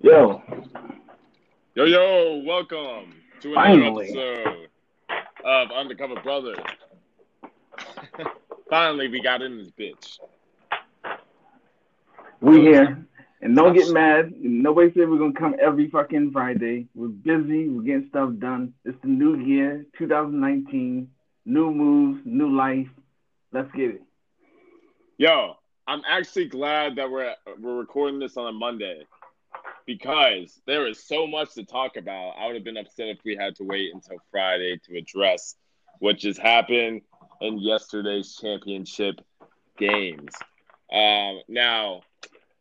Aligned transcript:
Yo, 0.00 0.40
Yo, 1.74 1.84
yo, 1.84 2.42
welcome 2.46 3.12
to 3.40 3.52
another 3.52 3.80
Finally. 3.80 4.04
episode 4.10 4.68
of 5.44 5.70
Undercover 5.72 6.20
Brothers. 6.22 6.58
Finally, 8.70 9.08
we 9.08 9.20
got 9.20 9.42
in 9.42 9.58
this 9.58 9.70
bitch. 9.72 10.18
we 12.40 12.60
here. 12.60 13.04
And 13.40 13.56
don't 13.56 13.74
get 13.74 13.90
mad. 13.90 14.32
Nobody 14.38 14.92
said 14.92 15.10
we're 15.10 15.18
gonna 15.18 15.32
come 15.32 15.56
every 15.60 15.90
fucking 15.90 16.30
Friday. 16.30 16.86
We're 16.94 17.08
busy. 17.08 17.68
We're 17.68 17.82
getting 17.82 18.06
stuff 18.10 18.30
done. 18.38 18.74
It's 18.84 19.00
the 19.02 19.08
new 19.08 19.36
year, 19.36 19.84
2019. 19.98 21.10
New 21.46 21.72
moves, 21.72 22.20
new 22.24 22.54
life. 22.54 22.86
Let's 23.52 23.72
get 23.72 23.90
it. 23.90 24.02
Yo, 25.18 25.56
I'm 25.90 26.02
actually 26.08 26.44
glad 26.44 26.94
that 26.96 27.10
we're 27.10 27.34
we're 27.58 27.74
recording 27.74 28.20
this 28.20 28.36
on 28.36 28.46
a 28.46 28.52
Monday 28.52 29.08
because 29.86 30.60
there 30.64 30.86
is 30.86 31.02
so 31.02 31.26
much 31.26 31.54
to 31.54 31.64
talk 31.64 31.96
about. 31.96 32.34
I 32.38 32.46
would 32.46 32.54
have 32.54 32.62
been 32.62 32.76
upset 32.76 33.08
if 33.08 33.18
we 33.24 33.34
had 33.34 33.56
to 33.56 33.64
wait 33.64 33.92
until 33.92 34.18
Friday 34.30 34.78
to 34.86 34.96
address 34.96 35.56
what 35.98 36.16
just 36.16 36.38
happened 36.38 37.00
in 37.40 37.58
yesterday's 37.58 38.36
championship 38.40 39.16
games. 39.78 40.32
Um, 40.92 41.40
now, 41.48 42.02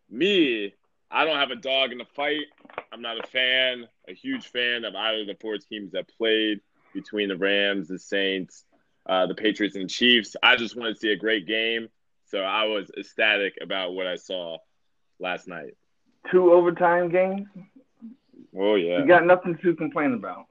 me, 0.09 0.73
I 1.12 1.23
don't 1.23 1.38
have 1.38 1.52
a 1.52 1.56
dog 1.56 1.92
in 1.92 2.00
the 2.00 2.06
fight. 2.06 2.48
I'm 2.92 3.04
not 3.04 3.23
a 3.23 3.28
fan, 3.28 3.88
a 4.08 4.14
huge 4.16 4.48
fan 4.48 4.86
of 4.86 4.96
either 4.96 5.22
of 5.22 5.28
the 5.28 5.38
four 5.40 5.59
teams 5.59 5.92
that 5.92 6.09
played 6.18 6.62
between 6.96 7.30
the 7.30 7.38
Rams, 7.38 7.90
the 7.90 8.00
Saints, 8.00 8.66
uh, 9.06 9.28
the 9.28 9.36
Patriots, 9.36 9.76
and 9.76 9.88
Chiefs. 9.88 10.36
I 10.42 10.56
just 10.56 10.76
want 10.76 10.96
to 10.96 11.00
see 11.00 11.12
a 11.12 11.16
great 11.16 11.46
game. 11.46 11.90
So 12.30 12.40
I 12.40 12.66
was 12.66 12.92
ecstatic 12.98 13.56
about 13.62 13.94
what 13.94 14.08
I 14.08 14.16
saw 14.16 14.58
last 15.20 15.48
night. 15.48 15.76
Two 16.32 16.52
overtime 16.54 17.10
games. 17.10 17.48
Oh 18.58 18.76
yeah, 18.76 19.00
You 19.00 19.08
got 19.08 19.26
nothing 19.26 19.58
to 19.64 19.76
complain 19.76 20.14
about. 20.14 20.45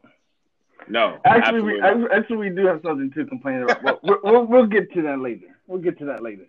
no, 0.89 1.19
Actually, 1.25 1.63
we 1.63 1.81
actually 1.83 2.37
we 2.37 2.51
do 2.51 2.67
have 2.67 2.81
something 2.83 3.11
to 3.13 3.25
complain 3.27 3.63
about. 3.63 4.03
We'll, 4.03 4.19
we'll, 4.23 4.45
we'll 4.47 4.67
get 4.67 4.93
to 4.95 5.03
that 5.03 5.21
later. 5.21 5.59
We'll 5.67 5.81
get 5.81 5.99
to 5.99 6.07
that 6.07 6.23
later. 6.23 6.47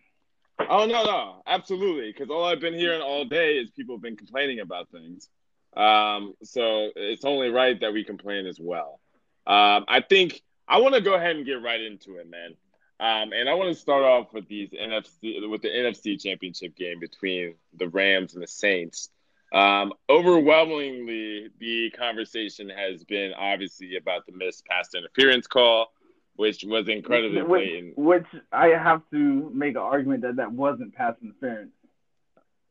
Oh 0.69 0.85
no, 0.85 1.03
no, 1.03 1.41
absolutely. 1.47 2.11
Because 2.11 2.29
all 2.29 2.43
I've 2.45 2.59
been 2.59 2.73
hearing 2.73 3.01
all 3.01 3.25
day 3.25 3.57
is 3.57 3.69
people 3.71 3.95
have 3.95 4.01
been 4.01 4.17
complaining 4.17 4.59
about 4.59 4.89
things. 4.89 5.29
Um, 5.77 6.33
so 6.43 6.89
it's 6.95 7.25
only 7.25 7.49
right 7.49 7.79
that 7.81 7.93
we 7.93 8.03
complain 8.03 8.47
as 8.47 8.59
well. 8.59 8.99
Um, 9.45 9.85
I 9.87 10.01
think 10.07 10.41
I 10.67 10.79
want 10.79 10.95
to 10.95 11.01
go 11.01 11.13
ahead 11.13 11.35
and 11.35 11.45
get 11.45 11.61
right 11.61 11.79
into 11.79 12.17
it, 12.17 12.29
man. 12.29 12.55
Um, 12.99 13.31
and 13.31 13.47
I 13.47 13.53
want 13.53 13.73
to 13.73 13.79
start 13.79 14.03
off 14.03 14.33
with 14.33 14.47
these 14.47 14.71
NFC 14.71 15.49
with 15.49 15.61
the 15.61 15.69
NFC 15.69 16.21
Championship 16.21 16.75
game 16.75 16.99
between 16.99 17.55
the 17.77 17.87
Rams 17.87 18.33
and 18.33 18.43
the 18.43 18.47
Saints. 18.47 19.09
Um, 19.53 19.93
overwhelmingly, 20.09 21.49
the 21.59 21.91
conversation 21.91 22.69
has 22.69 23.03
been 23.05 23.33
obviously 23.33 23.95
about 23.95 24.25
the 24.25 24.33
missed 24.33 24.65
pass 24.65 24.93
interference 24.93 25.47
call, 25.47 25.87
which 26.35 26.63
was 26.63 26.87
incredibly 26.89 27.41
which, 27.41 27.47
blatant. 27.47 27.97
which 27.97 28.27
I 28.51 28.67
have 28.67 29.01
to 29.11 29.49
make 29.53 29.71
an 29.71 29.81
argument 29.81 30.21
that 30.23 30.35
that 30.35 30.51
wasn't 30.51 30.93
pass 30.93 31.15
interference. 31.21 31.71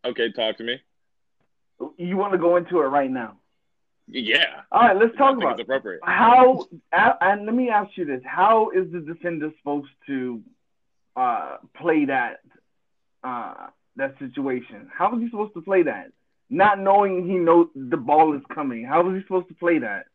Okay, 0.05 0.31
talk 0.31 0.59
to 0.59 0.65
me. 0.65 0.81
You 1.97 2.17
want 2.17 2.33
to 2.33 2.39
go 2.39 2.57
into 2.57 2.81
it 2.81 2.87
right 2.87 3.11
now? 3.11 3.39
Yeah, 4.11 4.63
All 4.73 4.81
right, 4.81 4.97
let's 4.97 5.15
talk 5.17 5.37
about 5.37 5.61
appropriate. 5.61 6.01
how. 6.03 6.67
And 6.93 7.45
let 7.47 7.55
me 7.55 7.69
ask 7.69 7.91
you 7.97 8.05
this: 8.07 8.23
How 8.25 8.71
is 8.71 8.91
the 8.91 9.01
defender 9.01 9.51
supposed 9.59 9.89
to 10.07 10.43
uh, 11.15 11.59
play 11.77 12.07
that 12.07 12.41
uh, 13.23 13.67
that 13.97 14.15
situation? 14.19 14.91
How 14.93 15.15
is 15.17 15.23
he 15.23 15.29
supposed 15.31 15.55
to 15.55 15.61
play 15.61 15.83
that? 15.83 16.13
Not 16.49 16.79
knowing 16.81 17.29
he 17.29 17.35
knows 17.37 17.69
the 17.75 17.99
ball 17.99 18.35
is 18.35 18.43
coming. 18.55 18.85
How 18.85 19.07
is 19.11 19.17
he 19.17 19.23
supposed 19.23 19.49
to 19.49 19.55
play 19.55 19.79
that? 19.81 20.07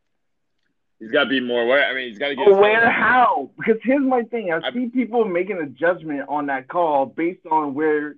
He's 1.00 1.12
got 1.12 1.26
to 1.26 1.30
be 1.30 1.40
more 1.40 1.62
aware. 1.62 1.86
I 1.86 1.94
mean, 1.94 2.10
he's 2.10 2.18
got 2.18 2.30
to 2.30 2.36
get. 2.36 2.48
Aware 2.48 2.90
how? 2.90 3.52
Because 3.58 3.78
here's 3.84 4.02
my 4.02 4.24
thing: 4.24 4.52
I 4.52 4.68
I- 4.68 4.72
see 4.74 4.88
people 4.88 5.26
making 5.26 5.60
a 5.60 5.68
judgment 5.68 6.22
on 6.30 6.48
that 6.48 6.68
call 6.68 7.06
based 7.06 7.46
on 7.46 7.76
where 7.76 8.16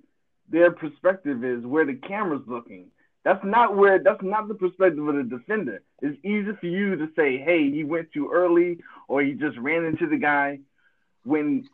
their 0.48 0.70
perspective 0.70 1.44
is, 1.44 1.64
where 1.66 1.84
the 1.84 1.94
camera's 1.94 2.46
looking. 2.46 2.86
That's 3.26 3.44
not 3.44 3.76
where. 3.76 3.98
That's 3.98 4.22
not 4.22 4.46
the 4.46 4.54
perspective 4.54 5.04
of 5.08 5.16
the 5.16 5.24
defender. 5.24 5.82
It's 6.00 6.16
easy 6.24 6.52
for 6.60 6.66
you 6.66 6.94
to 6.94 7.08
say, 7.16 7.38
"Hey, 7.38 7.68
he 7.72 7.82
went 7.82 8.12
too 8.12 8.30
early," 8.32 8.78
or 9.08 9.20
he 9.20 9.32
just 9.32 9.58
ran 9.58 9.84
into 9.84 10.06
the 10.06 10.16
guy. 10.16 10.60
When 11.24 11.68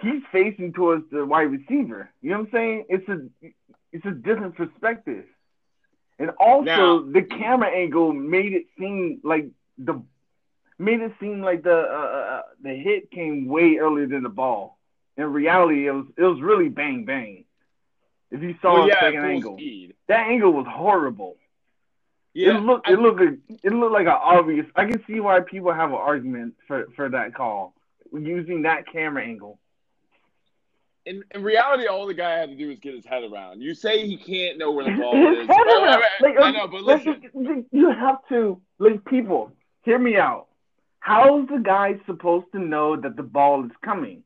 he's 0.00 0.22
facing 0.32 0.72
towards 0.72 1.04
the 1.10 1.26
wide 1.26 1.50
receiver, 1.52 2.08
you 2.22 2.30
know 2.30 2.38
what 2.38 2.46
I'm 2.46 2.52
saying? 2.52 2.86
It's 2.88 3.08
a 3.10 3.28
it's 3.92 4.06
a 4.06 4.10
different 4.10 4.54
perspective. 4.56 5.26
And 6.18 6.30
also, 6.40 6.64
Now- 6.64 7.12
the 7.12 7.24
camera 7.24 7.68
angle 7.68 8.14
made 8.14 8.54
it 8.54 8.64
seem 8.78 9.20
like 9.22 9.50
the 9.76 10.02
made 10.78 11.02
it 11.02 11.12
seem 11.20 11.42
like 11.42 11.62
the 11.62 11.76
uh, 11.76 12.38
uh, 12.38 12.42
the 12.62 12.74
hit 12.74 13.10
came 13.10 13.48
way 13.48 13.76
earlier 13.76 14.06
than 14.06 14.22
the 14.22 14.30
ball. 14.30 14.78
In 15.18 15.30
reality, 15.30 15.88
it 15.88 15.92
was 15.92 16.06
it 16.16 16.24
was 16.24 16.40
really 16.40 16.70
bang 16.70 17.04
bang. 17.04 17.44
If 18.30 18.42
you 18.42 18.54
saw 18.60 18.74
Well, 18.74 18.84
a 18.84 18.88
yeah, 18.88 19.00
second 19.00 19.24
angle, 19.24 19.56
speed. 19.56 19.94
that 20.08 20.26
angle 20.28 20.52
was 20.52 20.66
horrible. 20.68 21.36
Yeah, 22.34 22.56
it 22.56 22.60
looked 22.60 22.88
I- 22.88 22.92
it 22.92 22.98
looked 22.98 23.20
it 23.22 23.72
looked 23.72 23.92
like 23.92 24.06
an 24.06 24.12
obvious. 24.20 24.66
I 24.76 24.84
can 24.84 25.02
see 25.06 25.20
why 25.20 25.40
people 25.40 25.72
have 25.72 25.90
an 25.90 25.96
argument 25.96 26.54
for 26.66 26.86
for 26.96 27.08
that 27.10 27.34
call 27.34 27.74
using 28.12 28.62
that 28.62 28.86
camera 28.92 29.22
angle. 29.24 29.58
in, 31.06 31.22
in 31.34 31.42
reality, 31.44 31.86
all 31.86 32.06
the 32.06 32.14
guy 32.14 32.32
had 32.38 32.50
to 32.50 32.56
do 32.56 32.68
was 32.68 32.78
get 32.80 32.94
his 32.94 33.04
head 33.06 33.22
around. 33.22 33.60
You 33.62 33.74
say 33.74 34.06
he 34.06 34.16
can't 34.16 34.58
know 34.58 34.72
where 34.72 34.84
the 34.84 35.00
ball 35.00 35.14
His 35.14 35.38
is. 35.38 35.46
head 35.48 35.66
around. 35.66 36.02
wait. 36.20 36.36
Like, 36.36 36.44
I 36.44 36.50
know, 36.50 36.66
but 36.68 36.82
like, 36.82 37.06
listen. 37.06 37.66
you 37.70 37.90
have 37.90 38.18
to 38.28 38.60
like 38.78 39.04
people. 39.04 39.52
Hear 39.82 39.98
me 40.00 40.16
out. 40.16 40.48
How's 40.98 41.46
the 41.48 41.58
guy 41.58 42.00
supposed 42.06 42.46
to 42.52 42.58
know 42.58 42.96
that 42.96 43.14
the 43.16 43.22
ball 43.22 43.64
is 43.64 43.70
coming? 43.84 44.24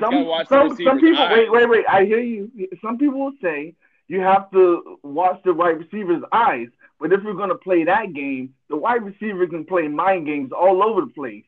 Some 0.00 0.10
gotta 0.10 0.24
watch 0.24 0.48
the 0.48 0.68
some, 0.68 0.76
some 0.84 1.00
people 1.00 1.22
eyes. 1.22 1.32
wait 1.32 1.52
wait 1.52 1.68
wait 1.68 1.84
I 1.88 2.04
hear 2.04 2.20
you. 2.20 2.50
Some 2.82 2.98
people 2.98 3.20
will 3.20 3.32
say 3.42 3.74
you 4.08 4.20
have 4.20 4.50
to 4.52 4.98
watch 5.02 5.40
the 5.44 5.54
wide 5.54 5.78
receiver's 5.78 6.22
eyes. 6.32 6.68
But 7.00 7.12
if 7.12 7.22
we're 7.24 7.34
gonna 7.34 7.54
play 7.56 7.84
that 7.84 8.12
game, 8.12 8.54
the 8.68 8.76
wide 8.76 9.02
receiver 9.02 9.46
can 9.46 9.64
play 9.64 9.88
mind 9.88 10.26
games 10.26 10.52
all 10.52 10.82
over 10.82 11.00
the 11.00 11.12
place, 11.12 11.44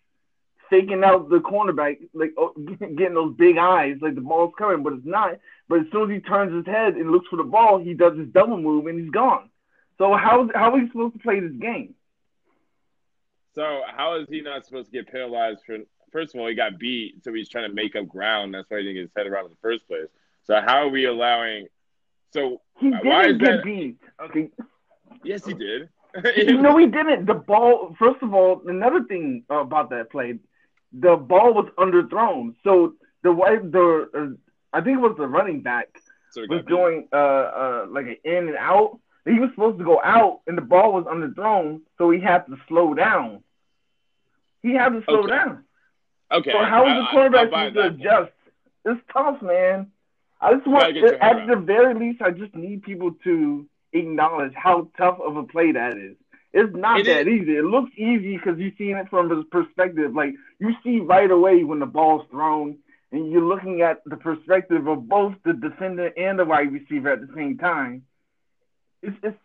faking 0.69 1.05
out 1.05 1.29
the 1.29 1.39
cornerback, 1.39 1.99
like 2.13 2.33
oh, 2.37 2.53
getting 2.79 3.15
those 3.15 3.37
big 3.37 3.57
eyes, 3.57 3.97
like 4.01 4.15
the 4.15 4.21
ball's 4.21 4.53
coming, 4.59 4.83
but 4.83 4.95
it's 4.95 5.07
not. 5.07 5.39
But 5.69 5.81
as 5.81 5.87
soon 5.93 6.11
as 6.11 6.15
he 6.17 6.21
turns 6.21 6.53
his 6.53 6.67
head 6.67 6.95
and 6.95 7.11
looks 7.11 7.29
for 7.29 7.37
the 7.37 7.45
ball, 7.45 7.79
he 7.79 7.95
does 7.95 8.19
his 8.19 8.29
double 8.29 8.61
move 8.61 8.87
and 8.87 9.01
he's 9.01 9.11
gone. 9.11 9.49
So 9.99 10.15
how 10.15 10.49
how 10.55 10.71
are 10.71 10.79
we 10.79 10.89
supposed 10.89 11.15
to 11.15 11.21
play 11.21 11.41
this 11.41 11.57
game? 11.61 11.95
So 13.55 13.83
how 13.87 14.19
is 14.19 14.27
he 14.29 14.41
not 14.41 14.67
supposed 14.67 14.91
to 14.91 14.93
get 14.93 15.11
penalized 15.11 15.61
for? 15.65 15.79
First 16.15 16.33
of 16.35 16.41
all, 16.41 16.47
he 16.47 16.55
got 16.55 16.79
beat, 16.79 17.25
so 17.25 17.33
he's 17.35 17.49
trying 17.49 17.69
to 17.69 17.75
make 17.75 17.97
up 17.97 18.07
ground. 18.07 18.55
That's 18.55 18.71
why 18.71 18.79
he 18.79 18.85
didn't 18.85 18.95
get 18.95 19.01
his 19.03 19.11
head 19.17 19.27
around 19.27 19.47
in 19.47 19.51
the 19.51 19.57
first 19.61 19.85
place. 19.89 20.07
So 20.45 20.55
how 20.65 20.77
are 20.85 20.89
we 20.89 21.07
allowing? 21.07 21.67
So 22.33 22.61
He 22.79 22.91
didn't 22.91 23.39
get 23.39 23.47
that- 23.57 23.65
beat. 23.65 23.97
Okay, 24.27 24.49
yes, 25.25 25.45
he 25.45 25.55
did. 25.55 25.89
no, 26.63 26.77
he 26.77 26.87
didn't. 26.87 27.27
The 27.27 27.35
ball. 27.35 27.97
First 27.99 28.23
of 28.23 28.33
all, 28.33 28.63
another 28.69 29.03
thing 29.03 29.43
about 29.51 29.91
that 29.91 30.13
play, 30.13 30.39
the 30.93 31.17
ball 31.17 31.53
was 31.53 31.69
underthrown. 31.77 32.55
So 32.63 32.95
the 33.25 33.33
white, 33.33 33.73
the 33.73 34.09
uh, 34.15 34.77
I 34.77 34.81
think 34.83 34.99
it 34.99 35.01
was 35.01 35.17
the 35.19 35.27
running 35.27 35.63
back 35.63 35.89
so 36.31 36.43
was 36.49 36.61
beat. 36.61 36.69
doing 36.69 37.09
uh 37.13 37.17
uh 37.17 37.87
like 37.91 38.07
an 38.07 38.19
in 38.23 38.47
and 38.51 38.57
out. 38.57 39.01
He 39.25 39.41
was 39.41 39.51
supposed 39.51 39.79
to 39.79 39.85
go 39.85 40.01
out, 40.05 40.43
and 40.47 40.57
the 40.57 40.63
ball 40.63 40.93
was 40.93 41.05
underthrown, 41.07 41.81
so 41.99 42.11
he 42.13 42.21
had 42.21 42.47
to 42.47 42.57
slow 42.69 42.95
down. 42.95 43.43
He 44.63 44.73
had 44.75 44.91
to 44.91 45.03
slow 45.07 45.25
Okay. 45.25 45.31
down. 45.33 45.64
Okay. 46.35 46.53
So 46.53 46.59
how 46.59 46.85
is 46.85 46.91
I- 46.91 46.95
the 46.97 47.03
I- 47.03 47.11
quarterback 47.13 47.49
supposed 47.49 47.75
to 47.75 47.87
adjust? 47.87 48.33
It's 48.85 49.01
tough, 49.13 49.41
man. 49.41 49.91
I 50.41 50.55
just 50.55 50.67
want, 50.67 50.93
get 50.93 50.97
your 50.97 51.13
head 51.13 51.21
at 51.23 51.37
around 51.37 51.49
the 51.49 51.57
very 51.57 51.95
least, 51.95 52.21
I 52.21 52.31
just 52.31 52.55
need 52.55 52.83
people 52.83 53.13
to 53.25 53.67
acknowledge 53.93 54.53
how 54.55 54.89
tough 54.99 55.19
of 55.21 55.37
a 55.37 55.45
play 55.45 55.73
that 55.73 55.97
is. 55.97 56.17
It's 56.53 56.75
not 56.75 57.01
It 57.01 57.07
that 57.07 57.27
easy. 57.27 57.57
It 57.57 57.65
looks 57.65 57.91
easy 57.97 58.37
because 58.37 58.59
you're 58.59 58.73
seeing 58.77 58.97
it 58.97 59.09
from 59.09 59.31
his 59.31 59.45
perspective. 59.51 60.15
Like 60.15 60.35
you 60.59 60.75
see 60.85 61.01
right 61.01 61.31
away 61.31 61.65
when 61.65 61.79
the 61.79 61.87
ball's 61.87 62.27
thrown, 62.31 62.79
and 63.11 63.31
you're 63.31 63.43
looking 63.45 63.83
at 63.83 64.03
the 64.05 64.17
perspective 64.17 64.87
of 64.87 65.09
both 65.09 65.35
the 65.45 65.53
defender 65.53 66.13
and 66.17 66.39
the 66.39 66.45
wide 66.45 66.73
receiver 66.73 67.11
at 67.11 67.21
the 67.27 67.33
same 67.35 67.59
time. 67.59 68.03
It's, 69.03 69.17
it's 69.23 69.37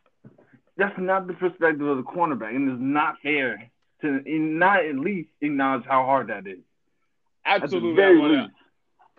that's 0.78 0.98
not 1.00 1.28
the 1.28 1.34
perspective 1.34 1.88
of 1.88 1.98
the 1.98 2.04
cornerback, 2.04 2.56
and 2.56 2.70
it's 2.70 2.82
not 2.82 3.16
fair 3.22 3.70
to 4.02 4.22
not 4.28 4.86
at 4.86 4.96
least 4.96 5.30
acknowledge 5.42 5.86
how 5.86 6.06
hard 6.06 6.28
that 6.28 6.48
is. 6.48 6.60
Absolutely. 7.46 8.04
I 8.38 8.48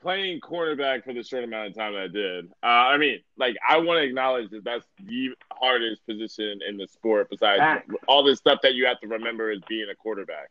playing 0.03 0.41
cornerback 0.41 1.05
for 1.05 1.13
the 1.13 1.23
short 1.23 1.45
amount 1.45 1.69
of 1.69 1.75
time 1.75 1.93
that 1.93 2.03
I 2.05 2.09
did. 2.09 2.47
Uh, 2.63 2.67
I 2.67 2.97
mean, 2.97 3.21
like 3.37 3.57
I 3.69 3.77
want 3.79 3.99
to 3.99 4.03
acknowledge 4.05 4.51
that 4.51 4.65
that's 4.65 4.87
the 5.05 5.31
hardest 5.53 6.07
position 6.07 6.61
in 6.67 6.77
the 6.79 6.87
sport. 6.87 7.29
Besides 7.31 7.61
Fact. 7.61 7.91
all 8.09 8.23
this 8.25 8.39
stuff 8.39 8.61
that 8.63 8.75
you 8.75 8.87
have 8.87 8.99
to 9.01 9.09
remember 9.09 9.51
as 9.51 9.61
being 9.69 9.89
a 9.91 9.95
quarterback, 9.95 10.49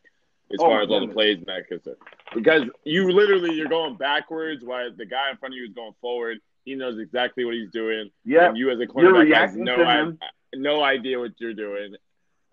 as 0.52 0.58
Oh, 0.60 0.66
far 0.66 0.82
as 0.82 0.88
all 0.90 1.04
the 1.04 1.12
plays 1.12 1.38
and 1.38 1.46
that 1.46 1.64
stuff. 1.82 1.96
Because 2.34 2.64
you 2.84 3.10
literally 3.10 3.54
you're 3.54 3.68
going 3.68 3.96
backwards 3.96 4.64
while 4.64 4.88
the 4.94 5.06
guy 5.06 5.30
in 5.30 5.36
front 5.36 5.54
of 5.54 5.58
you 5.58 5.64
is 5.64 5.72
going 5.74 5.94
forward. 6.00 6.38
He 6.64 6.74
knows 6.76 6.98
exactly 6.98 7.44
what 7.44 7.54
he's 7.54 7.70
doing. 7.70 8.10
Yeah, 8.24 8.48
And 8.50 8.56
you 8.56 8.70
as 8.70 8.76
a 8.76 8.80
You're 8.80 8.88
cornerback 8.88 9.34
has 9.34 9.56
no 9.56 9.82
i- 9.82 10.12
no 10.54 10.82
idea 10.82 11.18
what 11.18 11.32
you're 11.38 11.54
doing, 11.54 11.94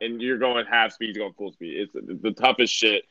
and 0.01 0.21
you're 0.21 0.37
going 0.37 0.65
half 0.65 0.93
speed, 0.93 1.07
he's 1.07 1.17
going 1.17 1.33
full 1.33 1.51
speed. 1.51 1.89
It's 1.93 2.21
the 2.23 2.31
toughest 2.31 2.73
shit 2.73 3.03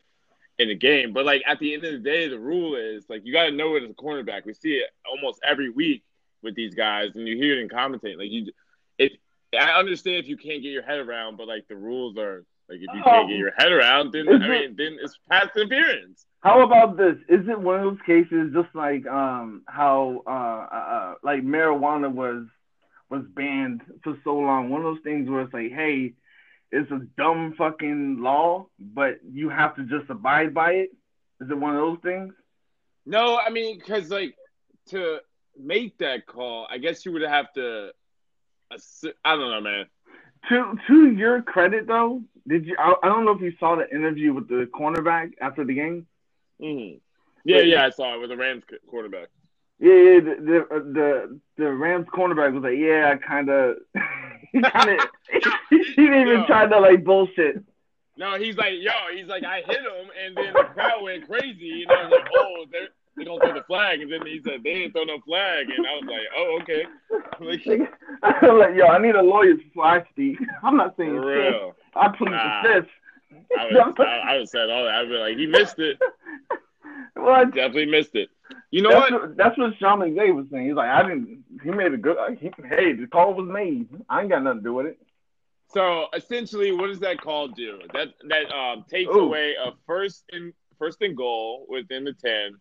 in 0.58 0.68
the 0.68 0.74
game. 0.74 1.12
But 1.12 1.24
like 1.26 1.42
at 1.46 1.58
the 1.58 1.74
end 1.74 1.84
of 1.84 1.92
the 1.92 1.98
day, 1.98 2.28
the 2.28 2.38
rule 2.38 2.76
is 2.76 3.04
like 3.08 3.24
you 3.24 3.32
got 3.32 3.44
to 3.44 3.50
know 3.50 3.76
it 3.76 3.82
as 3.84 3.90
a 3.90 3.94
cornerback. 3.94 4.44
We 4.44 4.54
see 4.54 4.74
it 4.74 4.90
almost 5.10 5.40
every 5.46 5.70
week 5.70 6.02
with 6.42 6.54
these 6.54 6.74
guys, 6.74 7.10
and 7.14 7.26
you 7.26 7.36
hear 7.36 7.58
it 7.58 7.62
in 7.62 7.68
commentating. 7.68 8.18
Like 8.18 8.30
you, 8.30 8.52
if 8.98 9.12
I 9.58 9.78
understand 9.78 10.16
if 10.16 10.28
you 10.28 10.36
can't 10.36 10.62
get 10.62 10.70
your 10.70 10.82
head 10.82 10.98
around, 10.98 11.36
but 11.36 11.48
like 11.48 11.66
the 11.68 11.76
rules 11.76 12.16
are 12.18 12.44
like 12.68 12.78
if 12.78 12.94
you 12.94 13.02
can't 13.02 13.28
get 13.28 13.38
your 13.38 13.52
head 13.56 13.72
around, 13.72 14.12
then 14.12 14.28
I 14.28 14.32
it- 14.32 14.48
mean, 14.48 14.76
then 14.76 14.98
it's 15.00 15.18
pass 15.30 15.48
interference. 15.56 16.26
How 16.42 16.62
about 16.62 16.96
this? 16.96 17.16
Is 17.28 17.48
it 17.48 17.58
one 17.60 17.80
of 17.80 17.84
those 17.84 18.02
cases 18.06 18.52
just 18.54 18.72
like 18.74 19.06
um 19.06 19.62
how 19.66 20.22
uh, 20.26 20.30
uh 20.74 20.94
uh, 20.94 21.14
like 21.24 21.42
marijuana 21.42 22.12
was 22.12 22.46
was 23.08 23.22
banned 23.34 23.82
for 24.04 24.16
so 24.24 24.36
long? 24.36 24.70
One 24.70 24.80
of 24.84 24.94
those 24.94 25.02
things 25.02 25.28
where 25.28 25.42
it's 25.42 25.52
like, 25.52 25.72
hey, 25.72 26.14
it's 26.72 26.90
a 26.90 27.00
dumb 27.16 27.54
fucking 27.56 28.18
law, 28.20 28.66
but 28.78 29.18
you 29.30 29.48
have 29.48 29.74
to 29.76 29.84
just 29.84 30.10
abide 30.10 30.52
by 30.52 30.72
it. 30.72 30.90
Is 31.40 31.50
it 31.50 31.58
one 31.58 31.76
of 31.76 31.80
those 31.80 31.98
things? 32.02 32.34
No, 33.04 33.38
I 33.38 33.50
mean, 33.50 33.78
because 33.78 34.10
like 34.10 34.34
to 34.88 35.18
make 35.58 35.98
that 35.98 36.26
call, 36.26 36.66
I 36.70 36.78
guess 36.78 37.04
you 37.04 37.12
would 37.12 37.22
have 37.22 37.52
to. 37.54 37.90
assi- 38.72 39.12
I 39.24 39.36
don't 39.36 39.50
know, 39.50 39.60
man. 39.60 39.86
To 40.48 40.78
to 40.86 41.10
your 41.10 41.42
credit 41.42 41.86
though, 41.86 42.22
did 42.46 42.66
you? 42.66 42.76
I, 42.78 42.94
I 43.02 43.08
don't 43.08 43.24
know 43.24 43.32
if 43.32 43.40
you 43.40 43.52
saw 43.58 43.76
the 43.76 43.88
interview 43.94 44.32
with 44.32 44.48
the 44.48 44.68
cornerback 44.74 45.32
after 45.40 45.64
the 45.64 45.74
game. 45.74 46.06
hmm 46.60 46.98
Yeah, 47.44 47.60
yeah, 47.60 47.84
I 47.86 47.90
saw 47.90 48.14
it 48.14 48.20
with 48.20 48.30
the 48.30 48.36
Rams 48.36 48.64
quarterback. 48.88 49.28
Yeah, 49.78 49.94
yeah. 49.94 50.20
The 50.20 50.36
the 50.40 50.80
the, 50.92 51.40
the 51.58 51.72
Rams 51.72 52.06
cornerback 52.14 52.54
was 52.54 52.62
like, 52.62 52.78
yeah, 52.78 53.12
I 53.12 53.16
kind 53.16 53.48
of, 53.50 53.76
he 54.56 54.70
kind 54.70 54.90
of, 54.90 55.00
he 55.70 55.78
didn't 55.96 56.20
even 56.22 56.40
Yeah. 56.40 56.46
try 56.46 56.66
to 56.66 56.78
like 56.80 57.04
bullshit. 57.04 57.62
No, 58.18 58.38
he's 58.38 58.56
like, 58.56 58.72
yo, 58.80 58.90
he's 59.14 59.26
like, 59.26 59.44
I 59.44 59.60
hit 59.60 59.80
him, 59.80 60.08
and 60.24 60.34
then 60.36 60.54
the 60.54 60.64
crowd 60.72 61.02
went 61.02 61.28
crazy, 61.28 61.82
and 61.82 61.92
I 61.92 62.02
was 62.04 62.12
like, 62.12 62.30
oh, 62.34 62.64
they're 62.72 62.88
they 63.16 63.24
gonna 63.24 63.40
throw 63.40 63.54
the 63.54 63.62
flag, 63.64 64.00
and 64.02 64.12
then 64.12 64.26
he 64.26 64.40
said 64.44 64.62
they 64.62 64.74
didn't 64.74 64.92
throw 64.92 65.04
no 65.04 65.18
flag, 65.20 65.66
and 65.70 65.86
I 65.86 65.94
was 65.94 66.04
like, 66.06 66.28
oh, 66.36 66.58
okay, 66.62 66.84
like 67.40 67.90
I'm 68.42 68.58
like, 68.58 68.74
yo, 68.74 68.86
I 68.86 68.98
need 68.98 69.14
a 69.14 69.22
lawyer 69.22 69.54
before 69.54 69.84
I 69.86 70.04
speak. 70.10 70.38
I'm 70.62 70.76
not 70.76 70.96
saying 70.96 71.14
for 71.14 71.26
real. 71.26 71.76
I 71.94 72.08
plead 72.08 72.30
Nah. 72.30 72.62
the 72.62 72.68
fifth. 72.68 72.90
I 73.58 73.64
was, 73.66 73.94
I, 73.98 74.34
I 74.34 74.38
was 74.38 74.50
said 74.50 74.70
all 74.70 74.84
that. 74.84 74.94
I'd 74.94 75.08
be 75.08 75.14
like, 75.14 75.36
he 75.36 75.46
missed 75.46 75.78
it, 75.78 75.98
What? 77.14 77.54
definitely 77.54 77.86
missed 77.86 78.14
it. 78.14 78.28
You 78.70 78.82
know 78.82 78.90
That's 78.90 79.10
what? 79.10 79.22
what, 79.22 79.36
that's 79.36 79.58
what 79.58 79.76
Sean 79.78 80.00
McVay 80.00 80.34
was 80.34 80.46
saying. 80.50 80.66
He's 80.66 80.74
like, 80.74 80.88
I 80.88 81.02
didn't. 81.02 81.44
He 81.62 81.70
made 81.70 81.92
a 81.92 81.96
good. 81.96 82.16
He, 82.38 82.50
hey, 82.68 82.92
the 82.92 83.06
call 83.06 83.34
was 83.34 83.48
made. 83.48 83.88
I 84.08 84.20
ain't 84.20 84.30
got 84.30 84.42
nothing 84.42 84.60
to 84.60 84.64
do 84.64 84.74
with 84.74 84.86
it. 84.86 84.98
So 85.72 86.06
essentially, 86.14 86.72
what 86.72 86.88
does 86.88 87.00
that 87.00 87.20
call 87.20 87.48
do? 87.48 87.80
That 87.92 88.08
that 88.28 88.54
um, 88.54 88.84
takes 88.88 89.10
Ooh. 89.10 89.20
away 89.20 89.54
a 89.54 89.72
first 89.86 90.24
and 90.30 90.52
first 90.78 91.02
and 91.02 91.16
goal 91.16 91.66
within 91.68 92.04
the 92.04 92.12
ten, 92.12 92.60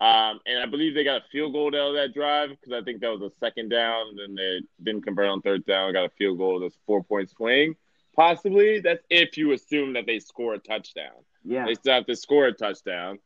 um, 0.00 0.40
and 0.46 0.58
I 0.62 0.66
believe 0.66 0.94
they 0.94 1.04
got 1.04 1.22
a 1.22 1.24
field 1.32 1.54
goal 1.54 1.68
out 1.68 1.90
of 1.90 1.94
that 1.94 2.12
drive 2.12 2.50
because 2.50 2.72
I 2.72 2.84
think 2.84 3.00
that 3.00 3.10
was 3.10 3.22
a 3.22 3.34
second 3.38 3.70
down. 3.70 4.08
And 4.10 4.18
then 4.18 4.34
they 4.34 4.60
didn't 4.82 5.04
convert 5.04 5.28
on 5.28 5.40
third 5.40 5.64
down. 5.64 5.92
Got 5.94 6.04
a 6.04 6.10
field 6.10 6.38
goal. 6.38 6.60
That's 6.60 6.76
four 6.86 7.02
point 7.02 7.30
swing. 7.30 7.74
Possibly 8.14 8.80
that's 8.80 9.04
if 9.10 9.36
you 9.36 9.52
assume 9.52 9.94
that 9.94 10.06
they 10.06 10.18
score 10.18 10.54
a 10.54 10.58
touchdown. 10.58 11.24
Yeah. 11.44 11.64
They 11.64 11.74
still 11.74 11.94
have 11.94 12.06
to 12.06 12.16
score 12.16 12.46
a 12.46 12.52
touchdown, 12.52 13.18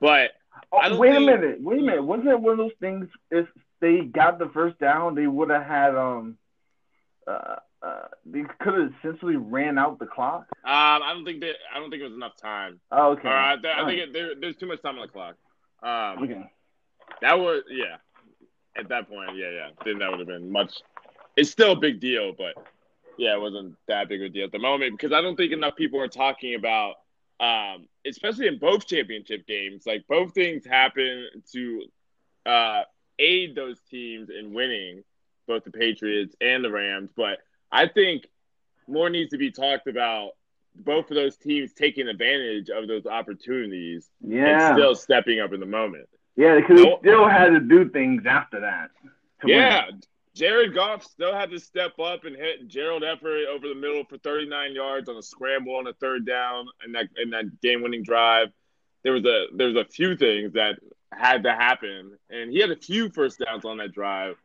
but 0.00 0.32
Oh, 0.72 0.98
wait 0.98 1.14
a 1.16 1.20
minute. 1.20 1.60
Wait 1.62 1.78
a 1.78 1.82
minute. 1.82 2.02
Wasn't 2.02 2.28
it 2.28 2.40
one 2.40 2.52
of 2.52 2.58
those 2.58 2.72
things? 2.80 3.08
If 3.30 3.46
they 3.80 4.00
got 4.00 4.38
the 4.38 4.48
first 4.52 4.78
down, 4.78 5.14
they 5.14 5.26
would 5.26 5.50
have 5.50 5.64
had 5.64 5.94
um. 5.96 6.36
Uh, 7.26 7.56
uh, 7.80 8.08
they 8.26 8.42
could 8.60 8.74
have 8.74 8.92
essentially 8.98 9.36
ran 9.36 9.78
out 9.78 9.98
the 9.98 10.06
clock. 10.06 10.46
um, 10.64 11.02
I 11.02 11.12
don't 11.14 11.24
think 11.24 11.40
that 11.40 11.54
I 11.72 11.78
don't 11.78 11.90
think 11.90 12.00
it 12.00 12.06
was 12.06 12.14
enough 12.14 12.36
time. 12.36 12.80
Oh, 12.90 13.12
okay. 13.12 13.28
All 13.28 13.34
right, 13.34 13.52
I, 13.52 13.56
th- 13.56 13.74
I 13.76 13.80
All 13.80 13.86
think 13.86 14.00
it, 14.00 14.12
there, 14.12 14.30
there's 14.40 14.56
too 14.56 14.66
much 14.66 14.82
time 14.82 14.96
on 14.96 15.02
the 15.02 15.08
clock. 15.12 15.36
Um, 15.82 16.24
Okay. 16.24 16.50
That 17.22 17.38
was 17.38 17.62
yeah. 17.70 17.96
At 18.76 18.88
that 18.88 19.08
point, 19.08 19.36
yeah, 19.36 19.50
yeah. 19.50 19.68
Then 19.84 19.98
that 19.98 20.10
would 20.10 20.18
have 20.20 20.28
been 20.28 20.50
much. 20.50 20.72
It's 21.36 21.50
still 21.50 21.72
a 21.72 21.76
big 21.76 22.00
deal, 22.00 22.32
but 22.36 22.54
yeah, 23.16 23.34
it 23.34 23.40
wasn't 23.40 23.76
that 23.86 24.08
big 24.08 24.20
of 24.22 24.26
a 24.26 24.28
deal 24.28 24.44
at 24.46 24.52
the 24.52 24.58
moment 24.58 24.92
because 24.98 25.12
I 25.12 25.20
don't 25.20 25.36
think 25.36 25.52
enough 25.52 25.76
people 25.76 26.00
are 26.00 26.08
talking 26.08 26.54
about, 26.54 26.94
um, 27.40 27.86
especially 28.08 28.46
in 28.46 28.58
both 28.58 28.86
championship 28.86 29.46
games. 29.46 29.86
Like 29.86 30.06
both 30.08 30.34
things 30.34 30.64
happen 30.66 31.26
to 31.52 31.82
uh, 32.46 32.82
aid 33.18 33.54
those 33.54 33.78
teams 33.90 34.28
in 34.30 34.52
winning, 34.54 35.04
both 35.46 35.64
the 35.64 35.70
Patriots 35.70 36.34
and 36.40 36.64
the 36.64 36.70
Rams. 36.70 37.10
But 37.16 37.38
I 37.70 37.86
think 37.88 38.26
more 38.86 39.10
needs 39.10 39.30
to 39.30 39.38
be 39.38 39.50
talked 39.50 39.86
about. 39.86 40.30
Both 40.80 41.10
of 41.10 41.16
those 41.16 41.36
teams 41.36 41.72
taking 41.72 42.06
advantage 42.06 42.70
of 42.70 42.86
those 42.86 43.04
opportunities 43.04 44.08
Yeah. 44.24 44.68
and 44.68 44.76
still 44.78 44.94
stepping 44.94 45.40
up 45.40 45.52
in 45.52 45.58
the 45.58 45.66
moment. 45.66 46.08
yeah, 46.36 46.54
because 46.54 46.80
they 46.84 46.96
still 47.00 47.28
had 47.28 47.48
to 47.50 47.58
do 47.60 47.88
things 47.88 48.26
after 48.26 48.60
that. 48.60 48.90
Yeah, 49.44 49.86
win. 49.86 50.00
Jared 50.38 50.72
Goff 50.72 51.02
still 51.02 51.34
had 51.34 51.50
to 51.50 51.58
step 51.58 51.98
up 51.98 52.24
and 52.24 52.36
hit 52.36 52.68
Gerald 52.68 53.02
Everett 53.02 53.48
over 53.48 53.66
the 53.66 53.74
middle 53.74 54.04
for 54.04 54.18
39 54.18 54.72
yards 54.72 55.08
on 55.08 55.16
a 55.16 55.22
scramble 55.22 55.74
on 55.74 55.88
a 55.88 55.92
third 55.94 56.24
down 56.24 56.66
and 56.82 56.94
that 56.94 57.06
in 57.20 57.30
that 57.30 57.60
game-winning 57.60 58.04
drive. 58.04 58.48
There 59.02 59.12
was 59.12 59.24
a 59.24 59.46
there 59.56 59.66
was 59.66 59.76
a 59.76 59.84
few 59.84 60.16
things 60.16 60.52
that 60.52 60.78
had 61.12 61.42
to 61.42 61.52
happen, 61.52 62.16
and 62.30 62.52
he 62.52 62.60
had 62.60 62.70
a 62.70 62.76
few 62.76 63.10
first 63.10 63.42
downs 63.44 63.64
on 63.64 63.78
that 63.78 63.92
drive. 63.92 64.36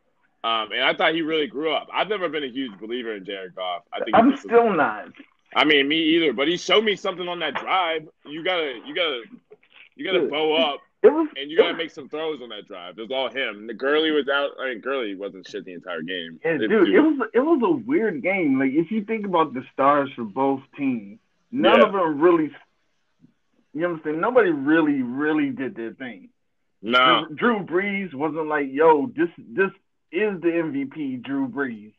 Um, 0.42 0.72
and 0.72 0.82
I 0.82 0.94
thought 0.94 1.14
he 1.14 1.22
really 1.22 1.46
grew 1.46 1.72
up. 1.72 1.88
I've 1.92 2.08
never 2.08 2.28
been 2.28 2.42
a 2.44 2.50
huge 2.50 2.76
believer 2.80 3.14
in 3.14 3.24
Jared 3.24 3.54
Goff. 3.54 3.84
I 3.92 4.02
think 4.02 4.16
I'm 4.16 4.32
just 4.32 4.44
a- 4.44 4.48
still 4.48 4.72
not. 4.72 5.08
I 5.54 5.64
mean, 5.64 5.86
me 5.86 5.96
either. 6.16 6.32
But 6.32 6.48
he 6.48 6.56
showed 6.56 6.84
me 6.84 6.96
something 6.96 7.28
on 7.28 7.38
that 7.38 7.54
drive. 7.54 8.08
You 8.26 8.42
gotta, 8.42 8.80
you 8.84 8.94
gotta, 8.94 9.22
you 9.94 10.04
gotta 10.04 10.20
Dude. 10.22 10.30
bow 10.30 10.54
up 10.54 10.80
was. 11.12 11.28
and 11.36 11.50
you 11.50 11.56
gotta 11.56 11.76
make 11.76 11.90
some 11.90 12.08
throws 12.08 12.40
on 12.42 12.48
that 12.50 12.66
drive. 12.66 12.98
It 12.98 13.02
was 13.02 13.10
all 13.10 13.28
him. 13.30 13.66
The 13.66 13.74
Gurley 13.74 14.10
was 14.10 14.28
out. 14.28 14.50
I 14.60 14.68
mean, 14.70 14.80
Gurley 14.80 15.14
wasn't 15.14 15.46
shit 15.48 15.64
the 15.64 15.72
entire 15.74 16.02
game. 16.02 16.40
Yeah, 16.44 16.58
This 16.58 16.68
dude, 16.68 16.88
it 16.88 17.00
was 17.00 17.28
it 17.34 17.40
was 17.40 17.60
a 17.64 17.70
weird 17.86 18.22
game. 18.22 18.58
Like 18.58 18.72
if 18.72 18.90
you 18.90 19.04
think 19.04 19.26
about 19.26 19.52
the 19.54 19.62
stars 19.72 20.10
for 20.14 20.24
both 20.24 20.60
teams, 20.76 21.18
none 21.52 21.80
Yeah. 21.80 21.86
of 21.86 21.92
them 21.92 22.20
really. 22.20 22.50
You 23.72 23.80
know 23.80 23.88
what 23.88 23.94
I'm 23.96 24.02
saying? 24.04 24.20
Nobody 24.20 24.50
really, 24.50 25.02
really 25.02 25.50
did 25.50 25.74
their 25.74 25.92
thing. 25.94 26.28
no, 26.80 27.26
Drew 27.34 27.60
Brees 27.64 28.14
wasn't 28.14 28.46
like, 28.46 28.68
"Yo, 28.70 29.06
this 29.16 29.28
this 29.38 29.70
is 30.12 30.40
the 30.42 30.48
MVP, 30.48 31.22
Drew 31.22 31.48
Brees." 31.48 31.92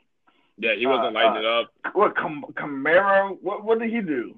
yeah, 0.58 0.74
he 0.76 0.86
wasn't 0.88 1.08
Uh, 1.08 1.20
lighting 1.20 1.36
uh, 1.38 1.40
it 1.40 1.46
up. 1.46 1.72
What 1.94 2.16
Cam- 2.16 2.46
Kamara? 2.54 3.38
What 3.42 3.64
what 3.66 3.80
did 3.80 3.90
he 3.90 4.00
do? 4.02 4.38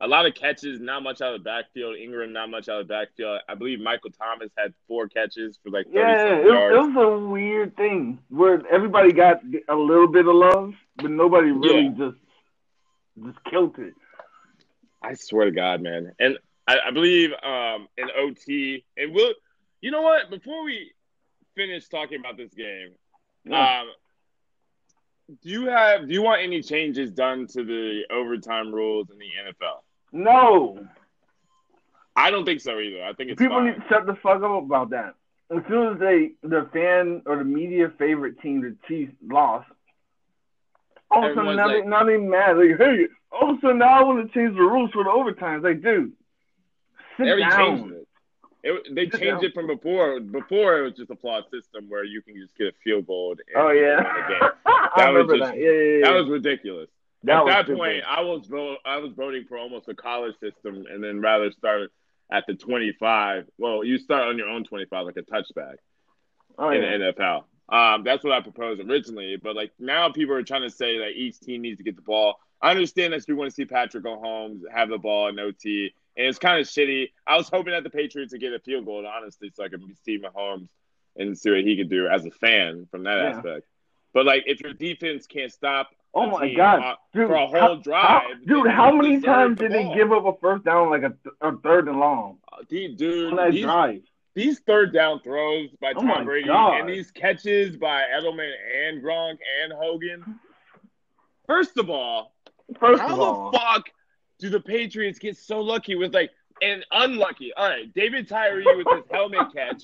A 0.00 0.08
lot 0.08 0.26
of 0.26 0.34
catches, 0.34 0.80
not 0.80 1.02
much 1.02 1.20
out 1.20 1.34
of 1.34 1.40
the 1.40 1.44
backfield. 1.44 1.96
Ingram, 1.96 2.32
not 2.32 2.50
much 2.50 2.68
out 2.68 2.80
of 2.80 2.88
the 2.88 2.92
backfield. 2.92 3.40
I 3.48 3.54
believe 3.54 3.80
Michael 3.80 4.10
Thomas 4.10 4.50
had 4.58 4.74
four 4.88 5.08
catches 5.08 5.58
for 5.62 5.70
like 5.70 5.86
thirty 5.86 6.12
Yeah, 6.12 6.16
something 6.18 6.46
it, 6.46 6.72
it 6.74 6.78
was 6.78 6.96
a 6.96 7.26
weird 7.26 7.76
thing 7.76 8.18
where 8.28 8.60
everybody 8.70 9.12
got 9.12 9.40
a 9.68 9.74
little 9.74 10.08
bit 10.08 10.26
of 10.26 10.34
love, 10.34 10.74
but 10.96 11.10
nobody 11.10 11.50
really 11.52 11.84
Yeah. 11.84 11.90
just 12.08 12.16
just 13.24 13.44
killed 13.44 13.78
it. 13.78 13.94
I 15.02 15.14
swear 15.14 15.44
to 15.46 15.52
God, 15.52 15.80
man. 15.80 16.12
And 16.18 16.38
I, 16.66 16.78
I 16.88 16.90
believe 16.90 17.30
um 17.42 17.88
in 17.96 18.08
OT, 18.16 18.84
and 18.96 19.14
we'll, 19.14 19.32
you 19.80 19.90
know 19.92 20.02
what? 20.02 20.28
Before 20.28 20.64
we 20.64 20.92
finish 21.54 21.88
talking 21.88 22.18
about 22.18 22.36
this 22.36 22.52
game, 22.52 22.90
Yeah. 23.44 23.82
Um, 23.82 23.88
do 25.42 25.48
you 25.48 25.66
have 25.66 26.06
do 26.06 26.12
you 26.14 26.22
want 26.22 26.42
any 26.42 26.62
changes 26.62 27.10
done 27.10 27.46
to 27.48 27.64
the 27.64 28.02
overtime 28.10 28.72
rules 28.74 29.08
in 29.10 29.18
the 29.18 29.26
NFL? 29.48 29.80
no, 30.12 30.86
I 32.16 32.30
don't 32.30 32.44
think 32.44 32.60
so 32.60 32.78
either. 32.78 33.02
I 33.04 33.12
think 33.14 33.30
it's 33.30 33.38
people 33.38 33.56
fine. 33.58 33.66
need 33.66 33.76
to 33.76 33.84
shut 33.88 34.06
the 34.06 34.14
fuck 34.16 34.42
up 34.42 34.62
about 34.64 34.90
that. 34.90 35.14
As 35.50 35.62
soon 35.68 35.94
as 35.94 35.98
they 36.00 36.32
the 36.42 36.68
fan 36.72 37.22
or 37.26 37.36
the 37.36 37.44
media 37.44 37.92
favorite 37.98 38.40
team, 38.40 38.60
the 38.62 38.76
Chiefs, 38.88 39.12
lost, 39.26 39.68
all 41.10 41.24
of 41.24 41.32
a 41.32 41.34
sudden 41.34 41.48
Everyone's 41.48 41.56
now, 41.56 41.68
they, 41.68 41.78
like- 41.80 41.86
now 41.88 42.04
they 42.04 42.16
mad. 42.16 42.56
Like, 42.58 42.78
hey, 42.78 43.06
all 43.32 43.50
of 43.50 43.58
a 43.58 43.60
sudden 43.60 43.78
now 43.78 44.00
I 44.00 44.02
want 44.04 44.26
to 44.26 44.32
change 44.38 44.54
the 44.56 44.62
rules 44.62 44.90
for 44.92 45.04
the 45.04 45.10
overtime. 45.10 45.56
It's 45.56 45.64
like, 45.64 45.82
dude, 45.82 46.12
sit 47.16 47.24
They 47.24 47.30
already 47.30 47.42
down. 47.50 48.03
It. 48.64 48.94
They 48.94 49.06
changed 49.18 49.44
it 49.44 49.54
from 49.54 49.66
before. 49.68 50.18
Before 50.20 50.78
it 50.78 50.82
was 50.82 50.94
just 50.94 51.10
a 51.10 51.16
flawed 51.16 51.44
system 51.52 51.88
where 51.88 52.04
you 52.04 52.22
can 52.22 52.34
just 52.36 52.56
get 52.56 52.68
a 52.68 52.72
field 52.82 53.06
goal. 53.06 53.32
And 53.32 53.40
Oh 53.56 53.70
yeah, 53.70 54.02
That 54.96 55.12
was 55.12 55.28
remember 55.28 55.38
just- 55.38 55.50
that. 55.52 55.58
Yeah, 55.58 55.70
yeah, 55.70 55.98
yeah. 55.98 56.04
That 56.06 56.14
was 56.20 56.28
ridiculous. 56.28 56.88
That 57.24 57.36
At 57.36 57.44
was 57.44 57.54
that 57.54 57.66
point, 57.76 58.04
I 58.06 58.20
was 58.20 58.78
I 58.84 58.98
was 58.98 59.12
voting 59.16 59.44
for 59.48 59.56
almost 59.56 59.88
a 59.88 59.94
college 59.94 60.34
system, 60.40 60.84
and 60.90 61.02
then 61.02 61.20
rather 61.22 61.50
start 61.52 61.90
at 62.30 62.44
the 62.46 62.54
twenty 62.54 62.92
five. 63.00 63.46
Well, 63.58 63.82
you 63.84 63.96
start 63.98 64.24
on 64.28 64.36
your 64.36 64.48
own 64.48 64.64
twenty 64.64 64.84
five, 64.86 65.06
like 65.06 65.16
a 65.16 65.22
touchback. 65.22 65.76
oh, 66.58 66.68
in 66.70 66.82
yeah. 66.82 66.98
the 66.98 67.12
NFL. 67.14 67.44
Um, 67.66 68.04
that's 68.04 68.22
what 68.22 68.34
I 68.34 68.40
proposed 68.42 68.82
originally, 68.82 69.36
but 69.42 69.56
like 69.56 69.72
now 69.78 70.10
people 70.10 70.34
are 70.34 70.42
trying 70.42 70.62
to 70.62 70.70
say 70.70 70.98
that 70.98 71.12
each 71.16 71.40
team 71.40 71.62
needs 71.62 71.78
to 71.78 71.82
get 71.84 71.96
the 71.96 72.02
ball. 72.02 72.36
I 72.60 72.70
understand 72.72 73.14
that 73.14 73.26
you 73.26 73.36
want 73.36 73.50
to 73.50 73.54
see 73.54 73.64
Patrick 73.64 74.04
Mahomes 74.04 74.60
have 74.70 74.90
the 74.90 74.98
ball 74.98 75.28
in 75.28 75.38
OT, 75.38 75.94
and 76.16 76.26
it's 76.26 76.38
kind 76.38 76.60
of 76.60 76.66
shitty. 76.66 77.10
I 77.26 77.36
was 77.36 77.48
hoping 77.48 77.72
that 77.72 77.82
the 77.84 77.90
Patriots 77.90 78.32
would 78.32 78.40
get 78.40 78.52
a 78.52 78.58
field 78.60 78.84
goal, 78.86 79.06
honestly, 79.06 79.50
so 79.54 79.64
I 79.64 79.68
could 79.68 79.82
see 80.04 80.18
Mahomes 80.18 80.68
and 81.16 81.36
see 81.38 81.50
what 81.50 81.60
he 81.60 81.76
could 81.76 81.90
do 81.90 82.08
as 82.08 82.24
a 82.26 82.30
fan 82.30 82.86
from 82.90 83.04
that 83.04 83.16
Yeah. 83.18 83.36
aspect. 83.36 83.66
But 84.12 84.26
like, 84.26 84.44
if 84.46 84.60
your 84.60 84.72
defense 84.72 85.26
can't 85.26 85.52
stop, 85.52 85.90
Oh 86.16 86.26
my 86.30 86.54
god, 86.54 86.96
dude! 87.12 87.26
for 87.26 87.34
a 87.34 87.46
whole 87.46 87.50
how- 87.58 87.74
drive, 87.76 88.04
how- 88.22 88.34
dude, 88.46 88.66
how 88.68 88.92
many 88.92 89.20
times 89.20 89.58
the 89.58 89.68
did 89.68 89.72
they 89.72 89.94
give 89.94 90.12
up 90.12 90.24
a 90.24 90.32
first 90.40 90.64
down 90.64 90.88
like 90.90 91.02
a, 91.02 91.08
th- 91.10 91.34
a 91.40 91.56
third 91.58 91.88
and 91.88 91.98
long 91.98 92.38
Uh, 92.52 92.58
dude, 92.68 92.96
dude, 92.96 93.30
on 93.30 93.36
that 93.36 93.50
these, 93.50 93.62
drive? 93.64 94.02
these 94.34 94.60
third 94.60 94.92
down 94.92 95.18
throws 95.22 95.70
by 95.80 95.90
Oh 95.90 95.94
Tom 95.94 96.06
my 96.06 96.22
Brady 96.22 96.46
God. 96.46 96.78
and 96.80 96.88
these 96.88 97.10
catches 97.10 97.76
by 97.76 98.02
Edelman 98.14 98.52
and 98.86 99.02
Gronk 99.02 99.38
and 99.64 99.72
Hogan. 99.72 100.38
First 101.48 101.76
of 101.78 101.90
all, 101.90 102.32
First 102.78 103.02
how 103.02 103.12
of 103.14 103.18
all, 103.20 103.50
the 103.50 103.58
fuck 103.58 103.90
do 104.38 104.50
the 104.50 104.60
Patriots 104.60 105.18
get 105.18 105.36
so 105.36 105.60
lucky 105.60 105.94
with 105.94 106.14
like 106.14 106.30
and 106.62 106.84
unlucky? 106.90 107.52
All 107.56 107.68
right, 107.68 107.92
David 107.94 108.28
Tyree 108.28 108.64
with 108.64 108.86
his 108.92 109.04
helmet 109.10 109.48
catch, 109.54 109.82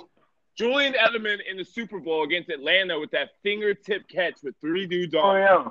Julian 0.56 0.94
Edelman 0.94 1.38
in 1.50 1.56
the 1.56 1.64
Super 1.64 1.98
Bowl 2.00 2.24
against 2.24 2.48
Atlanta 2.50 2.98
with 2.98 3.10
that 3.12 3.30
fingertip 3.42 4.08
catch 4.08 4.34
with 4.42 4.54
three 4.60 4.86
dudes 4.86 5.14
oh 5.14 5.20
on, 5.20 5.36
yeah, 5.40 5.70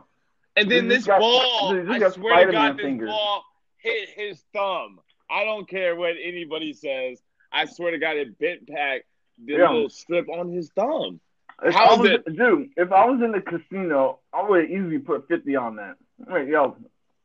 and 0.55 0.69
then 0.71 0.87
this 0.87 1.05
got- 1.05 1.19
ball, 1.19 1.73
dude, 1.73 1.87
he's 1.87 1.95
I 1.95 1.99
got 1.99 2.13
swear 2.13 2.33
to 2.35 2.41
Spider-Man 2.41 2.69
God, 2.71 2.77
this 2.77 2.83
fingers. 2.85 3.09
ball 3.09 3.43
hit 3.77 4.09
his 4.09 4.43
thumb. 4.53 4.99
I 5.31 5.43
don't 5.43 5.67
care 5.69 5.95
what 5.95 6.15
anybody 6.21 6.73
says. 6.73 7.21
I 7.51 7.65
swear 7.65 7.91
to 7.91 7.97
God, 7.99 8.17
it 8.17 8.37
bit 8.39 8.65
back 8.65 9.05
the 9.45 9.53
Yeah. 9.53 9.71
little 9.71 9.89
strip 9.89 10.27
on 10.29 10.51
his 10.51 10.69
thumb. 10.71 11.19
if 11.63 11.73
How 11.73 11.95
I 11.95 11.97
was, 11.97 12.09
it- 12.11 12.35
dude, 12.35 12.71
if 12.77 12.91
I 12.91 13.05
was 13.05 13.21
in 13.21 13.31
the 13.31 13.41
casino, 13.41 14.19
I 14.33 14.41
would 14.43 14.61
have 14.63 14.71
easily 14.71 14.97
put 14.99 15.27
fifty 15.27 15.55
on 15.55 15.75
that. 15.75 15.97
Right, 16.25 16.47
yo, 16.47 16.75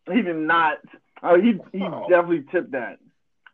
did 0.06 0.26
not. 0.36 0.78
Oh, 1.26 1.40
he 1.40 1.58
he 1.72 1.82
Oh. 1.82 2.06
definitely 2.08 2.44
tipped 2.52 2.72
that. 2.72 2.98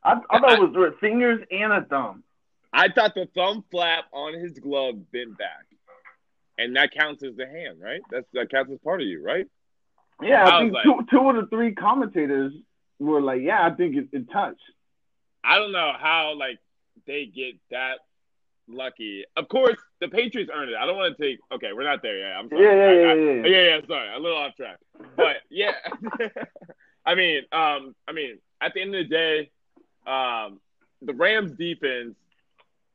I, 0.03 0.19
I 0.29 0.41
thought 0.41 0.53
it 0.55 0.61
was 0.61 0.73
with 0.75 0.99
fingers 0.99 1.41
and 1.51 1.73
a 1.73 1.83
thumb. 1.83 2.25
I 2.73 2.89
thought 2.89 3.15
the 3.15 3.29
thumb 3.35 3.65
flap 3.71 4.05
on 4.13 4.35
his 4.35 4.59
glove 4.59 4.95
bent 5.13 5.37
back, 5.39 5.67
and 6.59 6.75
that 6.77 6.93
counts 6.93 7.23
as 7.23 7.37
the 7.37 7.47
hand, 7.47 7.79
right? 7.81 8.01
That's 8.11 8.27
that 8.33 8.51
counts 8.51 8.73
as 8.73 8.79
part 8.81 9.01
of 9.01 9.07
you, 9.07 9.23
right? 9.23 9.47
Yeah, 10.23 10.45
I 10.45 10.57
I, 10.57 10.61
think 10.63 10.73
like- 10.75 10.85
two 10.85 11.07
two 11.11 11.31
of 11.31 11.37
the 11.37 11.47
three 11.47 11.75
commentators 11.75 12.53
were 12.99 13.21
like, 13.21 13.41
"Yeah, 13.43 13.65
I 13.67 13.71
think 13.71 13.97
it, 13.97 14.09
it 14.13 14.31
touched." 14.31 14.61
I 15.45 15.57
don't 15.59 15.73
know 15.73 15.93
how 15.99 16.35
like 16.37 16.59
they 17.07 17.27
get 17.27 17.55
that 17.71 17.99
lucky. 18.69 19.25
Of 19.37 19.49
course, 19.49 19.79
the 20.01 20.09
Patriots 20.09 20.51
earned 20.55 20.71
it. 20.71 20.77
I 20.77 20.87
don't 20.87 20.97
want 20.97 21.17
to 21.17 21.23
take. 21.23 21.39
Okay, 21.53 21.73
we're 21.73 21.85
not 21.85 22.03
there 22.03 22.19
yet. 22.19 22.37
I'm 22.37 22.49
sorry. 22.49 22.65
Yeah, 22.65 22.75
yeah, 22.75 22.93
yeah, 22.93 23.11
I- 23.11 23.15
yeah, 23.15 23.33
yeah. 23.33 23.47
yeah, 23.47 23.77
yeah. 23.77 23.87
Sorry, 23.87 24.15
a 24.15 24.19
little 24.19 24.39
off 24.39 24.55
track, 24.57 24.79
but 25.17 25.37
yeah. 25.51 25.73
I 27.11 27.15
mean, 27.17 27.39
um, 27.51 27.95
I 28.07 28.13
mean, 28.13 28.39
at 28.61 28.73
the 28.73 28.81
end 28.83 28.95
of 28.95 29.09
the 29.09 29.11
day, 29.11 29.51
um, 30.07 30.61
the 31.03 31.13
Rams 31.15 31.53
defense, 31.53 32.15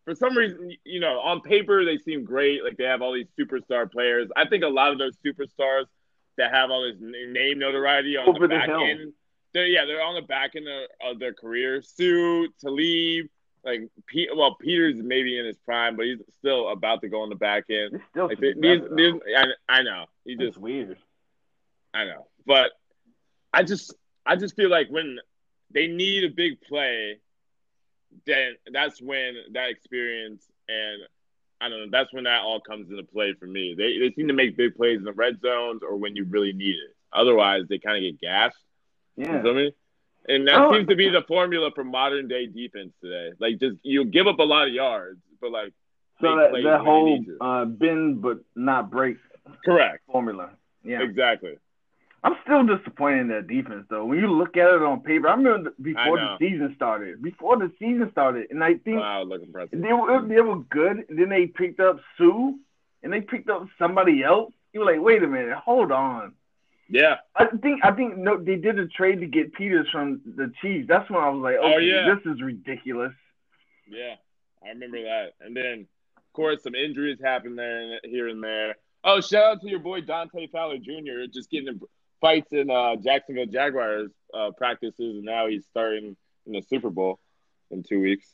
for 0.06 0.16
some 0.16 0.38
reason, 0.38 0.72
you 0.86 1.02
know, 1.02 1.20
on 1.20 1.42
paper 1.42 1.84
they 1.84 1.98
seem 1.98 2.24
great. 2.24 2.64
Like 2.64 2.78
they 2.78 2.86
have 2.86 3.02
all 3.02 3.14
these 3.14 3.28
superstar 3.38 3.92
players. 3.92 4.30
I 4.36 4.48
think 4.48 4.64
a 4.64 4.70
lot 4.70 4.94
of 4.94 5.00
those 5.00 5.18
superstars 5.26 5.86
that 6.38 6.54
have 6.54 6.72
all 6.72 6.84
this 6.84 6.96
name 7.02 7.60
notoriety 7.60 8.16
on 8.16 8.30
Over 8.30 8.48
the 8.48 8.54
the 8.54 8.60
back 8.60 8.70
hill. 8.70 8.84
end, 8.84 9.14
they're 9.54 9.68
yeah, 9.68 9.84
they're 9.86 10.02
on 10.02 10.16
the 10.16 10.22
back 10.22 10.56
end 10.56 10.68
of, 10.68 11.12
of 11.12 11.20
their 11.20 11.34
career. 11.34 11.82
Suh, 11.82 12.46
Talib, 12.62 13.28
like 13.66 13.82
Pete. 14.08 14.30
Well, 14.34 14.56
Peters 14.56 15.02
maybe 15.02 15.38
in 15.40 15.46
his 15.46 15.58
prime, 15.58 15.98
but 15.98 16.06
he's 16.06 16.20
still 16.40 16.70
about 16.70 17.02
to 17.02 17.10
go 17.10 17.22
on 17.24 17.30
the 17.30 17.36
back 17.36 17.66
end. 17.70 17.96
It's 17.96 18.04
still 18.12 18.28
Like, 18.28 18.40
these, 18.40 18.82
these. 18.96 19.14
I, 19.38 19.46
I 19.68 19.82
know. 19.82 20.06
He 20.24 20.36
just, 20.38 20.58
weird. 20.58 20.98
I 21.94 22.06
know. 22.06 22.28
But 22.46 22.72
I 23.54 23.64
just, 23.64 23.94
I 24.26 24.36
just 24.36 24.56
feel 24.56 24.70
like 24.70 24.90
when 24.90 25.18
they 25.72 25.88
need 25.88 26.24
a 26.24 26.30
big 26.34 26.62
play, 26.62 27.20
then 28.26 28.56
that's 28.72 29.02
when 29.02 29.36
that 29.54 29.70
experience 29.70 30.46
and 30.68 31.02
I 31.62 31.70
don't 31.70 31.80
know. 31.80 31.88
That's 31.92 32.14
when 32.14 32.26
that 32.26 32.42
all 32.42 32.60
comes 32.60 32.90
into 32.90 33.04
play 33.04 33.34
for 33.40 33.46
me. 33.48 33.76
They 33.78 33.98
they 33.98 34.14
seem 34.16 34.28
to 34.28 34.34
make 34.34 34.58
big 34.58 34.76
plays 34.76 34.98
in 34.98 35.04
the 35.06 35.14
red 35.14 35.40
zones 35.42 35.82
or 35.84 35.96
when 35.96 36.16
you 36.16 36.26
really 36.26 36.54
need 36.54 36.76
it. 36.76 36.96
Otherwise, 37.14 37.64
they 37.70 37.80
kind 37.80 37.98
of 37.98 38.04
get 38.12 38.20
gassed. 38.22 38.58
You 39.16 39.26
Yeah. 39.26 39.42
feel 39.42 39.54
me? 39.54 39.72
And 40.28 40.48
that 40.48 40.60
Oh. 40.60 40.74
seems 40.74 40.88
to 40.88 40.96
be 40.96 41.10
the 41.10 41.22
formula 41.22 41.72
for 41.74 41.84
modern 41.84 42.28
day 42.28 42.48
defense 42.48 42.94
today. 43.02 43.32
Like, 43.40 43.60
just 43.60 43.78
you 43.84 44.04
give 44.06 44.28
up 44.28 44.40
a 44.40 44.44
lot 44.44 44.68
of 44.68 44.74
yards, 44.74 45.22
but 45.40 45.52
like, 45.52 45.74
So 46.20 46.36
that 46.36 46.52
that 46.64 46.82
whole 46.82 47.24
uh, 47.42 47.66
bend 47.66 48.22
but 48.22 48.40
not 48.56 48.90
break 48.90 49.18
correct, 49.64 50.06
formula. 50.08 50.52
Yeah. 50.84 51.02
exactly. 51.04 51.58
I'm 52.26 52.36
still 52.44 52.66
disappointed 52.66 53.20
in 53.22 53.28
that 53.30 53.48
defense 53.48 53.86
though. 53.90 54.04
When 54.06 54.18
you 54.20 54.32
look 54.32 54.58
at 54.58 54.68
it 54.74 54.82
on 54.82 55.02
paper, 55.02 55.28
I 55.28 55.36
remember 55.36 55.72
before 55.80 56.18
know. 56.18 56.38
the 56.40 56.50
season 56.50 56.74
started. 56.76 57.22
Before 57.22 57.56
the 57.56 57.72
season 57.78 58.10
started, 58.12 58.48
and 58.50 58.64
I 58.64 58.74
think 58.76 59.00
Wow, 59.00 59.24
look 59.24 59.44
impressive. 59.44 59.80
they 59.80 59.94
were 59.94 60.28
they 60.28 60.42
were 60.42 60.58
good. 60.58 61.06
And 61.08 61.20
then 61.20 61.30
they 61.30 61.46
picked 61.46 61.80
up 61.80 62.00
Suh, 62.18 62.52
and 63.04 63.14
they 63.14 63.22
picked 63.22 63.48
up 63.50 63.68
somebody 63.78 64.24
else. 64.24 64.52
You 64.74 64.80
were 64.80 64.88
like, 64.88 65.00
wait 65.02 65.22
a 65.22 65.28
minute, 65.28 65.56
hold 65.56 65.92
on. 65.92 66.34
Yeah, 66.90 67.18
I 67.36 67.46
think 67.46 67.86
I 67.86 67.92
think 67.92 68.18
no, 68.18 68.38
they 68.44 68.56
did 68.56 68.80
a 68.80 68.88
trade 68.88 69.20
to 69.20 69.28
get 69.28 69.54
Peters 69.54 69.88
from 69.92 70.22
the 70.26 70.52
Chiefs. 70.62 70.88
That's 70.88 71.08
when 71.12 71.20
I 71.22 71.30
was 71.30 71.42
like, 71.44 71.58
Oh, 71.62 71.76
okay, 71.76 71.86
yeah. 71.86 72.14
this 72.16 72.34
is 72.34 72.42
ridiculous. 72.42 73.14
yeah, 73.88 74.16
I 74.64 74.70
remember 74.70 75.02
that. 75.04 75.34
And 75.42 75.56
then, 75.56 75.88
of 76.18 76.34
course, 76.34 76.64
some 76.64 76.74
injuries 76.76 77.20
happened 77.24 77.58
there 77.58 77.82
and 77.82 78.00
here 78.04 78.28
and 78.30 78.44
there. 78.44 78.76
Oh, 79.04 79.22
shout 79.22 79.44
out 79.44 79.62
to 79.62 79.70
your 79.70 79.80
boy 79.80 80.02
Dante 80.02 80.48
Fowler 80.48 80.78
Jr. 80.80 81.26
just 81.32 81.50
getting 81.52 81.68
in 81.68 81.80
fights 82.26 82.52
in 82.52 82.72
uh, 82.72 82.96
Jacksonville 82.96 83.46
Jaguars 83.46 84.12
uh, 84.34 84.50
practices, 84.58 85.16
and 85.18 85.24
now 85.24 85.46
he's 85.48 85.64
starting 85.70 86.18
in 86.48 86.54
the 86.54 86.62
Super 86.64 86.90
Bowl 86.90 87.20
in 87.70 87.84
two 87.84 88.02
weeks. 88.02 88.28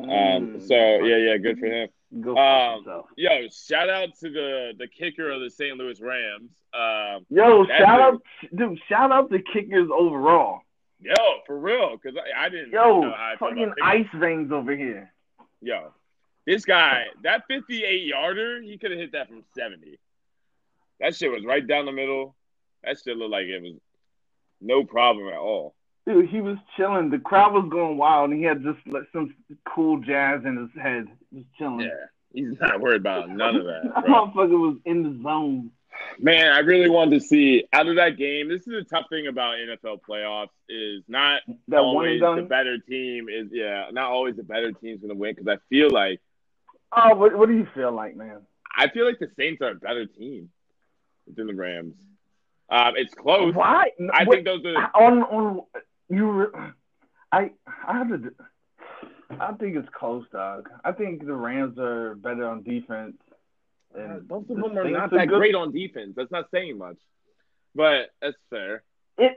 Um, 0.00 0.08
Mm. 0.08 0.62
so 0.68 0.74
yeah, 0.74 1.16
yeah, 1.16 1.36
good 1.38 1.58
for 1.58 1.66
him. 1.66 1.88
Go 2.20 2.34
fuck 2.36 2.86
Um. 2.86 3.02
Yo, 3.16 3.48
shout 3.48 3.90
out 3.90 4.10
to 4.20 4.30
the 4.30 4.72
the 4.78 4.86
kicker 4.86 5.28
of 5.30 5.40
the 5.40 5.50
St. 5.50 5.76
Louis 5.76 6.00
Rams. 6.00 6.52
Um, 6.72 7.26
Yo, 7.28 7.66
shout 7.66 7.78
dude- 7.80 7.88
out, 7.88 8.22
dude! 8.70 8.78
Shout 8.88 9.10
out 9.10 9.28
the 9.30 9.40
kickers 9.52 9.88
overall. 9.92 10.60
yo, 11.00 11.14
for 11.46 11.58
real, 11.58 11.96
because 11.96 12.16
I, 12.16 12.44
I 12.44 12.48
didn't 12.48 12.70
Yo, 12.70 13.00
know 13.02 13.10
how 13.10 13.32
I 13.32 13.36
fucking 13.38 13.72
ice 13.82 14.06
veins 14.14 14.52
over 14.52 14.74
here. 14.76 15.12
Yo, 15.60 15.92
this 16.46 16.64
guy, 16.64 17.06
that 17.24 17.42
58 17.48 18.06
yarder, 18.06 18.62
he 18.62 18.78
could 18.78 18.92
have 18.92 19.00
hit 19.00 19.12
that 19.12 19.26
from 19.28 19.42
70. 19.56 19.98
That 21.00 21.14
shit 21.16 21.30
was 21.32 21.44
right 21.44 21.66
down 21.66 21.86
the 21.86 21.92
middle. 21.92 22.36
That 22.84 22.96
shit 23.02 23.16
looked 23.16 23.32
like 23.32 23.46
it 23.46 23.62
was 23.62 23.74
no 24.60 24.84
problem 24.84 25.28
at 25.28 25.38
all. 25.38 25.74
Dude, 26.06 26.28
he 26.28 26.40
was 26.40 26.56
chilling. 26.76 27.10
The 27.10 27.18
crowd 27.18 27.52
was 27.52 27.68
going 27.70 27.98
wild, 27.98 28.30
and 28.30 28.38
he 28.38 28.44
had 28.44 28.62
just 28.62 28.78
like 28.86 29.04
some 29.12 29.34
cool 29.66 29.98
jazz 30.00 30.40
in 30.44 30.56
his 30.56 30.82
head, 30.82 31.06
just 31.34 31.46
chilling. 31.58 31.80
Yeah, 31.80 32.06
he's 32.32 32.58
not 32.60 32.80
worried 32.80 33.02
about 33.02 33.28
none 33.28 33.56
of 33.56 33.64
that. 33.66 33.82
That 33.94 34.04
bro. 34.06 34.26
motherfucker 34.26 34.58
was 34.58 34.76
in 34.84 35.02
the 35.02 35.22
zone. 35.22 35.70
Man, 36.18 36.52
I 36.52 36.60
really 36.60 36.88
wanted 36.88 37.20
to 37.20 37.26
see 37.26 37.64
out 37.72 37.88
of 37.88 37.96
that 37.96 38.16
game. 38.16 38.48
This 38.48 38.60
is 38.60 38.66
the 38.72 38.84
tough 38.84 39.06
thing 39.10 39.26
about 39.26 39.56
NFL 39.56 39.98
playoffs 40.08 40.48
is 40.68 41.02
not 41.08 41.42
That 41.68 41.82
one 41.82 41.96
always 41.96 42.20
the 42.20 42.46
better 42.48 42.78
team 42.78 43.28
is 43.28 43.48
yeah, 43.52 43.86
not 43.92 44.10
always 44.10 44.36
the 44.36 44.44
better 44.44 44.72
team's 44.72 45.00
gonna 45.00 45.14
win 45.14 45.34
because 45.34 45.48
I 45.48 45.58
feel 45.68 45.90
like 45.90 46.20
Oh, 46.96 47.14
what, 47.14 47.36
what 47.36 47.48
do 47.48 47.54
you 47.54 47.66
feel 47.74 47.92
like, 47.92 48.16
man? 48.16 48.42
I 48.74 48.88
feel 48.88 49.04
like 49.04 49.18
the 49.18 49.30
Saints 49.36 49.60
are 49.60 49.70
a 49.70 49.74
better 49.74 50.06
team 50.06 50.50
than 51.34 51.46
the 51.46 51.54
Rams. 51.54 51.94
Um, 52.70 52.94
it's 52.96 53.14
close. 53.14 53.54
Why? 53.54 53.90
I 54.12 54.24
Wait, 54.24 54.44
think 54.44 54.46
those 54.46 54.64
are 54.76 54.90
on 54.94 55.22
on 55.22 55.62
you. 56.10 56.30
re- 56.30 56.60
I 57.32 57.50
I 57.86 57.98
have 57.98 58.08
to. 58.08 58.32
I 59.40 59.52
think 59.52 59.76
it's 59.76 59.88
close, 59.92 60.24
dog. 60.32 60.68
I 60.84 60.92
think 60.92 61.24
the 61.24 61.34
Rams 61.34 61.78
are 61.78 62.14
better 62.14 62.46
on 62.46 62.62
defense. 62.62 63.16
And 63.94 64.26
both 64.28 64.48
of 64.50 64.56
them 64.56 64.76
are 64.78 64.88
not 64.88 65.10
that 65.12 65.28
good. 65.28 65.38
great 65.38 65.54
on 65.54 65.72
defense. 65.72 66.12
That's 66.16 66.30
not 66.30 66.46
saying 66.50 66.76
much, 66.78 66.96
but 67.74 68.10
that's 68.20 68.36
fair. 68.50 68.82
It, 69.16 69.36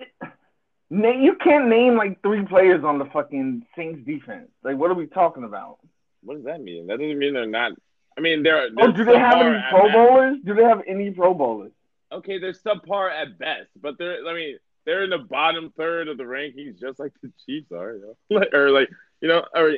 na- 0.90 1.12
you 1.12 1.36
can't 1.36 1.68
name 1.68 1.96
like 1.96 2.22
three 2.22 2.46
players 2.46 2.84
on 2.84 3.00
the 3.00 3.06
fucking 3.06 3.66
Saints 3.78 4.06
defense. 4.06 4.50
Like, 4.64 4.78
what 4.78 4.92
are 4.92 4.96
we 4.96 5.08
talking 5.08 5.44
about? 5.46 5.80
What 6.24 6.36
does 6.36 6.46
that 6.46 6.62
mean? 6.62 6.88
That 6.88 7.00
doesn't 7.00 7.18
mean 7.18 7.34
they're 7.34 7.46
not. 7.46 7.72
I 8.18 8.22
mean, 8.22 8.44
they're. 8.44 8.64
Oh, 8.64 8.70
they're 8.76 8.92
do 8.92 9.06
they 9.06 9.18
have 9.18 9.42
any 9.42 9.58
Pro. 9.70 9.90
Bowlers? 9.92 10.38
Do 10.46 10.54
they 10.54 10.64
have 10.64 10.82
any 10.86 11.12
Pro 11.12 11.34
Bowlers? 11.34 11.72
Okay, 12.12 12.40
they're 12.40 12.54
subpar 12.54 13.12
at 13.12 13.38
best, 13.40 13.70
but 13.82 13.98
they're. 13.98 14.18
I 14.28 14.34
mean, 14.34 14.58
they're 14.86 15.04
in 15.04 15.10
the 15.12 15.18
bottom 15.20 15.72
third 15.78 16.08
of 16.08 16.18
the 16.18 16.24
rankings, 16.24 16.80
just 16.80 17.00
like 17.00 17.14
the 17.22 17.32
Chiefs 17.46 17.72
are. 17.72 17.94
You 17.94 18.02
know? 18.02 18.18
Like- 18.40 18.54
or 18.54 18.70
like 18.72 18.90
you 19.22 19.28
know, 19.28 19.46
or 19.56 19.70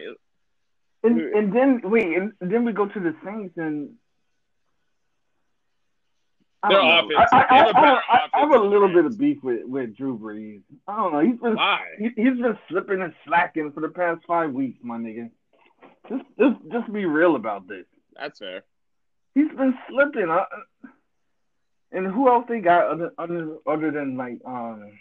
And 1.03 1.19
and 1.19 1.53
then 1.55 1.81
wait, 1.83 2.15
and 2.17 2.31
then 2.39 2.65
we 2.65 2.71
go 2.71 2.87
to 2.87 2.99
the 2.99 3.15
Saints 3.23 3.57
and. 3.57 3.91
I 6.65 6.69
Their 6.69 6.79
offense- 6.79 7.29
I, 7.33 7.57
have 7.57 7.67
a 7.67 7.69
I, 7.77 7.81
better 7.81 8.01
I, 8.09 8.19
I 8.33 8.39
have 8.39 8.51
a 8.51 8.59
little 8.63 8.87
bit 8.87 9.03
of 9.03 9.17
beef 9.19 9.43
with, 9.43 9.65
with 9.65 9.97
Drew 9.97 10.17
Brees. 10.17 10.61
I 10.87 10.95
don't 10.95 11.11
know. 11.11 11.19
He's 11.19 11.37
been 11.37 11.55
why? 11.55 11.81
he, 11.99 12.05
he's 12.15 12.39
been 12.39 12.57
slipping 12.69 13.01
and 13.01 13.13
slacking 13.27 13.73
for 13.73 13.81
the 13.81 13.89
past 13.89 14.21
five 14.25 14.53
weeks, 14.53 14.79
my 14.81 14.95
nigga. 14.97 15.29
Just 16.07 16.23
just 16.39 16.55
just 16.71 16.93
be 16.93 17.03
real 17.05 17.35
about 17.35 17.67
this. 17.67 17.85
That's 18.15 18.39
fair. 18.39 18.63
He's 19.35 19.49
been 19.49 19.77
slipping. 19.89 20.29
I, 20.29 20.45
and 21.93 22.05
who 22.07 22.27
else 22.29 22.45
they 22.49 22.59
got 22.59 22.87
other 22.87 23.11
other 23.17 23.57
other 23.67 23.91
than 23.91 24.17
like 24.17 24.39
um 24.45 24.91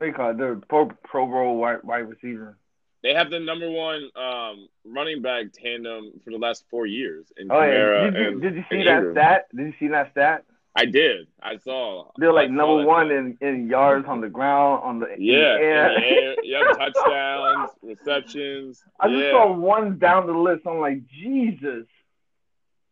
they 0.00 0.10
call 0.10 0.30
it 0.30 0.38
the 0.38 0.60
pro 0.68 0.86
pro 1.04 1.26
bowl 1.26 1.56
wide 1.58 1.82
wide 1.84 2.08
receiver. 2.08 2.58
They 3.02 3.14
have 3.14 3.30
the 3.30 3.40
number 3.40 3.68
one 3.68 4.10
um, 4.14 4.68
running 4.84 5.22
back 5.22 5.46
tandem 5.52 6.12
for 6.24 6.30
the 6.30 6.38
last 6.38 6.64
four 6.70 6.86
years. 6.86 7.26
In 7.36 7.50
Oh 7.50 7.60
yeah. 7.62 8.10
Did 8.10 8.14
you, 8.14 8.28
and- 8.28 8.42
did 8.42 8.54
you 8.54 8.64
see 8.70 8.84
that 8.84 8.98
Ingram. 8.98 9.14
stat? 9.14 9.46
Did 9.54 9.66
you 9.66 9.74
see 9.80 9.88
that 9.88 10.12
stat? 10.12 10.44
I 10.76 10.86
did. 10.86 11.26
I 11.42 11.58
saw. 11.58 12.10
They're 12.16 12.32
like 12.32 12.48
I 12.48 12.52
number 12.52 12.84
one 12.86 13.10
in, 13.10 13.36
in 13.42 13.68
yards 13.68 14.06
on 14.08 14.20
the 14.22 14.28
ground, 14.30 14.82
on 14.84 15.00
the 15.00 15.08
Yeah, 15.18 15.58
air. 15.60 15.88
the 15.98 16.06
air. 16.06 16.34
Yep, 16.44 16.78
touchdowns, 16.78 17.70
receptions. 17.82 18.82
I 18.98 19.08
just 19.08 19.30
saw 19.32 19.52
one 19.52 19.98
down 19.98 20.26
the 20.28 20.32
list. 20.32 20.62
I'm 20.66 20.78
like, 20.78 21.06
Jesus, 21.08 21.86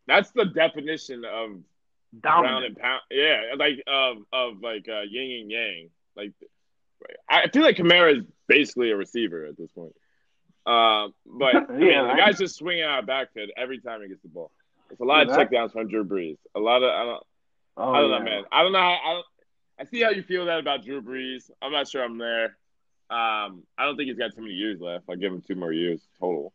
That's 0.07 0.29
the 0.31 0.45
definition 0.45 1.23
of 1.25 1.51
dominant. 2.19 2.65
and 2.65 2.77
pound. 2.77 3.01
Yeah, 3.11 3.41
like 3.57 3.81
of 3.87 4.17
of 4.33 4.61
like 4.61 4.87
uh, 4.89 5.01
yin 5.09 5.41
and 5.41 5.51
yang. 5.51 5.89
Like 6.15 6.33
I 7.29 7.47
feel 7.49 7.63
like 7.63 7.77
Kamara 7.77 8.17
is 8.19 8.23
basically 8.47 8.91
a 8.91 8.95
receiver 8.95 9.45
at 9.45 9.57
this 9.57 9.71
point. 9.71 9.95
Um, 10.65 11.13
but 11.25 11.55
I 11.69 11.73
mean, 11.73 11.87
Yeah, 11.89 12.03
the 12.03 12.13
guy's 12.15 12.37
just 12.37 12.55
swinging 12.57 12.83
out 12.83 12.99
of 12.99 13.05
backfield 13.07 13.49
every 13.57 13.79
time 13.79 14.01
he 14.01 14.07
gets 14.09 14.21
the 14.21 14.29
ball. 14.29 14.51
It's 14.91 14.99
a 15.01 15.03
lot 15.03 15.25
Yeah, 15.27 15.33
of 15.33 15.37
that- 15.37 15.49
checkdowns 15.51 15.71
from 15.71 15.87
Drew 15.87 16.03
Brees. 16.05 16.37
A 16.55 16.59
lot 16.59 16.83
of 16.83 16.89
I 16.91 17.03
don't 17.05 17.23
Oh, 17.77 17.93
I 17.93 18.01
don't 18.01 18.11
yeah. 18.11 18.17
know, 18.19 18.23
man. 18.25 18.43
I 18.51 18.63
don't 18.63 18.73
know. 18.73 18.79
How, 18.79 18.99
I 19.03 19.13
don't, 19.13 19.25
I 19.79 19.83
see 19.85 20.01
how 20.01 20.09
you 20.09 20.21
feel 20.23 20.45
that 20.45 20.59
about 20.59 20.83
Drew 20.83 21.01
Brees. 21.01 21.49
I'm 21.61 21.71
not 21.71 21.87
sure 21.87 22.03
I'm 22.03 22.17
there. 22.17 22.57
Um, 23.09 23.63
I 23.77 23.85
don't 23.85 23.95
think 23.97 24.09
he's 24.09 24.17
got 24.17 24.35
too 24.35 24.41
many 24.41 24.53
years 24.53 24.79
left. 24.81 25.05
I'll 25.09 25.15
give 25.15 25.31
him 25.33 25.41
two 25.41 25.55
more 25.55 25.71
years 25.71 26.01
total 26.19 26.53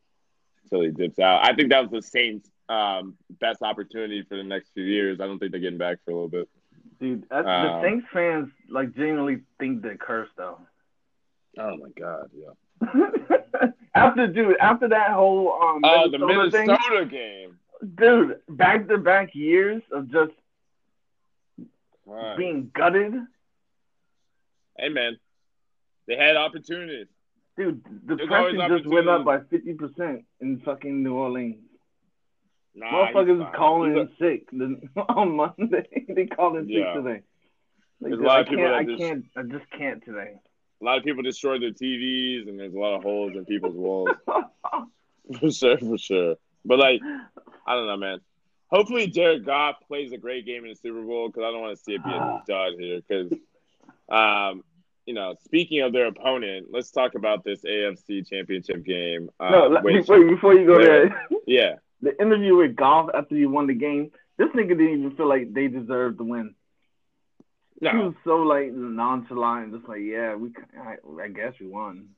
until 0.65 0.83
he 0.83 0.91
dips 0.91 1.19
out. 1.19 1.45
I 1.45 1.55
think 1.55 1.71
that 1.71 1.83
was 1.83 1.91
the 1.91 2.03
Saints' 2.07 2.51
um, 2.69 3.17
best 3.41 3.63
opportunity 3.63 4.23
for 4.29 4.37
the 4.37 4.43
next 4.45 4.71
few 4.75 4.85
years. 4.85 5.21
I 5.21 5.27
don't 5.27 5.39
think 5.39 5.53
they're 5.53 5.61
getting 5.61 5.79
back 5.79 5.99
for 6.05 6.11
a 6.11 6.15
little 6.15 6.29
bit. 6.29 6.49
Dude, 7.01 7.25
that, 7.31 7.45
Um, 7.47 7.63
the 7.67 7.83
Saints 7.83 8.07
fans 8.13 8.49
like 8.71 8.95
genuinely 8.95 9.43
think 9.59 9.83
they're 9.83 9.97
cursed 9.97 10.33
though. 10.37 10.59
Oh 11.59 11.77
my 11.77 11.89
god, 11.99 12.31
yeah. 12.35 13.69
after 13.95 14.27
dude, 14.27 14.57
after 14.59 14.89
that 14.89 15.11
whole 15.11 15.53
um 15.63 15.81
Oh, 15.85 16.11
the 16.11 16.19
Minnesota 16.19 16.51
thing, 16.51 17.09
game. 17.09 17.59
dude, 17.97 18.41
back 18.49 18.89
to 18.89 18.99
back 18.99 19.35
years 19.35 19.83
of 19.93 20.11
just 20.11 20.33
Right. 22.05 22.37
being 22.37 22.71
gutted. 22.75 23.15
Hey 24.79 24.89
man, 24.91 25.19
they 26.07 26.17
had 26.17 26.37
opportunities. 26.37 27.09
Dude, 27.57 27.83
There's 28.05 28.21
always 28.31 28.53
depression 28.53 28.77
just 28.79 28.87
went 28.87 29.09
up 29.09 29.25
by 29.25 29.41
fifty 29.51 29.73
percent 29.75 30.25
in 30.41 30.61
fucking 30.61 31.03
New 31.03 31.15
Orleans. 31.15 31.57
Nah, 32.79 33.09
Motherfuckers 33.11 33.41
is 33.49 33.55
calling 33.57 33.97
in 33.97 34.09
sick 34.19 34.51
the, 34.53 34.81
on 35.09 35.35
Monday. 35.37 36.05
they 36.09 36.27
called 36.27 36.57
in 36.59 36.67
sick 36.67 36.77
Yeah. 36.77 36.93
today. 36.95 37.23
Like, 38.01 38.11
There's 38.11 38.19
a 38.21 38.23
lot 38.23 38.37
I 38.37 38.41
of 38.43 38.47
people 38.49 38.65
can't, 38.67 38.73
that 38.73 38.79
I 38.79 38.85
just- 38.85 39.03
can't, 39.03 39.25
I 39.37 39.43
just 39.59 39.71
can't 39.71 40.05
today. 40.05 40.33
a, 40.83 40.85
lot 40.85 40.99
of 40.99 41.05
people 41.05 41.23
destroyed 41.23 41.63
their 41.63 41.71
TVs, 41.71 42.47
and 42.49 42.61
there's 42.61 42.75
a 42.75 42.79
lot 42.79 42.95
of 42.97 43.03
holes 43.03 43.33
in 43.35 43.45
people's 43.47 43.75
walls. 43.75 44.11
For 45.41 45.51
sure, 45.51 45.77
for 45.79 45.99
sure. 45.99 46.37
But 46.65 46.79
like, 46.79 47.01
I 47.67 47.75
don't 47.75 47.87
know, 47.89 47.97
man. 47.97 48.21
Hopefully, 48.69 49.09
Jared 49.09 49.45
Goff 49.45 49.77
plays 49.89 50.13
a 50.13 50.19
great 50.19 50.47
game 50.47 50.63
in 50.65 50.71
the 50.71 50.77
Super 50.77 51.03
Bowl 51.03 51.29
because 51.29 51.43
I 51.45 51.51
don't 51.51 51.61
want 51.63 51.77
to 51.77 51.83
see 51.83 51.95
it 51.95 52.05
be 52.05 52.11
a 52.11 52.43
dud 52.47 52.75
here. 52.79 53.01
Because, 53.09 53.33
um, 54.09 54.63
you 55.05 55.15
know, 55.15 55.35
speaking 55.45 55.81
of 55.83 55.93
their 55.93 56.07
opponent, 56.07 56.67
let's 56.71 56.91
talk 56.93 57.15
about 57.17 57.43
this 57.43 57.63
AFC 57.63 58.29
Championship 58.29 58.85
game. 58.85 59.31
Uh, 59.41 59.51
no, 59.51 59.67
let- 59.69 59.83
wait, 59.85 60.07
before 60.07 60.55
you 60.55 60.65
go 60.67 60.81
there, 60.81 61.27
yeah, 61.47 61.77
the 62.03 62.21
interview 62.21 62.57
with 62.57 62.77
Goff 62.77 63.11
after 63.15 63.35
you 63.35 63.49
won 63.51 63.67
the 63.67 63.75
game, 63.75 64.11
this 64.39 64.49
nigga 64.49 64.69
didn't 64.71 64.99
even 65.01 65.17
feel 65.17 65.29
like 65.29 65.53
they 65.53 65.69
deserved 65.69 66.19
the 66.19 66.25
win. 66.25 66.55
He 67.81 67.87
was 67.89 68.15
so 68.25 68.37
like 68.39 68.73
nonchalant, 68.73 69.75
just 69.75 69.87
like, 69.89 70.01
yeah, 70.01 70.35
we, 70.35 70.51
I, 70.81 70.97
I 71.23 71.29
guess 71.29 71.53
we 71.61 71.67
won. 71.67 72.09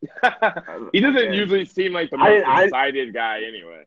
he 0.92 1.00
doesn't 1.00 1.16
Yeah. 1.24 1.32
usually 1.32 1.64
seem 1.66 1.92
like 1.92 2.10
the 2.10 2.18
most 2.18 2.44
I- 2.46 2.64
excited 2.64 3.12
guy 3.12 3.42
anyway. 3.46 3.84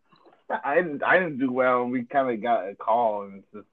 I 0.64 0.76
didn't, 0.76 1.02
I 1.04 1.20
didn't 1.20 1.40
do 1.40 1.52
well, 1.52 1.84
and 1.84 1.92
we 1.92 2.04
kind 2.04 2.30
of 2.30 2.42
got 2.42 2.68
a 2.70 2.76
call, 2.76 3.24
and 3.24 3.40
it's 3.40 3.48
just, 3.54 3.68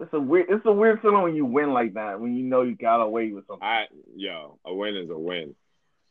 it's 0.00 0.12
a 0.14 0.20
weird, 0.20 0.46
it's 0.48 0.64
a 0.64 0.72
weird 0.72 1.02
feeling 1.02 1.22
when 1.22 1.34
you 1.34 1.44
win 1.44 1.72
like 1.72 1.94
that, 1.94 2.20
when 2.20 2.34
you 2.36 2.44
know 2.44 2.62
you 2.62 2.76
got 2.76 3.00
away 3.02 3.32
with 3.32 3.46
something. 3.46 3.66
I, 3.66 3.86
yo, 4.14 4.58
a 4.64 4.72
win 4.72 4.96
is 4.96 5.10
a 5.10 5.18
win. 5.18 5.54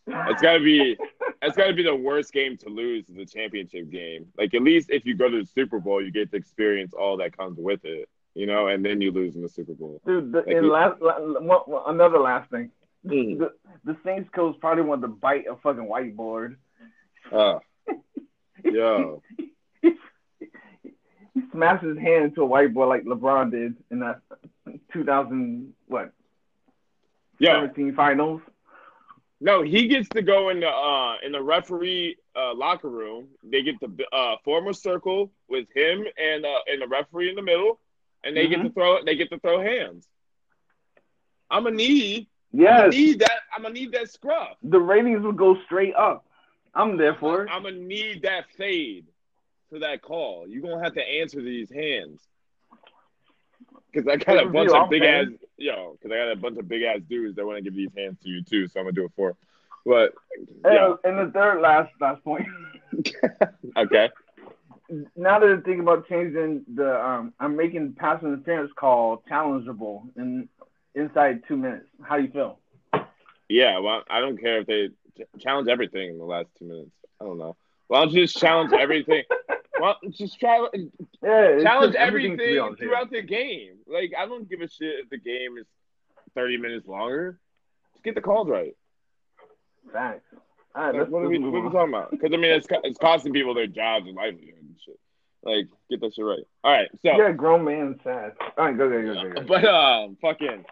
It's 0.07 0.41
gotta 0.41 0.59
be. 0.59 0.97
It's 1.41 1.55
got 1.57 1.67
to 1.67 1.73
be 1.73 1.83
the 1.83 1.95
worst 1.95 2.31
game 2.33 2.57
to 2.57 2.69
lose 2.69 3.07
in 3.09 3.17
the 3.17 3.25
championship 3.25 3.91
game. 3.91 4.25
Like 4.37 4.53
at 4.55 4.61
least 4.63 4.89
if 4.89 5.05
you 5.05 5.15
go 5.15 5.29
to 5.29 5.41
the 5.41 5.45
Super 5.45 5.79
Bowl, 5.79 6.01
you 6.03 6.11
get 6.11 6.31
to 6.31 6.37
experience 6.37 6.93
all 6.93 7.17
that 7.17 7.37
comes 7.37 7.57
with 7.59 7.83
it, 7.85 8.09
you 8.33 8.45
know, 8.47 8.67
and 8.67 8.83
then 8.83 8.99
you 9.01 9.11
lose 9.11 9.35
in 9.35 9.41
the 9.43 9.49
Super 9.49 9.73
Bowl. 9.73 10.01
Dude, 10.07 10.31
the, 10.31 10.37
Like 10.39 10.47
and 10.47 10.65
you- 10.65 10.71
last, 10.71 11.01
la, 11.01 11.19
one, 11.19 11.83
another 11.87 12.17
last 12.19 12.49
thing. 12.49 12.71
Mm. 13.05 13.37
The, 13.37 13.51
the 13.83 13.97
Saints 14.03 14.29
coach 14.33 14.55
probably 14.59 14.83
wanted 14.83 15.01
to 15.03 15.07
bite 15.09 15.45
a 15.47 15.55
fucking 15.57 15.87
whiteboard. 15.87 16.55
Oh, 17.31 17.59
yo, 18.63 19.21
he 19.81 19.91
smashed 21.51 21.83
his 21.83 21.97
hand 21.97 22.25
into 22.25 22.43
a 22.43 22.47
whiteboard 22.47 22.87
like 22.89 23.03
LeBron 23.03 23.51
did 23.51 23.75
in 23.91 23.99
that 23.99 24.21
2000 24.93 25.73
what 25.87 26.11
Yeah. 27.39 27.61
17 27.61 27.93
finals. 27.95 28.41
No, 29.41 29.61
he 29.63 29.87
gets 29.87 30.09
to 30.09 30.21
go 30.21 30.49
in 30.49 30.59
the 30.61 30.67
uh 30.69 31.15
in 31.23 31.31
the 31.31 31.41
referee 31.41 32.17
uh, 32.35 32.53
locker 32.55 32.89
room. 32.89 33.27
They 33.43 33.61
get 33.63 33.79
the 33.79 34.05
uh 34.13 34.37
former 34.43 34.73
circle 34.73 35.31
with 35.49 35.67
him 35.75 36.05
and 36.17 36.45
uh 36.45 36.59
and 36.67 36.81
the 36.81 36.87
referee 36.87 37.29
in 37.29 37.35
the 37.35 37.41
middle, 37.41 37.79
and 38.23 38.35
they 38.35 38.47
get 38.47 38.61
to 38.63 38.69
throw. 38.71 39.03
They 39.03 39.15
get 39.15 39.29
to 39.31 39.39
throw 39.39 39.61
hands. 39.61 40.07
I'm 41.49 41.63
gonna 41.63 41.75
need. 41.75 42.27
I'm 42.63 42.63
Yes, 42.63 42.77
gonna 42.77 42.89
need 42.89 43.19
that. 43.19 43.39
I'm 43.55 43.63
gonna 43.63 43.73
need 43.73 43.91
that 43.93 44.09
scrub. 44.09 44.57
the 44.63 44.79
ratings 44.79 45.21
would 45.23 45.37
go 45.37 45.55
straight 45.65 45.95
up. 45.95 46.25
I'm 46.73 46.97
there 46.97 47.15
for 47.15 47.43
it. 47.43 47.49
I'm 47.51 47.63
gonna 47.63 47.77
need 47.77 48.23
that 48.23 48.45
fade 48.57 49.05
to 49.71 49.79
that 49.79 50.01
call. 50.01 50.47
You're 50.47 50.61
gonna 50.61 50.83
have 50.83 50.93
to 50.95 51.03
answer 51.03 51.41
these 51.41 51.71
hands. 51.71 52.21
Cause 53.95 54.03
I 54.11 54.17
got 54.17 54.45
a 54.45 54.49
bunch 54.49 54.71
of 54.71 54.89
big 54.89 55.03
ass 55.03 55.27
yo, 55.57 55.97
cause 56.01 56.11
I 56.11 56.17
got 56.17 56.31
a 56.33 56.35
bunch 56.35 56.57
of 56.57 56.67
big 56.67 56.83
ass 56.83 56.99
dudes 57.07 57.37
that 57.37 57.45
want 57.45 57.57
to 57.57 57.63
give 57.63 57.75
these 57.75 57.91
hands 57.95 58.17
to 58.23 58.29
you 58.29 58.43
too, 58.43 58.67
so 58.67 58.81
I'm 58.81 58.85
gonna 58.87 58.91
do 58.91 59.05
it 59.05 59.11
for. 59.15 59.37
But 59.85 60.13
yeah, 60.65 60.95
And, 61.05 61.17
and 61.17 61.27
the 61.29 61.31
third 61.31 61.61
last 61.61 61.93
last 62.01 62.21
point. 62.23 62.45
okay. 63.77 64.09
now 65.15 65.39
that 65.39 65.49
I'm 65.49 65.61
thinking 65.63 65.79
about 65.79 66.09
changing 66.09 66.65
the, 66.73 67.01
um, 67.01 67.33
I'm 67.39 67.55
making 67.55 67.93
pass 67.93 68.21
interference 68.21 68.71
call 68.75 69.23
challengeable 69.31 70.03
in 70.17 70.49
inside 70.93 71.43
two 71.47 71.55
minutes. 71.55 71.87
How 72.01 72.17
do 72.17 72.23
you 72.23 72.31
feel? 72.31 72.59
Yeah, 73.47 73.79
well, 73.79 74.03
I 74.09 74.19
don't 74.19 74.37
care 74.37 74.59
if 74.59 74.67
they 74.67 74.89
challenge 75.39 75.69
everything 75.69 76.09
in 76.09 76.17
the 76.17 76.25
last 76.25 76.47
two 76.59 76.65
minutes. 76.65 76.91
I 77.21 77.23
don't 77.23 77.37
know. 77.37 77.55
Why 77.87 77.99
don't 77.99 78.13
you 78.13 78.23
just 78.23 78.37
challenge 78.37 78.73
everything? 78.73 79.23
Well, 79.77 79.97
just 80.09 80.39
try 80.39 80.65
Yeah, 81.21 81.61
challenge 81.61 81.93
just 81.93 81.97
everything 81.97 82.37
real, 82.37 82.73
throughout 82.75 83.11
the 83.11 83.21
game. 83.21 83.79
Like 83.87 84.13
I 84.17 84.25
don't 84.25 84.49
give 84.49 84.61
a 84.61 84.69
shit 84.69 85.01
if 85.03 85.09
the 85.09 85.17
game 85.17 85.57
is 85.57 85.65
thirty 86.33 86.55
minutes 86.55 86.87
longer. 86.87 87.39
Just 87.93 88.05
get 88.05 88.15
the 88.15 88.21
calls 88.21 88.47
right. 88.47 88.73
Facts. 89.91 90.23
All 90.75 90.83
right, 90.83 90.91
Like, 90.91 90.99
let's, 90.99 91.11
what, 91.11 91.23
let's 91.23 91.31
we, 91.31 91.39
what 91.39 91.57
are 91.57 91.61
we 91.61 91.71
talking 91.71 91.93
about? 91.93 92.11
Because 92.11 92.31
I 92.33 92.37
mean, 92.37 92.51
it's 92.51 92.67
it's 92.85 92.97
costing 92.97 93.33
people 93.33 93.53
their 93.53 93.67
jobs 93.67 94.07
and 94.07 94.15
livelihood 94.15 94.59
and 94.59 94.75
shit. 94.85 94.99
Like, 95.43 95.67
get 95.89 96.01
that 96.01 96.15
shit 96.15 96.25
right. 96.25 96.47
All 96.63 96.71
right, 96.71 96.89
so 97.01 97.17
Yeah, 97.17 97.31
grown 97.31 97.65
man 97.65 97.99
sad. 98.03 98.33
All 98.57 98.65
right, 98.65 98.77
go, 98.77 98.89
go, 98.89 99.01
go, 99.01 99.13
go, 99.13 99.35
go. 99.35 99.41
but 99.47 99.65
um, 99.65 100.17
fucking. 100.21 100.65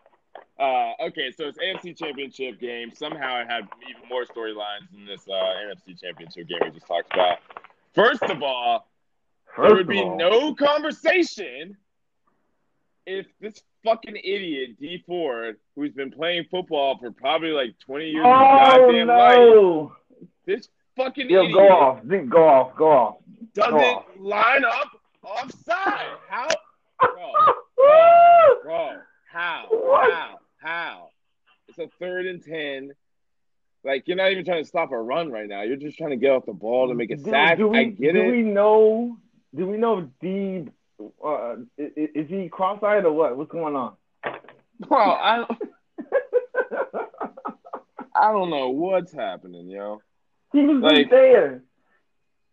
Uh, 0.59 0.91
okay, 1.07 1.31
so 1.35 1.45
it's 1.47 1.57
AFC 1.57 1.97
Championship 1.97 2.59
game. 2.59 2.91
Somehow 2.93 3.41
it 3.41 3.47
had 3.49 3.67
even 3.89 4.07
more 4.07 4.23
storylines 4.23 4.89
than 4.91 5.05
this 5.05 5.27
uh, 5.27 5.33
NFC 5.33 5.99
Championship 5.99 6.47
game 6.47 6.59
we 6.63 6.69
just 6.71 6.85
talked 6.87 7.11
about. 7.13 7.39
First 7.95 8.23
of 8.23 8.43
all, 8.43 8.87
there 9.57 9.73
would 9.73 9.87
be 9.87 9.99
all, 9.99 10.17
no 10.17 10.53
conversation 10.53 11.75
if 13.05 13.25
this 13.41 13.61
fucking 13.83 14.15
idiot 14.15 14.79
Dee 14.79 15.03
Ford, 15.05 15.57
who's 15.75 15.91
been 15.91 16.11
playing 16.11 16.45
football 16.49 16.97
for 16.99 17.11
probably 17.11 17.49
like 17.51 17.75
twenty 17.79 18.09
years 18.11 18.25
of 18.25 18.31
Oh 18.31 18.87
goddamn 18.87 19.07
life, 19.07 19.37
no! 19.37 19.93
this 20.45 20.69
fucking 20.95 21.29
Yo, 21.29 21.41
idiot 21.43 21.53
go 21.55 21.67
off. 21.69 21.99
Zeke, 22.07 22.29
Go 22.29 22.47
off. 22.47 22.75
Go 22.75 22.91
off. 22.91 23.15
doesn't 23.53 23.73
off. 23.75 24.05
line 24.19 24.63
up 24.65 24.87
offside. 25.23 26.07
How, 26.29 26.47
bro? 27.01 27.31
Bro, 28.63 28.97
how? 29.31 29.65
What? 29.69 30.11
How? 30.11 30.39
How? 30.63 31.09
It's 31.67 31.77
a 31.77 31.87
third 31.99 32.25
and 32.25 32.41
ten. 32.43 32.91
Like 33.83 34.07
you're 34.07 34.15
not 34.17 34.31
even 34.31 34.45
trying 34.45 34.63
to 34.63 34.67
stop 34.67 34.91
a 34.91 34.97
run 34.99 35.29
right 35.29 35.47
now. 35.47 35.63
You're 35.63 35.75
just 35.75 35.97
trying 35.97 36.11
to 36.11 36.15
get 36.15 36.31
off 36.31 36.45
the 36.45 36.53
ball 36.53 36.87
to 36.87 36.93
make 36.95 37.11
a 37.11 37.17
do, 37.17 37.29
sack. 37.29 37.57
do 37.57 37.67
we, 37.67 37.79
I 37.79 37.83
get 37.85 38.13
do 38.13 38.21
it. 38.21 38.25
Do 38.25 38.31
we 38.31 38.41
know? 38.43 39.17
Do 39.53 39.67
we 39.67 39.77
know 39.77 39.99
if 39.99 40.05
Dee? 40.21 40.69
Uh, 41.25 41.55
is, 41.77 41.91
is 42.15 42.29
he 42.29 42.47
cross-eyed 42.47 43.03
or 43.03 43.11
what? 43.11 43.35
What's 43.35 43.51
going 43.51 43.75
on? 43.75 43.93
Bro, 44.79 44.97
I 44.97 45.37
don't, 45.37 45.51
I 48.15 48.31
don't 48.31 48.49
know 48.49 48.69
what's 48.69 49.11
happening, 49.11 49.69
yo. 49.69 50.01
he 50.53 50.61
was 50.65 50.81
Like- 50.81 51.09
there. 51.09 51.63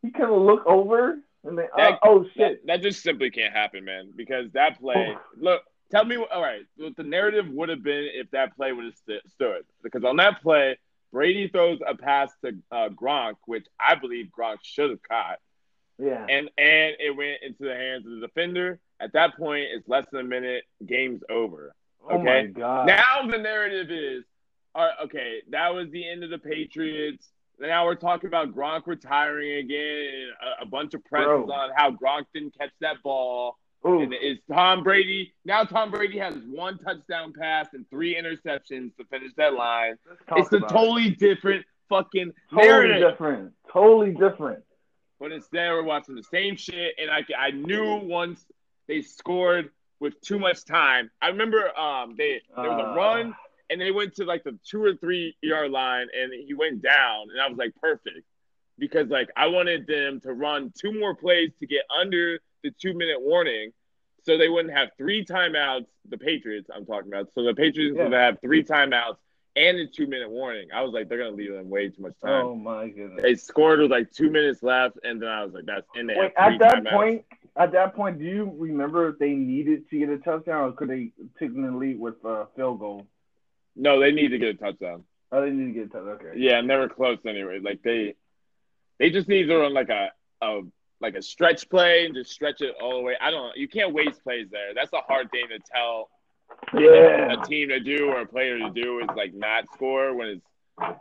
He 0.03 0.11
kind 0.11 0.33
of 0.33 0.41
look 0.41 0.65
over 0.67 1.19
and 1.45 1.59
then, 1.59 1.67
uh, 1.73 1.77
That- 1.77 1.99
oh 2.03 2.21
That, 2.25 2.31
shit! 2.35 2.67
that 2.67 2.83
just 2.83 3.03
simply 3.03 3.31
can't 3.31 3.53
happen, 3.53 3.85
man. 3.85 4.11
Because 4.17 4.51
that 4.53 4.81
play, 4.81 5.15
look, 5.37 5.63
tell 5.91 6.05
me, 6.05 6.17
all 6.17 6.43
right, 6.43 6.63
what 6.77 6.97
the 6.97 7.03
narrative 7.03 7.47
would 7.49 7.69
have 7.69 7.83
been 7.83 8.09
if 8.13 8.31
that 8.31 8.57
play 8.57 8.73
would 8.73 8.85
have 8.85 8.95
st- 9.07 9.31
stood. 9.31 9.65
Because 9.83 10.05
on 10.05 10.17
that 10.17 10.43
play, 10.43 10.79
Brady 11.13 11.49
throws 11.49 11.81
a 11.87 11.95
pass 11.97 12.31
to 12.45 12.57
uh, 12.71 12.89
Gronk, 12.89 13.35
which 13.47 13.67
I 13.79 13.95
believe 13.97 14.29
Gronk 14.37 14.59
should 14.63 14.91
have 14.91 15.03
caught. 15.03 15.39
Yeah. 15.99 16.25
And 16.29 16.51
and 16.57 16.97
it 16.99 17.15
went 17.17 17.43
into 17.43 17.65
the 17.65 17.75
hands 17.75 18.07
of 18.07 18.13
the 18.13 18.21
defender. 18.21 18.79
At 19.01 19.13
that 19.15 19.37
point, 19.37 19.67
it's 19.75 19.89
less 19.89 20.07
than 20.11 20.21
a 20.21 20.25
minute. 20.25 20.65
Game's 20.85 21.23
over. 21.29 21.75
Oh 22.09 22.15
Okay. 22.17 22.25
my 22.25 22.47
god. 22.47 22.87
Now 22.87 23.27
the 23.31 23.37
narrative 23.39 23.91
is, 23.91 24.25
all 24.75 24.85
right, 24.87 24.95
okay, 25.05 25.43
that 25.51 25.75
was 25.75 25.91
the 25.91 26.09
end 26.09 26.25
of 26.25 26.31
the 26.31 26.39
Patriots. 26.39 27.29
Now 27.59 27.85
we're 27.85 27.97
talking 27.97 28.29
about 28.29 28.55
Gronk 28.55 28.87
retiring 28.87 29.57
again. 29.59 30.29
A, 30.61 30.63
a 30.63 30.67
bunch 30.67 30.95
of 30.95 31.05
press 31.05 31.25
Bro. 31.27 31.51
on 31.51 31.71
how 31.77 31.91
Gronk 31.91 32.25
didn't 32.33 32.57
catch 32.57 32.71
that 32.81 33.03
ball. 33.03 33.59
Ooh. 33.87 34.01
And 34.01 34.13
it's 34.13 34.43
Tom 34.53 34.83
Brady. 34.83 35.33
Now 35.45 35.65
Tom 35.65 35.91
Brady 35.91 36.19
has 36.19 36.35
one 36.51 36.79
touchdown 36.79 37.33
pass 37.39 37.69
and 37.73 37.89
three 37.91 38.15
interceptions 38.15 38.95
to 38.97 39.05
finish 39.11 39.33
that 39.37 39.55
line. 39.55 39.95
It's 40.37 40.53
a 40.53 40.57
about 40.57 40.71
it. 40.71 40.75
totally 40.75 41.11
different 41.11 41.65
fucking 41.89 42.33
totally 42.51 42.69
narrative. 42.69 43.11
different. 43.11 43.53
Totally 43.73 44.13
different. 44.13 44.63
But 45.19 45.33
instead, 45.33 45.71
we're 45.71 45.83
watching 45.83 46.15
the 46.15 46.23
same 46.23 46.57
shit. 46.57 46.95
And 46.99 47.11
I, 47.11 47.25
I 47.39 47.51
knew 47.51 47.97
once 47.97 48.45
they 48.87 49.03
scored 49.03 49.71
with 49.99 50.19
too 50.21 50.39
much 50.39 50.65
time. 50.65 51.11
I 51.23 51.29
remember 51.29 51.77
um 51.79 52.15
they 52.17 52.41
there 52.57 52.71
was 52.71 52.81
a 52.85 52.91
Uh, 52.91 52.95
run 52.95 53.35
and 53.71 53.81
they 53.81 53.91
went 53.93 54.15
to 54.17 54.25
like 54.25 54.45
the 54.45 54.59
two 54.69 54.83
or 54.83 54.95
three 54.97 55.37
yard 55.43 55.71
line 55.71 56.07
and 56.19 56.33
he 56.47 56.55
went 56.55 56.83
down 56.83 57.29
and 57.31 57.41
I 57.41 57.49
was 57.49 57.57
like 57.59 57.75
perfect 57.81 58.25
because 58.79 59.09
like 59.09 59.29
I 59.37 59.47
wanted 59.49 59.87
them 59.87 60.21
to 60.23 60.33
run 60.33 60.73
two 60.79 60.99
more 60.99 61.15
plays 61.15 61.51
to 61.61 61.67
get 61.67 61.83
under 62.01 62.41
the 62.63 62.71
two 62.71 62.95
minute 62.95 63.21
warning 63.21 63.73
so 64.25 64.37
they 64.37 64.49
wouldn't 64.49 64.75
have 64.75 64.91
three 64.99 65.25
timeouts. 65.25 65.87
The 66.09 66.19
Patriots 66.19 66.69
I'm 66.75 66.85
talking 66.85 67.11
about. 67.13 67.29
So 67.35 67.43
the 67.43 67.55
Patriots 67.55 67.97
Yeah. 67.97 68.05
would 68.05 68.13
have 68.13 68.39
three 68.41 68.63
timeouts 68.63 69.17
and 69.57 69.79
a 69.79 69.87
two 69.87 70.07
minute 70.07 70.31
warning. 70.31 70.69
I 70.75 70.83
was 70.83 70.93
like 70.93 71.09
they're 71.09 71.19
gonna 71.19 71.31
leave 71.31 71.53
them 71.53 71.71
way 71.71 71.89
too 71.89 72.03
much 72.03 72.19
time. 72.23 72.47
Oh 72.47 72.55
my 72.55 72.89
goodness. 72.89 73.23
They 73.23 73.35
scored 73.35 73.81
with 73.81 73.91
like 73.91 74.11
two 74.11 74.31
minutes 74.31 74.63
left, 74.63 74.99
and 75.05 75.21
then 75.21 75.29
I 75.29 75.43
was 75.45 75.53
like, 75.55 75.65
"That's 75.65 75.87
in 75.95 76.09
Wait, 76.09 76.33
at 76.37 76.59
that 76.59 76.75
timeouts. 76.85 76.91
point, 76.91 77.25
at 77.57 77.73
that 77.73 77.95
point, 77.95 78.19
do 78.19 78.25
you 78.25 78.53
remember 78.59 79.09
if 79.09 79.19
they 79.19 79.31
needed 79.33 79.89
to 79.91 79.99
get 79.99 80.09
a 80.11 80.19
touchdown 80.19 80.69
or 80.69 80.73
could 80.73 80.89
they 80.89 81.13
take 81.39 81.55
the 81.55 81.71
lead 81.71 81.99
with 81.99 82.23
a 82.25 82.47
field 82.55 82.79
goal? 82.79 83.07
No, 83.75 83.99
they 84.01 84.13
need 84.13 84.29
to 84.29 84.39
get 84.39 84.49
a 84.51 84.55
touchdown. 84.59 85.05
Oh, 85.33 85.41
they 85.41 85.51
need 85.51 85.73
to 85.73 85.73
get 85.73 85.87
a 85.87 85.89
touchdown. 85.89 86.09
Okay. 86.27 86.33
Yeah, 86.37 86.59
and 86.59 86.69
they 86.69 86.77
were 86.77 86.89
close 86.89 87.19
anyway. 87.27 87.59
Like 87.61 87.83
they, 87.83 88.15
they 88.99 89.11
just 89.11 89.29
need 89.29 89.45
to 89.47 89.57
run 89.59 89.73
like 89.75 89.89
a, 89.89 90.11
a 90.43 90.61
like 91.01 91.15
a 91.15 91.23
stretch 91.23 91.69
play 91.69 92.05
and 92.07 92.15
just 92.15 92.31
stretch 92.31 92.61
it 92.61 92.75
all 92.81 92.95
the 92.99 93.03
way. 93.03 93.17
I 93.21 93.31
don't. 93.31 93.57
You 93.57 93.69
can't 93.69 93.93
waste 93.95 94.23
plays 94.23 94.49
there. 94.51 94.75
That's 94.75 94.93
a 94.93 95.01
hard 95.01 95.31
thing 95.31 95.47
to 95.49 95.59
tell 95.75 96.11
Yeah. 96.79 97.33
a 97.43 97.47
team 97.47 97.69
to 97.71 97.81
do 97.81 98.07
or 98.09 98.21
a 98.21 98.27
player 98.27 98.59
to 98.59 98.71
do 98.71 99.01
is 99.01 99.09
like 99.17 99.35
not 99.35 99.65
score 99.75 100.15
when 100.15 100.29
it's. 100.29 100.47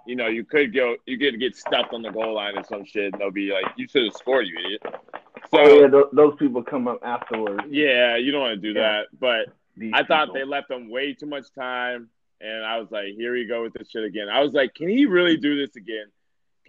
You 0.06 0.18
know, 0.18 0.28
you 0.28 0.44
could 0.44 0.74
go, 0.74 0.98
you 1.06 1.18
could 1.18 1.40
get 1.40 1.56
stuffed 1.56 1.94
on 1.94 2.02
the 2.02 2.12
goal 2.12 2.34
line 2.36 2.58
or 2.58 2.66
some 2.66 2.84
shit, 2.84 3.14
and 3.14 3.22
they'll 3.22 3.32
be 3.32 3.50
like, 3.54 3.64
"You 3.78 3.88
should 3.88 4.04
have 4.04 4.14
scored, 4.14 4.46
you 4.46 4.58
idiot." 4.60 4.82
So, 4.84 5.58
oh, 5.58 5.80
yeah, 5.82 5.88
th- 5.88 6.06
those 6.12 6.36
people 6.38 6.62
come 6.64 6.86
up 6.90 7.00
afterwards. 7.02 7.64
yeah, 7.70 8.18
you 8.18 8.34
don't 8.34 8.42
want 8.42 8.62
to 8.62 8.74
do 8.74 8.78
Yeah. 8.78 9.04
that. 9.04 9.08
But 9.18 9.54
These 9.78 9.94
I 9.96 10.04
thought 10.04 10.26
people. 10.28 10.34
they 10.34 10.44
left 10.44 10.68
them 10.68 10.90
way 10.90 11.14
too 11.14 11.28
much 11.28 11.46
time, 11.58 12.10
and 12.42 12.66
I 12.66 12.78
was 12.78 12.92
like, 12.92 13.14
"Here 13.16 13.32
we 13.32 13.46
go 13.46 13.64
with 13.64 13.72
this 13.74 13.90
shit 13.90 14.04
again." 14.04 14.28
I 14.28 14.42
was 14.42 14.54
like, 14.54 14.74
"Can 14.76 14.90
he 14.90 15.06
really 15.06 15.38
do 15.38 15.56
this 15.66 15.74
again? 15.78 16.08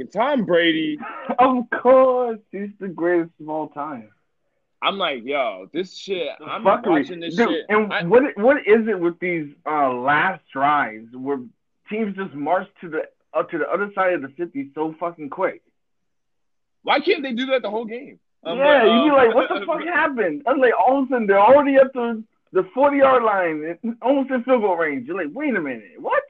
Can 0.00 0.08
Tom 0.10 0.44
Brady?" 0.44 0.98
Of 1.38 1.70
course, 1.70 2.38
he's 2.52 2.70
the 2.78 2.88
greatest 2.88 3.32
of 3.40 3.48
all 3.48 3.68
time. 3.68 4.10
I'm 4.82 4.96
like, 4.98 5.24
"Yo, 5.24 5.68
this 5.72 5.94
shit. 5.96 6.28
The 6.38 6.46
I'm 6.46 6.64
fuckery. 6.64 7.02
watching 7.02 7.20
this 7.20 7.36
Dude, 7.36 7.48
shit." 7.48 7.66
And 7.68 7.92
I- 7.92 8.04
what 8.04 8.22
what 8.36 8.56
is 8.66 8.88
it 8.88 8.98
with 8.98 9.18
these 9.20 9.48
uh, 9.66 9.92
last 9.92 10.42
drives 10.52 11.08
where 11.14 11.38
teams 11.90 12.16
just 12.16 12.34
march 12.34 12.68
to 12.80 12.88
the 12.88 13.02
up 13.34 13.50
to 13.50 13.58
the 13.58 13.68
other 13.68 13.90
side 13.94 14.14
of 14.14 14.22
the 14.22 14.28
fifty 14.28 14.70
so 14.74 14.94
fucking 14.98 15.30
quick? 15.30 15.62
why 16.82 16.98
can't 16.98 17.22
they 17.22 17.32
do 17.32 17.44
that 17.46 17.60
the 17.62 17.70
whole 17.70 17.84
game? 17.84 18.18
I'm 18.42 18.56
yeah, 18.56 18.84
you'd 18.84 19.04
be 19.04 19.10
um, 19.10 19.16
like, 19.16 19.34
what 19.34 19.48
the 19.50 19.66
fuck 19.66 19.82
happened? 19.82 20.42
I'm 20.46 20.58
like, 20.58 20.72
all 20.78 21.00
of 21.02 21.04
a 21.04 21.08
sudden 21.10 21.26
they're 21.26 21.38
already 21.38 21.78
up 21.78 21.92
to 21.92 22.24
the 22.52 22.62
forty 22.74 22.98
yard 22.98 23.22
line, 23.22 23.78
almost 24.00 24.30
in 24.30 24.42
field 24.44 24.62
goal 24.62 24.76
range. 24.76 25.06
You're 25.06 25.22
like, 25.22 25.34
wait 25.34 25.54
a 25.54 25.60
minute, 25.60 25.96
what? 25.98 26.22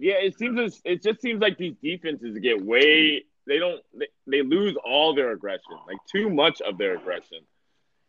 Yeah, 0.00 0.14
it 0.14 0.38
seems 0.38 0.58
as, 0.58 0.80
it 0.84 1.02
just 1.02 1.20
seems 1.20 1.40
like 1.40 1.58
these 1.58 1.74
defenses 1.82 2.38
get 2.38 2.64
way 2.64 3.24
they 3.46 3.58
don't 3.58 3.80
they, 3.94 4.06
they 4.26 4.42
lose 4.42 4.76
all 4.84 5.14
their 5.14 5.32
aggression, 5.32 5.72
like 5.86 5.98
too 6.10 6.30
much 6.30 6.60
of 6.62 6.78
their 6.78 6.96
aggression. 6.96 7.38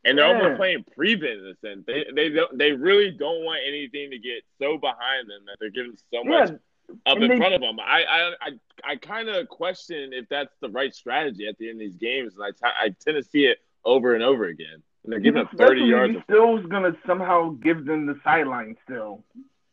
And 0.04 0.18
they're 0.18 0.28
Yeah. 0.28 0.42
almost 0.44 0.58
playing 0.58 0.86
prevent 0.96 1.40
in 1.42 1.46
a 1.48 1.56
sense. 1.68 1.84
They 1.86 2.06
they 2.14 2.30
don't 2.30 2.58
they 2.58 2.72
really 2.72 3.12
don't 3.12 3.44
want 3.44 3.60
anything 3.68 4.10
to 4.12 4.18
get 4.20 4.44
so 4.60 4.78
behind 4.78 5.30
them 5.30 5.42
that 5.48 5.58
they're 5.60 5.70
giving 5.70 5.96
so 6.14 6.24
much 6.24 6.50
Yeah, 6.50 6.96
up 7.06 7.16
and 7.16 7.24
in 7.26 7.30
they- 7.32 7.38
front 7.38 7.54
of 7.56 7.62
them. 7.62 7.80
I 7.80 8.04
I 8.04 8.34
I, 8.42 8.50
I 8.92 8.96
kind 8.96 9.30
of 9.30 9.48
question 9.50 10.12
if 10.14 10.28
that's 10.30 10.54
the 10.62 10.70
right 10.70 10.94
strategy 10.94 11.46
at 11.48 11.58
the 11.58 11.70
end 11.70 11.76
of 11.76 11.80
these 11.80 11.98
games, 11.98 12.36
and 12.36 12.44
I 12.44 12.52
t- 12.52 12.76
I 12.84 12.96
tend 13.04 13.18
to 13.18 13.24
see 13.24 13.46
it 13.46 13.60
over 13.86 14.14
and 14.16 14.24
over 14.24 14.46
again. 14.46 14.82
And 15.04 15.12
they're 15.14 15.20
giving 15.20 15.42
up 15.42 15.52
thirty 15.58 15.82
yards. 15.82 16.16
Still's 16.26 16.66
gonna 16.68 16.96
somehow 17.06 17.50
give 17.52 17.86
them 17.86 18.06
the 18.06 18.20
sideline 18.24 18.78
still. 18.84 19.24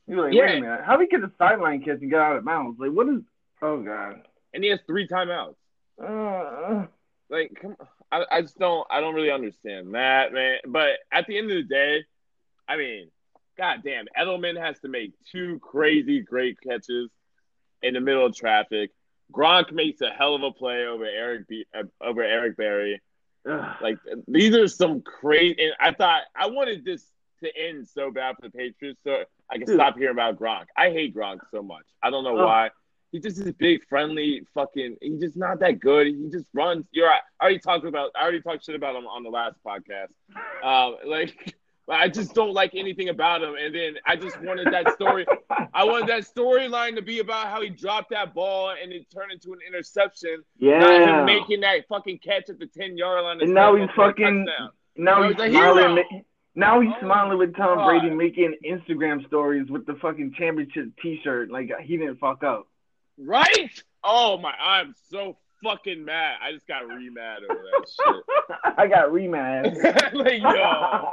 You're 0.09 0.25
like, 0.25 0.35
Yeah. 0.35 0.47
wait 0.47 0.59
a 0.59 0.61
minute, 0.61 0.81
how 0.85 0.95
do 0.95 1.01
we 1.01 1.07
get 1.09 1.21
the 1.21 1.31
sideline 1.39 1.81
catch 1.83 2.01
and 2.01 2.11
get 2.11 2.19
out 2.21 2.37
of 2.37 2.45
bounds? 2.45 2.79
Like, 2.81 2.91
what 2.93 3.09
is? 3.09 3.21
Oh 3.63 3.83
god. 3.83 4.23
and 4.55 4.65
he 4.65 4.71
has 4.71 4.81
three 4.87 5.07
timeouts. 5.07 5.55
Uh, 6.03 6.87
Like, 7.31 7.53
come, 7.61 7.77
I, 8.11 8.25
I 8.31 8.41
just 8.43 8.59
don't, 8.59 8.87
I 8.91 9.01
don't 9.01 9.15
really 9.15 9.31
understand 9.31 9.95
that, 9.95 10.33
man. 10.33 10.59
But 10.67 10.91
at 11.13 11.27
the 11.27 11.37
end 11.37 11.51
of 11.51 11.57
the 11.59 11.63
day, 11.65 12.05
I 12.67 12.77
mean, 12.77 13.11
goddamn, 13.59 14.07
Edelman 14.19 14.59
has 14.59 14.79
to 14.81 14.89
make 14.89 15.13
two 15.31 15.59
crazy 15.59 16.21
great 16.23 16.57
catches 16.67 17.11
in 17.83 17.95
the 17.95 18.01
middle 18.01 18.25
of 18.25 18.35
traffic. 18.35 18.93
Gronk 19.33 19.73
makes 19.73 20.01
a 20.01 20.09
hell 20.09 20.35
of 20.37 20.43
a 20.43 20.53
play 20.53 20.87
over 20.87 21.05
Eric 21.05 21.47
B, 21.49 21.67
uh, 21.77 21.83
over 22.01 22.23
Eric 22.23 22.57
Berry. 22.57 23.03
ugh. 23.49 23.77
Like 23.83 23.99
these 24.27 24.55
are 24.57 24.69
some 24.69 25.03
crazy. 25.03 25.57
And 25.65 25.75
I 25.79 25.93
thought 25.93 26.23
I 26.35 26.47
wanted 26.47 26.85
this 26.85 27.05
to 27.41 27.51
end 27.57 27.89
so 27.89 28.11
bad 28.11 28.37
for 28.37 28.43
the 28.43 28.51
Patriots, 28.51 29.01
so 29.05 29.25
I 29.51 29.59
can 29.59 29.67
Dude. 29.67 29.77
stop 29.77 29.97
hearing 29.97 30.15
about 30.15 30.39
Gronk. 30.39 30.67
I 30.77 30.91
hate 30.91 31.15
Gronk 31.15 31.39
so 31.51 31.63
much. 31.63 31.85
I 32.03 32.11
don't 32.11 32.25
know 32.25 32.37
Ugh. 32.39 32.45
why. 32.45 32.71
He 33.11 33.21
just 33.21 33.39
is 33.39 33.51
big, 33.53 33.87
friendly, 33.89 34.43
fucking. 34.53 34.97
He's 35.01 35.21
just 35.21 35.37
not 35.37 35.61
that 35.61 35.81
good. 35.81 36.07
He 36.09 36.29
just 36.31 36.45
runs. 36.53 36.85
You're. 36.93 37.09
right. 37.09 37.23
I 37.41 37.45
already 37.45 37.59
talked 37.59 37.87
about. 37.87 38.11
I 38.15 38.23
already 38.23 38.43
talked 38.43 38.67
shit 38.67 38.75
about 38.75 38.97
him 38.97 39.07
on 39.07 39.23
the 39.23 39.31
last 39.31 39.57
podcast. 39.67 40.09
Um, 40.63 40.97
like. 41.07 41.55
I 41.91 42.09
just 42.09 42.35
don't 42.35 42.53
like 42.53 42.75
anything 42.75 43.09
about 43.09 43.43
him, 43.43 43.55
and 43.59 43.75
then 43.75 43.95
I 44.05 44.15
just 44.15 44.39
wanted 44.43 44.71
that 44.73 44.93
story. 44.93 45.27
I 45.73 45.85
wanted 45.85 46.09
that 46.11 46.23
storyline 46.25 46.95
to 46.97 47.03
be 47.03 47.21
about 47.21 47.49
how 47.49 47.63
he 47.63 47.71
dropped 47.71 48.11
that 48.11 48.35
ball 48.35 48.75
and 48.81 48.93
it 48.93 49.07
turned 49.11 49.33
into 49.33 49.55
an 49.55 49.61
interception, 49.67 50.45
not 50.61 50.91
yeah. 50.91 51.21
him 51.21 51.25
making 51.25 51.61
that 51.61 51.89
fucking 51.89 52.19
catch 52.19 52.51
at 52.51 52.59
the 52.59 52.67
ten 52.67 52.99
yard 52.99 53.25
line. 53.25 53.41
And 53.41 53.55
now 53.55 53.75
he's 53.75 53.89
fucking- 53.97 54.47
touchdown. 54.47 54.71
now 54.97 55.23
he's 55.23 55.37
he's 55.37 55.47
a 55.47 55.51
smiling. 55.51 56.05
Now 56.59 56.81
he's 56.81 56.93
Oh, 56.97 57.01
smiling 57.03 57.39
with 57.39 57.55
Tom 57.55 57.79
God. 57.79 57.87
Brady 57.87 58.11
making 58.11 58.57
Instagram 58.69 59.25
stories 59.29 59.71
with 59.71 59.87
the 59.87 59.95
fucking 59.95 60.35
championship 60.37 60.89
T-shirt. 61.01 61.53
Like 61.53 61.71
he 61.83 61.97
didn't 61.97 62.19
fuck 62.19 62.43
up. 62.43 62.67
Right? 63.17 63.71
Oh 64.03 64.39
my! 64.39 64.53
I'm 64.61 64.93
so 65.09 65.37
fucking 65.63 66.05
mad. 66.05 66.37
I 66.43 66.53
just 66.53 66.67
got 66.67 66.89
re 66.89 67.11
mad 67.11 67.39
over 67.49 67.61
that 67.63 67.89
shit. 67.89 68.25
I 68.77 68.89
got 68.89 69.11
remad. 69.11 70.13
like 70.15 70.43
yo, 70.43 71.11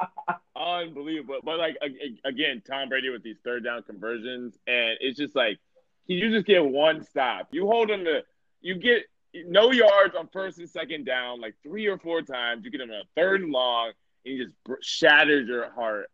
unbelievable. 0.60 1.38
But 1.44 1.60
like 1.60 1.78
again, 2.26 2.64
Tom 2.68 2.90
Brady 2.90 3.10
with 3.10 3.22
these 3.22 3.38
third 3.44 3.64
down 3.64 3.84
conversions, 3.84 4.58
and 4.66 4.98
it's 5.00 5.18
just 5.18 5.36
like, 5.36 5.60
can 6.08 6.18
you 6.18 6.32
just 6.32 6.48
get 6.48 6.66
one 6.66 7.04
stop? 7.04 7.50
You 7.52 7.68
hold 7.68 7.92
him 7.92 8.04
to, 8.06 8.22
you 8.62 8.76
get 8.80 9.04
no 9.48 9.72
yards 9.72 10.16
on 10.18 10.28
first 10.34 10.58
and 10.58 10.68
second 10.70 11.06
down, 11.06 11.40
like 11.40 11.54
three 11.62 11.86
or 11.86 12.00
four 12.00 12.24
times. 12.24 12.66
You 12.66 12.72
get 12.72 12.82
him 12.82 12.90
a 12.90 13.04
third 13.16 13.42
and 13.42 13.52
long, 13.52 13.92
and 14.26 14.38
he 14.38 14.44
just 14.44 14.56
br- 14.64 14.76
shatters 14.82 15.48
your 15.48 15.70
heart 15.72 16.10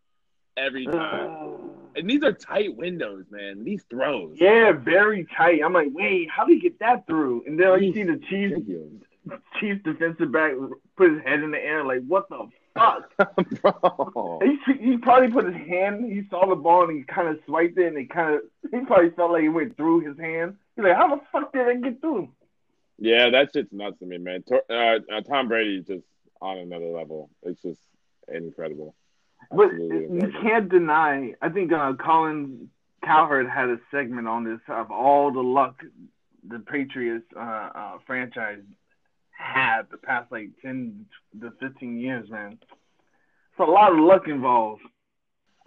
every 0.57 0.85
time. 0.85 1.55
And 1.93 2.09
these 2.09 2.23
are 2.23 2.31
tight 2.31 2.77
windows, 2.77 3.25
man. 3.29 3.65
These 3.65 3.83
throws. 3.89 4.37
yeah, 4.39 4.71
very 4.71 5.27
tight. 5.35 5.59
I'm 5.61 5.73
like, 5.73 5.89
wait, 5.91 6.29
how 6.29 6.45
did 6.45 6.53
he 6.53 6.61
get 6.61 6.79
that 6.79 7.05
through? 7.05 7.43
And 7.45 7.59
then 7.59 7.83
you 7.83 7.93
see 7.93 8.03
the 8.03 8.17
Chiefs 8.29 8.61
Chiefs 9.59 9.81
defensive 9.83 10.31
back 10.31 10.53
put 10.95 11.11
his 11.11 11.21
head 11.23 11.43
in 11.43 11.51
the 11.51 11.57
air, 11.57 11.83
like, 11.83 12.01
what 12.07 12.29
the 12.29 12.47
fuck? 12.73 13.11
Bro. 13.61 14.39
He, 14.41 14.73
he 14.91 14.97
probably 14.97 15.29
put 15.31 15.45
his 15.53 15.67
hand. 15.67 16.09
He 16.09 16.23
saw 16.29 16.47
the 16.47 16.55
ball 16.55 16.87
and 16.87 16.97
he 16.97 17.03
kind 17.03 17.27
of 17.27 17.39
swiped 17.45 17.77
it, 17.77 17.87
and 17.87 17.97
it 17.97 18.09
kind 18.09 18.35
of. 18.35 18.41
He 18.71 18.85
probably 18.85 19.09
felt 19.09 19.31
like 19.31 19.43
it 19.43 19.49
went 19.49 19.75
through 19.75 20.01
his 20.01 20.17
hand. 20.17 20.55
He's 20.77 20.85
like, 20.85 20.95
how 20.95 21.13
the 21.13 21.21
fuck 21.31 21.51
did 21.51 21.67
it 21.67 21.83
get 21.83 21.99
through? 21.99 22.29
Yeah, 22.99 23.31
that 23.31 23.49
shit's 23.53 23.73
nuts 23.73 23.99
to 23.99 24.05
me, 24.05 24.17
man. 24.17 24.43
Uh, 24.49 24.73
uh, 24.73 25.21
Tom 25.27 25.49
Brady 25.49 25.77
is 25.79 25.87
just 25.87 26.05
on 26.41 26.57
another 26.57 26.85
level. 26.85 27.29
It's 27.43 27.61
just 27.61 27.81
incredible. 28.35 28.95
But 29.49 29.65
Absolutely 29.71 30.19
you 30.19 30.33
can't 30.41 30.69
deny. 30.69 31.33
I 31.41 31.49
think 31.49 31.71
uh, 31.73 31.93
Colin 31.93 32.69
Cowherd 33.03 33.47
had 33.49 33.69
a 33.69 33.77
segment 33.91 34.27
on 34.27 34.43
this 34.43 34.59
of 34.67 34.91
all 34.91 35.31
the 35.31 35.41
luck 35.41 35.81
the 36.47 36.59
Patriots 36.59 37.25
uh, 37.35 37.39
uh, 37.39 37.97
franchise 38.05 38.63
had 39.31 39.83
the 39.91 39.97
past 39.97 40.31
like 40.31 40.49
ten 40.61 41.05
to 41.39 41.51
fifteen 41.59 41.99
years, 41.99 42.29
man. 42.29 42.59
It's 42.61 43.59
a 43.59 43.63
lot 43.63 43.91
of 43.91 43.99
luck 43.99 44.27
involved. 44.27 44.81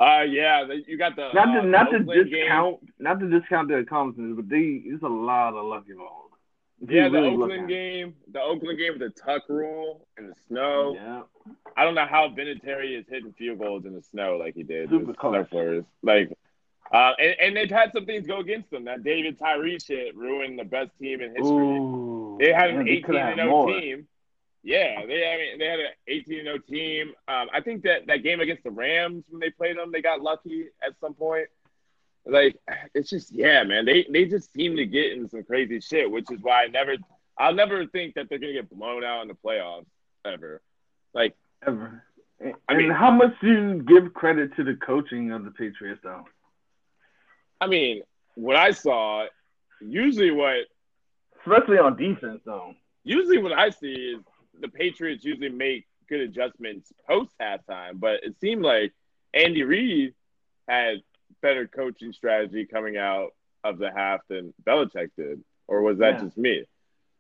Uh, 0.01 0.23
yeah, 0.29 0.65
you 0.87 0.99
got 0.99 1.15
the 1.15 1.31
not 1.35 1.57
uh, 1.57 1.63
not 1.63 1.91
to 1.91 1.99
discount 2.01 2.79
not 2.99 3.21
to 3.21 3.29
discount 3.29 3.69
their 3.69 3.79
accomplishments, 3.79 4.37
but 4.37 4.49
they 4.49 4.83
it's 4.85 5.03
a 5.03 5.09
lot 5.09 5.55
of 5.55 5.65
luck 5.67 5.85
balls. 5.97 6.24
Yeah, 6.89 7.09
the 7.09 7.21
really 7.21 7.35
Oakland 7.35 7.69
game, 7.69 8.15
the 8.33 8.41
Oakland 8.41 8.79
game 8.79 8.99
with 8.99 9.01
the 9.15 9.21
tuck 9.21 9.43
rule 9.49 10.07
and 10.17 10.31
the 10.31 10.35
snow. 10.49 10.95
Yeah, 10.95 11.23
I 11.77 11.85
don't 11.85 11.95
know 11.95 12.07
how 12.07 12.29
Vinatieri 12.29 12.99
is 12.99 13.07
hitting 13.09 13.33
field 13.33 13.59
goals 13.59 13.85
in 13.85 13.95
the 13.95 14.03
snow 14.03 14.37
like 14.37 14.55
he 14.55 14.63
did 14.63 14.91
Super 14.91 15.15
snow. 15.15 15.85
Like, 16.03 16.37
uh, 16.93 17.13
and, 17.19 17.37
and 17.41 17.57
they've 17.57 17.71
had 17.71 17.93
some 17.93 18.07
things 18.07 18.27
go 18.27 18.39
against 18.39 18.71
them. 18.71 18.85
That 18.85 19.03
David 19.03 19.39
Tyree 19.39 19.79
shit 19.79 20.17
ruined 20.17 20.59
the 20.59 20.65
best 20.65 20.91
team 21.01 21.21
in 21.21 21.31
history. 21.31 21.47
Ooh, 21.47 22.37
They 22.41 22.53
had 22.53 22.71
an 22.71 22.89
18 22.89 23.17
and 23.17 23.37
0 23.39 23.67
team. 23.67 24.09
Yeah, 24.63 25.05
they 25.07 25.31
I 25.31 25.37
mean 25.37 25.59
they 25.59 25.67
had 25.67 25.81
an 25.81 25.87
18 26.09 26.39
and 26.39 26.47
0 26.47 26.59
team. 26.59 27.09
Um, 27.29 27.49
I 27.53 27.61
think 27.61 27.83
that 27.83 28.07
that 28.07 28.23
game 28.23 28.41
against 28.41 28.65
the 28.65 28.71
Rams 28.71 29.25
when 29.29 29.41
they 29.41 29.51
played 29.51 29.77
them, 29.77 29.93
they 29.93 30.01
got 30.01 30.23
lucky 30.23 30.67
at 30.87 30.93
some 31.01 31.15
point. 31.15 31.49
Like 32.27 32.57
it's 32.95 33.11
just 33.11 33.33
yeah, 33.33 33.63
man. 33.65 33.85
They 33.85 34.07
they 34.11 34.25
just 34.25 34.53
seem 34.53 34.77
to 34.77 34.87
get 34.87 35.13
in 35.13 35.29
some 35.29 35.45
crazy 35.45 35.81
shit, 35.81 36.11
which 36.11 36.31
is 36.31 36.41
why 36.41 36.65
I 36.65 36.67
never 36.69 36.97
I'll 37.39 37.55
never 37.55 37.87
think 37.87 38.15
that 38.15 38.29
they're 38.29 38.39
gonna 38.39 38.53
get 38.55 38.71
blown 38.71 39.05
out 39.05 39.23
in 39.23 39.29
the 39.29 39.35
playoffs 39.35 39.87
ever. 40.25 40.63
Like 41.13 41.37
ever. 41.67 42.03
And, 42.41 42.55
I 42.69 42.75
mean- 42.75 42.91
how 42.91 43.11
much 43.11 43.35
do 43.41 43.49
you 43.49 43.83
give 43.83 44.15
credit 44.15 44.57
to 44.57 44.65
the 44.65 44.75
coaching 44.75 45.31
of 45.33 45.45
the 45.45 45.51
Patriots, 45.51 46.01
though? 46.03 46.25
I 47.61 47.67
mean, 47.67 48.03
what 48.35 48.57
I 48.57 48.73
saw, 48.73 49.27
usually 49.81 50.31
what 50.31 50.67
Especially 51.47 51.79
on 51.79 51.97
defense, 51.97 52.41
though. 52.47 52.75
usually 53.05 53.39
what 53.39 53.53
I 53.53 53.69
see 53.71 53.93
is 53.93 54.21
the 54.61 54.69
Patriots 54.69 55.25
usually 55.25 55.51
make 55.51 55.87
good 56.09 56.21
adjustments 56.21 56.93
post 57.07 57.33
halftime, 57.41 58.01
but 58.01 58.25
it 58.25 58.35
seemed 58.41 58.63
like 58.63 58.93
Andy 59.35 59.63
Reid 59.63 60.15
had 60.67 61.03
better 61.45 61.69
coaching 61.69 62.11
strategy 62.15 62.65
coming 62.65 62.97
out 62.97 63.35
of 63.63 63.77
the 63.79 63.91
half 63.95 64.21
than 64.29 64.55
Belichick 64.67 65.11
did, 65.17 65.45
or 65.69 65.83
was 65.83 65.99
that 65.99 66.15
Yeah. 66.15 66.21
just 66.25 66.39
me? 66.39 66.65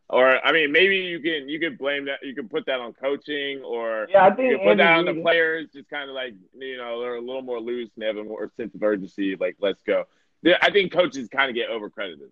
Or 0.08 0.24
I 0.46 0.50
mean, 0.52 0.72
maybe 0.72 0.96
you 0.96 1.20
can 1.20 1.48
you 1.48 1.60
can 1.60 1.76
blame 1.76 2.06
that 2.06 2.22
you 2.22 2.34
can 2.34 2.48
put 2.48 2.64
that 2.66 2.80
on 2.80 2.94
coaching, 2.94 3.62
or 3.62 4.06
Yeah, 4.10 4.24
I 4.24 4.30
think 4.34 4.50
you 4.50 4.56
can 4.58 4.66
put 4.68 4.76
that 4.78 4.98
on 4.98 5.04
the 5.04 5.20
players, 5.20 5.70
just 5.72 5.88
kind 5.90 6.08
of 6.08 6.14
like 6.14 6.34
you 6.58 6.76
know 6.78 7.00
they're 7.00 7.16
a 7.16 7.20
little 7.20 7.42
more 7.42 7.60
loose 7.60 7.90
and 7.94 8.02
they 8.02 8.06
have 8.06 8.16
a 8.16 8.24
more 8.24 8.50
sense 8.56 8.74
of 8.74 8.82
urgency. 8.82 9.37
Like 9.37 9.56
let's 9.60 9.82
go. 9.82 10.04
I 10.62 10.70
think 10.70 10.92
coaches 10.92 11.28
kind 11.28 11.48
of 11.50 11.54
get 11.54 11.68
overcredited. 11.70 12.30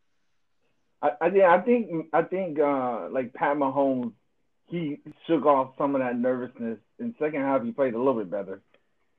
I, 1.02 1.10
I 1.20 1.30
think 1.30 1.44
I 1.44 1.58
think 1.60 2.06
I 2.12 2.22
think 2.22 2.58
uh, 2.58 3.08
like 3.10 3.32
Pat 3.34 3.56
Mahomes, 3.56 4.12
he 4.66 4.98
shook 5.26 5.44
off 5.46 5.74
some 5.76 5.94
of 5.94 6.00
that 6.00 6.18
nervousness. 6.18 6.78
In 6.98 7.14
second 7.18 7.40
half, 7.42 7.62
he 7.64 7.70
played 7.72 7.94
a 7.94 7.98
little 7.98 8.14
bit 8.22 8.30
better. 8.30 8.60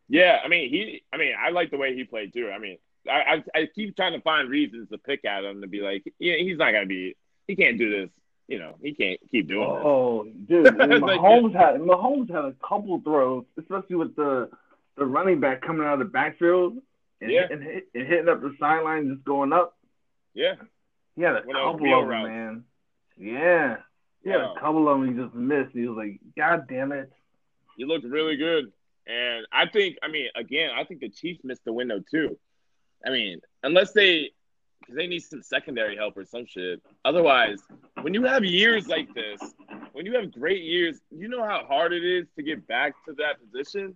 Yeah, 0.10 0.40
I 0.44 0.48
mean 0.48 0.70
he. 0.70 1.04
I 1.14 1.18
mean 1.18 1.34
I 1.40 1.50
like 1.52 1.72
the 1.72 1.78
way 1.78 1.96
he 1.96 2.04
played 2.04 2.34
too. 2.34 2.52
I 2.54 2.60
mean 2.60 2.78
I 3.10 3.44
I, 3.56 3.60
I 3.62 3.66
keep 3.74 3.96
trying 3.96 4.14
to 4.14 4.22
find 4.22 4.50
reasons 4.50 4.90
to 4.90 4.98
pick 4.98 5.26
at 5.26 5.44
him 5.44 5.62
to 5.62 5.68
be 5.68 5.82
like, 5.82 6.04
yeah, 6.20 6.36
he's 6.38 6.58
not 6.58 6.72
gonna 6.72 6.86
be. 6.86 7.16
He 7.48 7.56
can't 7.56 7.78
do 7.78 7.90
this. 7.90 8.10
You 8.48 8.60
know, 8.60 8.76
he 8.82 8.94
can't 8.94 9.20
keep 9.32 9.48
doing 9.48 9.68
this. 9.74 9.82
Oh, 9.86 10.28
dude, 10.48 10.68
and 10.82 11.02
Like, 11.02 11.20
Mahomes 11.20 11.56
had 11.56 11.80
Mahomes 11.80 12.30
had 12.30 12.44
a 12.46 12.56
couple 12.68 13.00
throws, 13.02 13.46
especially 13.58 13.96
with 13.96 14.16
the 14.16 14.50
the 14.98 15.06
running 15.06 15.40
back 15.40 15.62
coming 15.62 15.88
out 15.88 15.94
of 15.94 16.00
the 16.00 16.06
backfield 16.06 16.78
and, 17.22 17.32
Yeah. 17.32 17.48
and, 17.50 17.64
hit, 17.64 17.88
and 17.96 18.06
hitting 18.06 18.30
up 18.30 18.42
the 18.42 18.54
sideline, 18.60 19.10
just 19.12 19.24
going 19.26 19.52
up. 19.54 19.76
Yeah, 20.36 20.56
He 21.16 21.22
had 21.24 21.38
a 21.38 21.42
When 21.46 21.56
couple 21.56 22.00
of 22.02 22.08
them, 22.08 22.24
man. 22.24 22.64
Yeah, 23.18 23.78
he 24.24 24.30
had 24.30 24.42
Wow. 24.42 24.54
a 24.56 24.60
couple 24.60 24.88
of 24.90 25.00
them. 25.00 25.08
He 25.18 25.24
just 25.24 25.34
missed. 25.34 25.72
He 25.74 25.88
was 25.88 25.98
like, 25.98 26.20
"God 26.38 26.68
damn 26.68 26.92
it!" 26.92 27.12
he 27.78 27.86
looked 27.86 28.06
really 28.06 28.36
good, 28.36 28.72
and 29.08 29.46
I 29.52 29.68
think. 29.68 29.98
I 30.04 30.08
mean, 30.08 30.28
again, 30.36 30.72
I 30.76 30.84
think 30.84 31.00
the 31.02 31.10
Chiefs 31.10 31.44
missed 31.44 31.66
the 31.66 31.74
window 31.74 32.00
too. 32.10 32.38
I 33.06 33.10
mean, 33.10 33.42
unless 33.64 33.92
they, 33.92 34.32
because 34.80 34.96
they 34.96 35.08
need 35.08 35.20
some 35.22 35.42
secondary 35.42 35.96
help 35.98 36.16
or 36.18 36.26
some 36.26 36.46
shit. 36.46 36.82
Otherwise, 37.06 37.60
when 38.02 38.14
you 38.14 38.24
have 38.24 38.44
years 38.46 38.88
like 38.88 39.14
this, 39.14 39.42
when 39.94 40.06
you 40.06 40.16
have 40.16 40.32
great 40.32 40.62
years, 40.64 41.00
you 41.12 41.28
know 41.28 41.44
how 41.44 41.66
hard 41.68 41.92
it 41.94 42.04
is 42.04 42.28
to 42.38 42.44
get 42.44 42.66
back 42.68 42.94
to 43.08 43.14
that 43.16 43.38
position 43.42 43.96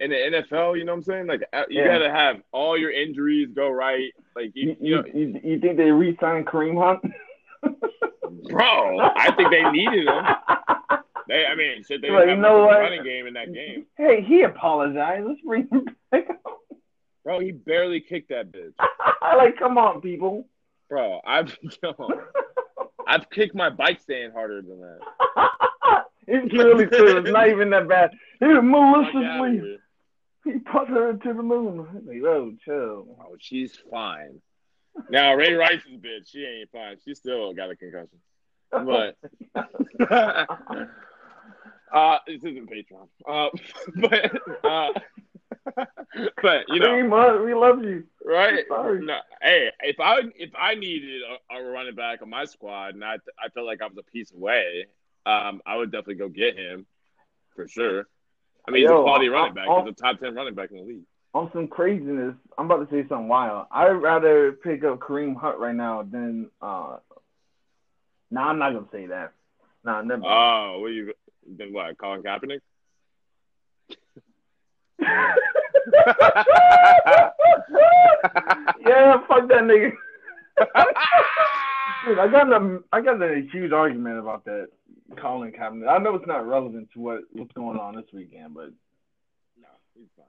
in 0.00 0.10
the 0.10 0.16
NFL. 0.16 0.78
You 0.78 0.84
know 0.84 0.92
what 0.92 0.98
I'm 0.98 1.02
saying? 1.04 1.26
Like 1.26 1.42
uh, 1.52 1.64
you 1.68 1.82
Yeah. 1.82 1.88
got 1.88 1.98
to 1.98 2.10
have 2.10 2.36
all 2.52 2.76
your 2.78 2.90
injuries 2.90 3.48
go 3.54 3.68
right. 3.70 4.12
Like 4.34 4.52
you, 4.54 4.76
You, 4.80 5.04
you, 5.14 5.20
you, 5.20 5.40
you 5.44 5.60
think 5.60 5.76
they 5.76 5.90
re-signed 5.90 6.46
Kareem 6.46 6.76
Hunt? 6.82 7.00
bro, 8.50 8.98
I 9.00 9.32
think 9.36 9.50
they 9.50 9.62
needed 9.70 10.08
him. 10.08 10.24
They, 11.28 11.44
I 11.44 11.54
mean, 11.56 11.82
shit, 11.82 12.00
they 12.02 12.08
didn't 12.08 12.22
you 12.22 12.28
have 12.30 12.38
know 12.38 12.64
what? 12.66 12.78
running 12.78 13.02
game 13.04 13.26
in 13.26 13.34
that 13.34 13.52
game, 13.52 13.86
Hey, 13.96 14.22
he 14.22 14.42
apologized. 14.42 15.26
Let's 15.26 15.40
bring 15.40 15.68
him 15.68 15.86
back. 16.10 16.28
bro. 17.24 17.40
He 17.40 17.50
barely 17.52 18.00
kicked 18.00 18.28
that 18.28 18.52
bitch, 18.52 18.72
like, 19.22 19.58
come 19.58 19.76
on, 19.78 20.00
people. 20.00 20.46
bro. 20.88 21.20
I've, 21.26 21.56
I've 23.08 23.28
kicked 23.30 23.54
my 23.54 23.70
bike 23.70 24.00
stand 24.00 24.32
harder 24.32 24.62
than 24.62 24.80
that. 24.80 26.04
it's 26.28 26.52
really 26.52 26.86
feels 26.86 27.28
not 27.30 27.48
even 27.48 27.70
that 27.70 27.88
bad. 27.88 28.10
He 28.40 28.46
maliciously 28.46 29.78
he 30.44 30.58
put 30.60 30.88
her 30.88 31.12
to 31.14 31.34
the 31.34 31.42
moon. 31.42 31.88
Like, 32.06 32.22
oh, 32.24 32.52
chill. 32.64 33.18
Oh, 33.20 33.36
she's 33.38 33.76
fine. 33.90 34.40
Now 35.10 35.34
Ray 35.34 35.52
Rice's 35.54 35.96
bitch, 35.98 36.30
she 36.30 36.44
ain't 36.44 36.70
fine. 36.70 36.96
She 37.04 37.14
still 37.14 37.52
got 37.52 37.70
a 37.70 37.76
concussion. 37.76 38.18
But 38.70 39.16
uh, 41.92 42.18
this 42.26 42.42
isn't 42.42 42.68
Patreon. 42.70 43.08
Uh, 43.26 43.48
but 43.96 44.64
uh, 44.64 44.92
but 46.42 46.64
you 46.68 46.80
know, 46.80 46.88
Kareem 46.88 47.10
Hunt, 47.10 47.44
we 47.44 47.54
love 47.54 47.82
you. 47.82 48.04
right? 48.24 48.64
No, 48.70 49.18
hey, 49.42 49.70
if 49.80 49.96
I 50.00 50.20
if 50.36 50.50
I 50.58 50.74
needed 50.74 51.22
a, 51.50 51.56
a 51.56 51.62
running 51.64 51.94
back 51.94 52.22
on 52.22 52.30
my 52.30 52.44
squad 52.44 52.94
and 52.94 53.04
I 53.04 53.14
I 53.42 53.48
felt 53.54 53.66
like 53.66 53.82
I 53.82 53.86
was 53.86 53.96
a 53.98 54.02
piece 54.10 54.32
away, 54.32 54.86
um, 55.26 55.60
I 55.66 55.76
would 55.76 55.90
definitely 55.90 56.16
go 56.16 56.28
get 56.28 56.56
him 56.56 56.86
for 57.54 57.66
sure. 57.68 58.06
I 58.66 58.70
mean, 58.72 58.82
he's 58.82 58.90
a 58.90 58.94
quality 58.94 59.28
I- 59.28 59.32
running 59.32 59.54
back. 59.54 59.68
I- 59.68 59.80
He's 59.82 59.90
a 59.90 59.92
top 59.94 60.18
ten 60.20 60.34
running 60.34 60.54
back 60.54 60.70
in 60.70 60.76
the 60.78 60.82
league. 60.82 61.02
On 61.34 61.50
some 61.52 61.68
craziness, 61.68 62.34
I'm 62.56 62.64
about 62.64 62.88
to 62.88 62.90
say 62.90 63.06
something 63.08 63.28
wild. 63.28 63.66
I'd 63.70 63.90
rather 63.90 64.52
pick 64.52 64.82
up 64.84 65.00
Kareem 65.00 65.36
Hunt 65.36 65.58
right 65.58 65.74
now 65.74 66.02
than 66.02 66.50
uh. 66.62 66.96
Nah, 68.30 68.48
I'm 68.48 68.58
not 68.58 68.72
gonna 68.72 68.86
say 68.90 69.06
that. 69.06 69.32
Nah, 69.84 70.02
never. 70.02 70.22
Oh, 70.26 70.78
what 70.80 70.88
you 70.88 71.12
then? 71.56 71.72
What 71.72 71.98
Colin 71.98 72.22
Kaepernick? 72.22 72.60
yeah, 78.86 79.18
fuck 79.28 79.48
that 79.48 79.62
nigga. 79.62 79.92
Dude, 82.06 82.18
I 82.18 82.28
got 82.28 82.52
a 82.52 82.78
I 82.92 83.00
got 83.00 83.22
a 83.22 83.46
huge 83.52 83.72
argument 83.72 84.18
about 84.18 84.44
that 84.44 84.68
Colin 85.20 85.52
Kaepernick. 85.52 85.88
I 85.88 85.98
know 85.98 86.14
it's 86.14 86.26
not 86.26 86.46
relevant 86.46 86.88
to 86.94 87.00
what 87.00 87.20
what's 87.32 87.52
going 87.52 87.78
on 87.78 87.96
this 87.96 88.04
weekend, 88.12 88.54
but 88.54 88.70
no, 88.70 88.70
he's 88.70 88.72
fine. 88.72 88.85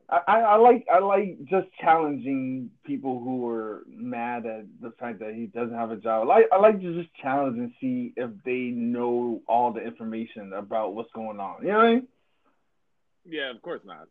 I, 0.09 0.21
I, 0.25 0.55
like 0.55 0.85
I 0.91 0.99
like 0.99 1.37
just 1.45 1.67
challenging 1.81 2.71
people 2.85 3.19
who 3.19 3.45
are 3.49 3.83
mad 3.89 4.45
at 4.45 4.65
the 4.81 4.91
fact 4.97 5.19
that 5.19 5.33
he 5.33 5.47
doesn't 5.47 5.75
have 5.75 5.91
a 5.91 5.97
job. 5.97 6.23
I 6.23 6.25
like 6.25 6.45
I 6.51 6.57
like 6.57 6.79
to 6.79 7.01
just 7.01 7.13
challenge 7.15 7.57
and 7.57 7.73
see 7.81 8.13
if 8.15 8.29
they 8.45 8.71
know 8.73 9.41
all 9.49 9.73
the 9.73 9.81
information 9.81 10.53
about 10.53 10.95
what's 10.95 11.11
going 11.11 11.41
on. 11.41 11.61
You 11.61 11.69
know 11.69 11.77
what 11.77 11.85
I 11.85 11.95
mean? 11.95 12.07
Yeah, 13.25 13.51
of 13.51 13.61
course 13.61 13.81
not. 13.85 14.07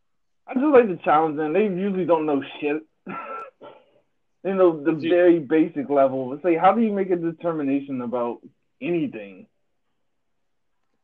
I 0.46 0.54
just 0.54 0.66
like 0.66 0.88
to 0.88 1.02
challenge 1.02 1.38
them. 1.38 1.54
They 1.54 1.64
usually 1.64 2.04
don't 2.04 2.26
know 2.26 2.42
shit. 2.60 2.82
you 3.06 4.54
know, 4.54 4.82
the 4.82 4.92
very 4.92 5.38
basic 5.38 5.88
level. 5.88 6.32
It's 6.34 6.44
like, 6.44 6.58
how 6.58 6.72
do 6.72 6.82
you 6.82 6.92
make 6.92 7.10
a 7.10 7.16
determination 7.16 8.02
about 8.02 8.40
anything? 8.82 9.46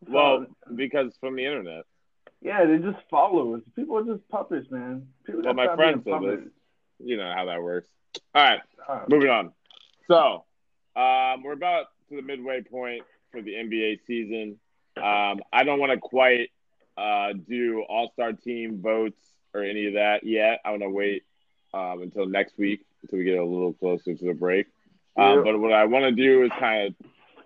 Well, 0.06 0.46
because 0.74 1.12
from 1.18 1.36
the 1.36 1.46
internet. 1.46 1.84
Yeah, 2.42 2.64
they're 2.64 2.78
just 2.78 2.98
followers. 3.10 3.62
People 3.76 3.98
are 3.98 4.04
just 4.16 4.28
puppets, 4.28 4.70
man. 4.70 5.06
People 5.24 5.42
Well, 5.44 5.54
my 5.54 5.64
stop 5.66 5.76
friend 5.76 6.02
said 6.04 6.12
this. 6.12 6.20
puppets. 6.20 6.50
You 7.04 7.16
know 7.16 7.32
how 7.34 7.46
that 7.46 7.62
works. 7.62 7.88
All 8.34 8.42
right, 8.42 8.60
moving 9.08 9.30
on. 9.30 9.52
So, 10.08 10.44
um, 10.96 11.42
we're 11.42 11.52
about 11.52 11.86
to 12.08 12.16
the 12.16 12.22
midway 12.22 12.60
point 12.62 13.02
for 13.30 13.40
the 13.40 13.52
NBA 13.54 14.00
season. 14.06 14.58
Um, 14.96 15.40
I 15.52 15.64
don't 15.64 15.78
want 15.80 15.92
to 15.92 15.98
quite 15.98 16.50
uh, 16.96 17.32
do 17.48 17.82
All 17.88 18.10
Star 18.12 18.32
team 18.32 18.80
votes 18.82 19.20
or 19.54 19.62
any 19.62 19.86
of 19.86 19.94
that 19.94 20.24
yet. 20.24 20.60
I 20.64 20.70
want 20.70 20.82
to 20.82 20.90
wait 20.90 21.22
um, 21.72 22.02
until 22.02 22.26
next 22.26 22.58
week 22.58 22.84
until 23.02 23.18
we 23.18 23.24
get 23.24 23.38
a 23.38 23.44
little 23.44 23.72
closer 23.72 24.14
to 24.14 24.24
the 24.24 24.34
break. 24.34 24.66
Um, 25.16 25.38
Yeah. 25.38 25.42
But 25.44 25.58
what 25.60 25.72
I 25.72 25.84
want 25.86 26.04
to 26.04 26.12
do 26.12 26.44
is 26.44 26.50
kind 26.58 26.88
of 26.88 26.94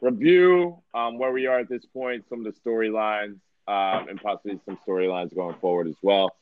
review 0.00 0.82
um, 0.94 1.18
where 1.18 1.32
we 1.32 1.46
are 1.46 1.60
at 1.60 1.68
this 1.68 1.84
point, 1.86 2.24
some 2.28 2.44
of 2.44 2.52
the 2.52 2.60
storylines, 2.60 3.38
um, 3.68 4.08
and 4.08 4.20
possibly 4.20 4.58
some 4.64 4.78
storylines 4.86 5.34
going 5.34 5.56
forward 5.56 5.88
as 5.88 5.96
well. 6.02 6.36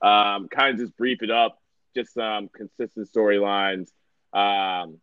Um, 0.00 0.48
kind 0.48 0.74
of 0.74 0.78
just 0.78 0.96
brief 0.96 1.22
it 1.22 1.30
up, 1.30 1.60
just 1.94 2.14
some 2.14 2.48
consistent 2.48 3.10
storylines. 3.12 3.88
Um, 4.32 4.98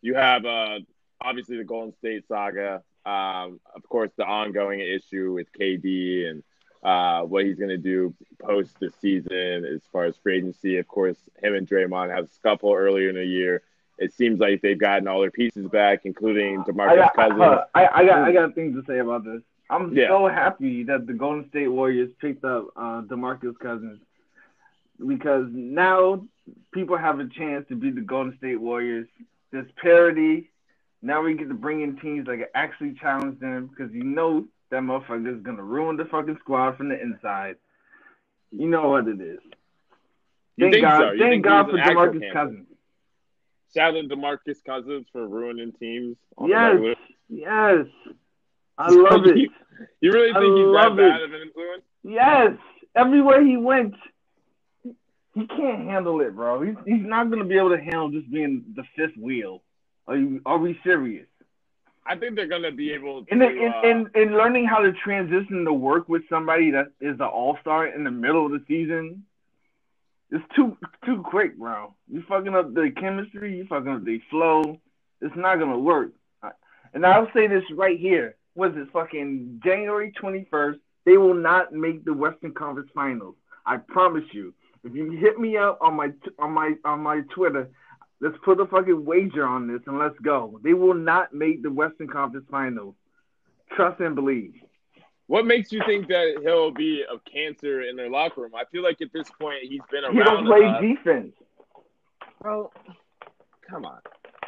you 0.00 0.14
have 0.14 0.44
uh, 0.44 0.80
obviously 1.20 1.56
the 1.56 1.64
Golden 1.64 1.92
State 1.96 2.26
saga, 2.28 2.82
um, 3.04 3.60
of 3.74 3.88
course, 3.88 4.10
the 4.16 4.24
ongoing 4.24 4.80
issue 4.80 5.32
with 5.32 5.48
KD 5.58 6.28
and 6.30 6.42
uh, 6.82 7.22
what 7.22 7.44
he's 7.44 7.56
going 7.56 7.70
to 7.70 7.78
do 7.78 8.14
post 8.40 8.78
the 8.80 8.92
season 9.00 9.64
as 9.64 9.80
far 9.92 10.04
as 10.04 10.16
free 10.16 10.38
agency. 10.38 10.76
Of 10.76 10.86
course, 10.86 11.16
him 11.42 11.54
and 11.54 11.66
Draymond 11.66 12.14
had 12.14 12.24
a 12.24 12.28
scuffle 12.28 12.72
earlier 12.74 13.08
in 13.08 13.16
the 13.16 13.24
year. 13.24 13.62
It 13.98 14.12
seems 14.12 14.38
like 14.38 14.62
they've 14.62 14.78
gotten 14.78 15.08
all 15.08 15.20
their 15.20 15.30
pieces 15.32 15.66
back, 15.66 16.02
including 16.04 16.62
DeMarcus 16.62 16.90
I 16.90 16.96
got, 16.96 17.14
Cousins. 17.16 17.40
uh, 17.40 17.64
I, 17.74 17.88
I 17.92 18.06
got 18.06 18.18
I 18.18 18.32
got 18.32 18.54
things 18.54 18.76
to 18.76 18.84
say 18.86 18.98
about 19.00 19.24
this. 19.24 19.42
I'm 19.70 19.94
Yeah. 19.94 20.08
so 20.08 20.28
happy 20.28 20.82
that 20.84 21.06
the 21.06 21.12
Golden 21.12 21.48
State 21.50 21.68
Warriors 21.68 22.10
picked 22.20 22.44
up 22.44 22.68
uh, 22.76 23.02
DeMarcus 23.02 23.58
Cousins 23.58 24.00
because 25.06 25.46
now 25.50 26.26
people 26.72 26.96
have 26.96 27.20
a 27.20 27.26
chance 27.26 27.66
to 27.68 27.76
beat 27.76 27.94
the 27.94 28.00
Golden 28.00 28.36
State 28.38 28.56
Warriors. 28.60 29.06
There's 29.50 29.70
parity. 29.72 30.50
Now 31.02 31.22
we 31.22 31.34
get 31.34 31.48
to 31.48 31.54
bring 31.54 31.82
in 31.82 31.96
teams 31.98 32.26
that 32.26 32.38
can 32.38 32.46
actually 32.54 32.94
challenge 32.94 33.38
them 33.40 33.66
because 33.66 33.92
you 33.92 34.04
know 34.04 34.46
that 34.70 34.82
motherfucker 34.82 35.36
is 35.36 35.42
gonna 35.42 35.62
ruin 35.62 35.96
the 35.96 36.06
fucking 36.06 36.38
squad 36.40 36.76
from 36.76 36.88
the 36.88 37.00
inside. 37.00 37.56
You 38.50 38.68
know 38.68 38.88
what 38.88 39.06
it 39.06 39.20
is. 39.20 39.40
Thank 40.58 40.80
God, 40.80 41.12
so? 41.12 41.18
Thank 41.18 41.44
God 41.44 41.70
for 41.70 41.76
DeMarcus? 41.76 42.32
Cousins. 42.32 42.66
Shout 43.76 43.96
out 43.96 44.08
to 44.08 44.16
DeMarcus 44.16 44.64
Cousins 44.64 45.06
for 45.12 45.28
ruining 45.28 45.72
teams. 45.72 46.16
on 46.36 46.48
Yes, 46.48 46.96
yes. 47.28 47.86
I 48.78 48.90
love 48.90 49.26
it. 49.26 49.36
You, 49.36 49.50
you 50.00 50.12
really 50.12 50.30
I 50.30 50.40
think 50.40 50.56
he's 50.56 50.74
that 50.74 50.96
bad 50.96 51.20
it. 51.20 51.24
of 51.24 51.32
an 51.34 51.42
influence? 51.42 51.82
Yes, 52.02 52.52
everywhere 52.94 53.44
he 53.44 53.56
went, 53.56 53.94
he 55.34 55.46
can't 55.46 55.84
handle 55.84 56.20
it, 56.20 56.34
bro. 56.34 56.62
He's 56.62 56.76
he's 56.86 57.04
not 57.04 57.30
gonna 57.30 57.44
be 57.44 57.58
able 57.58 57.70
to 57.70 57.82
handle 57.82 58.10
just 58.10 58.30
being 58.30 58.64
the 58.74 58.84
fifth 58.96 59.16
wheel. 59.16 59.62
Are 60.06 60.16
you 60.16 60.40
are 60.46 60.58
we 60.58 60.78
serious? 60.82 61.26
I 62.08 62.16
think 62.16 62.36
they're 62.36 62.48
going 62.48 62.62
to 62.62 62.72
be 62.72 62.92
able 62.92 63.24
to. 63.24 63.32
In, 63.32 63.42
in, 63.42 63.72
uh, 63.72 63.82
in 63.82 64.10
in 64.14 64.32
learning 64.32 64.64
how 64.64 64.78
to 64.78 64.92
transition 64.92 65.66
to 65.66 65.72
work 65.74 66.08
with 66.08 66.22
somebody 66.30 66.70
that 66.70 66.86
is 67.00 67.16
an 67.20 67.26
all 67.26 67.58
star 67.60 67.86
in 67.86 68.02
the 68.02 68.10
middle 68.10 68.46
of 68.46 68.52
the 68.52 68.64
season, 68.66 69.24
it's 70.30 70.44
too 70.56 70.76
too 71.04 71.22
quick, 71.22 71.58
bro. 71.58 71.94
You 72.10 72.24
fucking 72.26 72.54
up 72.54 72.72
the 72.72 72.90
chemistry, 72.98 73.58
you 73.58 73.66
fucking 73.66 73.92
up 73.92 74.04
the 74.04 74.20
flow. 74.30 74.80
It's 75.20 75.36
not 75.36 75.58
gonna 75.58 75.78
work. 75.78 76.12
And 76.94 77.04
I'll 77.04 77.30
say 77.34 77.46
this 77.46 77.64
right 77.74 77.98
here. 77.98 78.36
Was 78.58 78.72
it 78.74 78.88
fucking 78.92 79.60
January 79.64 80.10
twenty 80.10 80.44
first? 80.50 80.80
They 81.06 81.16
will 81.16 81.32
not 81.32 81.72
make 81.72 82.04
the 82.04 82.12
Western 82.12 82.52
Conference 82.52 82.90
Finals. 82.92 83.36
I 83.64 83.76
promise 83.76 84.24
you. 84.32 84.52
If 84.82 84.96
you 84.96 85.12
hit 85.12 85.38
me 85.38 85.56
up 85.56 85.78
on 85.80 85.94
my 85.94 86.08
on 86.40 86.50
my 86.50 86.72
on 86.84 86.98
my 87.00 87.20
Twitter, 87.32 87.70
let's 88.20 88.36
put 88.44 88.60
a 88.60 88.66
fucking 88.66 89.04
wager 89.04 89.46
on 89.46 89.68
this 89.68 89.80
and 89.86 89.96
let's 89.96 90.18
go. 90.24 90.58
They 90.64 90.74
will 90.74 90.94
not 90.94 91.32
make 91.32 91.62
the 91.62 91.70
Western 91.70 92.08
Conference 92.08 92.46
Finals. 92.50 92.96
Trust 93.76 94.00
and 94.00 94.16
believe. 94.16 94.54
what 95.28 95.46
makes 95.46 95.70
you 95.70 95.80
think 95.86 96.08
that 96.08 96.40
he'll 96.42 96.72
be 96.72 97.02
a 97.02 97.30
cancer 97.30 97.82
in 97.82 97.94
their 97.94 98.10
locker 98.10 98.40
room? 98.40 98.56
I 98.56 98.64
feel 98.72 98.82
like 98.82 99.00
at 99.00 99.12
this 99.12 99.30
point 99.40 99.58
he's 99.62 99.80
been 99.88 100.02
around. 100.02 100.16
He 100.16 100.22
don't 100.24 100.46
play 100.46 100.64
enough. 100.64 100.80
defense, 100.80 101.32
Bro, 102.42 102.72
come 103.70 103.84
on. 103.84 104.00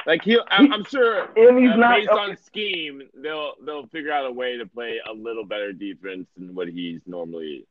Like 0.05 0.23
he'll, 0.23 0.43
I'm, 0.49 0.71
I'm 0.73 0.83
sure. 0.85 1.29
and 1.35 1.57
he's 1.59 1.71
uh, 1.71 1.75
not. 1.75 1.95
based 1.97 2.09
on 2.09 2.37
scheme, 2.37 3.03
they'll 3.15 3.53
they'll 3.65 3.87
figure 3.87 4.11
out 4.11 4.25
a 4.25 4.31
way 4.31 4.57
to 4.57 4.65
play 4.65 4.99
a 5.07 5.13
little 5.13 5.45
better 5.45 5.73
defense 5.73 6.27
than 6.37 6.55
what 6.55 6.67
he's 6.67 7.01
normally 7.05 7.65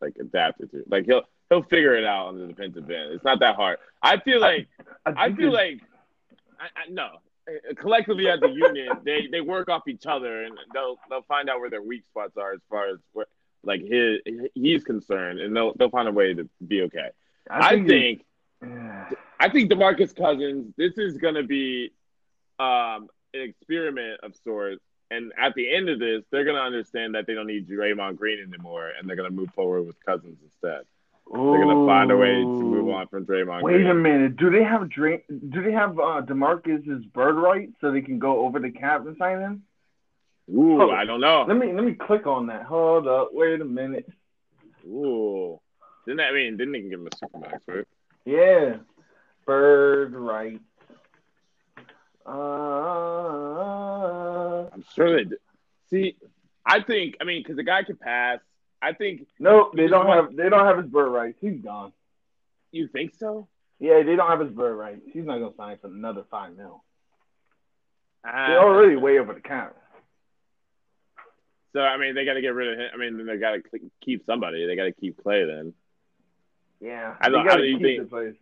like 0.00 0.16
adapted 0.20 0.70
to. 0.72 0.84
Like 0.88 1.04
he'll 1.06 1.22
he'll 1.50 1.62
figure 1.64 1.94
it 1.96 2.04
out 2.04 2.28
on 2.28 2.38
the 2.38 2.46
defensive 2.46 2.90
end. 2.90 3.12
It's 3.12 3.24
not 3.24 3.40
that 3.40 3.56
hard. 3.56 3.78
I 4.02 4.18
feel 4.18 4.40
like 4.40 4.68
I 5.04 5.26
think 5.26 5.38
feel 5.38 5.54
it's- 5.54 5.80
like 5.80 5.80
I, 6.60 6.64
I, 6.82 6.88
no. 6.90 7.08
Collectively 7.76 8.26
as 8.28 8.40
a 8.42 8.48
unit, 8.48 8.88
they, 9.04 9.26
they 9.30 9.42
work 9.42 9.68
off 9.68 9.86
each 9.86 10.06
other 10.06 10.44
and 10.44 10.56
they'll 10.72 10.96
they'll 11.10 11.22
find 11.22 11.50
out 11.50 11.60
where 11.60 11.68
their 11.68 11.82
weak 11.82 12.04
spots 12.10 12.38
are 12.38 12.52
as 12.54 12.60
far 12.70 12.88
as 12.88 12.96
where 13.12 13.26
like 13.62 13.82
his 13.82 14.20
he's 14.54 14.82
concerned, 14.84 15.40
and 15.40 15.54
they'll 15.54 15.74
they'll 15.74 15.90
find 15.90 16.08
a 16.08 16.12
way 16.12 16.32
to 16.32 16.48
be 16.66 16.82
okay. 16.82 17.10
I 17.50 17.74
it's- 17.74 17.86
think 17.88 18.24
I 19.40 19.48
think 19.48 19.70
DeMarcus 19.70 20.16
Cousins, 20.16 20.72
this 20.76 20.96
is 20.96 21.18
going 21.18 21.34
to 21.34 21.42
be 21.42 21.92
um, 22.58 23.08
an 23.34 23.40
experiment 23.42 24.20
of 24.22 24.34
sorts. 24.44 24.80
And 25.10 25.32
at 25.38 25.54
the 25.54 25.72
end 25.74 25.88
of 25.88 25.98
this, 25.98 26.22
they're 26.30 26.44
going 26.44 26.56
to 26.56 26.62
understand 26.62 27.14
that 27.14 27.26
they 27.26 27.34
don't 27.34 27.46
need 27.46 27.68
Draymond 27.68 28.16
Green 28.16 28.40
anymore, 28.42 28.90
and 28.98 29.08
they're 29.08 29.16
going 29.16 29.28
to 29.28 29.34
move 29.34 29.50
forward 29.54 29.82
with 29.82 29.96
Cousins 30.04 30.38
instead. 30.42 30.82
They're 31.30 31.40
going 31.40 31.68
to 31.68 31.86
find 31.86 32.10
a 32.10 32.16
way 32.16 32.32
to 32.32 32.44
move 32.44 32.88
on 32.90 33.06
from 33.08 33.24
Draymond 33.24 33.62
Wait 33.62 33.74
Green. 33.74 33.86
a 33.86 33.94
minute. 33.94 34.36
Do 34.36 34.50
they 34.50 34.62
have 34.62 34.88
Dra- 34.88 35.20
Do 35.28 35.62
they 35.62 35.72
have 35.72 35.98
uh, 35.98 36.22
Demarcus's 36.22 37.04
bird 37.06 37.36
right 37.36 37.70
so 37.80 37.90
they 37.92 38.02
can 38.02 38.18
go 38.18 38.44
over 38.44 38.58
the 38.58 38.70
cap 38.70 39.06
and 39.06 39.16
sign 39.16 39.40
him? 39.40 39.62
Ooh, 40.54 40.78
Hold- 40.78 40.94
I 40.94 41.04
don't 41.04 41.20
know. 41.20 41.44
Let 41.48 41.56
me 41.56 41.72
let 41.72 41.84
me 41.84 41.94
click 41.94 42.26
on 42.26 42.46
that. 42.48 42.64
Hold 42.64 43.08
up. 43.08 43.30
Wait 43.32 43.60
a 43.60 43.64
minute. 43.64 44.06
Ooh. 44.86 45.58
Didn't 46.04 46.18
that, 46.18 46.28
I 46.28 46.34
mean, 46.34 46.56
didn't 46.58 46.72
they 46.72 46.82
give 46.82 47.00
him 47.00 47.06
a 47.06 47.10
supermax, 47.10 47.60
right? 47.66 47.84
Yeah, 48.24 48.76
bird 49.46 50.14
right. 50.14 50.60
Uh, 52.26 52.30
I'm 54.72 54.84
sure 54.94 55.16
they 55.16 55.24
did. 55.24 55.38
See, 55.90 56.16
I 56.64 56.80
think, 56.80 57.16
I 57.20 57.24
mean, 57.24 57.42
because 57.42 57.56
the 57.56 57.62
guy 57.62 57.82
can 57.82 57.96
pass. 57.96 58.38
I 58.80 58.92
think, 58.92 59.26
no, 59.38 59.70
they 59.74 59.86
don't 59.86 60.06
have 60.06 60.34
they 60.36 60.48
don't 60.48 60.66
have 60.66 60.78
his 60.78 60.86
bird 60.86 61.10
rights. 61.10 61.38
He's 61.40 61.60
gone. 61.60 61.92
you 62.72 62.88
think 62.88 63.14
so? 63.18 63.48
Yeah, 63.78 64.02
they 64.02 64.16
don't 64.16 64.28
have 64.30 64.40
his 64.40 64.50
bird 64.50 64.76
rights. 64.76 65.02
He's 65.12 65.24
not 65.24 65.38
gonna 65.38 65.54
sign 65.56 65.78
for 65.78 65.86
another 65.88 66.24
five 66.30 66.56
mil. 66.56 66.82
Ah, 68.24 68.46
They're 68.48 68.60
already 68.62 68.96
way 68.96 69.18
over 69.18 69.34
the 69.34 69.40
cap. 69.40 69.76
So 71.72 71.80
I 71.80 71.98
mean, 71.98 72.14
they 72.14 72.24
got 72.24 72.34
to 72.34 72.40
get 72.40 72.54
rid 72.54 72.72
of 72.72 72.78
him. 72.78 72.88
I 72.94 72.96
mean, 72.96 73.26
they 73.26 73.36
got 73.36 73.52
to 73.52 73.62
keep 74.02 74.24
somebody. 74.26 74.66
They 74.66 74.76
got 74.76 74.84
to 74.84 74.92
keep 74.92 75.22
Klay. 75.22 75.46
Then 75.46 75.74
Yeah, 76.84 77.14
I 77.20 77.28
don't- 77.30 77.46
they 77.46 77.56
do 77.56 77.62
you 77.64 77.78
keep 77.78 78.10
think- 78.10 78.36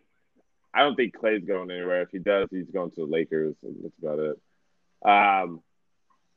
I 0.75 0.81
don't 0.81 0.97
think 0.97 1.15
Klay's 1.17 1.45
going 1.45 1.71
anywhere. 1.71 2.01
If 2.03 2.11
he 2.11 2.19
does, 2.19 2.49
he's 2.51 2.71
going 2.71 2.91
to 2.93 3.01
the 3.03 3.07
Lakers. 3.07 3.55
And 3.63 3.77
that's 3.85 3.99
about 4.03 4.19
it. 4.19 4.39
Um, 5.07 5.63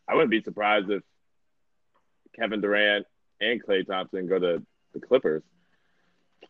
I 0.08 0.14
wouldn't 0.14 0.30
be 0.30 0.42
surprised 0.44 0.90
if 0.92 1.04
Kevin 2.36 2.60
Durant 2.62 3.06
and 3.40 3.64
Klay 3.64 3.88
Thompson 3.88 4.28
go 4.28 4.38
to 4.38 4.62
the 4.94 5.00
Clippers. 5.00 5.42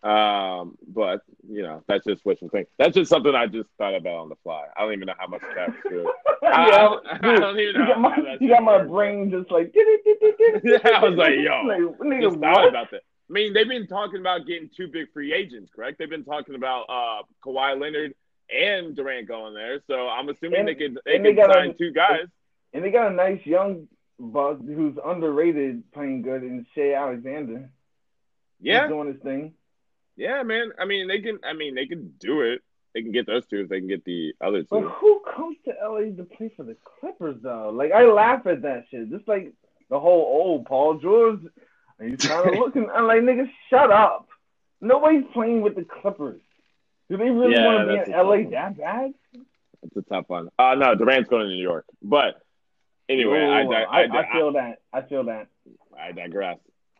Um, 0.04 0.78
but 0.88 1.22
you 1.48 1.62
know, 1.64 1.84
that's 1.88 2.04
just 2.06 2.26
wishful 2.26 2.50
thinking. 2.50 2.72
That's 2.78 2.94
just 2.96 3.10
something 3.10 3.34
I 3.34 3.48
just 3.48 3.70
thought 3.78 3.96
about 3.96 4.18
on 4.18 4.30
the 4.30 4.36
fly. 4.44 4.66
I 4.76 4.82
don't 4.82 4.94
even 4.94 5.06
know 5.08 5.14
how 5.18 5.28
much 5.28 5.42
cap 5.42 5.74
good. 5.90 6.06
I- 6.44 6.68
yeah, 6.68 6.96
I 7.12 7.18
dude, 7.20 7.40
don't 7.40 7.60
even 7.60 7.82
you 7.82 7.88
got 7.88 8.00
my 8.02 8.38
you 8.40 8.50
got 8.50 8.64
my 8.64 8.84
brain 8.84 9.32
just 9.32 9.50
like. 9.52 9.74
Yeah, 10.64 10.78
I 10.84 11.04
was 11.08 11.16
like, 11.18 11.34
yo, 11.36 11.96
nigga, 12.02 12.22
just 12.22 12.40
thought 12.40 12.54
what? 12.56 12.70
about 12.70 12.92
that. 12.92 13.02
I 13.30 13.34
mean, 13.34 13.54
they've 13.54 13.68
been 13.68 13.88
talking 13.88 14.20
about 14.20 14.46
getting 14.46 14.70
two 14.76 14.88
big 14.88 15.12
free 15.12 15.34
agents, 15.34 15.72
correct? 15.76 15.98
They've 15.98 16.10
been 16.10 16.24
talking 16.26 16.56
about 16.56 16.84
uh, 16.90 17.24
Kawhi 17.44 17.80
Leonard 17.80 18.14
and 18.56 18.96
Durant 18.96 19.28
going 19.28 19.54
there. 19.56 19.82
So 19.88 20.08
I'm 20.08 20.30
assuming 20.30 20.60
And- 20.60 20.68
they 20.68 20.76
could 20.76 21.00
they 21.06 21.18
they 21.18 21.34
could 21.34 21.52
sign 21.52 21.70
a- 21.70 21.74
two 21.74 21.92
guys. 21.92 22.28
And 22.74 22.84
they 22.84 22.92
got 22.92 23.12
a 23.12 23.16
nice 23.16 23.44
young 23.46 23.88
buzz 24.20 24.60
who's 24.66 24.96
underrated, 25.04 25.92
playing 25.94 26.22
good, 26.24 26.44
in 26.44 26.66
Shai 26.76 26.94
Alexander. 26.94 27.70
Yeah, 28.62 28.82
He's 28.84 28.90
doing 28.90 29.14
his 29.14 29.22
thing. 29.22 29.54
yeah, 30.18 30.44
man. 30.44 30.72
I 30.80 30.86
mean, 30.86 31.08
they 31.08 31.20
can. 31.22 31.40
I 31.44 31.54
mean, 31.54 31.74
they 31.76 31.86
can 31.88 32.14
do 32.20 32.42
it. 32.42 32.62
They 32.94 33.02
can 33.02 33.12
get 33.12 33.26
those 33.28 33.46
two 33.48 33.60
if 33.62 33.70
they 33.70 33.80
can 33.80 33.88
get 33.90 34.06
the 34.06 34.34
other 34.40 34.62
two. 34.62 34.68
But 34.72 34.82
who 34.84 35.22
comes 35.36 35.58
to 35.66 35.74
LA 35.84 36.16
to 36.16 36.24
play 36.24 36.52
for 36.56 36.64
the 36.64 36.78
Clippers 37.00 37.38
though? 37.42 37.70
Like 37.74 37.92
I 37.92 38.06
laugh 38.06 38.46
at 38.48 38.62
that 38.62 38.86
shit. 38.90 39.10
Just 39.10 39.28
like 39.28 39.54
the 39.90 40.00
whole 40.00 40.22
old 40.22 40.66
Paul 40.66 41.00
George. 41.00 41.42
And 42.00 42.10
he's 42.12 42.28
kind 42.30 42.48
of 42.50 42.56
looking. 42.56 42.90
I'm 42.94 43.08
like, 43.08 43.22
nigga, 43.22 43.50
shut 43.70 43.92
up. 43.92 44.28
Nobody's 44.82 45.24
playing 45.34 45.62
with 45.62 45.76
the 45.76 45.86
Clippers. 45.86 46.42
Do 47.10 47.18
they 47.18 47.30
really 47.30 47.54
Yeah, 47.54 47.66
want 47.66 47.88
to 47.90 48.06
be 48.06 48.12
in 48.12 48.18
LA 48.18 48.24
one. 48.24 48.50
that 48.52 48.78
bad? 48.78 49.14
It's 49.84 49.96
a 49.98 50.02
tough 50.02 50.26
one. 50.28 50.50
Uh 50.58 50.76
no, 50.76 50.96
Durant's 50.96 51.30
going 51.30 51.44
to 51.44 51.48
New 51.50 51.62
York. 51.62 51.86
But 52.02 52.42
anyway, 53.08 53.40
I, 53.40 53.64
Ooh, 53.64 53.72
I, 53.72 53.84
I, 53.84 54.20
I 54.22 54.34
feel 54.34 54.54
that. 54.54 54.80
I 54.92 55.02
feel 55.04 55.24
that. 55.26 55.48
I 55.98 56.12
digress. 56.12 56.58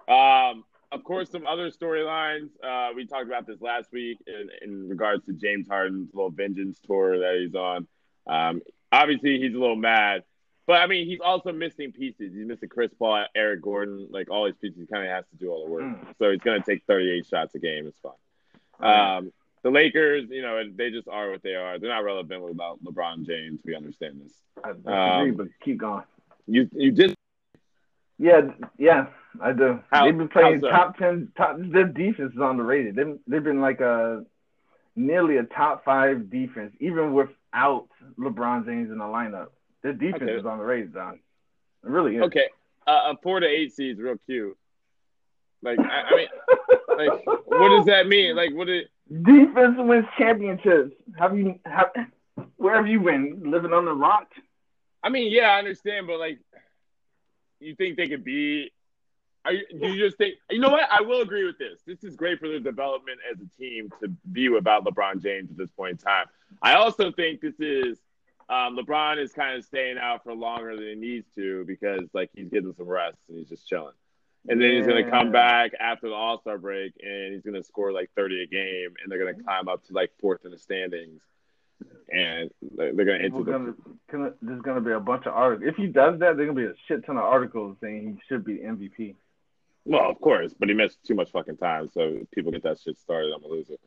Um, 0.08 0.64
of 0.92 1.04
course, 1.04 1.32
some 1.32 1.48
other 1.48 1.72
storylines. 1.72 2.50
Uh, 2.64 2.94
we 2.96 3.06
talked 3.08 3.26
about 3.26 3.48
this 3.48 3.60
last 3.60 3.92
week 3.92 4.20
in, 4.28 4.50
in 4.62 4.88
regards 4.88 5.26
to 5.26 5.34
James 5.34 5.68
Harden's 5.68 6.14
little 6.14 6.30
vengeance 6.30 6.80
tour 6.86 7.18
that 7.20 7.40
he's 7.44 7.56
on. 7.56 7.88
Um, 8.28 8.62
obviously, 8.92 9.40
he's 9.40 9.56
a 9.56 9.60
little 9.60 9.76
mad, 9.76 10.24
but 10.68 10.82
I 10.82 10.88
mean, 10.88 11.06
he's 11.08 11.20
also 11.24 11.52
missing 11.52 11.92
pieces. 11.92 12.34
He's 12.34 12.46
missing 12.48 12.70
Chris 12.70 12.92
Paul, 12.98 13.26
Eric 13.36 13.62
Gordon, 13.62 14.08
like 14.10 14.30
all 14.30 14.46
these 14.46 14.56
pieces. 14.60 14.80
He 14.80 14.86
kind 14.88 15.04
of 15.06 15.12
has 15.12 15.26
to 15.32 15.38
do 15.38 15.50
all 15.52 15.66
the 15.66 15.72
work. 15.72 15.84
Mm. 15.84 16.06
So 16.20 16.32
he's 16.32 16.42
going 16.42 16.62
to 16.62 16.66
take 16.66 16.84
38 16.88 17.26
shots 17.28 17.56
a 17.56 17.60
game. 17.60 17.88
It's 17.88 18.00
fine. 18.00 19.18
Um, 19.18 19.32
the 19.64 19.72
Lakers, 19.72 20.28
you 20.30 20.42
know, 20.42 20.62
they 20.76 20.92
just 20.92 21.08
are 21.08 21.32
what 21.32 21.42
they 21.42 21.56
are. 21.56 21.80
They're 21.80 21.90
not 21.90 22.04
relevant 22.04 22.42
without 22.44 22.84
LeBron 22.84 23.26
James. 23.26 23.62
We 23.66 23.76
understand 23.76 24.22
this. 24.24 24.34
I 24.64 24.74
disagree, 24.74 24.94
Um, 24.94 25.36
but 25.38 25.48
keep 25.64 25.78
going. 25.78 26.04
You 26.48 26.70
you 26.74 26.92
did 26.92 27.16
Yeah, 28.20 28.42
yeah, 28.78 29.08
I 29.42 29.52
do. 29.52 29.80
How- 29.92 30.06
they've 30.06 30.18
been 30.18 30.28
playing 30.30 30.62
so? 30.62 30.70
top 30.70 30.98
ten. 30.98 31.32
Top 31.36 31.58
their 31.60 31.86
defense 31.86 32.34
is 32.34 32.40
underrated. 32.40 32.96
They've 32.96 33.18
they've 33.28 33.44
been 33.44 33.62
like 33.62 33.82
a 33.82 34.24
nearly 34.96 35.38
a 35.38 35.44
top 35.44 35.84
five 35.84 36.30
defense, 36.30 36.74
even 36.80 37.14
without 37.14 37.88
LeBron 38.20 38.66
James 38.66 38.92
in 38.92 39.00
the 39.00 39.04
lineup. 39.04 39.48
Their 39.86 39.94
defense 39.94 40.24
Okay. 40.24 40.34
is 40.34 40.46
underrated, 40.46 40.96
Don. 40.96 41.14
It 41.14 41.20
really 41.90 42.16
is. 42.16 42.24
Okay, 42.24 42.50
uh, 42.88 43.14
a 43.14 43.18
four 43.22 43.40
to 43.40 43.46
eight 43.46 43.72
seed's 43.72 44.00
real 44.00 44.16
cute. 44.26 44.58
Like, 45.62 45.78
I, 45.78 46.02
I 46.02 46.16
mean, 46.16 46.28
like, 46.98 47.26
what 47.46 47.70
does 47.70 47.86
that 47.86 48.08
mean? 48.08 48.36
Like, 48.36 48.50
what? 48.56 48.68
Defense 48.68 49.76
wins 49.78 50.06
championships. 50.18 50.96
Have 51.20 51.38
you 51.38 51.60
have 51.68 51.92
where 52.58 52.76
have 52.76 52.88
you 52.88 53.00
been? 53.00 53.44
Living 53.46 53.74
on 53.74 53.86
the 53.86 53.94
rock? 53.94 54.28
I 55.04 55.10
mean, 55.10 55.32
yeah, 55.32 55.52
I 55.52 55.60
understand, 55.60 56.08
but 56.08 56.18
like, 56.18 56.40
you 57.60 57.76
think 57.76 57.96
they 57.96 58.08
could 58.08 58.24
be? 58.24 58.72
Are 59.46 59.52
you, 59.52 59.66
do 59.80 59.88
you 59.88 60.04
just 60.04 60.18
think? 60.18 60.34
You 60.50 60.58
know 60.62 60.72
what? 60.72 60.90
I 60.92 61.02
will 61.04 61.22
agree 61.22 61.46
with 61.46 61.60
this. 61.60 61.84
This 61.86 62.04
is 62.04 62.16
great 62.16 62.40
for 62.40 62.48
their 62.48 62.60
development 62.60 63.20
as 63.32 63.38
a 63.40 63.62
team 63.62 63.92
to 64.02 64.08
be 64.32 64.50
without 64.50 64.84
LeBron 64.84 65.22
James 65.22 65.52
at 65.52 65.58
this 65.58 65.70
point 65.70 65.92
in 65.92 65.98
time. 66.00 66.26
I 66.64 66.74
also 66.74 67.12
think 67.12 67.42
this 67.42 67.60
is 67.60 68.00
um, 68.50 68.78
LeBron 68.78 69.22
is 69.22 69.32
kind 69.34 69.58
of 69.58 69.66
staying 69.66 69.98
out 69.98 70.24
for 70.24 70.34
longer 70.34 70.76
than 70.76 70.88
he 70.88 70.96
needs 70.96 71.28
to 71.36 71.66
because 71.66 72.02
like 72.14 72.30
he's 72.36 72.50
getting 72.50 72.74
some 72.78 72.88
rest 72.88 73.18
and 73.28 73.38
he's 73.38 73.50
just 73.50 73.68
chilling. 73.68 73.94
And 74.48 74.62
then 74.62 74.74
he's 74.74 74.86
going 74.86 75.04
to 75.04 75.10
come 75.10 75.32
back 75.32 75.72
after 75.80 76.08
the 76.08 76.14
All 76.14 76.40
Star 76.40 76.60
break 76.60 76.94
and 77.02 77.34
he's 77.34 77.42
going 77.42 77.56
to 77.56 77.64
score 77.64 77.92
like 77.92 78.12
30 78.16 78.44
a 78.44 78.48
game 78.48 78.94
and 79.02 79.12
they're 79.12 79.18
going 79.18 79.36
to 79.36 79.44
climb 79.44 79.68
up 79.68 79.84
to 79.88 79.94
like 79.94 80.12
fourth 80.22 80.46
in 80.46 80.52
the 80.52 80.60
standings. 80.60 81.22
And 82.12 82.52
they're 82.62 82.94
going 82.94 83.20
to 83.20 83.26
enter 83.26 83.44
gonna, 83.44 83.74
gonna, 84.12 84.34
there's 84.42 84.62
going 84.62 84.76
to 84.76 84.82
be 84.82 84.92
a 84.92 85.00
bunch 85.00 85.26
of 85.26 85.34
articles. 85.34 85.68
If 85.68 85.76
he 85.76 85.88
does 85.88 86.20
that, 86.20 86.38
there's 86.38 86.48
going 86.48 86.56
to 86.56 86.62
be 86.62 86.68
a 86.68 86.76
shit 86.88 87.06
ton 87.06 87.18
of 87.18 87.24
articles 87.24 87.78
saying 87.82 88.20
he 88.20 88.22
should 88.28 88.46
be 88.46 88.58
MVP. 88.60 89.16
Well, 89.86 90.10
of 90.10 90.20
course, 90.20 90.52
but 90.58 90.68
he 90.68 90.74
missed 90.76 91.04
too 91.06 91.14
much 91.14 91.32
fucking 91.32 91.58
time. 91.58 91.90
So 91.94 92.20
people 92.34 92.52
get 92.52 92.64
that 92.64 92.80
shit 92.80 92.98
started, 92.98 93.32
I'm 93.34 93.42
gonna 93.42 93.54
lose 93.54 93.70
it. 93.70 93.80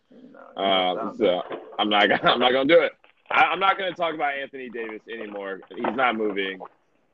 No, 0.56 0.62
um, 0.62 1.16
so 1.16 1.42
I'm 1.76 1.88
not. 1.88 2.09
Gonna, 2.09 2.22
I'm 2.22 2.38
not 2.38 2.52
gonna 2.52 2.72
do 2.72 2.80
it. 2.82 2.92
I, 3.31 3.53
am 3.53 3.61
not 3.61 3.79
gonna 3.79 3.95
talk 3.95 4.14
about 4.14 4.35
Anthony 4.35 4.68
Davis 4.70 5.03
anymore. 5.11 5.61
He's 5.74 5.95
not 5.95 6.16
moving 6.16 6.61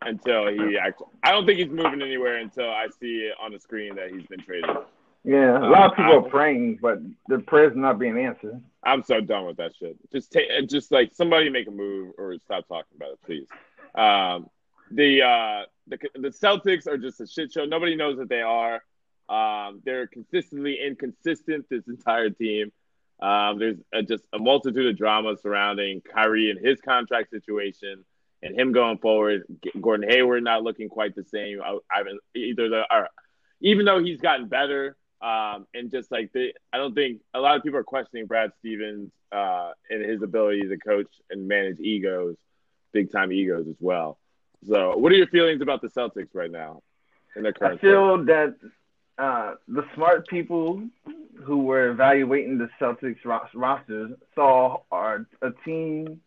until 0.02 0.48
he 0.48 0.78
actually. 0.78 1.06
I 1.22 1.32
don't 1.32 1.46
think 1.46 1.58
he's 1.58 1.70
moving 1.70 2.02
anywhere 2.02 2.36
until 2.36 2.70
I 2.70 2.88
see 3.00 3.28
it 3.28 3.34
on 3.40 3.52
the 3.52 3.60
screen 3.60 3.96
that 3.96 4.10
he's 4.10 4.26
been 4.26 4.40
traded. 4.40 4.70
Yeah, 5.24 5.58
a 5.58 5.66
lot 5.68 5.90
of 5.90 5.96
people 5.96 6.18
um, 6.18 6.24
are 6.24 6.28
praying, 6.28 6.78
but 6.82 6.98
the 7.28 7.38
prayers 7.38 7.72
are 7.72 7.80
not 7.80 7.98
being 7.98 8.18
answered. 8.18 8.60
I'm 8.82 9.02
so 9.02 9.22
done 9.22 9.46
with 9.46 9.56
that 9.56 9.72
shit. 9.74 9.96
Just 10.12 10.30
take, 10.30 10.68
just 10.68 10.92
like 10.92 11.14
somebody 11.14 11.48
make 11.48 11.66
a 11.66 11.70
move 11.70 12.12
or 12.18 12.36
stop 12.44 12.68
talking 12.68 12.94
about 12.94 13.12
it, 13.12 13.22
please. 13.24 13.48
Um, 13.94 14.50
the 14.90 15.22
uh, 15.22 15.62
the 15.86 15.98
the 16.14 16.28
Celtics 16.28 16.86
are 16.86 16.98
just 16.98 17.20
a 17.20 17.26
shit 17.26 17.52
show. 17.52 17.64
Nobody 17.64 17.96
knows 17.96 18.18
what 18.18 18.28
they 18.28 18.42
are. 18.42 18.82
Um, 19.30 19.80
they're 19.84 20.06
consistently 20.06 20.78
inconsistent. 20.84 21.66
This 21.70 21.88
entire 21.88 22.28
team. 22.28 22.70
Um, 23.20 23.58
there's 23.58 23.78
a, 23.92 24.02
just 24.02 24.24
a 24.32 24.38
multitude 24.38 24.86
of 24.86 24.96
drama 24.96 25.36
surrounding 25.40 26.02
Kyrie 26.02 26.50
and 26.50 26.64
his 26.64 26.80
contract 26.80 27.30
situation 27.30 28.04
and 28.42 28.58
him 28.58 28.72
going 28.72 28.98
forward. 28.98 29.44
Gordon 29.80 30.08
Hayward 30.08 30.44
not 30.44 30.62
looking 30.62 30.88
quite 30.88 31.14
the 31.14 31.24
same. 31.24 31.60
I, 31.62 31.78
I 31.90 32.02
either 32.34 32.68
the 32.68 32.82
or, 32.90 33.08
even 33.60 33.86
though 33.86 34.02
he's 34.02 34.20
gotten 34.20 34.48
better. 34.48 34.96
Um, 35.22 35.66
and 35.72 35.90
just 35.90 36.12
like 36.12 36.32
the, 36.34 36.52
I 36.70 36.76
don't 36.76 36.94
think 36.94 37.22
a 37.32 37.40
lot 37.40 37.56
of 37.56 37.62
people 37.62 37.78
are 37.78 37.84
questioning 37.84 38.26
Brad 38.26 38.50
Stevens 38.58 39.10
uh, 39.32 39.70
and 39.88 40.04
his 40.04 40.20
ability 40.20 40.68
to 40.68 40.76
coach 40.76 41.08
and 41.30 41.48
manage 41.48 41.80
egos, 41.80 42.36
big 42.92 43.10
time 43.10 43.32
egos 43.32 43.66
as 43.66 43.76
well. 43.80 44.18
So, 44.68 44.96
what 44.96 45.12
are 45.12 45.14
your 45.14 45.26
feelings 45.28 45.62
about 45.62 45.80
the 45.80 45.88
Celtics 45.88 46.34
right 46.34 46.50
now 46.50 46.82
in 47.36 47.42
their 47.42 47.54
current? 47.54 47.78
I 47.78 47.80
feel 47.80 48.24
that 48.24 48.56
uh, 49.18 49.54
the 49.68 49.84
smart 49.94 50.26
people 50.28 50.82
who 51.44 51.58
were 51.58 51.90
evaluating 51.90 52.58
the 52.58 52.68
Celtics 52.80 53.18
rosters 53.54 54.12
saw 54.34 54.80
our, 54.90 55.26
a 55.42 55.50
team 55.64 56.20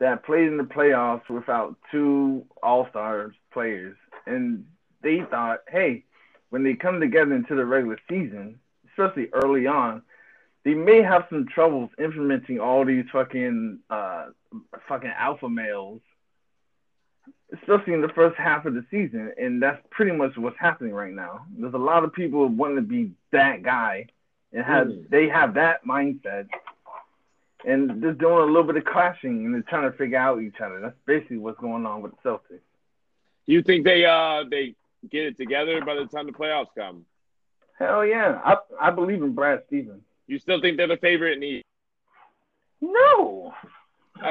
that 0.00 0.24
played 0.24 0.48
in 0.48 0.56
the 0.56 0.64
playoffs 0.64 1.28
without 1.28 1.76
two 1.90 2.44
All 2.62 2.88
Star 2.90 3.32
players, 3.52 3.96
and 4.26 4.64
they 5.02 5.22
thought, 5.30 5.60
hey, 5.68 6.04
when 6.50 6.62
they 6.62 6.74
come 6.74 7.00
together 7.00 7.34
into 7.34 7.54
the 7.54 7.64
regular 7.64 7.98
season, 8.08 8.58
especially 8.90 9.28
early 9.32 9.66
on, 9.66 10.02
they 10.64 10.74
may 10.74 11.02
have 11.02 11.26
some 11.28 11.46
troubles 11.46 11.90
implementing 11.98 12.58
all 12.58 12.84
these 12.84 13.04
fucking 13.12 13.78
uh, 13.90 14.26
fucking 14.88 15.12
alpha 15.16 15.48
males 15.48 16.00
especially 17.52 17.92
in 17.92 18.00
the 18.00 18.08
first 18.08 18.36
half 18.36 18.66
of 18.66 18.74
the 18.74 18.84
season, 18.90 19.32
and 19.38 19.62
that's 19.62 19.80
pretty 19.90 20.12
much 20.12 20.36
what's 20.36 20.58
happening 20.58 20.92
right 20.92 21.12
now. 21.12 21.46
There's 21.56 21.74
a 21.74 21.78
lot 21.78 22.04
of 22.04 22.12
people 22.12 22.46
wanting 22.48 22.76
to 22.76 22.82
be 22.82 23.12
that 23.32 23.62
guy, 23.62 24.06
and 24.52 24.64
have 24.64 24.88
mm. 24.88 25.08
they 25.10 25.28
have 25.28 25.54
that 25.54 25.84
mindset, 25.84 26.48
and 27.64 28.02
they're 28.02 28.12
doing 28.12 28.42
a 28.42 28.46
little 28.46 28.64
bit 28.64 28.76
of 28.76 28.84
clashing, 28.84 29.44
and 29.44 29.54
they're 29.54 29.62
trying 29.62 29.90
to 29.90 29.96
figure 29.96 30.18
out 30.18 30.42
each 30.42 30.60
other. 30.60 30.80
That's 30.80 30.96
basically 31.06 31.38
what's 31.38 31.60
going 31.60 31.86
on 31.86 32.02
with 32.02 32.12
the 32.12 32.28
Celtics. 32.28 32.60
Do 33.46 33.52
you 33.52 33.62
think 33.62 33.84
they 33.84 34.04
uh 34.04 34.44
they 34.50 34.74
get 35.10 35.24
it 35.24 35.36
together 35.36 35.84
by 35.84 35.94
the 35.94 36.06
time 36.06 36.26
the 36.26 36.32
playoffs 36.32 36.68
come? 36.76 37.04
Hell 37.78 38.04
yeah, 38.06 38.40
I 38.44 38.56
I 38.80 38.90
believe 38.90 39.22
in 39.22 39.34
Brad 39.34 39.62
Stevens. 39.66 40.02
You 40.26 40.38
still 40.38 40.60
think 40.60 40.76
they're 40.76 40.88
the 40.88 40.96
favorite 40.96 41.34
in 41.34 41.40
the 41.40 41.62
No, 42.80 43.52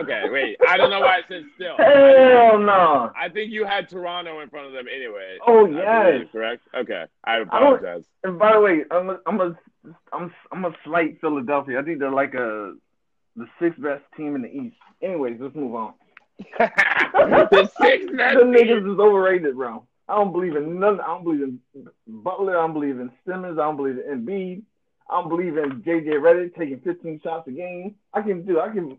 Okay, 0.02 0.24
wait. 0.30 0.58
I 0.68 0.78
don't 0.78 0.90
know 0.90 1.00
why 1.00 1.20
it 1.20 1.26
says 1.30 1.44
still. 1.56 1.78
Hell 1.78 2.60
no. 2.60 3.12
I 3.20 3.30
think 3.30 3.52
you 3.52 3.66
had 3.66 3.90
Toronto 3.90 4.40
in 4.42 4.50
front 4.50 4.68
of 4.68 4.74
them 4.74 4.86
anyway. 4.94 5.38
Oh 5.46 5.66
yes. 5.66 6.28
Correct. 6.32 6.62
Okay. 6.76 7.06
I 7.24 7.38
apologize. 7.38 8.04
I 8.24 8.28
and 8.28 8.40
by 8.40 8.54
the 8.54 8.62
way, 8.62 8.84
I'm 8.92 9.10
a, 9.10 9.20
I'm 9.26 9.42
a 9.42 9.58
I'm 10.12 10.34
I'm 10.52 10.66
a 10.66 10.72
slight 10.84 11.20
Philadelphia. 11.22 11.80
I 11.80 11.84
think 11.84 12.00
they're 12.00 12.12
like 12.12 12.34
a 12.34 12.76
the 13.36 13.48
sixth 13.60 13.82
best 13.82 14.04
team 14.16 14.36
in 14.36 14.42
the 14.42 14.50
East. 14.52 14.76
Anyways, 15.02 15.38
let's 15.40 15.56
move 15.56 15.76
on. 15.76 15.94
the 16.60 17.70
sixth 17.82 18.08
best. 18.18 18.38
The 18.38 18.44
niggas 18.44 18.94
is 18.94 19.00
overrated, 19.00 19.56
bro. 19.56 19.86
I 20.08 20.16
don't 20.16 20.32
believe 20.32 20.56
in 20.56 20.80
none. 20.80 21.00
I 21.02 21.08
don't 21.08 21.24
believe 21.24 21.42
in 21.42 21.60
Butler. 22.08 22.58
I 22.58 22.62
don't 22.62 22.74
believe 22.74 23.00
in 23.00 23.12
Simmons. 23.26 23.58
I 23.58 23.64
don't 23.64 23.78
believe 23.78 23.98
in 23.98 24.26
Embiid. 24.26 24.64
I 25.10 25.22
don't 25.22 25.30
believe 25.30 25.58
in 25.58 25.82
JJ 25.82 26.08
Redick 26.08 26.56
taking 26.56 26.80
15 26.80 27.22
shots 27.24 27.48
a 27.48 27.52
game. 27.52 27.96
I 28.14 28.22
can 28.22 28.46
do. 28.46 28.60
I 28.60 28.70
can 28.70 28.98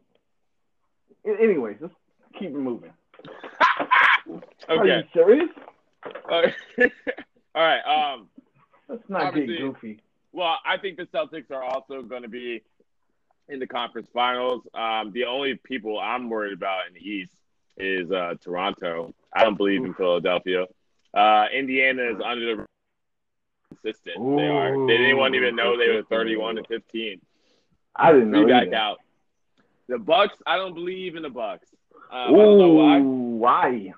Anyways, 1.26 1.76
just 1.80 1.94
keep 2.38 2.50
it 2.50 2.54
moving. 2.54 2.92
okay. 4.28 4.40
Are 4.68 4.86
you 4.86 5.02
serious? 5.12 5.50
Uh, 6.30 6.42
all 7.54 7.62
right. 7.62 7.80
Um, 7.80 8.28
Let's 8.88 9.08
not 9.08 9.34
get 9.34 9.46
goofy. 9.46 10.00
Well, 10.32 10.58
I 10.66 10.76
think 10.78 10.96
the 10.96 11.06
Celtics 11.06 11.50
are 11.50 11.62
also 11.62 12.02
going 12.02 12.22
to 12.22 12.28
be 12.28 12.62
in 13.48 13.58
the 13.58 13.66
conference 13.66 14.08
finals. 14.12 14.62
Um, 14.74 15.12
the 15.12 15.24
only 15.24 15.54
people 15.54 15.98
I'm 15.98 16.28
worried 16.28 16.52
about 16.52 16.88
in 16.88 16.94
the 16.94 17.00
East 17.00 17.32
is 17.76 18.10
uh, 18.10 18.34
Toronto. 18.42 19.14
I 19.32 19.44
don't 19.44 19.56
believe 19.56 19.84
in 19.84 19.94
Philadelphia. 19.94 20.66
Uh, 21.12 21.46
Indiana 21.52 22.02
is 22.02 22.20
under 22.24 22.56
the 22.56 22.66
consistent. 23.68 24.18
Ooh, 24.18 24.36
they 24.36 24.48
are. 24.48 24.86
Did 24.86 25.00
anyone 25.00 25.34
even 25.34 25.56
know 25.56 25.78
they 25.78 25.88
were 25.88 26.02
31 26.02 26.56
to 26.56 26.64
15? 26.64 27.20
I 27.96 28.12
didn't 28.12 28.30
know. 28.30 28.46
back 28.46 28.72
out. 28.72 28.98
The 29.88 29.98
Bucks, 29.98 30.36
I 30.46 30.56
don't 30.56 30.74
believe 30.74 31.16
in 31.16 31.22
the 31.22 31.30
Bucks. 31.30 31.68
Um, 32.10 32.34
Ooh, 32.34 32.40
I 32.40 32.44
don't 32.44 32.58
know 32.58 32.68
why. 32.68 33.00
Why? 33.00 33.94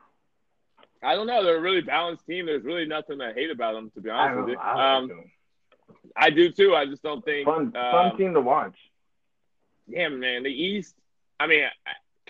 I 1.03 1.15
don't 1.15 1.27
know. 1.27 1.45
They're 1.45 1.59
a 1.59 1.61
really 1.61 1.83
balanced 1.83 2.27
team. 2.27 2.47
There's 2.47 2.65
really 2.65 2.87
nothing 2.87 3.21
I 3.21 3.33
hate 3.33 3.51
about 3.51 3.75
them, 3.75 3.91
to 3.95 4.01
be 4.01 4.11
honest 4.11 4.41
with 4.41 4.49
you. 4.51 4.59
I, 4.59 4.97
um, 4.97 5.11
I 6.17 6.31
do 6.31 6.51
too. 6.51 6.75
I 6.75 6.87
just 6.87 7.03
don't 7.03 7.25
think 7.25 7.47
fun, 7.47 7.71
fun 7.73 8.11
um, 8.11 8.17
team 8.17 8.35
to 8.35 8.41
watch. 8.41 8.77
Damn, 9.91 10.19
man, 10.19 10.43
the 10.43 10.51
East. 10.51 10.95
I 11.39 11.47
mean, 11.47 11.65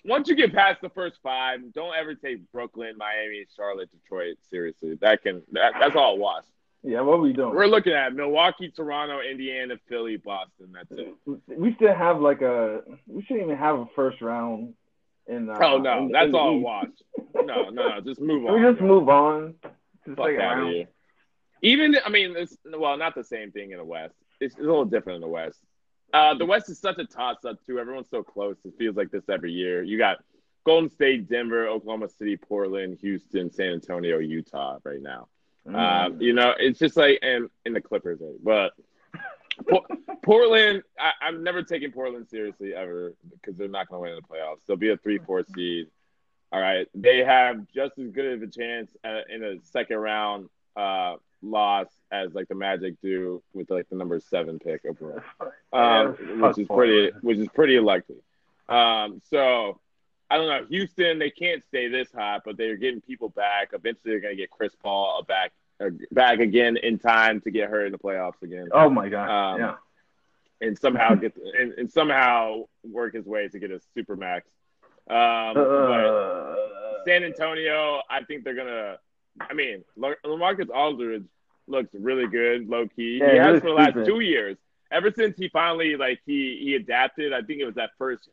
once 0.04 0.28
you 0.28 0.34
get 0.34 0.52
past 0.52 0.80
the 0.82 0.90
first 0.90 1.18
five, 1.22 1.72
don't 1.72 1.94
ever 1.94 2.14
take 2.14 2.50
Brooklyn, 2.52 2.96
Miami, 2.98 3.46
Charlotte, 3.54 3.88
Detroit 3.92 4.36
seriously. 4.50 4.98
That 5.00 5.22
can 5.22 5.42
that, 5.52 5.74
that's 5.78 5.96
all 5.96 6.18
wash. 6.18 6.44
Yeah, 6.86 7.00
what 7.00 7.14
are 7.14 7.20
we 7.20 7.32
doing? 7.32 7.52
We're 7.52 7.66
looking 7.66 7.94
at 7.94 8.14
Milwaukee, 8.14 8.70
Toronto, 8.70 9.20
Indiana, 9.20 9.74
Philly, 9.88 10.18
Boston. 10.18 10.72
That's 10.72 10.92
it. 10.92 11.14
We 11.48 11.74
still 11.74 11.92
have 11.92 12.20
like 12.20 12.42
a. 12.42 12.82
We 13.08 13.24
shouldn't 13.24 13.46
even 13.46 13.56
have 13.56 13.80
a 13.80 13.86
first 13.96 14.22
round. 14.22 14.74
In, 15.26 15.50
uh, 15.50 15.58
oh 15.60 15.78
no, 15.78 15.98
in, 15.98 16.12
that's 16.12 16.28
in 16.28 16.34
all 16.36 16.60
watch. 16.60 16.92
No, 17.34 17.70
no, 17.70 17.88
no, 17.88 18.00
just 18.00 18.20
move 18.20 18.46
on. 18.46 18.54
We 18.54 18.70
just 18.70 18.80
move 18.80 19.08
on. 19.08 19.54
Fuck 20.14 20.38
out 20.40 20.62
of 20.62 20.68
here. 20.68 20.86
Even, 21.62 21.96
I 22.04 22.08
mean, 22.08 22.36
it's 22.36 22.56
well, 22.64 22.96
not 22.96 23.16
the 23.16 23.24
same 23.24 23.50
thing 23.50 23.72
in 23.72 23.78
the 23.78 23.84
West. 23.84 24.14
It's, 24.40 24.54
it's 24.54 24.62
a 24.62 24.66
little 24.66 24.84
different 24.84 25.16
in 25.16 25.22
the 25.22 25.28
West. 25.28 25.58
Uh, 26.14 26.34
the 26.34 26.46
West 26.46 26.70
is 26.70 26.78
such 26.78 26.98
a 26.98 27.04
toss 27.04 27.44
up 27.44 27.56
too. 27.66 27.80
Everyone's 27.80 28.10
so 28.10 28.22
close. 28.22 28.56
It 28.64 28.74
feels 28.78 28.94
like 28.94 29.10
this 29.10 29.28
every 29.28 29.50
year. 29.50 29.82
You 29.82 29.98
got 29.98 30.18
Golden 30.64 30.88
State, 30.88 31.28
Denver, 31.28 31.66
Oklahoma 31.66 32.08
City, 32.08 32.36
Portland, 32.36 32.98
Houston, 33.00 33.50
San 33.50 33.72
Antonio, 33.72 34.18
Utah 34.18 34.78
right 34.84 35.02
now. 35.02 35.26
Mm. 35.66 35.76
Um, 35.76 36.20
you 36.20 36.32
know, 36.32 36.54
it's 36.58 36.78
just 36.78 36.96
like 36.96 37.18
and 37.22 37.48
in 37.64 37.72
the 37.72 37.80
Clippers, 37.80 38.20
but 38.42 38.72
Portland, 40.22 40.82
I, 40.98 41.28
am 41.28 41.42
never 41.42 41.62
taking 41.62 41.90
Portland 41.92 42.28
seriously 42.28 42.74
ever 42.74 43.14
because 43.32 43.56
they're 43.56 43.68
not 43.68 43.88
going 43.88 43.98
to 43.98 44.02
win 44.02 44.10
in 44.12 44.16
the 44.16 44.22
playoffs. 44.22 44.58
They'll 44.66 44.76
be 44.76 44.90
a 44.90 44.96
three, 44.96 45.18
four 45.18 45.44
seed. 45.54 45.86
All 46.52 46.60
right, 46.60 46.86
they 46.94 47.24
have 47.24 47.66
just 47.74 47.98
as 47.98 48.10
good 48.10 48.26
of 48.26 48.42
a 48.42 48.46
chance 48.46 48.90
at, 49.02 49.28
in 49.30 49.42
a 49.42 49.56
second 49.64 49.96
round 49.96 50.48
uh, 50.76 51.16
loss 51.42 51.88
as 52.12 52.32
like 52.34 52.48
the 52.48 52.54
Magic 52.54 53.00
do 53.02 53.42
with 53.52 53.70
like 53.70 53.88
the 53.88 53.96
number 53.96 54.20
seven 54.20 54.58
pick 54.58 54.82
overall, 54.84 55.20
um, 55.72 56.40
which 56.40 56.58
is 56.58 56.68
pretty, 56.68 57.10
which 57.22 57.38
is 57.38 57.48
pretty 57.48 57.80
likely. 57.80 58.16
Um, 58.68 59.20
so 59.28 59.80
I 60.30 60.36
don't 60.36 60.48
know. 60.48 60.66
Houston, 60.68 61.18
they 61.18 61.30
can't 61.30 61.62
stay 61.64 61.88
this 61.88 62.08
hot, 62.12 62.42
but 62.44 62.56
they're 62.56 62.76
getting 62.76 63.00
people 63.00 63.28
back. 63.28 63.70
Eventually, 63.72 64.12
they're 64.12 64.20
going 64.20 64.34
to 64.36 64.42
get 64.42 64.50
Chris 64.50 64.74
Paul 64.82 65.22
back 65.26 65.52
uh, 65.80 65.90
back 66.10 66.40
again 66.40 66.76
in 66.76 66.98
time 66.98 67.40
to 67.42 67.50
get 67.50 67.70
hurt 67.70 67.86
in 67.86 67.92
the 67.92 67.98
playoffs 67.98 68.42
again. 68.42 68.68
Oh 68.72 68.88
my 68.90 69.08
god! 69.08 69.28
Um, 69.28 69.60
yeah. 69.60 69.74
and 70.66 70.78
somehow 70.78 71.14
get 71.14 71.34
and, 71.58 71.72
and 71.74 71.90
somehow 71.92 72.64
work 72.82 73.14
his 73.14 73.24
way 73.26 73.46
to 73.48 73.58
get 73.58 73.70
a 73.70 73.80
super 73.94 74.16
max. 74.16 74.46
Um, 75.08 75.54
Uh, 75.56 76.54
San 77.06 77.22
Antonio, 77.22 78.02
I 78.10 78.24
think 78.24 78.42
they're 78.42 78.56
gonna. 78.56 78.96
I 79.40 79.52
mean, 79.54 79.84
La- 79.96 80.14
Lamarcus 80.24 80.70
Aldridge 80.70 81.26
looks 81.68 81.90
really 81.94 82.26
good, 82.26 82.68
low 82.68 82.88
key. 82.88 83.18
Yeah, 83.20 83.26
he 83.26 83.32
he 83.32 83.38
has 83.38 83.60
for 83.60 83.68
the 83.68 83.74
last 83.74 83.90
stupid. 83.90 84.06
two 84.06 84.20
years. 84.20 84.56
Ever 84.90 85.12
since 85.12 85.36
he 85.36 85.48
finally 85.48 85.96
like 85.96 86.20
he 86.26 86.58
he 86.62 86.74
adapted. 86.74 87.32
I 87.32 87.42
think 87.42 87.60
it 87.60 87.64
was 87.66 87.74
that 87.76 87.90
first 87.98 88.28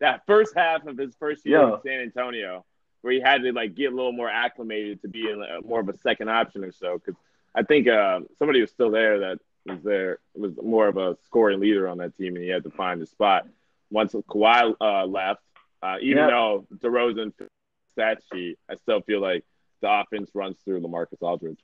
that 0.00 0.22
first 0.26 0.54
half 0.56 0.86
of 0.86 0.96
his 0.96 1.14
first 1.16 1.44
year 1.46 1.58
Yeah. 1.60 1.74
in 1.74 1.80
San 1.82 2.00
Antonio 2.00 2.64
where 3.02 3.12
he 3.12 3.20
had 3.20 3.42
to 3.42 3.52
like 3.52 3.74
get 3.74 3.92
a 3.92 3.94
little 3.94 4.12
more 4.12 4.28
acclimated 4.28 5.00
to 5.02 5.08
be 5.08 5.30
in 5.30 5.40
a, 5.42 5.60
more 5.66 5.80
of 5.80 5.88
a 5.88 5.96
second 5.98 6.28
option 6.28 6.64
or 6.64 6.72
so. 6.72 6.98
Because 6.98 7.14
I 7.54 7.62
think 7.62 7.88
uh, 7.88 8.20
somebody 8.38 8.60
was 8.60 8.70
still 8.70 8.90
there 8.90 9.20
that 9.20 9.38
was 9.66 9.82
there 9.82 10.18
was 10.34 10.52
more 10.62 10.88
of 10.88 10.96
a 10.96 11.16
scoring 11.24 11.60
leader 11.60 11.88
on 11.88 11.98
that 11.98 12.16
team, 12.16 12.34
and 12.34 12.44
he 12.44 12.50
had 12.50 12.64
to 12.64 12.70
find 12.70 13.00
his 13.00 13.10
spot. 13.10 13.46
Once 13.90 14.12
Kawhi 14.14 14.74
uh, 14.80 15.06
left, 15.06 15.42
uh, 15.82 15.96
even 16.00 16.18
Yeah. 16.18 16.26
though 16.30 16.66
DeRozan 16.76 17.32
stat 17.92 18.18
sheet, 18.32 18.58
I 18.68 18.74
still 18.76 19.00
feel 19.02 19.20
like 19.20 19.44
the 19.80 19.90
offense 19.90 20.30
runs 20.34 20.56
through 20.64 20.80
Lamarcus 20.80 21.22
Aldridge. 21.22 21.60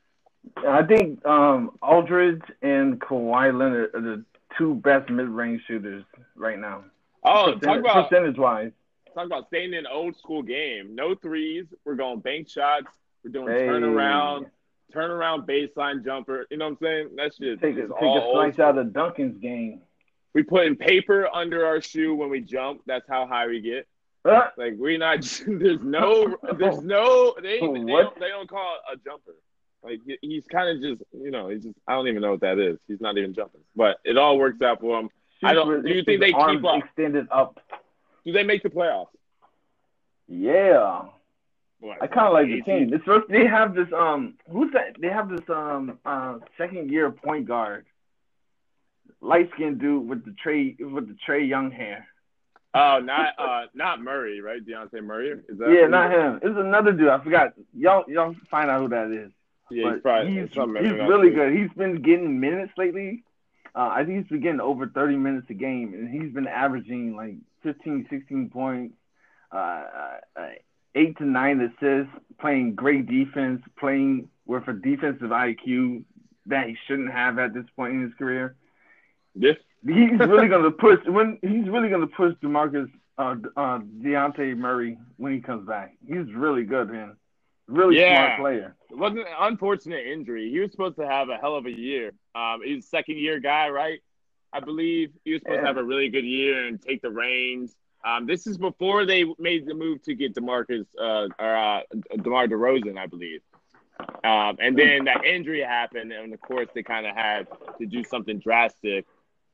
I 0.56 0.82
think 0.82 1.24
um, 1.26 1.76
Aldridge 1.82 2.42
and 2.62 3.00
Kawhi 3.00 3.56
Leonard 3.56 3.94
are 3.94 4.00
the 4.00 4.24
two 4.56 4.74
best 4.76 5.10
mid-range 5.10 5.62
shooters 5.66 6.04
right 6.36 6.58
now. 6.58 6.84
Oh, 7.24 7.54
talk 7.58 7.78
about 7.80 8.08
percentage-wise. 8.08 8.72
talk 9.14 9.26
about 9.26 9.46
staying 9.48 9.74
in 9.74 9.86
old 9.86 10.16
school 10.16 10.42
game. 10.42 10.94
No 10.94 11.14
threes. 11.14 11.66
We're 11.84 11.94
going 11.94 12.20
bank 12.20 12.48
shots. 12.48 12.86
We're 13.24 13.30
doing 13.30 13.48
Hey. 13.48 13.66
turnaround, 13.66 14.50
turnaround 14.92 15.46
baseline 15.46 16.04
jumper. 16.04 16.46
You 16.50 16.58
know 16.58 16.66
what 16.66 16.70
I'm 16.72 16.78
saying? 16.82 17.08
That 17.16 17.34
shit 17.34 17.60
Take 17.60 17.76
a 17.76 17.82
take 17.82 17.88
a 17.88 18.28
slice 18.32 18.58
out 18.58 18.76
of 18.78 18.92
Duncan's 18.92 19.38
game. 19.38 19.80
We 20.34 20.42
putting 20.42 20.76
paper 20.76 21.28
under 21.32 21.64
our 21.64 21.80
shoe 21.80 22.14
when 22.14 22.28
we 22.28 22.40
jump. 22.40 22.82
That's 22.86 23.08
how 23.08 23.26
high 23.26 23.46
we 23.46 23.60
get. 23.60 23.86
Uh, 24.24 24.48
Like 24.56 24.74
we 24.78 24.96
not. 24.98 25.22
There's 25.46 25.80
no. 25.82 26.36
There's 26.58 26.82
no. 26.82 27.34
They 27.40 27.60
they 27.60 27.66
don't, 27.66 28.18
they 28.20 28.28
don't 28.28 28.48
call 28.48 28.76
it 28.90 28.94
a 28.94 28.96
jumper. 29.04 29.34
Like 29.82 30.00
he's 30.22 30.44
kind 30.46 30.68
of 30.76 30.82
just. 30.82 31.02
You 31.12 31.30
know. 31.30 31.48
He's 31.48 31.62
just. 31.62 31.76
I 31.86 31.92
don't 31.92 32.08
even 32.08 32.20
know 32.22 32.32
what 32.32 32.40
that 32.40 32.58
is. 32.58 32.78
He's 32.88 33.00
not 33.00 33.16
even 33.16 33.32
jumping. 33.32 33.60
But 33.76 33.98
it 34.04 34.18
all 34.18 34.36
works 34.38 34.60
out 34.60 34.80
for 34.80 34.98
him. 34.98 35.08
I 35.46 35.54
don't- 35.54 35.82
do 35.84 35.92
you 35.92 36.02
think 36.04 36.20
they 36.20 36.32
keep 36.32 36.64
up? 36.64 36.84
extended 36.84 37.26
up? 37.30 37.60
Do 38.24 38.32
they 38.32 38.42
make 38.42 38.62
the 38.62 38.70
playoffs? 38.70 39.08
Yeah. 40.28 41.02
I 42.00 42.06
kind 42.06 42.26
of 42.28 42.32
like 42.32 42.46
the 42.46 42.62
team. 42.62 42.94
It's 42.94 43.04
first 43.04 43.28
they 43.28 43.46
have 43.46 43.74
this 43.74 43.88
um 43.92 44.34
who's 44.50 44.72
that? 44.72 44.96
They 44.98 45.08
have 45.08 45.28
this 45.28 45.46
um 45.50 45.98
uh 46.06 46.38
second 46.56 46.90
year 46.90 47.10
point 47.10 47.46
guard, 47.46 47.84
light 49.20 49.50
skinned 49.54 49.80
dude 49.80 50.08
with 50.08 50.24
the 50.24 50.32
Trey 50.42 50.76
with 50.80 51.08
the 51.08 51.16
Trae 51.28 51.46
Young 51.46 51.70
hair. 51.70 52.06
Oh, 52.72 53.00
not 53.04 53.34
uh, 53.38 53.66
not 53.74 54.00
Murray, 54.02 54.40
right? 54.40 54.64
Dejounte 54.64 55.00
Murray. 55.04 55.32
Is 55.48 55.58
that? 55.58 55.70
Yeah, 55.70 55.86
not 55.86 56.10
him. 56.10 56.40
It's 56.42 56.58
another 56.58 56.92
dude. 56.92 57.08
I 57.08 57.22
forgot. 57.22 57.52
Y'all 57.76 58.04
y'all 58.08 58.34
find 58.50 58.70
out 58.70 58.80
who 58.80 58.88
that 58.88 59.10
is. 59.12 59.30
Yeah, 59.70 59.92
he's 59.92 60.02
probably 60.02 60.32
he's, 60.32 60.48
he's 60.84 60.92
really 61.08 61.30
good. 61.36 61.52
He's 61.54 61.70
been 61.76 62.00
getting 62.02 62.40
minutes 62.40 62.72
lately. 62.78 63.24
Uh, 63.74 63.90
I 63.92 64.04
think 64.04 64.18
he's 64.18 64.28
been 64.28 64.40
getting 64.40 64.60
over 64.60 64.86
30 64.86 65.16
minutes 65.16 65.46
a 65.50 65.54
game, 65.54 65.94
and 65.94 66.08
he's 66.08 66.32
been 66.32 66.46
averaging 66.46 67.16
like 67.16 67.34
15, 67.62 68.06
16 68.08 68.50
points, 68.50 68.94
uh, 69.52 69.56
uh, 69.56 70.16
uh, 70.36 70.48
eight 70.94 71.16
to 71.18 71.24
nine 71.24 71.60
assists, 71.60 72.12
playing 72.40 72.74
great 72.74 73.06
defense, 73.06 73.62
playing 73.78 74.28
with 74.46 74.68
a 74.68 74.72
defensive 74.72 75.30
IQ 75.30 76.04
that 76.46 76.68
he 76.68 76.76
shouldn't 76.86 77.10
have 77.10 77.38
at 77.38 77.54
this 77.54 77.64
point 77.74 77.94
in 77.94 78.02
his 78.02 78.14
career. 78.14 78.54
This 79.34 79.56
He's 79.86 80.18
really 80.18 80.48
gonna 80.48 80.70
push 80.70 81.00
when 81.06 81.38
he's 81.42 81.68
really 81.68 81.88
gonna 81.88 82.06
push 82.06 82.34
Demarcus 82.42 82.90
uh, 83.18 83.36
uh, 83.56 83.78
Dejounte 84.00 84.56
Murray 84.56 84.98
when 85.16 85.32
he 85.34 85.40
comes 85.40 85.66
back. 85.66 85.94
He's 86.06 86.32
really 86.34 86.64
good, 86.64 86.90
man. 86.90 87.16
Really 87.68 87.98
Yeah. 87.98 88.36
smart 88.36 88.40
player. 88.40 88.76
it 88.90 88.96
wasn't 88.96 89.20
an 89.20 89.34
unfortunate 89.40 90.06
injury. 90.06 90.50
He 90.50 90.60
was 90.60 90.70
supposed 90.70 90.96
to 90.96 91.06
have 91.06 91.28
a 91.28 91.36
hell 91.36 91.56
of 91.56 91.66
a 91.66 91.70
year. 91.70 92.12
Um, 92.34 92.60
he's 92.64 92.84
a 92.84 92.88
second 92.88 93.18
year 93.18 93.40
guy, 93.40 93.68
right? 93.68 94.00
I 94.52 94.60
believe 94.60 95.10
he 95.24 95.32
was 95.32 95.42
supposed 95.42 95.60
to 95.60 95.66
have 95.66 95.76
a 95.76 95.84
really 95.84 96.08
good 96.08 96.24
year 96.24 96.66
and 96.66 96.80
take 96.80 97.02
the 97.02 97.10
reins. 97.10 97.74
Um, 98.04 98.26
this 98.26 98.46
is 98.46 98.58
before 98.58 99.06
they 99.06 99.24
made 99.38 99.66
the 99.66 99.74
move 99.74 100.02
to 100.02 100.14
get 100.14 100.34
Demarcus 100.34 100.86
uh, 101.00 101.28
or 101.38 101.56
uh, 101.56 101.80
Demar 102.22 102.46
Derozan, 102.46 102.98
I 102.98 103.06
believe. 103.06 103.40
Um, 104.22 104.56
and 104.60 104.78
then 104.78 105.04
that 105.04 105.24
injury 105.24 105.62
happened, 105.62 106.12
and 106.12 106.32
of 106.32 106.40
course 106.40 106.68
they 106.74 106.82
kind 106.82 107.06
of 107.06 107.16
had 107.16 107.46
to 107.78 107.86
do 107.86 108.04
something 108.04 108.38
drastic 108.38 109.06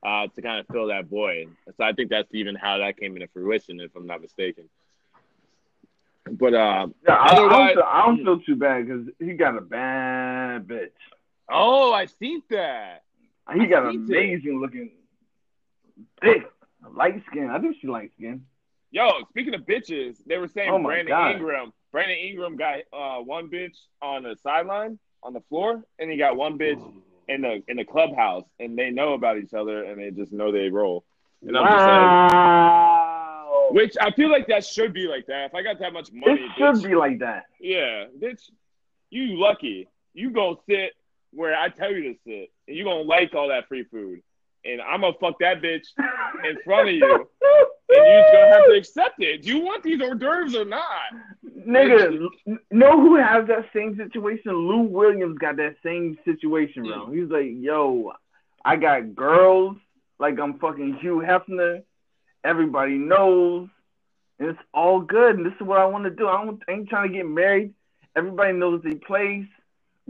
uh, 0.03 0.27
to 0.35 0.43
kind 0.43 0.61
of 0.61 0.67
fill 0.73 0.89
that 0.89 1.07
void. 1.07 1.49
So 1.77 1.85
I 1.85 1.93
think 1.93 2.11
that's 2.11 2.33
even 2.33 2.55
how 2.55 2.79
that 2.79 2.97
came 2.97 3.15
into 3.17 3.29
fruition, 3.29 3.81
if 3.81 3.95
I'm 3.95 4.07
not 4.07 4.23
mistaken. 4.23 4.69
But 6.31 6.55
um, 6.55 6.95
Yeah, 7.07 7.15
I, 7.15 7.33
I, 7.33 7.35
don't 7.35 7.75
feel, 7.75 7.85
I 7.87 8.07
don't 8.07 8.25
feel 8.25 8.41
too 8.41 8.57
bad 8.57 8.87
because 8.87 9.07
he 9.19 9.33
got 9.33 9.57
a 9.57 9.61
bad 9.61 10.67
bitch. 10.67 10.91
Oh, 11.51 11.93
I 11.93 12.07
seen 12.07 12.43
that. 12.51 13.03
He 13.55 13.67
got 13.67 13.85
I 13.87 13.93
so. 13.93 13.99
amazing 13.99 14.61
looking, 14.61 14.91
thick, 16.23 16.49
light 16.95 17.23
skin. 17.27 17.51
I 17.51 17.59
think 17.59 17.77
she 17.81 17.87
light 17.89 18.13
skin. 18.17 18.45
Yo, 18.93 19.09
speaking 19.31 19.55
of 19.55 19.63
bitches, 19.63 20.17
they 20.27 20.37
were 20.39 20.49
saying 20.49 20.71
Oh 20.71 20.83
Brandon 20.83 21.09
God. 21.09 21.33
Ingram. 21.33 21.73
Brandon 21.93 22.17
Ingram 22.19 22.57
got 22.57 22.79
uh, 22.93 23.19
one 23.23 23.49
bitch 23.49 23.77
on 24.01 24.23
the 24.23 24.37
sideline 24.43 24.99
on 25.23 25.33
the 25.33 25.41
floor, 25.49 25.83
and 25.99 26.11
he 26.11 26.17
got 26.17 26.37
one 26.37 26.57
bitch 26.59 26.81
in 27.29 27.43
the 27.43 27.63
in 27.69 27.77
the 27.77 27.85
clubhouse, 27.85 28.45
and 28.61 28.77
they 28.79 28.91
know 28.91 29.15
about 29.15 29.39
each 29.39 29.55
other, 29.55 29.85
and 29.85 30.01
they 30.01 30.11
just 30.11 30.33
know 30.33 30.53
they 30.53 30.69
roll. 30.69 31.05
And 31.47 31.57
I'm 31.57 31.65
just 31.73 31.87
Wow. 31.87 33.67
saying, 33.71 33.75
which 33.77 33.97
I 34.01 34.11
feel 34.13 34.31
like 34.31 34.47
that 34.49 34.65
should 34.65 34.93
be 34.93 35.07
like 35.09 35.27
that. 35.27 35.47
If 35.47 35.55
I 35.55 35.63
got 35.63 35.79
that 35.81 35.93
much 35.93 36.11
money, 36.13 36.41
it 36.43 36.51
should 36.57 36.75
bitch, 36.77 36.89
be 36.89 36.95
like 36.95 37.19
that. 37.21 37.45
yeah, 37.61 38.05
bitch, 38.21 38.51
you 39.11 39.39
lucky. 39.39 39.89
You 40.15 40.31
gonna 40.31 40.57
sit 40.69 40.93
where 41.33 41.57
I 41.57 41.69
tell 41.69 41.93
you 41.93 42.15
to 42.15 42.19
sit, 42.27 42.51
and 42.67 42.77
you're 42.77 42.85
gonna 42.85 43.03
like 43.03 43.35
all 43.35 43.49
that 43.49 43.69
free 43.69 43.85
food, 43.85 44.23
and 44.65 44.81
I'm 44.81 45.03
gonna 45.03 45.15
fuck 45.21 45.39
that 45.41 45.63
bitch 45.63 45.85
in 46.49 46.57
front 46.65 46.89
of 46.89 46.95
you. 46.95 47.29
and 47.93 48.07
you're 48.07 48.23
just 48.23 48.33
gonna 48.33 48.53
have 48.53 48.67
to 48.67 48.73
accept 48.73 49.23
it. 49.23 49.43
Do 49.43 49.49
you 49.49 49.61
want 49.61 49.83
these 49.83 50.01
hors 50.01 50.15
d'oeuvres 50.15 50.55
or 50.55 50.65
not? 50.65 50.83
Nigga, 51.45 52.27
know 52.71 53.01
who 53.01 53.17
has 53.17 53.47
that 53.49 53.67
same 53.75 53.97
situation? 53.97 54.53
Lou 54.53 54.83
Williams 54.83 55.39
got 55.39 55.57
that 55.57 55.77
same 55.85 56.19
situation, 56.25 56.85
bro. 56.85 57.07
Mm. 57.07 57.17
He's 57.21 57.31
like, 57.31 57.49
yo, 57.53 58.13
I 58.65 58.77
got 58.77 59.15
girls, 59.15 59.77
like 60.19 60.39
I'm 60.39 60.59
fucking 60.59 60.99
Hugh 61.01 61.23
Hefner. 61.27 61.83
Everybody 62.45 62.95
knows. 62.95 63.69
And 64.39 64.49
it's 64.49 64.59
all 64.73 65.01
good. 65.01 65.37
And 65.37 65.47
this 65.47 65.53
is 65.61 65.67
what 65.67 65.79
I 65.79 65.85
want 65.85 66.05
to 66.05 66.11
do. 66.11 66.27
I, 66.27 66.45
don't, 66.45 66.63
I 66.69 66.73
ain't 66.73 66.89
trying 66.89 67.09
to 67.09 67.15
get 67.15 67.27
married. 67.27 67.75
Everybody 68.17 68.55
knows 68.55 68.83
their 68.83 68.95
place. 68.95 69.47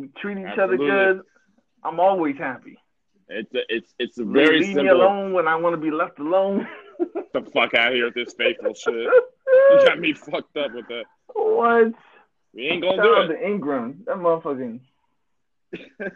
We 0.00 0.08
treat 0.20 0.38
each 0.38 0.46
Absolutely. 0.46 0.90
other 0.90 1.14
good. 1.14 1.22
I'm 1.84 2.00
always 2.00 2.36
happy. 2.36 2.78
It's 3.28 3.54
a, 3.54 3.60
it's 3.68 3.94
it's 3.98 4.18
a 4.18 4.24
They 4.24 4.32
very 4.32 4.60
leave 4.60 4.76
me 4.76 4.88
alone 4.88 5.32
when 5.32 5.46
I 5.46 5.56
want 5.56 5.74
to 5.74 5.80
be 5.80 5.90
left 5.90 6.18
alone. 6.18 6.66
the 6.98 7.42
fuck 7.54 7.74
out 7.74 7.88
of 7.88 7.94
here 7.94 8.06
with 8.06 8.14
this 8.14 8.34
faithful 8.34 8.74
shit. 8.74 8.94
You 8.94 9.80
got 9.84 9.98
me 10.00 10.12
fucked 10.12 10.56
up 10.56 10.72
with 10.74 10.88
that. 10.88 11.04
what? 11.34 11.92
We 12.52 12.62
ain't 12.68 12.82
gonna 12.82 12.96
Shout 12.96 13.04
do 13.04 13.14
out 13.16 13.30
it. 13.30 13.36
to 13.38 13.46
Ingram. 13.46 14.02
That 14.06 14.16
motherfucking. 14.16 14.80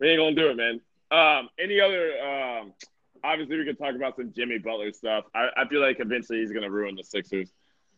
We 0.00 0.10
ain't 0.10 0.18
gonna 0.20 0.34
do 0.36 0.48
it, 0.50 0.56
man. 0.56 0.80
Um, 1.10 1.48
any 1.58 1.80
other? 1.80 2.12
Um, 2.20 2.72
obviously 3.24 3.58
we 3.58 3.64
could 3.64 3.78
talk 3.78 3.96
about 3.96 4.14
some 4.16 4.32
Jimmy 4.32 4.58
Butler 4.58 4.92
stuff. 4.92 5.24
I, 5.34 5.48
I 5.56 5.68
feel 5.68 5.80
like 5.80 5.98
eventually 5.98 6.38
he's 6.40 6.52
gonna 6.52 6.70
ruin 6.70 6.94
the 6.94 7.02
Sixers. 7.02 7.50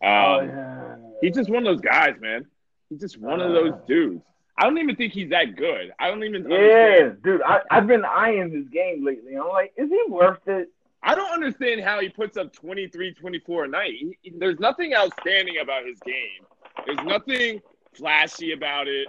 Um, 0.02 0.10
oh, 0.10 0.40
yeah. 0.42 0.96
He's 1.20 1.34
just 1.34 1.50
one 1.50 1.66
of 1.66 1.74
those 1.74 1.82
guys, 1.82 2.14
man. 2.20 2.46
He's 2.88 3.00
just 3.00 3.18
one 3.18 3.40
of 3.42 3.50
Uh. 3.50 3.54
those 3.54 3.72
dudes. 3.86 4.22
I 4.60 4.64
don't 4.64 4.76
even 4.78 4.94
think 4.94 5.14
he's 5.14 5.30
that 5.30 5.56
good. 5.56 5.90
I 5.98 6.08
don't 6.10 6.22
even. 6.22 6.42
Yeah, 6.50 6.56
understand. 6.58 7.22
dude, 7.22 7.42
I, 7.42 7.60
I've 7.70 7.86
been 7.86 8.04
eyeing 8.04 8.50
his 8.52 8.68
game 8.68 9.02
lately. 9.04 9.34
I'm 9.34 9.48
like, 9.48 9.72
is 9.76 9.88
he 9.88 10.02
worth 10.08 10.46
it? 10.46 10.68
I 11.02 11.14
don't 11.14 11.32
understand 11.32 11.80
how 11.80 11.98
he 12.00 12.10
puts 12.10 12.36
up 12.36 12.52
23, 12.52 13.14
24 13.14 13.64
a 13.64 13.68
night. 13.68 13.92
He, 13.98 14.18
he- 14.20 14.34
there's 14.38 14.60
nothing 14.60 14.94
outstanding 14.94 15.54
about 15.62 15.86
his 15.86 15.98
game. 16.00 16.44
There's 16.84 17.02
nothing 17.06 17.62
flashy 17.94 18.52
about 18.52 18.86
it. 18.86 19.08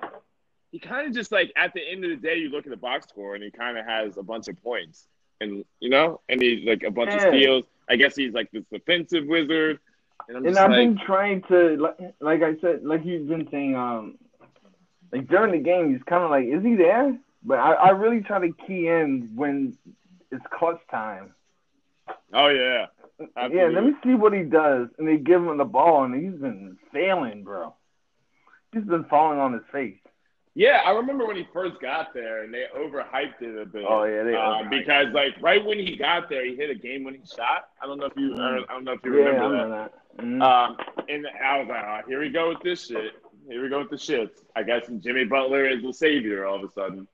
He 0.71 0.79
kind 0.79 1.05
of 1.05 1.13
just 1.13 1.33
like 1.33 1.51
at 1.57 1.73
the 1.73 1.81
end 1.85 2.05
of 2.05 2.11
the 2.11 2.15
day, 2.15 2.37
you 2.37 2.49
look 2.49 2.65
at 2.65 2.69
the 2.69 2.77
box 2.77 3.09
score 3.09 3.35
and 3.35 3.43
he 3.43 3.51
kind 3.51 3.77
of 3.77 3.85
has 3.85 4.15
a 4.15 4.23
bunch 4.23 4.47
of 4.47 4.61
points, 4.63 5.05
and 5.41 5.65
you 5.81 5.89
know, 5.89 6.21
and 6.29 6.41
he's 6.41 6.65
like 6.65 6.83
a 6.83 6.91
bunch 6.91 7.13
of 7.13 7.19
steals. 7.19 7.65
I 7.89 7.97
guess 7.97 8.15
he's 8.15 8.31
like 8.33 8.49
this 8.51 8.63
defensive 8.71 9.25
wizard. 9.27 9.79
And 10.29 10.45
just 10.45 10.57
I've 10.57 10.69
like, 10.69 10.77
been 10.79 10.97
trying 11.05 11.41
to, 11.49 11.75
like, 11.75 11.97
like 12.21 12.41
I 12.41 12.55
said, 12.61 12.83
like 12.85 13.03
you've 13.03 13.27
been 13.27 13.49
saying, 13.51 13.75
um, 13.75 14.17
like 15.11 15.27
during 15.27 15.51
the 15.51 15.57
game, 15.59 15.91
he's 15.93 16.03
kind 16.03 16.23
of 16.23 16.29
like, 16.29 16.45
is 16.45 16.63
he 16.63 16.75
there? 16.75 17.17
But 17.43 17.59
I, 17.59 17.73
I 17.73 17.89
really 17.89 18.21
try 18.21 18.39
to 18.39 18.53
key 18.67 18.87
in 18.87 19.31
when 19.35 19.77
it's 20.31 20.45
clutch 20.57 20.79
time. 20.89 21.33
oh 22.33 22.47
yeah, 22.47 22.85
Yeah, 23.49 23.67
let 23.67 23.83
me 23.83 23.93
see 24.03 24.13
what 24.13 24.33
he 24.33 24.43
does. 24.43 24.89
And 24.97 25.07
they 25.07 25.17
give 25.17 25.41
him 25.41 25.57
the 25.57 25.65
ball, 25.65 26.03
and 26.03 26.13
he's 26.15 26.39
been 26.39 26.77
failing, 26.93 27.43
bro. 27.43 27.73
He's 28.73 28.83
been 28.83 29.03
falling 29.05 29.39
on 29.39 29.53
his 29.53 29.63
face. 29.71 29.97
Yeah, 30.53 30.81
I 30.85 30.91
remember 30.91 31.25
when 31.25 31.37
he 31.37 31.47
first 31.53 31.79
got 31.81 32.13
there, 32.13 32.43
and 32.43 32.53
they 32.53 32.65
overhyped 32.77 33.41
it 33.41 33.57
a 33.61 33.65
bit. 33.65 33.85
Oh 33.87 34.03
yeah, 34.03 34.23
they 34.23 34.33
uh, 34.35 34.37
overhyped 34.39 34.69
because 34.69 35.07
it. 35.07 35.13
like 35.13 35.41
right 35.41 35.63
when 35.65 35.79
he 35.79 35.95
got 35.95 36.29
there, 36.29 36.45
he 36.45 36.55
hit 36.57 36.69
a 36.69 36.75
game-winning 36.75 37.23
shot. 37.25 37.69
I 37.81 37.85
don't 37.85 37.97
know 37.99 38.05
if 38.07 38.13
you, 38.17 38.31
Mhm. 38.33 38.63
I 38.69 38.73
don't 38.73 38.83
know 38.83 38.91
if 38.93 38.99
you 39.03 39.17
yeah, 39.17 39.25
I 39.25 39.29
remember 39.29 39.69
that. 39.69 39.93
that. 40.17 40.25
Mhm. 40.25 40.41
Um, 40.41 40.77
and 41.07 41.25
I 41.43 41.57
was 41.59 41.67
like, 41.69 41.83
oh, 41.85 41.99
here 42.07 42.19
we 42.19 42.29
go 42.29 42.49
with 42.49 42.59
this 42.63 42.85
shit. 42.87 43.13
Here 43.51 43.61
we 43.61 43.67
go 43.67 43.79
with 43.79 43.89
the 43.89 43.97
shits. 43.97 44.31
I 44.55 44.63
guess 44.63 44.83
Jimmy 44.99 45.25
Butler 45.25 45.67
is 45.67 45.83
the 45.83 45.91
savior 45.91 46.45
all 46.45 46.63
of 46.63 46.63
a 46.63 46.73
sudden. 46.73 47.07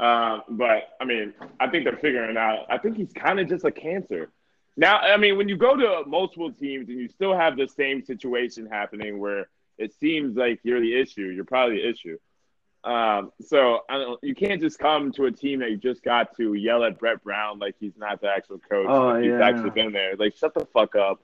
Um, 0.00 0.42
but 0.48 0.96
I 1.00 1.04
mean, 1.04 1.32
I 1.60 1.68
think 1.68 1.84
they're 1.84 1.96
figuring 1.96 2.36
out. 2.36 2.66
I 2.68 2.78
think 2.78 2.96
he's 2.96 3.12
kind 3.12 3.38
of 3.38 3.48
just 3.48 3.64
a 3.64 3.70
cancer. 3.70 4.30
Now, 4.76 4.98
I 4.98 5.16
mean, 5.16 5.36
when 5.36 5.48
you 5.48 5.56
go 5.56 5.76
to 5.76 6.02
multiple 6.06 6.52
teams 6.52 6.88
and 6.88 6.98
you 6.98 7.08
still 7.08 7.34
have 7.34 7.56
the 7.56 7.68
same 7.68 8.04
situation 8.04 8.66
happening 8.66 9.20
where 9.20 9.48
it 9.78 9.94
seems 9.94 10.36
like 10.36 10.58
you're 10.64 10.80
the 10.80 11.00
issue, 11.00 11.26
you're 11.26 11.44
probably 11.44 11.76
the 11.76 11.88
issue. 11.88 12.18
Um, 12.82 13.32
so 13.40 13.80
I 13.88 13.98
don't, 13.98 14.18
you 14.22 14.34
can't 14.34 14.60
just 14.60 14.78
come 14.78 15.12
to 15.12 15.26
a 15.26 15.32
team 15.32 15.60
that 15.60 15.70
you 15.70 15.76
just 15.76 16.02
got 16.02 16.36
to 16.36 16.54
yell 16.54 16.84
at 16.84 16.98
Brett 16.98 17.22
Brown 17.22 17.58
like 17.58 17.76
he's 17.80 17.96
not 17.96 18.20
the 18.20 18.28
actual 18.28 18.58
coach. 18.58 18.86
Oh, 18.88 19.06
like 19.06 19.22
he's 19.22 19.30
yeah. 19.30 19.48
actually 19.48 19.70
been 19.70 19.92
there. 19.92 20.16
Like, 20.16 20.36
shut 20.36 20.52
the 20.52 20.66
fuck 20.66 20.96
up. 20.96 21.22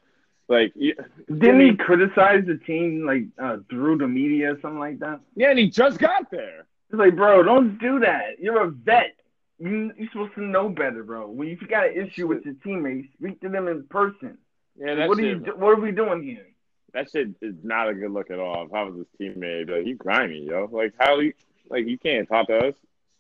Like, 0.49 0.73
you, 0.75 0.95
Didn't 1.29 1.61
he 1.61 1.77
criticize 1.77 2.45
the 2.47 2.59
team 2.59 3.07
like 3.07 3.25
uh, 3.43 3.59
through 3.71 3.99
the 3.99 4.09
media 4.09 4.53
or 4.53 4.61
something 4.61 4.81
like 4.81 4.99
that? 5.01 5.21
yeah, 5.37 5.51
and 5.51 5.59
he 5.59 5.69
just 5.71 5.99
got 5.99 6.31
there. 6.31 6.67
It's 6.91 6.99
like, 6.99 7.17
bro, 7.17 7.43
don't 7.43 7.79
do 7.79 8.01
that. 8.01 8.39
You're 8.39 8.63
a 8.65 8.71
vet. 8.71 9.17
You 9.59 9.93
you're 9.97 10.09
supposed 10.11 10.35
to 10.35 10.43
know 10.43 10.69
better, 10.69 11.05
bro. 11.05 11.29
When 11.29 11.49
you 11.49 11.57
got 11.57 11.87
an 11.87 12.07
issue 12.07 12.27
with 12.27 12.45
your 12.45 12.55
teammates, 12.65 13.09
speak 13.19 13.41
to 13.43 13.49
them 13.49 13.69
in 13.69 13.85
person. 13.85 14.37
Yeah, 14.77 14.95
that 14.97 15.09
what 15.09 15.19
are 15.19 15.23
you? 15.23 15.39
What 15.57 15.79
are 15.79 15.81
we 15.81 15.93
doing 15.93 16.23
here? 16.23 16.47
that 16.93 17.11
shit 17.11 17.29
is 17.41 17.55
not 17.63 17.89
a 17.89 17.95
good 17.95 18.11
look 18.11 18.31
at 18.31 18.39
all. 18.39 18.67
If 18.67 18.75
I 18.75 18.83
was 18.83 18.95
his 18.97 19.07
teammate, 19.19 19.71
like 19.71 19.87
you 19.87 19.97
grimy, 19.97 20.47
yo. 20.47 20.69
Like 20.71 20.95
how 20.99 21.19
you 21.21 21.33
like 21.71 21.87
you 21.87 21.99
can't 21.99 22.29
talk 22.29 22.49
to 22.49 22.69
us. 22.69 22.75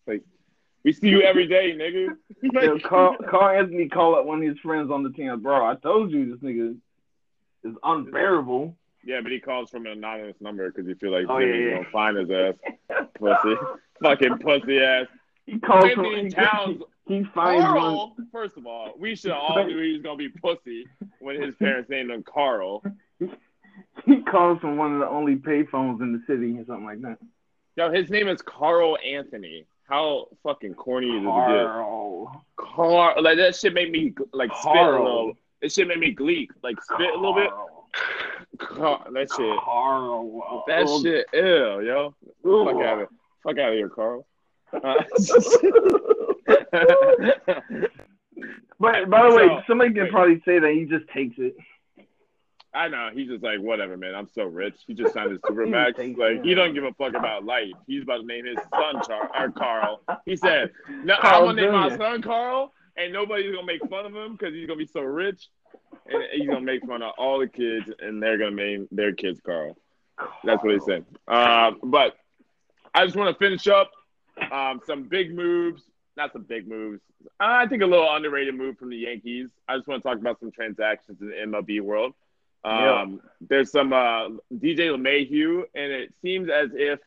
Like 0.07 0.23
we 0.85 0.93
see 0.93 1.09
you 1.09 1.23
every 1.23 1.47
day, 1.47 1.73
nigga. 1.73 2.17
Yo, 2.43 2.73
Like, 2.73 2.83
Carl, 2.83 3.17
Karl-Anthony 3.31 3.89
called 3.89 4.19
up 4.19 4.25
one 4.27 4.43
of 4.43 4.49
his 4.49 4.59
friends 4.59 4.91
on 4.91 5.05
the 5.05 5.11
team. 5.11 5.41
Bro, 5.41 5.65
I 5.65 5.77
told 5.77 6.11
you 6.11 6.29
this 6.33 6.41
nigga 6.41 6.77
is 7.65 7.75
unbearable. 7.83 8.77
yeah, 9.05 9.21
but 9.23 9.33
he 9.33 9.41
calls 9.41 9.71
from 9.71 9.87
an 9.87 9.93
anonymous 9.93 10.37
number 10.41 10.71
because 10.71 10.87
he 10.87 10.95
feel 10.95 11.13
like 11.13 11.27
Oh, 11.29 11.41
Jimmy's 11.41 11.67
yeah, 11.71 11.77
gonna 11.79 11.91
find 11.91 12.17
his 12.17 12.31
ass, 12.31 12.55
pussy, 13.19 13.57
fucking 14.03 14.39
pussy 14.39 14.79
ass. 14.81 15.07
He 15.47 15.59
calls 15.59 15.91
from 15.93 16.05
Anthony 16.07 16.25
he, 16.25 16.31
Towns. 16.31 16.83
he 17.09 17.25
finds 17.35 17.65
one. 17.65 18.13
First 18.31 18.57
of 18.57 18.67
all, 18.67 18.93
we 18.99 19.15
should 19.17 19.33
all 19.33 19.65
knew 19.65 19.81
he 19.83 19.93
was 19.95 20.03
gonna 20.03 20.17
be 20.17 20.29
pussy 20.29 20.87
when 21.21 21.41
his 21.41 21.55
parents 21.57 21.91
named 21.91 22.11
him 22.11 22.23
Carl. 22.23 22.83
He 24.05 24.21
calls 24.23 24.59
from 24.61 24.77
one 24.77 24.95
of 24.95 25.01
the 25.01 25.09
only 25.09 25.37
payphones 25.37 26.01
in 26.03 26.13
the 26.13 26.23
city 26.27 26.59
or 26.59 26.65
something 26.67 26.85
like 26.85 27.01
that. 27.03 27.19
Yo, 27.77 27.91
his 27.91 28.11
name 28.11 28.29
is 28.29 28.43
Karl-Anthony. 28.43 29.65
How 29.89 30.27
fucking 30.43 30.75
corny 30.75 31.09
is 31.09 31.23
it? 31.23 31.27
Carl. 31.27 32.45
Carl, 32.57 33.23
like 33.23 33.39
that 33.39 33.55
shit 33.57 33.73
made 33.73 33.91
me 33.93 34.13
like 34.33 34.51
spit 34.61 34.77
a 34.77 34.91
little. 34.91 35.35
It 35.63 35.73
shit 35.73 35.89
made 35.89 35.99
me 36.01 36.13
gleek, 36.13 36.49
like 36.63 36.77
spit 36.83 37.15
a 37.15 37.19
little 37.19 37.35
bit. 37.35 37.49
Carl, 38.59 39.05
that 39.13 39.29
shit, 39.37 39.59
Carl. 39.65 40.65
that 40.67 40.85
Oh, 40.87 41.03
shit, 41.03 41.27
ew, 41.33 41.81
yo. 41.81 42.15
ooh. 42.47 42.65
Fuck 42.67 42.83
out 42.83 43.01
of, 43.03 43.09
fuck 43.45 43.59
out 43.59 43.69
of 43.71 43.75
here, 43.75 43.89
Carl. 43.89 44.27
Uh, 44.73 45.03
But 48.81 49.09
by 49.11 49.29
the 49.31 49.37
way, 49.37 49.47
So- 49.47 49.63
somebody 49.69 49.93
can 49.95 50.05
wait. 50.05 50.13
probably 50.13 50.43
say 50.45 50.59
that 50.59 50.73
he 50.73 50.85
just 50.87 51.07
takes 51.09 51.37
it. 51.39 51.55
I 52.75 52.89
know 52.89 53.11
he's 53.13 53.29
just 53.29 53.45
like 53.45 53.61
whatever, 53.61 53.97
man. 53.99 54.15
I'm 54.15 54.29
so 54.35 54.45
rich. 54.45 54.75
He 54.87 54.95
just 54.95 55.13
signed 55.15 55.31
his 55.31 55.41
He 55.47 55.53
supermax. 55.55 55.99
Like 56.17 56.39
it. 56.39 56.45
he 56.45 56.55
don't 56.55 56.73
give 56.75 56.85
a 56.85 56.93
fuck 56.95 57.15
about 57.15 57.45
life. 57.45 57.71
He's 57.87 58.03
about 58.03 58.23
to 58.23 58.27
name 58.27 58.47
his 58.47 58.57
son 58.75 59.01
Char 59.07 59.31
or 59.39 59.51
Carl. 59.53 60.01
He 60.25 60.37
said, 60.37 60.71
"No, 61.05 61.17
Carl 61.21 61.49
I'm 61.51 61.57
gonna 61.57 61.63
name 61.63 61.73
my 61.73 61.97
son 61.97 62.23
Carl, 62.23 62.73
and 62.97 63.13
nobody's 63.13 63.53
gonna 63.55 63.67
make 63.67 63.87
fun 63.89 64.07
of 64.07 64.15
him 64.15 64.33
because 64.33 64.55
he's 64.55 64.67
gonna 64.67 64.79
be 64.79 64.87
so 64.87 65.03
rich, 65.03 65.49
and 66.07 66.23
he's 66.33 66.47
gonna 66.47 66.61
make 66.61 66.87
fun 66.87 67.03
of 67.03 67.13
all 67.19 67.39
the 67.39 67.49
kids, 67.49 67.91
and 67.99 68.23
they're 68.23 68.39
gonna 68.39 68.57
name 68.57 68.89
their 68.91 69.13
kids 69.13 69.41
Carl." 69.45 69.77
That's 70.45 70.63
what 70.63 70.75
he 70.75 70.81
said. 70.81 71.05
Um, 71.27 71.79
but 71.83 72.17
I 72.95 73.05
just 73.05 73.17
want 73.17 73.37
to 73.37 73.45
finish 73.45 73.67
up 73.67 73.91
um, 74.51 74.81
some 74.87 75.05
big 75.05 75.35
moves. 75.35 75.83
Not 76.17 76.33
some 76.33 76.43
big 76.43 76.69
moves. 76.69 77.01
I 77.41 77.67
think 77.67 77.83
a 77.83 77.87
little 77.87 78.13
underrated 78.15 78.55
move 78.55 78.79
from 78.79 78.91
the 78.91 78.97
Yankees. 78.97 79.49
I 79.67 79.77
just 79.77 79.89
want 79.89 80.03
to 80.03 80.09
talk 80.09 80.19
about 80.19 80.41
some 80.41 80.51
transactions 80.51 81.21
in 81.21 81.29
the 81.29 81.35
MLB 81.35 81.81
world. 81.81 82.13
Um, 82.65 83.21
There's 83.41 83.71
some 83.73 83.93
uh, 83.93 84.29
DJ 84.53 84.91
LeMahieu, 84.95 85.65
and 85.75 85.93
it 85.93 86.13
seems 86.21 86.49
as 86.49 86.71
if 86.75 87.01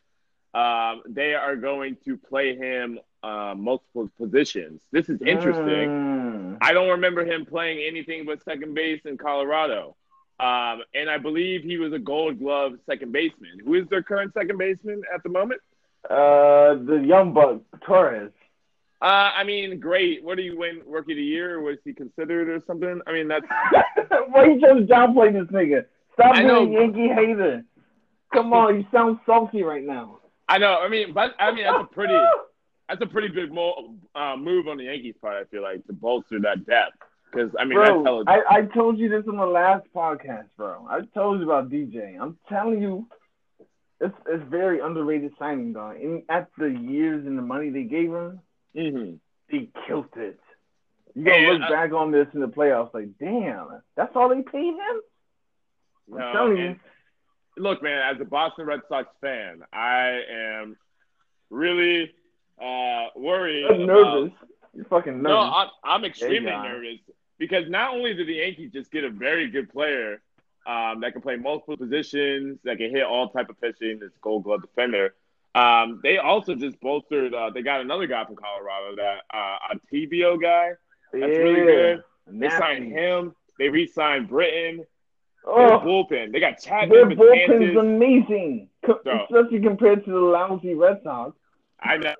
um, 0.53 1.03
they 1.07 1.33
are 1.35 1.55
going 1.55 1.97
to 2.05 2.17
play 2.17 2.55
him 2.55 2.99
uh, 3.25 3.55
multiple 3.55 4.09
positions. 4.17 4.81
This 4.91 5.09
is 5.09 5.19
interesting. 5.21 5.89
Mm. 5.89 6.57
I 6.61 6.73
don't 6.73 6.89
remember 6.89 7.25
him 7.25 7.45
playing 7.45 7.79
anything 7.85 8.25
but 8.25 8.43
second 8.43 8.73
base 8.75 9.01
in 9.05 9.17
Colorado. 9.17 9.95
Um, 10.39 10.83
and 10.93 11.09
I 11.09 11.17
believe 11.17 11.63
he 11.63 11.77
was 11.77 11.93
a 11.93 11.99
gold 11.99 12.39
glove 12.39 12.73
second 12.85 13.11
baseman. 13.11 13.59
Who 13.63 13.75
is 13.75 13.87
their 13.89 14.03
current 14.03 14.33
second 14.33 14.57
baseman 14.57 15.01
at 15.13 15.23
the 15.23 15.29
moment? 15.29 15.61
Uh, 16.09 16.75
the 16.75 17.03
young 17.03 17.33
buck 17.33 17.61
Torres. 17.85 18.31
Uh, 19.01 19.31
I 19.35 19.43
mean, 19.43 19.79
great. 19.79 20.23
What 20.23 20.37
do 20.37 20.43
you 20.43 20.57
win 20.57 20.81
rookie 20.85 21.13
of 21.13 21.17
the 21.17 21.23
year? 21.23 21.61
Was 21.61 21.77
he 21.83 21.93
considered 21.93 22.49
or 22.49 22.61
something? 22.67 23.01
I 23.07 23.11
mean, 23.11 23.27
that's 23.27 23.45
Why 24.29 24.45
you 24.45 24.59
trying 24.59 24.85
to 24.87 24.93
downplay 24.93 25.33
this 25.33 25.51
nigga? 25.51 25.85
Stop 26.13 26.35
I 26.35 26.43
being 26.43 26.47
know. 26.47 26.69
Yankee 26.69 27.07
hater. 27.07 27.63
Come 28.33 28.53
on, 28.53 28.75
you 28.75 28.85
sound 28.91 29.19
salty 29.25 29.63
right 29.63 29.83
now. 29.83 30.19
I 30.47 30.57
know. 30.57 30.79
I 30.79 30.89
mean, 30.89 31.13
but 31.13 31.33
I 31.39 31.51
mean, 31.51 31.65
that's 31.65 31.83
a 31.83 31.93
pretty 31.93 32.13
that's 32.89 33.01
a 33.01 33.05
pretty 33.07 33.29
big 33.29 33.51
mo- 33.51 33.95
uh, 34.15 34.35
move 34.37 34.67
on 34.67 34.77
the 34.77 34.83
Yankees' 34.85 35.15
part. 35.21 35.35
I 35.35 35.45
feel 35.49 35.63
like 35.63 35.85
to 35.87 35.93
bolster 35.93 36.39
that 36.41 36.65
depth 36.65 36.97
because 37.31 37.51
I 37.59 37.65
mean 37.65 37.75
bro. 37.77 38.23
I, 38.27 38.41
I 38.49 38.61
told 38.73 38.97
you 38.99 39.09
this 39.09 39.23
on 39.27 39.37
the 39.37 39.45
last 39.45 39.85
podcast, 39.95 40.47
bro. 40.57 40.85
I 40.89 41.01
told 41.13 41.39
you 41.39 41.45
about 41.45 41.69
DJ. 41.69 42.17
I'm 42.19 42.37
telling 42.47 42.81
you, 42.81 43.07
it's 43.99 44.15
it's 44.27 44.43
very 44.49 44.79
underrated 44.79 45.31
signing, 45.39 45.73
dog. 45.73 45.95
And 45.97 46.23
at 46.29 46.47
the 46.57 46.67
years 46.69 47.25
and 47.25 47.37
the 47.37 47.41
money 47.41 47.69
they 47.69 47.83
gave 47.83 48.11
him, 48.11 48.39
Mhm. 48.75 49.19
he 49.49 49.69
killed 49.87 50.09
it. 50.17 50.39
You 51.15 51.23
gonna 51.23 51.47
look 51.53 51.61
uh, 51.63 51.69
back 51.69 51.91
on 51.93 52.11
this 52.11 52.27
in 52.33 52.41
the 52.41 52.47
playoffs 52.47 52.93
like, 52.93 53.17
damn, 53.19 53.81
that's 53.95 54.15
all 54.15 54.29
they 54.29 54.41
paid 54.41 54.73
him. 54.73 55.01
I'm 56.11 56.17
No, 56.19 56.31
telling 56.33 56.57
you. 56.57 56.75
look, 57.57 57.81
man, 57.81 58.13
as 58.15 58.19
a 58.21 58.25
Boston 58.25 58.65
Red 58.65 58.81
Sox 58.89 59.07
fan, 59.21 59.61
I 59.71 60.21
am 60.29 60.77
really 61.49 62.11
uh, 62.61 63.07
worried. 63.15 63.65
I'm 63.65 63.81
about- 63.81 63.87
nervous. 63.87 64.31
You're 64.73 64.85
fucking 64.85 65.21
nervous. 65.21 65.29
No, 65.29 65.39
I'm, 65.39 65.69
I'm 65.83 66.03
extremely 66.05 66.49
Yeah. 66.51 66.61
nervous 66.63 66.99
because 67.37 67.69
not 67.69 67.93
only 67.93 68.13
did 68.13 68.27
the 68.27 68.33
Yankees 68.33 68.71
just 68.73 68.91
get 68.91 69.03
a 69.05 69.09
very 69.09 69.49
good 69.49 69.71
player 69.71 70.21
um, 70.67 70.99
that 71.01 71.13
can 71.13 71.21
play 71.21 71.37
multiple 71.37 71.77
positions, 71.77 72.59
that 72.65 72.77
can 72.77 72.89
hit 72.89 73.03
all 73.05 73.29
type 73.29 73.49
of 73.49 73.59
pitching, 73.61 73.99
this 73.99 74.11
Gold 74.21 74.43
Glove 74.43 74.61
defender. 74.61 75.13
Um, 75.53 76.01
they 76.03 76.17
also 76.17 76.55
just 76.55 76.77
bolstered. 76.81 77.33
Uh, 77.33 77.51
they 77.51 77.61
got 77.61 77.79
another 77.79 78.07
guy 78.07 78.25
from 78.25 78.35
Colorado, 78.35 78.95
that 78.97 79.19
uh, 79.33 79.57
Ottavino 79.73 80.41
guy. 80.41 80.71
That's 81.13 81.37
really 81.37 81.61
good. 81.61 82.03
They 82.27 82.49
signed 82.49 82.91
him. 82.91 83.33
They 83.57 83.69
re-signed 83.69 84.27
Britton. 84.27 84.77
Their 85.45 85.73
Oh, 85.73 85.79
bullpen. 85.79 86.33
They 86.33 86.39
got 86.41 86.59
their 86.61 86.79
Chapman, 86.81 87.15
bullpen's 87.15 87.19
Betances. 87.49 87.79
amazing, 87.79 88.67
Co- 88.85 88.99
No. 89.05 89.23
especially 89.29 89.61
compared 89.61 90.03
to 90.03 90.11
the 90.11 90.19
lousy 90.19 90.73
Red 90.73 91.01
Sox. 91.03 91.37
I 91.79 91.95
know. 91.97 92.15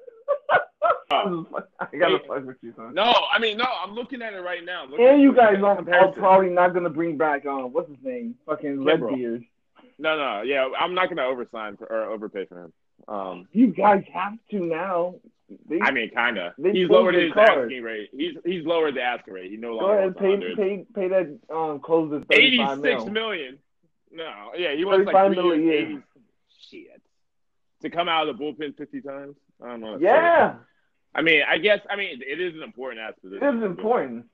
Fuck- 1.10 1.70
I 1.80 1.95
gotta 1.97 2.18
Hey. 2.18 2.24
fuck 2.28 2.45
with 2.45 2.58
you, 2.62 2.74
son. 2.76 2.93
No, 2.93 3.14
I 3.32 3.39
mean 3.39 3.58
no. 3.58 3.66
I'm 3.84 3.93
looking 3.93 4.22
at 4.22 4.34
it 4.34 4.39
right 4.41 4.64
now. 4.66 4.86
Look 4.86 4.99
And 4.99 5.22
you 5.22 5.34
guys 5.34 5.58
are, 5.62 5.93
are 5.93 6.12
probably 6.12 6.49
not 6.49 6.74
gonna 6.74 6.89
bring 6.89 7.18
back 7.18 7.45
um 7.45 7.72
what's 7.74 7.89
his 7.89 7.97
name, 8.03 8.36
fucking. 8.45 8.84
Redbeard. 8.84 9.43
No, 9.97 10.18
no, 10.18 10.41
yeah, 10.41 10.68
I'm 10.80 10.93
not 10.93 11.10
gonna 11.10 11.22
oversign 11.24 11.78
for, 11.78 11.86
or 11.86 12.12
overpay 12.12 12.45
for 12.45 12.66
him. 12.66 12.74
Um, 13.08 13.47
You 13.51 13.68
guys 13.68 14.03
have 14.14 14.34
to 14.51 14.60
now. 14.60 15.16
They, 15.70 15.80
I 15.80 15.91
mean, 15.91 16.10
kinda. 16.10 16.56
They 16.58 16.72
He's 16.72 16.89
lowered 16.89 17.14
his 17.14 17.32
card. 17.32 17.66
asking 17.66 17.84
rate. 17.84 18.10
He's 18.12 18.34
he's 18.43 18.66
lowered 18.66 18.95
the 18.95 19.03
asking 19.03 19.34
rate. 19.36 19.51
He 19.51 19.58
no 19.58 19.76
longer. 19.76 20.10
go 20.10 20.28
ahead, 20.30 20.41
pay 20.41 20.56
pay 20.56 20.86
pay 20.95 21.08
that 21.10 21.39
um 21.53 21.80
closer 21.82 22.22
thirty 22.26 22.58
five 22.58 22.80
Eighty-six 22.80 23.03
mil. 23.06 23.14
million. 23.14 23.60
No, 24.12 24.51
yeah, 24.58 24.74
he 24.76 24.86
wants 24.86 25.06
like 25.06 25.14
35 25.14 25.28
three 25.34 25.36
million, 25.43 25.64
years, 25.68 25.89
yeah. 25.91 25.95
80 25.97 26.01
Shit. 26.88 27.01
To 27.82 27.89
come 27.89 28.08
out 28.10 28.28
of 28.28 28.38
the 28.38 28.43
bullpen 28.43 28.76
fifty 28.76 29.01
times. 29.01 29.36
I 29.64 29.68
don't 29.68 29.82
know. 29.82 29.97
Yeah, 29.99 30.56
I 31.16 31.22
mean, 31.22 31.41
I 31.47 31.57
guess. 31.57 31.80
I 31.89 31.95
mean, 31.95 32.22
it 32.28 32.41
is 32.41 32.53
an 32.55 32.61
important 32.63 32.99
aspect. 33.01 33.26
it 33.41 33.55
is 33.55 33.63
important. 33.63 34.26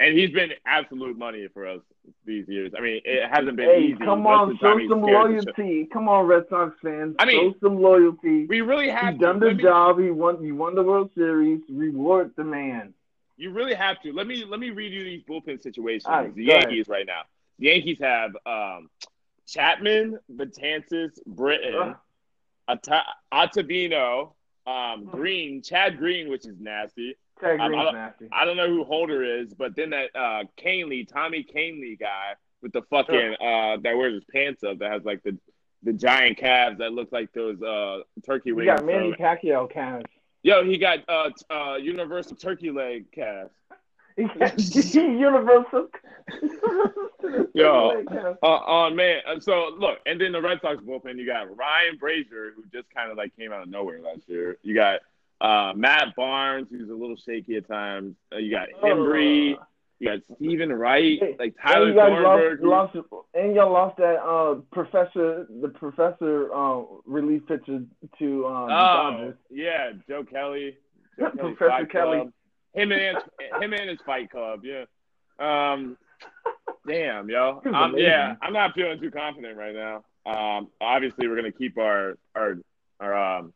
And 0.00 0.16
he's 0.16 0.30
been 0.30 0.50
absolute 0.64 1.18
money 1.18 1.48
for 1.52 1.66
us 1.66 1.80
these 2.24 2.46
years. 2.46 2.70
I 2.78 2.80
mean, 2.80 3.00
it 3.04 3.28
hasn't 3.28 3.56
been 3.56 3.68
Hey, 3.68 3.80
easy. 3.86 3.96
come 3.96 4.24
on, 4.28 4.50
of 4.52 4.58
the 4.60 4.64
time 4.64 4.78
show 4.78 4.88
some 4.88 5.02
scared 5.02 5.10
to 5.10 5.42
show- 5.42 5.62
loyalty. 5.62 5.86
Come 5.92 6.08
on, 6.08 6.26
Red 6.26 6.44
Sox 6.48 6.76
fans. 6.80 7.16
I 7.18 7.24
mean, 7.24 7.52
show 7.52 7.58
some 7.60 7.82
loyalty. 7.82 8.46
We 8.46 8.60
really 8.60 8.88
have 8.88 9.14
He's 9.14 9.20
to. 9.20 9.26
done 9.26 9.40
the 9.40 9.54
me- 9.54 9.62
job. 9.62 9.98
He 9.98 10.10
won. 10.10 10.40
He 10.42 10.52
won 10.52 10.76
the 10.76 10.84
World 10.84 11.10
Series. 11.16 11.60
Reward 11.68 12.30
the 12.36 12.44
man. 12.44 12.94
You 13.36 13.50
really 13.50 13.74
have 13.74 14.00
to. 14.02 14.12
Let 14.12 14.28
me 14.28 14.44
let 14.44 14.60
me 14.60 14.70
read 14.70 14.92
you 14.92 15.02
these 15.02 15.22
bullpen 15.28 15.60
situations. 15.60 16.06
Right, 16.08 16.32
the 16.32 16.46
go 16.46 16.52
ahead. 16.52 16.70
Yankees 16.70 16.86
right 16.88 17.06
now. 17.06 17.22
The 17.58 17.66
Yankees 17.66 17.98
have 18.00 18.36
um, 18.46 18.88
Chapman, 19.48 20.20
Betances, 20.32 21.18
Britton, 21.26 21.74
Ugh. 21.74 21.96
Ata- 22.68 23.04
Ottavino, 23.34 24.32
um, 24.68 25.04
Green, 25.06 25.62
Chad 25.62 25.98
Green, 25.98 26.28
which 26.28 26.46
is 26.46 26.58
nasty. 26.60 27.16
Chad 27.40 27.60
Um, 27.60 27.74
I 27.74 27.84
don't- 27.84 27.94
nasty. 27.94 28.28
I 28.32 28.44
don't 28.44 28.56
know 28.56 28.68
who 28.68 28.84
Holder 28.84 29.22
is, 29.22 29.54
but 29.54 29.74
then 29.76 29.90
that 29.90 30.10
uh 30.14 30.44
Kahnle, 30.58 31.06
Tommy 31.12 31.44
Kahnle 31.44 31.98
guy 31.98 32.34
with 32.62 32.72
the 32.72 32.82
fucking 32.82 33.34
uh 33.40 33.76
that 33.82 33.96
wears 33.96 34.14
his 34.14 34.24
pants 34.32 34.62
up 34.64 34.78
that 34.78 34.90
has 34.92 35.04
like 35.04 35.22
the 35.22 35.38
the 35.84 35.92
giant 35.92 36.36
calves 36.38 36.78
that 36.78 36.92
look 36.92 37.12
like 37.12 37.32
those 37.32 37.60
uh 37.62 38.00
turkey 38.26 38.50
You 38.50 38.56
wings. 38.56 38.66
got 38.66 38.84
Manny 38.84 39.12
from- 39.12 39.20
Pacquiao 39.24 39.70
calves. 39.70 40.04
Yo, 40.42 40.64
he 40.64 40.76
got 40.78 40.98
uh 41.08 41.30
t- 41.30 41.44
uh 41.54 41.76
universal 41.76 42.36
turkey 42.36 42.70
leg 42.70 43.10
calves. 43.12 43.50
He 44.26 44.26
got 44.38 44.94
Universal. 44.94 45.88
Yo. 47.54 48.02
Uh, 48.42 48.46
on 48.46 48.96
man, 48.96 49.20
uh, 49.26 49.40
so 49.40 49.70
look, 49.78 49.98
and 50.06 50.20
then 50.20 50.32
the 50.32 50.40
Red 50.42 50.58
Sox 50.60 50.82
bullpen, 50.82 51.16
you 51.18 51.26
got 51.26 51.54
Ryan 51.56 51.98
Brasier, 52.00 52.50
who 52.54 52.64
just 52.72 52.88
kind 52.94 53.10
of 53.10 53.16
like 53.16 53.34
came 53.36 53.52
out 53.52 53.62
of 53.62 53.68
nowhere 53.68 54.00
last 54.00 54.22
year. 54.26 54.58
You 54.62 54.74
got 54.74 55.00
uh, 55.40 55.72
Matt 55.74 56.14
Barnes, 56.16 56.66
who's 56.70 56.90
a 56.90 56.94
little 56.94 57.16
shaky 57.16 57.56
at 57.56 57.68
times. 57.68 58.14
Uh, 58.32 58.38
you 58.38 58.50
got 58.50 58.68
Hembree. 58.82 59.56
You 60.00 60.06
got 60.08 60.20
Steven 60.36 60.72
Wright, 60.72 61.18
like 61.40 61.56
Tyler 61.60 61.86
and 61.86 61.94
you 61.94 62.00
guys 62.00 62.08
Thornburg. 62.22 62.60
who- 62.60 62.70
lost, 62.70 62.94
lost, 62.94 63.26
and 63.34 63.54
y'all 63.56 63.72
lost 63.72 63.96
that 63.96 64.22
uh, 64.22 64.54
professor, 64.72 65.46
the 65.60 65.68
professor 65.70 66.54
uh, 66.54 66.82
relief 67.04 67.42
pitcher 67.48 67.82
to 68.20 68.46
um, 68.46 68.68
the 68.68 68.74
Oh, 68.74 69.10
Dodgers. 69.10 69.34
yeah, 69.50 69.90
Joe 70.08 70.22
Kelly. 70.22 70.76
Joe 71.18 71.30
Kelly 71.36 71.52
Professor 71.54 71.86
Kelly. 71.86 72.18
Club. 72.18 72.32
Him 72.74 72.92
and 72.92 73.00
his, 73.00 73.16
him 73.60 73.72
and 73.72 73.90
his 73.90 73.98
Fight 74.04 74.30
Club. 74.30 74.62
Yeah. 74.64 74.84
Um, 75.38 75.96
damn, 76.86 77.28
yo. 77.28 77.62
Um, 77.72 77.94
yeah, 77.96 78.34
I'm 78.42 78.52
not 78.52 78.74
feeling 78.74 79.00
too 79.00 79.10
confident 79.10 79.56
right 79.56 79.74
now. 79.74 80.04
Um, 80.26 80.68
obviously, 80.80 81.28
we're 81.28 81.36
gonna 81.36 81.52
keep 81.52 81.78
our 81.78 82.18
our 82.34 82.58
our 83.00 83.38
um 83.38 83.52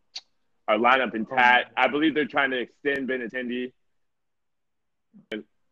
our 0.69 0.79
lineup 0.79 1.15
intact. 1.15 1.73
I 1.77 1.89
believe 1.89 2.15
they're 2.15 2.27
trying 2.27 2.51
to 2.53 2.61
extend 2.61 3.09
Benintendi. 3.09 3.73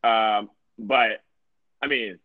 Um, 0.02 0.50
but 0.78 1.22
I 1.82 1.86
mean, 1.86 2.18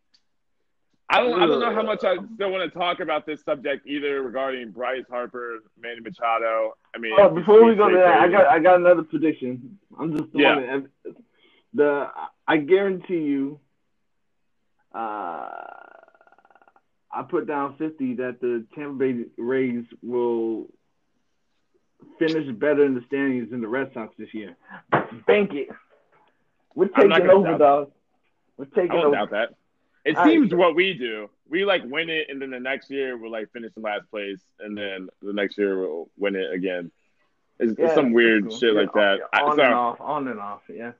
I 1.09 1.19
don't 1.19 1.39
I 1.41 1.45
don't 1.45 1.59
know 1.59 1.73
how 1.73 1.83
much 1.83 2.03
I 2.03 2.17
still 2.33 2.51
want 2.51 2.71
to 2.71 2.77
talk 2.77 2.99
about 2.99 3.25
this 3.27 3.43
subject 3.43 3.85
either 3.85 4.23
regarding 4.23 4.71
Bryce 4.71 5.05
Harper, 5.09 5.59
Manny 5.79 5.99
Machado. 6.01 6.73
I 6.95 6.97
mean, 6.97 7.13
Oh, 7.19 7.29
before 7.29 7.63
we 7.63 7.75
go 7.75 7.89
to 7.89 7.95
that, 7.97 8.19
I 8.21 8.27
got 8.27 8.47
I 8.47 8.59
got 8.59 8.77
another 8.79 9.03
prediction. 9.03 9.77
I'm 9.99 10.17
just 10.17 10.29
Yeah. 10.33 10.79
if- 11.05 11.15
the 11.73 12.09
I 12.47 12.57
guarantee 12.57 13.19
you, 13.19 13.59
uh, 14.93 15.49
I 17.11 17.21
put 17.29 17.47
down 17.47 17.75
fifty 17.77 18.15
that 18.15 18.39
the 18.41 18.65
Tampa 18.73 18.95
Bay 18.97 19.25
Rays 19.37 19.85
will 20.01 20.67
finish 22.17 22.49
better 22.55 22.85
in 22.85 22.95
the 22.95 23.01
standings 23.07 23.51
than 23.51 23.61
the 23.61 23.67
Red 23.67 23.91
Sox 23.93 24.15
this 24.17 24.33
year. 24.33 24.55
Bank 25.27 25.53
it. 25.53 25.69
We're 26.75 26.87
taking 26.87 27.29
over, 27.29 27.57
dog. 27.57 27.91
We're 28.57 28.65
I 28.65 28.67
taking 28.75 28.87
don't 28.91 29.05
over. 29.07 29.15
doubt 29.15 29.29
that. 29.31 29.53
It 30.05 30.15
All 30.15 30.23
right. 30.23 30.31
seems 30.31 30.53
what 30.53 30.75
we 30.75 30.93
do. 30.93 31.29
We 31.49 31.65
like 31.65 31.83
win 31.83 32.09
it, 32.09 32.27
and 32.29 32.41
then 32.41 32.51
the 32.51 32.59
next 32.59 32.89
year 32.91 33.17
we'll 33.17 33.31
like 33.31 33.51
finish 33.51 33.71
in 33.75 33.83
last 33.83 34.09
place, 34.11 34.39
and 34.59 34.77
then 34.77 35.09
the 35.21 35.33
next 35.33 35.57
year 35.57 35.79
we'll 35.79 36.09
win 36.17 36.35
it 36.35 36.53
again. 36.53 36.91
It's, 37.57 37.73
it's 37.77 37.93
some 37.95 38.11
weird 38.11 38.49
cool. 38.49 38.57
shit 38.57 38.73
Yeah, 38.73 38.81
like 38.81 38.93
that. 38.93 39.19
I, 39.31 39.41
On 39.41 39.55
so, 39.55 39.63
and 39.63 39.73
off, 39.73 40.01
on 40.01 40.27
and 40.27 40.39
off. 40.39 40.61
Yeah. 40.69 40.91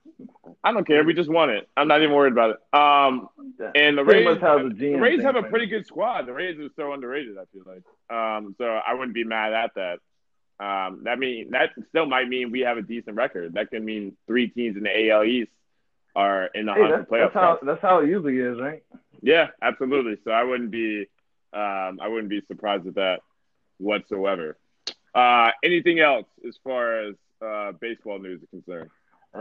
I 0.64 0.72
don't 0.72 0.86
care. 0.86 1.04
We 1.04 1.12
just 1.12 1.28
won 1.28 1.50
it. 1.50 1.68
I'm 1.76 1.86
not 1.86 2.00
even 2.02 2.14
worried 2.14 2.32
about 2.32 2.50
it. 2.50 2.78
Um, 2.78 3.28
and 3.74 3.98
the 3.98 4.04
Pretty 4.04 4.24
Rays, 4.26 4.38
the 4.40 4.94
Rays 4.94 5.22
have 5.22 5.36
a 5.36 5.42
pretty 5.42 5.66
good 5.66 5.86
squad. 5.86 6.26
The 6.26 6.32
Rays 6.32 6.58
are 6.58 6.70
so 6.74 6.92
underrated. 6.94 7.36
I 7.36 7.44
feel 7.52 7.62
like. 7.66 7.82
Um, 8.10 8.54
so 8.56 8.64
I 8.64 8.94
wouldn't 8.94 9.14
be 9.14 9.24
mad 9.24 9.52
at 9.52 9.72
that. 9.74 9.98
Um, 10.58 11.02
that 11.04 11.18
mean 11.18 11.50
that 11.50 11.70
still 11.90 12.06
might 12.06 12.26
mean 12.28 12.50
we 12.50 12.60
have 12.60 12.78
a 12.78 12.82
decent 12.82 13.16
record. 13.16 13.52
That 13.54 13.70
can 13.70 13.84
mean 13.84 14.16
three 14.26 14.48
teams 14.48 14.76
in 14.78 14.84
the 14.84 15.10
AL 15.10 15.24
East 15.24 15.50
are 16.16 16.46
in 16.46 16.66
the 16.66 16.72
Hey, 16.72 16.80
hunt 16.80 16.92
that's, 16.92 17.10
playoff 17.10 17.32
that's 17.32 17.34
how 17.34 17.58
that's 17.62 17.82
how 17.82 17.98
it 18.00 18.08
usually 18.08 18.38
is, 18.38 18.58
right? 18.58 18.82
Yeah, 19.22 19.48
absolutely. 19.62 20.16
So 20.24 20.30
I 20.30 20.42
wouldn't 20.42 20.70
be, 20.70 21.06
um, 21.52 22.00
I 22.00 22.08
wouldn't 22.08 22.30
be 22.30 22.42
surprised 22.48 22.86
at 22.86 22.94
that 22.96 23.20
whatsoever. 23.78 24.56
Uh, 25.14 25.50
anything 25.62 26.00
else 26.00 26.26
as 26.46 26.56
far 26.64 27.00
as 27.00 27.14
uh, 27.44 27.72
baseball 27.80 28.18
news 28.18 28.40
is 28.42 28.48
concerned? 28.50 28.90
Uh, 29.34 29.38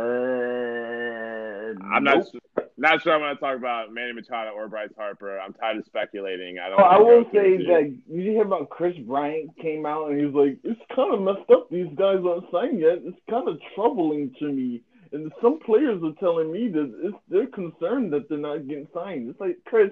I'm 1.86 2.04
not 2.04 2.18
nope. 2.18 2.28
su- 2.32 2.64
not 2.78 3.02
sure 3.02 3.14
I 3.14 3.18
want 3.18 3.38
to 3.38 3.46
talk 3.46 3.56
about 3.56 3.94
Manny 3.94 4.12
Machado 4.12 4.52
or 4.52 4.68
Bryce 4.68 4.90
Harper. 4.98 5.40
I'm 5.40 5.54
tired 5.54 5.78
of 5.78 5.86
speculating. 5.86 6.60
I 6.60 6.70
don't. 6.70 6.80
Oh, 6.80 6.84
I 6.84 6.98
will 6.98 7.24
say 7.34 7.58
that 7.58 7.98
you 8.10 8.22
hear 8.32 8.42
about 8.44 8.70
Kris 8.70 8.98
Bryant 8.98 9.58
came 9.58 9.86
out 9.86 10.10
and 10.10 10.20
he 10.20 10.26
was 10.26 10.36
like, 10.36 10.58
"It's 10.64 10.82
kind 10.94 11.14
of 11.14 11.22
messed 11.22 11.50
up. 11.50 11.70
These 11.70 11.88
guys 11.96 12.20
aren't 12.28 12.52
signed 12.52 12.82
yet. 12.82 13.00
It's 13.04 13.18
kind 13.30 13.48
of 13.48 13.60
troubling 13.76 14.36
to 14.40 14.52
me." 14.52 14.82
And 15.16 15.32
some 15.42 15.60
players 15.60 16.04
are 16.04 16.12
telling 16.20 16.52
me 16.52 16.68
that 16.68 16.94
it's, 17.02 17.16
they're 17.30 17.48
concerned 17.48 18.12
that 18.12 18.28
they're 18.28 18.38
not 18.38 18.68
getting 18.68 18.88
signed. 18.94 19.30
It's 19.30 19.40
like, 19.40 19.56
Kris, 19.66 19.90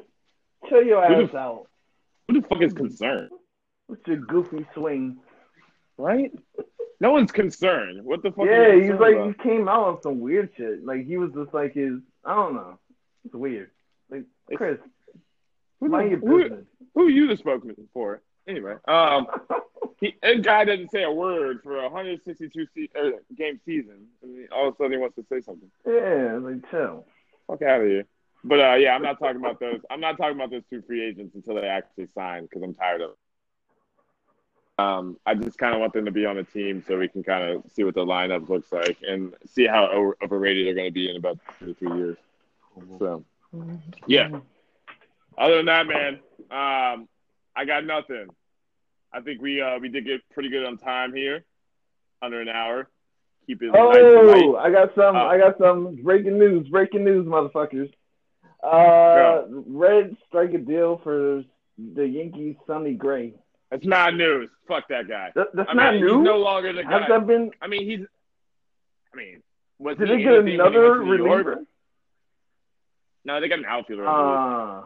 chill 0.67 0.83
your 0.83 1.01
Who 1.07 1.15
the 1.15 1.29
ass 1.29 1.33
out. 1.33 1.67
Who 2.27 2.41
the 2.41 2.47
fuck 2.47 2.61
is 2.61 2.73
concerned? 2.73 3.29
What's 3.87 4.05
your 4.05 4.17
goofy 4.17 4.65
swing? 4.73 5.19
Right? 5.97 6.33
No 6.99 7.11
one's 7.11 7.31
concerned. 7.31 8.03
What 8.03 8.21
the 8.21 8.31
fuck? 8.31 8.47
yeah, 8.47 8.75
he's 8.75 8.91
like 8.99 9.15
about? 9.15 9.27
he 9.27 9.43
came 9.43 9.69
out 9.69 9.87
on 9.87 10.01
some 10.01 10.19
weird 10.19 10.49
shit. 10.57 10.83
Like 10.85 11.05
he 11.05 11.15
was 11.15 11.31
just 11.33 11.53
like 11.53 11.73
his. 11.73 11.99
I 12.25 12.35
don't 12.35 12.55
know. 12.55 12.77
It's 13.23 13.33
weird. 13.33 13.71
Like 14.09 14.25
Kris, 14.55 14.77
Who, 15.79 15.87
mind 15.87 16.11
your 16.11 16.19
the, 16.19 16.25
who, 16.27 16.43
business. 16.43 16.65
who 16.95 17.07
you 17.07 17.27
the 17.27 17.37
spokesman 17.37 17.75
for? 17.93 18.21
Anyway, 18.47 18.75
um, 18.87 19.27
he, 19.99 20.15
that 20.21 20.41
guy 20.41 20.65
doesn't 20.65 20.91
say 20.91 21.03
a 21.03 21.11
word 21.11 21.61
for 21.63 21.77
a 21.77 21.83
162 21.83 22.67
se- 22.75 22.89
uh, 22.99 23.11
game 23.35 23.59
season. 23.65 24.07
And 24.21 24.49
all 24.51 24.67
of 24.67 24.73
a 24.73 24.77
sudden, 24.77 24.91
he 24.93 24.97
wants 24.97 25.15
to 25.15 25.25
say 25.29 25.41
something. 25.41 25.71
yeah, 25.87 26.37
like 26.41 26.69
chill. 26.69 27.05
Fuck 27.47 27.61
out 27.61 27.81
of 27.81 27.87
here. 27.87 28.05
But 28.43 28.59
uh, 28.59 28.75
yeah, 28.75 28.93
I'm 28.95 29.01
not 29.01 29.19
talking 29.19 29.37
about 29.37 29.59
those. 29.59 29.79
I'm 29.89 30.01
not 30.01 30.17
talking 30.17 30.35
about 30.35 30.51
those 30.51 30.63
two 30.69 30.81
free 30.81 31.05
agents 31.05 31.33
until 31.35 31.55
they 31.55 31.67
actually 31.67 32.07
sign 32.13 32.43
because 32.43 32.61
I'm 32.61 32.73
tired 32.73 33.01
of. 33.01 33.11
Um, 34.79 35.17
I 35.25 35.35
just 35.35 35.57
kind 35.57 35.73
of 35.73 35.79
want 35.79 35.93
them 35.93 36.05
to 36.05 36.11
be 36.11 36.25
on 36.25 36.35
the 36.35 36.43
team 36.43 36.83
so 36.85 36.97
we 36.97 37.07
can 37.07 37.23
kind 37.23 37.43
of 37.43 37.63
see 37.71 37.83
what 37.83 37.93
the 37.93 38.03
lineup 38.03 38.49
looks 38.49 38.71
like 38.71 38.97
and 39.07 39.33
see 39.45 39.67
how 39.67 39.87
over- 39.89 40.17
overrated 40.21 40.65
they're 40.65 40.73
going 40.73 40.87
to 40.87 40.91
be 40.91 41.09
in 41.09 41.15
about 41.15 41.37
two 41.59 41.71
or 41.71 41.73
three 41.75 41.95
years. 41.97 42.17
So 42.99 43.23
yeah. 44.07 44.29
Other 45.37 45.57
than 45.57 45.65
that, 45.67 45.87
man, 45.87 46.19
um, 46.51 47.07
I 47.55 47.65
got 47.65 47.85
nothing. 47.85 48.27
I 49.11 49.21
think 49.21 49.41
we 49.41 49.61
uh, 49.61 49.77
we 49.79 49.89
did 49.89 50.05
get 50.05 50.21
pretty 50.31 50.49
good 50.49 50.65
on 50.65 50.77
time 50.77 51.13
here, 51.13 51.43
under 52.21 52.41
an 52.41 52.49
hour. 52.49 52.87
Keep 53.45 53.61
it 53.61 53.67
nice. 53.67 53.77
Oh, 53.77 54.55
I 54.55 54.71
got 54.71 54.95
some. 54.95 55.15
Oh. 55.15 55.27
I 55.27 55.37
got 55.37 55.57
some 55.57 55.97
breaking 56.01 56.39
news. 56.39 56.67
Breaking 56.69 57.03
news, 57.03 57.25
motherfuckers. 57.27 57.91
Uh. 58.63 59.43
Red 59.67 60.15
strike 60.27 60.53
a 60.53 60.57
deal 60.57 60.99
for 61.03 61.43
the 61.77 62.07
Yankees, 62.07 62.55
Sonny 62.65 62.93
Gray. 62.93 63.33
That's 63.69 63.85
not 63.85 64.15
news. 64.15 64.49
Fuck 64.67 64.87
that 64.89 65.07
guy. 65.07 65.31
That, 65.35 65.47
that's 65.53 65.69
I 65.69 65.73
not 65.73 65.93
mean, 65.95 66.05
new. 66.05 66.19
He's 66.19 66.25
no 66.25 66.37
longer 66.37 66.71
the 66.73 66.83
Has 66.83 67.01
guy. 67.01 67.07
that 67.09 67.27
been? 67.27 67.51
I 67.61 67.67
mean, 67.67 67.89
he's. 67.89 68.05
I 69.13 69.17
mean, 69.17 69.41
was 69.79 69.97
Did 69.97 70.09
he 70.09 70.15
they 70.15 70.21
get 70.23 70.27
anything 70.33 70.43
when 70.43 70.47
he 70.47 70.53
another 70.55 70.91
went 70.91 71.01
to 71.01 71.17
New 71.17 71.25
York? 71.25 71.45
reliever? 71.45 71.65
No, 73.25 73.41
they 73.41 73.47
got 73.47 73.59
an 73.59 73.65
outfielder. 73.65 74.07
Uh, 74.07 74.83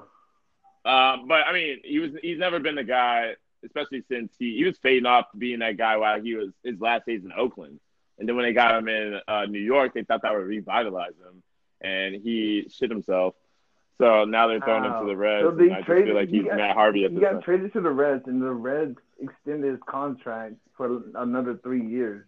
Uh, 0.87 1.17
but 1.27 1.45
I 1.45 1.51
mean, 1.53 1.79
he 1.83 1.99
was 1.99 2.11
he's 2.21 2.39
never 2.39 2.59
been 2.59 2.75
the 2.75 2.83
guy, 2.83 3.33
especially 3.65 4.03
since 4.09 4.31
he 4.39 4.55
he 4.55 4.63
was 4.63 4.77
fading 4.77 5.05
off 5.05 5.25
being 5.37 5.59
that 5.59 5.75
guy 5.77 5.97
while 5.97 6.21
he 6.21 6.33
was 6.35 6.49
his 6.63 6.79
last 6.79 7.05
days 7.05 7.23
in 7.25 7.31
Oakland. 7.33 7.79
And 8.17 8.27
then 8.27 8.35
when 8.35 8.45
they 8.45 8.53
got 8.53 8.73
him 8.75 8.87
in 8.87 9.19
uh, 9.27 9.45
New 9.45 9.59
York, 9.59 9.93
they 9.93 10.03
thought 10.03 10.21
that 10.23 10.33
would 10.33 10.47
revitalize 10.47 11.13
him, 11.19 11.43
and 11.81 12.15
he 12.15 12.67
shit 12.71 12.89
himself. 12.89 13.35
So 13.99 14.25
now 14.25 14.47
they're 14.47 14.59
throwing 14.61 14.85
him 14.85 14.93
to 15.01 15.05
the 15.07 15.15
Reds. 15.17 15.43
So 15.43 15.51
they 15.51 15.71
I 15.71 15.75
just 15.77 15.85
traded- 15.87 16.05
feel 16.05 16.15
like 16.15 16.29
he 16.29 16.37
he's 16.37 16.45
got- 16.45 16.55
Matt 16.57 16.75
Harvey 16.75 17.03
at 17.05 17.11
he 17.11 17.19
got 17.19 17.31
time. 17.33 17.41
traded 17.41 17.73
to 17.73 17.81
the 17.81 17.91
Reds, 17.91 18.27
and 18.27 18.41
the 18.41 18.51
Reds 18.51 18.97
extended 19.19 19.71
his 19.71 19.79
contract 19.87 20.55
for 20.77 21.01
another 21.15 21.55
three 21.57 21.85
years. 21.85 22.25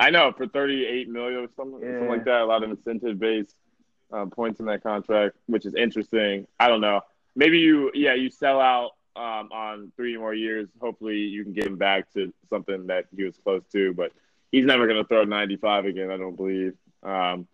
I 0.00 0.10
know 0.10 0.32
for 0.32 0.46
thirty-eight 0.46 1.08
million 1.08 1.40
or 1.40 1.48
something, 1.56 1.80
something 1.80 2.08
like 2.08 2.24
that. 2.24 2.40
A 2.40 2.44
lot 2.46 2.64
of 2.64 2.70
incentive-based 2.70 3.54
uh, 4.12 4.26
points 4.26 4.60
in 4.60 4.66
that 4.66 4.82
contract, 4.82 5.36
which 5.46 5.66
is 5.66 5.74
interesting. 5.74 6.46
I 6.60 6.68
don't 6.68 6.80
know. 6.80 7.00
Maybe 7.34 7.58
you, 7.58 7.90
yeah, 7.94 8.14
you 8.14 8.30
sell 8.30 8.60
out 8.60 8.90
um, 9.16 9.50
on 9.52 9.92
three 9.96 10.16
more 10.16 10.34
years. 10.34 10.68
Hopefully, 10.80 11.16
you 11.18 11.44
can 11.44 11.52
get 11.52 11.66
him 11.66 11.76
back 11.76 12.12
to 12.14 12.32
something 12.50 12.86
that 12.88 13.06
he 13.16 13.24
was 13.24 13.36
close 13.42 13.62
to. 13.72 13.92
But 13.94 14.12
he's 14.50 14.64
never 14.66 14.86
going 14.86 15.02
to 15.02 15.08
throw 15.08 15.24
ninety-five 15.24 15.84
again. 15.86 16.10
I 16.10 16.16
don't 16.16 16.36
believe. 16.36 16.74
Um, 17.02 17.46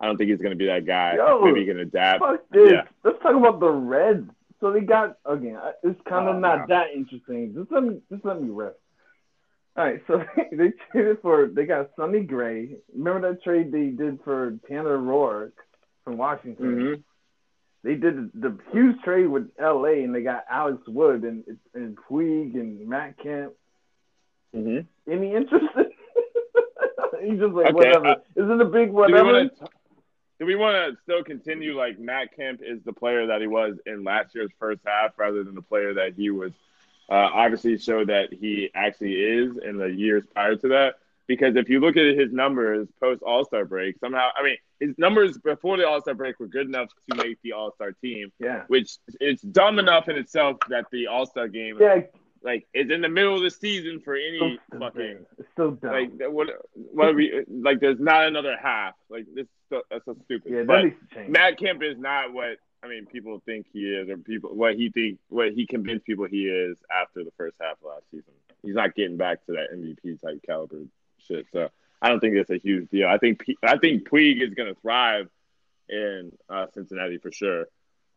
I 0.00 0.06
don't 0.06 0.16
think 0.16 0.30
he's 0.30 0.38
going 0.40 0.50
to 0.50 0.56
be 0.56 0.66
that 0.66 0.86
guy. 0.86 1.14
Yo, 1.16 1.40
Maybe 1.44 1.60
he 1.60 1.66
can 1.66 1.78
adapt. 1.78 2.20
Fuck 2.20 2.48
this. 2.50 2.72
Yeah. 2.72 2.82
Let's 3.04 3.20
talk 3.22 3.34
about 3.34 3.60
the 3.60 3.70
Reds. 3.70 4.28
So 4.60 4.72
they 4.72 4.80
got 4.80 5.18
again. 5.24 5.58
It's 5.82 6.00
kind 6.08 6.28
of 6.28 6.36
Oh, 6.36 6.38
not 6.40 6.68
no. 6.68 6.74
that 6.74 6.86
interesting. 6.94 7.54
Just 7.54 7.70
let 7.70 7.82
me 7.84 8.00
just 8.10 8.24
let 8.24 8.40
me 8.40 8.48
rest. 8.50 8.76
All 9.76 9.84
right, 9.84 10.00
so 10.06 10.22
they 10.52 10.72
traded 10.92 11.18
for 11.20 11.48
they 11.48 11.66
got 11.66 11.90
Sonny 11.96 12.20
Gray. 12.20 12.76
Remember 12.96 13.32
that 13.32 13.42
trade 13.42 13.72
they 13.72 13.86
did 13.88 14.20
for 14.22 14.56
Tanner 14.68 14.96
Roark 14.98 15.52
from 16.04 16.16
Washington? 16.16 16.80
hmm 16.80 16.94
They 17.82 17.94
did 17.96 18.30
the 18.34 18.56
huge 18.72 19.00
trade 19.02 19.26
with 19.26 19.50
L.A. 19.58 20.02
and 20.04 20.14
they 20.14 20.22
got 20.22 20.44
Alex 20.50 20.78
Wood 20.86 21.22
and 21.24 21.44
and 21.74 21.96
Puig 21.96 22.54
and 22.54 22.88
Matt 22.88 23.18
Kemp. 23.18 23.52
Mm-hmm. 24.54 25.10
Any 25.10 25.34
interest? 25.34 25.64
He's 27.22 27.38
just 27.38 27.54
like 27.54 27.66
Okay, 27.66 27.72
whatever. 27.74 28.06
uh, 28.06 28.14
Isn't 28.36 28.60
a 28.60 28.64
big 28.66 28.90
whatever? 28.90 29.48
Do 30.40 30.46
we 30.46 30.56
want 30.56 30.74
to 30.76 31.00
still 31.04 31.22
continue 31.24 31.76
like 31.78 31.98
Matt 31.98 32.36
Kemp 32.36 32.60
is 32.62 32.82
the 32.84 32.92
player 32.92 33.26
that 33.28 33.40
he 33.40 33.46
was 33.46 33.76
in 33.86 34.04
last 34.04 34.34
year's 34.34 34.50
first 34.58 34.80
half, 34.84 35.12
rather 35.16 35.42
than 35.44 35.54
the 35.54 35.62
player 35.62 35.94
that 35.94 36.14
he 36.14 36.30
was? 36.30 36.52
Uh, 37.08 37.14
obviously, 37.32 37.78
showed 37.78 38.08
that 38.08 38.32
he 38.32 38.70
actually 38.74 39.14
is 39.14 39.56
in 39.58 39.76
the 39.78 39.86
years 39.86 40.24
prior 40.34 40.56
to 40.56 40.68
that. 40.68 40.96
Because 41.26 41.56
if 41.56 41.68
you 41.70 41.80
look 41.80 41.96
at 41.96 42.16
his 42.18 42.32
numbers 42.32 42.86
post 43.00 43.22
All 43.22 43.44
Star 43.44 43.64
break, 43.64 43.98
somehow, 43.98 44.28
I 44.38 44.42
mean, 44.42 44.56
his 44.80 44.94
numbers 44.98 45.38
before 45.38 45.76
the 45.78 45.88
All 45.88 46.00
Star 46.00 46.14
break 46.14 46.38
were 46.38 46.46
good 46.46 46.66
enough 46.66 46.88
to 47.10 47.16
make 47.16 47.38
the 47.42 47.52
All 47.52 47.72
Star 47.74 47.92
team, 47.92 48.30
yeah. 48.38 48.64
which 48.68 48.98
it's 49.20 49.42
dumb 49.42 49.78
enough 49.78 50.08
in 50.08 50.16
itself 50.16 50.58
that 50.68 50.84
the 50.92 51.06
All 51.06 51.24
Star 51.26 51.48
game, 51.48 51.78
Yeah. 51.80 52.02
like, 52.42 52.66
is 52.74 52.90
in 52.90 53.00
the 53.00 53.08
middle 53.08 53.34
of 53.36 53.42
the 53.42 53.50
season 53.50 54.00
for 54.04 54.14
any 54.16 54.58
so 54.70 54.78
fucking. 54.78 55.24
It's 55.38 55.48
so 55.56 55.70
dumb. 55.70 55.92
like 55.92 56.10
what 56.30 56.48
what 56.74 57.08
are 57.08 57.14
we 57.14 57.42
like 57.48 57.80
there's 57.80 57.98
not 58.00 58.26
another 58.26 58.56
half 58.62 58.92
like 59.08 59.24
this 59.34 59.46
so, 59.70 59.80
that's 59.90 60.04
so 60.04 60.14
stupid 60.26 60.52
yeah, 60.52 60.58
that 60.58 60.66
but 60.66 60.84
needs 60.84 60.96
to 61.08 61.14
change. 61.14 61.30
matt 61.30 61.58
kemp 61.58 61.82
is 61.82 61.96
not 61.98 62.32
what 62.34 62.58
i 62.82 62.88
mean 62.88 63.06
people 63.06 63.40
think 63.46 63.66
he 63.72 63.80
is 63.80 64.08
or 64.10 64.18
people 64.18 64.54
what 64.54 64.74
he 64.74 64.90
think 64.90 65.18
what 65.30 65.52
he 65.52 65.66
convinced 65.66 66.04
people 66.04 66.26
he 66.26 66.46
is 66.46 66.76
after 66.92 67.24
the 67.24 67.30
first 67.38 67.56
half 67.60 67.78
of 67.82 67.88
last 67.88 68.04
season 68.10 68.32
he's 68.62 68.74
not 68.74 68.94
getting 68.94 69.16
back 69.16 69.44
to 69.46 69.52
that 69.52 69.68
mvp 69.74 70.20
type 70.20 70.38
caliber 70.46 70.82
shit 71.26 71.46
so 71.52 71.68
i 72.00 72.08
don't 72.08 72.20
think 72.20 72.36
it's 72.36 72.50
a 72.50 72.58
huge 72.58 72.88
deal 72.90 73.08
i 73.08 73.18
think 73.18 73.44
I 73.62 73.78
think 73.78 74.08
puig 74.08 74.42
is 74.42 74.54
going 74.54 74.74
to 74.74 74.80
thrive 74.80 75.28
in 75.88 76.32
uh, 76.48 76.66
cincinnati 76.72 77.18
for 77.18 77.32
sure 77.32 77.66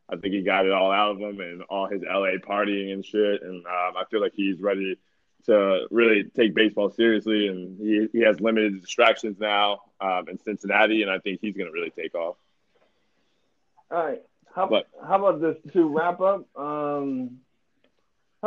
I 0.09 0.15
think 0.15 0.33
he 0.33 0.41
got 0.41 0.65
it 0.65 0.71
all 0.71 0.91
out 0.91 1.11
of 1.11 1.19
him 1.19 1.39
and 1.41 1.63
all 1.63 1.87
his 1.87 2.01
LA 2.01 2.37
partying 2.37 2.93
and 2.93 3.05
shit. 3.05 3.41
And 3.41 3.65
um, 3.65 3.97
I 3.97 4.03
feel 4.09 4.21
like 4.21 4.33
he's 4.35 4.61
ready 4.61 4.97
to 5.47 5.87
really 5.91 6.23
take 6.35 6.55
baseball 6.55 6.89
seriously. 6.89 7.47
And 7.47 7.77
he, 7.79 8.07
he 8.13 8.19
has 8.23 8.39
limited 8.39 8.79
distractions 8.81 9.37
now 9.39 9.81
um, 9.99 10.29
in 10.29 10.39
Cincinnati. 10.39 11.01
And 11.01 11.11
I 11.11 11.19
think 11.19 11.39
he's 11.41 11.55
going 11.57 11.67
to 11.67 11.73
really 11.73 11.89
take 11.89 12.15
off. 12.15 12.37
All 13.91 14.05
right. 14.05 14.21
How, 14.55 14.67
But- 14.67 14.87
how 15.05 15.15
about 15.25 15.41
this 15.41 15.73
to 15.73 15.87
wrap 15.87 16.21
up? 16.21 16.45
Um, 16.55 17.39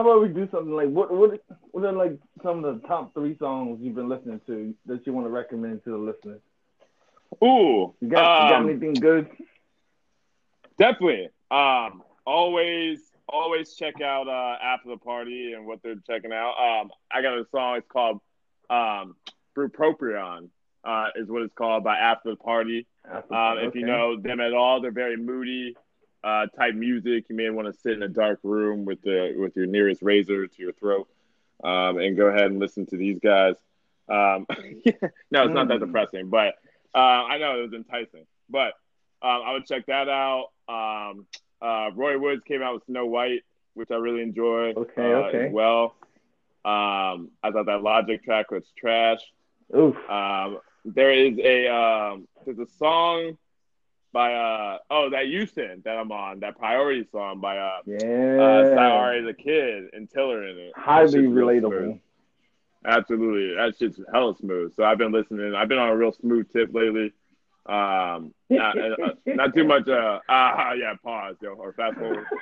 how 0.02 0.10
about 0.10 0.22
we 0.22 0.28
do 0.28 0.48
something 0.50 0.72
like 0.74 0.88
what 0.88 1.12
what 1.12 1.42
what 1.72 1.84
are 1.84 1.92
like 1.92 2.18
some 2.42 2.64
of 2.64 2.80
the 2.80 2.88
top 2.88 3.12
three 3.12 3.36
songs 3.38 3.78
you've 3.82 3.94
been 3.94 4.08
listening 4.08 4.40
to 4.46 4.74
that 4.86 5.06
you 5.06 5.12
want 5.12 5.26
to 5.26 5.30
recommend 5.30 5.84
to 5.84 5.90
the 5.90 5.98
listeners? 5.98 6.40
Ooh, 7.44 7.94
You 8.00 8.08
got, 8.08 8.44
you 8.44 8.50
got 8.50 8.60
um, 8.62 8.68
anything 8.70 8.94
good? 8.94 9.28
definitely. 10.78 11.28
Um, 11.50 12.02
always, 12.26 13.00
always 13.28 13.74
check 13.74 14.00
out 14.00 14.26
uh, 14.26 14.56
After 14.62 14.88
the 14.88 14.96
Party 14.96 15.52
and 15.52 15.66
what 15.66 15.82
they're 15.82 15.96
checking 16.06 16.32
out. 16.32 16.54
Um, 16.58 16.90
I 17.12 17.20
got 17.22 17.34
a 17.34 17.46
song. 17.52 17.76
It's 17.76 17.86
called 17.88 18.20
um, 18.70 19.16
Bupropion, 19.56 20.48
uh, 20.82 21.06
is 21.14 21.28
what 21.28 21.42
it's 21.42 21.54
called 21.54 21.84
by 21.84 21.98
After 21.98 22.30
the 22.30 22.36
Party. 22.36 22.86
Um, 23.04 23.58
If 23.58 23.74
you 23.74 23.84
know 23.84 24.18
them 24.20 24.40
at 24.40 24.54
all, 24.54 24.80
they're 24.80 24.90
very 24.90 25.16
moody 25.16 25.76
uh, 26.22 26.46
type 26.58 26.74
music. 26.74 27.24
You 27.28 27.36
may 27.36 27.50
want 27.50 27.66
to 27.66 27.72
sit 27.80 27.92
in 27.92 28.02
a 28.02 28.08
dark 28.08 28.40
room 28.42 28.84
with 28.84 29.02
the 29.02 29.34
with 29.36 29.56
your 29.56 29.66
nearest 29.66 30.02
razor 30.02 30.46
to 30.46 30.62
your 30.62 30.72
throat, 30.72 31.08
um, 31.64 31.98
and 31.98 32.16
go 32.16 32.26
ahead 32.26 32.46
and 32.46 32.58
listen 32.58 32.86
to 32.86 32.96
these 32.96 33.18
guys. 33.18 33.54
Um, 34.08 34.46
no, 35.30 35.44
it's 35.44 35.54
not 35.54 35.68
that 35.68 35.78
Mm. 35.80 35.86
depressing, 35.86 36.28
but 36.28 36.54
uh, 36.94 36.98
I 36.98 37.38
know 37.38 37.58
it 37.58 37.62
was 37.62 37.72
enticing. 37.72 38.26
But 38.48 38.72
um, 39.22 39.42
I 39.46 39.52
would 39.52 39.66
check 39.66 39.86
that 39.86 40.08
out. 40.08 40.48
Um, 40.68 41.26
uh, 41.62 41.90
Roy 41.94 42.18
Woods 42.18 42.42
came 42.46 42.62
out 42.62 42.74
with 42.74 42.84
Snow 42.86 43.06
White, 43.06 43.42
which 43.74 43.90
I 43.90 43.96
really 43.96 44.22
enjoyed. 44.22 44.76
Okay, 44.76 45.12
uh, 45.12 45.16
okay. 45.28 45.46
As 45.46 45.52
well, 45.52 45.94
um, 46.64 47.30
I 47.42 47.50
thought 47.52 47.66
that 47.66 47.82
Logic 47.82 48.22
track 48.24 48.50
was 48.50 48.64
trash. 48.76 49.20
Oof. 49.76 49.94
Um, 50.10 50.58
there 50.84 51.12
is 51.12 51.38
a 51.38 51.68
um, 51.68 52.26
there's 52.44 52.58
a 52.58 52.66
song 52.78 53.36
by 54.12 54.34
uh 54.34 54.78
oh 54.90 55.10
that 55.10 55.28
you 55.28 55.46
sent 55.46 55.84
that 55.84 55.96
I'm 55.96 56.10
on 56.10 56.40
that 56.40 56.58
priority 56.58 57.06
song 57.12 57.40
by 57.40 57.58
uh 57.58 57.78
Yeah. 57.86 57.96
uh 57.96 58.64
Sayari 58.76 59.24
the 59.24 59.34
Kid 59.34 59.90
and 59.92 60.10
Tiller 60.10 60.46
in 60.46 60.58
it. 60.58 60.72
Highly 60.76 61.20
relatable. 61.26 62.00
Absolutely, 62.84 63.54
that 63.56 63.76
shit's 63.78 64.00
hella 64.12 64.34
smooth. 64.38 64.74
So 64.74 64.84
I've 64.84 64.98
been 64.98 65.12
listening. 65.12 65.54
I've 65.54 65.68
been 65.68 65.78
on 65.78 65.90
a 65.90 65.96
real 65.96 66.12
smooth 66.12 66.50
tip 66.52 66.74
lately. 66.74 67.12
Um, 67.66 68.32
not, 68.48 68.78
uh, 68.78 68.96
not 69.26 69.54
too 69.54 69.64
much. 69.64 69.86
Uh, 69.86 70.18
ah, 70.28 70.72
yeah, 70.72 70.94
pause, 71.04 71.36
yo, 71.42 71.50
or 71.52 71.72
fast 71.74 71.96
forward. 71.98 72.24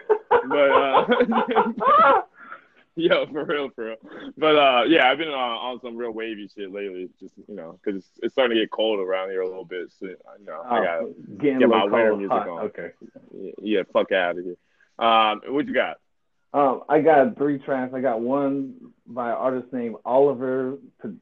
But 0.48 0.70
uh, 0.70 1.06
Yo, 3.00 3.26
for 3.26 3.44
real, 3.44 3.70
for 3.76 3.84
real. 3.84 3.96
But 4.36 4.56
uh, 4.56 4.82
yeah, 4.88 5.08
I've 5.08 5.18
been 5.18 5.28
on, 5.28 5.34
on 5.34 5.80
some 5.80 5.96
real 5.96 6.10
wavy 6.10 6.50
shit 6.52 6.72
lately. 6.72 7.08
Just 7.20 7.32
you 7.46 7.54
know, 7.54 7.78
because 7.82 8.00
it's, 8.00 8.10
it's 8.22 8.34
starting 8.34 8.56
to 8.56 8.62
get 8.62 8.72
cold 8.72 8.98
around 8.98 9.30
here 9.30 9.42
a 9.42 9.46
little 9.46 9.64
bit. 9.64 9.92
So 10.00 10.06
you 10.06 10.16
know, 10.44 10.62
I 10.68 10.84
got 10.84 11.00
Oh, 11.02 11.14
getting 11.40 11.60
get 11.60 11.68
my 11.68 11.84
winter 11.84 12.16
music 12.16 12.32
hot. 12.32 12.48
on. 12.48 12.60
Okay. 12.66 12.90
yeah, 13.62 13.82
fuck 13.92 14.10
out 14.10 14.36
of 14.38 14.44
here. 14.44 14.56
Um, 14.98 15.40
what 15.46 15.68
you 15.68 15.74
got? 15.74 15.98
Um, 16.52 16.82
I 16.88 17.00
got 17.00 17.36
three 17.36 17.58
tracks. 17.60 17.92
I 17.94 18.00
got 18.00 18.20
one 18.20 18.74
by 19.06 19.28
an 19.28 19.36
artist 19.36 19.72
named 19.72 19.94
Oliver 20.04 20.78
P- 21.00 21.20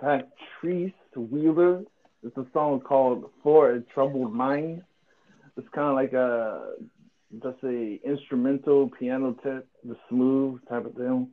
Patrice 0.00 0.92
Wheeler. 1.14 1.82
It's 2.22 2.36
a 2.38 2.46
song 2.54 2.80
called 2.80 3.30
"For 3.42 3.72
a 3.72 3.80
Troubled 3.82 4.32
Mind." 4.32 4.82
It's 5.58 5.68
kind 5.74 5.88
of 5.88 5.94
like 5.96 6.14
a 6.14 6.72
just 7.32 7.58
a 7.62 8.00
instrumental 8.04 8.90
piano 8.98 9.36
tip, 9.42 9.68
the 9.84 9.96
smooth 10.08 10.60
type 10.68 10.86
of 10.86 10.94
thing. 10.94 11.28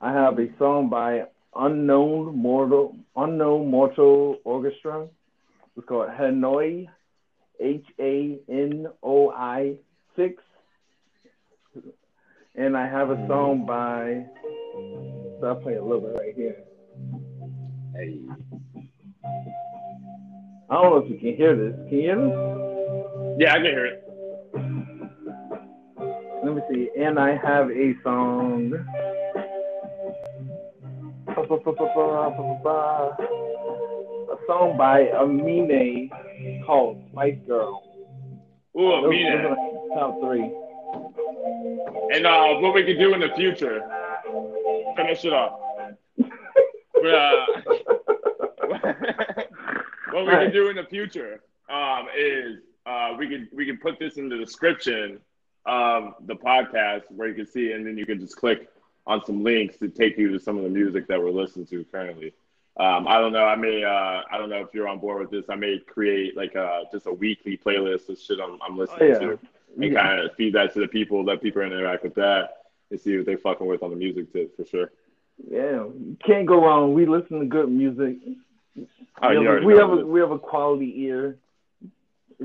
I 0.00 0.12
have 0.12 0.38
a 0.38 0.46
song 0.58 0.90
by 0.90 1.24
Unknown 1.54 2.36
Mortal 2.36 2.96
Unknown 3.16 3.70
Mortal 3.70 4.38
Orchestra. 4.44 5.06
It's 5.76 5.86
called 5.86 6.10
Hanoi, 6.10 6.88
H 7.60 7.84
A 7.98 8.38
N 8.48 8.86
O 9.02 9.30
I 9.30 9.76
six 10.16 10.42
and 12.54 12.76
I 12.76 12.86
have 12.86 13.10
a 13.10 13.26
song 13.26 13.64
by. 13.66 14.26
So 15.40 15.46
I'll 15.46 15.56
play 15.56 15.74
a 15.74 15.82
little 15.82 16.00
bit 16.00 16.14
right 16.18 16.34
here. 16.36 16.56
Hey. 17.94 18.20
I 20.70 20.74
don't 20.74 20.90
know 20.90 20.96
if 20.98 21.10
you 21.10 21.18
can 21.18 21.36
hear 21.36 21.56
this. 21.56 21.74
Can 21.88 21.98
you 21.98 22.02
hear 22.02 22.16
this? 22.16 23.36
Yeah, 23.38 23.52
I 23.52 23.56
can 23.56 23.64
hear 23.64 23.86
it. 23.86 24.11
See. 26.72 26.88
And 26.98 27.18
I 27.18 27.36
have 27.36 27.70
a 27.70 27.94
song. 28.02 28.72
A 31.28 31.34
song 34.46 34.76
by 34.78 35.08
Amine 35.08 36.10
called 36.64 37.02
Spice 37.12 37.36
Girl. 37.46 37.82
Ooh, 38.76 38.80
Those- 38.80 39.04
Amina. 39.04 39.42
those 39.42 39.46
are 39.46 39.50
my 39.50 39.56
Top 39.94 40.20
three. 40.20 40.50
And 42.14 42.26
uh, 42.26 42.54
what 42.60 42.74
we 42.74 42.82
could 42.84 42.98
do 42.98 43.14
in 43.14 43.20
the 43.20 43.30
future. 43.36 43.80
Finish 44.96 45.24
it 45.24 45.32
off. 45.32 45.58
Uh, 46.18 46.24
what 50.12 50.24
we 50.26 50.30
can 50.30 50.52
do 50.52 50.68
in 50.68 50.76
the 50.76 50.84
future 50.88 51.40
um, 51.68 52.06
is 52.16 52.58
uh, 52.86 53.14
we 53.18 53.28
could 53.28 53.48
we 53.52 53.66
can 53.66 53.76
put 53.78 53.98
this 53.98 54.16
in 54.16 54.28
the 54.28 54.36
description 54.36 55.18
of 55.66 56.14
the 56.26 56.34
podcast 56.34 57.02
where 57.10 57.28
you 57.28 57.34
can 57.34 57.46
see, 57.46 57.72
and 57.72 57.86
then 57.86 57.96
you 57.96 58.06
can 58.06 58.18
just 58.20 58.36
click 58.36 58.68
on 59.06 59.24
some 59.24 59.42
links 59.42 59.76
to 59.78 59.88
take 59.88 60.16
you 60.18 60.30
to 60.32 60.38
some 60.38 60.56
of 60.56 60.62
the 60.64 60.68
music 60.70 61.06
that 61.08 61.20
we're 61.20 61.30
listening 61.30 61.66
to 61.66 61.84
currently. 61.84 62.32
Um, 62.78 63.06
I 63.06 63.18
don't 63.18 63.32
know. 63.32 63.44
I 63.44 63.54
may. 63.56 63.84
Uh, 63.84 64.22
I 64.30 64.38
don't 64.38 64.48
know 64.48 64.60
if 64.60 64.68
you're 64.72 64.88
on 64.88 64.98
board 64.98 65.20
with 65.20 65.30
this. 65.30 65.44
I 65.50 65.56
may 65.56 65.78
create 65.78 66.36
like 66.36 66.54
a, 66.54 66.84
just 66.90 67.06
a 67.06 67.12
weekly 67.12 67.56
playlist 67.58 68.08
of 68.08 68.18
shit 68.18 68.38
I'm, 68.40 68.58
I'm 68.62 68.78
listening 68.78 69.00
Oh, 69.02 69.06
yeah. 69.06 69.18
to, 69.18 69.38
and 69.76 69.92
Yeah. 69.92 70.02
kind 70.02 70.20
of 70.20 70.34
feed 70.36 70.54
that 70.54 70.72
to 70.74 70.80
the 70.80 70.88
people. 70.88 71.22
Let 71.24 71.42
people 71.42 71.62
interact 71.62 72.02
with 72.04 72.14
that 72.14 72.62
and 72.90 72.98
see 73.00 73.16
what 73.16 73.26
they're 73.26 73.36
fucking 73.38 73.66
with 73.66 73.82
on 73.82 73.90
the 73.90 73.96
music 73.96 74.32
tip 74.32 74.56
for 74.56 74.64
sure. 74.64 74.90
Yeah, 75.50 75.84
can't 76.24 76.46
go 76.46 76.64
wrong. 76.64 76.94
We 76.94 77.04
listen 77.06 77.40
to 77.40 77.46
good 77.46 77.70
music. 77.70 78.16
Oh, 79.20 79.38
we 79.38 79.44
have, 79.46 79.64
we 79.64 79.76
have 79.76 79.90
a 79.90 79.96
we 80.06 80.20
have 80.20 80.30
a 80.30 80.38
quality 80.38 81.02
ear. 81.02 81.36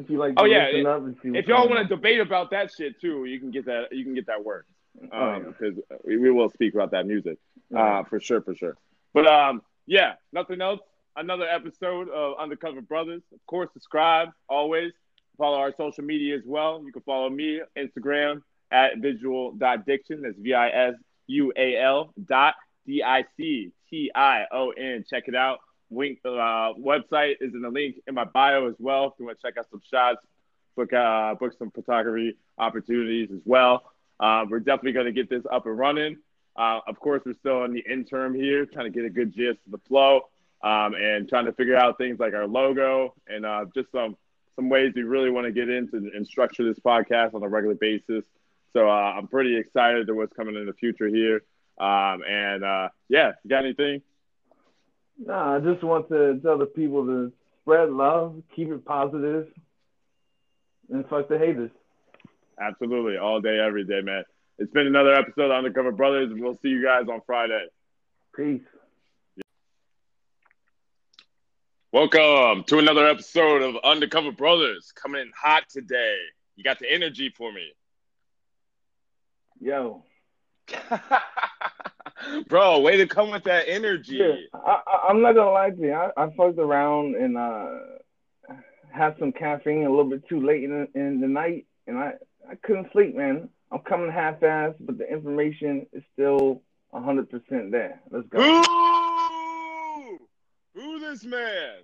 If 0.01 0.09
you 0.09 0.17
like 0.17 0.33
Oh, 0.37 0.45
yeah, 0.45 0.67
up 0.87 1.03
and 1.03 1.15
see 1.21 1.29
if 1.37 1.47
y'all 1.47 1.67
want 1.69 1.87
to 1.87 1.95
debate 1.95 2.19
about 2.19 2.51
that 2.51 2.71
shit 2.75 2.99
too, 3.01 3.25
you 3.25 3.39
can 3.39 3.51
get 3.51 3.65
that. 3.65 3.87
You 3.91 4.03
can 4.03 4.13
get 4.13 4.27
that 4.27 4.43
work 4.43 4.65
Oh, 5.11 5.33
yeah. 5.33 5.39
because 5.39 5.75
we, 6.05 6.17
we 6.17 6.31
will 6.31 6.49
speak 6.49 6.73
about 6.73 6.91
that 6.91 7.05
music 7.07 7.37
uh, 7.75 8.03
for 8.03 8.19
sure, 8.19 8.41
for 8.41 8.55
sure. 8.55 8.75
But 9.13 9.27
um, 9.27 9.61
yeah, 9.85 10.13
nothing 10.33 10.61
else. 10.61 10.81
Another 11.15 11.45
episode 11.45 12.09
of 12.09 12.37
Undercover 12.39 12.81
Brothers. 12.81 13.23
Of 13.33 13.39
course, 13.47 13.69
subscribe 13.73 14.29
always. 14.47 14.91
Follow 15.37 15.57
our 15.57 15.73
social 15.75 16.03
media 16.03 16.35
as 16.35 16.43
well. 16.45 16.81
You 16.83 16.91
can 16.91 17.01
follow 17.03 17.29
me 17.29 17.61
Instagram 17.77 18.41
at 18.71 18.97
visual.diction. 18.99 20.21
That's 20.21 20.37
V 20.37 20.53
I 20.53 20.69
S 20.69 20.93
U 21.27 21.53
A 21.55 21.77
L 21.77 22.13
dot 22.25 22.55
D 22.85 23.03
I 23.03 23.23
C 23.37 23.71
T 23.89 24.11
I 24.15 24.45
O 24.51 24.71
N. 24.71 25.05
Check 25.09 25.23
it 25.27 25.35
out. 25.35 25.59
Link 25.89 26.19
uh, 26.25 26.73
website 26.73 27.35
is 27.41 27.53
in 27.53 27.61
the 27.61 27.69
link 27.69 27.95
in 28.07 28.15
my 28.15 28.25
bio 28.25 28.67
as 28.67 28.75
well. 28.79 29.07
If 29.07 29.13
you 29.19 29.25
want 29.25 29.39
to 29.39 29.47
check 29.47 29.57
out 29.57 29.69
some 29.69 29.81
shots, 29.89 30.19
book 30.75 30.93
uh, 30.93 31.35
book 31.35 31.53
some 31.57 31.71
photography 31.71 32.37
opportunities 32.57 33.29
as 33.31 33.41
well. 33.45 33.91
Uh, 34.19 34.45
we're 34.49 34.59
definitely 34.59 34.93
going 34.93 35.05
to 35.05 35.11
get 35.11 35.29
this 35.29 35.43
up 35.51 35.65
and 35.65 35.77
running. 35.77 36.17
Uh, 36.55 36.79
of 36.87 36.99
course, 36.99 37.21
we're 37.25 37.33
still 37.33 37.63
in 37.63 37.73
the 37.73 37.83
interim 37.89 38.33
here, 38.33 38.65
trying 38.65 38.85
to 38.85 38.89
get 38.91 39.05
a 39.05 39.09
good 39.09 39.33
gist 39.33 39.59
of 39.65 39.71
the 39.71 39.77
flow 39.87 40.21
um, 40.63 40.95
and 40.95 41.29
trying 41.29 41.45
to 41.45 41.53
figure 41.53 41.75
out 41.75 41.97
things 41.97 42.19
like 42.19 42.33
our 42.33 42.47
logo 42.47 43.13
and 43.27 43.45
uh, 43.45 43.65
just 43.73 43.91
some 43.91 44.17
some 44.55 44.69
ways 44.69 44.91
we 44.95 45.03
really 45.03 45.29
want 45.29 45.45
to 45.45 45.51
get 45.51 45.69
into 45.69 45.97
and 45.97 46.25
structure 46.25 46.63
this 46.63 46.79
podcast 46.79 47.35
on 47.35 47.43
a 47.43 47.47
regular 47.47 47.75
basis. 47.75 48.25
So 48.73 48.89
uh, 48.89 49.13
I'm 49.15 49.27
pretty 49.27 49.55
excited 49.55 50.07
to 50.07 50.13
what's 50.13 50.33
coming 50.33 50.55
in 50.55 50.65
the 50.65 50.73
future 50.73 51.07
here. 51.07 51.43
Um, 51.77 52.23
and 52.27 52.63
uh, 52.63 52.89
yeah, 53.07 53.33
you 53.43 53.49
got 53.49 53.63
anything? 53.63 54.01
Nah, 55.19 55.55
I 55.55 55.59
just 55.59 55.83
want 55.83 56.09
to 56.09 56.39
tell 56.43 56.57
the 56.57 56.65
people 56.65 57.05
to 57.05 57.31
spread 57.61 57.89
love, 57.89 58.41
keep 58.55 58.69
it 58.69 58.85
positive, 58.85 59.47
and 60.91 61.07
fuck 61.09 61.27
the 61.27 61.37
haters. 61.37 61.71
Absolutely, 62.59 63.17
all 63.17 63.41
day, 63.41 63.59
every 63.59 63.83
day, 63.83 64.01
man. 64.01 64.23
It's 64.59 64.71
been 64.71 64.87
another 64.87 65.13
episode 65.13 65.45
of 65.45 65.51
Undercover 65.51 65.91
Brothers, 65.91 66.31
we'll 66.33 66.57
see 66.57 66.69
you 66.69 66.83
guys 66.83 67.07
on 67.11 67.21
Friday. 67.25 67.65
Peace. 68.35 68.61
Welcome 71.91 72.63
to 72.65 72.77
another 72.77 73.07
episode 73.07 73.63
of 73.63 73.75
Undercover 73.83 74.31
Brothers. 74.31 74.91
Coming 74.93 75.21
in 75.21 75.31
hot 75.35 75.63
today. 75.69 76.17
You 76.55 76.63
got 76.63 76.79
the 76.79 76.91
energy 76.91 77.33
for 77.35 77.51
me. 77.51 77.71
Yo. 79.59 80.03
Bro, 82.47 82.81
way 82.81 82.97
to 82.97 83.07
come 83.07 83.31
with 83.31 83.43
that 83.43 83.65
energy. 83.67 84.17
Yeah, 84.17 84.35
I, 84.53 85.09
am 85.09 85.21
not 85.21 85.35
gonna 85.35 85.51
lie 85.51 85.69
to 85.69 85.81
you. 85.81 85.93
I, 85.93 86.09
I 86.17 86.29
fucked 86.35 86.59
around 86.59 87.15
and 87.15 87.37
uh, 87.37 87.69
had 88.91 89.15
some 89.19 89.31
caffeine 89.31 89.85
a 89.85 89.89
little 89.89 90.09
bit 90.09 90.27
too 90.27 90.45
late 90.45 90.63
in 90.63 90.71
the, 90.71 90.99
in 90.99 91.21
the 91.21 91.27
night, 91.27 91.65
and 91.85 91.97
I 91.97 92.13
I 92.49 92.55
couldn't 92.55 92.91
sleep, 92.91 93.15
man. 93.15 93.49
I'm 93.71 93.79
coming 93.79 94.11
half-assed, 94.11 94.75
but 94.79 94.97
the 94.97 95.11
information 95.11 95.87
is 95.91 96.03
still 96.13 96.61
100% 96.93 97.71
there. 97.71 97.99
Let's 98.09 98.27
go. 98.29 98.39
Ooh! 98.39 100.17
Who 100.73 100.99
this 100.99 101.25
man? 101.25 101.79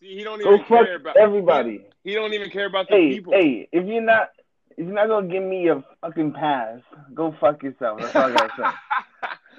See, 0.00 0.16
he 0.16 0.24
don't 0.24 0.42
go 0.42 0.54
even 0.54 0.66
fuck 0.66 0.86
care 0.86 0.96
about 0.96 1.16
everybody. 1.16 1.84
He, 2.02 2.10
he 2.10 2.16
don't 2.16 2.34
even 2.34 2.50
care 2.50 2.66
about 2.66 2.88
the 2.88 2.96
hey, 2.96 3.10
people. 3.10 3.32
Hey, 3.32 3.68
if 3.70 3.86
you're 3.86 4.02
not 4.02 4.30
if 4.76 4.84
you're 4.84 4.94
not 4.94 5.08
gonna 5.08 5.28
give 5.28 5.42
me 5.42 5.68
a 5.68 5.82
fucking 6.02 6.32
pass, 6.32 6.80
go 7.14 7.34
fuck 7.40 7.62
yourself. 7.62 8.00
That's 8.00 8.14
all 8.14 8.30
I 8.30 8.34
gotta 8.34 8.74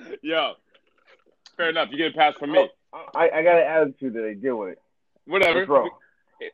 say. 0.04 0.18
Yo, 0.22 0.54
fair 1.56 1.70
enough. 1.70 1.90
You 1.92 1.98
get 1.98 2.14
a 2.14 2.18
pass 2.18 2.36
from 2.36 2.52
me. 2.52 2.70
Oh, 2.94 3.06
I, 3.16 3.30
I 3.30 3.44
got 3.44 3.58
an 3.58 3.68
attitude 3.68 4.14
that 4.14 4.26
I 4.26 4.34
Deal 4.34 4.58
with 4.58 4.74
it. 4.74 4.82
Whatever. 5.26 5.66
Bro. 5.66 5.90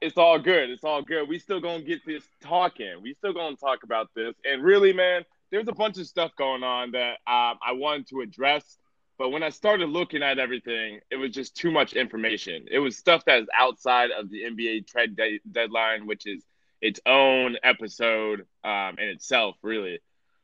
It's 0.02 0.18
all 0.18 0.40
good. 0.40 0.70
It's 0.70 0.86
all 0.86 1.02
good. 1.02 1.28
We 1.28 1.40
still 1.40 1.60
gonna 1.60 1.84
get 1.84 2.06
this 2.06 2.24
talking. 2.42 3.02
We 3.02 3.14
still 3.16 3.34
gonna 3.34 3.58
talk 3.58 3.84
about 3.84 4.10
this. 4.16 4.34
And 4.46 4.64
really, 4.64 4.94
man, 4.94 5.26
there's 5.52 5.68
a 5.68 5.74
bunch 5.74 5.98
of 5.98 6.08
stuff 6.08 6.32
going 6.38 6.64
on 6.64 6.92
that 6.92 7.18
um, 7.28 7.60
I 7.66 7.74
wanted 7.74 8.08
to 8.10 8.22
address. 8.22 8.78
But 9.20 9.30
when 9.30 9.44
I 9.44 9.50
started 9.50 9.90
looking 9.90 10.24
at 10.24 10.40
everything, 10.40 11.00
it 11.12 11.18
was 11.18 11.32
just 11.32 11.56
too 11.56 11.70
much 11.70 11.94
information. 11.94 12.66
It 12.72 12.80
was 12.80 12.98
stuff 12.98 13.26
that 13.26 13.42
is 13.42 13.48
outside 13.54 14.10
of 14.12 14.30
the 14.30 14.44
NBA 14.44 14.88
trade 14.88 15.16
de- 15.16 15.42
deadline, 15.52 16.08
which 16.08 16.26
is 16.26 16.44
its 16.84 17.00
own 17.06 17.56
episode 17.64 18.46
um, 18.66 18.98
in 19.00 19.08
itself, 19.08 19.56
really. 19.62 20.00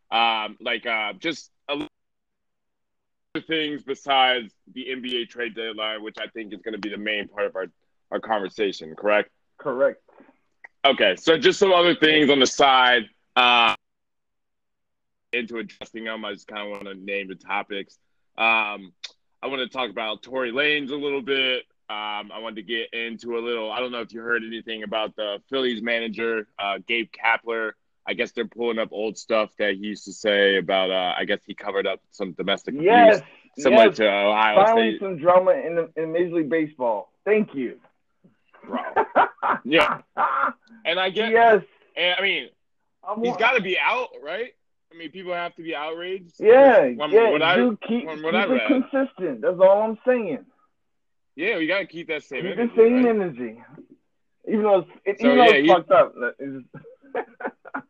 Um, 0.10 0.58
like 0.62 0.86
uh, 0.86 1.14
just 1.20 1.52
a 1.68 1.86
things 3.46 3.84
besides 3.84 4.54
the 4.74 4.86
NBA 4.86 5.30
trade 5.30 5.54
deadline, 5.54 6.02
which 6.02 6.16
I 6.18 6.28
think 6.28 6.54
is 6.54 6.62
going 6.62 6.74
to 6.74 6.80
be 6.80 6.90
the 6.90 6.98
main 6.98 7.28
part 7.28 7.46
of 7.46 7.56
our, 7.58 7.66
our 8.12 8.20
conversation, 8.22 8.96
correct? 8.96 9.30
Correct. 9.58 10.02
Okay, 10.86 11.18
so 11.18 11.38
just 11.38 11.60
some 11.60 11.74
other 11.74 11.94
things 11.94 12.30
on 12.30 12.40
the 12.40 12.48
side. 12.48 13.04
Uh, 13.36 13.76
into 15.34 15.58
addressing 15.58 16.06
them, 16.06 16.24
I 16.24 16.34
just 16.34 16.48
kind 16.48 16.64
of 16.64 16.70
want 16.70 16.86
to 16.86 16.96
name 16.96 17.28
the 17.28 17.36
topics. 17.36 18.00
Um, 18.38 18.94
I 19.44 19.48
want 19.48 19.60
to 19.60 19.68
talk 19.68 19.90
about 19.90 20.24
Tory 20.24 20.52
Lanez 20.52 20.90
a 20.90 20.96
little 20.96 21.22
bit. 21.22 21.66
Um, 21.90 22.32
I 22.32 22.38
wanted 22.38 22.58
to 22.58 22.62
get 22.62 22.94
into 22.94 23.36
a 23.36 23.42
little. 23.42 23.72
I 23.72 23.80
don't 23.80 23.92
know 23.92 24.02
if 24.02 24.14
you 24.14 24.22
heard 24.22 24.44
anything 24.44 24.84
about 24.84 25.16
the 25.16 25.42
Phillies 25.50 25.82
manager, 25.82 26.48
uh, 26.60 26.78
Gabe 26.86 27.10
Kapler. 27.12 27.72
I 28.06 28.14
guess 28.14 28.32
they're 28.32 28.46
pulling 28.46 28.78
up 28.78 28.90
old 28.92 29.18
stuff 29.18 29.50
that 29.58 29.74
he 29.74 29.88
used 29.88 30.06
to 30.06 30.14
say 30.14 30.58
about. 30.58 30.92
Uh, 30.92 31.16
I 31.18 31.26
guess 31.26 31.40
he 31.48 31.56
covered 31.56 31.88
up 31.88 32.00
some 32.12 32.34
domestic 32.34 32.76
yes, 32.80 33.18
abuse, 33.18 33.30
similar 33.58 33.86
yes. 33.86 33.98
to 33.98 34.08
Ohio 34.08 34.66
Finally, 34.66 34.92
State. 34.92 35.02
some 35.02 35.18
drama 35.18 35.52
in 35.54 35.76
the, 35.76 35.90
in 35.96 36.12
Major 36.12 36.36
League 36.36 36.50
Baseball. 36.50 37.12
Thank 37.26 37.56
you, 37.56 37.80
bro. 38.64 38.80
yeah, 39.64 40.02
and 40.86 41.00
I 41.00 41.10
guess 41.10 41.32
Yes, 41.32 41.64
and 41.98 42.16
I 42.20 42.22
mean, 42.22 42.50
I 43.04 43.16
he's 43.20 43.38
got 43.38 43.54
to 43.54 43.64
be 43.64 43.80
out, 43.80 44.10
right? 44.22 44.54
I 44.94 44.96
mean, 44.96 45.10
people 45.10 45.34
have 45.34 45.56
to 45.56 45.64
be 45.64 45.76
outraged. 45.76 46.34
Yeah, 46.40 46.86
yeah. 46.86 47.30
what 47.32 47.42
I- 47.42 47.56
keep, 47.88 48.08
keep 48.08 48.10
it 48.10 48.68
consistent. 48.68 49.42
That's 49.42 49.60
all 49.60 49.82
I'm 49.82 49.98
saying. 50.06 50.46
Yeah, 51.40 51.58
we 51.58 51.68
gotta 51.68 51.86
keep 51.86 52.10
that 52.10 52.24
same. 52.24 52.42
Keep 52.44 52.52
energy, 52.58 52.72
the 52.76 52.82
same 52.82 52.96
right? 52.96 53.06
energy. 53.08 53.64
Even 54.46 54.64
though 54.64 54.80
it's, 54.80 54.90
it, 55.06 55.20
So, 55.22 55.26
even 55.28 55.38
though 55.38 55.44
yeah, 55.46 55.52
it's 55.52 55.68
he- 55.68 55.74
fucked 55.74 55.92
up. 55.92 56.14
It's 56.38 56.68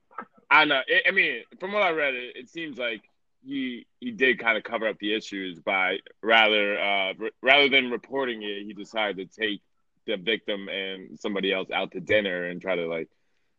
I 0.52 0.66
know. 0.66 0.82
I- 0.88 1.08
I 1.08 1.12
mean, 1.12 1.42
from 1.60 1.72
what 1.72 1.82
I 1.82 1.90
read, 1.90 2.14
it, 2.14 2.36
it 2.36 2.50
seems 2.50 2.78
like 2.78 3.02
he 3.44 3.88
he 4.00 4.12
did 4.12 4.38
kind 4.38 4.56
of 4.56 4.64
cover 4.64 4.88
up 4.88 5.00
the 5.00 5.16
issues 5.16 5.58
by 5.60 5.98
rather 6.22 6.80
uh, 6.80 7.14
r- 7.20 7.32
rather 7.42 7.70
than 7.70 7.90
reporting 7.90 8.44
it, 8.44 8.66
he 8.66 8.74
decided 8.74 9.18
to 9.32 9.42
take 9.42 9.62
the 10.06 10.18
victim 10.18 10.70
and 10.70 11.20
somebody 11.20 11.52
else 11.52 11.72
out 11.72 11.92
to 11.94 12.00
dinner 12.00 12.44
and 12.46 12.62
try 12.62 12.76
to 12.76 12.86
like 12.86 13.10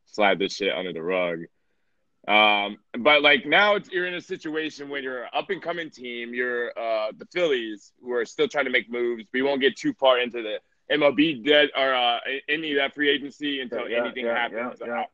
slide 0.07 0.39
this 0.39 0.55
shit 0.55 0.73
under 0.73 0.93
the 0.93 1.03
rug. 1.03 1.41
Um, 2.29 2.79
but 2.99 3.23
like 3.23 3.47
now 3.47 3.77
it's, 3.77 3.91
you're 3.91 4.07
in 4.07 4.15
a 4.15 4.21
situation 4.21 4.89
when 4.89 5.03
you're 5.03 5.23
an 5.25 5.31
up 5.33 5.51
and 5.51 5.63
coming 5.63 5.91
team. 5.91 6.35
You're 6.35 6.69
uh, 6.79 7.13
the 7.17 7.27
Phillies 7.33 7.93
who 8.03 8.13
are 8.13 8.25
still 8.25 8.49
trying 8.49 8.67
to 8.67 8.71
make 8.71 8.91
moves. 8.91 9.25
We 9.33 9.43
won't 9.43 9.61
get 9.61 9.77
too 9.77 9.93
far 9.95 10.19
into 10.21 10.43
the 10.43 10.59
MLB 10.95 11.45
dead 11.45 11.71
or 11.77 11.95
uh, 11.95 12.19
any 12.49 12.73
of 12.73 12.79
that 12.79 12.95
free 12.95 13.09
agency 13.09 13.61
until 13.61 13.89
Yeah, 13.89 14.05
anything 14.05 14.27
yeah, 14.27 14.35
happens. 14.35 14.81
yeah, 14.85 15.05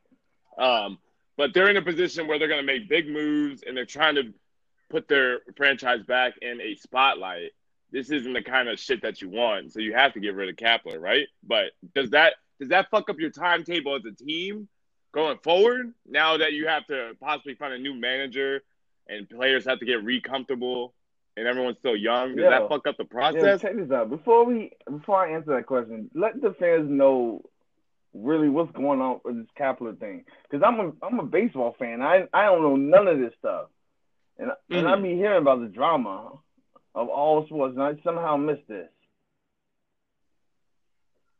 Um, 0.57 0.97
but 1.37 1.53
they're 1.53 1.69
in 1.69 1.77
a 1.77 1.81
position 1.81 2.27
where 2.27 2.39
they're 2.39 2.47
going 2.47 2.65
to 2.65 2.73
make 2.73 2.89
big 2.89 3.07
moves 3.07 3.63
and 3.65 3.77
they're 3.77 3.85
trying 3.85 4.15
to 4.15 4.33
put 4.89 5.07
their 5.07 5.39
franchise 5.55 6.01
back 6.03 6.33
in 6.41 6.59
a 6.61 6.75
spotlight. 6.75 7.51
This 7.91 8.09
isn't 8.09 8.33
the 8.33 8.41
kind 8.41 8.67
of 8.67 8.79
shit 8.79 9.01
that 9.03 9.21
you 9.21 9.29
want, 9.29 9.71
so 9.71 9.79
you 9.79 9.93
have 9.93 10.13
to 10.13 10.19
get 10.19 10.35
rid 10.35 10.49
of 10.49 10.55
Kapler, 10.55 10.99
right? 10.99 11.27
But 11.43 11.71
does 11.95 12.09
that 12.09 12.33
does 12.59 12.69
that 12.69 12.89
fuck 12.89 13.09
up 13.09 13.17
your 13.19 13.29
timetable 13.29 13.95
as 13.95 14.03
a 14.03 14.11
team 14.11 14.67
going 15.11 15.37
forward? 15.39 15.93
Now 16.07 16.37
that 16.37 16.53
you 16.53 16.67
have 16.67 16.85
to 16.87 17.15
possibly 17.19 17.55
find 17.55 17.73
a 17.73 17.79
new 17.79 17.93
manager 17.93 18.61
and 19.07 19.29
players 19.29 19.65
have 19.65 19.79
to 19.79 19.85
get 19.85 20.03
re-comfortable 20.03 20.93
and 21.35 21.47
everyone's 21.47 21.77
still 21.79 21.95
young, 21.95 22.35
does 22.35 22.43
Yeah. 22.43 22.49
that 22.59 22.69
fuck 22.69 22.87
up 22.87 22.97
the 22.97 23.03
yeah, 23.03 23.09
process? 23.09 23.61
check 23.61 23.75
this 23.75 23.91
out. 23.91 24.09
Before 24.09 24.43
we 24.45 24.71
before 24.89 25.25
I 25.25 25.31
answer 25.33 25.55
that 25.55 25.65
question, 25.65 26.09
let 26.13 26.41
the 26.41 26.53
fans 26.53 26.89
know 26.89 27.43
really 28.13 28.49
what's 28.49 28.71
going 28.71 28.99
on 29.01 29.19
with 29.23 29.37
this 29.37 29.47
Kapler 29.59 29.97
thing. 29.99 30.25
Because 30.49 30.63
I'm 30.65 30.79
a 30.79 30.91
I'm 31.05 31.19
a 31.19 31.23
baseball 31.25 31.75
fan. 31.77 32.01
I 32.01 32.27
I 32.33 32.45
don't 32.45 32.63
know 32.63 32.75
none 32.75 33.07
of 33.07 33.19
this 33.19 33.33
stuff, 33.37 33.67
and 34.39 34.51
and 34.71 34.87
I 34.87 34.95
Mhm. 34.95 35.03
be 35.03 35.15
hearing 35.15 35.41
about 35.41 35.61
the 35.61 35.67
drama 35.67 36.31
of 36.95 37.09
all 37.09 37.45
sports, 37.45 37.75
and 37.75 37.83
I 37.83 37.95
somehow 38.03 38.37
missed 38.37 38.67
this. 38.67 38.89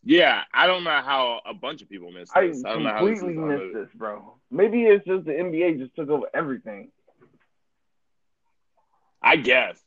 Yeah, 0.07 0.43
I 0.53 0.67
don't 0.67 0.85
know 0.85 1.01
how 1.03 1.41
a 1.45 1.53
bunch 1.53 1.81
of 1.81 1.89
people 1.89 2.11
miss 2.11 2.29
I 2.33 2.47
this. 2.47 2.63
I, 2.63 2.71
don't 2.71 2.83
know 2.83 2.91
how 2.91 3.05
this 3.05 3.19
completely 3.19 3.43
missed 3.43 3.73
this, 3.73 3.89
bro. 3.93 4.35
Maybe 4.49 4.83
it's 4.83 5.05
just 5.05 5.25
the 5.25 5.33
NBA 5.33 5.79
just 5.79 5.93
took 5.97 6.09
over 6.09 6.27
everything. 6.33 6.91
I 9.21 9.35
guess. 9.35 9.77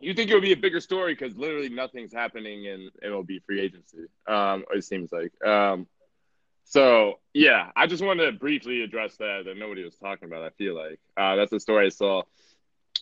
You 0.00 0.12
think 0.12 0.28
it 0.28 0.34
would 0.34 0.42
be 0.42 0.50
a 0.50 0.56
bigger 0.56 0.80
story 0.80 1.14
because 1.14 1.36
literally 1.36 1.68
nothing's 1.68 2.12
happening 2.12 2.64
in 2.64 2.90
MLB 3.04 3.44
free 3.44 3.60
agency. 3.60 4.06
Um, 4.26 4.64
it 4.72 4.82
seems 4.82 5.12
like. 5.12 5.32
Um, 5.46 5.86
so 6.64 7.20
yeah, 7.32 7.70
I 7.76 7.86
just 7.86 8.02
wanted 8.04 8.26
to 8.26 8.32
briefly 8.32 8.82
address 8.82 9.18
that 9.18 9.44
that 9.44 9.56
nobody 9.56 9.84
was 9.84 9.94
talking 9.94 10.26
about. 10.26 10.42
I 10.42 10.50
feel 10.50 10.74
like 10.74 10.98
uh, 11.16 11.36
that's 11.36 11.52
the 11.52 11.60
story 11.60 11.86
I 11.86 11.90
saw, 11.90 12.22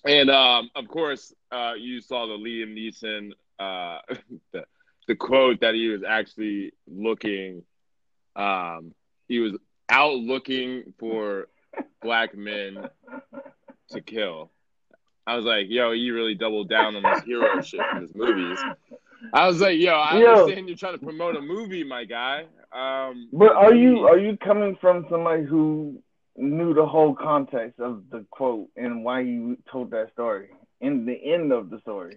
and 0.04 0.28
um, 0.28 0.68
of 0.74 0.86
course, 0.86 1.32
uh, 1.50 1.72
you 1.78 2.02
saw 2.02 2.26
the 2.26 2.34
Liam 2.34 2.74
Neeson 2.76 3.30
uh, 3.58 4.00
the, 4.52 4.64
the 5.08 5.16
quote 5.16 5.60
that 5.62 5.74
he 5.74 5.88
was 5.88 6.02
actually 6.06 6.72
looking. 6.86 7.64
Um, 8.36 8.94
he 9.26 9.40
was 9.40 9.54
out 9.88 10.14
looking 10.14 10.94
for 11.00 11.48
black 12.00 12.36
men 12.36 12.88
to 13.90 14.00
kill. 14.00 14.52
I 15.26 15.36
was 15.36 15.44
like, 15.44 15.66
yo, 15.68 15.90
you 15.90 16.14
really 16.14 16.34
doubled 16.34 16.68
down 16.68 16.94
on 16.94 17.02
this 17.02 17.24
hero 17.24 17.60
shit 17.60 17.80
in 17.94 18.02
his 18.02 18.14
movies. 18.14 18.58
I 19.32 19.46
was 19.48 19.60
like, 19.60 19.78
yo, 19.78 19.94
I 19.94 20.18
Yo. 20.18 20.30
understand 20.32 20.68
you're 20.68 20.76
trying 20.76 20.98
to 20.98 21.04
promote 21.04 21.36
a 21.36 21.40
movie, 21.42 21.84
my 21.84 22.04
guy. 22.04 22.44
Um, 22.72 23.28
But 23.32 23.52
are 23.52 23.74
you 23.74 24.06
are 24.06 24.18
you 24.18 24.36
coming 24.36 24.76
from 24.80 25.06
somebody 25.10 25.42
who 25.44 26.00
knew 26.36 26.72
the 26.72 26.86
whole 26.86 27.14
context 27.14 27.80
of 27.80 28.04
the 28.10 28.24
quote 28.30 28.68
and 28.76 29.04
why 29.04 29.20
you 29.20 29.58
told 29.70 29.90
that 29.90 30.12
story 30.12 30.50
in 30.80 31.04
the 31.04 31.14
end 31.14 31.52
of 31.52 31.68
the 31.70 31.80
story? 31.80 32.16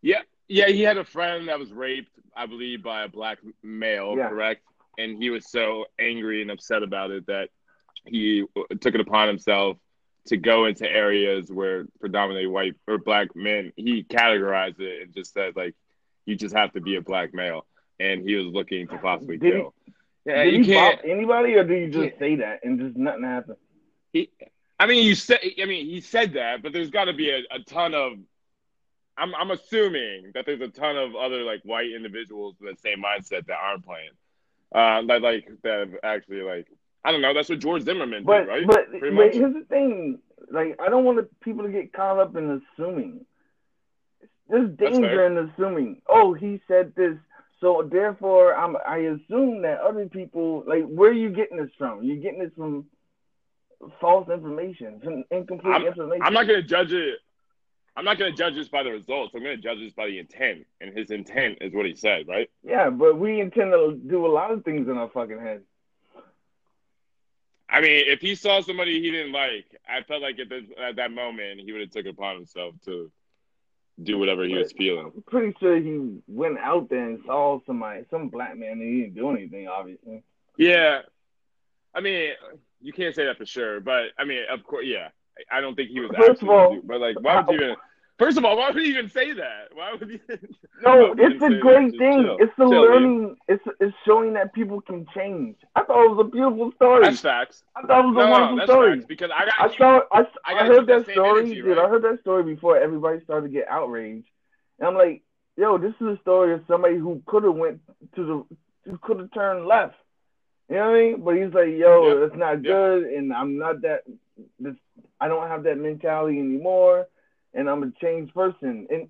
Yeah, 0.00 0.22
yeah, 0.48 0.68
he 0.68 0.82
had 0.82 0.96
a 0.98 1.04
friend 1.04 1.48
that 1.48 1.58
was 1.58 1.72
raped, 1.72 2.10
I 2.36 2.46
believe, 2.46 2.82
by 2.82 3.02
a 3.04 3.08
black 3.08 3.38
male, 3.62 4.14
Yeah. 4.16 4.28
correct? 4.28 4.62
And 4.98 5.22
he 5.22 5.30
was 5.30 5.48
so 5.50 5.86
angry 5.98 6.42
and 6.42 6.50
upset 6.50 6.82
about 6.82 7.10
it 7.10 7.26
that 7.26 7.50
he 8.04 8.44
took 8.80 8.94
it 8.94 9.00
upon 9.00 9.28
himself 9.28 9.76
to 10.26 10.36
go 10.36 10.66
into 10.66 10.90
areas 10.90 11.50
where 11.50 11.86
predominantly 12.00 12.46
white 12.46 12.74
or 12.86 12.98
black 12.98 13.34
men. 13.36 13.72
He 13.76 14.02
categorized 14.04 14.80
it 14.80 15.02
and 15.02 15.14
just 15.14 15.32
said 15.32 15.54
like, 15.56 15.74
you 16.26 16.34
just 16.36 16.54
have 16.54 16.72
to 16.72 16.80
be 16.80 16.96
a 16.96 17.00
black 17.00 17.32
male, 17.32 17.64
and 17.98 18.22
he 18.28 18.34
was 18.34 18.46
looking 18.52 18.86
to 18.88 18.98
possibly 18.98 19.38
Did 19.38 19.52
kill. 19.52 19.74
he, 19.86 19.92
yeah, 20.26 20.42
you 20.42 20.64
can't. 20.64 21.00
anybody, 21.04 21.54
or 21.54 21.64
do 21.64 21.74
you 21.74 21.88
just 21.90 22.12
Yeah. 22.14 22.18
say 22.18 22.34
that 22.36 22.60
and 22.64 22.78
just 22.78 22.96
nothing 22.96 23.22
happened? 23.24 23.56
He, 24.12 24.30
I 24.78 24.86
mean, 24.86 25.04
you 25.04 25.14
said. 25.14 25.38
I 25.60 25.64
mean, 25.64 25.86
he 25.86 26.00
said 26.02 26.34
that, 26.34 26.62
but 26.62 26.72
there's 26.72 26.90
got 26.90 27.04
to 27.06 27.14
be 27.14 27.30
a, 27.30 27.38
a 27.50 27.60
ton 27.60 27.94
of. 27.94 28.18
I'm 29.18 29.34
I'm 29.34 29.50
assuming 29.50 30.32
that 30.34 30.46
there's 30.46 30.60
a 30.60 30.68
ton 30.68 30.96
of 30.96 31.14
other 31.16 31.42
like 31.42 31.62
white 31.64 31.90
individuals 31.90 32.56
with 32.60 32.76
the 32.76 32.80
same 32.80 33.02
mindset 33.02 33.46
that 33.46 33.58
aren't 33.60 33.84
playing. 33.84 34.10
Uh, 34.72 35.02
that 35.06 35.22
like 35.22 35.48
that 35.62 35.78
have 35.80 35.94
actually 36.02 36.42
like 36.42 36.66
I 37.04 37.12
don't 37.12 37.22
know. 37.22 37.32
That's 37.32 37.48
what 37.48 37.58
George 37.58 37.82
Zimmerman 37.82 38.24
But 38.24 38.40
did, 38.40 38.48
right? 38.48 38.66
but, 38.66 38.86
but 38.92 39.34
here's 39.34 39.54
the 39.54 39.64
thing: 39.68 40.18
like, 40.50 40.78
I 40.80 40.88
don't 40.88 41.04
want 41.04 41.26
people 41.40 41.64
to 41.64 41.70
get 41.70 41.92
caught 41.92 42.18
up 42.18 42.36
in 42.36 42.62
assuming. 42.76 43.24
There's 44.48 44.70
danger 44.76 45.26
in 45.26 45.36
assuming. 45.36 46.02
Oh, 46.08 46.32
he 46.32 46.60
said 46.66 46.92
this, 46.96 47.16
so 47.60 47.88
therefore, 47.90 48.54
I'm. 48.54 48.76
I 48.86 48.98
assume 48.98 49.62
that 49.62 49.80
other 49.80 50.06
people, 50.06 50.64
like, 50.66 50.86
where 50.86 51.10
are 51.10 51.14
you 51.14 51.30
getting 51.30 51.58
this 51.58 51.70
from? 51.76 52.02
You're 52.02 52.16
getting 52.16 52.40
this 52.40 52.52
from 52.56 52.86
false 54.00 54.28
information, 54.28 55.00
from 55.02 55.24
incomplete 55.30 55.86
information. 55.86 56.22
I'm 56.22 56.32
not 56.32 56.46
gonna 56.46 56.62
judge 56.62 56.92
it. 56.92 57.18
I'm 57.98 58.04
not 58.04 58.16
gonna 58.16 58.30
judge 58.30 58.54
this 58.54 58.68
by 58.68 58.84
the 58.84 58.92
results. 58.92 59.34
I'm 59.34 59.42
gonna 59.42 59.56
judge 59.56 59.80
this 59.80 59.92
by 59.92 60.06
the 60.06 60.20
intent, 60.20 60.66
and 60.80 60.96
his 60.96 61.10
intent 61.10 61.58
is 61.60 61.74
what 61.74 61.84
he 61.84 61.96
said, 61.96 62.28
right? 62.28 62.48
Yeah, 62.62 62.90
but 62.90 63.18
we 63.18 63.40
intend 63.40 63.72
to 63.72 63.98
do 64.06 64.24
a 64.24 64.28
lot 64.32 64.52
of 64.52 64.64
things 64.64 64.88
in 64.88 64.96
our 64.96 65.08
fucking 65.08 65.40
head. 65.40 65.62
I 67.68 67.80
mean, 67.80 68.04
if 68.06 68.20
he 68.20 68.36
saw 68.36 68.60
somebody 68.60 69.02
he 69.02 69.10
didn't 69.10 69.32
like, 69.32 69.66
I 69.88 70.02
felt 70.04 70.22
like 70.22 70.38
at, 70.38 70.48
this, 70.48 70.62
at 70.80 70.94
that 70.96 71.10
moment 71.10 71.60
he 71.60 71.72
would 71.72 71.80
have 71.80 71.90
took 71.90 72.06
it 72.06 72.10
upon 72.10 72.36
himself 72.36 72.76
to 72.84 73.10
do 74.00 74.16
whatever 74.16 74.44
he 74.44 74.54
was 74.54 74.70
feeling. 74.70 75.10
I'm 75.16 75.22
pretty 75.22 75.56
sure 75.58 75.76
he 75.76 76.20
went 76.28 76.58
out 76.60 76.88
there 76.88 77.04
and 77.04 77.18
saw 77.26 77.58
somebody, 77.66 78.04
some 78.12 78.28
black 78.28 78.56
man, 78.56 78.72
and 78.72 78.82
he 78.82 79.00
didn't 79.02 79.16
do 79.16 79.30
anything, 79.30 79.66
obviously. 79.66 80.22
Yeah, 80.56 81.00
I 81.96 82.00
mean, 82.00 82.30
you 82.80 82.92
can't 82.92 83.12
say 83.14 83.24
that 83.24 83.38
for 83.38 83.44
sure, 83.44 83.80
but 83.80 84.04
I 84.16 84.24
mean, 84.24 84.44
of 84.48 84.62
course, 84.62 84.84
yeah. 84.86 85.08
I 85.52 85.58
I 85.58 85.60
don't 85.60 85.74
think 85.74 85.90
he 85.90 86.00
was. 86.00 86.10
First 86.16 86.42
of 86.42 86.48
all- 86.48 86.74
do- 86.74 86.82
but 86.84 87.00
like, 87.00 87.20
why 87.20 87.40
would 87.40 87.48
you 87.60 87.64
even? 87.66 87.76
First 88.18 88.36
of 88.36 88.44
all, 88.44 88.56
why 88.56 88.70
would 88.70 88.82
he 88.82 88.88
even 88.90 89.08
say 89.08 89.32
that? 89.32 89.68
Why 89.74 89.94
would 89.98 90.10
he? 90.10 90.20
No, 90.82 91.14
it's 91.18 91.42
a 91.42 91.50
great 91.60 91.92
that? 91.92 91.98
thing. 91.98 92.22
Chill. 92.24 92.36
It's 92.40 92.52
the 92.58 92.64
Chill, 92.64 92.82
learning. 92.82 93.36
It's 93.48 93.62
it's 93.80 93.94
showing 94.06 94.32
that 94.34 94.52
people 94.52 94.80
can 94.80 95.06
change. 95.14 95.56
I 95.74 95.82
thought 95.84 96.04
it 96.04 96.10
was 96.10 96.26
a 96.26 96.30
beautiful 96.30 96.72
story. 96.76 97.04
That's 97.04 97.20
facts. 97.20 97.62
I 97.76 97.82
thought 97.82 98.04
it 98.04 98.08
was 98.08 98.16
No, 98.16 98.22
a 98.22 98.26
no, 98.26 98.30
wonderful 98.30 98.56
that's 98.58 98.70
story. 98.70 98.90
facts 98.92 99.04
because 99.06 99.30
I 99.34 99.44
got. 99.44 99.54
I 99.58 99.76
saw. 99.76 100.00
I, 100.12 100.20
I 100.46 100.54
I, 100.54 100.66
heard 100.66 100.86
that 100.86 101.04
that 101.04 101.12
story, 101.12 101.40
energy, 101.42 101.54
dude. 101.56 101.76
right? 101.76 101.86
I 101.86 101.88
heard 101.88 102.02
that 102.02 102.20
story 102.20 102.42
before 102.42 102.76
everybody 102.76 103.22
started 103.24 103.48
to 103.48 103.52
get 103.52 103.68
outraged, 103.68 104.26
and 104.78 104.88
I'm 104.88 104.94
like, 104.94 105.22
yo, 105.56 105.78
this 105.78 105.94
is 106.00 106.06
a 106.06 106.18
story 106.22 106.54
of 106.54 106.62
somebody 106.68 106.96
who 106.96 107.22
could 107.26 107.44
have 107.44 107.54
went 107.54 107.80
to 108.16 108.24
the, 108.26 108.90
who 108.90 108.98
could 108.98 109.18
have 109.20 109.32
turned 109.32 109.66
left. 109.66 109.94
You 110.68 110.76
know 110.76 110.90
what 110.90 110.96
I 110.96 111.00
mean? 111.00 111.24
But 111.24 111.34
he's 111.36 111.54
like, 111.54 111.68
yo, 111.78 112.20
Yep. 112.20 112.30
that's 112.30 112.38
not 112.38 112.62
Yep. 112.62 112.62
good, 112.62 113.02
and 113.04 113.32
I'm 113.32 113.58
not 113.58 113.82
that. 113.82 114.02
This, 114.58 114.74
I 115.20 115.28
don't 115.28 115.48
have 115.48 115.64
that 115.64 115.78
mentality 115.78 116.38
anymore, 116.38 117.06
and 117.58 117.68
I'm 117.68 117.82
a 117.82 117.90
changed 118.00 118.32
person. 118.34 118.86
And 118.88 119.08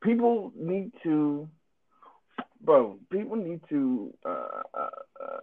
people 0.00 0.52
need 0.56 0.92
to, 1.02 1.48
bro. 2.60 2.98
People 3.10 3.36
need 3.36 3.60
to 3.68 4.14
uh, 4.24 4.62
uh, 4.72 4.88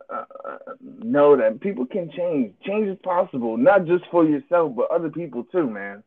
uh, 0.10 0.26
uh, 0.46 0.58
know 0.82 1.36
that 1.36 1.60
people 1.60 1.86
can 1.86 2.10
change. 2.12 2.54
Change 2.66 2.88
is 2.88 2.98
possible, 3.04 3.58
not 3.58 3.86
just 3.86 4.06
for 4.10 4.24
yourself, 4.24 4.74
but 4.76 4.90
other 4.90 5.10
people 5.10 5.44
too, 5.44 5.70
man. 5.70 6.04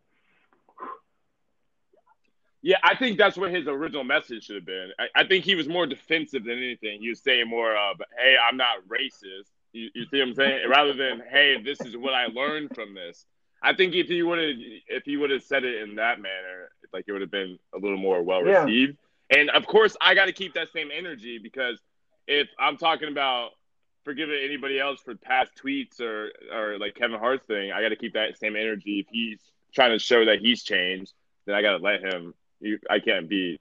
Yeah, 2.62 2.76
I 2.82 2.94
think 2.94 3.16
that's 3.18 3.36
what 3.38 3.50
his 3.50 3.66
original 3.66 4.04
message 4.04 4.44
should 4.44 4.56
have 4.56 4.66
been. 4.66 4.90
I, 4.98 5.08
I 5.22 5.24
think 5.26 5.44
he 5.44 5.54
was 5.54 5.66
more 5.68 5.86
defensive 5.86 6.44
than 6.44 6.58
anything. 6.58 7.00
He 7.00 7.08
was 7.08 7.20
saying 7.20 7.48
more 7.48 7.74
of, 7.74 8.02
"Hey, 8.18 8.36
I'm 8.42 8.56
not 8.56 8.86
racist." 8.86 9.48
You, 9.72 9.88
you 9.94 10.04
see 10.10 10.18
what 10.18 10.28
I'm 10.28 10.34
saying? 10.34 10.68
Rather 10.68 10.92
than, 10.94 11.22
"Hey, 11.30 11.62
this 11.62 11.80
is 11.80 11.96
what 11.96 12.12
I 12.12 12.26
learned 12.26 12.74
from 12.74 12.94
this." 12.94 13.24
I 13.62 13.74
think 13.74 13.94
if 13.94 14.06
he 14.06 14.22
would 14.22 14.38
have, 14.38 14.56
if 14.88 15.04
he 15.04 15.16
would 15.16 15.30
have 15.30 15.42
said 15.42 15.64
it 15.64 15.82
in 15.82 15.96
that 15.96 16.20
manner, 16.20 16.70
like 16.92 17.04
it 17.06 17.12
would 17.12 17.20
have 17.20 17.30
been 17.30 17.58
a 17.74 17.78
little 17.78 17.98
more 17.98 18.22
well 18.22 18.44
Yeah. 18.46 18.64
received. 18.64 18.96
And 19.30 19.50
of 19.50 19.66
course, 19.66 19.96
I 20.00 20.14
got 20.14 20.26
to 20.26 20.32
keep 20.32 20.54
that 20.54 20.72
same 20.72 20.90
energy 20.92 21.38
because 21.38 21.78
if 22.26 22.48
I'm 22.58 22.76
talking 22.76 23.08
about 23.08 23.50
forgiving 24.04 24.38
anybody 24.42 24.80
else 24.80 25.00
for 25.04 25.14
past 25.14 25.50
tweets 25.62 26.00
or 26.00 26.30
or 26.52 26.78
like 26.78 26.94
Kevin 26.94 27.18
Hart's 27.18 27.46
thing, 27.46 27.70
I 27.70 27.82
got 27.82 27.90
to 27.90 27.96
keep 27.96 28.14
that 28.14 28.38
same 28.38 28.56
energy. 28.56 29.00
If 29.00 29.06
he's 29.10 29.40
trying 29.74 29.92
to 29.92 29.98
show 29.98 30.24
that 30.24 30.40
he's 30.40 30.62
changed, 30.62 31.12
then 31.46 31.54
I 31.54 31.62
got 31.62 31.76
to 31.76 31.84
let 31.84 32.02
him. 32.02 32.34
You, 32.60 32.78
I 32.88 32.98
can't 32.98 33.28
be 33.28 33.60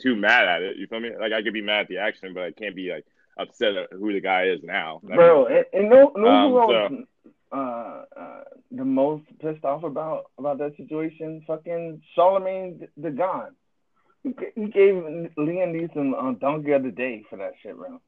too 0.00 0.16
mad 0.16 0.46
at 0.48 0.62
it. 0.62 0.76
You 0.76 0.86
feel 0.86 1.00
me? 1.00 1.10
Like 1.18 1.32
I 1.32 1.42
could 1.42 1.52
be 1.52 1.62
mad 1.62 1.80
at 1.82 1.88
the 1.88 1.98
action, 1.98 2.34
but 2.34 2.44
I 2.44 2.52
can't 2.52 2.74
be 2.74 2.90
like 2.90 3.04
upset 3.38 3.76
at 3.76 3.88
who 3.92 4.12
the 4.12 4.20
guy 4.20 4.44
is 4.46 4.62
now. 4.62 5.00
Bro, 5.02 5.46
and, 5.46 5.64
and 5.72 5.90
know, 5.90 6.12
know 6.16 6.28
Um, 6.28 6.52
was 6.52 7.04
uh, 7.52 8.02
uh, 8.16 8.44
the 8.70 8.84
most 8.84 9.24
pissed 9.40 9.64
off 9.64 9.82
about 9.84 10.30
about 10.38 10.58
that 10.58 10.76
situation? 10.76 11.42
Fucking 11.46 12.02
Charlemagne 12.14 12.86
the 12.96 13.10
God. 13.10 13.54
He, 14.22 14.34
he 14.54 14.66
gave 14.66 14.94
Liam 14.94 15.72
Neeson 15.72 16.18
um, 16.18 16.36
Donkey 16.40 16.72
of 16.72 16.82
the 16.82 16.90
Day 16.90 17.24
for 17.30 17.36
that 17.36 17.52
shit, 17.62 17.76
bro. 17.76 18.00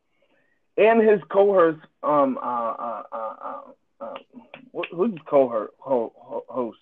And 0.77 1.07
his 1.07 1.21
cohorts, 1.31 1.81
um, 2.03 2.39
uh, 2.43 2.73
uh, 2.73 3.03
uh, 3.13 3.35
uh, 3.45 4.05
uh 4.05 4.83
who's 4.93 5.13
his 5.13 5.21
cohort 5.29 5.73
ho, 5.79 6.13
ho, 6.17 6.45
host? 6.49 6.79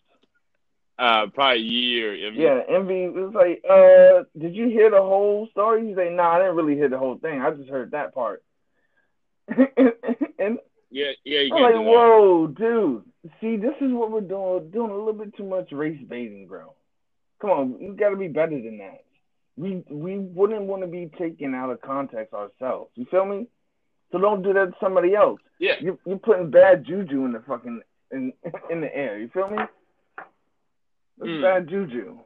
uh, 0.99 1.27
probably 1.33 1.63
year. 1.63 2.15
Yeah, 2.15 2.61
Envy 2.69 3.09
was 3.09 3.33
like, 3.35 3.63
uh, 3.69 4.25
did 4.39 4.55
you 4.55 4.69
hear 4.69 4.91
the 4.91 5.01
whole 5.01 5.49
story? 5.53 5.87
He's 5.87 5.97
like, 5.97 6.13
nah, 6.13 6.33
I 6.33 6.39
didn't 6.39 6.57
really 6.57 6.75
hear 6.75 6.89
the 6.89 6.99
whole 6.99 7.19
thing. 7.19 7.41
I 7.41 7.51
just 7.53 7.71
heard 7.71 7.93
that 7.93 8.15
part. 8.15 8.43
and, 9.49 9.93
and 10.39 10.59
yeah, 10.91 11.11
yeah. 11.25 11.41
You 11.41 11.55
I'm 11.55 11.63
like, 11.63 11.75
whoa, 11.75 12.47
dude. 12.49 13.05
See, 13.41 13.57
this 13.57 13.75
is 13.81 13.93
what 13.93 14.11
we're 14.11 14.21
doing. 14.21 14.43
We're 14.43 14.61
doing 14.61 14.91
a 14.91 14.97
little 14.97 15.13
bit 15.13 15.37
too 15.37 15.45
much 15.45 15.71
race 15.73 16.01
baiting, 16.09 16.47
bro. 16.47 16.75
Come 17.41 17.51
on, 17.51 17.77
you 17.81 17.95
got 17.95 18.11
to 18.11 18.17
be 18.17 18.29
better 18.29 18.61
than 18.61 18.79
that. 18.79 19.05
We 19.57 19.83
we 19.91 20.19
wouldn't 20.19 20.63
want 20.63 20.83
to 20.83 20.89
be 20.89 21.11
taken 21.19 21.55
out 21.55 21.71
of 21.71 21.81
context 21.83 22.33
ourselves. 22.35 22.91
You 22.95 23.07
feel 23.11 23.25
me? 23.25 23.47
So 24.13 24.19
don't 24.19 24.43
do 24.43 24.53
that 24.55 24.67
to 24.67 24.75
somebody 24.81 25.15
else. 25.15 25.41
Yeah, 25.59 25.75
You 25.81 25.99
you're 26.07 26.19
putting 26.19 26.51
bad 26.51 26.85
juju 26.85 27.25
in 27.25 27.33
the 27.33 27.41
fucking 27.41 27.81
in 28.13 28.33
in 28.71 28.81
the 28.81 28.95
air. 28.97 29.19
You 29.19 29.29
feel 29.29 29.51
me? 29.51 29.59
That's 31.19 31.31
Mm. 31.31 31.43
bad 31.43 31.69
juju. 31.69 32.19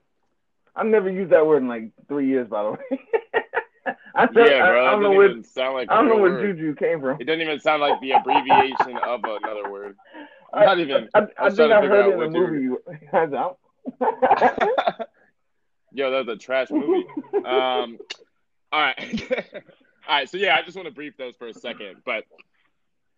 I've 0.77 0.87
never 0.87 1.11
used 1.11 1.33
that 1.33 1.47
word 1.47 1.63
in 1.63 1.69
like 1.69 1.91
three 2.09 2.29
years, 2.29 2.49
by 2.49 2.63
the 2.63 2.71
way. 2.73 3.01
I, 4.15 4.27
don't- 4.27 4.37
yeah, 4.37 4.67
bro. 4.67 4.81
I 4.81 4.85
that 4.85 4.91
don't 4.93 5.03
know 5.03 5.13
where 5.13 5.43
sound 5.43 5.75
like. 5.75 5.91
I 5.91 5.97
don't 5.97 6.09
know 6.09 6.17
where 6.19 6.33
word. 6.33 6.57
juju 6.57 6.75
came 6.75 7.01
from. 7.01 7.21
It 7.21 7.25
doesn't 7.25 7.41
even 7.41 7.61
sound 7.61 7.83
like 7.83 8.01
the 8.01 8.13
abbreviation 8.13 8.97
of 8.99 9.21
another 9.25 9.71
word. 9.71 9.97
I'm 10.55 10.67
not 10.67 10.79
even. 10.79 11.09
I, 11.15 11.21
I, 11.21 11.47
I 11.47 11.51
think 11.51 11.73
I 11.73 11.81
heard 11.81 12.09
it 12.11 12.15
in 12.15 12.23
a 12.23 12.29
movie. 12.31 12.77
I 13.13 13.27
Yo, 15.95 16.11
that 16.11 16.27
was 16.27 16.29
a 16.29 16.39
trash 16.39 16.71
movie. 16.71 17.05
Um, 17.45 17.99
all 18.73 18.81
right, 18.81 19.23
all 20.09 20.17
right. 20.17 20.29
So 20.29 20.37
yeah, 20.39 20.57
I 20.57 20.63
just 20.63 20.77
want 20.77 20.89
to 20.89 20.95
brief 20.95 21.17
those 21.17 21.37
for 21.37 21.49
a 21.49 21.55
second. 21.55 21.97
But 22.05 22.25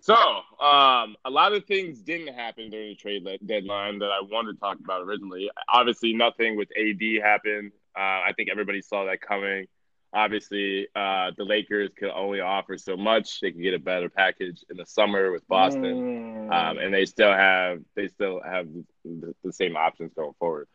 so, 0.01 0.15
um, 0.15 1.17
a 1.25 1.31
lot 1.31 1.53
of 1.53 1.65
things 1.65 2.01
didn't 2.01 2.35
happen 2.35 2.71
during 2.71 2.91
the 2.91 2.95
trade 2.95 3.27
deadline 3.47 4.01
that 4.01 4.11
I 4.11 4.21
wanted 4.23 4.55
to 4.55 4.59
talk 4.59 4.79
about 4.83 5.03
originally. 5.03 5.51
Obviously, 5.69 6.13
nothing 6.13 6.57
with 6.57 6.69
AD 6.79 7.01
happened. 7.23 7.73
Uh, 7.97 8.21
I 8.27 8.33
think 8.37 8.51
everybody 8.51 8.83
saw 8.83 9.05
that 9.07 9.21
coming. 9.21 9.67
Obviously, 10.15 10.87
uh, 10.95 11.33
the 11.37 11.45
Lakers 11.45 11.91
could 11.99 12.11
only 12.11 12.41
offer 12.41 12.79
so 12.79 12.97
much. 12.97 13.41
They 13.41 13.51
could 13.51 13.63
get 13.63 13.75
a 13.75 13.79
better 13.81 14.09
package 14.09 14.61
in 14.71 14.77
the 14.77 14.87
summer 14.87 15.33
with 15.33 15.47
Boston 15.49 16.49
Mm. 16.49 16.53
um, 16.53 16.79
and 16.79 16.93
they 16.95 17.05
still 17.07 17.33
have 17.33 17.81
they 17.97 18.09
still 18.09 18.41
have 18.45 18.69
the, 19.05 19.35
the 19.43 19.53
same 19.53 19.77
options 19.77 20.13
going 20.15 20.35
forward. 20.39 20.69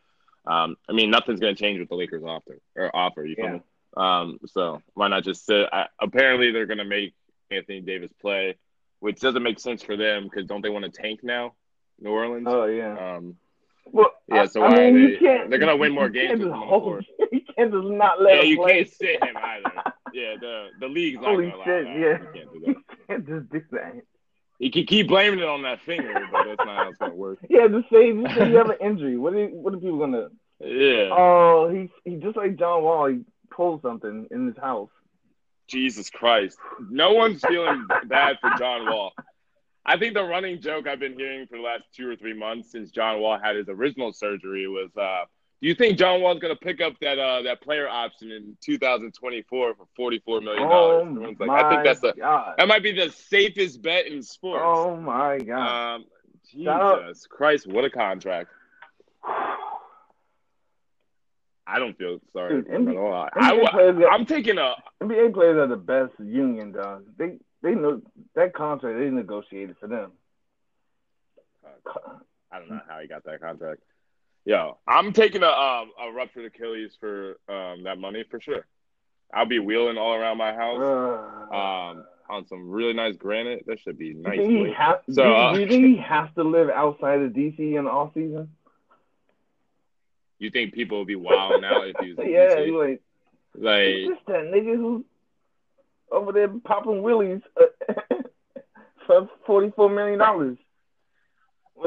Um, 0.46 0.76
I 0.88 0.92
mean, 0.92 1.10
nothing's 1.10 1.40
going 1.40 1.54
to 1.54 1.60
change 1.60 1.78
with 1.80 1.88
the 1.88 1.94
Lakers 1.94 2.22
offer 2.24 2.58
or 2.76 2.94
offer. 2.94 3.24
You 3.24 3.36
feel 3.36 3.44
Yeah. 3.46 3.52
me? 3.54 3.60
Um, 3.96 4.38
so 4.46 4.82
why 4.94 5.08
not 5.08 5.24
just 5.24 5.46
sit? 5.46 5.68
I, 5.72 5.86
apparently, 6.00 6.50
they're 6.52 6.66
going 6.66 6.78
to 6.78 6.84
make 6.84 7.14
Anthony 7.50 7.80
Davis 7.80 8.12
play, 8.20 8.56
which 9.00 9.20
doesn't 9.20 9.42
make 9.42 9.58
sense 9.58 9.82
for 9.82 9.96
them 9.96 10.24
because 10.24 10.46
don't 10.46 10.62
they 10.62 10.68
want 10.70 10.84
to 10.84 10.90
tank 10.90 11.20
now, 11.22 11.54
New 12.00 12.10
Orleans? 12.10 12.46
oh 12.48 12.66
yeah. 12.66 13.16
Um, 13.16 13.36
Well, 13.92 14.10
yeah, 14.28 14.46
so 14.46 14.62
I 14.62 14.68
why 14.68 14.76
mean, 14.76 14.94
are 14.94 14.98
you 14.98 15.18
they- 15.20 15.46
they're 15.48 15.58
gonna 15.58 15.76
win 15.76 15.92
more 15.92 16.08
games 16.08 16.38
with 16.38 16.48
him 16.48 16.52
on 16.54 16.60
the 16.60 16.66
hold- 16.66 16.82
floor. 16.82 17.00
You 17.32 17.40
can't 17.56 17.72
just 17.72 17.86
not 17.88 18.22
let 18.22 18.36
yeah, 18.36 18.42
him 18.42 18.46
you 18.48 18.56
play. 18.58 18.72
can't 18.84 18.88
sit 18.90 19.24
him 19.24 19.36
either. 19.36 19.72
Yeah, 20.12 20.34
the 20.40 20.68
the 20.80 20.88
league's 20.88 21.20
not 21.20 21.30
Holy 21.30 21.50
going 21.50 21.64
to 21.64 21.70
allow 21.72 21.82
that. 21.82 21.98
Yeah, 21.98 22.18
You 22.18 22.28
can't 22.34 22.52
do 22.52 22.60
that. 22.66 22.68
you 22.68 22.84
can't 23.08 23.26
just 23.28 23.50
do 23.50 23.62
that. 23.72 23.94
You 24.58 24.70
can 24.70 24.86
keep 24.86 25.08
blaming 25.08 25.38
it 25.40 25.48
on 25.48 25.62
that 25.62 25.80
finger, 25.82 26.12
but 26.30 26.44
that's 26.44 26.58
not 26.58 26.76
how 26.76 26.88
it's 26.90 26.98
to 26.98 27.08
work. 27.10 27.38
Yeah, 27.48 27.66
just 27.68 27.88
say 27.90 28.12
just 28.12 28.34
say 28.36 28.50
you 28.50 28.56
have 28.56 28.70
an 28.70 28.76
injury. 28.80 29.16
What 29.16 29.34
are 29.34 29.46
what 29.48 29.74
are 29.74 29.78
people 29.78 29.98
gonna? 29.98 30.28
Yeah. 30.62 31.08
Oh, 31.10 31.70
he 31.72 31.90
he 32.04 32.16
just 32.16 32.36
like 32.36 32.56
John 32.56 32.82
Wall. 32.82 33.06
He 33.06 33.20
pulled 33.50 33.80
something 33.82 34.26
in 34.30 34.46
his 34.46 34.56
house. 34.58 34.90
Jesus 35.68 36.10
Christ. 36.10 36.58
No 36.90 37.12
one's 37.14 37.42
feeling 37.42 37.86
bad 38.06 38.36
for 38.40 38.50
John 38.58 38.84
Wall. 38.86 39.12
I 39.84 39.98
think 39.98 40.14
the 40.14 40.24
running 40.24 40.60
joke 40.60 40.86
I've 40.86 41.00
been 41.00 41.18
hearing 41.18 41.46
for 41.46 41.56
the 41.56 41.62
last 41.62 41.84
two 41.96 42.08
or 42.08 42.16
three 42.16 42.34
months 42.34 42.70
since 42.70 42.90
John 42.90 43.20
Wall 43.20 43.38
had 43.42 43.56
his 43.56 43.68
original 43.68 44.12
surgery 44.12 44.68
was, 44.68 44.90
uh, 44.96 45.24
do 45.62 45.68
you 45.68 45.74
think 45.74 45.98
John 45.98 46.20
Wall's 46.20 46.38
going 46.38 46.54
to 46.54 46.60
pick 46.60 46.80
up 46.80 46.94
that 47.00 47.18
uh, 47.18 47.42
that 47.42 47.60
player 47.60 47.88
option 47.88 48.30
in 48.30 48.56
2024 48.62 49.74
for 49.74 49.86
44 49.96 50.40
million 50.40 50.68
dollars? 50.68 51.18
Oh 51.18 51.44
like, 51.44 51.64
I 51.64 51.70
think 51.70 51.84
that's 51.84 52.00
the 52.00 52.14
God. 52.18 52.54
that 52.56 52.68
might 52.68 52.82
be 52.82 52.92
the 52.92 53.10
safest 53.10 53.82
bet 53.82 54.06
in 54.06 54.22
sports. 54.22 54.62
Oh 54.64 54.96
my 54.96 55.38
God. 55.38 55.96
Um, 55.96 56.04
Jesus 56.50 57.26
Christ, 57.26 57.66
what 57.66 57.84
a 57.84 57.90
contract! 57.90 58.50
I 61.66 61.78
don't 61.78 61.96
feel 61.96 62.18
sorry 62.32 62.62
Dude, 62.62 62.68
him 62.68 62.88
at 62.88 62.94
NBA 62.94 63.12
all. 63.12 63.28
NBA 63.36 64.10
I, 64.10 64.14
am 64.14 64.26
taking 64.26 64.58
a 64.58 64.74
NBA 65.02 65.34
players 65.34 65.56
are 65.58 65.66
the 65.68 65.76
best 65.76 66.12
union, 66.18 66.72
dog. 66.72 67.04
They 67.16 67.38
they 67.62 67.74
know 67.74 68.00
that 68.34 68.54
contract 68.54 68.98
they 68.98 69.10
negotiated 69.10 69.76
for 69.78 69.86
them. 69.86 70.12
I 72.52 72.58
don't 72.58 72.68
know 72.68 72.80
how 72.88 72.98
he 73.00 73.06
got 73.06 73.24
that 73.24 73.40
contract. 73.40 73.82
Yo, 74.44 74.78
I'm 74.88 75.12
taking 75.12 75.42
a 75.42 75.48
um, 75.48 75.92
a 76.00 76.10
ruptured 76.12 76.46
Achilles 76.46 76.96
for 76.98 77.38
um, 77.48 77.84
that 77.84 77.98
money 77.98 78.24
for 78.30 78.40
sure. 78.40 78.66
I'll 79.32 79.46
be 79.46 79.58
wheeling 79.60 79.98
all 79.98 80.14
around 80.14 80.38
my 80.38 80.52
house 80.52 80.80
Uh, 80.80 81.54
um, 81.54 82.04
on 82.28 82.46
some 82.48 82.70
really 82.70 82.92
nice 82.94 83.16
granite. 83.16 83.64
That 83.66 83.78
should 83.80 83.98
be 83.98 84.14
nice. 84.14 84.38
think 84.38 84.50
he 84.50 84.58
boy. 84.64 84.72
ha- 84.72 85.00
So, 85.08 85.22
do, 85.22 85.30
uh, 85.32 85.54
do 85.54 85.60
you 85.60 85.68
think 85.68 85.84
he 85.84 85.96
has 86.08 86.28
to 86.36 86.42
live 86.42 86.70
outside 86.70 87.20
of 87.20 87.32
DC 87.32 87.58
in 87.78 87.84
the 87.84 87.90
off 87.90 88.12
season? 88.14 88.50
You 90.38 90.50
think 90.50 90.72
people 90.72 90.98
will 90.98 91.04
be 91.04 91.16
wilding 91.16 91.64
out 91.64 91.86
if 91.88 91.96
he 92.00 92.08
was 92.14 92.18
yeah, 92.26 92.56
DC? 92.56 92.66
you 92.66 92.78
like 92.78 93.02
Like, 93.54 94.14
just 94.16 94.26
that 94.26 94.44
nigga 94.46 94.74
who's 94.76 95.04
over 96.10 96.32
there 96.32 96.48
popping 96.48 97.02
willies 97.02 97.40
uh, 97.60 98.14
for 99.06 99.28
forty 99.46 99.70
four 99.74 99.88
million 99.88 100.18
dollars. 100.18 100.58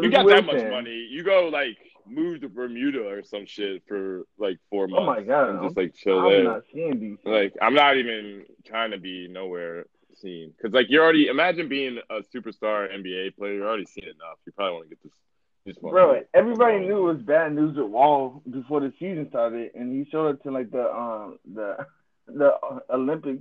you 0.02 0.10
got 0.10 0.28
that 0.28 0.46
much 0.46 0.70
money, 0.70 1.08
you 1.10 1.24
go 1.24 1.50
like 1.52 1.78
move 2.06 2.42
to 2.42 2.50
Bermuda 2.50 3.08
or 3.08 3.24
some 3.24 3.46
shit 3.46 3.84
for 3.88 4.24
like 4.38 4.58
four 4.70 4.88
months. 4.88 5.04
Oh 5.04 5.06
my 5.06 5.22
God, 5.22 5.50
and 5.50 5.64
just 5.64 5.78
like 5.78 5.96
chill 5.96 6.20
I'm 6.20 6.30
there. 6.30 6.44
not 6.44 6.64
seeing 6.74 6.94
DC. 6.94 7.20
Like 7.26 7.54
I'm 7.62 7.74
not 7.74 7.98
even 7.98 8.46
trying 8.66 8.92
to 8.92 8.98
be 8.98 9.28
nowhere 9.28 9.86
seen 10.16 10.54
because 10.56 10.74
like 10.74 10.88
you're 10.90 11.04
already 11.04 11.28
imagine 11.28 11.68
being 11.68 12.00
a 12.10 12.22
superstar 12.36 12.92
NBA 12.94 13.36
player. 13.36 13.56
You're 13.56 13.68
already 13.68 13.86
seen 13.86 14.06
enough. 14.06 14.38
You 14.46 14.52
probably 14.54 14.74
want 14.74 14.90
to 14.90 14.96
get 14.96 15.04
this. 15.04 15.14
this 15.66 15.78
one. 15.82 15.94
Bro, 15.94 16.22
everybody 16.34 16.80
knew 16.80 17.10
it 17.10 17.14
was 17.14 17.22
bad 17.22 17.54
news 17.54 17.78
with 17.78 17.88
Wall 17.88 18.42
before 18.50 18.82
the 18.82 18.94
season 19.00 19.28
started, 19.30 19.72
and 19.76 19.92
he 19.94 20.10
showed 20.10 20.30
up 20.30 20.44
to 20.44 20.52
like 20.52 20.72
the 20.72 20.92
um 20.92 21.40
the 21.54 21.78
the 22.28 22.54
Olympic 22.90 23.40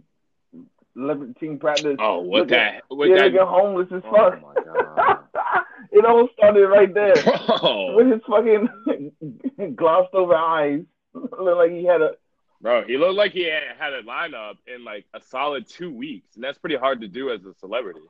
Olympic 0.97 1.39
team 1.41 1.59
practice. 1.59 1.97
Oh, 1.99 2.21
what 2.21 2.41
Look 2.41 2.49
that? 2.51 2.83
What 2.89 3.09
yeah, 3.09 3.17
that? 3.17 3.33
looking 3.33 3.47
homeless 3.47 3.89
as 3.95 4.03
Oh 4.05 4.13
fuck. 4.13 4.43
my 4.43 4.55
god, 4.63 5.19
it 5.93 6.05
all 6.05 6.29
started 6.37 6.67
right 6.69 6.93
there 6.93 7.15
bro, 7.25 7.95
with 7.97 8.11
his 8.13 8.21
fucking 8.29 9.75
glossed 9.77 10.15
over 10.15 10.35
eyes. 10.35 10.83
Looked 11.15 11.57
like 11.59 11.71
he 11.71 11.85
had 11.85 12.03
a 12.03 12.13
bro, 12.61 12.85
he 12.85 12.97
looked 12.99 13.17
like 13.17 13.33
he 13.33 13.45
had, 13.45 13.63
had 13.79 13.93
a 13.93 14.03
lineup 14.03 14.57
in 14.67 14.85
like 14.85 15.07
a 15.15 15.21
solid 15.21 15.67
two 15.69 15.93
weeks, 15.93 16.35
and 16.37 16.45
that's 16.45 16.59
pretty 16.59 16.77
hard 16.77 17.01
to 17.03 17.09
do 17.09 17.31
as 17.31 17.45
a 17.45 17.55
celebrity. 17.55 18.01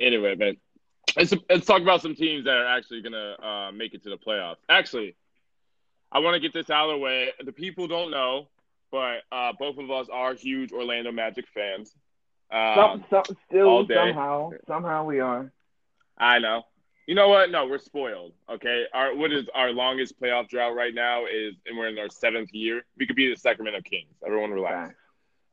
Anyway, 0.00 0.34
man, 0.34 0.56
let's 1.16 1.32
let's 1.48 1.66
talk 1.66 1.80
about 1.82 2.02
some 2.02 2.14
teams 2.14 2.44
that 2.44 2.56
are 2.56 2.66
actually 2.66 3.02
gonna 3.02 3.34
uh, 3.40 3.72
make 3.72 3.94
it 3.94 4.02
to 4.02 4.10
the 4.10 4.18
playoffs. 4.18 4.56
Actually, 4.68 5.14
I 6.10 6.18
want 6.20 6.34
to 6.34 6.40
get 6.40 6.52
this 6.52 6.70
out 6.70 6.90
of 6.90 6.96
the 6.96 6.98
way. 6.98 7.28
The 7.44 7.52
people 7.52 7.86
don't 7.86 8.10
know, 8.10 8.48
but 8.90 9.22
uh, 9.32 9.52
both 9.58 9.78
of 9.78 9.90
us 9.90 10.08
are 10.12 10.34
huge 10.34 10.72
Orlando 10.72 11.12
Magic 11.12 11.46
fans. 11.54 11.94
Um, 12.52 13.04
some, 13.10 13.24
some, 13.26 13.36
still 13.48 13.86
somehow 13.86 14.50
somehow 14.66 15.04
we 15.04 15.20
are. 15.20 15.52
I 16.18 16.38
know. 16.38 16.64
You 17.06 17.14
know 17.14 17.28
what? 17.28 17.50
No, 17.50 17.66
we're 17.66 17.78
spoiled. 17.78 18.32
Okay, 18.48 18.84
our 18.92 19.14
what 19.14 19.32
is 19.32 19.46
our 19.54 19.72
longest 19.72 20.20
playoff 20.20 20.48
drought 20.48 20.74
right 20.74 20.94
now 20.94 21.26
is, 21.26 21.54
and 21.66 21.76
we're 21.76 21.88
in 21.88 21.98
our 21.98 22.08
seventh 22.08 22.52
year. 22.52 22.82
We 22.98 23.06
could 23.06 23.16
be 23.16 23.30
the 23.30 23.36
Sacramento 23.36 23.80
Kings. 23.82 24.14
Everyone 24.24 24.50
relax. 24.50 24.94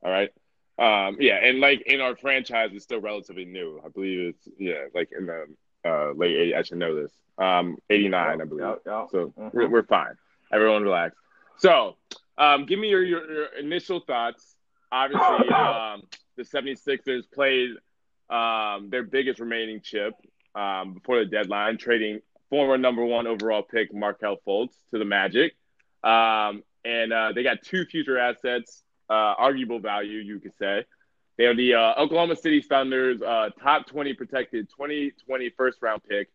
All 0.04 0.10
right. 0.10 0.30
Um, 0.78 1.16
yeah, 1.18 1.36
and 1.42 1.58
like 1.58 1.82
in 1.86 2.00
our 2.00 2.14
franchise 2.14 2.70
is 2.72 2.84
still 2.84 3.00
relatively 3.00 3.44
new. 3.44 3.80
I 3.84 3.88
believe 3.88 4.34
it's 4.34 4.48
yeah, 4.58 4.84
like 4.94 5.10
in 5.16 5.26
the 5.26 5.46
uh, 5.84 6.12
late 6.12 6.36
80s. 6.52 6.56
I 6.56 6.62
should 6.62 6.78
know 6.78 6.94
this. 6.94 7.12
Um, 7.38 7.78
89, 7.90 8.40
I 8.40 8.44
believe. 8.44 8.60
Yup, 8.60 8.82
yup. 8.86 9.08
So 9.10 9.32
Mhm. 9.38 9.54
we're, 9.54 9.68
we're 9.68 9.82
fine. 9.82 10.14
Everyone 10.52 10.82
relax. 10.82 11.16
So, 11.58 11.96
um, 12.38 12.66
give 12.66 12.78
me 12.78 12.88
your, 12.88 13.04
your, 13.04 13.30
your 13.30 13.46
initial 13.58 14.00
thoughts. 14.00 14.54
Obviously, 14.90 15.48
um, 15.54 16.02
the 16.36 16.44
76ers 16.44 17.24
played 17.32 17.70
um, 18.30 18.88
their 18.90 19.02
biggest 19.02 19.40
remaining 19.40 19.80
chip 19.82 20.14
um, 20.54 20.94
before 20.94 21.18
the 21.18 21.26
deadline, 21.26 21.76
trading 21.76 22.20
former 22.50 22.78
number 22.78 23.04
one 23.04 23.26
overall 23.26 23.62
pick 23.62 23.92
Markelle 23.92 24.38
Fultz 24.46 24.74
to 24.92 24.98
the 24.98 25.04
Magic. 25.04 25.54
Um, 26.02 26.62
and 26.84 27.12
uh, 27.12 27.32
they 27.34 27.42
got 27.42 27.58
two 27.62 27.84
future 27.84 28.18
assets, 28.18 28.82
uh, 29.10 29.12
arguable 29.12 29.80
value, 29.80 30.18
you 30.18 30.40
could 30.40 30.56
say. 30.58 30.84
They 31.36 31.44
are 31.44 31.54
the 31.54 31.74
uh, 31.74 31.94
Oklahoma 31.98 32.36
City 32.36 32.62
Thunder's 32.62 33.22
uh, 33.22 33.50
top 33.62 33.86
20 33.86 34.14
protected 34.14 34.68
2020 34.70 35.50
first 35.50 35.78
round 35.82 36.02
pick 36.08 36.28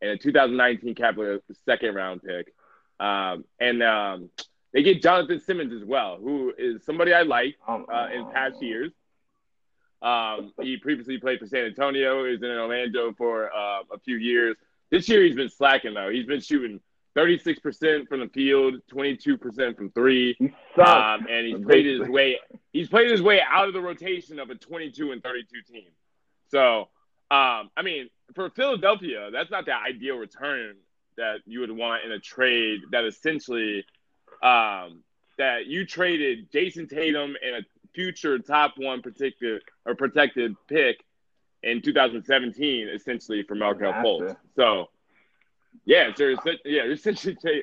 and 0.00 0.10
a 0.10 0.18
2019 0.18 0.94
Cavaliers 0.94 1.40
second 1.64 1.94
round 1.94 2.22
pick. 2.22 2.52
Um, 3.00 3.44
and 3.58 3.82
um, 3.82 4.30
they 4.74 4.82
get 4.82 5.00
Jonathon 5.00 5.40
Simmons 5.40 5.72
as 5.72 5.86
well, 5.86 6.18
who 6.20 6.52
is 6.58 6.84
somebody 6.84 7.14
I 7.14 7.22
like 7.22 7.56
Um, 7.66 7.86
uh, 7.88 8.08
in 8.12 8.26
past 8.32 8.60
years. 8.60 8.92
Um, 10.02 10.52
he 10.60 10.76
previously 10.76 11.16
played 11.16 11.38
for 11.38 11.46
San 11.46 11.64
Antonio. 11.64 12.24
He 12.24 12.32
was 12.32 12.42
in 12.42 12.50
Orlando 12.50 13.14
for 13.14 13.54
uh, 13.54 13.82
a 13.92 13.98
few 14.04 14.16
years. 14.16 14.56
This 14.90 15.08
year 15.08 15.22
he's 15.22 15.36
been 15.36 15.48
slacking 15.48 15.94
though. 15.94 16.10
He's 16.10 16.26
been 16.26 16.40
shooting 16.40 16.80
36% 17.16 18.08
from 18.08 18.20
the 18.20 18.28
field, 18.28 18.74
22% 18.92 19.76
from 19.76 19.90
three, 19.92 20.36
He 20.38 20.52
um, 20.82 21.26
and 21.30 21.46
he's 21.46 21.64
played 21.64 21.86
his 21.86 22.08
way. 22.08 22.40
He's 22.72 22.88
played 22.88 23.10
his 23.10 23.22
way 23.22 23.40
out 23.48 23.68
of 23.68 23.74
the 23.74 23.80
rotation 23.80 24.40
of 24.40 24.50
a 24.50 24.56
22 24.56 25.12
and 25.12 25.22
32 25.22 25.72
team. 25.72 25.88
So, 26.48 26.88
um, 27.30 27.70
I 27.76 27.82
mean, 27.84 28.10
for 28.34 28.50
Philadelphia, 28.50 29.30
that's 29.32 29.50
not 29.50 29.64
the 29.64 29.74
ideal 29.74 30.16
return 30.16 30.74
that 31.16 31.36
you 31.46 31.60
would 31.60 31.70
want 31.70 32.04
in 32.04 32.10
a 32.10 32.18
trade 32.18 32.80
that 32.90 33.04
essentially 33.04 33.84
um, 34.42 35.02
that 35.38 35.66
you 35.66 35.84
traded 35.86 36.50
Jayson 36.52 36.88
Tatum 36.88 37.36
and 37.44 37.56
a 37.56 37.66
future 37.94 38.38
top 38.38 38.74
one 38.76 39.02
protected 39.02 39.62
or 39.86 39.94
protected 39.94 40.54
pick 40.68 40.96
in 41.62 41.80
2017, 41.80 42.88
essentially 42.88 43.42
for 43.42 43.54
Markelle. 43.54 43.92
Fultz. 43.94 44.36
So, 44.56 44.88
yeah, 45.84 46.12
so 46.14 46.24
it's- 46.30 46.58
yeah, 46.64 46.84
you're 46.84 46.92
essentially 46.92 47.34
tra- 47.36 47.62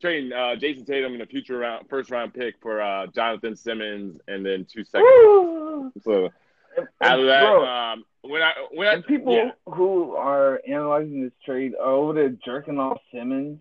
trading 0.00 0.32
uh, 0.32 0.56
Jayson 0.56 0.84
Tatum 0.86 1.14
in 1.14 1.20
a 1.20 1.26
future 1.26 1.58
round, 1.58 1.88
first 1.88 2.10
round 2.10 2.34
pick 2.34 2.56
for 2.60 2.80
uh, 2.82 3.06
Jonathon 3.08 3.56
Simmons 3.56 4.20
and 4.28 4.44
then 4.44 4.64
two 4.70 4.84
seconds. 4.84 5.04
Woo! 5.24 5.92
So 6.02 6.30
And- 6.76 6.86
out 7.00 7.20
of 7.20 7.26
that, 7.26 7.40
bro, 7.42 7.66
um, 7.66 8.04
when 8.22 8.42
I 8.42 8.52
when 8.72 8.88
I 8.88 9.00
people 9.00 9.34
yeah, 9.34 9.50
who 9.66 10.14
are 10.16 10.60
analyzing 10.68 11.22
this 11.22 11.32
trade 11.44 11.74
are 11.80 11.90
over 11.92 12.12
there 12.14 12.30
jerking 12.44 12.78
off 12.78 12.98
Simmons, 13.12 13.60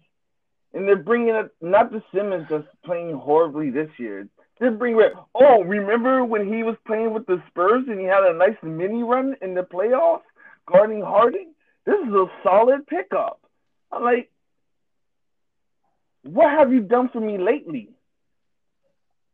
and 0.75 0.85
they're 0.87 0.97
bringing 0.97 1.33
up 1.33 1.51
not 1.61 1.91
the 1.91 2.03
Simmons 2.13 2.47
that's 2.49 2.67
playing 2.83 3.13
horribly 3.13 3.71
this 3.71 3.89
year. 3.97 4.27
They're 4.59 4.71
bringing 4.71 5.01
up, 5.01 5.29
oh, 5.33 5.63
remember 5.63 6.23
when 6.23 6.53
he 6.53 6.63
was 6.63 6.75
playing 6.85 7.13
with 7.13 7.25
the 7.25 7.41
Spurs 7.47 7.85
and 7.87 7.99
he 7.99 8.05
had 8.05 8.23
a 8.23 8.33
nice 8.37 8.57
mini 8.61 9.01
run 9.01 9.35
in 9.41 9.53
the 9.53 9.63
playoffs 9.63 10.21
guarding 10.67 11.01
Harden? 11.01 11.53
This 11.85 11.95
is 12.05 12.13
a 12.13 12.25
solid 12.43 12.85
pickup. 12.87 13.39
I'm 13.91 14.03
like, 14.03 14.29
what 16.23 16.51
have 16.51 16.73
you 16.73 16.81
done 16.81 17.09
for 17.09 17.21
me 17.21 17.37
lately? 17.37 17.89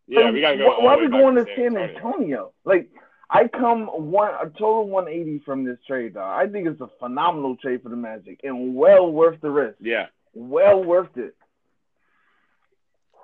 yeah, 0.08 0.26
Like, 0.26 0.34
we 0.34 0.42
gotta 0.42 0.58
go. 0.58 0.68
Why, 0.68 0.74
all 0.74 0.86
why 0.86 0.96
the 0.96 1.02
are 1.02 1.06
we 1.06 1.10
going 1.10 1.36
to 1.36 1.46
San 1.56 1.78
Antonio? 1.78 2.52
Like, 2.66 2.90
I 3.30 3.48
come 3.48 3.88
one 3.88 4.32
a 4.34 4.50
total 4.50 4.88
180 4.90 5.44
from 5.46 5.64
this 5.64 5.78
trade, 5.88 6.16
dog. 6.16 6.48
I 6.48 6.52
think 6.52 6.68
it's 6.68 6.82
a 6.82 6.90
phenomenal 7.00 7.56
trade 7.56 7.82
for 7.82 7.90
the 7.90 7.96
Magic 7.96 8.42
and 8.44 8.76
well 8.76 9.10
worth 9.12 9.40
the 9.42 9.50
risk. 9.50 9.78
Yeah, 9.80 10.08
Well 10.34 10.84
worth 10.84 11.18
it. 11.18 11.36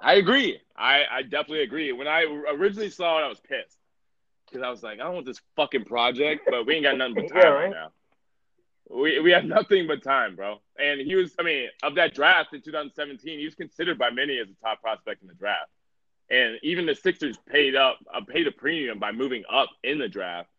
I 0.02 0.16
agree. 0.16 0.60
I, 0.76 1.04
I 1.12 1.22
definitely 1.24 1.62
agree. 1.64 1.92
When 1.92 2.08
I 2.08 2.24
originally 2.52 2.90
saw 2.90 3.20
it, 3.20 3.24
I 3.24 3.28
was 3.28 3.40
pissed 3.40 3.78
because 4.48 4.64
I 4.64 4.70
was 4.70 4.84
like, 4.84 5.00
I 5.00 5.04
don't 5.04 5.14
want 5.16 5.26
this 5.26 5.42
fucking 5.56 5.86
project, 5.86 6.44
but 6.50 6.66
we 6.66 6.76
ain't 6.76 6.84
got 6.84 6.98
nothing 6.98 7.16
but 7.16 7.28
time 7.28 7.36
Yeah, 7.36 7.48
right 7.56 7.70
right. 7.70 7.70
now. 7.70 7.90
We 8.90 9.20
we 9.20 9.32
have 9.32 9.44
nothing 9.46 9.88
but 9.88 10.04
time, 10.04 10.36
bro. 10.36 10.58
And 10.78 11.00
he 11.02 11.16
was, 11.16 11.36
I 11.40 11.44
mean, 11.44 11.70
of 11.84 11.96
that 11.96 12.14
draft 12.14 12.54
in 12.54 12.62
2017, 12.62 13.40
he 13.40 13.46
was 13.46 13.56
considered 13.56 13.98
by 13.98 14.10
many 14.10 14.38
as 14.40 14.48
a 14.50 14.56
top 14.66 14.82
prospect 14.82 15.22
in 15.22 15.28
the 15.28 15.34
draft. 15.34 15.70
And 16.30 16.58
even 16.64 16.86
the 16.86 16.96
Sixers 16.96 17.38
paid 17.50 17.76
up, 17.76 17.98
uh, 18.14 18.22
paid 18.28 18.48
a 18.48 18.52
premium 18.52 19.00
by 19.00 19.12
moving 19.12 19.44
up 19.52 19.70
in 19.84 19.98
the 20.00 20.08
draft 20.08 20.50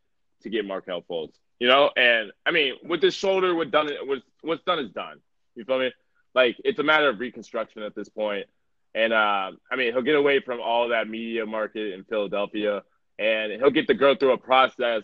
to 0.43 0.51
get 0.51 0.65
Markelle 0.67 1.03
Fultz. 1.03 1.39
You 1.59 1.69
know, 1.69 1.91
and 1.97 2.33
I 2.47 2.51
mean, 2.51 2.75
with 2.85 3.01
this 3.01 3.15
shoulder, 3.15 3.55
what 3.55 3.71
done 3.71 3.89
was 4.07 4.21
what's 4.43 4.63
done 4.65 4.79
is 4.79 4.91
done. 4.91 5.21
You 5.55 5.65
feel 5.65 5.79
me? 5.79 5.93
Like 6.39 6.57
it's 6.65 6.79
a 6.79 6.85
matter 6.85 7.09
of 7.09 7.19
reconstruction 7.19 7.83
at 7.83 7.97
this 7.97 8.09
point. 8.09 8.47
And 8.95 9.13
uh, 9.13 9.51
I 9.73 9.77
mean, 9.77 9.93
he'll 9.93 10.03
get 10.03 10.15
away 10.15 10.39
from 10.39 10.61
all 10.61 10.91
that 10.91 11.09
media 11.09 11.45
market 11.45 11.95
in 11.95 12.05
Philadelphia, 12.05 12.85
and 13.19 13.51
he'll 13.53 13.73
get 13.73 13.89
to 13.89 13.95
go 13.95 14.15
through 14.15 14.35
a 14.35 14.39
process 14.39 15.03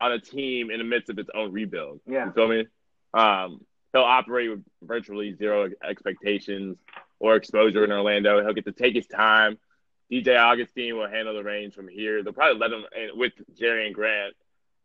on 0.00 0.12
a 0.12 0.20
team 0.20 0.70
in 0.70 0.78
the 0.78 0.84
midst 0.84 1.10
of 1.10 1.18
its 1.18 1.28
own 1.34 1.50
rebuild. 1.50 2.00
Yeah. 2.06 2.26
You 2.26 2.32
feel 2.32 2.46
me? 2.46 2.66
Um, 3.12 3.62
he'll 3.92 4.02
operate 4.02 4.48
with 4.48 4.64
virtually 4.80 5.34
zero 5.34 5.70
expectations 5.82 6.78
or 7.18 7.34
exposure 7.34 7.82
in 7.82 7.90
Orlando. 7.90 8.40
He'll 8.40 8.54
get 8.54 8.66
to 8.66 8.72
take 8.72 8.94
his 8.94 9.08
time. 9.08 9.58
DJ 10.10 10.38
Augustin 10.38 10.96
will 10.96 11.08
handle 11.08 11.34
the 11.34 11.42
reins 11.42 11.74
from 11.74 11.88
here. 11.88 12.22
They'll 12.22 12.32
probably 12.32 12.60
let 12.60 12.70
him 12.70 12.84
with 13.16 13.32
and 13.60 13.94
Grant, 13.94 14.34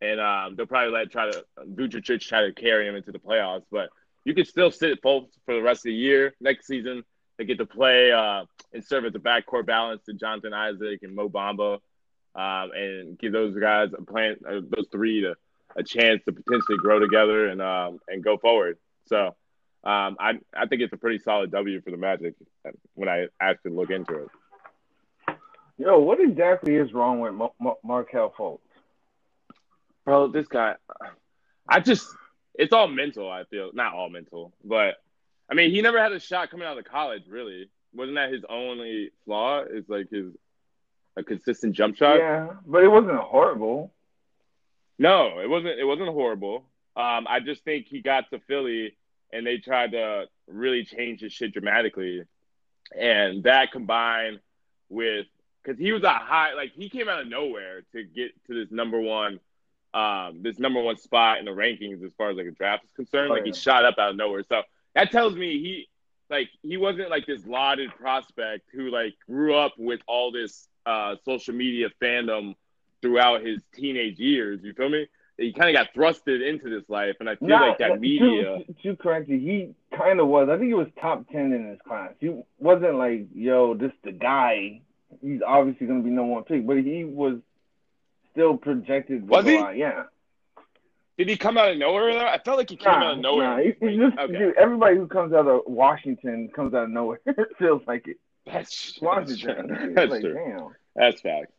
and 0.00 0.20
um, 0.20 0.56
they'll 0.56 0.66
probably 0.66 0.92
let 0.92 1.12
try 1.12 1.30
to 1.30 1.44
Vucevic 1.60 2.22
try 2.22 2.42
to 2.42 2.52
carry 2.52 2.88
him 2.88 2.96
into 2.96 3.12
the 3.12 3.20
playoffs. 3.20 3.66
But 3.70 3.90
you 4.26 4.34
can 4.34 4.44
still 4.44 4.72
sit 4.72 5.00
both 5.02 5.28
for 5.44 5.54
the 5.54 5.62
rest 5.62 5.80
of 5.80 5.90
the 5.90 5.94
year. 5.94 6.34
Next 6.40 6.66
season, 6.66 7.04
they 7.38 7.44
get 7.44 7.58
to 7.58 7.64
play 7.64 8.10
uh, 8.10 8.44
and 8.72 8.84
serve 8.84 9.04
as 9.04 9.12
the 9.12 9.20
backcourt 9.20 9.66
balance 9.66 10.02
to 10.06 10.14
Jonathan 10.14 10.52
Isaac 10.52 11.04
and 11.04 11.14
Mo 11.14 11.28
Bamba, 11.28 11.74
um, 12.34 12.70
and 12.74 13.16
give 13.16 13.32
those 13.32 13.56
guys 13.56 13.90
a 13.96 14.02
plan, 14.02 14.36
uh, 14.44 14.60
those 14.68 14.88
three 14.90 15.20
to 15.20 15.36
a 15.76 15.84
chance 15.84 16.20
to 16.24 16.32
potentially 16.32 16.76
grow 16.76 16.98
together 16.98 17.46
and 17.46 17.62
um, 17.62 18.00
and 18.08 18.24
go 18.24 18.36
forward. 18.36 18.78
So 19.06 19.28
um, 19.84 20.16
I 20.18 20.40
I 20.52 20.66
think 20.66 20.82
it's 20.82 20.92
a 20.92 20.96
pretty 20.96 21.18
solid 21.18 21.52
W 21.52 21.80
for 21.80 21.92
the 21.92 21.96
Magic 21.96 22.34
when 22.94 23.08
I 23.08 23.28
actually 23.40 23.72
look 23.72 23.90
into 23.90 24.24
it. 24.24 24.28
Yo, 25.78 26.00
what 26.00 26.20
exactly 26.20 26.74
is 26.74 26.92
wrong 26.92 27.20
with 27.20 27.32
Mar- 27.32 27.52
Mar- 27.60 27.78
Markelle 27.84 28.34
Fultz? 28.36 28.58
Bro, 30.04 30.28
this 30.28 30.48
guy, 30.48 30.74
I 31.68 31.78
just 31.78 32.08
it's 32.58 32.72
all 32.72 32.88
mental. 32.88 33.30
I 33.30 33.44
feel 33.44 33.70
not 33.72 33.94
all 33.94 34.08
mental, 34.08 34.52
but 34.64 34.96
I 35.50 35.54
mean 35.54 35.70
he 35.70 35.82
never 35.82 36.00
had 36.00 36.12
a 36.12 36.20
shot 36.20 36.50
coming 36.50 36.66
out 36.66 36.78
of 36.78 36.84
college. 36.84 37.22
Really, 37.28 37.68
wasn't 37.94 38.16
that 38.16 38.32
his 38.32 38.44
only 38.48 39.10
flaw? 39.24 39.62
Is 39.62 39.88
like 39.88 40.10
his 40.10 40.32
a 41.16 41.22
consistent 41.22 41.74
jump 41.74 41.96
shot. 41.96 42.18
Yeah, 42.18 42.48
but 42.66 42.84
it 42.84 42.88
wasn't 42.88 43.18
horrible. 43.18 43.92
No, 44.98 45.40
it 45.40 45.48
wasn't. 45.48 45.78
It 45.78 45.84
wasn't 45.84 46.08
horrible. 46.08 46.64
Um, 46.96 47.26
I 47.28 47.40
just 47.40 47.62
think 47.64 47.86
he 47.86 48.00
got 48.00 48.30
to 48.30 48.40
Philly 48.40 48.96
and 49.32 49.46
they 49.46 49.58
tried 49.58 49.92
to 49.92 50.26
really 50.46 50.84
change 50.84 51.20
his 51.20 51.32
shit 51.32 51.52
dramatically, 51.52 52.22
and 52.98 53.42
that 53.44 53.72
combined 53.72 54.40
with 54.88 55.26
because 55.62 55.78
he 55.78 55.92
was 55.92 56.04
a 56.04 56.12
high 56.12 56.54
like 56.54 56.72
he 56.72 56.88
came 56.88 57.08
out 57.08 57.20
of 57.20 57.28
nowhere 57.28 57.82
to 57.92 58.04
get 58.04 58.30
to 58.46 58.54
this 58.54 58.70
number 58.70 59.00
one, 59.00 59.40
um, 59.96 60.42
this 60.42 60.58
number 60.58 60.82
one 60.82 60.98
spot 60.98 61.38
in 61.38 61.46
the 61.46 61.52
rankings 61.52 62.04
as 62.04 62.12
far 62.18 62.30
as 62.30 62.36
like 62.36 62.46
a 62.46 62.50
draft 62.50 62.84
is 62.84 62.92
concerned. 62.92 63.30
Oh, 63.30 63.34
like 63.34 63.46
yeah. 63.46 63.52
he 63.52 63.58
shot 63.58 63.84
up 63.86 63.94
out 63.98 64.10
of 64.10 64.16
nowhere, 64.16 64.42
so 64.46 64.62
that 64.94 65.10
tells 65.10 65.34
me 65.34 65.58
he 65.58 65.88
like 66.28 66.50
he 66.62 66.76
wasn't 66.76 67.08
like 67.08 67.26
this 67.26 67.46
lauded 67.46 67.90
prospect 67.94 68.68
who 68.72 68.90
like 68.90 69.14
grew 69.26 69.56
up 69.56 69.72
with 69.78 70.00
all 70.06 70.30
this 70.30 70.68
uh, 70.84 71.16
social 71.24 71.54
media 71.54 71.88
fandom 72.02 72.54
throughout 73.00 73.44
his 73.44 73.62
teenage 73.74 74.18
years. 74.18 74.60
You 74.62 74.74
feel 74.74 74.90
me? 74.90 75.06
He 75.38 75.52
kind 75.52 75.74
of 75.74 75.82
got 75.82 75.94
thrusted 75.94 76.46
into 76.46 76.68
this 76.68 76.88
life, 76.88 77.16
and 77.20 77.28
I 77.28 77.36
feel 77.36 77.48
like 77.48 77.78
that 77.78 78.00
media. 78.00 78.58
To, 78.58 78.74
to 78.82 78.96
correct 78.96 79.28
you, 79.28 79.38
he 79.38 79.74
kind 79.96 80.20
of 80.20 80.28
was. 80.28 80.48
I 80.50 80.56
think 80.56 80.68
he 80.68 80.74
was 80.74 80.88
top 81.00 81.26
ten 81.30 81.52
in 81.52 81.68
his 81.68 81.78
class. 81.86 82.12
He 82.20 82.34
wasn't 82.58 82.96
like, 82.96 83.28
yo, 83.34 83.74
this 83.74 83.92
the 84.04 84.12
guy. 84.12 84.82
He's 85.22 85.40
obviously 85.46 85.86
going 85.86 86.00
to 86.00 86.04
be 86.04 86.10
number 86.10 86.32
one 86.32 86.44
pick, 86.44 86.66
but 86.66 86.78
he 86.78 87.04
was 87.04 87.38
still 88.36 88.56
projected. 88.56 89.26
Was 89.28 89.46
he? 89.46 89.54
Yeah. 89.54 90.04
Did 91.16 91.30
he 91.30 91.36
come 91.38 91.56
out 91.56 91.70
of 91.70 91.78
nowhere? 91.78 92.12
Though? 92.12 92.26
I 92.26 92.38
felt 92.44 92.58
like 92.58 92.68
he 92.68 92.76
came 92.76 92.92
Nah, 92.92 93.06
out 93.06 93.12
of 93.14 93.18
nowhere. 93.20 93.48
nah, 93.48 93.56
he- 93.62 93.74
he's 93.88 93.98
just, 93.98 94.18
Okay. 94.18 94.38
dude, 94.38 94.56
everybody 94.58 94.96
who 94.96 95.06
comes 95.06 95.32
out 95.32 95.46
of 95.46 95.62
Washington 95.66 96.50
comes 96.54 96.74
out 96.74 96.84
of 96.84 96.90
nowhere. 96.90 97.20
it 97.26 97.56
feels 97.58 97.80
like 97.86 98.06
it. 98.06 98.18
That's, 98.44 98.92
that's 98.92 99.00
Washington. 99.00 99.68
true. 99.68 99.94
That's 99.94 100.10
like, 100.10 100.20
true. 100.20 100.34
damn. 100.34 100.68
That's 100.94 101.20
fact. 101.22 101.52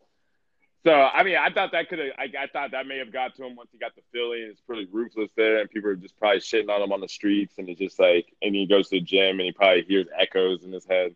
So 0.85 0.93
I 0.93 1.23
mean, 1.23 1.35
I 1.35 1.49
thought 1.49 1.71
that 1.73 1.89
could 1.89 1.99
have. 1.99 2.07
I, 2.17 2.25
I 2.43 2.47
thought 2.53 2.71
that 2.71 2.85
may 2.87 2.99
have 2.99 3.11
got 3.11 3.35
to 3.35 3.43
him 3.45 3.55
once 3.57 3.69
he 3.73 3.77
got 3.79 3.93
to 3.95 4.01
Philly. 4.13 4.37
It's 4.39 4.61
pretty 4.61 4.85
ruthless 4.89 5.29
there, 5.35 5.57
and 5.59 5.69
people 5.69 5.89
are 5.89 5.95
just 5.95 6.17
probably 6.17 6.39
shitting 6.39 6.69
on 6.69 6.81
him 6.81 6.93
on 6.93 7.01
the 7.01 7.09
streets. 7.09 7.55
And 7.57 7.67
it's 7.67 7.79
just 7.79 7.99
like, 7.99 8.27
and 8.41 8.55
he 8.55 8.67
goes 8.67 8.87
to 8.89 8.97
the 8.97 9.01
gym, 9.01 9.31
and 9.39 9.41
he 9.41 9.51
probably 9.51 9.83
hears 9.83 10.07
echoes 10.17 10.63
in 10.63 10.71
his 10.71 10.85
head, 10.85 11.13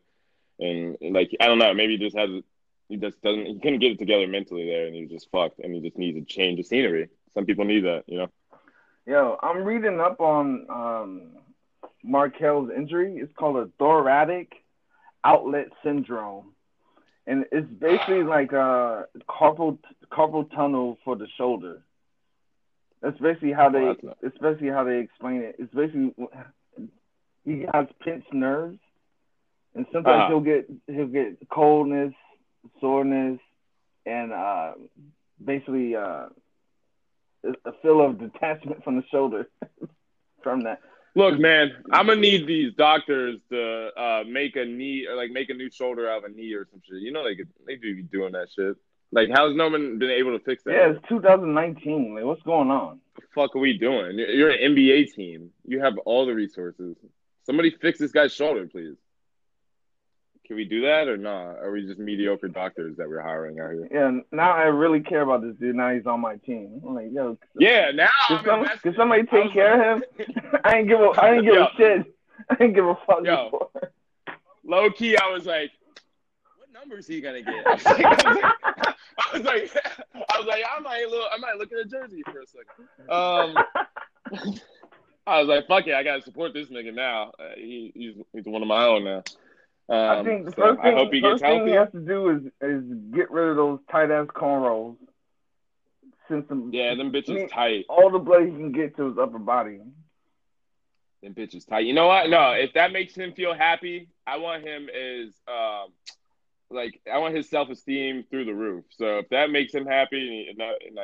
and, 0.59 0.97
and 0.99 1.13
like 1.13 1.31
I 1.39 1.45
don't 1.47 1.59
know, 1.59 1.73
maybe 1.73 1.95
he 1.95 2.03
just 2.03 2.17
has. 2.17 2.29
He 2.91 2.97
just 2.97 3.21
doesn't. 3.21 3.45
He 3.45 3.57
couldn't 3.57 3.79
get 3.79 3.93
it 3.93 3.99
together 3.99 4.27
mentally 4.27 4.65
there, 4.65 4.85
and 4.85 4.93
he 4.93 5.03
was 5.03 5.11
just 5.11 5.31
fucked. 5.31 5.59
And 5.59 5.73
he 5.73 5.79
just 5.79 5.97
needs 5.97 6.17
a 6.17 6.25
change 6.25 6.59
of 6.59 6.65
scenery. 6.65 7.07
Some 7.33 7.45
people 7.45 7.63
need 7.63 7.85
that, 7.85 8.03
you 8.05 8.17
know. 8.17 8.27
Yo, 9.05 9.37
I'm 9.41 9.63
reading 9.63 10.01
up 10.01 10.19
on 10.19 10.65
um, 10.69 11.21
Markelle's 12.03 12.69
injury. 12.75 13.15
It's 13.15 13.31
called 13.37 13.55
a 13.55 13.69
thoracic 13.79 14.51
outlet 15.23 15.69
syndrome, 15.85 16.51
and 17.25 17.45
it's 17.53 17.65
basically 17.79 18.23
like 18.23 18.51
a 18.51 19.05
carpal 19.29 19.77
carpal 20.11 20.51
tunnel 20.53 20.97
for 21.05 21.15
the 21.15 21.27
shoulder. 21.37 21.83
That's 23.01 23.17
basically 23.19 23.53
how 23.53 23.69
they. 23.69 23.79
Oh, 23.79 23.93
that's 23.93 24.03
not- 24.03 24.17
It's 24.21 24.37
basically 24.37 24.67
how 24.69 24.83
they 24.83 24.99
explain 24.99 25.43
it. 25.43 25.55
It's 25.59 25.73
basically 25.73 26.13
he 27.45 27.65
has 27.73 27.87
pinched 28.01 28.33
nerves, 28.33 28.79
and 29.75 29.85
sometimes 29.93 30.23
Uh-huh. 30.23 30.27
he'll 30.27 30.41
get 30.41 30.69
he'll 30.87 31.07
get 31.07 31.37
coldness, 31.49 32.13
soreness, 32.79 33.39
and 34.05 34.31
uh, 34.31 34.73
basically 35.43 35.95
uh, 35.95 36.27
a 37.43 37.71
feel 37.81 38.01
of 38.01 38.19
detachment 38.19 38.83
from 38.83 38.97
the 38.97 39.03
shoulder 39.11 39.49
from 40.43 40.61
that. 40.63 40.79
Look, 41.13 41.39
man, 41.39 41.71
I'm 41.91 42.07
gonna 42.07 42.21
need 42.21 42.47
these 42.47 42.73
doctors 42.73 43.39
to 43.49 43.89
uh, 43.97 44.23
make 44.27 44.55
a 44.55 44.63
knee 44.63 45.07
or 45.09 45.15
like 45.15 45.31
make 45.31 45.49
a 45.49 45.53
new 45.53 45.69
shoulder 45.69 46.09
out 46.09 46.19
of 46.19 46.31
a 46.31 46.33
knee 46.33 46.53
or 46.53 46.67
some 46.71 46.81
shit. 46.87 47.01
You 47.01 47.11
know 47.11 47.23
they 47.23 47.35
could 47.35 47.49
they 47.67 47.75
do 47.75 47.95
be 47.95 48.03
doing 48.03 48.31
that 48.33 48.47
shit. 48.55 48.77
Like, 49.13 49.29
how's 49.33 49.55
no 49.55 49.69
one 49.69 49.99
been 49.99 50.09
able 50.09 50.37
to 50.37 50.43
fix 50.43 50.63
that? 50.63 50.71
Yeah, 50.71 50.91
it's 50.91 51.07
2019. 51.09 52.15
Like, 52.15 52.23
what's 52.23 52.41
going 52.43 52.71
on? 52.71 53.01
the 53.15 53.21
fuck 53.35 53.55
are 53.55 53.59
we 53.59 53.77
doing? 53.77 54.17
You're 54.17 54.51
an 54.51 54.73
NBA 54.73 55.13
team. 55.13 55.49
You 55.65 55.81
have 55.81 55.97
all 56.05 56.25
the 56.25 56.33
resources. 56.33 56.95
Somebody 57.45 57.71
fix 57.71 57.99
this 57.99 58.11
guy's 58.11 58.33
shoulder, 58.33 58.67
please. 58.67 58.95
Can 60.51 60.57
we 60.57 60.65
do 60.65 60.81
that 60.81 61.07
or 61.07 61.15
not? 61.15 61.59
Are 61.63 61.71
we 61.71 61.87
just 61.87 61.97
mediocre 61.97 62.49
doctors 62.49 62.97
that 62.97 63.07
we're 63.07 63.21
hiring 63.21 63.61
out 63.61 63.71
here? 63.71 63.87
Yeah, 63.89 64.19
now 64.33 64.51
I 64.51 64.63
really 64.63 64.99
care 64.99 65.21
about 65.21 65.43
this 65.43 65.55
dude. 65.55 65.77
Now 65.77 65.93
he's 65.93 66.05
on 66.05 66.19
my 66.19 66.35
team. 66.35 66.81
I'm 66.85 66.93
like, 66.93 67.07
yo, 67.13 67.37
Yeah, 67.57 67.91
now 67.91 68.09
Can, 68.27 68.37
I'm 68.49 68.65
some, 68.67 68.77
can 68.79 68.95
somebody 68.97 69.21
I 69.21 69.25
take 69.43 69.53
care 69.53 69.93
of 69.93 70.01
him? 70.01 70.25
I 70.65 70.79
ain't 70.79 70.89
give 70.89 70.99
a, 70.99 71.05
I 71.05 71.35
ain't 71.35 71.45
give 71.45 71.53
Yo. 71.55 71.63
a 71.63 71.69
shit. 71.77 72.15
I 72.49 72.63
ain't 72.65 72.75
give 72.75 72.85
a 72.85 72.97
fuck 73.07 73.23
Yo. 73.23 73.49
before. 73.49 73.91
Low 74.65 74.89
key, 74.91 75.15
I 75.15 75.31
was 75.31 75.45
like, 75.45 75.71
what 76.57 76.73
number 76.73 76.97
is 76.97 77.07
he 77.07 77.21
gonna 77.21 77.43
get? 77.43 77.65
I 77.65 77.71
was 77.73 77.85
like, 77.85 78.03
I 78.03 78.33
was 78.33 78.35
like, 78.35 78.43
I 79.17 79.37
was 79.37 79.45
like, 79.45 79.71
I, 80.13 80.37
was 80.37 80.47
like, 80.47 80.63
I 80.69 80.79
might 80.81 81.05
look, 81.09 81.29
I 81.33 81.37
might 81.37 81.55
look 81.59 81.71
at 81.71 81.79
a 81.79 81.85
jersey 81.85 82.23
for 82.25 82.41
a 82.41 82.45
second. 82.45 82.89
Um, 83.09 84.51
I 85.25 85.39
was 85.39 85.47
like, 85.47 85.65
fuck 85.67 85.87
it, 85.87 85.93
I 85.93 86.03
gotta 86.03 86.21
support 86.21 86.53
this 86.53 86.67
nigga 86.67 86.93
now. 86.93 87.31
Uh, 87.39 87.55
he, 87.55 87.93
he's 87.95 88.15
he's 88.33 88.43
one 88.43 88.61
of 88.61 88.67
my 88.67 88.83
own 88.83 89.05
now. 89.05 89.23
Um, 89.89 89.97
I 89.97 90.23
think 90.23 90.45
the 90.45 90.51
so 90.51 90.55
first 90.61 90.79
I 90.79 90.83
thing, 90.83 90.97
hope 90.97 91.13
he 91.13 91.21
first 91.21 91.41
gets 91.43 91.51
healthy. 91.53 91.71
he 91.71 91.75
has 91.75 91.91
to 91.91 91.99
do 91.99 92.29
is 92.29 92.41
is 92.61 92.83
get 93.13 93.29
rid 93.31 93.49
of 93.49 93.55
those 93.57 93.79
tight 93.91 94.11
ass 94.11 94.27
cornrows. 94.27 94.95
Since 96.29 96.45
the, 96.47 96.69
Yeah, 96.71 96.95
them 96.95 97.11
bitches 97.11 97.35
Me- 97.35 97.47
tight. 97.47 97.85
all 97.89 98.09
the 98.09 98.19
blood 98.19 98.43
he 98.43 98.51
can 98.51 98.71
get 98.71 98.95
to 98.97 99.09
his 99.09 99.17
upper 99.17 99.39
body. 99.39 99.79
Them 101.21 101.33
bitches 101.33 101.67
tight. 101.67 101.85
You 101.85 101.93
know 101.93 102.07
what? 102.07 102.29
No, 102.29 102.51
if 102.51 102.73
that 102.73 102.91
makes 102.93 103.15
him 103.15 103.33
feel 103.33 103.53
happy, 103.53 104.07
I 104.25 104.37
want 104.37 104.63
him 104.63 104.87
is 104.93 105.33
um, 105.47 105.89
like 106.69 106.99
I 107.11 107.17
want 107.19 107.35
his 107.35 107.49
self 107.49 107.69
esteem 107.69 108.23
through 108.29 108.45
the 108.45 108.53
roof. 108.53 108.85
So 108.91 109.19
if 109.19 109.29
that 109.29 109.49
makes 109.51 109.73
him 109.73 109.85
happy, 109.85 110.47
and 110.47 110.57
he, 110.61 110.87
and 110.87 110.99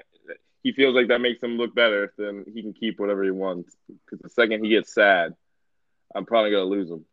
he 0.64 0.72
feels 0.72 0.96
like 0.96 1.10
that 1.10 1.20
makes 1.22 1.44
him 1.44 1.58
look 1.58 1.76
better, 1.76 2.14
then 2.18 2.46
he 2.52 2.62
can 2.62 2.74
keep 2.74 3.00
whatever 3.00 3.24
he 3.24 3.32
wants. 3.32 3.76
Because 4.06 4.20
the 4.22 4.30
second 4.30 4.64
he 4.64 4.70
gets 4.72 4.94
sad, 4.94 5.36
I'm 6.16 6.26
probably 6.26 6.52
gonna 6.52 6.64
lose 6.64 6.90
him. 6.90 7.06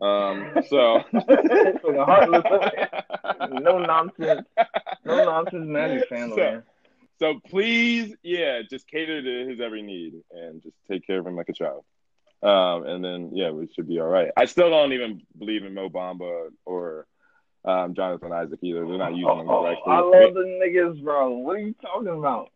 Um, 0.00 0.52
so 0.68 1.00
heartless, 1.12 2.42
no 3.50 3.78
nonsense, 3.78 4.46
no 5.04 5.24
nonsense 5.24 5.66
magic 5.66 6.08
fan, 6.08 6.30
So- 6.30 6.36
man. 6.36 6.62
So 7.18 7.38
please, 7.50 8.14
yeah, 8.22 8.62
just 8.62 8.88
cater 8.88 9.20
to 9.20 9.50
his 9.50 9.60
every 9.60 9.82
need 9.82 10.14
and 10.30 10.62
just 10.62 10.74
take 10.90 11.06
care 11.06 11.18
of 11.20 11.26
him 11.26 11.36
like 11.36 11.50
a 11.50 11.52
child. 11.52 11.84
Um, 12.42 12.86
and 12.86 13.04
then 13.04 13.32
yeah, 13.34 13.50
we 13.50 13.68
should 13.74 13.86
be 13.86 14.00
all 14.00 14.06
right. 14.06 14.30
I 14.38 14.46
still 14.46 14.70
don't 14.70 14.94
even 14.94 15.20
believe 15.38 15.62
in 15.66 15.74
Mo 15.74 15.90
Bamba 15.90 16.48
or 16.64 17.06
um, 17.66 17.92
Jonathan 17.92 18.32
Isaac 18.32 18.60
either. 18.62 18.86
They're 18.86 18.96
not 18.96 19.14
using 19.14 19.36
them 19.36 19.50
Oh, 19.50 19.64
correctly. 19.64 19.92
I 19.92 19.98
love 20.00 20.32
the 20.32 20.60
niggas, 20.64 21.02
bro. 21.04 21.28
What 21.32 21.56
are 21.56 21.58
you 21.58 21.74
talking 21.82 22.08
about? 22.08 22.48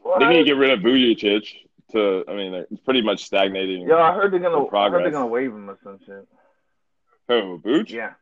What? 0.00 0.20
They 0.20 0.28
need 0.28 0.38
to 0.38 0.44
get 0.44 0.56
rid 0.56 0.70
of 0.70 0.78
Vujic 0.80 1.52
to. 1.92 2.24
I 2.26 2.32
mean, 2.34 2.54
it's 2.54 2.80
pretty 2.86 3.02
much 3.02 3.26
stagnating. 3.26 3.86
Yeah, 3.86 3.96
I 3.96 4.14
heard 4.14 4.32
they're 4.32 4.40
gonna. 4.40 4.64
I 4.74 4.88
heard 4.88 5.04
they're 5.04 5.10
gonna 5.10 5.26
waive 5.26 5.50
him 5.52 5.68
or 5.68 5.78
some 5.84 5.98
shit. 6.06 6.26
Who, 7.28 7.60
Vooch? 7.64 7.90
Yeah. 7.90 8.12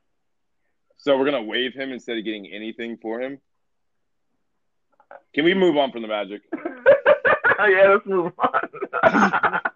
So 0.98 1.16
we're 1.16 1.24
gonna 1.24 1.42
waive 1.42 1.74
him 1.74 1.92
instead 1.92 2.18
of 2.18 2.24
getting 2.24 2.46
anything 2.46 2.98
for 3.00 3.20
him. 3.20 3.40
Can 5.34 5.44
we 5.44 5.54
move 5.54 5.76
on 5.76 5.92
from 5.92 6.02
the 6.02 6.08
Magic? 6.08 6.42
yeah, 7.58 7.88
let's 7.88 8.06
move 8.06 8.32
on. 8.38 9.60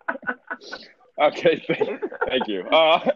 Okay, 1.20 1.62
thank, 1.66 2.02
thank 2.28 2.48
you. 2.48 2.62
Uh, 2.62 3.10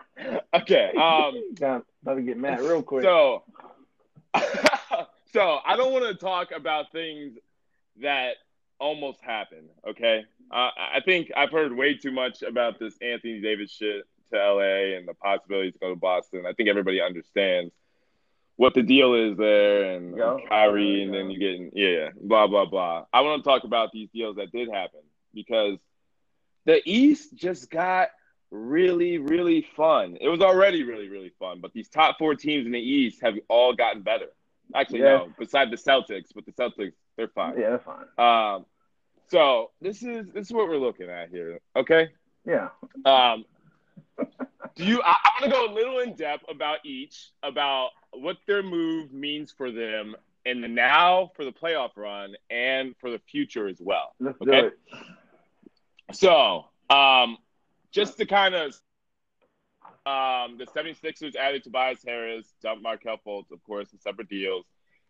okay. 0.54 0.92
Um, 0.96 1.42
about 1.60 2.14
to 2.14 2.22
get 2.22 2.38
mad 2.38 2.60
real 2.60 2.82
quick. 2.82 3.02
So, 3.04 3.42
so 5.32 5.58
I 5.66 5.76
don't 5.76 5.92
want 5.92 6.06
to 6.06 6.14
talk 6.14 6.52
about 6.56 6.90
things 6.90 7.34
that 8.00 8.36
almost 8.78 9.20
happened. 9.20 9.68
Okay, 9.86 10.24
uh, 10.50 10.70
I 10.78 11.00
think 11.04 11.30
I've 11.36 11.50
heard 11.50 11.76
way 11.76 11.98
too 11.98 12.12
much 12.12 12.40
about 12.40 12.78
this 12.78 12.94
Anthony 13.02 13.42
Davis 13.42 13.70
shit 13.70 14.04
to 14.30 14.36
LA 14.36 14.96
and 14.96 15.06
the 15.08 15.14
possibility 15.14 15.72
to 15.72 15.78
go 15.78 15.90
to 15.90 15.96
Boston. 15.96 16.44
I 16.46 16.52
think 16.52 16.68
everybody 16.68 17.00
understands 17.00 17.72
what 18.56 18.74
the 18.74 18.82
deal 18.82 19.14
is 19.14 19.36
there 19.38 19.92
and 19.94 20.14
Go. 20.16 20.38
Kyrie, 20.48 21.02
and 21.02 21.14
then 21.14 21.30
you 21.30 21.38
get 21.38 21.72
yeah, 21.74 22.10
blah 22.20 22.46
blah 22.46 22.66
blah. 22.66 23.04
I 23.12 23.22
want 23.22 23.42
to 23.42 23.48
talk 23.48 23.64
about 23.64 23.90
these 23.92 24.08
deals 24.10 24.36
that 24.36 24.52
did 24.52 24.68
happen 24.70 25.00
because 25.32 25.78
the 26.66 26.82
East 26.84 27.34
just 27.34 27.70
got 27.70 28.08
really 28.50 29.18
really 29.18 29.66
fun. 29.76 30.18
It 30.20 30.28
was 30.28 30.40
already 30.40 30.82
really 30.82 31.08
really 31.08 31.32
fun, 31.38 31.60
but 31.60 31.72
these 31.72 31.88
top 31.88 32.16
four 32.18 32.34
teams 32.34 32.66
in 32.66 32.72
the 32.72 32.78
East 32.78 33.22
have 33.22 33.34
all 33.48 33.74
gotten 33.74 34.02
better. 34.02 34.26
Actually, 34.74 35.00
Yeah. 35.00 35.16
no, 35.16 35.32
besides 35.38 35.70
the 35.70 35.76
Celtics, 35.76 36.28
but 36.34 36.44
the 36.44 36.52
Celtics 36.52 36.92
they're 37.16 37.28
fine. 37.28 37.58
Yeah, 37.58 37.70
they're 37.70 37.78
fine. 37.78 38.06
Um, 38.56 38.66
so 39.28 39.70
this 39.80 40.02
is 40.02 40.26
this 40.34 40.48
is 40.48 40.52
what 40.52 40.68
we're 40.68 40.76
looking 40.76 41.08
at 41.08 41.30
here. 41.30 41.60
Okay. 41.76 42.10
Yeah. 42.46 42.68
Um, 43.04 43.44
do 44.76 44.84
you? 44.84 45.02
I, 45.02 45.10
I 45.10 45.30
want 45.40 45.44
to 45.44 45.50
go 45.50 45.66
a 45.66 45.72
little 45.72 45.98
in 46.00 46.14
depth 46.14 46.44
about 46.48 46.78
each, 46.84 47.30
about 47.42 47.90
what 48.12 48.36
their 48.46 48.62
move 48.62 49.12
means 49.12 49.52
for 49.52 49.70
them 49.70 50.14
in 50.44 50.60
the 50.60 50.68
now 50.68 51.30
for 51.36 51.44
the 51.44 51.52
playoff 51.52 51.96
run 51.96 52.34
and 52.50 52.94
for 53.00 53.10
the 53.10 53.18
future 53.30 53.68
as 53.68 53.80
well. 53.80 54.14
Let's 54.20 54.38
Okay. 54.40 54.60
do 54.60 54.66
it. 54.66 54.78
So, 56.12 56.64
um, 56.88 57.38
just 57.92 58.16
to 58.18 58.26
kind 58.26 58.54
of, 58.54 58.72
um, 60.06 60.58
the 60.58 60.66
76ers 60.66 61.36
added 61.36 61.62
Tobias 61.62 62.02
Harris, 62.04 62.52
dumped 62.62 62.82
Markelle 62.82 63.18
Fultz, 63.24 63.50
of 63.52 63.62
course, 63.64 63.92
in 63.92 64.00
separate 64.00 64.28
deals. 64.28 64.64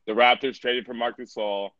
The 0.07 0.13
Raptors 0.13 0.59
traded 0.59 0.87
for 0.87 0.95
Marc 0.95 1.19
Gasol, 1.19 1.71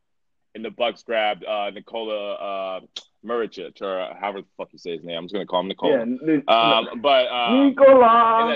and 0.55 0.63
the 0.65 0.69
Bucks 0.71 1.03
grabbed 1.03 1.45
uh, 1.45 1.69
Nikola 1.69 2.33
uh, 2.33 2.79
Muricic, 3.25 3.81
or 3.81 4.13
however 4.19 4.41
the 4.41 4.47
fuck 4.57 4.69
you 4.71 4.79
say 4.79 4.91
his 4.91 5.03
name. 5.03 5.17
I'm 5.17 5.25
just 5.25 5.33
gonna 5.33 5.45
call 5.45 5.61
him 5.61 5.67
Nikola. 5.67 5.93
Yeah. 5.93 6.01
N- 6.01 6.43
Um, 6.47 7.01
but 7.01 7.27
um, 7.27 7.67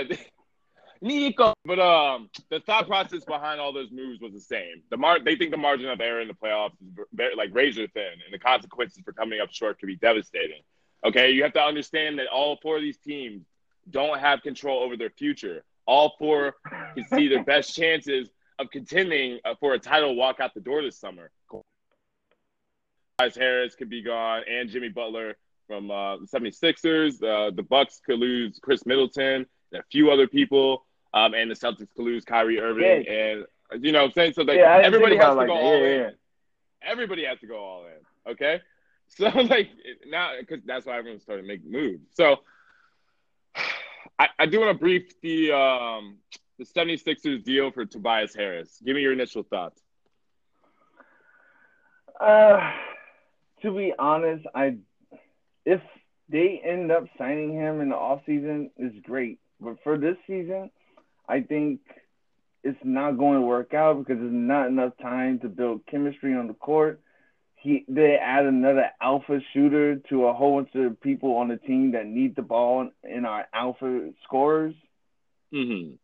then- 0.10 0.18
Nico. 1.02 1.54
But 1.66 1.80
um, 1.80 2.30
the 2.50 2.60
thought 2.62 2.88
process 2.88 3.24
behind 3.26 3.60
all 3.60 3.74
those 3.74 3.92
moves 3.92 4.22
was 4.22 4.34
the 4.34 4.40
same. 4.40 4.82
The 4.90 4.98
mar- 4.98 5.20
they 5.20 5.36
think 5.36 5.52
the 5.52 5.58
margin 5.58 5.90
of 5.90 6.00
error 6.02 6.22
in 6.22 6.28
the 6.28 6.34
playoffs 6.34 6.72
is 6.82 7.06
very, 7.14 7.36
like 7.36 7.50
razor 7.54 7.88
thin, 7.88 8.14
and 8.26 8.34
the 8.34 8.40
consequences 8.40 9.02
for 9.04 9.12
coming 9.14 9.40
up 9.42 9.52
short 9.52 9.80
could 9.80 9.88
be 9.88 9.98
devastating. 9.98 10.62
Okay, 11.06 11.32
you 11.32 11.44
have 11.44 11.54
to 11.54 11.62
understand 11.62 12.18
that 12.20 12.28
all 12.28 12.58
four 12.62 12.78
of 12.78 12.82
these 12.82 12.98
teams 12.98 13.46
don't 13.92 14.20
have 14.20 14.42
control 14.42 14.82
over 14.82 14.98
their 14.98 15.12
future. 15.12 15.64
All 15.86 16.16
four 16.18 16.56
can 16.96 17.06
see 17.14 17.28
their 17.28 17.44
best 17.44 17.76
chances 17.76 18.30
of 18.58 18.72
contending 18.72 19.40
uh, 19.46 19.54
for 19.60 19.74
a 19.76 19.80
title 19.80 20.16
walk 20.16 20.40
out 20.40 20.54
the 20.56 20.62
door 20.62 20.82
this 20.82 20.98
summer. 20.98 21.30
Tobias 23.18 23.36
Harris 23.38 23.76
could 23.76 23.90
be 23.90 24.02
gone, 24.02 24.44
and 24.50 24.70
Jimmy 24.70 24.90
Butler 24.90 25.36
from 25.68 25.90
uh, 25.90 26.18
the 26.18 26.26
76ers. 26.26 27.24
Uh, 27.24 27.52
the 27.56 27.64
Bucks 27.64 28.02
could 28.06 28.20
lose 28.20 28.60
Khris 28.62 28.86
Middleton 28.86 29.46
and 29.72 29.82
a 29.82 29.84
few 29.90 30.12
other 30.12 30.28
people, 30.28 30.86
um, 31.14 31.34
and 31.34 31.50
the 31.50 31.56
Celtics 31.56 31.88
could 31.96 32.04
lose 32.04 32.26
Kyrie 32.26 32.60
Irving. 32.60 33.06
Yeah. 33.08 33.44
And 33.72 33.84
you 33.86 33.94
know, 33.94 34.02
what 34.02 34.08
I'm 34.08 34.14
saying 34.14 34.34
so. 34.34 34.42
Like, 34.44 34.58
Yeah, 34.58 34.82
everybody 34.84 35.16
has 35.16 35.34
to 35.34 35.42
it 35.42 35.48
go 35.48 35.54
like 35.54 35.64
all. 35.64 35.78
Yeah, 35.80 35.88
in. 35.88 36.02
yeah. 36.02 36.10
Everybody 36.84 37.26
has 37.26 37.40
to 37.40 37.48
go 37.48 37.58
all 37.58 37.86
in. 37.86 38.32
Okay, 38.34 38.62
so 39.08 39.30
like 39.30 39.70
now 40.08 40.32
because 40.38 40.60
that's 40.66 40.86
why 40.86 40.98
everyone's 40.98 41.24
starting 41.24 41.46
to 41.46 41.48
make 41.48 41.66
moves. 41.66 42.04
So 42.14 42.42
I, 44.20 44.28
I 44.38 44.46
do 44.46 44.60
want 44.60 44.72
to 44.72 44.80
brief 44.80 45.20
the 45.22 45.54
um, 45.54 46.18
the 46.60 46.66
76ers 46.66 47.44
deal 47.46 47.72
for 47.72 47.86
Tobias 47.86 48.36
Harris. 48.36 48.82
Give 48.86 48.96
me 48.96 49.02
your 49.02 49.14
initial 49.14 49.44
thoughts. 49.44 49.82
Uh, 52.20 52.72
to 53.62 53.76
be 53.76 53.94
honest, 53.98 54.46
I 54.54 54.78
if 55.66 55.82
they 56.30 56.62
end 56.64 56.92
up 56.92 57.06
signing 57.18 57.54
him 57.54 57.82
in 57.82 57.90
the 57.90 57.96
off 57.96 58.22
season, 58.26 58.72
it's 58.78 58.96
great. 59.06 59.40
But 59.60 59.78
for 59.84 59.98
this 59.98 60.18
season, 60.28 60.70
I 61.28 61.42
think 61.42 61.82
it's 62.64 62.80
not 62.84 63.18
going 63.18 63.40
to 63.40 63.46
work 63.46 63.74
out 63.74 64.00
because 64.00 64.20
there's 64.20 64.32
not 64.32 64.68
enough 64.68 64.94
time 65.02 65.40
to 65.40 65.50
build 65.50 65.86
chemistry 65.90 66.36
on 66.36 66.48
the 66.48 66.54
court. 66.54 67.00
He 67.56 67.86
they 67.88 68.18
add 68.22 68.46
another 68.46 68.92
alpha 69.02 69.40
shooter 69.54 69.96
to 70.10 70.26
a 70.26 70.34
whole 70.34 70.62
bunch 70.62 70.76
of 70.76 71.02
people 71.02 71.36
on 71.38 71.48
the 71.48 71.58
team 71.58 71.92
that 71.94 72.06
need 72.06 72.36
the 72.36 72.42
ball 72.42 72.90
in 73.04 73.26
our 73.26 73.46
alpha 73.54 74.12
scorers. 74.24 74.76
Mm-hmm. 75.54 75.96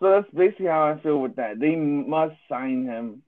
So 0.00 0.10
that's 0.10 0.34
basically 0.34 0.66
how 0.66 0.88
I 0.88 1.00
feel 1.02 1.20
with 1.20 1.36
that. 1.36 1.60
They 1.60 1.76
must 1.76 2.34
sign 2.48 2.84
him 2.84 3.22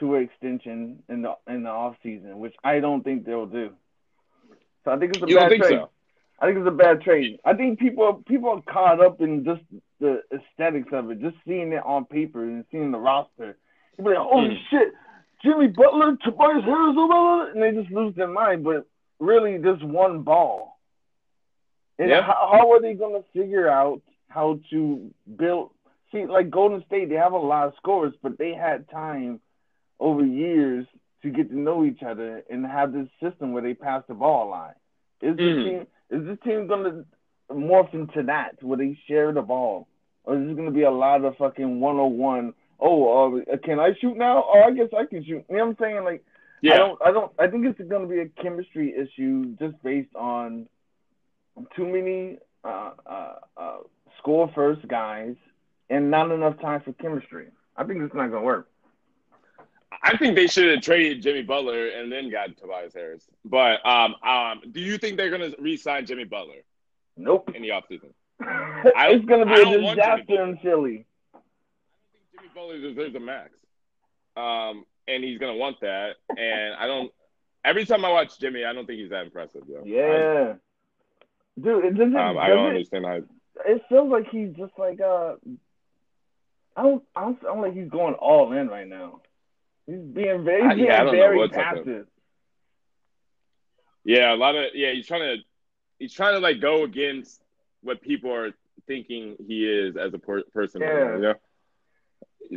to 0.00 0.14
an 0.16 0.22
extension 0.24 1.02
in 1.08 1.22
the 1.22 1.34
in 1.46 1.62
the 1.64 1.70
off 1.70 1.96
season, 2.02 2.38
which 2.38 2.54
I 2.64 2.80
don't 2.80 3.02
think 3.02 3.24
they'll 3.24 3.46
do. 3.46 3.70
So 4.84 4.92
I 4.92 4.98
think 4.98 5.12
it's 5.12 5.22
a 5.22 5.26
You 5.26 5.36
bad 5.36 5.48
think 5.50 5.64
trade. 5.64 5.78
so? 5.78 5.90
I 6.40 6.46
think 6.46 6.58
it's 6.58 6.68
a 6.68 6.70
bad 6.70 7.02
trade. 7.02 7.40
I 7.44 7.54
think 7.54 7.78
people 7.78 8.22
people 8.26 8.50
are 8.50 8.72
caught 8.72 9.00
up 9.04 9.20
in 9.20 9.44
just 9.44 9.62
the 10.00 10.22
aesthetics 10.32 10.88
of 10.92 11.10
it, 11.10 11.20
just 11.20 11.36
seeing 11.46 11.72
it 11.72 11.82
on 11.84 12.04
paper 12.04 12.44
and 12.44 12.64
seeing 12.70 12.92
the 12.92 12.98
roster. 12.98 13.58
You 13.96 14.04
be 14.04 14.10
like, 14.10 14.18
holy 14.18 14.50
Mm. 14.50 14.58
shit, 14.70 14.92
Jimmy 15.42 15.66
Butler, 15.66 16.16
Tobias 16.22 16.64
Harris, 16.64 16.94
blah, 16.94 17.06
blah, 17.06 17.06
blah," 17.06 17.46
and 17.50 17.62
they 17.62 17.72
just 17.72 17.90
lose 17.92 18.14
their 18.14 18.28
mind. 18.28 18.62
But 18.62 18.86
really, 19.18 19.58
just 19.58 19.82
one 19.82 20.22
ball. 20.22 20.78
And 21.98 22.10
Yeah. 22.10 22.22
how, 22.22 22.48
how 22.52 22.72
are 22.72 22.80
they 22.80 22.94
going 22.94 23.20
to 23.20 23.28
figure 23.32 23.68
out 23.68 24.00
how 24.28 24.60
to 24.70 25.10
build? 25.36 25.70
See, 26.12 26.24
like 26.24 26.48
Golden 26.50 26.84
State, 26.84 27.08
they 27.08 27.16
have 27.16 27.32
a 27.32 27.36
lot 27.36 27.66
of 27.66 27.74
scores, 27.76 28.14
but 28.22 28.38
they 28.38 28.54
had 28.54 28.88
time 28.88 29.40
over 30.00 30.24
years 30.24 30.86
to 31.22 31.30
get 31.30 31.50
to 31.50 31.58
know 31.58 31.84
each 31.84 32.02
other 32.02 32.42
and 32.50 32.64
have 32.66 32.92
this 32.92 33.08
system 33.22 33.52
where 33.52 33.62
they 33.62 33.74
pass 33.74 34.02
the 34.08 34.14
ball 34.14 34.48
lot. 34.48 34.76
Is 35.20 35.36
this 35.36 35.58
Mhm. 35.58 35.64
team 35.64 35.86
is 36.10 36.24
this 36.24 36.38
team 36.40 36.66
gonna 36.66 37.04
morph 37.50 37.92
into 37.92 38.22
that 38.22 38.62
where 38.62 38.78
they 38.78 38.94
share 39.06 39.32
the 39.32 39.42
ball, 39.42 39.88
or 40.24 40.36
is 40.36 40.46
this 40.46 40.56
gonna 40.56 40.70
be 40.70 40.82
a 40.82 40.90
lot 40.90 41.24
of 41.24 41.36
fucking 41.36 41.80
one 41.80 41.98
on 41.98 42.16
one? 42.16 42.54
Oh, 42.80 43.40
uh, 43.40 43.56
can 43.58 43.80
I 43.80 43.92
shoot 43.94 44.16
now? 44.16 44.44
Oh, 44.46 44.62
I 44.62 44.70
guess 44.70 44.92
I 44.96 45.04
can 45.04 45.24
shoot. 45.24 45.44
You 45.48 45.56
know 45.56 45.66
what 45.66 45.70
I'm 45.70 45.76
saying? 45.78 46.04
Like, 46.04 46.24
Yeah. 46.62 46.74
I 46.74 46.78
don't, 46.78 47.02
I 47.02 47.10
don't, 47.12 47.32
I 47.38 47.46
think 47.48 47.66
it's 47.66 47.80
gonna 47.88 48.06
be 48.06 48.20
a 48.20 48.28
chemistry 48.28 48.94
issue 48.94 49.56
just 49.56 49.80
based 49.82 50.14
on 50.14 50.68
too 51.74 51.86
many 51.86 52.38
uh, 52.64 52.92
uh, 53.06 53.34
uh, 53.56 53.78
score 54.18 54.48
first 54.54 54.86
guys 54.88 55.36
and 55.90 56.10
not 56.10 56.30
enough 56.30 56.58
time 56.60 56.80
for 56.80 56.92
chemistry. 56.94 57.48
I 57.76 57.84
think 57.84 58.02
it's 58.02 58.14
not 58.14 58.30
gonna 58.30 58.44
work. 58.44 58.68
I 60.02 60.16
think 60.16 60.36
they 60.36 60.46
should 60.46 60.70
have 60.70 60.82
traded 60.82 61.22
Jimmy 61.22 61.42
Butler 61.42 61.88
and 61.88 62.12
then 62.12 62.30
got 62.30 62.56
Tobias 62.56 62.94
Harris. 62.94 63.24
But 63.44 63.84
um, 63.86 64.14
um, 64.22 64.60
do 64.70 64.80
you 64.80 64.98
think 64.98 65.16
they're 65.16 65.30
going 65.30 65.50
to 65.50 65.56
re-sign 65.60 66.06
Jimmy 66.06 66.24
Butler 66.24 66.62
Nope. 67.16 67.50
in 67.54 67.62
the 67.62 67.70
offseason? 67.70 68.12
it's 68.40 69.24
gonna 69.24 69.46
be 69.46 69.52
I 69.52 69.56
a 69.56 69.64
don't 69.64 69.96
disaster 69.96 70.42
in 70.44 70.58
Philly. 70.58 71.06
Jimmy 72.32 72.48
Butler 72.54 72.80
deserves 72.80 73.14
a 73.16 73.20
max, 73.20 73.50
um, 74.36 74.84
and 75.08 75.24
he's 75.24 75.38
going 75.38 75.52
to 75.52 75.58
want 75.58 75.80
that. 75.80 76.16
And 76.36 76.74
I 76.74 76.86
don't. 76.86 77.10
Every 77.64 77.84
time 77.84 78.04
I 78.04 78.10
watch 78.10 78.38
Jimmy, 78.38 78.64
I 78.64 78.72
don't 78.72 78.86
think 78.86 79.00
he's 79.00 79.10
that 79.10 79.24
impressive. 79.24 79.62
Though. 79.68 79.82
Yeah. 79.84 80.54
Dude, 81.60 81.84
it 81.84 81.96
doesn't. 81.96 82.16
I, 82.16 82.30
um, 82.30 82.38
I 82.38 82.48
don't 82.48 82.66
it, 82.66 82.68
understand 82.68 83.04
how. 83.04 83.20
it 83.66 83.82
feels 83.88 84.10
like 84.10 84.28
he's 84.30 84.54
just 84.54 84.72
like 84.78 85.00
uh. 85.00 85.34
I 86.76 86.82
don't. 86.82 87.02
I 87.16 87.22
don't 87.22 87.40
feel 87.40 87.60
like 87.60 87.74
he's 87.74 87.90
going 87.90 88.14
all 88.14 88.52
in 88.52 88.68
right 88.68 88.86
now. 88.86 89.20
He's 89.88 90.00
being 90.00 90.44
very, 90.44 90.62
I- 90.62 90.74
he's 90.74 90.84
yeah, 90.84 91.00
I 91.00 91.04
being 91.04 91.16
very 91.16 91.36
what's 91.38 91.56
up 91.56 91.74
with- 91.76 91.84
passive. 91.86 92.06
Yeah, 94.04 94.34
a 94.34 94.36
lot 94.36 94.54
of 94.54 94.66
yeah. 94.74 94.92
He's 94.92 95.06
trying 95.06 95.36
to 95.38 95.42
he's 95.98 96.12
trying 96.12 96.34
to 96.34 96.40
like 96.40 96.60
go 96.60 96.84
against 96.84 97.42
what 97.82 98.00
people 98.00 98.32
are 98.32 98.52
thinking 98.86 99.36
he 99.46 99.66
is 99.66 99.96
as 99.96 100.14
a 100.14 100.18
per- 100.18 100.44
person. 100.54 100.80
Yeah. 100.82 101.14
You 101.16 101.20
know. 101.20 101.34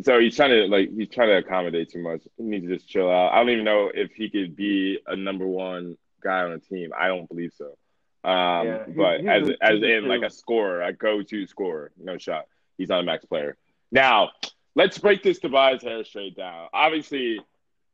So 0.04 0.20
he's 0.20 0.36
trying 0.36 0.52
to 0.52 0.68
like 0.68 0.90
he's 0.96 1.10
trying 1.10 1.30
to 1.30 1.38
accommodate 1.38 1.90
too 1.90 2.02
much. 2.02 2.22
He 2.38 2.44
needs 2.44 2.68
to 2.68 2.76
just 2.76 2.88
chill 2.88 3.10
out. 3.10 3.34
I 3.34 3.38
don't 3.38 3.50
even 3.50 3.66
know 3.66 3.92
if 3.94 4.12
he 4.14 4.30
could 4.30 4.56
be 4.56 5.00
a 5.08 5.16
number 5.16 5.46
one 5.48 5.98
guy 6.24 6.44
on 6.44 6.52
a 6.54 6.60
team. 6.60 6.92
I 6.98 7.08
don't 7.08 7.28
believe 7.28 7.52
so. 7.58 7.76
Um, 8.24 8.68
Yeah, 8.68 8.86
he- 8.86 8.92
but 8.94 9.20
he's 9.22 9.30
as 9.30 9.50
as 9.62 9.84
in 9.84 10.08
like 10.08 10.22
a 10.22 10.30
scorer, 10.30 10.82
a 10.84 10.94
go-to 10.94 11.48
scorer, 11.48 11.92
no 11.98 12.18
shot. 12.18 12.46
He's 12.78 12.90
not 12.90 13.00
a 13.02 13.04
max 13.04 13.26
player. 13.26 13.58
Now 13.92 14.30
let's 14.76 14.98
break 14.98 15.24
this 15.24 15.40
Tobias 15.40 15.82
Harris 15.82 16.10
trade 16.10 16.36
down. 16.36 16.68
Obviously, 16.74 17.40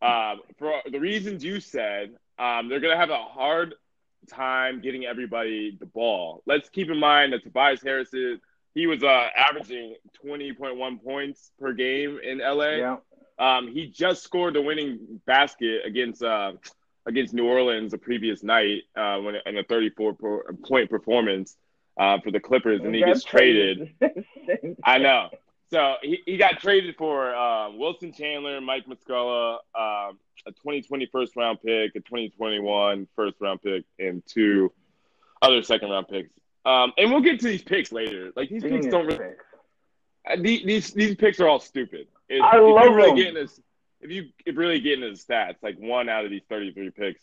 um, 0.02 0.42
for 0.58 0.74
the 0.90 1.00
reasons 1.00 1.44
you 1.44 1.60
said, 1.60 2.16
um, 2.38 2.70
they're 2.70 2.80
going 2.80 2.94
to 2.94 3.00
have 3.00 3.10
a 3.10 3.18
hard 3.18 3.76
time 4.30 4.82
getting 4.82 5.06
everybody 5.06 5.76
the 5.80 5.86
ball. 5.86 6.44
Let's 6.46 6.70
keep 6.70 6.90
in 6.90 7.00
mind 7.00 7.34
that 7.34 7.44
Tobias 7.44 7.82
Harris 7.82 8.14
is 8.14 8.40
he 8.74 8.86
was 8.86 9.02
uh, 9.02 9.28
averaging 9.36 9.96
20.1 10.24 11.04
points 11.04 11.50
per 11.60 11.74
game 11.74 12.20
in 12.24 12.38
LA. 12.40 12.70
Yeah. 12.70 12.98
Um, 13.40 13.68
he 13.68 13.88
just 13.88 14.24
scored 14.24 14.54
the 14.54 14.62
winning 14.62 15.20
basket 15.26 15.82
against 15.86 16.22
uh, 16.22 16.54
against 17.08 17.34
New 17.34 17.48
Orleans 17.48 17.92
the 17.92 17.98
previous 17.98 18.44
night 18.44 18.84
uh, 18.96 19.18
when 19.18 19.36
in 19.46 19.58
a 19.58 19.64
34 19.64 20.14
point 20.64 20.90
performance 20.90 21.56
uh, 21.98 22.20
for 22.20 22.30
the 22.30 22.40
Clippers, 22.40 22.82
and 22.84 22.94
he 22.94 23.04
gets 23.04 23.24
traded. 23.24 23.96
I 24.84 25.00
know. 25.00 25.30
So 25.70 25.96
he, 26.02 26.22
he 26.26 26.38
got 26.38 26.60
traded 26.60 26.96
for 26.96 27.36
um, 27.36 27.78
Wilson 27.78 28.14
Chandler, 28.14 28.62
Mike 28.62 28.86
Muscala, 28.86 29.56
um, 29.76 30.18
a 30.46 30.52
2020 30.52 31.08
first 31.08 31.36
round 31.36 31.60
pick, 31.62 31.92
a 31.96 32.00
2021 32.00 33.08
first 33.16 33.36
round 33.42 33.62
pick, 33.62 33.84
and 34.00 34.24
two 34.26 34.72
other 35.42 35.62
second 35.62 35.90
round 35.90 36.08
picks. 36.08 36.30
Um, 36.66 36.94
and 36.98 37.12
we'll 37.12 37.22
get 37.22 37.40
to 37.42 37.48
these 37.48 37.64
picks 37.64 37.92
later. 37.92 38.32
Like 38.36 38.50
these 38.50 38.64
picks 38.64 38.88
don't 38.88 39.08
really. 39.08 39.34
Uh, 40.30 40.36
these, 40.42 40.64
these 40.66 40.94
these 40.94 41.16
picks 41.16 41.40
are 41.40 41.48
all 41.48 41.60
stupid. 41.60 42.08
If, 42.30 42.42
I 42.42 42.58
if 42.58 42.62
love 42.64 42.86
you 42.86 42.94
really 42.96 43.10
them. 43.10 43.16
get 43.34 43.42
into, 43.42 43.54
if 44.02 44.12
you 44.12 44.30
if 44.46 44.58
really 44.58 44.80
get 44.80 44.94
into 45.02 45.10
the 45.12 45.18
stats, 45.18 45.56
like 45.62 45.78
one 45.78 46.10
out 46.10 46.26
of 46.26 46.32
these 46.32 46.44
33 46.50 46.92
picks, 46.92 47.22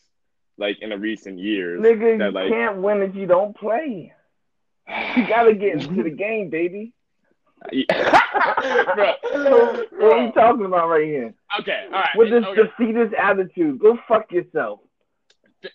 like 0.58 0.80
in 0.80 0.90
the 0.90 0.98
recent 0.98 1.38
years, 1.38 1.80
Nigga, 1.80 2.18
that, 2.18 2.26
you 2.26 2.30
like- 2.30 2.50
can't 2.50 2.76
win 2.78 3.02
if 3.02 3.14
you 3.14 3.26
don't 3.26 3.56
play. 3.56 4.12
You 4.88 5.26
gotta 5.26 5.54
get 5.54 5.80
into 5.80 6.02
the 6.02 6.10
game, 6.24 6.50
baby. 6.50 6.92
Bro, 7.70 9.14
what 9.92 10.12
are 10.12 10.26
you 10.26 10.32
talking 10.32 10.64
about 10.64 10.88
right 10.88 11.04
here? 11.04 11.34
Okay, 11.60 11.84
all 11.86 11.92
right. 11.92 12.08
With 12.16 12.30
this 12.30 12.44
okay. 12.44 12.62
defeatist 12.62 13.14
attitude, 13.14 13.78
go 13.78 13.98
fuck 14.08 14.30
yourself. 14.32 14.80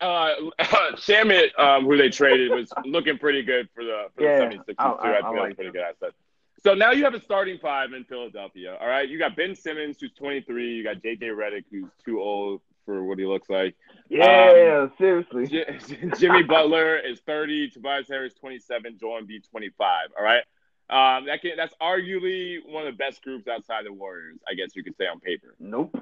uh, 0.02 0.34
Shamet, 0.96 1.58
um, 1.60 1.86
who 1.86 1.98
they 1.98 2.10
traded, 2.10 2.52
was 2.52 2.72
looking 2.86 3.18
pretty 3.18 3.44
good 3.44 3.70
for 3.74 3.84
the, 3.84 4.06
for 4.16 4.24
Yeah, 4.24 4.50
the 4.50 4.56
76ers, 4.56 4.66
too. 4.68 4.74
I- 4.78 4.84
I, 4.84 4.90
I- 4.90 4.94
think 4.94 5.26
I 5.26 5.32
that 5.34 5.40
like 5.40 5.52
a 5.52 5.56
pretty 5.56 5.72
good 5.72 5.82
asset. 5.82 6.14
So 6.62 6.74
now 6.74 6.92
you 6.92 7.06
have 7.06 7.14
a 7.14 7.22
starting 7.22 7.58
five 7.58 7.94
in 7.94 8.04
Philadelphia. 8.04 8.78
All 8.82 8.88
right. 8.88 9.08
You 9.08 9.18
got 9.18 9.38
Ben 9.38 9.56
Simmons, 9.56 9.96
who's 10.02 10.12
23. 10.12 10.74
You 10.76 10.84
got 10.84 10.98
JJ 10.98 11.22
Redick, 11.22 11.64
who's 11.72 11.90
too 12.04 12.20
old 12.20 12.60
for 12.86 13.02
what 13.06 13.18
he 13.18 13.26
looks 13.26 13.50
like. 13.50 13.76
Yeah, 14.10 14.88
seriously. 14.98 15.48
J- 15.48 15.80
Jimmy 16.20 16.44
Butler 16.44 16.98
is 16.98 17.22
30. 17.22 17.70
Tobias 17.70 18.08
Harris, 18.10 18.34
27. 18.34 18.98
Joel 19.00 19.22
Embiid, 19.22 19.50
25. 19.50 20.10
All 20.18 20.24
right. 20.24 20.44
Um, 20.90 21.26
that 21.28 21.42
can, 21.42 21.52
that's 21.56 21.74
arguably 21.80 22.58
one 22.66 22.88
of 22.88 22.92
the 22.94 22.98
best 22.98 23.22
groups 23.24 23.48
outside 23.48 23.86
the 23.86 23.94
Warriors, 23.94 24.38
I 24.50 24.56
guess 24.56 24.76
you 24.76 24.84
could 24.84 24.96
say 24.98 25.06
on 25.06 25.20
paper. 25.20 25.54
Nope. 25.60 25.94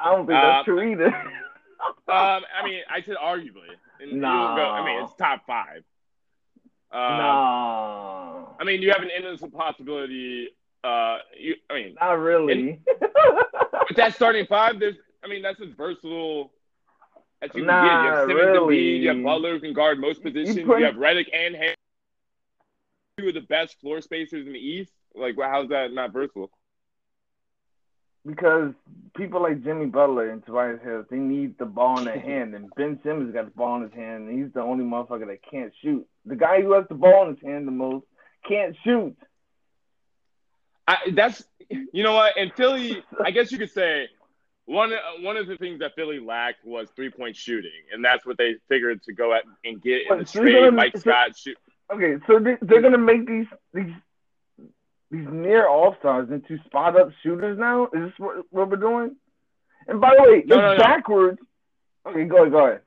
I 0.00 0.06
don't 0.06 0.26
think 0.26 0.40
that's 0.40 0.60
Uh, 0.60 0.64
true 0.64 0.92
either. 0.92 1.06
um, 1.14 1.14
I 2.08 2.62
mean, 2.64 2.80
I 2.90 3.02
said 3.02 3.16
arguably. 3.22 3.68
And 4.00 4.10
you 4.12 4.20
go- 4.20 4.26
I 4.26 4.84
mean, 4.86 5.04
it's 5.04 5.14
top 5.16 5.44
five. 5.46 5.84
Um, 6.90 7.00
nah. 7.00 8.44
I 8.58 8.64
mean, 8.64 8.80
you 8.82 8.90
have 8.90 9.02
an 9.02 9.10
endless 9.14 9.42
possibility. 9.54 10.48
Uh, 10.84 11.18
you, 11.38 11.54
I 11.70 11.74
mean, 11.74 11.94
Not 12.00 12.12
really. 12.18 12.80
with 13.88 13.96
that 13.96 14.14
starting 14.14 14.46
five, 14.46 14.80
there's, 14.80 14.96
I 15.24 15.28
mean, 15.28 15.42
that's 15.42 15.60
as 15.60 15.68
versatile 15.76 16.52
as 17.42 17.48
you 17.54 17.60
can 17.62 17.66
Nah, 17.66 17.82
get. 17.84 17.92
You 17.92 18.10
have 18.16 18.28
Simmons 18.28 18.40
and 18.40 18.52
really. 18.52 18.76
Embiid, 18.76 19.00
you 19.02 19.08
have 19.08 19.22
Butler 19.22 19.52
who 19.52 19.60
can 19.60 19.72
guard 19.74 20.00
most 20.00 20.22
positions. 20.22 20.56
You, 20.56 20.66
put- 20.66 20.82
have 20.82 20.94
Redick 20.94 21.26
and 21.34 21.54
Harris, 21.54 21.76
two 23.18 23.28
of 23.28 23.34
the 23.34 23.40
best 23.40 23.80
floor 23.80 24.00
spacers 24.00 24.46
in 24.46 24.52
the 24.52 24.58
East. 24.58 24.92
Like, 25.14 25.36
well, 25.36 25.50
how's 25.50 25.68
that 25.68 25.92
not 25.92 26.12
versatile? 26.12 26.50
because 28.24 28.72
people 29.16 29.42
like 29.42 29.62
Jimmy 29.64 29.86
Butler 29.86 30.30
and 30.30 30.44
Tobias 30.44 30.80
Harris, 30.82 31.06
they 31.10 31.16
need 31.16 31.58
the 31.58 31.66
ball 31.66 31.98
in 31.98 32.04
their 32.04 32.20
hand, 32.20 32.54
and 32.54 32.70
Ben 32.76 32.98
Simmons 33.02 33.32
got 33.32 33.46
the 33.46 33.50
ball 33.50 33.76
in 33.76 33.82
his 33.82 33.92
hand, 33.92 34.28
and 34.28 34.38
he's 34.38 34.52
the 34.52 34.60
only 34.60 34.84
motherfucker 34.84 35.26
that 35.26 35.40
can't 35.48 35.72
shoot. 35.82 36.06
The 36.24 36.36
guy 36.36 36.62
who 36.62 36.72
has 36.72 36.84
the 36.88 36.94
ball 36.94 37.28
in 37.28 37.34
his 37.34 37.44
hand 37.44 37.66
the 37.66 37.72
most 37.72 38.06
can't 38.48 38.76
shoot. 38.84 39.16
I, 40.86 40.96
that's 41.14 41.42
you 41.68 42.02
know 42.02 42.14
what, 42.14 42.36
and 42.36 42.52
Philly. 42.54 43.02
I 43.24 43.30
guess 43.30 43.52
you 43.52 43.58
could 43.58 43.70
say 43.70 44.08
one 44.66 44.92
one 45.20 45.36
of 45.36 45.46
the 45.46 45.56
things 45.56 45.78
that 45.80 45.94
Philly 45.94 46.18
lacked 46.18 46.64
was 46.64 46.88
three 46.94 47.10
point 47.10 47.36
shooting, 47.36 47.70
and 47.92 48.04
that's 48.04 48.26
what 48.26 48.36
they 48.36 48.56
figured 48.68 49.02
to 49.04 49.12
go 49.12 49.32
at 49.32 49.44
and 49.64 49.80
get 49.80 50.02
in 50.10 50.18
the 50.18 50.24
trade. 50.24 50.72
Mike 50.74 50.96
Scott 50.96 51.36
shoot. 51.36 51.56
Okay, 51.92 52.16
so 52.26 52.38
they, 52.38 52.56
they're 52.62 52.80
gonna 52.82 52.98
make 52.98 53.26
these 53.26 53.46
these 53.74 53.92
these 55.10 55.26
near 55.30 55.66
all 55.68 55.94
stars 55.98 56.30
into 56.30 56.58
spot 56.64 56.98
up 56.98 57.10
shooters 57.22 57.58
now. 57.58 57.84
Is 57.86 57.90
this 58.06 58.12
what, 58.18 58.36
what 58.50 58.70
we're 58.70 58.76
doing? 58.76 59.16
And 59.86 60.00
by 60.00 60.14
the 60.16 60.22
way, 60.22 60.28
No, 60.28 60.36
it's 60.36 60.48
no, 60.48 60.72
no. 60.74 60.78
backwards. 60.78 61.38
Okay, 62.06 62.24
go 62.24 62.38
ahead, 62.38 62.52
go 62.52 62.66
ahead. 62.66 62.80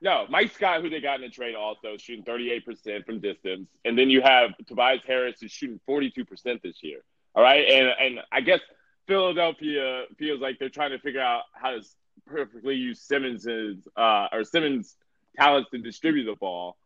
No, 0.00 0.26
Mike 0.28 0.52
Scott, 0.54 0.82
who 0.82 0.90
they 0.90 1.00
got 1.00 1.16
in 1.16 1.22
the 1.22 1.28
trade, 1.28 1.56
also 1.56 1.96
shooting 1.96 2.24
38% 2.24 3.04
from 3.04 3.18
distance. 3.20 3.68
And 3.84 3.98
then 3.98 4.10
you 4.10 4.20
have 4.22 4.50
Tobias 4.68 5.00
Harris, 5.06 5.40
who's 5.40 5.50
shooting 5.50 5.80
42% 5.88 6.62
this 6.62 6.76
year. 6.82 7.00
All 7.34 7.42
right. 7.42 7.66
And 7.68 7.88
and 8.00 8.20
I 8.30 8.40
guess 8.42 8.60
Philadelphia 9.06 10.04
feels 10.18 10.40
like 10.40 10.58
they're 10.58 10.68
trying 10.68 10.90
to 10.90 10.98
figure 10.98 11.20
out 11.20 11.42
how 11.52 11.70
to 11.70 11.80
perfectly 12.26 12.74
use 12.76 13.00
Simmons's 13.00 13.88
uh, 13.96 14.28
or 14.32 14.44
Simmons' 14.44 14.94
talents 15.36 15.70
to 15.70 15.78
distribute 15.78 16.24
the 16.26 16.36
ball. 16.36 16.76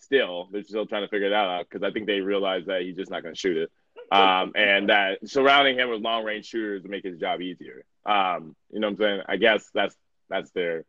Still, 0.00 0.48
they're 0.50 0.64
still 0.64 0.86
trying 0.86 1.02
to 1.02 1.08
figure 1.08 1.30
that 1.30 1.34
out 1.34 1.66
because 1.68 1.86
I 1.86 1.92
think 1.92 2.06
they 2.06 2.20
realize 2.20 2.66
that 2.66 2.82
he's 2.82 2.96
just 2.96 3.10
not 3.10 3.22
going 3.22 3.34
to 3.34 3.40
shoot 3.40 3.56
it. 3.56 3.70
Um, 4.12 4.50
and 4.56 4.88
that 4.88 5.20
surrounding 5.28 5.78
him 5.78 5.88
with 5.88 6.00
long 6.00 6.24
range 6.24 6.46
shooters 6.46 6.82
make 6.84 7.04
his 7.04 7.20
job 7.20 7.40
easier. 7.40 7.84
Um, 8.04 8.56
you 8.72 8.80
know 8.80 8.88
what 8.88 8.94
I'm 8.94 8.98
saying? 8.98 9.22
I 9.28 9.36
guess 9.36 9.70
that's 9.72 9.94
that's 10.28 10.50
their 10.50 10.84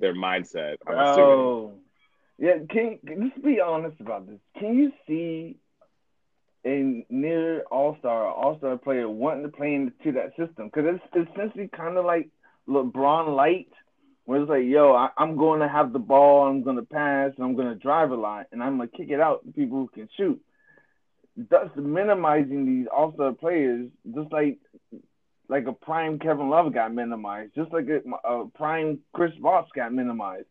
their 0.00 0.14
mindset. 0.14 0.78
I'm 0.84 0.98
assuming. 0.98 1.30
Oh, 1.30 1.72
yeah. 2.38 2.54
Can 2.68 2.98
can 3.06 3.32
be 3.44 3.60
honest 3.60 4.00
about 4.00 4.26
this? 4.26 4.40
Can 4.58 4.76
you 4.76 4.92
see 5.06 5.58
a 6.66 7.04
near 7.08 7.60
all 7.70 7.96
star, 8.00 8.26
all 8.26 8.58
star 8.58 8.76
player 8.76 9.08
wanting 9.08 9.44
to 9.44 9.48
play 9.48 9.74
into 9.74 10.12
that 10.12 10.30
system? 10.30 10.70
Because 10.74 10.98
it's 11.14 11.30
essentially 11.30 11.68
kind 11.68 11.96
of 11.96 12.04
like 12.04 12.30
LeBron 12.68 13.34
light, 13.36 13.72
where 14.30 14.42
it's 14.42 14.48
like, 14.48 14.62
yo, 14.64 14.92
I, 14.92 15.08
I'm 15.18 15.36
going 15.36 15.58
to 15.58 15.66
have 15.66 15.92
the 15.92 15.98
ball, 15.98 16.46
I'm 16.46 16.62
going 16.62 16.76
to 16.76 16.82
pass, 16.82 17.32
and 17.36 17.44
I'm 17.44 17.56
going 17.56 17.66
to 17.66 17.74
drive 17.74 18.12
a 18.12 18.14
lot, 18.14 18.46
and 18.52 18.62
I'm 18.62 18.76
going 18.76 18.88
to 18.88 18.96
kick 18.96 19.08
it 19.10 19.20
out 19.20 19.44
to 19.44 19.50
people 19.50 19.78
who 19.78 19.88
can 19.88 20.08
shoot. 20.16 20.40
Thus 21.36 21.68
minimizing 21.74 22.64
these 22.64 22.86
all 22.96 23.12
star 23.12 23.32
players, 23.32 23.88
just 24.14 24.30
like 24.30 24.58
like 25.48 25.66
a 25.66 25.72
prime 25.72 26.20
Kevin 26.20 26.48
Love 26.48 26.72
got 26.72 26.94
minimized, 26.94 27.56
just 27.56 27.72
like 27.72 27.86
a, 27.88 28.28
a 28.28 28.46
prime 28.54 29.00
Chris 29.12 29.32
Bosh 29.40 29.66
got 29.74 29.92
minimized. 29.92 30.46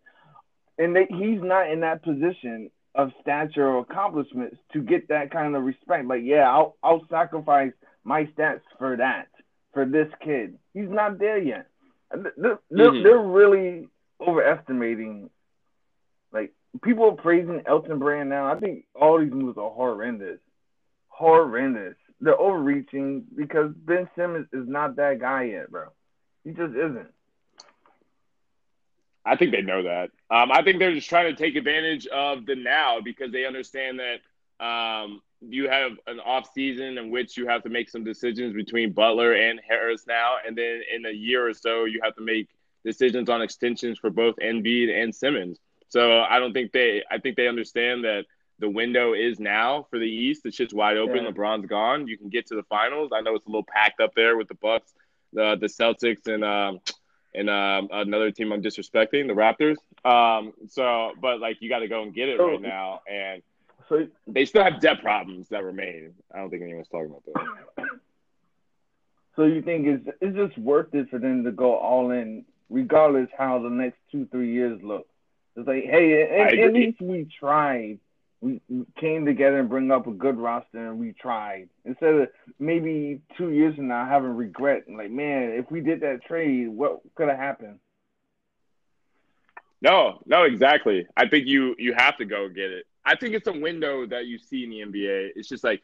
And 0.78 0.94
they, 0.94 1.08
he's 1.08 1.42
not 1.42 1.72
in 1.72 1.80
that 1.80 2.04
position 2.04 2.72
of 2.96 3.12
stature 3.22 3.66
or 3.66 3.80
accomplishments 3.80 4.58
to 4.74 4.82
get 4.82 5.08
that 5.08 5.32
kind 5.32 5.56
of 5.56 5.64
respect. 5.64 6.06
Like, 6.06 6.24
yeah, 6.26 6.52
I'll, 6.52 6.76
I'll 6.84 7.06
sacrifice 7.10 7.72
my 8.04 8.26
stats 8.38 8.60
for 8.78 8.98
that, 8.98 9.30
for 9.74 9.86
this 9.86 10.10
kid. 10.22 10.58
He's 10.74 10.90
not 10.90 11.18
there 11.18 11.38
yet. 11.38 11.68
They're, 12.12 12.60
they're, 12.70 12.92
Mhm. 12.92 13.04
they're 13.04 13.20
really 13.20 13.88
overestimating. 14.20 15.30
Like, 16.32 16.54
people 16.82 17.06
are 17.12 17.16
praising 17.16 17.64
Elton 17.66 18.00
Brand 18.00 18.30
now. 18.30 18.52
I 18.52 18.60
think 18.60 18.86
all 18.96 19.20
these 19.20 19.32
moves 19.32 19.58
are 19.58 19.70
horrendous. 19.70 20.40
Horrendous. 21.10 21.96
They're 22.22 22.40
overreaching 22.40 23.26
because 23.36 23.72
Ben 23.74 24.10
Simmons 24.16 24.48
is 24.54 24.68
not 24.68 24.96
that 24.98 25.20
guy 25.20 25.44
yet, 25.44 25.72
bro. 25.72 25.86
He 26.44 26.52
just 26.52 26.76
isn't. 26.76 27.14
I 29.26 29.36
think 29.36 29.52
they 29.52 29.62
know 29.62 29.84
that. 29.84 30.10
Um, 30.32 30.52
I 30.52 30.64
think 30.64 30.80
they're 30.80 30.94
just 30.96 31.10
trying 31.10 31.34
to 31.34 31.42
take 31.42 31.56
advantage 31.56 32.08
of 32.08 32.46
the 32.46 32.56
now 32.56 33.00
because 33.02 33.32
they 33.32 33.46
understand 33.46 34.00
that 34.00 34.66
um, 34.66 35.22
you 35.42 35.70
have 35.70 35.92
an 36.08 36.20
off 36.20 36.50
season 36.54 36.98
in 36.98 37.10
which 37.12 37.38
you 37.38 37.48
have 37.48 37.64
to 37.64 37.70
make 37.70 37.90
some 37.90 38.04
decisions 38.04 38.54
between 38.54 38.92
Butler 38.92 39.34
and 39.34 39.60
Harris 39.68 40.06
now, 40.08 40.36
and 40.46 40.58
then 40.58 40.82
in 40.94 41.06
a 41.06 41.12
year 41.12 41.48
or 41.48 41.54
so 41.54 41.86
you 41.86 42.02
have 42.04 42.16
to 42.16 42.22
make 42.22 42.50
decisions 42.84 43.30
on 43.30 43.42
extensions 43.42 43.98
for 43.98 44.10
both 44.10 44.36
Embiid 44.38 44.90
and 44.90 45.14
Simmons. 45.14 45.60
So 45.88 46.22
I 46.22 46.40
don't 46.40 46.54
think 46.54 46.72
they. 46.72 47.04
I 47.10 47.18
think 47.18 47.36
they 47.36 47.48
understand 47.48 48.04
that 48.04 48.26
the 48.60 48.70
window 48.70 49.14
is 49.14 49.40
now 49.40 49.88
for 49.90 49.98
the 49.98 50.06
East. 50.06 50.44
The 50.44 50.52
shit's 50.52 50.74
wide 50.74 50.98
open. 50.98 51.24
Yeah. 51.24 51.32
LeBron's 51.32 51.66
gone. 51.66 52.08
You 52.08 52.18
can 52.18 52.30
get 52.30 52.48
to 52.48 52.56
the 52.56 52.64
finals. 52.64 53.12
I 53.14 53.22
know 53.22 53.36
it's 53.36 53.46
a 53.46 53.50
little 53.50 53.66
packed 53.68 54.00
up 54.00 54.14
there 54.16 54.38
with 54.38 54.50
the 54.50 54.56
Bucks, 54.56 54.92
the 55.34 55.58
the 55.60 55.68
Celtics, 55.68 56.28
and 56.28 56.44
um, 56.44 56.80
and 57.34 57.50
um, 57.50 57.90
another 57.92 58.32
team 58.32 58.52
I'm 58.52 58.62
disrespecting, 58.62 59.28
the 59.28 59.34
Raptors. 59.34 59.78
Um, 60.06 60.54
so, 60.68 61.14
but 61.20 61.40
like 61.40 61.58
you 61.62 61.70
got 61.70 61.80
to 61.80 61.88
go 61.88 62.04
and 62.04 62.14
get 62.14 62.30
it 62.30 62.40
right 62.40 62.62
now, 62.62 63.02
and 63.10 63.42
So 63.90 64.08
they 64.28 64.46
still 64.46 64.64
have 64.64 64.80
debt 64.80 65.02
problems 65.02 65.50
that 65.50 65.64
remain. 65.64 66.14
I 66.34 66.38
don't 66.38 66.52
think 66.52 66.62
anyone's 66.62 66.88
talking 66.88 67.08
about 67.08 67.24
that. 67.26 67.86
So 69.36 69.46
you 69.46 69.62
think 69.62 69.88
it's 69.88 70.18
it's 70.20 70.36
just 70.36 70.58
worth 70.58 70.94
it 70.94 71.10
for 71.10 71.18
them 71.18 71.46
to 71.46 71.52
go 71.54 71.74
all 71.78 72.12
in, 72.12 72.44
regardless 72.70 73.30
how 73.38 73.60
the 73.60 73.70
next 73.70 73.98
two 74.12 74.28
three 74.30 74.52
years 74.52 74.82
look? 74.84 75.08
It's 75.56 75.66
like, 75.66 75.86
hey, 75.86 76.24
at, 76.42 76.60
at 76.60 76.74
least 76.74 77.00
we 77.00 77.26
tried. 77.40 78.00
We 78.42 78.60
we 78.68 78.86
came 79.00 79.26
together 79.26 79.60
and 79.60 79.70
bring 79.70 79.92
up 79.92 80.08
a 80.08 80.12
good 80.12 80.38
roster, 80.38 80.90
and 80.90 81.00
we 81.00 81.14
tried. 81.14 81.70
Instead 81.86 82.16
of 82.16 82.28
maybe 82.60 83.22
two 83.38 83.52
years 83.52 83.76
from 83.76 83.88
now 83.88 84.06
having 84.06 84.36
regret, 84.36 84.88
and 84.88 84.98
like, 84.98 85.12
man, 85.12 85.52
if 85.52 85.72
we 85.72 85.80
did 85.80 86.02
that 86.02 86.26
trade, 86.26 86.68
what 86.68 87.00
could 87.16 87.30
have 87.30 87.38
happened? 87.38 87.80
No, 89.82 90.22
no, 90.26 90.44
exactly. 90.44 91.08
I 91.16 91.30
think 91.30 91.48
you 91.48 91.76
you 91.78 91.94
have 91.94 92.18
to 92.18 92.26
go 92.26 92.50
get 92.50 92.72
it. 92.72 92.86
I 93.06 93.16
think 93.16 93.34
it's 93.34 93.48
a 93.48 93.54
window 93.54 94.06
that 94.08 94.26
you 94.28 94.38
see 94.38 94.64
in 94.64 94.70
the 94.70 94.80
NBA. 94.82 95.32
It's 95.36 95.48
just 95.50 95.64
like 95.64 95.82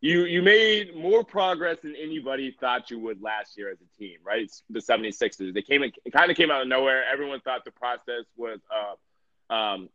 you 0.00 0.24
you 0.24 0.42
made 0.42 0.96
more 0.96 1.22
progress 1.24 1.78
than 1.82 1.94
anybody 1.96 2.56
thought 2.60 2.90
you 2.90 2.98
would 3.00 3.22
last 3.22 3.56
year 3.56 3.70
as 3.70 3.78
a 3.80 3.98
team, 3.98 4.18
right? 4.24 4.42
It's 4.42 4.62
the 4.70 4.80
76ers. 4.80 5.54
They 5.54 5.62
came 5.62 5.82
in, 5.82 5.92
kind 6.12 6.30
of 6.30 6.36
came 6.36 6.50
out 6.50 6.62
of 6.62 6.68
nowhere. 6.68 7.04
Everyone 7.12 7.40
thought 7.40 7.64
the 7.64 7.70
process 7.72 8.24
was 8.36 8.58
uh 9.50 9.52
um 9.54 9.88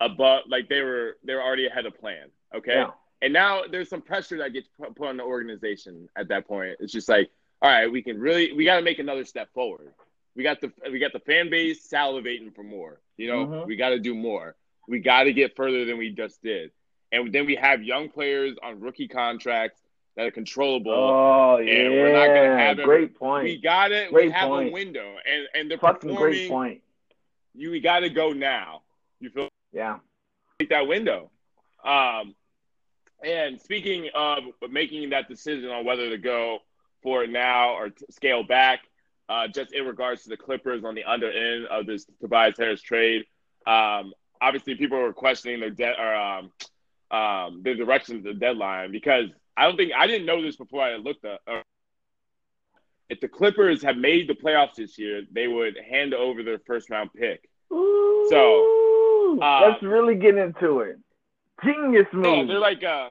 above 0.00 0.42
like 0.48 0.68
they 0.68 0.80
were 0.82 1.16
they 1.24 1.34
were 1.34 1.42
already 1.42 1.66
ahead 1.66 1.86
of 1.86 1.98
plan. 1.98 2.28
Okay. 2.54 2.74
Yeah. 2.74 2.90
And 3.22 3.32
now 3.34 3.62
there's 3.70 3.90
some 3.90 4.00
pressure 4.00 4.38
that 4.38 4.54
gets 4.54 4.68
put 4.78 5.06
on 5.06 5.18
the 5.18 5.24
organization 5.24 6.08
at 6.16 6.28
that 6.28 6.48
point. 6.48 6.76
It's 6.80 6.90
just 6.92 7.06
like, 7.08 7.30
all 7.60 7.70
right, 7.70 7.90
we 7.90 8.02
can 8.02 8.18
really 8.18 8.52
we 8.52 8.64
got 8.64 8.76
to 8.76 8.82
make 8.82 8.98
another 8.98 9.24
step 9.26 9.52
forward. 9.52 9.92
We 10.34 10.42
got 10.42 10.60
the 10.62 10.72
we 10.90 10.98
got 10.98 11.12
the 11.12 11.20
fan 11.20 11.50
base 11.50 11.86
salivating 11.86 12.54
for 12.54 12.62
more. 12.62 13.00
You 13.18 13.26
know, 13.28 13.46
Mhm. 13.46 13.66
we 13.66 13.76
got 13.76 13.90
to 13.90 13.98
do 13.98 14.14
more. 14.14 14.56
We 14.90 14.98
got 14.98 15.24
to 15.24 15.32
get 15.32 15.54
further 15.56 15.84
than 15.84 15.98
we 15.98 16.10
just 16.10 16.42
did. 16.42 16.72
And 17.12 17.32
then 17.32 17.46
we 17.46 17.54
have 17.56 17.82
young 17.82 18.08
players 18.08 18.56
on 18.62 18.80
rookie 18.80 19.08
contracts 19.08 19.80
that 20.16 20.26
are 20.26 20.30
controllable. 20.30 20.92
Oh 20.92 21.58
yeah, 21.58 21.72
and 21.72 21.92
we're 21.92 22.12
not 22.12 22.26
gonna 22.26 22.58
have 22.58 22.78
it. 22.78 22.84
great 22.84 23.16
point. 23.18 23.44
we 23.44 23.56
got 23.60 23.92
it. 23.92 24.10
Great 24.12 24.26
we 24.26 24.32
have 24.32 24.48
point. 24.48 24.68
a 24.68 24.72
window, 24.72 25.14
and 25.24 25.48
and 25.54 25.70
they're 25.70 25.78
Fucking 25.78 26.14
great 26.14 26.48
point. 26.50 26.82
You 27.54 27.70
we 27.70 27.80
got 27.80 28.00
to 28.00 28.10
go 28.10 28.30
now. 28.32 28.82
You 29.20 29.30
feel 29.30 29.48
Yeah. 29.72 29.98
take 30.58 30.68
that 30.70 30.86
window. 30.86 31.30
Um, 31.84 32.34
and 33.24 33.60
speaking 33.60 34.08
of 34.14 34.44
making 34.70 35.10
that 35.10 35.28
decision 35.28 35.70
on 35.70 35.84
whether 35.84 36.10
to 36.10 36.18
go 36.18 36.58
for 37.02 37.24
it 37.24 37.30
now 37.30 37.70
or 37.74 37.90
scale 38.10 38.42
back, 38.42 38.80
uh, 39.28 39.48
just 39.48 39.72
in 39.72 39.84
regards 39.86 40.22
to 40.24 40.28
the 40.28 40.36
Clippers 40.36 40.84
on 40.84 40.94
the 40.94 41.04
under 41.04 41.30
end 41.30 41.66
of 41.66 41.86
this 41.86 42.06
Tobias 42.20 42.56
Harris 42.58 42.82
trade, 42.82 43.24
um, 43.66 44.12
obviously 44.40 44.74
people 44.74 44.98
were 44.98 45.12
questioning 45.12 45.60
their 45.60 45.70
de- 45.70 46.00
or 46.00 46.14
um, 46.14 46.50
um, 47.10 47.62
the 47.64 47.74
direction 47.74 48.16
of 48.16 48.22
the 48.22 48.34
deadline 48.34 48.92
because 48.92 49.26
I 49.56 49.64
don't 49.66 49.76
think 49.76 49.92
I 49.96 50.06
didn't 50.06 50.26
know 50.26 50.40
this 50.42 50.56
before 50.56 50.82
I 50.82 50.96
looked 50.96 51.24
at. 51.24 51.40
Uh, 51.46 51.62
if 53.08 53.20
the 53.20 53.28
Clippers 53.28 53.82
have 53.82 53.96
made 53.96 54.28
the 54.28 54.34
playoffs 54.34 54.76
this 54.76 54.96
year, 54.98 55.22
they 55.32 55.48
would 55.48 55.76
hand 55.90 56.14
over 56.14 56.42
their 56.44 56.60
first 56.60 56.90
round 56.90 57.10
pick. 57.12 57.48
Ooh, 57.72 59.38
uh, 59.42 59.68
let's 59.68 59.82
really 59.82 60.14
get 60.14 60.36
into 60.36 60.80
it. 60.80 60.98
Genius 61.64 62.06
Yeah, 62.12 62.18
move. 62.18 62.48
they're 62.48 62.58
like, 62.58 62.82
uh, 62.84 63.10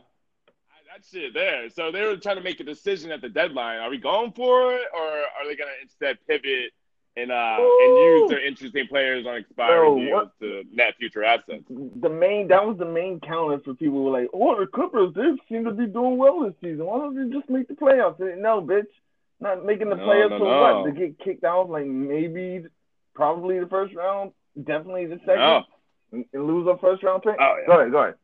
that 0.88 1.04
shit 1.12 1.34
there. 1.34 1.70
So 1.70 1.92
they 1.92 2.02
were 2.02 2.16
trying 2.18 2.38
to 2.38 2.42
make 2.42 2.60
a 2.60 2.64
decision 2.64 3.12
at 3.12 3.22
the 3.22 3.30
deadline. 3.30 3.80
Are 3.80 3.90
we 3.90 3.98
going 3.98 4.32
for 4.32 4.74
it, 4.74 4.84
or 4.94 5.02
are 5.02 5.46
they 5.48 5.56
going 5.56 5.70
to 5.70 5.82
instead 5.82 6.18
pivot 6.28 6.72
and 7.18 7.31
uh 7.31 7.57
and 7.60 7.98
use 7.98 8.30
their 8.30 8.45
interesting 8.45 8.88
players 8.88 9.26
on 9.26 9.36
expiring 9.38 9.98
Yo, 9.98 10.06
deals 10.06 10.14
what- 10.14 10.40
to 10.40 10.64
net 10.72 10.95
future 10.98 11.23
assets? 11.23 11.64
the 11.69 12.10
main 12.10 12.48
that 12.49 12.65
was 12.65 12.77
the 12.77 12.86
main 12.86 13.19
counter 13.19 13.60
for 13.60 13.73
people 13.73 13.98
who 13.98 14.03
were 14.06 14.22
like, 14.22 14.30
oh, 14.34 14.60
the 14.60 14.68
Clippers 14.68 15.14
they 15.15 15.23
seem 15.49 15.65
to 15.65 15.72
be 15.72 15.86
doing 15.88 16.18
well 16.18 16.41
this 16.41 16.53
season. 16.61 16.86
Why 16.86 16.98
don't 16.99 17.15
they 17.15 17.36
just 17.36 17.49
make 17.49 17.68
the 17.68 17.73
playoffs? 17.73 18.19
No, 18.38 18.61
bitch, 18.61 18.88
not 19.40 19.65
making 19.65 19.90
the 19.90 19.95
No, 19.95 20.03
playoffs 20.06 20.30
no, 20.31 20.38
for 20.40 20.45
no. 20.45 20.81
what? 20.81 20.86
To 20.86 20.91
get 20.99 21.19
kicked 21.19 21.44
out 21.44 21.69
like 21.69 21.86
maybe, 21.88 22.65
probably 23.15 23.60
the 23.60 23.68
first 23.68 23.94
round, 23.95 24.31
definitely 24.64 25.07
the 25.07 25.19
second, 25.26 25.65
and 26.11 26.26
lose 26.48 26.68
a 26.68 26.77
first 26.77 27.03
round 27.03 27.23
pick. 27.23 27.36
Oh, 27.40 27.57
yeah. 27.61 27.68
Go 27.68 27.80
ahead, 27.80 27.91
go 27.91 27.98
ahead. 28.03 28.15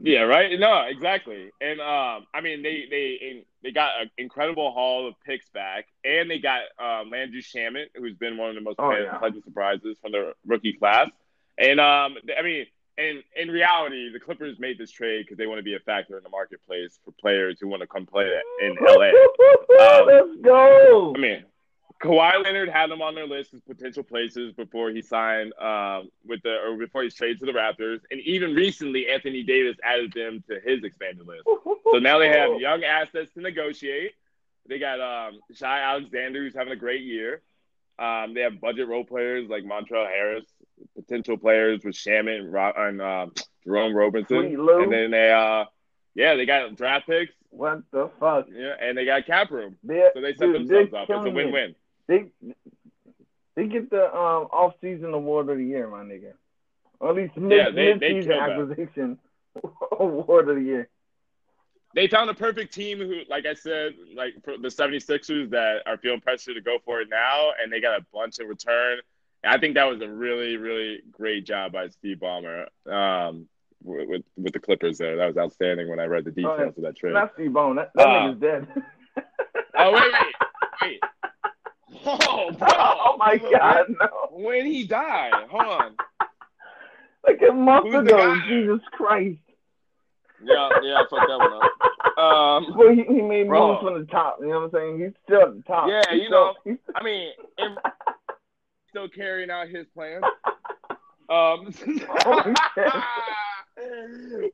Yeah, 0.00 0.20
right. 0.22 0.58
No, 0.58 0.82
exactly. 0.88 1.50
And 1.60 1.80
um, 1.80 2.26
I 2.34 2.40
mean, 2.42 2.62
they 2.62 2.86
they 2.90 3.44
they 3.62 3.70
got 3.72 4.00
an 4.00 4.10
incredible 4.18 4.70
haul 4.72 5.08
of 5.08 5.14
picks 5.24 5.48
back, 5.48 5.86
and 6.04 6.30
they 6.30 6.38
got 6.38 6.60
um, 6.78 7.10
Landry 7.10 7.42
Shamet, 7.42 7.86
who's 7.94 8.14
been 8.16 8.36
one 8.36 8.50
of 8.50 8.54
the 8.54 8.60
most 8.60 8.76
Oh, 8.78 8.88
pleasant 8.88 9.08
yeah. 9.12 9.18
pleasant 9.18 9.44
surprises 9.44 9.96
from 10.00 10.12
the 10.12 10.34
rookie 10.46 10.74
class. 10.74 11.08
And 11.56 11.80
um, 11.80 12.16
I 12.38 12.42
mean, 12.42 12.66
in 12.98 13.22
in 13.34 13.48
reality, 13.48 14.12
the 14.12 14.20
Clippers 14.20 14.58
made 14.58 14.78
this 14.78 14.90
trade 14.90 15.24
because 15.24 15.38
they 15.38 15.46
want 15.46 15.58
to 15.58 15.62
be 15.64 15.74
a 15.74 15.80
factor 15.80 16.16
in 16.16 16.22
the 16.22 16.28
marketplace 16.28 16.98
for 17.04 17.12
players 17.12 17.58
who 17.60 17.68
want 17.68 17.80
to 17.80 17.86
come 17.86 18.06
play 18.06 18.30
in 18.60 18.76
LA. 18.80 19.10
Um, 19.80 20.06
Let's 20.06 20.36
go. 20.42 21.14
I 21.14 21.18
mean, 21.20 21.44
Kawhi 22.00 22.44
Leonard 22.44 22.68
had 22.68 22.90
them 22.90 23.02
on 23.02 23.14
their 23.14 23.26
list 23.26 23.54
as 23.54 23.60
potential 23.62 24.04
places 24.04 24.52
before 24.52 24.90
he 24.90 25.02
signed 25.02 25.52
um, 25.60 26.10
with 26.24 26.40
the 26.42 26.56
or 26.64 26.76
before 26.76 27.02
he 27.02 27.10
traded 27.10 27.40
to 27.40 27.46
the 27.46 27.52
Raptors, 27.52 28.00
and 28.10 28.20
even 28.20 28.54
recently, 28.54 29.08
Anthony 29.08 29.42
Davis 29.42 29.76
added 29.82 30.12
them 30.12 30.42
to 30.48 30.60
his 30.60 30.84
expanded 30.84 31.26
list. 31.26 31.42
So 31.92 31.98
now 31.98 32.18
they 32.18 32.28
have 32.28 32.60
young 32.60 32.84
assets 32.84 33.32
to 33.34 33.40
negotiate. 33.40 34.12
They 34.68 34.78
got 34.78 35.00
um, 35.00 35.40
Shai 35.54 35.80
Alexander, 35.80 36.40
who's 36.40 36.54
having 36.54 36.72
a 36.72 36.76
great 36.76 37.02
year. 37.02 37.42
Um, 37.98 38.32
they 38.32 38.42
have 38.42 38.60
budget 38.60 38.86
role 38.86 39.04
players 39.04 39.48
like 39.48 39.64
Montrell 39.64 40.06
Harris, 40.06 40.44
potential 40.94 41.36
players 41.36 41.82
with 41.82 41.96
Shamet 41.96 42.38
and, 42.38 42.54
and 42.54 43.02
um, 43.02 43.32
Jerome 43.64 43.94
Robinson, 43.94 44.36
and 44.44 44.92
then 44.92 45.10
they 45.10 45.32
uh, 45.32 45.64
yeah, 46.14 46.34
they 46.36 46.46
got 46.46 46.76
draft 46.76 47.08
picks, 47.08 47.32
What 47.50 47.82
the 47.90 48.08
fuck? 48.20 48.46
yeah, 48.52 48.74
and 48.80 48.96
they 48.96 49.04
got 49.04 49.26
cap 49.26 49.50
room. 49.50 49.76
They're, 49.82 50.12
So 50.14 50.20
they 50.20 50.34
set 50.34 50.46
dude, 50.46 50.68
themselves 50.68 50.94
up. 50.94 51.10
It's 51.10 51.26
a 51.26 51.30
killing 51.30 51.54
it. 51.54 51.76
They 52.08 52.26
they 53.54 53.66
get 53.66 53.90
the 53.90 54.04
um 54.06 54.48
off 54.52 54.74
season 54.80 55.12
award 55.14 55.48
of 55.50 55.58
the 55.58 55.64
year, 55.64 55.88
my 55.88 56.02
nigga. 56.02 56.32
Or 57.00 57.10
at 57.10 57.16
least 57.16 57.36
mid 57.36 57.56
Yeah, 57.56 57.70
they- 57.70 57.92
they 57.92 58.14
mid 58.14 58.24
season 58.24 58.32
acquisition 58.32 59.18
award 60.00 60.48
of 60.48 60.56
the 60.56 60.62
year. 60.62 60.88
They 61.94 62.06
found 62.06 62.28
a 62.30 62.34
perfect 62.34 62.74
team 62.74 62.98
who, 62.98 63.20
like 63.28 63.46
I 63.46 63.54
said, 63.54 63.94
like 64.14 64.34
for 64.44 64.58
the 64.58 64.68
76ers 64.68 65.50
that 65.50 65.82
are 65.86 65.96
feeling 65.96 66.20
pressure 66.20 66.52
to 66.54 66.60
go 66.60 66.78
for 66.84 67.00
it 67.00 67.08
now, 67.10 67.50
and 67.60 67.72
they 67.72 67.80
got 67.80 67.98
a 67.98 68.04
bunch 68.12 68.38
in 68.38 68.46
return. 68.46 68.98
And 69.42 69.52
I 69.52 69.58
think 69.58 69.74
that 69.74 69.84
was 69.84 70.00
a 70.02 70.08
really, 70.08 70.56
really 70.58 71.00
great 71.10 71.44
job 71.46 71.72
by 71.72 71.88
Steve 71.88 72.18
Ballmer 72.18 72.66
um, 72.86 73.48
with, 73.82 74.08
with 74.08 74.22
with 74.36 74.52
the 74.52 74.60
Clippers 74.60 74.98
there. 74.98 75.16
That 75.16 75.26
was 75.28 75.36
outstanding 75.38 75.88
when 75.88 75.98
I 75.98 76.04
read 76.04 76.24
the 76.24 76.30
details 76.30 76.60
Oh, 76.60 76.68
of 76.68 76.82
that 76.82 76.96
trade. 76.96 77.14
Not 77.14 77.32
Steve 77.34 77.52
Bone. 77.52 77.76
That, 77.76 77.90
that 77.94 78.06
Uh, 78.06 78.10
nigga's 78.32 78.40
dead. 78.40 78.68
Oh 79.76 79.92
wait, 79.92 80.12
wait, 80.12 80.34
wait. 80.82 81.00
Oh, 82.06 82.50
bro. 82.58 82.68
oh 82.70 83.16
my 83.18 83.38
god, 83.38 83.84
no. 84.00 84.08
When 84.32 84.66
he 84.66 84.86
died, 84.86 85.32
hold 85.50 85.62
on. 85.64 85.96
Like 87.26 87.42
a 87.46 87.52
month 87.52 87.86
Who's 87.86 88.06
ago. 88.06 88.36
Jesus 88.48 88.80
Christ. 88.92 89.38
Yeah, 90.42 90.68
yeah, 90.82 90.94
I 90.94 91.04
fucked 91.10 91.28
that 91.28 91.38
one 91.38 91.52
up. 91.52 92.18
Um, 92.18 92.74
Well, 92.78 92.94
he, 92.94 93.02
he 93.02 93.20
made 93.20 93.48
Bro. 93.48 93.68
moves 93.68 93.80
from 93.82 94.00
the 94.00 94.06
top. 94.06 94.38
You 94.40 94.46
know 94.48 94.60
what 94.60 94.64
I'm 94.66 94.70
saying? 94.70 95.00
He's 95.00 95.12
still 95.24 95.42
at 95.42 95.56
the 95.56 95.62
top. 95.64 95.88
Yeah, 95.90 96.00
He's 96.10 96.20
you 96.22 96.26
still- 96.28 96.54
know. 96.64 96.76
I 96.94 97.02
mean, 97.02 97.32
still 98.88 99.08
carrying 99.08 99.50
out 99.50 99.68
his 99.68 99.86
plan. 99.94 100.22
Um, 101.28 101.74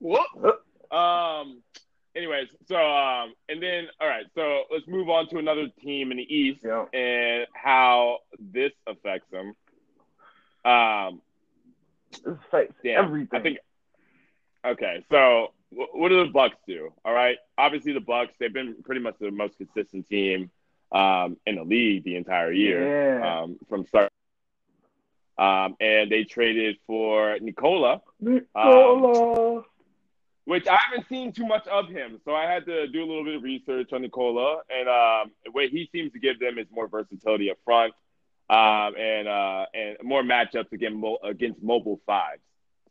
whoop. 0.01 0.65
Um. 0.91 1.63
Anyways, 2.17 2.47
so 2.67 2.77
um, 2.77 3.35
and 3.49 3.61
then 3.63 3.87
all 4.01 4.07
right, 4.09 4.25
so 4.37 4.63
let's 4.71 4.87
move 4.87 5.09
on 5.09 5.29
to 5.31 5.39
another 5.39 5.67
team 5.83 6.13
in 6.13 6.19
the 6.19 6.35
East 6.35 6.61
Yeah. 6.65 6.85
and 6.93 7.47
how 7.55 8.19
this 8.39 8.73
affects 8.87 9.29
them. 9.31 9.55
Um. 10.65 11.21
This 12.13 12.21
affects 12.47 12.77
Damn, 12.85 13.05
everything. 13.07 13.29
I 13.41 13.43
think. 13.43 13.59
Okay, 14.65 15.05
so 15.11 15.53
wh- 15.71 15.93
what 15.95 16.11
do 16.11 16.25
the 16.25 16.31
Bucks 16.31 16.57
do? 16.69 16.93
All 17.05 17.13
right, 17.13 17.37
obviously 17.59 17.93
the 17.93 18.01
Bucks 18.01 18.33
they've 18.39 18.53
been 18.53 18.77
pretty 18.85 19.01
much 19.01 19.17
the 19.19 19.33
most 19.33 19.57
consistent 19.59 20.09
team 20.09 20.51
um, 20.93 21.37
in 21.47 21.57
the 21.57 21.65
league 21.65 22.05
the 22.05 22.15
entire 22.15 22.53
year 22.53 23.19
Yeah. 23.19 23.41
um, 23.43 23.59
from 23.69 23.85
start. 23.87 24.11
Um, 25.37 25.75
and 25.81 26.09
they 26.13 26.23
traded 26.23 26.77
for 26.87 27.37
Nikola, 27.41 28.01
Nikola. 28.21 29.65
Which 30.47 30.67
I 30.67 30.79
haven't 30.89 31.09
seen 31.09 31.33
too 31.33 31.47
much 31.47 31.67
of 31.69 31.89
him, 31.89 32.21
so 32.25 32.35
I 32.35 32.45
had 32.45 32.67
to 32.67 32.87
do 32.89 32.99
a 33.03 33.07
little 33.07 33.25
bit 33.25 33.37
of 33.37 33.43
research 33.43 33.95
on 33.95 34.03
Nikola. 34.03 34.59
And 34.69 34.89
um, 34.89 35.33
what 35.53 35.71
he 35.71 35.89
seems 35.91 36.13
to 36.13 36.19
give 36.19 36.39
them 36.39 36.59
is 36.59 36.67
more 36.71 36.87
versatility 36.87 37.51
up 37.51 37.57
front 37.65 37.95
um, 38.51 38.95
and 38.97 39.27
uh, 39.27 39.67
and 39.73 39.97
more 40.03 40.23
matchups 40.23 40.73
against 40.73 41.03
against 41.23 41.63
mobile 41.63 42.01
fives. 42.05 42.43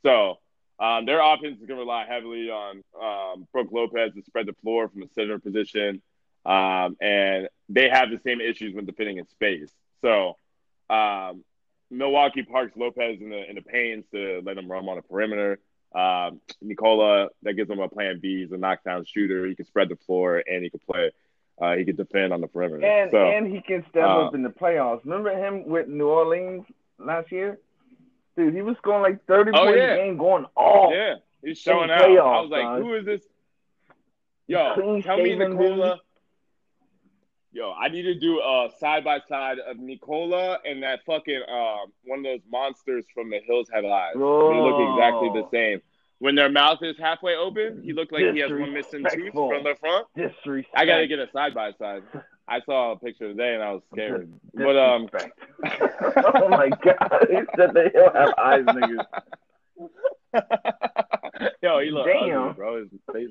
So 0.03 0.39
um, 0.79 1.05
their 1.05 1.21
offense 1.21 1.59
is 1.61 1.67
going 1.67 1.77
to 1.77 1.85
rely 1.85 2.05
heavily 2.07 2.49
on 2.49 2.83
um, 2.99 3.47
Brook 3.53 3.69
Lopez 3.71 4.13
to 4.15 4.23
spread 4.23 4.47
the 4.47 4.55
floor 4.63 4.89
from 4.89 5.01
the 5.01 5.09
center 5.13 5.37
position, 5.39 6.01
um, 6.45 6.97
and 6.99 7.47
they 7.69 7.89
have 7.89 8.09
the 8.09 8.19
same 8.25 8.41
issues 8.41 8.73
when 8.73 8.85
defending 8.85 9.17
in 9.17 9.27
space. 9.27 9.71
So 10.01 10.37
um, 10.89 11.43
Milwaukee 11.91 12.43
parks 12.43 12.75
Lopez 12.75 13.21
in 13.21 13.29
the 13.29 13.47
in 13.47 13.55
the 13.55 13.61
panes 13.61 14.05
to 14.11 14.41
let 14.43 14.57
him 14.57 14.69
run 14.69 14.89
on 14.89 14.95
the 14.95 15.03
perimeter. 15.03 15.59
Um, 15.93 16.41
Nikola 16.61 17.29
that 17.43 17.53
gives 17.53 17.69
him 17.69 17.79
a 17.79 17.87
plan 17.87 18.19
B. 18.21 18.41
He's 18.41 18.51
a 18.51 18.57
knockdown 18.57 19.05
shooter. 19.05 19.45
He 19.45 19.55
can 19.55 19.65
spread 19.65 19.89
the 19.89 19.95
floor 19.95 20.41
and 20.45 20.63
he 20.63 20.69
can 20.69 20.79
play. 20.79 21.11
Uh, 21.61 21.75
he 21.75 21.85
can 21.85 21.95
defend 21.95 22.33
on 22.33 22.41
the 22.41 22.47
perimeter. 22.47 22.83
And 22.85 23.11
so, 23.11 23.17
and 23.29 23.45
he 23.53 23.61
can 23.61 23.85
step 23.89 24.03
uh, 24.03 24.25
up 24.25 24.33
in 24.35 24.41
the 24.41 24.49
playoffs. 24.49 25.01
Remember 25.05 25.29
him 25.31 25.67
with 25.67 25.87
New 25.87 26.07
Orleans 26.07 26.65
last 26.97 27.31
year? 27.31 27.59
Dude, 28.35 28.55
he 28.55 28.63
was 28.63 28.75
scoring 28.77 29.03
like 29.03 29.23
30 29.27 29.51
Oh, 29.53 29.65
points 29.65 29.77
yeah. 29.77 29.93
a 29.93 29.97
game 29.97 30.17
going 30.17 30.45
off. 30.55 30.91
Yeah, 30.95 31.15
he's 31.43 31.59
showing 31.59 31.85
In 31.85 31.91
out. 31.91 32.01
I 32.01 32.41
was 32.41 32.49
like, 32.49 32.63
son. 32.63 32.81
who 32.81 32.95
is 32.95 33.05
this? 33.05 33.21
Yo, 34.47 35.01
tell 35.03 35.17
me 35.17 35.35
Nikola. 35.35 35.99
Yo, 37.53 37.71
I 37.71 37.87
need 37.87 38.01
to 38.03 38.15
do 38.15 38.39
a 38.39 38.69
side 38.79 39.03
by 39.03 39.19
side 39.29 39.59
of 39.59 39.77
Nikola 39.77 40.57
and 40.65 40.81
that 40.81 41.01
fucking 41.05 41.41
um 41.47 41.91
one 42.03 42.19
of 42.19 42.25
those 42.25 42.39
monsters 42.51 43.05
from 43.13 43.29
the 43.29 43.39
Hills 43.45 43.67
Have 43.71 43.85
Eyes. 43.85 44.13
They 44.15 44.19
look 44.19 44.79
exactly 44.79 45.29
the 45.29 45.43
Oh. 45.45 45.49
same. 45.51 45.81
When 46.17 46.35
their 46.35 46.49
mouth 46.49 46.79
is 46.81 46.97
halfway 46.97 47.35
open, 47.35 47.81
he 47.83 47.91
looked 47.93 48.11
like 48.11 48.33
he 48.33 48.39
has 48.39 48.49
one 48.49 48.73
missing 48.73 49.05
tooth 49.13 49.33
from 49.33 49.63
the 49.63 49.75
front. 49.79 50.07
Disrespect. 50.15 50.73
I 50.75 50.85
gotta 50.85 51.05
get 51.05 51.19
a 51.19 51.29
side 51.31 51.53
by 51.53 51.73
side. 51.73 52.01
I 52.47 52.61
saw 52.61 52.93
a 52.93 52.99
picture 52.99 53.27
today 53.27 53.53
and 53.53 53.61
I 53.63 53.71
was 53.73 53.83
scared. 53.91 54.31
But 54.53 54.75
um, 54.77 55.07
oh 56.35 56.49
my 56.49 56.69
god, 56.69 57.27
he 57.29 57.37
said 57.55 57.73
they 57.73 57.89
don't 57.89 58.15
have 58.15 58.33
eyes, 58.37 58.63
niggas. 58.65 59.05
Yo, 61.61 61.79
he 61.79 61.91
look 61.91 62.07
Damn. 62.07 62.41
ugly, 62.41 62.53
bro. 62.55 62.79
His 62.79 62.89
face. 63.11 63.29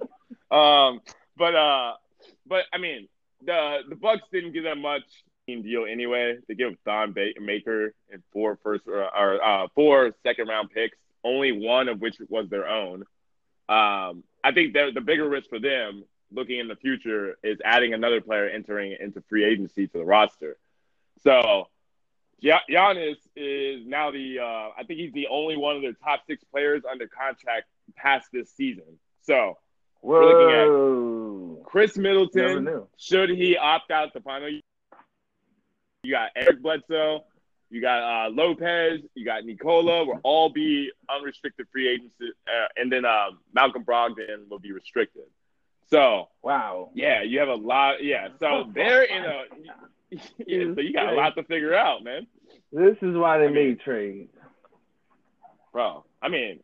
Um, 0.51 1.01
but 1.37 1.55
uh, 1.57 1.95
but 2.47 2.65
I 2.73 2.79
mean, 2.79 3.09
the 3.45 3.79
the 3.89 3.97
Bucks 3.97 4.23
didn't 4.33 4.53
give 4.53 4.65
that 4.65 4.79
much 4.79 5.05
deal 5.47 5.85
anyway. 5.91 6.39
They 6.49 6.55
give 6.55 6.75
Thon 6.85 7.15
Maker 7.41 7.95
and 8.11 8.23
four 8.33 8.59
first 8.63 8.87
or, 8.87 9.03
or 9.03 9.45
uh, 9.45 9.67
four 9.75 10.13
second 10.23 10.49
round 10.49 10.71
picks, 10.71 10.97
only 11.25 11.53
one 11.53 11.89
of 11.89 12.01
which 12.01 12.17
was 12.29 12.49
their 12.49 12.69
own. 12.69 13.01
Um, 13.69 14.25
I 14.45 14.53
think 14.53 14.73
the 14.73 14.93
the 14.95 15.01
bigger 15.01 15.29
risk 15.29 15.49
for 15.51 15.59
them 15.59 16.05
looking 16.31 16.59
in 16.59 16.69
the 16.69 16.77
future 16.77 17.37
is 17.43 17.59
adding 17.65 17.93
another 17.93 18.21
player 18.21 18.49
entering 18.49 18.97
into 18.99 19.23
free 19.29 19.45
agency 19.45 19.87
to 19.87 19.99
the 19.99 20.05
roster. 20.05 20.57
So 21.23 21.69
Giannis 22.43 23.19
is 23.37 23.87
now 23.87 24.11
the 24.11 24.39
uh, 24.41 24.69
I 24.79 24.85
think 24.87 25.01
he's 25.01 25.13
the 25.13 25.29
only 25.29 25.57
one 25.57 25.77
of 25.77 25.83
their 25.83 25.93
top 25.93 26.23
six 26.27 26.43
players 26.45 26.83
under 26.91 27.07
contract 27.07 27.67
past 27.95 28.29
this 28.33 28.51
season. 28.51 28.99
So 29.23 29.59
Whoa. 30.03 30.21
we're 30.21 30.27
looking 30.27 31.63
at 31.63 31.65
Khris 31.65 31.97
Middleton. 31.97 32.83
Should 32.99 33.31
he 33.31 33.57
opt 33.57 33.91
out 33.91 34.13
the 34.13 34.21
final? 34.21 34.51
You 36.03 36.13
got 36.13 36.31
Eric 36.37 36.61
Bledsoe. 36.61 37.25
You 37.71 37.81
got 37.81 38.03
uh, 38.03 38.31
Lopez. 38.31 39.01
You 39.15 39.25
got 39.25 39.45
Nikola. 39.45 40.05
Will 40.05 40.21
all 40.25 40.51
be 40.51 40.91
unrestricted 41.09 41.67
free 41.73 41.89
agents, 41.89 42.15
uh, 42.21 42.67
and 42.77 42.93
then 42.93 43.05
uh, 43.05 43.29
Malcolm 43.55 43.85
Brogdon 43.85 44.49
will 44.51 44.59
be 44.59 44.73
restricted. 44.73 45.23
So 45.89 46.29
wow, 46.43 46.91
yeah, 46.95 47.23
you 47.23 47.39
have 47.39 47.49
a 47.49 47.55
lot. 47.55 48.03
Yeah, 48.03 48.29
so 48.41 48.71
they're 48.75 49.05
in 49.05 49.25
a. 49.25 49.45
Yeah, 50.47 50.75
so 50.75 50.83
you 50.83 50.93
got 50.93 51.11
a 51.11 51.17
lot 51.17 51.37
to 51.37 51.43
figure 51.45 51.75
out, 51.75 52.05
man. 52.05 52.27
This 52.71 52.99
is 53.01 53.17
why 53.17 53.39
they 53.39 53.47
I 53.47 53.51
made 53.51 53.81
trades, 53.81 54.29
bro. 55.73 56.05
I 56.21 56.29
mean, 56.29 56.61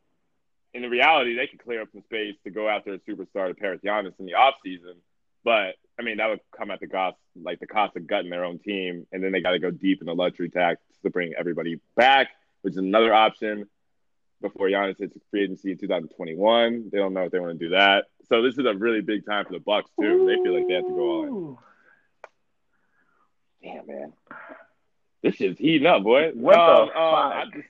in 0.75 0.83
the 0.83 0.89
reality, 0.89 1.35
they 1.35 1.47
could 1.47 1.63
clear 1.63 1.83
up 1.83 1.89
some 1.93 2.03
space 2.03 2.37
to 2.45 2.51
go 2.51 2.69
after 2.69 2.95
a 2.95 2.99
superstar 2.99 3.49
to 3.49 3.55
pair 3.55 3.73
with 3.73 3.83
Giannis 3.83 4.19
in 4.19 4.27
the 4.27 4.33
offseason. 4.33 4.97
But 5.45 5.77
I 5.99 6.03
mean, 6.03 6.19
that 6.19 6.29
would 6.29 6.41
come 6.57 6.71
at 6.71 6.81
the 6.81 6.87
cost, 6.87 7.17
like 7.41 7.61
the 7.61 7.67
cost 7.67 7.97
of 7.97 8.07
gutting 8.07 8.31
their 8.31 8.45
own 8.45 8.59
team, 8.59 9.07
and 9.13 9.23
then 9.23 9.33
they 9.33 9.41
got 9.41 9.53
to 9.53 9.59
go 9.59 9.71
deep 9.71 10.01
in 10.01 10.07
the 10.07 10.15
luxury 10.15 10.51
tax 10.51 10.81
to 11.03 11.11
bring 11.11 11.33
everybody 11.39 11.81
back, 11.97 12.29
which 12.63 12.73
is 12.73 12.79
another 12.79 13.15
option 13.15 13.67
before 14.41 14.69
Giannis 14.69 14.99
hits 14.99 15.17
free 15.31 15.45
agency 15.45 15.73
in 15.73 15.79
2021. 15.79 16.91
They 16.93 16.99
don't 16.99 17.15
know 17.15 17.25
if 17.25 17.33
they 17.33 17.41
want 17.41 17.59
to 17.59 17.65
do 17.65 17.71
that. 17.71 18.07
So 18.29 18.43
this 18.43 18.59
is 18.59 18.67
a 18.67 18.75
really 18.75 19.01
big 19.01 19.27
time 19.27 19.47
for 19.47 19.53
the 19.53 19.59
Bucks 19.59 19.91
too. 19.99 20.07
Ooh. 20.07 20.27
They 20.27 20.43
feel 20.43 20.55
like 20.55 20.69
they 20.69 20.75
have 20.75 20.85
to 20.85 20.91
go 20.91 21.01
all 21.01 21.25
in. 21.25 21.57
Damn 23.63 23.87
man, 23.87 24.13
this 25.23 25.41
is 25.41 25.59
heating 25.59 25.87
up, 25.87 26.05
boy. 26.05 26.31
What 26.33 26.57
um, 26.57 26.89
the 26.89 26.99
um, 26.99 27.53
fuck? 27.53 27.65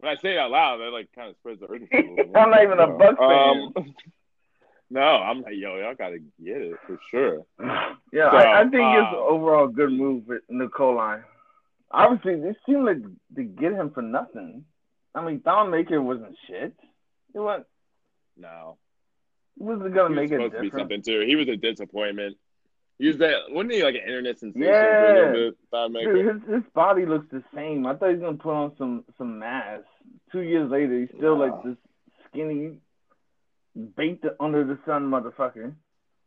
When 0.00 0.10
I 0.10 0.20
say 0.20 0.32
it 0.32 0.38
out 0.38 0.50
loud, 0.50 0.78
that 0.78 0.90
like 0.92 1.08
kind 1.14 1.30
of 1.30 1.36
spreads 1.36 1.60
the 1.60 1.70
urgency. 1.70 1.94
I'm 2.34 2.50
not 2.50 2.62
even 2.62 2.78
a 2.78 2.86
Bucks 2.86 3.18
fan. 3.18 3.72
Um, 3.76 3.94
no, 4.90 5.00
I'm 5.00 5.42
like, 5.42 5.54
yo, 5.56 5.76
y'all 5.76 5.94
gotta 5.94 6.18
get 6.42 6.62
it 6.62 6.76
for 6.86 6.98
sure. 7.10 7.46
Yeah, 8.12 8.28
so, 8.32 8.38
I, 8.38 8.62
I, 8.62 8.62
think 8.62 8.82
um, 8.82 8.96
it's 8.96 9.14
overall 9.16 9.68
good 9.68 9.92
move 9.92 10.26
with 10.26 10.42
Nicole 10.48 10.96
line. 10.96 11.22
Obviously, 11.92 12.32
it 12.40 12.56
seemed 12.66 12.84
like 12.84 13.02
to 13.36 13.44
get 13.44 13.72
him 13.72 13.92
for 13.92 14.02
nothing. 14.02 14.64
I 15.14 15.24
mean, 15.24 15.38
Thon 15.38 15.70
Maker 15.70 16.02
wasn't 16.02 16.36
shit. 16.48 16.74
It 17.32 17.38
was 17.38 17.62
no. 18.36 18.78
He 19.56 19.62
wasn't 19.62 19.94
gonna 19.94 20.12
he 20.12 20.20
was 20.20 20.30
make 20.30 20.32
it 20.32 20.42
different. 20.42 20.54
To 20.54 20.60
be 20.60 20.70
something 20.76 21.02
too. 21.02 21.24
He 21.24 21.36
was 21.36 21.46
a 21.46 21.54
disappointment. 21.54 22.36
He 23.00 23.08
was 23.08 23.16
that 23.16 23.32
wasn't 23.48 23.72
he 23.72 23.82
like 23.82 23.94
an 23.94 24.02
internet 24.02 24.38
sensation? 24.38 24.68
Yeah. 24.68 25.32
Dude, 25.32 25.56
his 26.26 26.42
his 26.46 26.62
body 26.74 27.06
looks 27.06 27.24
the 27.32 27.42
same. 27.54 27.86
I 27.86 27.94
thought 27.94 28.10
he 28.10 28.16
was 28.16 28.22
gonna 28.22 28.36
put 28.36 28.52
on 28.52 28.72
some 28.76 29.04
some 29.16 29.38
mass. 29.38 29.80
Two 30.30 30.42
years 30.42 30.70
later, 30.70 31.00
he's 31.00 31.08
still 31.16 31.36
wow. 31.36 31.46
like 31.46 31.64
this 31.64 31.76
skinny, 32.28 32.76
baked 33.96 34.26
under 34.38 34.64
the 34.64 34.78
sun 34.84 35.10
motherfucker. 35.10 35.72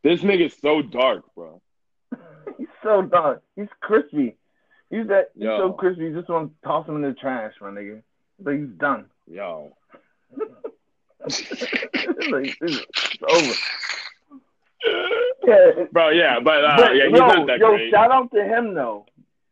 This 0.02 0.22
nigga's 0.22 0.56
so 0.60 0.82
dark, 0.82 1.22
bro. 1.36 1.62
he's 2.58 2.66
so 2.82 3.02
dark. 3.02 3.44
He's 3.54 3.68
crispy. 3.80 4.36
He's 4.90 5.06
that. 5.06 5.30
He's 5.34 5.44
Yo. 5.44 5.58
so 5.58 5.72
crispy. 5.74 6.06
You 6.06 6.16
just 6.16 6.28
want 6.28 6.50
to 6.60 6.66
toss 6.66 6.88
him 6.88 6.96
in 6.96 7.02
the 7.02 7.14
trash, 7.14 7.54
my 7.60 7.68
nigga. 7.68 8.02
But 8.40 8.54
he's 8.54 8.68
done. 8.78 9.06
Yo. 9.30 9.76
like, 11.20 12.56
it's 12.60 12.84
over. 13.22 13.54
Bro. 15.92 16.10
Yeah, 16.10 16.40
but, 16.40 16.64
uh, 16.64 16.76
but 16.76 16.96
yeah, 16.96 17.08
he's 17.08 17.18
yo, 17.18 17.26
not 17.26 17.46
that 17.46 17.58
yo, 17.58 17.70
great. 17.70 17.90
shout 17.90 18.10
out 18.10 18.30
to 18.32 18.42
him 18.42 18.74
though. 18.74 19.06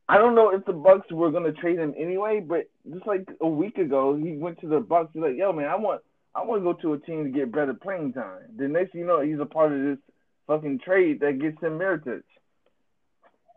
I 0.09 0.19
don't 0.19 0.35
know 0.35 0.51
if 0.51 0.64
the 0.64 0.73
Bucks 0.73 1.10
were 1.10 1.31
gonna 1.31 1.52
trade 1.52 1.78
him 1.78 1.94
anyway, 1.97 2.40
but 2.40 2.69
just 2.93 3.06
like 3.06 3.27
a 3.40 3.48
week 3.48 3.78
ago, 3.78 4.16
he 4.16 4.36
went 4.36 4.60
to 4.60 4.69
the 4.69 4.81
Bucks. 4.81 5.10
He's 5.14 5.23
like, 5.23 5.36
"Yo, 5.36 5.52
man, 5.52 5.66
I 5.66 5.77
want, 5.77 6.02
I 6.35 6.43
want 6.43 6.60
to 6.60 6.64
go 6.64 6.73
to 6.74 6.94
a 6.94 6.98
team 6.98 7.24
to 7.24 7.31
get 7.31 7.52
better 7.52 7.74
playing 7.74 8.12
time." 8.12 8.43
The 8.56 8.69
next, 8.69 8.94
you 8.94 9.06
know, 9.06 9.20
he's 9.20 9.39
a 9.40 9.47
part 9.47 9.73
of 9.73 9.81
this 9.81 9.98
fucking 10.47 10.81
trade 10.81 11.20
that 11.20 11.39
gets 11.40 11.60
him. 11.62 11.81
Shout 11.81 12.23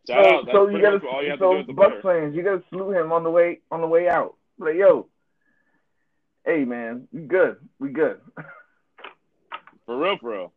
so, 0.08 0.16
out. 0.16 0.48
so 0.52 0.70
you 0.70 0.82
gotta, 0.82 1.00
you 1.24 1.36
so 1.40 1.64
Bucks 1.74 1.96
fans, 2.04 2.36
you 2.36 2.44
gotta 2.44 2.64
salute 2.70 2.96
him 2.96 3.12
on 3.12 3.24
the 3.24 3.32
way, 3.32 3.60
on 3.72 3.82
the 3.82 3.88
way 3.88 4.08
out. 4.08 4.36
Like, 4.60 4.76
yo, 4.76 5.08
hey 6.46 6.64
man, 6.64 7.08
we 7.12 7.22
good, 7.22 7.58
we 7.80 7.90
good. 7.90 8.20
For 9.86 10.00
real, 10.00 10.18
for 10.20 10.32
real. 10.32 10.54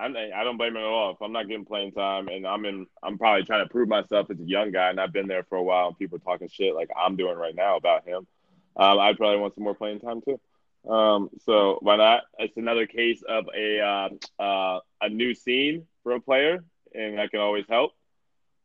I 0.00 0.32
I 0.34 0.44
don't 0.44 0.56
blame 0.56 0.76
him 0.76 0.78
at 0.78 0.84
all. 0.84 1.12
If 1.12 1.20
I'm 1.20 1.32
not 1.32 1.46
getting 1.48 1.64
playing 1.64 1.92
time, 1.92 2.28
and 2.28 2.46
I'm 2.46 2.64
in, 2.64 2.86
I'm 3.02 3.18
probably 3.18 3.44
trying 3.44 3.64
to 3.64 3.70
prove 3.70 3.88
myself 3.88 4.30
as 4.30 4.40
a 4.40 4.44
young 4.44 4.72
guy, 4.72 4.88
and 4.90 5.00
I've 5.00 5.12
been 5.12 5.28
there 5.28 5.44
for 5.44 5.56
a 5.56 5.62
while, 5.62 5.88
and 5.88 5.98
people 5.98 6.16
are 6.16 6.20
talking 6.20 6.48
shit 6.48 6.74
like 6.74 6.88
I'm 6.96 7.16
doing 7.16 7.36
right 7.36 7.54
now 7.54 7.76
about 7.76 8.06
him. 8.06 8.26
Um, 8.76 8.98
I 8.98 9.12
probably 9.12 9.38
want 9.38 9.54
some 9.54 9.64
more 9.64 9.74
playing 9.74 10.00
time 10.00 10.22
too. 10.22 10.40
Um, 10.90 11.28
so 11.44 11.78
why 11.82 11.96
not? 11.96 12.22
It's 12.38 12.56
another 12.56 12.86
case 12.86 13.22
of 13.28 13.46
a 13.54 13.80
uh, 13.80 14.08
uh, 14.42 14.80
a 15.02 15.08
new 15.10 15.34
scene 15.34 15.86
for 16.02 16.12
a 16.12 16.20
player, 16.20 16.64
and 16.94 17.18
that 17.18 17.30
can 17.30 17.40
always 17.40 17.66
help. 17.68 17.92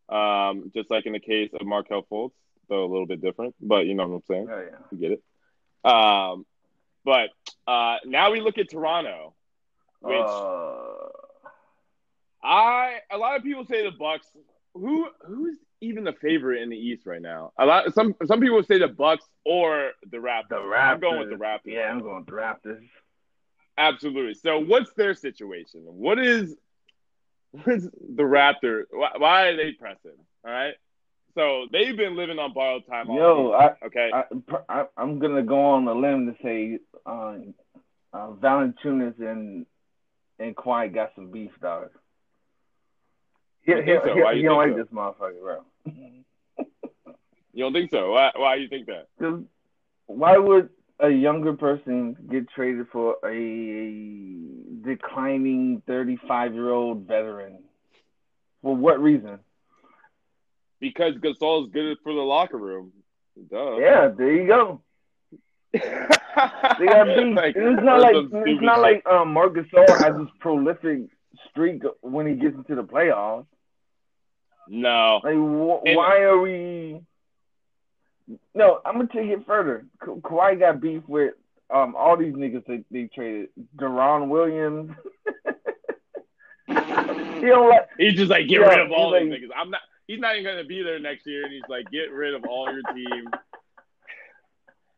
Um, 0.08 0.72
just 0.74 0.90
like 0.90 1.06
in 1.06 1.14
the 1.14 1.20
case 1.20 1.52
of 1.60 1.66
Markelle 1.66 2.06
Fultz, 2.10 2.32
though 2.70 2.86
a 2.86 2.88
little 2.88 3.08
bit 3.08 3.22
different, 3.22 3.56
but 3.60 3.86
you 3.86 3.96
know 3.96 4.08
what 4.08 4.16
I'm 4.16 4.24
saying. 4.28 4.48
Oh 4.50 4.60
yeah, 4.60 4.78
you 4.92 4.98
get 4.98 5.12
it. 5.12 5.24
Um, 5.84 6.46
but 7.04 7.30
uh, 7.68 7.98
now 8.06 8.32
we 8.32 8.40
look 8.40 8.58
at 8.58 8.70
Toronto, 8.70 9.34
which. 10.00 10.16
Uh 10.18 11.05
I 12.46 13.00
a 13.12 13.18
lot 13.18 13.38
of 13.38 13.44
people 13.44 13.66
say 13.66 13.84
the 13.84 13.92
Bucks. 13.92 14.28
Who 14.76 15.08
who's 15.26 15.58
even 15.82 16.04
the 16.04 16.14
favorite 16.14 16.62
in 16.62 16.70
the 16.70 16.78
East 16.78 17.06
right 17.06 17.22
now? 17.22 17.54
A 17.58 17.66
lot 17.66 17.94
some 17.94 18.16
some 18.26 18.40
people 18.40 18.62
say 18.64 18.78
the 18.78 18.88
Bucks 18.88 19.26
or 19.44 19.92
the 20.10 20.18
Raptors. 20.18 20.50
The 20.50 20.56
Raptors. 20.58 20.94
I'm 20.94 21.00
going 21.00 21.20
with 21.20 21.30
the 21.30 21.36
Raptors. 21.36 21.60
Yeah, 21.66 21.90
I'm 21.92 22.02
going 22.02 22.18
with 22.18 22.28
the 22.28 22.32
Raptors. 22.34 22.88
Absolutely. 23.78 24.36
So 24.36 24.60
what's 24.60 24.94
their 24.94 25.16
situation? 25.16 25.82
What 25.86 26.20
is 26.20 26.56
what's 27.52 27.86
the 27.86 28.24
Raptors? 28.24 28.84
Why, 28.92 29.12
why 29.18 29.48
are 29.48 29.58
they 29.58 29.72
pressing? 29.72 30.18
All 30.46 30.52
right. 30.52 30.76
So 31.34 31.68
they've 31.72 31.98
been 31.98 32.16
living 32.16 32.40
on 32.40 32.54
borrowed 32.54 32.88
time. 32.88 33.08
Yo, 33.10 33.52
I, 33.52 33.86
okay. 33.86 34.12
I, 34.70 34.86
am 34.98 35.20
gonna 35.20 35.44
go 35.44 35.60
on 35.60 35.88
a 35.88 35.94
limb 35.94 36.28
to 36.28 36.36
say 36.42 36.80
uh, 37.06 37.36
uh, 38.14 38.32
Valanciunas 38.34 39.20
and 39.20 39.66
and 40.40 40.56
Kawhi 40.56 40.94
got 40.94 41.12
some 41.16 41.32
beef, 41.32 41.52
dog. 41.62 41.90
Yeah, 43.66 43.78
yeah, 43.86 44.00
so? 44.04 44.16
Why 44.16 44.34
you, 44.34 44.44
you 44.44 44.50
don't 44.50 44.58
like 44.58 44.72
so? 44.72 44.78
this 44.78 44.88
motherfucker, 44.94 45.42
bro. 45.42 45.64
you 47.54 47.64
don't 47.64 47.74
think 47.74 47.92
so? 47.92 48.12
Why? 48.12 48.32
Why 48.36 48.56
you 48.56 48.68
think 48.68 48.88
that? 48.88 49.08
Because 49.18 49.42
why 50.08 50.38
would 50.38 50.70
a 51.00 51.10
younger 51.10 51.54
person 51.54 52.16
get 52.30 52.50
traded 52.50 52.88
for 52.92 53.18
a 53.26 54.88
declining 54.88 55.82
thirty-five-year-old 55.88 57.08
veteran? 57.08 57.60
For 58.62 58.76
what 58.76 59.02
reason? 59.02 59.40
Because 60.80 61.16
Gasol's 61.16 61.72
good 61.72 61.98
for 62.04 62.14
the 62.14 62.22
locker 62.22 62.58
room. 62.58 62.92
Duh. 63.50 63.78
Yeah, 63.78 64.10
there 64.10 64.34
you 64.34 64.48
go. 64.48 64.82
they 65.74 65.80
got 66.86 67.06
beat. 67.16 67.26
Like, 67.36 67.56
it's 67.56 67.84
not 67.84 68.00
like 68.02 68.16
it's 68.16 68.62
not 68.62 68.80
like 68.80 69.06
um, 69.08 69.34
Marc 69.34 69.56
Gasol 69.56 69.88
has 69.88 70.16
this 70.18 70.30
prolific 70.40 71.02
streak 71.50 71.82
when 72.02 72.28
he 72.28 72.36
gets 72.36 72.56
into 72.56 72.76
the 72.76 72.84
playoffs. 72.84 73.46
No. 74.68 75.22
Like, 75.24 75.36
wh- 75.36 75.96
why 75.96 76.22
are 76.22 76.40
we? 76.40 77.02
No, 78.54 78.80
I'm 78.86 78.96
gonna 78.96 79.08
take 79.14 79.30
it 79.30 79.46
further. 79.46 79.86
Ka- 80.04 80.16
Kawhi 80.16 80.60
got 80.60 80.82
beef 80.82 81.04
with 81.08 81.34
um 81.74 81.96
all 81.96 82.18
these 82.18 82.34
niggas 82.34 82.66
they, 82.66 82.84
they 82.92 83.10
traded. 83.14 83.50
Deron 83.78 84.28
Williams. 84.30 84.92
he 86.68 86.74
don't 86.74 87.70
like. 87.70 87.88
He's 87.98 88.16
just 88.16 88.32
like 88.32 88.48
get 88.48 88.62
yeah, 88.62 88.68
rid 88.68 88.80
of 88.80 88.92
all 88.92 89.12
these 89.12 89.30
like, 89.30 89.42
niggas. 89.42 89.50
I'm 89.56 89.70
not. 89.70 89.82
He's 90.08 90.20
not 90.20 90.36
even 90.36 90.52
gonna 90.52 90.64
be 90.64 90.82
there 90.82 91.00
next 91.00 91.26
year, 91.28 91.44
and 91.44 91.54
he's 91.54 91.64
like 91.70 91.90
get 91.92 92.12
rid 92.12 92.34
of 92.34 92.46
all 92.46 92.72
your 92.72 92.82
team. 92.94 93.26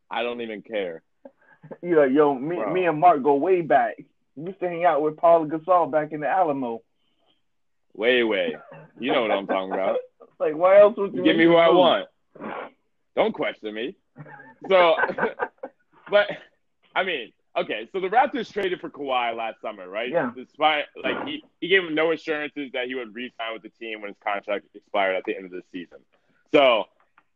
I 0.10 0.24
don't 0.24 0.42
even 0.42 0.62
care. 0.62 1.04
You 1.82 2.00
like, 2.00 2.12
yo, 2.12 2.34
me, 2.34 2.56
Bro. 2.56 2.74
me 2.74 2.86
and 2.86 3.00
Mark 3.00 3.24
go 3.24 3.36
way 3.36 3.62
back. 3.62 3.98
We 4.36 4.48
used 4.48 4.60
to 4.60 4.70
hang 4.70 4.86
out 4.86 5.02
with 5.02 5.18
Paul 5.18 5.48
Gasol 5.48 5.92
back 5.92 6.12
in 6.12 6.22
the 6.22 6.30
Alamo. 6.30 6.82
Way, 7.98 8.24
way. 8.24 8.56
You 9.00 9.12
know 9.12 9.24
what 9.24 9.32
I'm 9.32 9.48
talking 9.48 9.74
about. 9.74 9.98
like, 10.40 10.56
why 10.56 10.80
else 10.80 10.96
would 10.98 11.14
you 11.14 11.24
give 11.24 11.36
me 11.36 11.46
who 11.46 11.56
I 11.56 11.70
want? 11.70 12.08
Don't 13.16 13.34
question 13.34 13.74
me. 13.74 13.96
So, 14.70 14.96
but 16.10 16.28
I 16.96 17.04
mean, 17.04 17.34
okay, 17.58 17.90
so 17.92 18.00
the 18.00 18.08
Raptors 18.08 18.54
traded 18.54 18.80
for 18.80 18.92
Kawhi 18.92 19.36
last 19.36 19.62
summer, 19.62 19.90
right? 19.90 20.10
Yeah. 20.10 20.32
Despite 20.36 20.86
like 21.04 21.26
he, 21.26 21.44
he 21.60 21.68
gave 21.68 21.84
him 21.84 21.96
no 21.96 22.12
assurances 22.12 22.72
that 22.74 22.86
he 22.86 22.94
would 22.94 23.16
re-sign 23.16 23.54
with 23.54 23.64
the 23.64 23.70
team 23.70 24.02
when 24.02 24.10
his 24.10 24.18
contract 24.24 24.68
expired 24.76 25.16
at 25.16 25.24
the 25.26 25.36
end 25.36 25.46
of 25.46 25.52
the 25.52 25.64
season. 25.72 25.98
So 26.54 26.86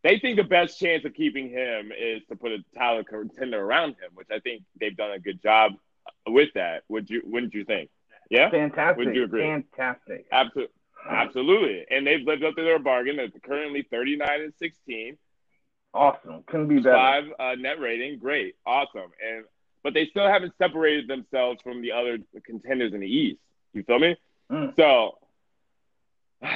they 0.04 0.20
think 0.20 0.38
the 0.38 0.44
best 0.44 0.80
chance 0.80 1.04
of 1.06 1.16
keeping 1.16 1.50
him 1.50 1.92
is 1.92 2.22
to 2.30 2.36
put 2.36 2.52
a 2.52 2.64
title 2.78 3.04
contender 3.04 3.60
around 3.60 3.90
him, 3.90 4.12
which 4.14 4.28
I 4.32 4.40
think 4.40 4.62
they've 4.80 4.96
done 4.96 5.12
a 5.12 5.20
good 5.20 5.42
job 5.42 5.74
with 6.28 6.50
that. 6.54 6.84
Would 6.88 7.10
you? 7.10 7.24
Wouldn't 7.26 7.56
you 7.56 7.66
think? 7.66 7.90
Yeah. 8.32 8.50
Fantastic. 8.50 9.06
Would 9.06 9.16
you 9.16 9.26
agree? 9.26 9.42
Fantastic. 9.42 10.26
Absolutely. 10.32 10.74
Absolutely. 11.08 11.86
And 11.90 12.08
they've 12.08 12.26
lived 12.26 12.44
up 12.44 12.56
to 12.56 12.64
their 12.64 12.80
bargain. 12.80 13.18
They're 13.18 13.30
currently 13.44 13.86
39 13.92 14.28
and 14.42 14.54
16. 14.58 15.18
Awesome. 15.94 16.44
Couldn't 16.48 16.70
be 16.70 16.80
better. 16.80 16.96
Five 16.96 17.24
uh, 17.38 17.56
net 17.56 17.80
rating. 17.80 18.20
Great. 18.20 18.56
Awesome. 18.66 19.12
And 19.22 19.46
but 19.84 19.94
they 19.94 20.06
still 20.08 20.28
haven't 20.28 20.54
separated 20.58 21.08
themselves 21.08 21.60
from 21.62 21.82
the 21.82 21.92
other 21.92 22.20
contenders 22.46 22.94
in 22.94 23.02
the 23.02 23.08
East. 23.08 23.42
You 23.74 23.84
feel 23.84 24.00
me? 24.00 24.16
Mm. 24.50 24.76
So 24.78 25.18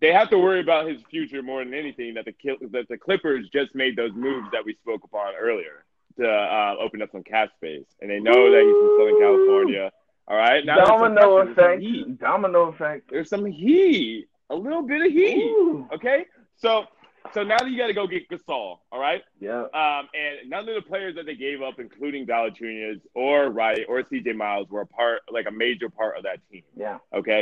they 0.00 0.12
have 0.12 0.28
to 0.30 0.38
worry 0.38 0.60
about 0.60 0.88
his 0.88 1.00
future 1.10 1.42
more 1.42 1.64
than 1.64 1.72
anything. 1.72 2.14
That 2.14 2.26
the 2.26 2.34
that 2.72 2.88
the 2.88 2.98
Clippers 2.98 3.48
just 3.50 3.74
made 3.74 3.96
those 3.96 4.12
moves 4.14 4.48
that 4.52 4.66
we 4.66 4.74
spoke 4.82 5.04
upon 5.04 5.34
earlier 5.40 5.84
to 6.18 6.28
uh, 6.28 6.76
open 6.78 7.00
up 7.00 7.10
some 7.12 7.22
cap 7.22 7.48
space, 7.56 7.86
and 8.02 8.10
they 8.10 8.20
know 8.20 8.50
that 8.50 8.62
he's 8.62 8.76
from 8.76 8.96
Southern 8.98 9.20
California. 9.20 9.90
All 10.26 10.36
right, 10.36 10.64
now 10.64 10.76
Domino 10.76 11.14
there's 11.36 11.46
some 11.48 11.54
pressure, 11.54 11.70
effect. 11.72 11.82
heat. 11.82 12.18
Domino 12.18 12.62
effect. 12.68 13.10
There's 13.10 13.28
some 13.28 13.44
heat, 13.44 14.26
a 14.50 14.54
little 14.56 14.82
bit 14.82 15.04
of 15.06 15.12
heat. 15.12 15.36
Ooh. 15.36 15.86
Okay, 15.94 16.24
so 16.56 16.84
so 17.32 17.42
now 17.42 17.56
you 17.64 17.76
got 17.76 17.86
to 17.88 17.92
go 17.94 18.06
get 18.06 18.28
Gasol. 18.28 18.78
All 18.92 19.00
right. 19.00 19.22
Yeah. 19.40 19.62
Um, 19.62 20.08
and 20.14 20.48
none 20.50 20.68
of 20.68 20.74
the 20.74 20.82
players 20.82 21.14
that 21.16 21.24
they 21.26 21.34
gave 21.34 21.62
up, 21.62 21.78
including 21.80 22.26
Valanciunas 22.26 23.00
or 23.14 23.48
Wright 23.50 23.84
or 23.88 24.02
CJ 24.02 24.36
Miles, 24.36 24.68
were 24.68 24.82
a 24.82 24.86
part, 24.86 25.22
like 25.30 25.46
a 25.46 25.50
major 25.50 25.88
part 25.88 26.18
of 26.18 26.24
that 26.24 26.40
team. 26.50 26.62
Yeah. 26.76 26.98
Okay. 27.14 27.40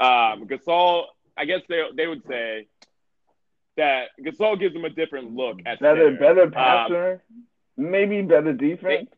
Um, 0.00 0.46
Gasol, 0.48 1.04
I 1.36 1.44
guess 1.44 1.60
they 1.68 1.82
they 1.96 2.06
would 2.06 2.22
say 2.28 2.66
that 3.76 4.08
Gasol 4.20 4.58
gives 4.58 4.74
them 4.74 4.84
a 4.84 4.90
different 4.90 5.34
look 5.34 5.58
at 5.66 5.80
Better, 5.80 6.10
better 6.12 6.42
Um, 6.44 6.50
passer. 6.52 7.22
maybe 7.76 8.22
better 8.22 8.52
defense. 8.52 9.08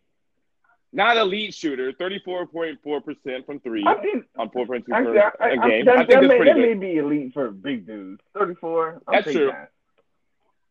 Not 0.92 1.16
elite 1.16 1.54
shooter, 1.54 1.92
thirty 1.92 2.18
four 2.24 2.46
point 2.46 2.78
four 2.82 3.00
percent 3.00 3.44
from 3.46 3.60
three 3.60 3.84
I 3.86 4.00
mean, 4.02 4.24
on 4.38 4.50
four 4.50 4.66
point 4.66 4.86
two 4.86 4.92
actually, 4.94 5.18
per 5.18 5.32
I, 5.40 5.48
a 5.48 5.60
I, 5.60 5.68
game. 5.68 5.84
that, 5.84 5.94
I 5.94 5.98
think 5.98 6.08
that, 6.10 6.20
that's 6.20 6.28
may, 6.28 6.36
pretty 6.36 6.52
that 6.52 6.58
may 6.58 6.74
be 6.74 6.96
elite 6.98 7.32
for 7.34 7.50
big 7.50 7.86
dudes. 7.86 8.22
34. 8.38 9.02
I'll 9.06 9.14
That's 9.14 9.32
true. 9.32 9.46
that. 9.48 9.70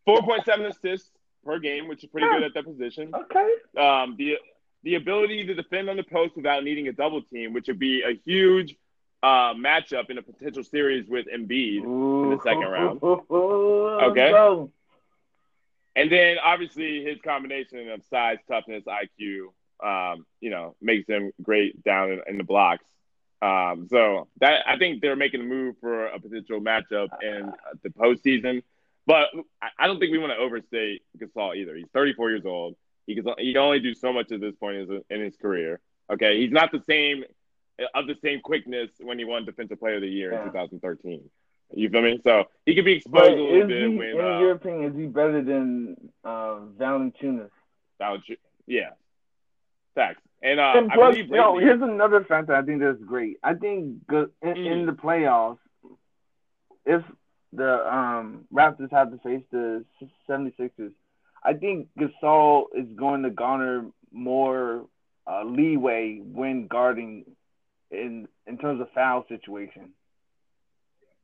Four 0.06 0.22
point 0.24 0.44
seven 0.46 0.66
assists 0.66 1.12
per 1.46 1.60
game, 1.60 1.88
which 1.88 2.04
is 2.04 2.10
pretty 2.10 2.28
Yeah. 2.28 2.40
good 2.40 2.44
at 2.44 2.54
that 2.56 2.66
position. 2.66 3.14
Okay. 3.14 3.54
um, 3.78 4.16
the 4.18 4.38
the 4.84 4.96
ability 4.96 5.46
to 5.46 5.54
defend 5.54 5.90
on 5.90 5.98
the 5.98 6.04
post 6.04 6.36
without 6.36 6.64
needing 6.64 6.88
a 6.88 6.94
double 6.94 7.22
team, 7.22 7.54
which 7.54 7.68
would 7.68 7.80
be 7.80 8.02
a 8.04 8.20
huge 8.26 8.76
uh, 9.24 9.54
matchup 9.54 10.10
in 10.10 10.18
a 10.18 10.22
potential 10.22 10.64
series 10.64 11.08
with 11.08 11.26
Embiid. 11.28 11.84
Ooh. 11.84 12.36
the 12.36 12.42
second 12.44 12.62
round. 12.68 13.04
okay. 13.04 14.34
Okay. 14.34 14.72
And 15.96 16.12
then 16.12 16.38
obviously 16.44 17.04
his 17.04 17.18
combination 17.24 17.90
of 17.90 18.04
size, 18.06 18.38
toughness, 18.48 18.84
IQ, 18.86 19.48
um, 19.84 20.26
you 20.42 20.50
know, 20.50 20.76
makes 20.82 21.08
him 21.08 21.32
great 21.42 21.84
down 21.84 22.12
in, 22.12 22.22
in 22.28 22.38
the 22.38 22.44
blocks. 22.44 22.84
Um, 23.42 23.88
so 23.90 24.28
that 24.40 24.68
I 24.68 24.78
think 24.78 25.02
they're 25.02 25.16
making 25.16 25.42
a 25.42 25.44
move 25.44 25.76
for 25.80 26.08
a 26.08 26.20
potential 26.20 26.60
matchup 26.60 27.10
in 27.22 27.54
the 27.84 27.90
postseason. 27.90 28.64
But 29.06 29.28
I- 29.62 29.88
don't 29.88 30.00
think 30.00 30.12
we 30.12 30.18
want 30.18 30.34
to 30.34 30.38
overstate 30.38 31.04
Gasol 31.18 31.56
either. 31.56 31.76
He's 31.76 31.88
34 31.94 32.32
years 32.32 32.46
old. 32.46 32.76
He 33.06 33.16
can 33.16 33.26
he 33.38 33.54
can 33.54 33.62
only 33.62 33.80
do 33.80 33.94
so 33.94 34.12
much 34.12 34.32
at 34.32 34.42
this 34.42 34.56
point 34.56 34.90
in 35.10 35.22
his, 35.22 35.36
career. 35.38 35.80
Okay, 36.10 36.42
he's 36.42 36.52
not 36.52 36.72
the 36.72 36.82
same 36.82 37.24
of 37.94 38.08
the 38.08 38.16
same 38.24 38.42
quickness 38.42 38.90
when 39.00 39.18
he 39.20 39.24
won 39.24 39.46
Defensive 39.46 39.80
Player 39.80 39.96
of 39.96 40.02
the 40.02 40.10
Year 40.10 40.34
Yeah. 40.34 40.42
in 40.42 40.48
2013. 40.48 41.30
You 41.74 41.90
feel 41.90 42.02
me? 42.02 42.20
So 42.24 42.46
he 42.66 42.76
could 42.76 42.86
be 42.86 43.02
But 43.08 43.28
exposed 43.28 43.40
a 43.40 43.44
little 43.44 43.68
bit 43.68 43.90
he, 43.90 43.98
when 43.98 44.10
in 44.10 44.20
uh, 44.20 44.40
your 44.40 44.52
opinion, 44.52 44.92
is 44.92 44.98
he 44.98 45.06
better 45.06 45.42
than 45.44 45.96
uh, 46.24 46.60
Valanciunas? 46.78 47.50
was, 48.00 48.22
yeah, 48.66 48.92
facts. 49.98 50.22
And 50.44 50.60
uh, 50.60 50.74
and 50.76 50.92
I 50.92 50.96
plus, 50.96 51.16
believe 51.16 51.30
yo, 51.32 51.58
here's 51.58 51.82
another 51.82 52.24
factor 52.24 52.54
I 52.56 52.62
think 52.62 52.80
that's 52.82 53.02
great. 53.04 53.38
I 53.44 53.54
think 53.56 54.02
in, 54.12 54.28
Mm. 54.44 54.72
in 54.72 54.86
the 54.86 54.92
playoffs, 54.94 55.58
if 56.86 57.04
the 57.52 57.72
um, 57.94 58.46
Raptors 58.54 58.92
have 58.92 59.12
to 59.12 59.18
face 59.20 59.44
the 59.52 59.84
76ers, 60.30 60.92
I 61.44 61.54
think 61.54 61.88
Gasol 62.00 62.66
is 62.76 62.88
going 62.96 63.24
to 63.24 63.30
garner 63.32 63.88
more 64.12 64.86
uh, 65.26 65.44
leeway 65.44 66.20
when 66.24 66.68
guarding 66.68 67.26
in 67.90 68.28
in 68.46 68.58
terms 68.60 68.80
of 68.82 68.88
foul 68.94 69.26
situation. 69.28 69.92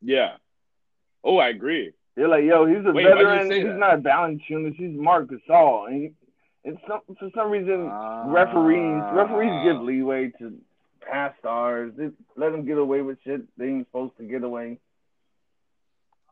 yeah. 0.02 0.38
Oh, 1.26 1.38
I 1.38 1.48
agree. 1.50 1.92
They're 2.16 2.28
like, 2.28 2.44
yo, 2.44 2.66
he's 2.66 2.86
a 2.86 2.92
Wait, 2.92 3.06
veteran. 3.06 3.50
He's 3.50 3.64
that? 3.64 3.78
not 3.78 4.00
Valanciunas. 4.02 4.76
He's 4.76 4.94
Marc 4.94 5.30
Gasol, 5.30 5.88
and, 5.88 6.14
some, 6.88 7.02
for 7.20 7.30
some 7.36 7.52
reason, 7.52 7.90
referees 8.32 9.02
ah. 9.04 9.12
referees 9.14 9.64
give 9.66 9.82
leeway 9.82 10.32
to 10.40 10.54
past 11.02 11.38
stars. 11.40 11.94
They 11.98 12.10
let 12.38 12.52
them 12.52 12.66
get 12.66 12.78
away 12.78 13.02
with 13.02 13.18
shit 13.24 13.42
they 13.58 13.66
ain't 13.66 13.88
supposed 13.88 14.18
to 14.18 14.24
get 14.24 14.44
away. 14.44 14.80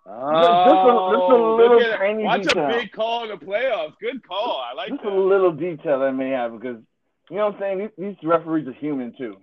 Oh, 0.06 0.10
just 0.10 0.76
a 0.76 1.34
oh, 1.34 1.56
little 1.58 1.76
look 1.78 1.84
at- 1.84 2.00
tiny 2.00 2.24
Watch 2.24 2.44
detail. 2.44 2.66
a 2.66 2.70
big 2.70 2.92
call 2.92 3.24
in 3.24 3.30
the 3.30 3.46
playoffs. 3.46 3.94
Good 4.02 4.28
call. 4.28 4.64
I 4.68 4.74
like 4.74 4.90
Just 4.90 5.04
that. 5.04 5.12
a 5.12 5.16
little 5.16 5.52
detail 5.52 6.00
they 6.00 6.12
may 6.12 6.32
have 6.32 6.54
because 6.54 6.82
you 7.30 7.38
know 7.38 7.48
what 7.48 7.56
I'm 7.56 7.60
saying. 7.62 7.90
These, 7.98 8.16
these 8.16 8.16
referees 8.24 8.68
are 8.68 8.74
human 8.74 9.14
too. 9.18 9.38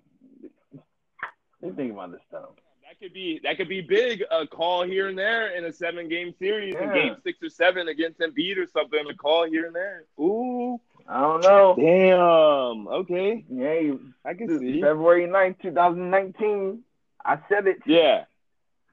They 1.62 1.70
think 1.70 1.92
about 1.92 2.12
this 2.12 2.20
stuff. 2.28 2.50
That 3.00 3.06
could 3.06 3.14
be 3.14 3.40
that 3.44 3.56
could 3.56 3.68
be 3.68 3.80
big. 3.80 4.24
A 4.30 4.46
call 4.46 4.82
here 4.82 5.06
and 5.08 5.16
there 5.16 5.56
in 5.56 5.64
a 5.64 5.72
seven 5.72 6.08
game 6.08 6.34
series, 6.38 6.74
in 6.74 6.92
game 6.92 7.16
six 7.22 7.40
or 7.42 7.48
seven 7.48 7.86
against 7.86 8.18
Embiid 8.18 8.56
or 8.56 8.66
something. 8.66 8.98
A 9.08 9.14
call 9.14 9.46
here 9.48 9.66
and 9.66 9.74
there. 9.74 10.04
Ooh, 10.18 10.80
I 11.08 11.20
don't 11.20 11.42
know. 11.42 11.76
damn. 11.76 12.88
Okay, 12.88 13.44
Yeah, 13.48 13.94
I 14.24 14.34
can 14.34 14.58
see. 14.58 14.80
February 14.80 15.28
9th, 15.28 15.62
2019. 15.62 16.82
I 17.24 17.38
said 17.48 17.68
it. 17.68 17.78
Yeah. 17.86 18.24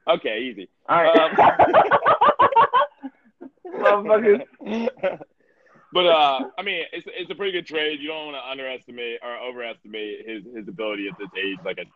Okay, 0.06 0.38
easy. 0.42 0.68
All 0.88 1.02
right. 1.02 1.18
Um, 1.18 1.36
Motherfuckers. 4.06 4.44
but 5.92 6.06
uh, 6.06 6.40
I 6.56 6.62
mean, 6.62 6.84
it's 6.92 7.06
it's 7.12 7.30
a 7.30 7.34
pretty 7.34 7.52
good 7.52 7.66
trade. 7.66 8.00
You 8.00 8.08
don't 8.08 8.26
want 8.26 8.36
to 8.36 8.50
underestimate 8.50 9.18
or 9.22 9.36
overestimate 9.36 10.26
his 10.26 10.44
his 10.54 10.68
ability 10.68 11.08
at 11.08 11.18
this 11.18 11.28
age. 11.36 11.58
Like 11.64 11.78
a, 11.78 11.86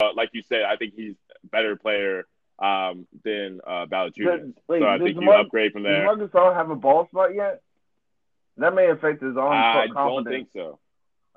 uh, 0.00 0.10
like 0.14 0.30
you 0.32 0.42
said, 0.48 0.62
I 0.62 0.76
think 0.76 0.94
he's 0.94 1.14
a 1.44 1.46
better 1.48 1.76
player 1.76 2.26
um, 2.58 3.06
than 3.24 3.60
uh, 3.66 3.86
wait, 3.90 4.14
so 4.68 4.86
I 4.86 4.98
think 4.98 5.16
you 5.16 5.22
Mark- 5.22 5.46
upgrade 5.46 5.72
from 5.72 5.84
Does 5.84 5.92
there. 5.92 6.04
Marcus 6.04 6.30
Gasol 6.30 6.54
have 6.54 6.70
a 6.70 6.76
ball 6.76 7.06
spot 7.08 7.34
yet? 7.34 7.62
That 8.56 8.74
may 8.74 8.90
affect 8.90 9.22
his 9.22 9.36
own 9.36 9.52
I 9.52 9.86
don't 9.86 10.24
think 10.24 10.48
so. 10.52 10.78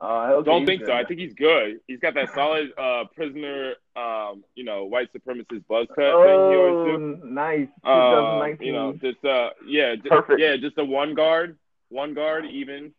Uh, 0.02 0.34
okay, 0.34 0.50
Don't 0.50 0.66
think 0.66 0.84
so. 0.84 0.92
I 0.92 1.04
think 1.04 1.20
he's 1.20 1.36
good. 1.36 1.80
He's 1.88 2.00
got 2.00 2.16
that 2.16 2.34
solid 2.34 2.72
uh, 2.76 3.04
prisoner, 3.16 3.76
um, 3.96 4.44
you 4.56 4.64
know, 4.64 4.86
white 4.86 5.10
supremacist 5.14 5.68
buzz 5.68 5.86
cut 5.90 5.98
thing 5.98 6.06
he 6.08 6.58
always 6.58 6.98
do. 6.98 7.20
Oh, 7.24 7.28
nice. 7.28 7.68
Uh, 7.84 8.40
2019. 8.40 8.66
you 8.66 8.74
know, 8.74 8.94
just 8.94 9.24
uh, 9.24 9.52
yeah, 9.68 9.94
just, 9.96 10.10
Perfect. 10.10 10.40
yeah, 10.40 10.56
just 10.58 10.80
a 10.80 10.86
one 10.86 11.14
guard, 11.14 11.56
one 11.90 12.16
guard, 12.16 12.46
even, 12.48 12.94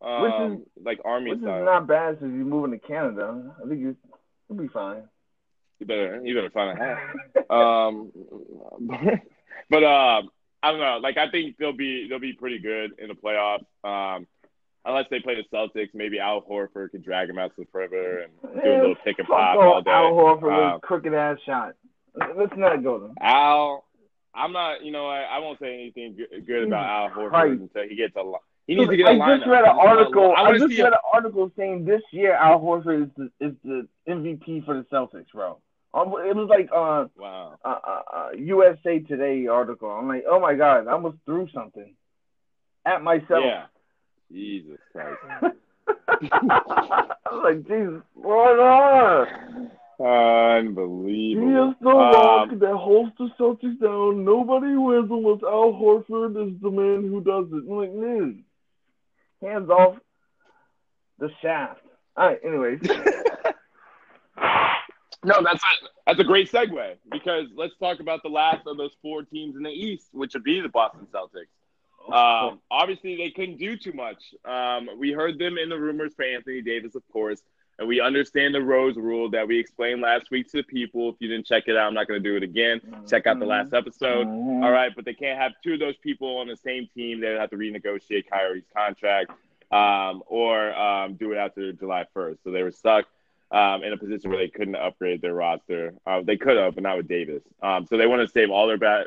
um, 0.00 0.22
Which 0.22 0.86
like 0.86 1.00
army 1.04 1.30
which 1.30 1.40
is 1.40 1.44
not 1.44 1.86
bad 1.86 2.18
since 2.20 2.32
you're 2.34 2.46
moving 2.46 2.70
to 2.70 2.78
Canada. 2.78 3.54
I 3.62 3.68
think 3.68 3.80
you, 3.80 3.96
you'll 4.48 4.58
be 4.58 4.68
fine. 4.68 5.02
you 5.80 5.86
better, 5.86 6.20
you 6.24 6.34
better 6.34 6.50
find 6.50 6.78
a 6.78 6.82
hat. 6.82 7.50
um, 7.50 8.12
but 9.70 9.84
um, 9.84 10.30
I 10.62 10.70
don't 10.70 10.80
know. 10.80 10.98
Like 11.02 11.16
I 11.18 11.30
think 11.30 11.56
they'll 11.58 11.72
be 11.76 12.06
they'll 12.08 12.18
be 12.18 12.32
pretty 12.32 12.58
good 12.58 12.92
in 12.98 13.08
the 13.08 13.14
playoffs. 13.14 13.64
Um, 13.84 14.26
unless 14.84 15.06
they 15.10 15.20
play 15.20 15.34
the 15.36 15.44
Celtics, 15.56 15.90
maybe 15.94 16.18
Al 16.18 16.42
Horford 16.42 16.90
can 16.90 17.02
drag 17.02 17.28
him 17.28 17.38
out 17.38 17.54
to 17.56 17.62
the 17.62 17.66
perimeter 17.66 18.20
and 18.24 18.62
do 18.62 18.70
a 18.70 18.78
little 18.80 18.96
pick 19.04 19.18
and 19.18 19.28
pop 19.28 19.56
all 19.58 19.82
day. 19.82 19.90
Al 19.90 20.12
Horford 20.12 20.74
Um, 20.74 20.80
crooked 20.80 21.12
ass 21.14 21.38
shot. 21.46 21.74
Let's 22.36 22.52
not 22.56 22.82
go 22.84 22.98
there. 23.00 23.10
Al, 23.20 23.84
I'm 24.34 24.52
not. 24.52 24.84
You 24.84 24.92
know, 24.92 25.06
I, 25.08 25.22
I 25.22 25.38
won't 25.40 25.58
say 25.58 25.74
anything 25.74 26.16
good, 26.46 26.64
about 26.68 27.10
Al 27.12 27.16
Horford 27.16 27.52
until 27.60 27.82
he 27.88 27.96
gets 27.96 28.14
a. 28.16 28.22
li- 28.22 28.38
He 28.66 28.74
needs 28.76 28.90
to 28.90 28.96
get 28.96 29.06
I 29.06 29.36
just 29.36 29.46
read 29.46 29.64
an 29.64 29.76
article. 29.76 30.34
I 30.36 30.42
I, 30.44 30.58
just 30.58 30.70
read 30.70 30.80
A, 30.80 30.86
an 30.86 30.94
article 31.12 31.52
saying 31.56 31.84
this 31.84 32.02
year 32.12 32.34
Al 32.34 32.60
Horford 32.60 33.04
is 33.04 33.10
the 33.16 33.46
is 33.46 33.54
the 33.62 33.86
MVP 34.08 34.64
for 34.64 34.74
the 34.74 34.84
Celtics, 34.92 35.30
bro. 35.32 35.58
Um, 35.92 36.08
It 36.08 36.34
was 36.34 36.48
like 36.48 36.68
uh, 36.72 37.06
wow. 37.16 37.58
uh, 37.64 37.68
uh, 37.68 38.02
uh, 38.16 38.28
USA 38.36 39.00
Today 39.00 39.46
article. 39.46 39.90
I'm 39.90 40.08
like, 40.08 40.24
oh 40.28 40.40
my 40.40 40.54
god, 40.54 40.88
I 40.88 40.92
almost 40.92 41.18
threw 41.26 41.46
something 41.54 41.94
at 42.86 43.02
myself. 43.02 43.44
Yeah. 43.44 43.64
Jesus 44.32 44.78
Christ. 44.92 45.18
I 45.86 47.16
was 47.30 47.44
like, 47.44 47.68
Jesus, 47.68 48.02
what 48.14 48.58
on? 48.58 49.70
Unbelievable. 50.00 51.46
He 51.46 51.54
is 51.54 51.74
the 51.80 51.90
rock 51.90 52.50
Um, 52.50 52.58
that 52.58 52.74
holds 52.76 53.12
the 53.18 53.28
Celtics 53.38 53.78
down. 53.78 54.24
Nobody 54.24 54.74
wins 54.74 55.10
unless 55.10 55.42
Al 55.44 55.72
Horford 55.72 56.48
is 56.48 56.60
the 56.60 56.70
man 56.70 57.08
who 57.08 57.20
does 57.20 57.46
it. 57.52 57.64
I'm 57.68 57.76
like, 57.76 57.92
dude, 57.92 58.42
hands 59.44 59.70
off. 59.70 59.96
The 61.18 61.30
shaft. 61.42 61.80
All 62.16 62.28
right. 62.28 62.40
Anyways. 62.44 62.80
no, 65.24 65.42
that's 65.42 65.62
a, 65.62 65.88
that's 66.06 66.20
a 66.20 66.24
great 66.24 66.50
segue 66.50 66.96
because 67.10 67.46
let's 67.56 67.76
talk 67.78 68.00
about 68.00 68.22
the 68.22 68.28
last 68.28 68.66
of 68.66 68.76
those 68.76 68.92
four 69.02 69.22
teams 69.22 69.56
in 69.56 69.62
the 69.62 69.70
East, 69.70 70.08
which 70.12 70.34
would 70.34 70.44
be 70.44 70.60
the 70.60 70.68
Boston 70.68 71.06
Celtics. 71.12 71.48
Um, 72.06 72.60
obviously, 72.70 73.16
they 73.16 73.30
couldn't 73.30 73.56
do 73.58 73.76
too 73.76 73.92
much. 73.92 74.22
Um, 74.44 74.90
we 74.98 75.12
heard 75.12 75.38
them 75.38 75.56
in 75.56 75.70
the 75.70 75.78
rumors 75.78 76.12
for 76.14 76.24
Anthony 76.24 76.60
Davis, 76.60 76.94
of 76.94 77.02
course, 77.10 77.40
and 77.78 77.88
we 77.88 78.00
understand 78.00 78.54
the 78.54 78.62
Rose 78.62 78.96
rule 78.96 79.28
that 79.30 79.46
we 79.46 79.58
explained 79.58 80.00
last 80.00 80.30
week 80.30 80.50
to 80.52 80.58
the 80.58 80.62
people. 80.62 81.10
If 81.10 81.16
you 81.18 81.28
didn't 81.28 81.46
check 81.46 81.64
it 81.66 81.76
out, 81.76 81.88
I'm 81.88 81.94
not 81.94 82.06
going 82.06 82.22
to 82.22 82.28
do 82.28 82.36
it 82.36 82.42
again. 82.42 82.80
Check 83.08 83.26
out 83.26 83.38
the 83.40 83.46
last 83.46 83.66
mm-hmm. 83.66 83.76
episode. 83.76 84.26
Mm-hmm. 84.26 84.62
All 84.62 84.70
right, 84.70 84.92
but 84.94 85.04
they 85.04 85.14
can't 85.14 85.38
have 85.38 85.52
two 85.62 85.74
of 85.74 85.80
those 85.80 85.96
people 85.96 86.38
on 86.38 86.46
the 86.46 86.56
same 86.56 86.88
team. 86.94 87.20
They 87.20 87.30
would 87.30 87.40
have 87.40 87.50
to 87.50 87.56
renegotiate 87.56 88.28
Kyrie's 88.30 88.64
contract 88.74 89.32
um, 89.72 90.22
or 90.26 90.74
um, 90.74 91.14
do 91.14 91.32
it 91.32 91.36
after 91.36 91.72
July 91.72 92.06
1st. 92.14 92.38
So 92.44 92.50
they 92.50 92.62
were 92.62 92.72
stuck. 92.72 93.06
Um, 93.50 93.84
in 93.84 93.92
a 93.92 93.96
position 93.96 94.30
where 94.30 94.38
they 94.40 94.48
couldn't 94.48 94.74
upgrade 94.74 95.22
their 95.22 95.34
roster. 95.34 95.94
Uh, 96.04 96.22
they 96.22 96.36
could 96.36 96.56
have, 96.56 96.74
but 96.74 96.82
not 96.82 96.96
with 96.96 97.06
Davis. 97.06 97.42
Um, 97.62 97.86
so 97.86 97.96
they 97.96 98.06
want 98.06 98.26
to 98.26 98.26
save 98.26 98.50
all 98.50 98.66
their 98.66 98.78
best, 98.78 99.06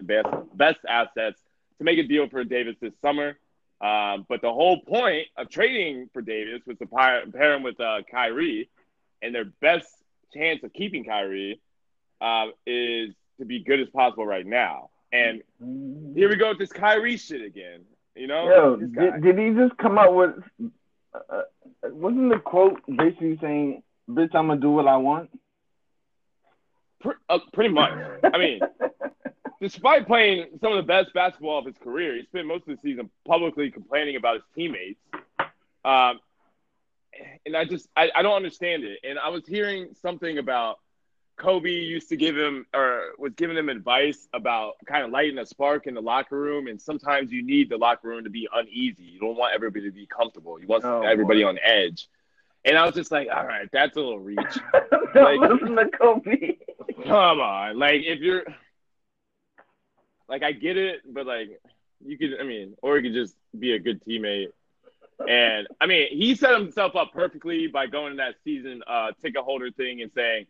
best 0.53 0.79
assets 0.87 1.41
to 1.79 1.83
make 1.83 1.99
a 1.99 2.03
deal 2.03 2.29
for 2.29 2.45
Davis 2.45 2.77
this 2.79 2.93
summer. 3.01 3.37
Um, 3.79 4.25
but 4.27 4.41
the 4.41 4.51
whole 4.51 4.81
point 4.81 5.27
of 5.37 5.49
trading 5.49 6.09
for 6.11 6.21
Davis 6.21 6.61
was 6.65 6.77
to 6.79 6.87
pair, 6.87 7.23
pair 7.27 7.53
him 7.53 7.63
with 7.63 7.79
uh, 7.79 8.01
Kyrie, 8.09 8.69
and 9.21 9.33
their 9.33 9.45
best 9.45 9.87
chance 10.33 10.63
of 10.63 10.73
keeping 10.73 11.03
Kyrie 11.03 11.61
uh, 12.21 12.47
is 12.65 13.13
to 13.39 13.45
be 13.45 13.63
good 13.63 13.79
as 13.79 13.89
possible 13.89 14.25
right 14.25 14.45
now. 14.45 14.89
And 15.11 15.43
here 16.15 16.29
we 16.29 16.35
go 16.35 16.49
with 16.49 16.59
this 16.59 16.71
Kyrie 16.71 17.17
shit 17.17 17.43
again. 17.43 17.81
You 18.15 18.27
know, 18.27 18.49
Yo, 18.49 18.75
did, 18.77 19.21
did 19.21 19.37
he 19.37 19.51
just 19.51 19.77
come 19.77 19.99
out 19.99 20.15
with? 20.15 20.31
Uh, 21.13 21.19
uh, 21.29 21.41
wasn't 21.83 22.29
the 22.29 22.39
quote 22.39 22.81
basically 22.87 23.37
saying, 23.39 23.83
"Bitch, 24.09 24.33
I'm 24.33 24.47
gonna 24.47 24.59
do 24.59 24.71
what 24.71 24.87
I 24.87 24.97
want"? 24.97 25.29
uh, 27.29 27.39
pretty 27.53 27.73
much. 27.73 27.93
I 28.23 28.37
mean, 28.37 28.59
despite 29.61 30.07
playing 30.07 30.47
some 30.61 30.71
of 30.71 30.77
the 30.77 30.83
best 30.83 31.13
basketball 31.13 31.59
of 31.59 31.65
his 31.65 31.77
career, 31.77 32.15
he 32.15 32.23
spent 32.23 32.47
most 32.47 32.67
of 32.67 32.75
the 32.75 32.81
season 32.81 33.09
publicly 33.25 33.71
complaining 33.71 34.15
about 34.15 34.35
his 34.35 34.43
teammates. 34.55 34.99
Um, 35.85 36.19
and 37.45 37.55
I 37.55 37.65
just 37.65 37.87
I, 37.95 38.11
I 38.15 38.21
don't 38.21 38.35
understand 38.35 38.83
it. 38.83 38.99
And 39.03 39.17
I 39.17 39.29
was 39.29 39.45
hearing 39.47 39.89
something 40.01 40.37
about 40.37 40.77
Kobe 41.37 41.69
used 41.69 42.09
to 42.09 42.17
give 42.17 42.35
him 42.35 42.65
or 42.73 43.13
was 43.17 43.33
giving 43.35 43.57
him 43.57 43.69
advice 43.69 44.27
about 44.33 44.73
kind 44.85 45.03
of 45.03 45.11
lighting 45.11 45.37
a 45.37 45.45
spark 45.45 45.87
in 45.87 45.93
the 45.93 46.01
locker 46.01 46.37
room. 46.37 46.67
And 46.67 46.81
sometimes 46.81 47.31
you 47.31 47.43
need 47.43 47.69
the 47.69 47.77
locker 47.77 48.07
room 48.07 48.23
to 48.23 48.29
be 48.29 48.47
uneasy. 48.53 49.03
You 49.03 49.19
don't 49.19 49.37
want 49.37 49.53
everybody 49.53 49.85
to 49.85 49.91
be 49.91 50.07
comfortable. 50.07 50.59
You 50.59 50.67
want 50.67 50.83
oh, 50.83 51.01
everybody 51.03 51.43
boy. 51.43 51.49
on 51.49 51.59
edge. 51.63 52.09
And 52.65 52.77
I 52.77 52.85
was 52.85 52.95
just 52.95 53.11
like, 53.11 53.29
all 53.33 53.45
right, 53.45 53.69
that's 53.71 53.95
a 53.95 53.99
little 53.99 54.19
reach. 54.19 54.37
like, 55.15 55.39
listen 55.39 55.75
to 55.75 55.87
Kobe. 55.89 56.57
come 57.05 57.39
on, 57.39 57.77
like 57.79 58.01
if 58.03 58.19
you're 58.19 58.43
like 60.29 60.43
I 60.43 60.51
get 60.51 60.77
it, 60.77 61.01
but 61.11 61.25
like 61.25 61.59
you 62.05 62.17
could, 62.17 62.39
I 62.39 62.43
mean, 62.43 62.75
or 62.81 62.97
you 62.97 63.03
could 63.09 63.13
just 63.13 63.35
be 63.57 63.73
a 63.73 63.79
good 63.79 64.03
teammate. 64.03 64.49
And 65.27 65.67
I 65.81 65.87
mean, 65.87 66.07
he 66.11 66.35
set 66.35 66.53
himself 66.53 66.95
up 66.95 67.11
perfectly 67.11 67.67
by 67.67 67.87
going 67.87 68.11
to 68.13 68.17
that 68.17 68.35
season 68.43 68.83
uh, 68.85 69.11
ticket 69.21 69.43
holder 69.43 69.71
thing 69.71 70.01
and 70.01 70.11
saying, 70.13 70.45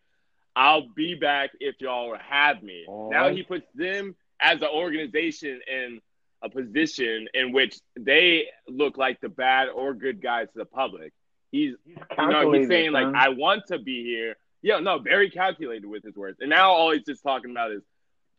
"I'll 0.55 0.89
be 0.89 1.15
back 1.15 1.51
if 1.59 1.79
y'all 1.79 2.15
have 2.17 2.61
me." 2.61 2.85
All 2.87 3.09
now 3.09 3.27
right. 3.27 3.35
he 3.35 3.43
puts 3.43 3.65
them 3.75 4.15
as 4.39 4.61
an 4.61 4.67
organization 4.67 5.61
in 5.71 6.01
a 6.41 6.49
position 6.49 7.27
in 7.33 7.51
which 7.53 7.79
they 7.97 8.47
look 8.67 8.97
like 8.97 9.21
the 9.21 9.29
bad 9.29 9.69
or 9.69 9.93
good 9.93 10.21
guys 10.21 10.47
to 10.53 10.59
the 10.59 10.65
public. 10.65 11.13
He's, 11.51 11.75
he's 11.85 11.97
you 12.17 12.27
know, 12.27 12.51
he's 12.51 12.67
saying 12.67 12.91
like, 12.91 13.07
"I 13.15 13.29
want 13.29 13.67
to 13.67 13.79
be 13.79 14.03
here." 14.03 14.35
Yeah, 14.61 14.79
no, 14.79 14.99
very 14.99 15.29
calculated 15.29 15.85
with 15.85 16.03
his 16.03 16.15
words. 16.15 16.39
And 16.41 16.49
now 16.49 16.71
all 16.71 16.91
he's 16.91 17.05
just 17.05 17.23
talking 17.23 17.51
about 17.51 17.71
is 17.71 17.83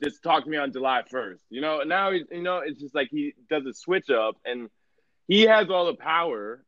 just 0.02 0.22
talk 0.22 0.44
to 0.44 0.50
me 0.50 0.56
on 0.56 0.72
July 0.72 1.02
1st. 1.12 1.40
You 1.50 1.60
know, 1.60 1.82
now 1.82 2.12
he's, 2.12 2.24
you 2.30 2.42
know, 2.42 2.58
it's 2.58 2.80
just 2.80 2.94
like 2.94 3.08
he 3.10 3.34
does 3.50 3.66
a 3.66 3.74
switch 3.74 4.10
up 4.10 4.36
and 4.44 4.68
he 5.26 5.42
has 5.42 5.70
all 5.70 5.86
the 5.86 5.94
power. 5.94 6.62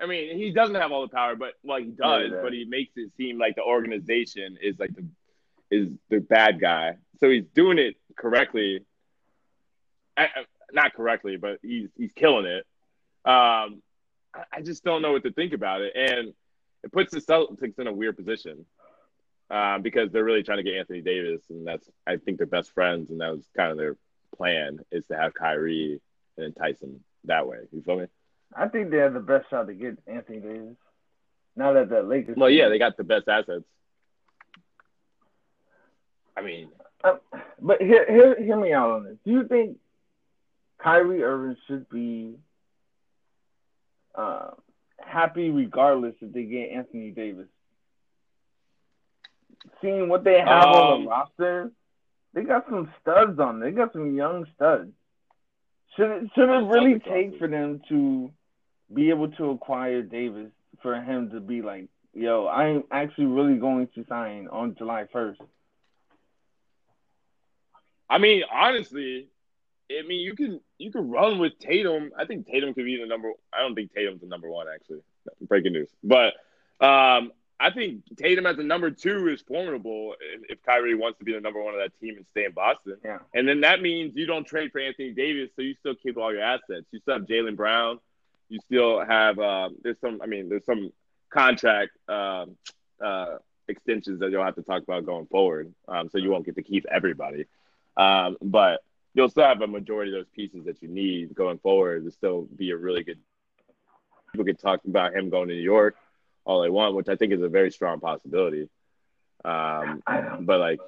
I 0.00 0.06
mean, 0.06 0.36
he 0.36 0.52
doesn't 0.52 0.76
have 0.76 0.92
all 0.92 1.02
the 1.02 1.14
power, 1.14 1.34
but 1.34 1.54
well, 1.62 1.78
he 1.78 1.86
does, 1.86 2.30
yeah, 2.32 2.40
but 2.42 2.52
he 2.52 2.64
makes 2.64 2.92
it 2.96 3.10
seem 3.16 3.38
like 3.38 3.56
the 3.56 3.62
organization 3.62 4.56
is 4.62 4.78
like 4.78 4.94
the 4.94 5.04
is 5.70 5.88
the 6.08 6.20
bad 6.20 6.60
guy. 6.60 6.96
So 7.20 7.28
he's 7.28 7.44
doing 7.54 7.78
it 7.78 7.96
correctly. 8.16 8.84
Not 10.72 10.94
correctly, 10.94 11.36
but 11.36 11.58
he's 11.62 11.88
he's 11.96 12.12
killing 12.12 12.46
it. 12.46 12.64
Um, 13.24 13.82
I 14.52 14.62
just 14.62 14.84
don't 14.84 15.02
know 15.02 15.12
what 15.12 15.24
to 15.24 15.32
think 15.32 15.52
about 15.52 15.80
it, 15.80 15.92
and 15.96 16.32
it 16.84 16.92
puts 16.92 17.12
the 17.12 17.20
Celtics 17.20 17.78
in 17.78 17.86
a 17.86 17.92
weird 17.92 18.16
position 18.16 18.64
um, 19.50 19.82
because 19.82 20.10
they're 20.10 20.24
really 20.24 20.42
trying 20.42 20.58
to 20.58 20.62
get 20.62 20.76
Anthony 20.76 21.00
Davis, 21.00 21.42
and 21.50 21.66
that's 21.66 21.88
I 22.06 22.16
think 22.16 22.38
they're 22.38 22.46
best 22.46 22.72
friends, 22.72 23.10
and 23.10 23.20
that 23.20 23.30
was 23.30 23.44
kind 23.56 23.70
of 23.70 23.78
their 23.78 23.96
plan 24.36 24.80
is 24.90 25.06
to 25.06 25.16
have 25.16 25.34
Kyrie 25.34 26.00
and 26.36 26.46
entice 26.46 26.80
him 26.80 27.00
that 27.24 27.46
way. 27.46 27.58
You 27.72 27.82
feel 27.82 27.98
me? 27.98 28.06
I 28.54 28.68
think 28.68 28.90
they 28.90 28.98
have 28.98 29.14
the 29.14 29.20
best 29.20 29.50
shot 29.50 29.66
to 29.66 29.74
get 29.74 29.98
Anthony 30.06 30.40
Davis. 30.40 30.76
Now 31.56 31.72
that 31.72 31.88
the 31.88 32.02
Lakers. 32.02 32.36
Well, 32.36 32.50
yeah, 32.50 32.68
they 32.68 32.78
got 32.78 32.96
the 32.96 33.04
best 33.04 33.28
assets. 33.28 33.64
I 36.36 36.42
mean, 36.42 36.68
um, 37.02 37.18
but 37.60 37.80
hear, 37.80 38.06
hear 38.06 38.42
hear 38.42 38.56
me 38.56 38.72
out 38.72 38.90
on 38.90 39.04
this. 39.04 39.16
Do 39.24 39.32
you 39.32 39.48
think 39.48 39.78
Kyrie 40.78 41.22
Irving 41.24 41.56
should 41.66 41.88
be 41.88 42.36
uh, 44.14 44.50
happy 45.00 45.50
regardless 45.50 46.14
if 46.20 46.32
they 46.32 46.44
get 46.44 46.70
Anthony 46.70 47.10
Davis? 47.10 47.48
Seeing 49.80 50.08
what 50.08 50.24
they 50.24 50.38
have 50.38 50.64
um, 50.64 50.74
on 50.74 51.00
the 51.04 51.06
um, 51.06 51.08
roster, 51.08 51.72
they 52.34 52.42
got 52.42 52.66
some 52.68 52.92
studs 53.00 53.38
on. 53.38 53.60
They 53.60 53.70
got 53.70 53.92
some 53.92 54.14
young 54.14 54.46
studs. 54.54 54.90
Should 55.96 56.10
it 56.10 56.30
should 56.34 56.48
it 56.48 56.66
really 56.66 56.98
take 57.00 57.38
for 57.38 57.48
them 57.48 57.80
to 57.88 58.30
be 58.92 59.10
able 59.10 59.28
to 59.32 59.50
acquire 59.50 60.02
Davis 60.02 60.50
for 60.82 60.94
him 61.00 61.30
to 61.30 61.40
be 61.40 61.62
like, 61.62 61.88
yo, 62.14 62.46
I'm 62.46 62.84
actually 62.90 63.26
really 63.26 63.56
going 63.56 63.88
to 63.94 64.04
sign 64.08 64.48
on 64.50 64.76
July 64.76 65.06
first? 65.12 65.40
I 68.08 68.18
mean, 68.18 68.42
honestly, 68.52 69.28
I 69.90 70.06
mean 70.06 70.20
you 70.20 70.34
can 70.34 70.60
you 70.78 70.92
can 70.92 71.10
run 71.10 71.38
with 71.38 71.58
Tatum. 71.58 72.12
I 72.16 72.24
think 72.26 72.46
Tatum 72.46 72.74
could 72.74 72.84
be 72.84 72.98
the 72.98 73.06
number. 73.06 73.32
I 73.52 73.62
don't 73.62 73.74
think 73.74 73.92
Tatum's 73.92 74.20
the 74.20 74.26
number 74.26 74.48
one 74.48 74.66
actually. 74.72 75.00
Breaking 75.42 75.72
news, 75.72 75.90
but 76.02 76.34
um, 76.80 77.32
I 77.60 77.70
think 77.70 78.02
Tatum 78.16 78.46
as 78.46 78.58
a 78.58 78.62
number 78.62 78.90
two 78.90 79.28
is 79.28 79.40
formidable 79.40 80.14
if 80.48 80.62
Kyrie 80.62 80.94
wants 80.94 81.18
to 81.18 81.24
be 81.24 81.32
the 81.32 81.40
number 81.40 81.62
one 81.62 81.74
of 81.74 81.80
that 81.80 81.98
team 82.00 82.16
and 82.16 82.24
stay 82.30 82.44
in 82.44 82.52
Boston. 82.52 82.96
Yeah. 83.04 83.18
And 83.34 83.48
then 83.48 83.62
that 83.62 83.82
means 83.82 84.12
you 84.14 84.26
don't 84.26 84.46
trade 84.46 84.70
for 84.70 84.80
Anthony 84.80 85.10
Davis, 85.10 85.50
so 85.56 85.62
you 85.62 85.74
still 85.80 85.96
keep 85.96 86.16
all 86.16 86.32
your 86.32 86.42
assets. 86.42 86.86
You 86.92 87.00
still 87.00 87.14
have 87.14 87.26
Jaylen 87.26 87.56
Brown. 87.56 87.98
You 88.48 88.60
still 88.64 89.04
have 89.04 89.38
uh, 89.38 89.70
there's 89.82 89.98
some. 90.00 90.20
I 90.22 90.26
mean, 90.26 90.48
there's 90.48 90.64
some 90.64 90.92
contract 91.30 91.90
uh, 92.08 92.46
uh, 93.04 93.38
extensions 93.66 94.20
that 94.20 94.30
you'll 94.30 94.44
have 94.44 94.54
to 94.54 94.62
talk 94.62 94.84
about 94.84 95.04
going 95.04 95.26
forward. 95.26 95.74
Um, 95.88 96.08
so 96.10 96.18
you 96.18 96.30
won't 96.30 96.46
get 96.46 96.54
to 96.54 96.62
keep 96.62 96.86
everybody, 96.90 97.46
um, 97.96 98.36
but 98.40 98.82
you'll 99.14 99.28
still 99.28 99.44
have 99.44 99.60
a 99.62 99.66
majority 99.66 100.12
of 100.12 100.18
those 100.18 100.30
pieces 100.34 100.64
that 100.66 100.80
you 100.80 100.88
need 100.88 101.34
going 101.34 101.58
forward 101.58 102.04
to 102.04 102.12
still 102.12 102.42
be 102.56 102.70
a 102.70 102.76
really 102.76 103.02
good. 103.02 103.18
People 104.32 104.44
could 104.44 104.60
talk 104.60 104.80
about 104.86 105.14
him 105.14 105.28
going 105.28 105.48
to 105.48 105.54
New 105.54 105.60
York 105.60 105.96
all 106.48 106.62
they 106.62 106.70
want, 106.70 106.96
which 106.96 107.08
I 107.08 107.14
think 107.14 107.32
is 107.32 107.42
a 107.42 107.48
very 107.48 107.70
strong 107.70 108.00
possibility. 108.00 108.68
Um, 109.44 110.02
but 110.40 110.58
like, 110.58 110.80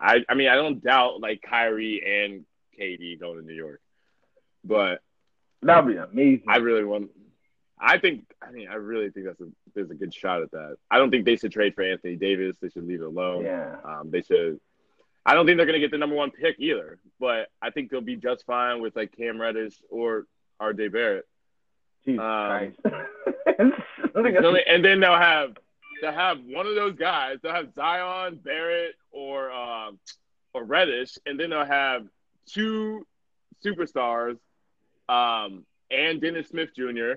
I 0.00 0.24
I 0.28 0.34
mean, 0.34 0.48
I 0.48 0.54
don't 0.54 0.82
doubt 0.82 1.20
like 1.20 1.42
Kyrie 1.42 2.24
and 2.24 2.46
KD 2.78 3.20
going 3.20 3.40
to 3.40 3.44
New 3.44 3.52
York, 3.52 3.80
but 4.64 5.02
that'd 5.62 5.86
be 5.86 5.96
amazing. 5.96 6.44
I 6.48 6.58
really 6.58 6.84
want. 6.84 7.10
I 7.78 7.98
think. 7.98 8.24
I 8.40 8.52
mean, 8.52 8.68
I 8.68 8.74
really 8.74 9.10
think 9.10 9.26
that's 9.26 9.40
a 9.40 9.48
there's 9.74 9.90
a 9.90 9.94
good 9.94 10.14
shot 10.14 10.42
at 10.42 10.52
that. 10.52 10.76
I 10.90 10.98
don't 10.98 11.10
think 11.10 11.24
they 11.24 11.36
should 11.36 11.52
trade 11.52 11.74
for 11.74 11.82
Anthony 11.82 12.16
Davis. 12.16 12.56
They 12.62 12.70
should 12.70 12.86
leave 12.86 13.02
it 13.02 13.06
alone. 13.06 13.44
Yeah. 13.44 13.76
Um, 13.84 14.10
they 14.10 14.22
should. 14.22 14.60
I 15.26 15.34
don't 15.34 15.44
think 15.44 15.56
they're 15.56 15.66
going 15.66 15.80
to 15.80 15.80
get 15.80 15.90
the 15.90 15.98
number 15.98 16.14
one 16.14 16.30
pick 16.30 16.54
either, 16.60 17.00
but 17.18 17.48
I 17.60 17.70
think 17.70 17.90
they'll 17.90 18.00
be 18.00 18.14
just 18.14 18.46
fine 18.46 18.80
with 18.80 18.94
like 18.94 19.16
Cam 19.16 19.40
Reddish 19.40 19.74
or 19.90 20.26
R.J. 20.60 20.88
Barrett. 20.88 21.26
Jesus 22.06 22.20
um, 22.22 22.72
and 24.66 24.84
then 24.84 25.00
they'll 25.00 25.16
have 25.16 25.56
they'll 26.00 26.12
have 26.12 26.38
one 26.44 26.66
of 26.66 26.74
those 26.74 26.94
guys. 26.94 27.38
They'll 27.42 27.54
have 27.54 27.74
Zion, 27.74 28.40
Barrett, 28.42 28.94
or 29.10 29.50
um, 29.50 29.98
or 30.54 30.64
Reddish, 30.64 31.18
and 31.26 31.38
then 31.38 31.50
they'll 31.50 31.64
have 31.64 32.06
two 32.46 33.06
superstars, 33.64 34.38
um, 35.08 35.64
and 35.90 36.20
Dennis 36.20 36.48
Smith 36.48 36.70
Jr. 36.76 37.14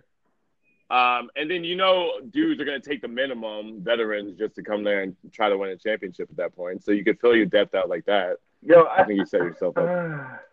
Um, 0.92 1.30
and 1.36 1.52
then 1.52 1.64
you 1.64 1.76
know 1.76 2.14
dudes 2.32 2.60
are 2.60 2.66
going 2.66 2.82
to 2.82 2.90
take 2.90 3.02
the 3.02 3.08
minimum 3.08 3.84
veterans 3.84 4.38
just 4.38 4.56
to 4.56 4.64
come 4.64 4.84
there 4.84 5.04
and 5.04 5.16
try 5.32 5.50
to 5.50 5.58
win 5.58 5.70
a 5.70 5.78
championship 5.78 6.30
at 6.32 6.38
that 6.38 6.56
point. 6.56 6.84
So 6.84 6.92
you 6.92 7.04
could 7.04 7.20
fill 7.20 7.36
your 7.36 7.46
depth 7.46 7.76
out 7.76 7.90
like 7.90 8.06
that. 8.06 8.38
Yo, 8.64 8.82
I, 8.84 9.02
I 9.02 9.06
think 9.06 9.20
you 9.20 9.26
set 9.26 9.42
yourself 9.42 9.78
up. 9.78 10.40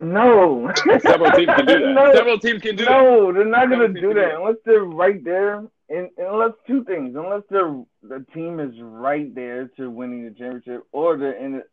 No. 0.00 0.70
Several 1.00 1.30
teams 1.32 1.50
can 1.54 1.66
do 1.66 1.78
that. 1.80 1.92
No. 1.94 2.14
Several 2.14 2.38
teams 2.38 2.62
can 2.62 2.76
do 2.76 2.84
that. 2.84 2.90
No, 2.90 3.32
they're 3.32 3.44
not 3.44 3.70
gonna 3.70 3.88
do 3.88 3.94
can 3.94 4.02
do 4.02 4.14
that 4.14 4.34
unless 4.36 4.56
they're 4.64 4.84
right 4.84 5.22
there. 5.24 5.64
And 5.88 6.10
unless 6.18 6.52
two 6.66 6.84
things, 6.84 7.14
unless 7.16 7.42
they're 7.48 7.82
the 8.02 8.24
team 8.34 8.58
is 8.60 8.74
right 8.80 9.32
there 9.34 9.68
to 9.76 9.88
winning 9.88 10.24
the 10.24 10.30
championship, 10.30 10.84
or 10.92 11.16
they're 11.16 11.32
in 11.32 11.54
it, 11.56 11.70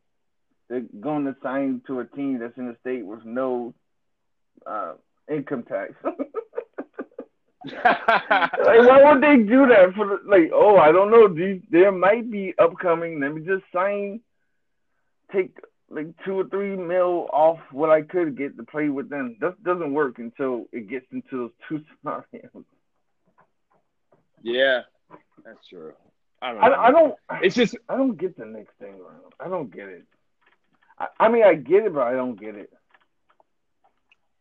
they're 0.70 0.86
going 1.00 1.26
to 1.26 1.36
sign 1.42 1.82
to 1.88 2.00
a 2.00 2.06
team 2.06 2.40
that's 2.40 2.58
in 2.58 2.70
a 2.70 2.78
state 2.80 3.06
with 3.06 3.26
no 3.26 3.74
uh, 4.66 4.94
income 5.30 5.64
tax. 5.64 5.94
like, 6.04 6.16
why 7.66 9.02
would 9.04 9.24
they 9.24 9.38
do 9.38 9.68
that 9.68 9.94
for 9.96 10.08
the, 10.08 10.20
like? 10.28 10.52
Oh, 10.54 10.78
I 10.78 10.92
don't 10.92 11.10
know. 11.12 11.28
These 11.28 11.62
there 11.72 11.92
might 11.92 12.30
be 12.30 12.54
upcoming. 12.60 13.20
Let 13.20 13.34
me 13.34 13.42
just 13.42 13.64
sign, 13.74 14.20
take 15.32 15.58
like 15.94 16.08
two 16.26 16.40
or 16.40 16.46
three 16.46 16.76
mil 16.76 17.30
off 17.32 17.60
what 17.72 17.90
I 17.90 18.02
could 18.02 18.38
get 18.38 18.58
to 18.58 18.64
play 18.64 18.90
with 18.90 19.10
them. 19.10 19.38
That 19.42 19.64
doesn't 19.64 19.94
work 19.94 20.20
until 20.20 20.66
it 20.72 20.90
gets 20.90 21.06
into 21.12 21.38
those 21.38 21.52
two 21.70 21.84
scenarios. 22.04 22.66
yeah, 24.44 24.82
that's 25.46 25.68
true. 25.68 25.94
I 26.42 26.54
don't. 26.54 26.64
I. 26.64 26.88
I 26.88 26.92
don't. 26.92 27.16
It's 27.42 27.56
just 27.56 27.78
I 27.90 27.98
don't 27.98 28.18
get 28.18 28.38
the 28.38 28.46
next 28.46 28.74
thing 28.80 28.94
around. 28.94 29.34
I 29.40 29.48
don't 29.48 29.72
get 29.74 29.88
it. 29.90 30.06
I, 31.00 31.08
I 31.20 31.30
mean, 31.30 31.44
I 31.44 31.56
get 31.56 31.86
it, 31.86 31.94
but 31.94 32.04
I 32.08 32.14
don't 32.14 32.40
get 32.40 32.56
it. 32.56 32.72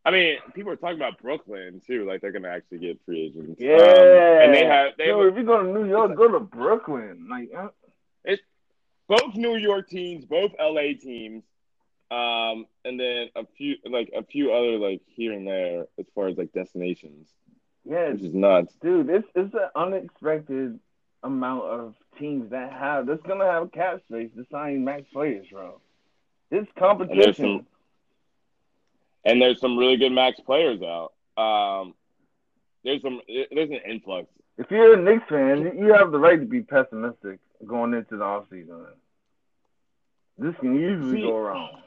I 0.05 0.11
mean, 0.11 0.37
people 0.55 0.73
are 0.73 0.77
talking 0.77 0.97
about 0.97 1.20
Brooklyn 1.20 1.81
too, 1.87 2.07
like 2.07 2.20
they're 2.20 2.33
gonna 2.33 2.49
actually 2.49 2.79
get 2.79 2.99
free 3.07 3.27
agents. 3.27 3.61
Yeah, 3.61 3.74
Um, 3.74 4.43
and 4.43 4.55
they 4.55 4.65
have 4.65 4.93
they 4.99 5.07
Dude, 5.07 5.19
have 5.24 5.33
if 5.33 5.37
you 5.37 5.45
go 5.45 5.62
to 5.62 5.69
New 5.69 5.89
York, 5.89 6.16
go 6.16 6.29
to 6.31 6.41
Brooklyn. 6.41 7.29
Like, 7.31 7.51
uh, 7.57 7.69
both 9.17 9.35
New 9.35 9.57
York 9.57 9.89
teams, 9.89 10.25
both 10.25 10.53
LA 10.59 10.95
teams, 11.01 11.43
um, 12.11 12.67
and 12.85 12.99
then 12.99 13.29
a 13.37 13.45
few 13.57 13.77
like 13.85 14.11
a 14.17 14.23
few 14.25 14.53
other 14.53 14.79
like 14.79 15.01
here 15.07 15.33
and 15.33 15.47
there 15.47 15.87
as 15.99 16.07
far 16.15 16.29
as 16.29 16.37
like 16.39 16.53
destinations, 16.53 17.29
yeah, 17.85 18.11
which 18.13 18.23
is 18.23 18.35
nuts. 18.35 18.75
dude, 18.83 19.11
it's 19.11 19.27
it's 19.35 19.55
an 19.55 19.69
unexpected 19.75 20.79
amount 21.23 21.65
of 21.65 21.95
teams 22.19 22.51
that 22.51 22.73
have 22.73 23.07
that's 23.07 23.23
gonna 23.23 23.45
have 23.51 23.71
cap 23.73 24.01
space 24.09 24.31
to 24.37 24.47
sign 24.51 24.85
max 24.85 25.03
players, 25.13 25.47
bro. 25.51 25.81
It's 26.51 26.71
competition. 26.79 27.35
some- 27.35 27.67
And 29.25 29.41
there's 29.41 29.61
some 29.61 29.79
really 29.79 29.97
good 29.97 30.13
max 30.13 30.41
players 30.41 30.81
out. 30.83 31.13
Um, 31.43 31.95
there's 32.85 33.01
some 33.03 33.21
there's 33.29 33.71
an 33.71 33.81
influx. 33.89 34.29
If 34.59 34.71
you're 34.71 34.95
a 34.95 35.03
Knicks 35.03 35.29
fan, 35.29 35.79
you 35.79 35.95
have 35.95 36.13
the 36.13 36.19
right 36.19 36.39
to 36.39 36.45
be 36.47 36.61
pessimistic 36.61 37.39
going 37.67 37.95
into 37.95 38.17
the 38.19 38.25
offseason. 38.25 38.85
This 40.43 40.55
can 40.60 40.74
usually 40.78 41.23
See- 41.23 41.23
go 41.23 41.39
wrong. 41.39 41.78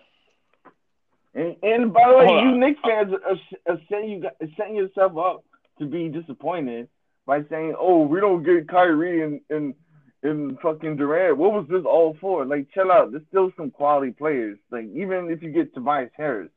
And 1.33 1.55
and 1.63 1.93
by 1.93 2.09
the 2.09 2.17
way, 2.17 2.25
Hold 2.27 2.43
you 2.43 2.49
on. 2.51 2.59
Knicks 2.61 2.79
fans 2.81 3.11
are, 3.13 3.73
are 3.73 3.79
setting 3.89 4.09
you 4.09 4.25
are 4.25 4.47
setting 4.55 4.75
yourself 4.75 5.17
up 5.17 5.43
to 5.79 5.85
be 5.85 6.07
disappointed 6.07 6.87
by 7.25 7.43
saying, 7.49 7.75
"Oh, 7.77 8.03
we 8.05 8.21
don't 8.21 8.43
get 8.43 8.69
Kyrie 8.69 9.21
and 9.21 9.41
and 9.49 9.75
and 10.23 10.57
fucking 10.61 10.95
Durant. 10.95 11.37
What 11.37 11.51
was 11.51 11.67
this 11.69 11.83
all 11.85 12.15
for?" 12.21 12.45
Like, 12.45 12.71
chill 12.73 12.89
out. 12.89 13.11
There's 13.11 13.27
still 13.27 13.51
some 13.57 13.69
quality 13.69 14.11
players. 14.11 14.57
Like, 14.71 14.85
even 14.93 15.29
if 15.29 15.43
you 15.43 15.51
get 15.51 15.73
Tobias 15.73 16.11
Harris, 16.15 16.49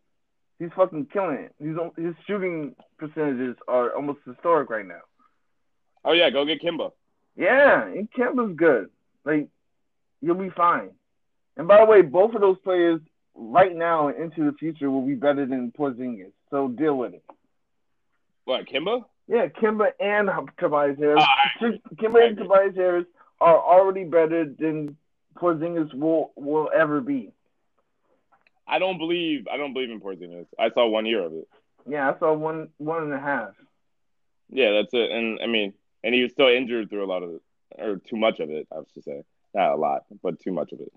he's 0.61 0.71
fucking 0.77 1.07
killing 1.13 1.39
it. 1.39 1.55
He's 1.59 1.75
his 1.97 2.15
shooting 2.29 2.77
percentages 2.99 3.57
are 3.67 3.97
almost 3.97 4.21
historic 4.25 4.71
right 4.71 4.87
now. 4.87 5.01
Oh 6.05 6.13
yeah, 6.13 6.31
go 6.31 6.45
get 6.45 6.63
Kemba. 6.63 6.93
Yeah, 7.35 7.85
and 7.85 8.09
Kemba's 8.13 8.57
good. 8.57 8.91
Like, 9.25 9.49
you'll 10.21 10.37
be 10.37 10.51
fine. 10.51 10.91
And 11.59 11.67
by 11.69 11.79
the 11.79 11.85
way, 11.85 12.03
both 12.03 12.35
of 12.35 12.41
those 12.41 12.59
players 12.61 13.01
right 13.35 13.75
now 13.75 14.09
and 14.09 14.17
into 14.19 14.45
the 14.51 14.57
future 14.57 14.91
will 14.91 15.07
be 15.07 15.15
better 15.15 15.45
than 15.45 15.73
Porzingis. 15.73 16.33
So 16.51 16.69
deal 16.69 16.97
with 16.97 17.15
it. 17.15 17.25
What 18.45 18.67
Kemba? 18.67 19.05
Yeah, 19.27 19.49
Kemba 19.49 19.91
and 20.01 20.31
Tobias 20.59 20.97
Harris. 20.99 21.23
Ah, 21.27 21.51
I- 21.61 21.81
Kemba 21.97 22.23
I 22.23 22.27
and. 22.29 22.37
Tobias 22.39 22.75
Harris 22.75 23.07
are 23.41 23.59
already 23.59 24.05
better 24.05 24.45
than 24.47 24.97
Porzingis 25.37 25.93
will 25.95 26.33
will 26.37 26.71
ever 26.75 27.01
be. 27.01 27.33
I 28.67 28.79
don't 28.79 28.99
believe 28.99 29.47
I 29.53 29.57
don't 29.57 29.73
believe 29.75 29.91
in 29.91 30.01
Porzingis. 30.01 30.47
I 30.59 30.71
saw 30.71 30.87
one 30.87 31.07
year 31.07 31.23
of 31.23 31.33
it. 31.35 31.49
Yeah, 31.87 32.11
I 32.11 32.19
saw 32.19 32.33
one 32.33 32.69
one 32.79 33.03
and 33.03 33.13
a 33.13 33.21
half. 33.21 33.51
Yeah, 34.51 34.73
that's 34.73 34.95
it. 34.95 35.11
And 35.11 35.41
I 35.43 35.47
mean, 35.47 35.75
and 36.03 36.15
he 36.15 36.23
was 36.23 36.33
still 36.33 36.49
injured 36.49 36.89
through 36.89 37.05
a 37.05 37.07
lot 37.07 37.23
of 37.23 37.31
it, 37.35 37.43
or 37.79 37.97
too 37.97 38.17
much 38.17 38.41
of 38.41 38.51
it. 38.51 38.67
I 38.73 38.77
was 38.77 38.89
to 38.95 39.03
say, 39.03 39.25
not 39.55 39.73
a 39.73 39.77
lot, 39.77 40.05
but 40.23 40.41
too 40.41 40.53
much 40.53 40.73
of 40.73 40.81
it. 40.81 40.93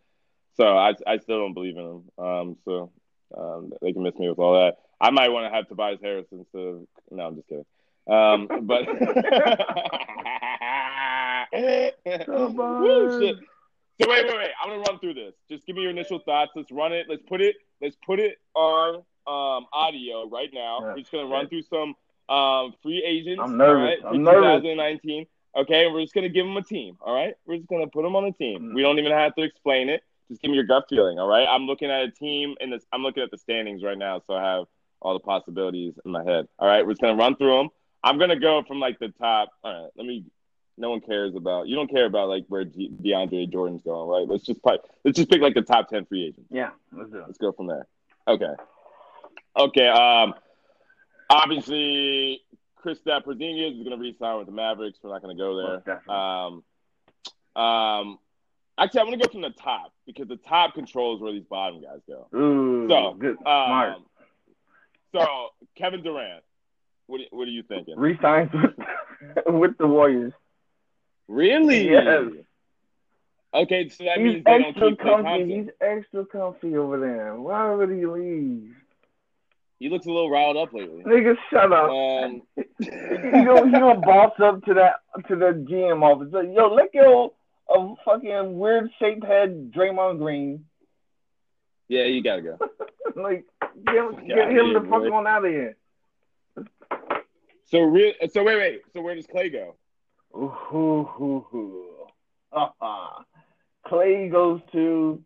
So 0.58 0.78
I, 0.78 0.94
I 1.08 1.18
still 1.20 1.40
don't 1.40 1.54
believe 1.54 1.78
in 1.78 1.86
him. 1.86 2.04
Um, 2.18 2.58
so 2.66 2.92
um, 3.38 3.72
they 3.82 3.94
can 3.94 4.04
miss 4.04 4.18
me 4.18 4.30
with 4.30 4.40
all 4.40 4.54
that. 4.54 4.78
I 5.00 5.10
might 5.10 5.30
want 5.30 5.52
to 5.52 5.56
have 5.56 5.68
Tobias 5.68 6.00
Harris 6.02 6.28
instead 6.32 6.62
of. 6.62 6.88
No, 7.10 7.28
I'm 7.28 7.36
just 7.36 7.48
kidding. 7.48 7.66
Um, 8.08 8.48
but 8.64 8.88
Woo, 12.28 13.22
shit. 13.22 13.38
So 14.02 14.10
wait, 14.10 14.26
wait, 14.26 14.36
wait. 14.36 14.50
I'm 14.62 14.70
gonna 14.70 14.84
run 14.88 15.00
through 15.00 15.14
this. 15.14 15.34
Just 15.50 15.66
give 15.66 15.76
me 15.76 15.84
your 15.84 15.92
initial 15.92 16.20
thoughts. 16.20 16.52
Let's 16.56 16.72
run 16.72 16.94
it. 16.94 17.08
Let's 17.10 17.24
put 17.24 17.42
it. 17.42 17.56
Let's 17.82 17.96
put 18.06 18.20
it 18.20 18.38
on 18.56 18.96
um, 19.28 19.68
audio 19.74 20.28
right 20.30 20.50
now. 20.54 20.80
Yeah. 20.82 20.94
We're 20.94 21.00
just 21.00 21.12
gonna 21.12 21.28
run 21.28 21.50
through 21.50 21.64
some 21.64 21.96
um, 22.36 22.74
free 22.82 23.04
agents. 23.06 23.42
I'm 23.44 23.58
nervous. 23.58 24.00
right, 24.04 24.14
I'm 24.14 24.24
nervous. 24.24 24.62
2019. 24.62 25.26
Okay, 25.56 25.88
we're 25.88 26.02
just 26.02 26.14
gonna 26.14 26.30
give 26.30 26.46
them 26.46 26.58
a 26.58 26.64
team. 26.64 26.98
All 27.02 27.14
right, 27.14 27.36
we're 27.46 27.58
just 27.58 27.70
gonna 27.70 27.88
put 27.88 28.04
them 28.04 28.16
on 28.16 28.26
a 28.26 28.32
team. 28.32 28.72
Mm. 28.72 28.76
We 28.76 28.82
don't 28.82 29.00
even 29.00 29.12
have 29.12 29.36
to 29.36 29.44
explain 29.44 29.90
it. 29.90 30.02
Just 30.32 30.42
give 30.42 30.50
me 30.50 30.56
your 30.56 30.66
gut 30.66 30.86
feeling. 30.90 31.20
All 31.20 31.28
right. 31.28 31.46
I'm 31.46 31.64
looking 31.64 31.92
at 31.92 32.04
a 32.04 32.10
team 32.10 32.56
and 32.62 32.72
this. 32.72 32.86
I'm 32.94 33.04
looking 33.04 33.22
at 33.22 33.32
the 33.32 33.38
standings 33.38 33.84
right 33.84 33.98
now, 33.98 34.22
so 34.26 34.34
I 34.34 34.56
have 34.56 34.66
all 35.02 35.14
the 35.14 35.20
possibilities 35.20 35.94
in 36.06 36.12
my 36.12 36.24
head. 36.24 36.48
All 36.58 36.68
right, 36.68 36.86
we're 36.86 36.94
just 36.94 37.02
gonna 37.02 37.18
run 37.18 37.36
through 37.36 37.58
them. 37.58 37.70
I'm 38.04 38.18
gonna 38.18 38.40
go 38.40 38.64
from 38.68 38.80
like 38.80 38.98
the 39.00 39.10
top. 39.10 39.50
All 39.64 39.84
right, 39.84 39.92
let 39.98 40.06
me. 40.08 40.26
No 40.78 40.90
one 40.90 41.02
cares 41.02 41.36
about. 41.36 41.68
You 41.68 41.76
don't 41.76 41.90
care 41.90 42.06
about 42.06 42.30
like 42.30 42.46
where 42.48 42.64
De- 42.64 42.90
DeAndre 42.90 43.52
Jordan's 43.52 43.82
going, 43.84 44.08
right? 44.10 44.28
Let's 44.28 44.46
just 44.46 44.64
pick. 44.64 44.80
Let's 45.04 45.18
just 45.18 45.30
pick 45.30 45.42
like 45.42 45.54
the 45.54 45.62
top 45.62 45.90
ten 45.90 46.06
free 46.06 46.28
agents. 46.28 46.48
Yeah, 46.50 46.70
let's 46.94 47.12
do 47.12 47.18
it. 47.18 47.24
Let's 47.28 47.38
go 47.38 47.52
from 47.52 47.68
there. 47.68 47.88
Okay. 48.28 48.54
Okay. 49.58 49.88
Um. 49.88 50.34
Obviously, 51.30 52.42
Chris 52.76 53.00
Porzingis 53.00 53.78
is 53.78 53.84
going 53.84 53.92
to 53.92 53.98
re-sign 53.98 54.38
with 54.38 54.48
the 54.48 54.54
Mavericks. 54.54 55.00
We're 55.02 55.12
not 55.12 55.22
going 55.22 55.36
to 55.36 55.42
go 55.42 55.56
there. 55.58 55.78
definitely. 55.78 56.16
Um. 56.16 56.64
Um. 57.64 58.20
Actually, 58.78 59.02
I'm 59.02 59.12
to 59.12 59.18
go 59.18 59.32
from 59.32 59.42
the 59.42 59.50
top 59.52 59.94
because 60.06 60.28
the 60.28 60.38
top 60.38 60.74
controls 60.74 61.22
where 61.22 61.32
these 61.32 61.44
bottom 61.44 61.82
guys 61.82 62.00
go. 62.08 62.28
Ooh, 62.38 62.88
So, 62.90 63.16
good, 63.20 63.38
smart. 63.42 63.96
Um, 63.96 64.06
so 65.14 65.26
Kevin 65.76 66.02
Durant, 66.04 66.44
what 67.08 67.22
what 67.32 67.48
are 67.48 67.52
you 67.52 67.64
thinking? 67.64 67.96
Resigns 67.98 68.50
with, 68.54 69.46
with 69.48 69.78
the 69.78 69.88
Warriors. 69.88 70.34
Really? 71.28 71.90
Yes. 71.92 72.26
Okay, 73.54 73.90
so 73.90 74.06
that 74.06 74.18
He's 74.18 74.34
means 74.34 74.44
they 74.46 74.60
don't 74.60 74.74
keep 74.74 75.00
comfy. 75.00 75.56
He's 75.56 75.70
extra 75.82 76.26
comfy 76.26 76.78
over 76.78 77.00
there. 77.00 77.36
Why 77.36 77.74
would 77.74 77.90
he 77.90 78.06
leave? 78.06 78.74
He 79.80 79.90
looks 79.90 80.06
a 80.06 80.10
little 80.10 80.30
riled 80.30 80.58
up 80.58 80.74
lately. 80.74 81.04
Nigga, 81.04 81.36
shut 81.50 81.74
up. 81.74 81.90
Um, 81.90 82.42
he 82.56 82.86
gonna 82.86 83.66
he 83.66 83.72
gonna 83.72 84.00
boss 84.00 84.34
up 84.40 84.64
to 84.66 84.76
that 84.76 85.02
to 85.28 85.36
the 85.36 85.66
GM 85.70 86.02
office. 86.02 86.32
Like, 86.32 86.50
Yo, 86.56 86.74
let 86.74 86.94
go 86.94 87.34
of 87.76 87.98
fucking 88.06 88.58
weird 88.58 88.90
shaped 89.00 89.24
head 89.26 89.72
Draymond 89.76 90.18
Green. 90.20 90.66
yeah, 91.88 92.04
you 92.04 92.22
gotta 92.24 92.42
go. 92.42 92.58
like 93.16 93.46
get, 93.86 93.96
him- 93.96 94.28
Get 94.28 94.50
him 94.52 94.74
the 94.74 94.80
fuck 94.90 95.04
boy. 95.04 95.14
on 95.14 95.28
out 95.28 95.46
of 95.46 95.52
here. 95.52 95.78
So 97.66 97.80
real. 97.80 98.14
So 98.32 98.44
wait, 98.44 98.58
wait. 98.58 98.82
So 98.94 99.02
where 99.02 99.16
does 99.16 99.28
Klay 99.28 99.52
go? 99.52 99.76
Ooh. 100.36 101.88
Uh-uh. 102.54 103.24
Klay 103.88 104.30
goes 104.30 104.60
to. 104.74 105.24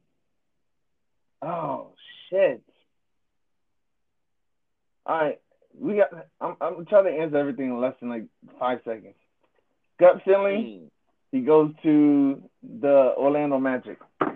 Oh 1.41 1.93
shit! 2.29 2.61
All 5.07 5.17
right, 5.17 5.39
we 5.77 5.95
got. 5.97 6.09
I'm 6.39 6.55
I'm 6.61 6.85
trying 6.85 7.05
to 7.05 7.11
answer 7.19 7.37
everything 7.37 7.65
in 7.69 7.81
less 7.81 7.93
than 7.99 8.09
like 8.09 8.25
five 8.59 8.79
seconds. 8.85 9.15
Gut 9.99 10.21
feeling. 10.23 10.81
Hmm. 10.81 10.87
He 11.35 11.41
goes 11.41 11.73
to 11.83 12.41
the 12.63 13.13
Orlando 13.17 13.59
Magic. 13.59 13.97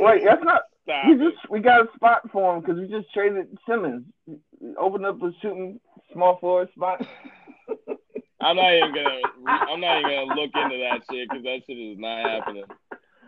Wait, 0.00 0.22
that's 0.24 0.42
not. 0.42 0.62
Stop 0.84 1.04
We 1.06 1.12
it. 1.12 1.18
just 1.18 1.50
we 1.50 1.60
got 1.60 1.82
a 1.82 1.88
spot 1.94 2.22
for 2.32 2.54
him 2.54 2.60
because 2.62 2.78
we 2.80 2.88
just 2.88 3.12
traded 3.12 3.46
Simmons. 3.68 4.06
Opened 4.78 5.04
up 5.04 5.22
a 5.22 5.32
shooting 5.42 5.78
small 6.14 6.38
forward 6.38 6.70
spot. 6.74 7.06
I'm 8.40 8.56
not 8.56 8.72
even 8.72 8.94
gonna. 8.94 9.20
I'm 9.70 9.80
not 9.82 9.98
even 10.00 10.12
gonna 10.12 10.40
look 10.40 10.50
into 10.54 10.78
that 10.78 11.02
shit 11.10 11.28
because 11.28 11.44
that 11.44 11.60
shit 11.66 11.76
is 11.76 11.98
not 11.98 12.20
happening. 12.24 12.64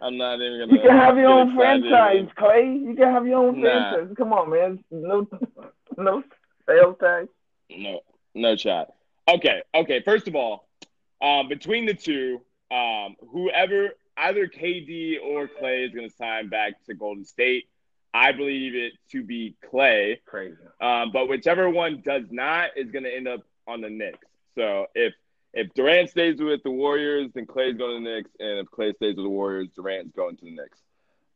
I'm 0.01 0.17
not 0.17 0.37
even 0.41 0.59
gonna. 0.61 0.73
You 0.73 0.89
can 0.89 0.97
have 0.97 1.19
your 1.19 1.29
own 1.29 1.55
franchise, 1.55 2.29
Klay. 2.39 2.81
You 2.83 2.95
can 2.95 3.12
have 3.12 3.27
your 3.27 3.47
own 3.47 3.61
Nah. 3.61 3.91
franchise. 3.91 4.15
Come 4.17 4.33
on, 4.33 4.49
man. 4.49 4.83
No, 4.91 5.29
no 5.99 6.23
sales 6.67 6.97
tax. 6.99 7.27
No, 7.77 8.01
no 8.35 8.57
shot. 8.57 8.95
Okay, 9.31 9.62
okay. 9.74 10.02
First 10.05 10.27
of 10.27 10.35
all, 10.35 10.69
um, 11.23 11.48
between 11.48 11.86
the 11.86 11.94
two, 11.94 12.40
um, 12.70 13.15
whoever 13.31 13.90
either 14.16 14.48
KD 14.48 15.19
or 15.23 15.48
Klay 15.48 15.86
is 15.86 15.94
going 15.94 16.09
to 16.09 16.15
sign 16.16 16.48
back 16.48 16.85
to 16.86 16.94
Golden 16.94 17.24
State. 17.24 17.69
I 18.12 18.32
believe 18.32 18.74
it 18.74 18.94
to 19.12 19.23
be 19.23 19.55
Klay. 19.73 20.19
Crazy. 20.27 20.57
Um, 20.81 21.12
but 21.12 21.28
whichever 21.28 21.70
one 21.70 22.02
does 22.05 22.24
not 22.31 22.70
is 22.77 22.90
going 22.90 23.05
to 23.05 23.15
end 23.15 23.28
up 23.28 23.43
on 23.69 23.81
the 23.81 23.90
Knicks. 23.90 24.27
So 24.57 24.86
if 24.94 25.15
if 25.52 25.73
Durant 25.74 26.11
stays 26.11 26.40
with 26.40 26.62
the 26.65 26.70
Warriors, 26.70 27.31
then 27.35 27.47
Klay's 27.47 27.77
going 27.77 28.02
to 28.02 28.09
the 28.09 28.16
Knicks, 28.16 28.31
and 28.39 28.59
if 28.59 28.66
Klay 28.66 28.94
stays 28.97 29.16
with 29.16 29.24
the 29.24 29.31
Warriors, 29.31 29.69
Durant's 29.74 30.15
going 30.15 30.36
to 30.36 30.44
the 30.44 30.52
Knicks. 30.52 30.78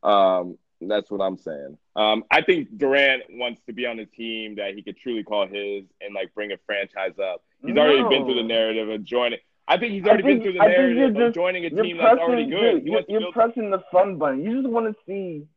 Um, 0.03 0.57
that's 0.81 1.09
what 1.09 1.21
I'm 1.21 1.37
saying. 1.37 1.77
Um, 1.95 2.23
I 2.29 2.41
think 2.41 2.77
Durant 2.77 3.23
wants 3.29 3.61
to 3.67 3.73
be 3.73 3.85
on 3.85 3.99
a 3.99 4.05
team 4.05 4.55
that 4.55 4.75
he 4.75 4.81
could 4.81 4.97
truly 4.97 5.23
call 5.23 5.47
his 5.47 5.85
and 6.01 6.13
like 6.13 6.33
bring 6.33 6.51
a 6.51 6.57
franchise 6.65 7.17
up. 7.19 7.43
He's 7.65 7.77
already 7.77 8.03
been 8.03 8.25
through 8.25 8.35
the 8.35 8.43
narrative 8.43 8.89
of 8.89 9.03
joining. 9.03 9.39
I 9.67 9.77
think 9.77 9.93
he's 9.93 10.03
already 10.05 10.23
think- 10.23 10.43
been 10.43 10.43
through 10.43 10.53
the 10.53 10.59
I 10.61 10.65
think 10.67 10.77
you're 10.77 10.93
narrative 11.09 11.21
of 11.29 11.33
joining 11.33 11.65
a 11.65 11.69
You're 11.69 11.83
team 11.83 11.97
that's 11.97 12.09
pressing, 12.17 12.23
already 12.23 12.45
good. 12.49 12.85
you're, 12.85 13.01
you're 13.07 13.19
build. 13.21 13.33
pressing 13.33 13.69
the 13.71 13.79
fun 13.91 14.17
button. 14.17 14.43
You 14.43 14.61
just 14.61 14.69
want 14.71 14.87
to 14.95 14.95
see. 15.07 15.47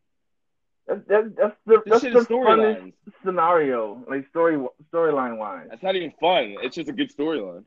That's 0.86 1.00
that's 1.06 1.28
that's 1.36 1.56
the 1.66 1.82
This 1.84 2.00
that's 2.02 2.14
the 2.28 2.34
funnest 2.34 2.92
scenario, 3.22 4.02
like 4.08 4.26
story 4.28 4.56
storyline 4.90 5.36
wise. 5.36 5.66
That's 5.68 5.82
not 5.82 5.96
even 5.96 6.12
fun. 6.18 6.56
It's 6.62 6.74
just 6.76 6.88
a 6.88 6.92
good 6.92 7.14
storyline. 7.14 7.64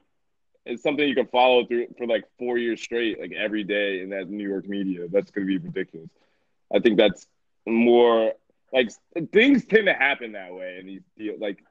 It's 0.66 0.82
something 0.82 1.08
you 1.08 1.14
can 1.16 1.28
follow 1.28 1.66
through 1.66 1.88
for 1.98 2.08
like 2.08 2.24
four 2.40 2.58
years 2.58 2.82
straight, 2.82 3.20
like 3.20 3.32
every 3.34 3.64
day 3.64 4.02
in 4.02 4.10
that 4.10 4.28
New 4.30 4.48
York 4.48 4.68
media. 4.68 5.08
That's 5.08 5.30
going 5.32 5.46
to 5.46 5.48
be 5.48 5.58
ridiculous. 5.64 6.10
I 6.74 6.80
think 6.80 6.98
that's 6.98 7.28
more 7.68 8.34
like 8.74 8.90
things 9.32 9.66
tend 9.66 9.86
to 9.86 9.94
happen 9.94 10.32
that 10.32 10.54
way, 10.56 10.78
and 10.80 10.90
these 10.90 11.02
deal 11.16 11.36
like 11.40 11.64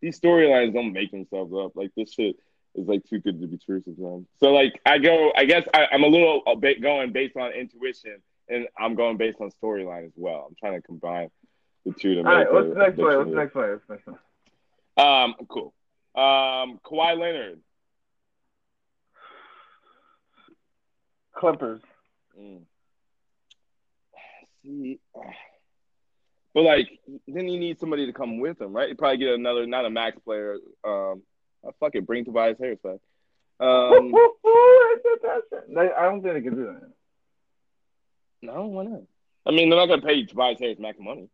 these 0.00 0.18
storylines 0.20 0.74
don't 0.74 0.92
make 0.92 1.10
themselves 1.10 1.52
up. 1.54 1.76
Like 1.76 1.90
this 1.96 2.12
shit 2.12 2.36
is 2.74 2.86
like 2.86 3.04
too 3.04 3.20
good 3.20 3.40
to 3.40 3.46
be 3.46 3.58
true 3.58 3.82
sometimes. 3.84 4.26
So 4.38 4.52
like 4.52 4.80
I 4.84 4.98
go, 4.98 5.32
I 5.36 5.44
guess 5.44 5.64
I, 5.72 5.86
I'm 5.92 6.02
a 6.02 6.08
little 6.08 6.42
a 6.46 6.56
bit 6.56 6.82
going 6.82 7.12
based 7.12 7.36
on 7.36 7.52
intuition, 7.52 8.22
and 8.48 8.66
I'm 8.78 8.94
going 8.94 9.16
based 9.16 9.38
on 9.40 9.50
storyline 9.62 10.06
as 10.06 10.12
well. 10.16 10.46
I'm 10.48 10.56
trying 10.58 10.80
to 10.80 10.86
combine 10.86 11.30
the 11.84 11.92
two 11.92 12.14
to 12.14 12.20
All 12.20 12.24
make. 12.24 12.32
right, 12.46 12.52
what's 12.52 12.68
the 12.68 12.74
next 12.74 12.96
play? 12.96 13.16
What's 13.16 13.30
the 13.30 13.36
next 13.36 13.52
play? 13.52 13.70
What's 13.70 13.86
the 13.86 13.94
next 13.94 14.06
one? 14.06 14.18
Um, 14.98 15.34
cool. 15.48 15.74
Um, 16.14 16.80
Kawhi 16.84 17.18
Leonard. 17.18 17.60
Clippers. 21.34 21.82
Mm. 22.40 22.62
See, 24.62 25.00
but 26.56 26.62
like, 26.62 26.88
then 27.28 27.48
you 27.48 27.60
need 27.60 27.78
somebody 27.78 28.06
to 28.06 28.14
come 28.14 28.38
with 28.40 28.58
him, 28.58 28.72
right? 28.72 28.88
You 28.88 28.94
probably 28.94 29.18
get 29.18 29.34
another, 29.34 29.66
not 29.66 29.84
a 29.84 29.90
max 29.90 30.18
player. 30.20 30.56
Um, 30.82 31.20
uh, 31.62 31.70
fuck 31.78 31.94
it, 31.94 32.06
bring 32.06 32.24
Tobias 32.24 32.56
Harris 32.58 32.78
back. 32.82 32.96
Um, 33.60 34.14
I 34.16 35.92
don't 36.00 36.22
think 36.22 36.32
they 36.32 36.40
can 36.40 36.54
do 36.54 36.64
that. 36.64 36.90
no, 38.40 38.64
why 38.68 38.84
not? 38.84 39.02
I 39.44 39.50
mean, 39.50 39.68
they're 39.68 39.78
not 39.78 39.86
gonna 39.86 40.00
pay 40.00 40.24
Tobias 40.24 40.58
Harris 40.58 40.78
max 40.78 40.96
money. 40.98 41.28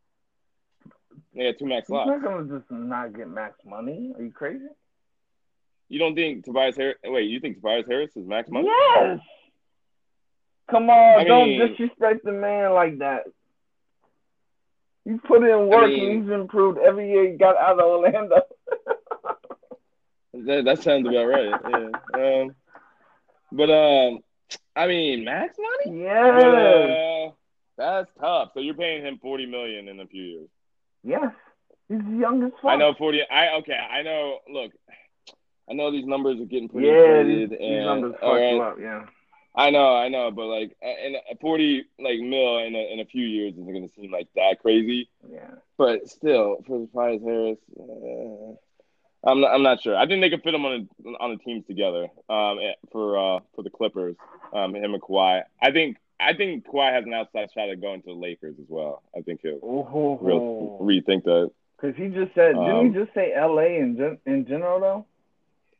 They 1.36 1.44
got 1.44 1.58
two 1.60 1.66
max 1.66 1.86
He's 1.86 1.92
slots. 1.92 2.08
not 2.10 2.24
gonna 2.24 2.58
just 2.58 2.68
not 2.68 3.14
get 3.16 3.28
max 3.28 3.54
money. 3.64 4.12
Are 4.18 4.24
you 4.24 4.32
crazy? 4.32 4.66
You 5.88 6.00
don't 6.00 6.16
think 6.16 6.44
Tobias 6.44 6.76
Harris? 6.76 6.96
Wait, 7.04 7.30
you 7.30 7.38
think 7.38 7.58
Tobias 7.58 7.86
Harris 7.88 8.10
is 8.16 8.26
max 8.26 8.50
money? 8.50 8.66
Yes. 8.68 9.20
Come 10.68 10.90
on, 10.90 11.20
I 11.20 11.24
don't 11.24 11.46
mean- 11.48 11.68
disrespect 11.68 12.24
the 12.24 12.32
man 12.32 12.72
like 12.72 12.98
that. 12.98 13.22
He's 15.04 15.18
put 15.26 15.42
in 15.42 15.68
work 15.68 15.88
mean- 15.88 16.10
and 16.10 16.22
he's 16.22 16.32
improved 16.32 16.78
every 16.78 17.10
year 17.10 17.30
he 17.32 17.36
got 17.36 17.56
out 17.56 17.78
of 17.80 17.84
Orlando. 17.86 18.42
That, 20.34 20.64
that 20.64 20.82
sounds 20.82 21.06
about 21.06 21.26
right. 21.26 21.50
Yeah. 21.70 22.40
Um, 22.40 22.54
but 23.52 23.70
um, 23.70 24.20
I 24.74 24.86
mean, 24.86 25.24
max 25.24 25.56
money? 25.58 25.98
But, 26.00 26.08
yes. 26.08 26.42
uh, 26.42 27.30
that's 27.76 28.10
tough. 28.18 28.50
So 28.54 28.60
you're 28.60 28.74
paying 28.74 29.04
him 29.04 29.18
forty 29.20 29.44
million 29.44 29.88
in 29.88 30.00
a 30.00 30.06
few 30.06 30.22
years. 30.22 30.48
Yes. 31.04 31.32
He's 31.88 31.98
young 32.18 32.42
as 32.44 32.52
fuck. 32.62 32.70
I 32.70 32.76
know 32.76 32.94
forty. 32.96 33.20
I 33.30 33.56
okay. 33.58 33.74
I 33.76 34.02
know. 34.02 34.38
Look, 34.50 34.72
I 35.68 35.74
know 35.74 35.92
these 35.92 36.06
numbers 36.06 36.40
are 36.40 36.46
getting 36.46 36.68
pretty 36.68 36.88
Yeah, 36.88 37.22
these, 37.22 37.42
inflated, 37.42 37.50
these 37.50 37.58
and 37.60 37.84
numbers 37.84 38.12
fuck 38.14 38.22
you 38.22 38.60
right, 38.60 38.60
up, 38.60 38.76
yeah. 38.80 39.04
I 39.54 39.70
know, 39.70 39.94
I 39.94 40.08
know, 40.08 40.30
but 40.30 40.46
like, 40.46 40.76
and 40.80 41.16
forty 41.40 41.84
like 41.98 42.18
mil 42.20 42.58
in 42.58 42.74
a, 42.74 42.92
in 42.92 43.00
a 43.00 43.04
few 43.04 43.26
years 43.26 43.52
isn't 43.52 43.66
going 43.70 43.86
to 43.86 43.94
seem 43.94 44.10
like 44.10 44.28
that 44.34 44.60
crazy. 44.62 45.10
Yeah. 45.30 45.50
But 45.76 46.08
still, 46.08 46.62
for 46.66 46.86
Tobias 46.86 47.22
Harris, 47.22 47.58
uh, 47.78 48.54
I'm 49.24 49.40
not, 49.40 49.52
I'm 49.52 49.62
not 49.62 49.82
sure. 49.82 49.96
I 49.96 50.06
think 50.06 50.22
they 50.22 50.30
could 50.30 50.42
fit 50.42 50.54
him 50.54 50.64
on 50.64 50.88
a, 51.04 51.08
on 51.20 51.30
the 51.30 51.36
teams 51.36 51.66
together. 51.66 52.08
Um, 52.30 52.58
eh, 52.60 52.72
for 52.90 53.18
uh 53.18 53.40
for 53.54 53.62
the 53.62 53.70
Clippers, 53.70 54.16
um, 54.54 54.74
him 54.74 54.94
and 54.94 55.02
Kawhi. 55.02 55.42
I 55.60 55.70
think 55.70 55.98
I 56.18 56.34
think 56.34 56.66
Kawhi 56.66 56.92
has 56.92 57.04
an 57.04 57.12
outside 57.12 57.50
shot 57.52 57.68
at 57.68 57.80
going 57.80 58.00
to 58.02 58.06
the 58.06 58.14
Lakers 58.14 58.56
as 58.58 58.66
well. 58.68 59.02
I 59.16 59.20
think 59.20 59.40
he'll 59.42 59.60
oh, 59.62 60.18
real, 60.20 60.78
rethink 60.80 61.24
that. 61.24 61.50
Because 61.76 61.96
he 61.96 62.08
just 62.08 62.34
said, 62.34 62.54
Um, 62.54 62.64
didn't 62.64 62.94
he 62.94 63.00
just 63.00 63.14
say 63.14 63.32
L.A. 63.34 63.78
in 63.78 63.96
gen- 63.96 64.18
in 64.24 64.46
general 64.46 64.80
though? 64.80 65.06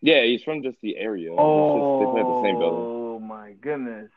Yeah, 0.01 0.25
he's 0.25 0.43
from 0.43 0.63
just 0.65 0.77
the 0.83 0.97
area. 0.97 1.31
It's 1.31 1.39
just, 1.39 2.01
they 2.01 2.11
play 2.11 2.21
at 2.21 2.27
the 2.27 2.43
same 2.43 2.59
building. 2.59 3.02
My 3.53 3.59
goodness. 3.61 4.11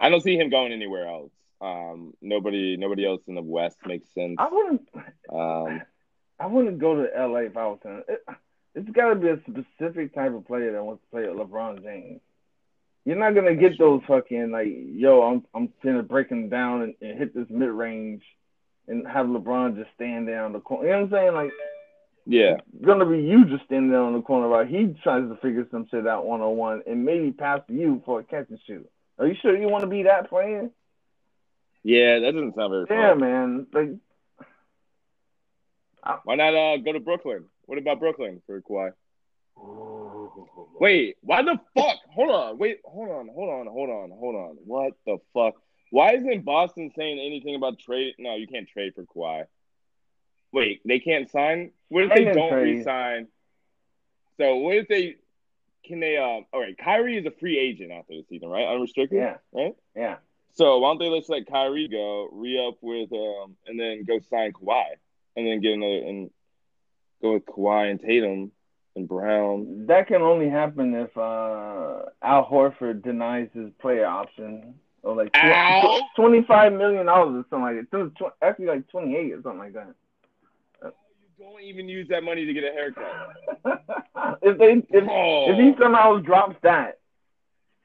I 0.00 0.08
don't 0.08 0.22
see 0.22 0.36
him 0.36 0.48
going 0.48 0.72
anywhere 0.72 1.06
else. 1.06 1.32
Um, 1.60 2.14
nobody, 2.22 2.76
nobody 2.76 3.06
else 3.06 3.20
in 3.26 3.34
the 3.34 3.42
West 3.42 3.76
makes 3.86 4.08
sense. 4.14 4.36
I 4.38 4.48
wouldn't. 4.50 4.88
Um, 5.30 5.82
I 6.40 6.46
wouldn't 6.46 6.78
go 6.78 7.02
to 7.02 7.08
L.A. 7.14 7.46
if 7.46 7.56
I 7.56 7.66
was 7.66 7.80
him. 7.82 8.02
It, 8.08 8.24
it's 8.74 8.90
got 8.90 9.10
to 9.10 9.16
be 9.16 9.28
a 9.28 9.40
specific 9.40 10.14
type 10.14 10.32
of 10.32 10.46
player 10.46 10.72
that 10.72 10.84
wants 10.84 11.02
to 11.02 11.10
play 11.10 11.28
with 11.28 11.36
LeBron 11.36 11.82
James. 11.82 12.20
You're 13.04 13.16
not 13.16 13.34
gonna 13.34 13.54
get 13.54 13.78
those 13.78 14.02
fucking 14.06 14.50
like, 14.50 14.68
yo, 14.68 15.22
I'm 15.22 15.44
I'm 15.54 15.72
gonna 15.82 16.02
break 16.02 16.28
him 16.28 16.48
down 16.50 16.82
and, 16.82 16.94
and 17.00 17.18
hit 17.18 17.34
this 17.34 17.46
mid 17.48 17.70
range, 17.70 18.22
and 18.86 19.06
have 19.06 19.26
LeBron 19.26 19.76
just 19.76 19.90
stand 19.94 20.28
there 20.28 20.44
on 20.44 20.52
the 20.52 20.60
corner. 20.60 20.84
You 20.84 20.92
know 20.92 21.02
what 21.02 21.04
I'm 21.04 21.10
saying? 21.12 21.34
Like, 21.34 21.52
yeah, 22.30 22.56
gonna 22.84 23.06
be 23.06 23.18
you 23.22 23.46
just 23.46 23.64
standing 23.64 23.90
there 23.90 24.02
on 24.02 24.12
the 24.12 24.20
corner, 24.22 24.48
right? 24.48 24.68
He 24.68 24.94
tries 25.02 25.28
to 25.28 25.36
figure 25.42 25.66
some 25.70 25.86
shit 25.90 26.06
out 26.06 26.26
one 26.26 26.42
on 26.42 26.56
one, 26.56 26.82
and 26.86 27.04
maybe 27.04 27.32
pass 27.32 27.60
to 27.68 27.72
you 27.74 28.02
for 28.04 28.20
a 28.20 28.24
catch 28.24 28.50
and 28.50 28.58
shoot. 28.66 28.88
Are 29.18 29.26
you 29.26 29.34
sure 29.40 29.56
you 29.56 29.68
want 29.68 29.82
to 29.82 29.88
be 29.88 30.02
that 30.04 30.28
player? 30.28 30.68
yeah, 31.82 32.18
that 32.18 32.32
doesn't 32.32 32.54
sound 32.54 32.70
very 32.70 32.86
Yeah, 32.90 33.10
fun. 33.12 33.20
man. 33.20 33.66
Like, 33.72 33.88
Why 36.24 36.34
not 36.36 36.54
uh, 36.54 36.76
go 36.78 36.92
to 36.92 37.00
Brooklyn? 37.00 37.44
What 37.66 37.78
about 37.78 37.98
Brooklyn 37.98 38.42
for 38.46 38.60
Kawhi? 38.60 38.92
Wait, 40.80 41.16
why 41.22 41.42
the 41.42 41.58
fuck? 41.74 41.96
Hold 42.14 42.30
on, 42.30 42.58
wait, 42.58 42.78
hold 42.84 43.08
on, 43.08 43.28
hold 43.34 43.50
on, 43.50 43.66
hold 43.66 43.90
on, 43.90 44.10
hold 44.10 44.34
on. 44.36 44.56
What 44.64 44.92
the 45.06 45.16
fuck? 45.34 45.54
Why 45.90 46.14
isn't 46.14 46.44
Boston 46.44 46.92
saying 46.96 47.18
anything 47.18 47.54
about 47.56 47.78
trade? 47.80 48.14
No, 48.18 48.36
you 48.36 48.46
can't 48.46 48.68
trade 48.68 48.92
for 48.94 49.04
Kawhi. 49.04 49.44
Wait, 50.52 50.80
they 50.84 50.98
can't 51.00 51.30
sign. 51.30 51.70
What 51.88 52.04
if 52.04 52.10
They 52.14 52.24
don't 52.24 52.50
trade. 52.50 52.76
re-sign? 52.78 53.28
So 54.38 54.56
what 54.56 54.76
if 54.76 54.88
they? 54.88 55.16
Can 55.84 56.00
they? 56.00 56.16
Um, 56.16 56.46
all 56.52 56.60
right, 56.60 56.76
Kyrie 56.76 57.18
is 57.18 57.26
a 57.26 57.30
free 57.30 57.58
agent 57.58 57.92
after 57.92 58.14
the 58.14 58.24
season, 58.28 58.48
right? 58.48 58.66
Unrestricted, 58.66 59.18
Yeah. 59.18 59.36
right? 59.52 59.74
yeah. 59.96 60.16
So 60.54 60.78
why 60.78 60.90
don't 60.90 60.98
they 60.98 61.18
just 61.18 61.30
let 61.30 61.46
Kyrie 61.46 61.88
go, 61.88 62.28
re 62.32 62.66
up 62.66 62.76
with, 62.80 63.12
um, 63.12 63.56
and 63.66 63.78
then 63.78 64.04
go 64.04 64.18
sign 64.18 64.52
Kawhi, 64.52 64.84
and 65.36 65.46
then 65.46 65.60
get 65.60 65.72
another 65.74 66.04
and 66.06 66.30
go 67.22 67.34
with 67.34 67.46
Kawhi 67.46 67.90
and 67.90 68.00
Tatum 68.00 68.50
and 68.96 69.08
Brown. 69.08 69.86
That 69.86 70.08
can 70.08 70.22
only 70.22 70.48
happen 70.48 70.94
if 70.94 71.16
uh, 71.16 72.02
Al 72.22 72.44
Horford 72.46 73.02
denies 73.02 73.48
his 73.54 73.70
player 73.80 74.06
option 74.06 74.74
or 75.02 75.14
like 75.14 75.32
tw- 75.32 76.02
twenty-five 76.16 76.72
million 76.72 77.06
dollars 77.06 77.44
or 77.44 77.46
something 77.50 77.76
like 77.76 77.90
that. 77.90 78.14
Tw- 78.16 78.32
Actually, 78.42 78.66
like 78.66 78.88
twenty-eight 78.88 79.32
or 79.32 79.42
something 79.42 79.58
like 79.60 79.74
that. 79.74 79.94
Don't 81.38 81.62
even 81.62 81.88
use 81.88 82.08
that 82.08 82.24
money 82.24 82.44
to 82.44 82.52
get 82.52 82.64
a 82.64 82.72
haircut. 82.72 83.04
if 84.42 84.58
they 84.58 84.72
if 84.96 85.04
Oh. 85.08 85.52
if 85.52 85.58
he 85.58 85.72
somehow 85.80 86.18
drops 86.18 86.56
that, 86.62 86.98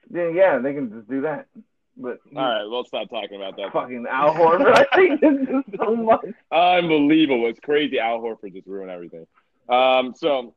then 0.10 0.34
yeah, 0.36 0.58
they 0.58 0.74
can 0.74 0.92
just 0.92 1.08
do 1.10 1.22
that. 1.22 1.46
But 1.96 2.18
All 2.36 2.42
right, 2.44 2.64
we'll 2.66 2.84
stop 2.86 3.10
talking 3.12 3.36
about 3.36 3.56
that. 3.58 3.72
fucking 3.72 4.08
Al 4.10 4.34
Horford, 4.34 4.74
I 4.76 4.86
think 4.96 5.22
this 5.22 5.34
is 5.48 5.64
so 5.78 5.96
much. 5.96 6.26
Unbelievable! 6.52 7.48
It's 7.48 7.60
crazy. 7.60 8.00
Al 8.00 8.20
Horford 8.20 8.54
just 8.54 8.66
ruined 8.66 8.90
everything. 8.90 9.28
Um, 9.70 10.16
so 10.18 10.56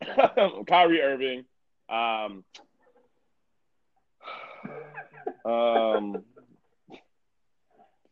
Kyrie 0.66 1.02
Irving, 1.02 1.44
um, 1.90 2.42
um, 5.44 6.24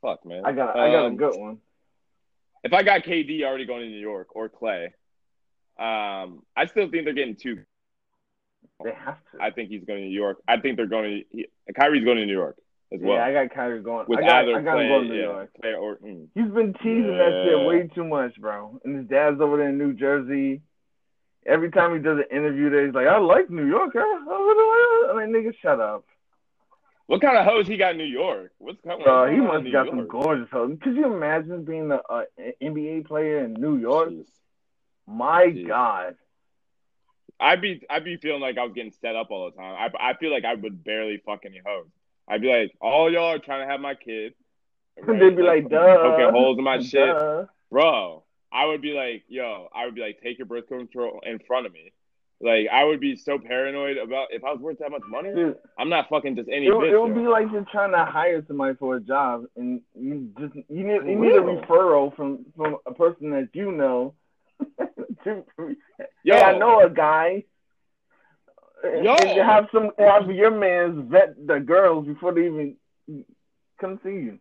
fuck 0.02 0.24
man. 0.26 0.42
I 0.44 0.52
got 0.52 0.76
I 0.76 0.90
got 0.90 1.04
a 1.04 1.06
Um, 1.06 1.16
good 1.16 1.36
one. 1.38 1.58
If 2.64 2.72
I 2.72 2.82
got 2.82 3.02
KD 3.02 3.42
already 3.44 3.66
going 3.66 3.82
to 3.82 3.88
New 3.88 4.00
York 4.00 4.28
or 4.34 4.48
Klay, 4.48 4.86
um, 5.78 6.42
I 6.56 6.66
still 6.66 6.90
think 6.90 7.04
they're 7.04 7.14
getting 7.14 7.36
two. 7.36 7.62
They 8.82 8.92
have 8.92 9.18
to. 9.32 9.42
I 9.42 9.50
think 9.50 9.70
he's 9.70 9.84
going 9.84 10.00
to 10.00 10.06
New 10.06 10.14
York. 10.14 10.38
I 10.46 10.58
think 10.58 10.76
they're 10.76 10.86
going 10.86 11.24
to. 11.30 11.36
He, 11.36 11.46
Kyrie's 11.78 12.04
going 12.04 12.18
to 12.18 12.26
New 12.26 12.32
York 12.32 12.56
as 12.92 13.00
well. 13.02 13.16
yeah, 13.16 13.24
I 13.24 13.32
got 13.32 13.54
Kyrie 13.54 13.82
going. 13.82 14.06
with 14.08 14.18
I 14.18 14.22
got, 14.22 14.42
either 14.42 14.58
I 14.58 14.62
got 14.62 14.76
Klay, 14.76 15.02
to 15.02 15.08
New 15.08 15.14
yeah, 15.14 15.22
York. 15.22 15.50
Klay 15.62 15.80
or 15.80 15.96
mm. 15.98 16.26
He's 16.34 16.50
been 16.50 16.74
teasing 16.74 17.16
that 17.16 17.44
shit 17.44 17.66
way 17.66 17.88
too 17.94 18.04
much, 18.04 18.40
bro. 18.40 18.80
And 18.84 18.96
his 18.96 19.06
dad's 19.08 19.40
over 19.40 19.56
there 19.56 19.68
in 19.68 19.78
New 19.78 19.92
Jersey. 19.94 20.62
Every 21.46 21.70
time 21.70 21.94
he 21.94 22.00
does 22.00 22.18
an 22.18 22.36
interview 22.36 22.70
there, 22.70 22.86
he's 22.86 22.94
like, 22.94 23.06
I 23.06 23.18
like 23.18 23.48
New 23.48 23.66
York. 23.66 23.92
huh? 23.94 25.10
I'm 25.10 25.16
like, 25.16 25.28
nigga, 25.28 25.54
shut 25.62 25.80
up. 25.80 26.04
What 27.08 27.22
kind 27.22 27.38
of 27.38 27.46
hoes 27.46 27.66
he 27.66 27.78
got 27.78 27.92
in 27.92 27.98
New 27.98 28.04
York? 28.04 28.52
What's 28.58 28.80
going 28.82 29.02
Bro, 29.02 29.24
on? 29.24 29.32
he 29.34 29.40
must 29.40 29.64
New 29.64 29.72
got 29.72 29.86
York? 29.86 29.96
some 29.96 30.08
gorgeous 30.08 30.50
hoes. 30.50 30.76
Could 30.82 30.94
you 30.94 31.06
imagine 31.06 31.64
being 31.64 31.90
an 31.90 32.00
uh, 32.08 32.22
NBA 32.62 33.06
player 33.06 33.44
in 33.44 33.54
New 33.54 33.78
York? 33.78 34.10
Jeez. 34.10 34.26
My 35.06 35.46
Jeez. 35.46 35.66
God. 35.66 36.16
I'd 37.40 37.62
be 37.62 37.82
I'd 37.88 38.04
be 38.04 38.16
feeling 38.18 38.42
like 38.42 38.58
I 38.58 38.64
was 38.64 38.74
getting 38.74 38.92
set 39.00 39.16
up 39.16 39.30
all 39.30 39.50
the 39.50 39.56
time. 39.56 39.74
I 39.98 40.10
I 40.10 40.14
feel 40.18 40.30
like 40.30 40.44
I 40.44 40.54
would 40.54 40.84
barely 40.84 41.18
fuck 41.24 41.44
any 41.46 41.60
hoes. 41.64 41.86
I'd 42.28 42.42
be 42.42 42.48
like, 42.52 42.72
all 42.80 43.10
y'all 43.10 43.32
are 43.32 43.38
trying 43.38 43.66
to 43.66 43.70
have 43.72 43.80
my 43.80 43.94
kid. 43.94 44.34
They'd 45.06 45.36
be 45.36 45.42
like, 45.42 45.68
duh. 45.70 45.96
poking 46.02 46.30
holes 46.30 46.58
in 46.58 46.64
my 46.64 46.80
shit, 46.82 47.16
bro. 47.70 48.24
I 48.52 48.66
would 48.66 48.82
be 48.82 48.92
like, 48.92 49.24
yo, 49.28 49.68
I 49.74 49.84
would 49.86 49.94
be 49.94 50.00
like, 50.00 50.20
take 50.22 50.38
your 50.38 50.46
birth 50.46 50.66
control 50.68 51.20
in 51.24 51.38
front 51.38 51.66
of 51.66 51.72
me. 51.72 51.92
Like 52.40 52.68
I 52.72 52.84
would 52.84 53.00
be 53.00 53.16
so 53.16 53.38
paranoid 53.38 53.96
about 53.96 54.28
if 54.30 54.44
I 54.44 54.52
was 54.52 54.60
worth 54.60 54.78
that 54.78 54.92
much 54.92 55.02
money. 55.08 55.34
Dude, 55.34 55.56
I'm 55.76 55.88
not 55.88 56.08
fucking 56.08 56.36
just 56.36 56.48
any 56.48 56.66
it, 56.66 56.72
bitch. 56.72 56.92
it 56.92 56.98
would 56.98 57.14
be 57.14 57.26
like 57.26 57.46
you're 57.50 57.66
trying 57.72 57.90
to 57.90 58.04
hire 58.04 58.44
somebody 58.46 58.76
for 58.76 58.96
a 58.96 59.00
job, 59.00 59.44
and 59.56 59.80
you 59.98 60.30
just 60.38 60.54
you 60.54 60.86
need 60.86 61.04
you 61.04 61.18
need 61.18 61.32
a 61.32 61.40
referral 61.40 62.14
from 62.14 62.46
from 62.56 62.76
a 62.86 62.94
person 62.94 63.30
that 63.30 63.48
you 63.54 63.72
know. 63.72 64.14
to, 65.24 65.44
Yo. 65.58 65.74
yeah, 66.24 66.42
I 66.42 66.58
know 66.58 66.80
a 66.80 66.90
guy. 66.90 67.44
Yo. 68.84 69.14
And 69.14 69.36
you 69.36 69.42
have 69.42 69.66
some 69.72 69.90
have 69.98 70.30
your 70.30 70.52
man's 70.52 71.10
vet 71.10 71.34
the 71.44 71.58
girls 71.58 72.06
before 72.06 72.32
they 72.32 72.46
even 72.46 72.76
come 73.80 73.98
see 74.04 74.10
you. 74.10 74.38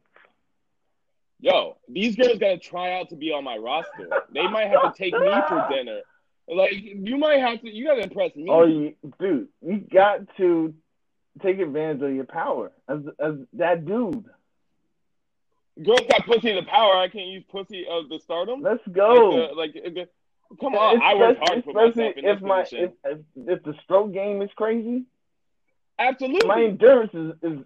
Yo, 1.39 1.77
these 1.89 2.15
girls 2.15 2.37
gotta 2.37 2.59
try 2.59 2.99
out 2.99 3.09
to 3.09 3.15
be 3.15 3.31
on 3.31 3.43
my 3.43 3.57
roster. 3.57 4.07
They 4.33 4.47
might 4.47 4.67
have 4.67 4.81
to 4.83 4.93
take 4.95 5.13
me 5.13 5.33
for 5.47 5.67
dinner. 5.71 6.01
Like 6.49 6.71
you 6.73 7.17
might 7.17 7.39
have 7.39 7.61
to. 7.61 7.69
You 7.69 7.85
gotta 7.85 8.03
impress 8.03 8.35
me. 8.35 8.47
Oh, 8.49 8.65
you, 8.65 8.95
dude, 9.19 9.49
you 9.61 9.77
got 9.91 10.21
to 10.37 10.73
take 11.41 11.59
advantage 11.59 12.01
of 12.01 12.15
your 12.15 12.25
power 12.25 12.71
as 12.87 12.99
as 13.19 13.35
that 13.53 13.85
dude. 13.85 14.25
Girls 15.83 16.01
got 16.09 16.25
pussy 16.25 16.53
the 16.53 16.63
power. 16.63 16.97
I 16.97 17.09
can't 17.09 17.27
use 17.27 17.43
pussy 17.51 17.85
of 17.89 18.09
the 18.09 18.19
stardom. 18.23 18.61
Let's 18.61 18.85
go. 18.91 19.51
Like, 19.55 19.73
the, 19.73 19.81
like 19.81 19.85
uh, 19.85 19.89
the, 19.89 20.55
come 20.59 20.75
on, 20.75 21.01
I 21.01 21.15
work 21.15 21.37
hard 21.39 21.63
for 21.65 21.73
myself 21.73 22.13
in 22.15 22.25
if 22.25 22.41
my 22.41 22.61
if, 22.71 22.91
if 23.03 23.17
if 23.35 23.63
the 23.63 23.75
stroke 23.83 24.13
game 24.13 24.41
is 24.41 24.49
crazy, 24.55 25.03
Absolutely. 25.99 26.47
my 26.47 26.63
endurance 26.63 27.13
is, 27.13 27.33
is 27.43 27.59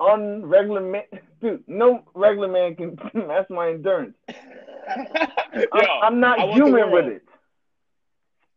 unregular 0.00 0.90
man. 0.90 1.02
Dude, 1.40 1.64
no 1.66 2.04
regular 2.14 2.48
man 2.48 2.76
can 2.76 2.98
match 3.26 3.50
my 3.50 3.70
endurance. 3.70 4.14
yo, 4.28 5.64
I'm, 5.72 5.88
I'm 6.02 6.20
not 6.20 6.38
I 6.38 6.44
want 6.44 6.58
the 6.58 6.66
human 6.66 6.90
with 6.90 7.06
it. 7.06 7.28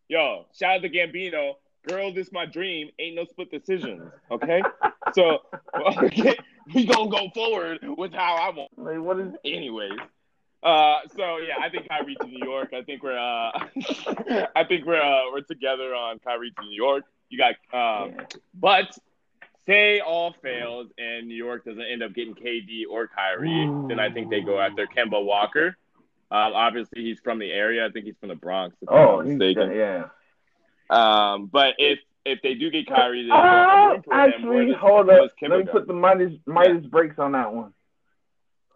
Yo, 0.07 0.45
shout 0.57 0.77
out 0.77 0.81
to 0.81 0.89
Gambino. 0.89 1.53
Girl, 1.87 2.13
this 2.13 2.31
my 2.31 2.45
dream. 2.45 2.89
Ain't 2.99 3.15
no 3.15 3.25
split 3.25 3.51
decisions. 3.51 4.11
Okay, 4.29 4.61
so 5.13 5.39
okay, 6.03 6.35
we 6.73 6.85
gonna 6.85 7.09
go 7.09 7.29
forward 7.33 7.79
with 7.97 8.13
how 8.13 8.35
I 8.35 8.49
want. 8.49 8.71
Like, 8.77 8.99
what 8.99 9.19
is? 9.19 9.33
Anyways, 9.45 9.99
uh, 10.63 10.99
so 11.15 11.37
yeah, 11.37 11.55
I 11.61 11.69
think 11.69 11.87
Kyrie 11.87 12.15
to 12.19 12.27
New 12.27 12.45
York. 12.45 12.73
I 12.73 12.81
think 12.81 13.03
we're, 13.03 13.17
uh, 13.17 13.51
I 14.55 14.63
think 14.67 14.85
we're, 14.85 15.01
uh, 15.01 15.31
we're 15.31 15.41
together 15.41 15.93
on 15.95 16.19
Kyrie 16.19 16.51
to 16.51 16.65
New 16.65 16.75
York. 16.75 17.03
You 17.29 17.37
got, 17.37 17.55
um, 17.73 18.17
but 18.53 18.97
say 19.65 19.99
all 19.99 20.33
fails 20.41 20.87
and 20.97 21.27
New 21.27 21.35
York 21.35 21.65
doesn't 21.65 21.83
end 21.83 22.01
up 22.01 22.13
getting 22.13 22.33
KD 22.33 22.83
or 22.89 23.07
Kyrie, 23.07 23.69
then 23.87 23.99
I 23.99 24.09
think 24.09 24.29
they 24.29 24.41
go 24.41 24.59
after 24.59 24.87
Kemba 24.87 25.23
Walker. 25.23 25.77
Um, 26.29 26.53
obviously, 26.53 27.03
he's 27.03 27.19
from 27.23 27.39
the 27.39 27.51
area. 27.51 27.85
I 27.85 27.89
think 27.91 28.05
he's 28.05 28.17
from 28.19 28.29
the 28.29 28.35
Bronx. 28.35 28.75
If 28.81 28.89
Oh, 28.91 29.19
I'm 29.21 29.37
mistaken. 29.37 29.71
yeah. 29.75 30.05
Um, 30.89 31.47
but 31.47 31.75
if 31.77 31.99
if 32.25 32.41
they 32.41 32.55
do 32.55 32.69
get 32.69 32.87
Kyrie, 32.87 33.29
Uh, 33.31 33.91
room 33.93 34.01
for 34.03 34.13
him. 34.13 34.19
Where 34.19 34.19
actually, 34.19 34.73
hold 34.73 35.09
up. 35.09 35.31
Let 35.41 35.59
me 35.65 35.71
put 35.71 35.87
the 35.87 35.93
Midas 35.93 36.33
Midas 36.45 36.85
brakes 36.85 37.17
on 37.19 37.31
that 37.33 37.53
one. 37.53 37.73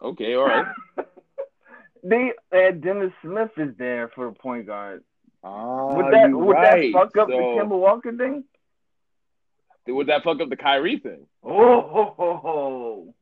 Okay, 0.00 0.34
all 0.34 0.46
right. 0.46 0.66
they 2.02 2.32
uh, 2.52 2.70
Dennis 2.72 3.12
Smith 3.22 3.50
is 3.58 3.76
there 3.76 4.08
for 4.14 4.28
a 4.28 4.32
point 4.32 4.66
guard. 4.66 5.04
Ah, 5.44 5.94
Would 5.94 6.12
that 6.14 6.30
would 6.30 6.52
right. 6.54 6.92
that 6.92 6.98
fuck 6.98 7.16
up 7.18 7.28
So- 7.28 7.36
the 7.36 7.42
Kemba 7.60 7.78
Walker 7.78 8.16
thing? 8.16 8.44
Would 9.88 10.06
that 10.06 10.22
fuck 10.22 10.40
up 10.40 10.48
the 10.48 10.56
Kyrie 10.56 10.98
thing? 11.00 11.26
Oh, 11.42 11.80
ho, 11.82 12.14
ho, 12.16 12.36
ho. 12.36 13.14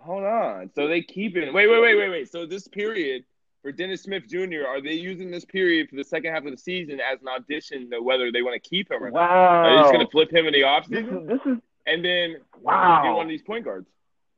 Hold 0.00 0.24
on. 0.24 0.70
So 0.74 0.86
they 0.86 1.02
keep 1.02 1.36
it. 1.36 1.52
Wait, 1.52 1.66
wait, 1.68 1.80
wait, 1.80 1.96
wait, 1.96 2.08
wait. 2.08 2.30
So 2.30 2.46
this 2.46 2.68
period 2.68 3.24
for 3.62 3.72
Dennis 3.72 4.02
Smith 4.02 4.24
Jr. 4.28 4.64
Are 4.66 4.80
they 4.80 4.92
using 4.92 5.30
this 5.30 5.44
period 5.44 5.88
for 5.90 5.96
the 5.96 6.04
second 6.04 6.32
half 6.32 6.44
of 6.44 6.50
the 6.52 6.56
season 6.56 7.00
as 7.00 7.20
an 7.20 7.28
audition 7.28 7.90
to 7.90 8.00
whether 8.00 8.30
they 8.30 8.42
want 8.42 8.62
to 8.62 8.68
keep 8.68 8.90
him 8.90 9.02
or 9.02 9.10
not? 9.10 9.30
Are 9.30 9.70
they 9.70 9.76
just 9.82 9.92
going 9.92 10.04
to 10.04 10.10
flip 10.10 10.32
him 10.32 10.46
in 10.46 10.52
the 10.52 10.60
This 10.60 10.66
offseason 10.66 11.22
is 11.22 11.28
this 11.28 11.40
is 11.52 11.58
and 11.86 12.04
then 12.04 12.32
get 12.32 12.62
wow. 12.62 13.16
one 13.16 13.26
of 13.26 13.30
these 13.30 13.42
point 13.42 13.64
guards? 13.64 13.86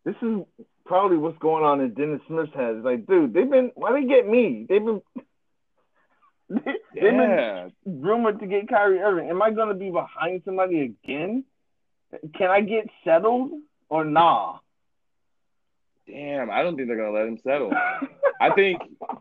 This 0.05 0.15
is 0.23 0.41
probably 0.87 1.19
what's 1.19 1.39
going 1.39 1.65
on 1.65 1.81
in 1.81 1.93
Dennis 1.95 2.21
Smith's 2.27 2.55
head. 2.55 2.77
It's 2.77 2.85
like, 2.85 3.07
dude, 3.07 3.35
they've 3.35 3.49
been 3.49 3.71
why 3.75 3.93
they 3.93 4.07
get 4.07 4.27
me? 4.27 4.67
They've 4.69 4.85
been 4.85 5.03
they, 6.49 6.73
they've 6.95 7.03
been 7.03 7.31
Yeah. 7.31 7.69
rumored 7.85 8.41
to 8.41 8.47
get 8.47 8.69
Kyrie 8.69 9.01
Irving. 9.01 9.29
Am 9.29 9.43
I 9.43 9.51
gonna 9.51 9.75
be 9.75 9.91
behind 9.91 10.43
somebody 10.45 10.81
again? 10.81 11.45
Can 12.37 12.51
I 12.51 12.63
get 12.63 12.89
settled 13.05 13.53
or 13.89 14.05
nah? 14.05 14.59
Damn, 16.11 16.51
I 16.51 16.63
don't 16.63 16.77
think 16.77 16.89
they're 16.89 16.97
going 16.97 17.13
to 17.13 17.19
let 17.19 17.29
him 17.29 17.39
settle. 17.39 17.73
I 18.41 18.51
think 18.55 18.81
a 19.11 19.17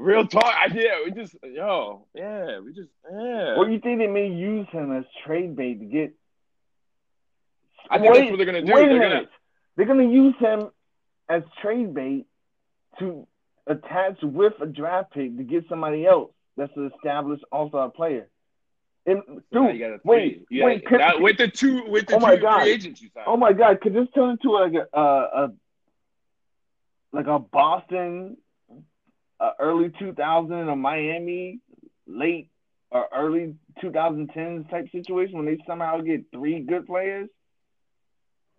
real 0.00 0.26
talk. 0.26 0.44
I 0.44 0.66
yeah, 0.74 1.00
we 1.04 1.12
just 1.12 1.34
yo, 1.42 2.06
yeah, 2.14 2.58
we 2.60 2.72
just 2.72 2.88
yeah. 3.10 3.54
Or 3.56 3.68
you 3.68 3.78
think 3.80 3.98
they 3.98 4.06
may 4.06 4.28
use 4.28 4.66
him 4.70 4.92
as 4.92 5.04
trade 5.26 5.56
bait 5.56 5.78
to 5.80 5.84
get? 5.84 6.14
I 7.88 7.98
think 7.98 8.12
Wait- 8.12 8.18
that's 8.20 8.30
what 8.30 8.36
they're 8.36 8.46
going 8.46 8.66
to 8.66 8.72
do. 8.72 8.74
They're 8.74 9.08
to 9.20 9.28
They're 9.76 9.86
gonna 9.86 10.08
use 10.08 10.34
him 10.38 10.70
as 11.28 11.42
trade 11.62 11.94
bait 11.94 12.26
to 12.98 13.26
attach 13.66 14.18
with 14.22 14.54
a 14.60 14.66
draft 14.66 15.12
pick 15.12 15.36
to 15.36 15.42
get 15.44 15.64
somebody 15.68 16.04
else 16.06 16.32
that's 16.56 16.72
an 16.76 16.90
established 16.96 17.44
all-star 17.52 17.88
player. 17.90 18.28
And, 19.06 19.22
dude, 19.50 20.00
wait, 20.04 20.44
wait, 20.50 20.84
could- 20.86 20.98
now, 20.98 21.18
with 21.18 21.38
the 21.38 21.48
two 21.48 21.84
with 21.88 22.06
the 22.06 22.16
Oh 22.16 22.20
my 22.20 22.36
two 22.36 22.42
God. 22.42 22.62
free 22.62 22.72
agents 22.72 23.00
you 23.00 23.08
signed. 23.14 23.26
Oh 23.28 23.36
my 23.36 23.52
God! 23.54 23.80
Could 23.80 23.94
this 23.94 24.06
turn 24.14 24.30
into 24.30 24.50
like 24.52 24.74
a 24.74 24.86
a, 24.96 25.02
a 25.02 25.52
like 27.12 27.26
a 27.26 27.38
Boston, 27.38 28.36
uh, 29.40 29.50
early 29.58 29.90
2000 29.98 30.68
a 30.68 30.76
Miami, 30.76 31.60
late 32.06 32.50
or 32.90 33.06
early 33.14 33.54
2010s 33.82 34.68
type 34.70 34.90
situation 34.90 35.36
when 35.36 35.46
they 35.46 35.58
somehow 35.66 36.00
get 36.00 36.24
three 36.32 36.60
good 36.60 36.86
players? 36.86 37.28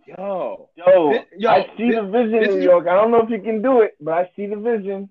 Yo, 0.07 0.69
Yo, 0.75 1.11
Thi- 1.11 1.25
yo, 1.37 1.49
I 1.49 1.61
see 1.77 1.89
thi- 1.89 1.95
the 1.95 2.03
vision 2.03 2.43
in 2.43 2.49
New 2.59 2.63
York. 2.63 2.87
I 2.87 2.95
don't 2.95 3.11
know 3.11 3.21
if 3.21 3.29
you 3.29 3.39
can 3.41 3.61
do 3.61 3.81
it, 3.81 3.95
but 4.01 4.13
I 4.13 4.31
see 4.35 4.47
the 4.47 4.55
vision. 4.55 5.09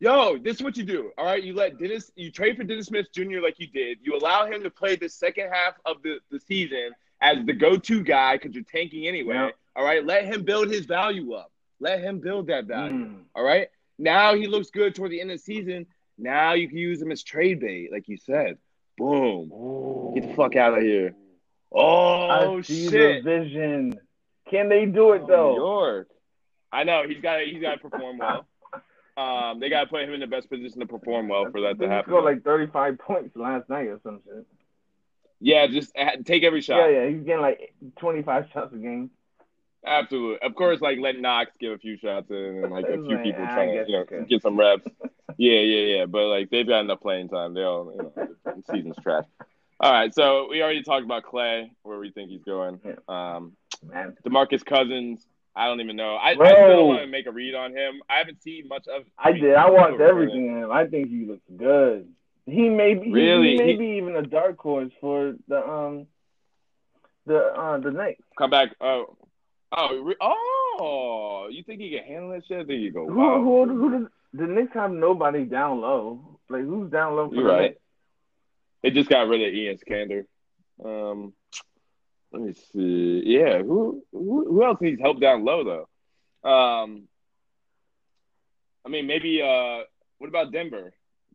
yo, 0.00 0.36
this 0.36 0.56
is 0.56 0.62
what 0.62 0.76
you 0.76 0.84
do. 0.84 1.10
All 1.16 1.24
right, 1.24 1.42
you 1.42 1.54
let 1.54 1.78
Dennis, 1.78 2.12
you 2.14 2.30
trade 2.30 2.56
for 2.58 2.64
Dennis 2.64 2.86
Smith 2.86 3.06
Jr. 3.12 3.40
like 3.40 3.58
you 3.58 3.66
did. 3.68 3.98
You 4.02 4.16
allow 4.16 4.44
him 4.46 4.62
to 4.62 4.70
play 4.70 4.96
the 4.96 5.08
second 5.08 5.48
half 5.50 5.74
of 5.86 6.02
the, 6.02 6.18
the 6.30 6.38
season 6.40 6.90
as 7.22 7.38
the 7.46 7.54
go-to 7.54 8.02
guy 8.04 8.36
because 8.36 8.54
you're 8.54 8.64
tanking 8.64 9.06
anyway. 9.06 9.34
Yeah. 9.34 9.50
All 9.74 9.84
right, 9.84 10.04
let 10.04 10.26
him 10.26 10.42
build 10.42 10.68
his 10.70 10.84
value 10.84 11.32
up. 11.32 11.50
Let 11.80 12.00
him 12.00 12.20
build 12.20 12.46
that 12.48 12.64
value. 12.66 13.06
Mm. 13.06 13.16
All 13.34 13.44
right. 13.44 13.68
Now 13.98 14.34
he 14.34 14.46
looks 14.46 14.70
good 14.70 14.94
toward 14.94 15.10
the 15.10 15.20
end 15.20 15.30
of 15.30 15.38
the 15.38 15.42
season. 15.42 15.86
Now 16.18 16.54
you 16.54 16.68
can 16.68 16.78
use 16.78 17.00
him 17.00 17.12
as 17.12 17.22
trade 17.22 17.60
bait, 17.60 17.90
like 17.92 18.08
you 18.08 18.16
said. 18.16 18.58
Boom. 18.98 20.12
Get 20.14 20.28
the 20.28 20.34
fuck 20.34 20.56
out 20.56 20.76
of 20.78 20.82
here. 20.82 21.14
Oh 21.72 22.56
I 22.58 22.60
see 22.62 22.88
shit. 22.88 23.24
the 23.24 23.30
vision. 23.38 23.98
Can 24.50 24.68
they 24.68 24.86
do 24.86 25.12
it 25.12 25.22
New 25.22 25.26
though? 25.28 25.56
York. 25.56 26.08
I 26.72 26.84
know 26.84 27.02
he's 27.06 27.20
got 27.20 27.40
he's 27.42 27.60
got 27.60 27.80
to 27.82 27.88
perform 27.90 28.18
well. 28.18 28.46
Um, 29.16 29.60
they 29.60 29.70
got 29.70 29.84
to 29.84 29.86
put 29.86 30.02
him 30.02 30.12
in 30.12 30.20
the 30.20 30.26
best 30.26 30.48
position 30.50 30.80
to 30.80 30.86
perform 30.86 31.28
well 31.28 31.50
for 31.50 31.62
that 31.62 31.78
to 31.80 31.88
happen. 31.88 32.10
scored 32.10 32.24
like 32.24 32.44
35 32.44 32.98
points 33.06 33.34
last 33.36 33.68
night 33.68 33.86
or 33.86 33.98
some 34.02 34.20
shit. 34.24 34.46
yeah, 35.40 35.66
just 35.66 35.94
take 36.24 36.42
every 36.42 36.60
shot. 36.60 36.76
Yeah, 36.90 37.04
yeah, 37.04 37.08
he's 37.08 37.22
getting 37.24 37.40
like 37.40 37.74
25 37.98 38.48
shots 38.52 38.74
a 38.74 38.76
game. 38.76 39.10
Absolutely. 39.84 40.46
Of 40.46 40.54
course, 40.54 40.80
like 40.80 40.98
let 40.98 41.18
Knox 41.20 41.50
give 41.60 41.72
a 41.72 41.78
few 41.78 41.96
shots 41.96 42.30
in 42.30 42.36
and 42.36 42.72
like 42.72 42.86
a 42.86 42.94
few 42.94 43.14
like, 43.16 43.24
people 43.24 43.42
I 43.44 43.54
trying 43.54 43.84
to 43.84 43.90
you 43.90 44.04
know 44.10 44.24
get 44.24 44.42
some 44.42 44.58
reps. 44.58 44.86
yeah, 45.36 45.60
yeah, 45.60 45.96
yeah. 45.96 46.06
But 46.06 46.26
like 46.26 46.50
they've 46.50 46.66
got 46.66 46.80
enough 46.80 47.00
playing 47.00 47.28
time. 47.28 47.54
They 47.54 47.62
all 47.62 47.92
you 47.92 48.12
know 48.16 48.62
season's 48.72 48.96
trash. 49.02 49.24
All 49.78 49.92
right, 49.92 50.12
so 50.14 50.48
we 50.50 50.62
already 50.62 50.82
talked 50.82 51.04
about 51.04 51.22
Klay, 51.24 51.70
where 51.82 51.98
we 51.98 52.10
think 52.10 52.30
he's 52.30 52.42
going. 52.42 52.80
Um, 53.08 53.52
Man, 53.86 54.16
Demarcus 54.26 54.64
Cousins, 54.64 55.26
I 55.54 55.66
don't 55.66 55.82
even 55.82 55.96
know. 55.96 56.14
I, 56.16 56.30
I 56.30 56.34
still 56.34 56.46
don't 56.46 56.88
want 56.88 57.02
to 57.02 57.06
make 57.06 57.26
a 57.26 57.30
read 57.30 57.54
on 57.54 57.72
him. 57.76 58.00
I 58.08 58.16
haven't 58.16 58.42
seen 58.42 58.68
much 58.68 58.88
of. 58.88 59.04
I 59.18 59.32
mean, 59.32 59.42
did. 59.42 59.54
I 59.54 59.68
watched 59.68 60.00
everything 60.00 60.46
in 60.46 60.62
him. 60.62 60.72
I 60.72 60.86
think 60.86 61.10
he 61.10 61.26
looks 61.26 61.44
good. 61.54 62.08
He 62.46 62.70
may 62.70 62.94
be, 62.94 63.06
he- 63.08 63.12
Really? 63.12 63.50
he 63.50 63.58
may 63.58 63.72
He- 63.72 63.76
be 63.76 63.86
even 63.98 64.16
a 64.16 64.22
dark 64.22 64.58
horse 64.58 64.90
for 65.00 65.34
the 65.46 65.68
um 65.68 66.06
the 67.26 67.38
uh 67.38 67.78
the 67.78 67.90
Knicks. 67.90 68.22
Come 68.38 68.50
back. 68.50 68.70
Oh, 68.80 69.16
oh, 69.72 69.98
re- 70.02 70.16
oh! 70.20 71.48
You 71.50 71.62
think 71.64 71.80
he 71.80 71.90
can 71.90 72.04
handle 72.04 72.30
that 72.30 72.46
shit? 72.46 72.66
There 72.66 72.76
you 72.76 72.92
go. 72.92 73.06
Who 73.08 73.16
Wow. 73.18 73.40
who 73.42 73.66
who 73.66 73.90
does 73.98 74.08
the 74.32 74.46
Knicks 74.46 74.74
have 74.74 74.90
nobody 74.92 75.44
down 75.44 75.80
low? 75.80 76.38
Like 76.48 76.62
who's 76.62 76.90
down 76.90 77.16
low 77.16 77.28
for 77.28 77.34
You're 77.34 77.46
right. 77.46 77.70
Knicks? 77.70 77.80
They 78.82 78.90
just 78.90 79.08
got 79.08 79.28
rid 79.28 79.40
of 79.42 79.52
Enes 79.52 79.82
Kanter. 79.88 80.26
Um, 80.84 81.32
Let 82.32 82.42
me 82.42 82.52
see. 82.72 83.22
Yeah, 83.24 83.62
who 83.62 84.02
who, 84.12 84.46
who 84.48 84.64
else 84.64 84.80
needs 84.80 85.00
help 85.00 85.20
down 85.20 85.44
low 85.44 85.64
though? 85.64 86.48
Um, 86.48 87.08
I 88.84 88.88
mean, 88.88 89.06
maybe. 89.06 89.42
Uh, 89.42 89.84
what 90.18 90.28
about 90.28 90.52
Denver? 90.52 90.92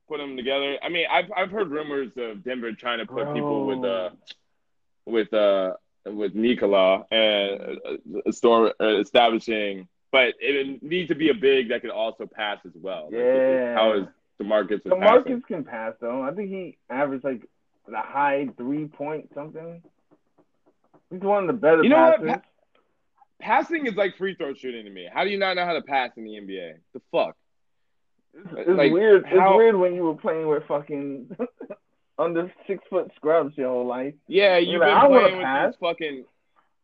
Put 0.07 0.17
them 0.17 0.35
together. 0.37 0.77
I 0.81 0.89
mean, 0.89 1.05
I've 1.11 1.31
I've 1.35 1.51
heard 1.51 1.69
rumors 1.69 2.11
of 2.17 2.43
Denver 2.43 2.71
trying 2.73 2.99
to 2.99 3.05
put 3.05 3.25
Bro. 3.25 3.33
people 3.33 3.65
with 3.67 3.83
uh 3.83 4.09
with 5.05 5.33
uh 5.33 5.73
with 6.05 6.33
Nikola 6.35 7.05
and 7.11 7.77
uh, 8.27 8.31
storm 8.31 8.71
uh, 8.79 8.97
establishing, 8.99 9.87
but 10.11 10.33
it 10.39 10.81
needs 10.83 11.09
to 11.09 11.15
be 11.15 11.29
a 11.29 11.33
big 11.33 11.69
that 11.69 11.81
can 11.81 11.91
also 11.91 12.25
pass 12.25 12.59
as 12.65 12.71
well. 12.75 13.05
Like, 13.05 13.13
Yeah. 13.13 13.73
how 13.75 13.93
is 13.93 14.05
Demarcus? 14.41 14.83
with 14.83 14.87
So 14.89 14.99
passing? 14.99 15.41
Can 15.47 15.63
pass 15.63 15.93
though. 16.01 16.21
I 16.21 16.31
think 16.31 16.49
he 16.49 16.77
averaged 16.89 17.23
like 17.23 17.41
the 17.87 17.97
high 17.99 18.47
three 18.57 18.85
point 18.87 19.29
something. 19.33 19.81
He's 21.11 21.21
one 21.21 21.43
of 21.43 21.47
the 21.47 21.53
better 21.53 21.83
You 21.83 21.89
know 21.89 22.15
what? 22.17 22.25
Pa- 22.25 22.41
Passing 23.41 23.85
is 23.87 23.95
like 23.95 24.17
free 24.17 24.35
throw 24.35 24.53
shooting 24.53 24.85
to 24.85 24.91
me. 24.91 25.07
How 25.11 25.23
do 25.23 25.29
you 25.31 25.37
not 25.39 25.55
know 25.55 25.65
how 25.65 25.73
to 25.73 25.81
pass 25.81 26.11
in 26.15 26.23
the 26.23 26.31
NBA? 26.31 26.73
The 26.93 27.01
fuck? 27.11 27.35
It's, 28.33 28.47
it's 28.55 28.69
like, 28.77 28.91
weird. 28.91 29.25
how- 29.25 29.49
It's 29.51 29.57
weird 29.57 29.75
when 29.75 29.93
you 29.95 30.03
were 30.03 30.15
playing 30.15 30.47
with 30.47 30.63
fucking 30.67 31.35
under 32.21 32.51
six 32.67 32.83
foot 32.89 33.11
scrubs 33.15 33.57
your 33.57 33.69
whole 33.69 33.85
life. 33.85 34.13
Yeah, 34.27 34.57
you've 34.57 34.81
like, 34.81 34.89
been 34.89 34.97
I 34.97 35.07
playing 35.07 35.37
with 35.37 35.45
pass. 35.45 35.71
these 35.73 35.79
fucking. 35.79 36.25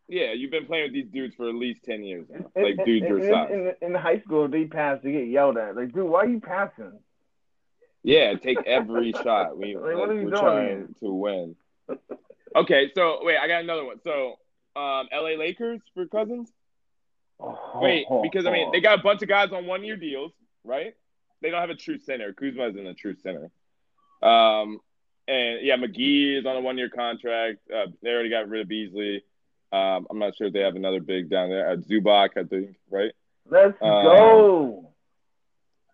Yeah, 0.09 0.31
you've 0.34 0.51
been 0.51 0.65
playing 0.65 0.85
with 0.85 0.93
these 0.93 1.07
dudes 1.11 1.35
for 1.35 1.49
at 1.49 1.55
least 1.55 1.84
ten 1.84 2.03
years. 2.03 2.26
now. 2.30 2.45
Like 2.55 2.77
in- 2.80 2.85
dudes 2.85 3.05
in, 3.05 3.09
your 3.09 3.19
in, 3.19 3.31
size. 3.31 3.49
in, 3.81 3.88
in 3.89 3.93
high 3.95 4.19
school, 4.22 4.47
they 4.47 4.65
pass, 4.65 4.99
they 5.03 5.11
get 5.11 5.27
yelled 5.27 5.57
at. 5.57 5.76
Like, 5.76 5.93
dude, 5.93 6.09
why 6.09 6.22
are 6.22 6.27
you 6.27 6.39
passing? 6.39 6.93
Yeah, 8.03 8.35
take 8.35 8.59
every 8.65 9.11
shot. 9.23 9.57
We, 9.57 9.76
Like, 9.76 9.97
what 9.97 10.09
are 10.09 10.14
you 10.14 10.26
we're 10.26 10.30
doing 10.31 10.41
trying 10.41 10.95
to 11.01 11.11
win. 11.11 11.55
Okay, 12.55 12.91
so 12.95 13.19
wait, 13.22 13.38
I 13.38 13.47
got 13.47 13.61
another 13.64 13.84
one. 13.85 13.99
So, 14.03 14.39
um, 14.76 15.07
L.A. 15.11 15.38
Lakers 15.38 15.81
for 15.93 16.05
Cousins. 16.07 16.49
Wait, 17.76 18.05
because 18.23 18.45
I 18.47 18.51
mean 18.51 18.72
they 18.72 18.80
got 18.81 18.99
a 18.99 19.03
bunch 19.03 19.22
of 19.22 19.27
guys 19.30 19.49
on 19.51 19.68
one 19.68 19.84
year 19.84 19.95
deals, 19.95 20.31
right? 20.64 20.93
They 21.41 21.51
don't 21.51 21.61
have 21.61 21.69
a 21.69 21.76
true 21.76 21.99
center. 21.99 22.34
Kuzma 22.34 22.69
isn't 22.69 22.88
a 22.88 22.93
true 22.95 23.15
center. 23.15 23.51
Um, 24.27 24.80
and 25.27 25.65
yeah, 25.65 25.75
McGee 25.75 26.39
is 26.39 26.45
on 26.45 26.55
a 26.55 26.61
one 26.61 26.77
year 26.77 26.89
contract. 26.89 27.59
Uh, 27.73 27.87
they 28.01 28.09
already 28.09 28.29
got 28.29 28.47
rid 28.49 28.61
of 28.61 28.67
Beasley. 28.67 29.23
Um, 29.71 30.07
I'm 30.09 30.19
not 30.19 30.35
sure 30.37 30.47
if 30.47 30.53
they 30.53 30.61
have 30.61 30.75
another 30.75 31.01
big 31.01 31.29
down 31.29 31.49
there. 31.49 31.69
Uh, 31.69 31.75
Zubac, 31.75 32.29
I 32.37 32.43
think, 32.43 32.77
right? 32.89 33.11
Let's 33.49 33.77
um, 33.81 34.03
go. 34.03 34.93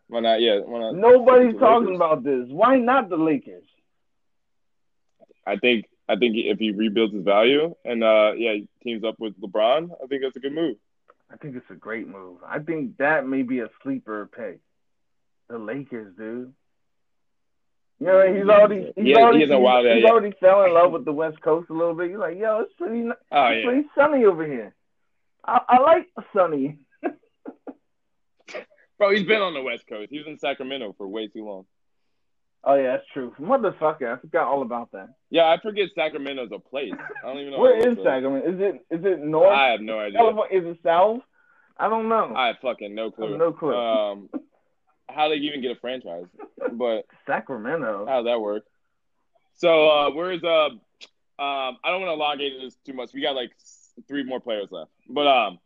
Why 0.07 0.19
not? 0.19 0.41
Yeah, 0.41 0.59
why 0.59 0.79
not? 0.79 0.95
Nobody's 0.95 1.59
talking 1.59 1.87
Lakers? 1.87 1.95
about 1.95 2.23
this. 2.23 2.45
Why 2.49 2.77
not 2.77 3.09
the 3.09 3.17
Lakers? 3.17 3.65
I 5.45 5.57
think 5.57 5.85
I 6.07 6.15
think 6.15 6.35
if 6.37 6.59
he 6.59 6.71
rebuilds 6.71 7.13
his 7.13 7.23
value 7.23 7.75
and 7.83 8.03
uh, 8.03 8.33
yeah, 8.35 8.57
teams 8.83 9.03
up 9.03 9.15
with 9.19 9.39
LeBron, 9.41 9.89
I 10.03 10.07
think 10.07 10.21
that's 10.21 10.35
a 10.35 10.39
good 10.39 10.53
move. 10.53 10.77
I 11.31 11.37
think 11.37 11.55
it's 11.55 11.69
a 11.71 11.75
great 11.75 12.07
move. 12.07 12.37
I 12.47 12.59
think 12.59 12.97
that 12.97 13.27
may 13.27 13.41
be 13.41 13.59
a 13.59 13.69
sleeper 13.81 14.29
pick. 14.35 14.59
The 15.49 15.57
Lakers, 15.57 16.13
dude. 16.15 16.53
You 18.03 18.09
know, 18.09 18.33
he's 18.33 18.49
already 18.49 18.91
he's 18.97 19.05
He 19.05 19.15
already 19.15 19.39
he's, 19.39 19.51
out 19.51 19.85
he's 19.85 20.03
yet. 20.03 20.11
already 20.11 20.35
fell 20.41 20.65
in 20.65 20.73
love 20.73 20.91
with 20.91 21.05
the 21.05 21.13
West 21.13 21.39
Coast 21.41 21.69
a 21.69 21.73
little 21.73 21.93
bit. 21.93 22.09
You're 22.09 22.19
like, 22.19 22.37
yo, 22.37 22.59
it's 22.59 22.73
pretty, 22.77 23.07
Oh 23.07 23.11
it's 23.47 23.63
yeah, 23.63 23.63
pretty 23.65 23.87
sunny 23.95 24.25
over 24.25 24.45
here. 24.45 24.75
I, 25.45 25.61
I 25.69 25.79
like 25.79 26.09
sunny. 26.35 26.79
bro, 28.97 29.11
he's 29.11 29.25
been 29.25 29.41
on 29.41 29.53
the 29.53 29.61
West 29.61 29.87
Coast. 29.87 30.09
He 30.09 30.17
was 30.17 30.27
in 30.27 30.37
Sacramento 30.37 30.93
for 30.97 31.07
way 31.07 31.27
too 31.27 31.45
long. 31.45 31.65
Oh 32.65 32.75
yeah, 32.75 32.97
that's 32.97 33.07
true. 33.13 33.33
Motherfucker, 33.39 34.17
I 34.17 34.19
forgot 34.19 34.47
all 34.47 34.63
about 34.63 34.91
that. 34.91 35.07
Yeah, 35.29 35.45
I 35.45 35.57
forget 35.61 35.87
Sacramento's 35.95 36.51
a 36.53 36.59
place. 36.59 36.91
I 37.23 37.27
don't 37.27 37.39
even 37.39 37.53
know 37.53 37.59
Where 37.59 37.77
is 37.77 37.95
Sacramento? 38.03 38.49
Is 38.53 38.59
it 38.59 38.85
is 38.89 39.05
it 39.05 39.19
north? 39.21 39.53
I 39.55 39.67
have 39.71 39.79
no 39.79 39.99
idea. 39.99 40.17
California? 40.19 40.59
Is 40.59 40.65
it 40.75 40.79
south? 40.83 41.21
I 41.77 41.87
don't 41.87 42.09
know. 42.09 42.33
I 42.35 42.47
have 42.47 42.57
fucking 42.61 42.93
no 42.93 43.11
clue. 43.11 43.37
no 43.37 43.53
clue. 43.53 43.73
Um, 43.73 44.29
how 45.13 45.29
they 45.29 45.35
even 45.35 45.61
get 45.61 45.71
a 45.71 45.75
franchise, 45.79 46.25
but 46.73 47.05
Sacramento. 47.27 48.05
how 48.07 48.17
does 48.21 48.25
that 48.25 48.39
work? 48.41 48.63
So 49.55 49.89
uh, 49.89 50.09
where's 50.11 50.43
uh, 50.43 50.65
um, 50.69 50.79
I 51.37 51.77
don't 51.85 52.01
want 52.01 52.09
to 52.09 52.13
elongate 52.13 52.53
this 52.61 52.75
too 52.85 52.93
much. 52.93 53.13
We 53.13 53.21
got 53.21 53.35
like 53.35 53.51
three 54.07 54.23
more 54.23 54.39
players 54.39 54.67
left, 54.71 54.91
but 55.07 55.27
um, 55.27 55.59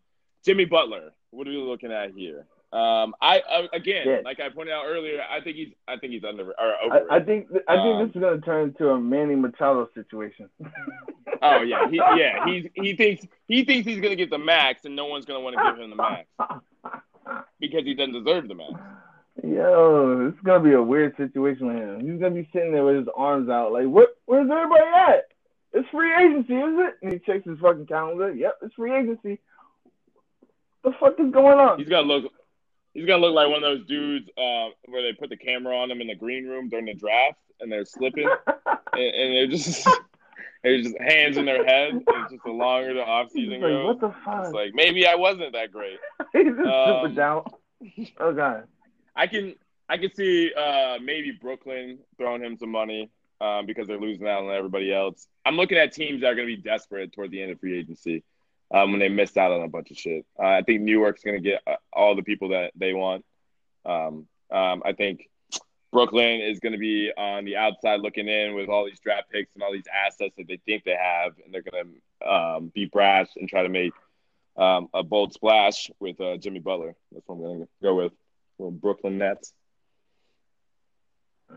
Jimmy 0.46 0.66
Butler. 0.66 1.12
What 1.32 1.46
are 1.48 1.52
we 1.52 1.58
looking 1.58 1.92
at 1.92 2.12
here? 2.12 2.46
Um, 2.72 3.14
I 3.22 3.40
uh, 3.40 3.68
again, 3.74 4.08
Yeah. 4.08 4.18
like 4.26 4.40
I 4.40 4.50
pointed 4.50 4.74
out 4.74 4.86
earlier, 4.88 5.22
I 5.30 5.40
think 5.42 5.56
he's 5.58 5.74
I 5.88 5.98
think 5.98 6.14
he's 6.14 6.24
under 6.24 6.44
or 6.52 6.54
I, 6.60 6.86
over. 6.86 7.12
I 7.12 7.20
think 7.22 7.48
I 7.68 7.76
think 7.76 7.96
Um, 7.96 8.08
this 8.08 8.16
is 8.16 8.22
gonna 8.22 8.42
turn 8.42 8.70
into 8.70 8.90
a 8.90 9.00
Manny 9.00 9.36
Machado 9.36 9.90
situation. 9.94 10.50
oh 11.42 11.62
yeah, 11.62 11.90
he 11.90 11.98
yeah 11.98 12.46
he's 12.46 12.68
he 12.74 12.96
thinks 12.96 13.26
he 13.48 13.64
thinks 13.66 13.88
he's 13.88 14.02
gonna 14.02 14.16
get 14.18 14.30
the 14.30 14.38
max, 14.38 14.84
and 14.86 14.96
no 14.96 15.06
one's 15.06 15.26
gonna 15.26 15.40
want 15.40 15.56
to 15.58 15.64
give 15.64 15.80
him 15.80 15.90
the 15.90 15.96
max 15.96 16.28
because 17.60 17.84
he 17.86 17.94
doesn't 17.94 18.14
deserve 18.24 18.48
the 18.48 18.56
max. 18.56 18.74
Yo, 19.44 20.28
it's 20.30 20.44
gonna 20.44 20.64
be 20.64 20.74
a 20.74 20.82
weird 20.82 21.16
situation 21.16 21.68
with 21.68 21.78
him. 21.78 22.00
He's 22.00 22.20
gonna 22.20 22.34
be 22.34 22.50
sitting 22.54 22.72
there 22.72 22.84
with 22.84 22.98
his 22.98 23.08
arms 23.16 23.50
out, 23.50 23.72
like, 23.72 23.86
"What? 23.86 24.18
Where's 24.26 24.50
everybody 24.50 24.84
at? 24.84 25.28
It's 25.74 25.88
free 25.90 26.12
agency, 26.14 26.56
is 26.56 26.80
it?" 26.80 26.96
And 27.04 27.14
he 27.14 27.20
checks 27.20 27.46
his 27.46 27.60
fucking 27.60 27.86
calendar. 27.86 28.34
Yep, 28.34 28.58
it's 28.64 28.74
free 28.74 28.94
agency. 28.94 29.40
The 30.84 30.92
fuck 31.00 31.20
is 31.20 31.32
going 31.32 31.60
on? 31.60 31.78
He's 31.78 31.90
gonna 31.90 32.08
look. 32.08 32.32
He's 32.94 33.06
gonna 33.06 33.22
look 33.22 33.36
like 33.36 33.48
one 33.48 33.64
of 33.64 33.78
those 33.78 33.86
dudes 33.86 34.28
uh, 34.38 34.70
where 34.86 35.04
they 35.04 35.14
put 35.14 35.30
the 35.30 35.38
camera 35.38 35.78
on 35.78 35.92
him 35.92 36.02
in 36.02 36.08
the 36.08 36.16
green 36.16 36.48
room 36.48 36.70
during 36.70 36.86
the 36.86 36.96
draft, 36.96 37.38
and 37.60 37.72
they're 37.72 37.86
slipping, 37.86 38.28
and, 38.48 39.02
and 39.02 39.36
they're 39.36 39.48
just, 39.48 39.88
they're 40.64 40.82
just 40.82 40.98
hands 41.00 41.38
in 41.38 41.46
their 41.46 41.64
head. 41.64 41.92
And 41.92 42.02
it's 42.08 42.32
just 42.32 42.44
the 42.44 42.52
longer 42.52 42.96
the 42.96 43.06
off 43.06 43.30
season 43.32 43.62
like, 43.62 43.62
goes, 43.62 43.86
"What 43.86 44.00
the 44.00 44.16
fuck?" 44.26 44.46
it's 44.46 44.54
like 44.54 44.74
maybe 44.74 45.06
I 45.06 45.14
wasn't 45.14 45.54
that 45.54 45.72
great. 45.72 46.00
He's 46.34 46.46
just 46.46 46.60
um, 46.60 47.02
super 47.04 47.16
down. 47.16 47.44
Oh 48.20 48.34
god. 48.34 48.64
I 49.18 49.28
can 49.28 49.56
I 49.90 49.98
can 49.98 50.14
see 50.14 50.54
uh, 50.54 51.00
maybe 51.02 51.32
Brooklyn 51.32 52.00
throwing 52.18 52.44
him 52.44 52.58
some 52.58 52.72
money 52.72 53.10
um, 53.42 53.66
because 53.66 53.88
they're 53.88 54.00
losing 54.00 54.28
out 54.28 54.44
on 54.44 54.54
everybody 54.54 54.94
else. 54.94 55.28
I'm 55.46 55.56
looking 55.56 55.78
at 55.78 55.94
teams 55.94 56.22
that 56.22 56.28
are 56.28 56.36
going 56.36 56.48
to 56.48 56.56
be 56.56 56.62
desperate 56.62 57.12
toward 57.14 57.32
the 57.32 57.42
end 57.42 57.52
of 57.52 57.60
free 57.60 57.78
agency 57.78 58.24
um, 58.72 58.92
when 58.92 59.00
they 59.00 59.10
missed 59.10 59.38
out 59.38 59.52
on 59.52 59.62
a 59.62 59.68
bunch 59.68 59.92
of 59.92 59.98
shit. 59.98 60.26
Uh, 60.40 60.48
I 60.48 60.62
think 60.62 60.82
New 60.82 60.98
York's 60.98 61.24
going 61.24 61.42
to 61.42 61.50
get 61.50 61.62
uh, 61.66 61.76
all 61.92 62.16
the 62.16 62.24
people 62.24 62.50
that 62.50 62.72
they 62.76 62.94
want. 62.94 63.26
Um, 63.86 64.28
um, 64.52 64.84
I 64.86 64.94
think 64.94 65.30
Brooklyn 65.92 66.42
is 66.42 66.60
going 66.60 66.74
to 66.74 66.80
be 66.80 67.12
on 67.18 67.46
the 67.46 67.56
outside 67.56 68.02
looking 68.02 68.28
in 68.28 68.54
with 68.54 68.70
all 68.70 68.86
these 68.86 69.00
draft 69.00 69.32
picks 69.32 69.54
and 69.56 69.64
all 69.64 69.72
these 69.72 69.88
assets 70.06 70.36
that 70.38 70.48
they 70.48 70.60
think 70.66 70.84
they 70.84 70.98
have, 71.02 71.34
and 71.44 71.54
they're 71.54 71.64
going 71.64 71.86
to 72.22 72.30
um, 72.30 72.72
be 72.74 72.86
brash 72.86 73.30
and 73.38 73.48
try 73.48 73.64
to 73.64 73.70
make 73.70 73.94
um, 74.58 74.90
a 74.94 75.02
bold 75.04 75.34
splash 75.34 75.90
with 76.00 76.20
uh, 76.20 76.38
Jimmy 76.38 76.60
Butler. 76.60 76.96
That's 77.12 77.28
what 77.28 77.36
I'm 77.36 77.42
going 77.42 77.60
to 77.62 77.68
go 77.82 77.96
with. 77.96 78.12
Little 78.60 78.72
Brooklyn 78.72 79.18
Nets. 79.18 79.54
Uh, 81.52 81.56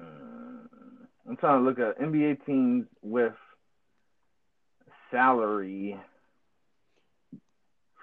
I'm 1.29 1.37
trying 1.37 1.59
to 1.61 1.65
look 1.65 1.79
at 1.79 1.99
NBA 2.01 2.45
teams 2.45 2.87
with 3.03 3.33
salary, 5.11 5.97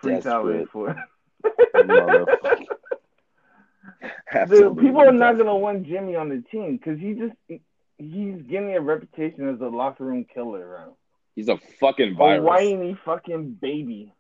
free 0.02 0.22
salary 0.22 0.66
for. 0.72 0.96
Dude, 4.50 4.78
people 4.78 5.02
are 5.02 5.12
not 5.12 5.38
gonna 5.38 5.56
want 5.56 5.84
Jimmy 5.88 6.16
on 6.16 6.30
the 6.30 6.44
team 6.52 6.78
because 6.78 7.00
he 7.00 7.14
just 7.14 7.34
he's 7.98 8.42
getting 8.44 8.76
a 8.76 8.82
reputation 8.82 9.48
as 9.50 9.62
a 9.62 9.68
locker 9.68 10.04
room 10.06 10.26
killer, 10.34 10.66
bro. 10.68 10.98
He's 11.36 11.48
a 11.50 11.58
fucking 11.80 12.14
A 12.14 12.16
virus. 12.16 12.44
whiny 12.44 12.98
fucking 13.06 13.54
baby. 13.62 14.14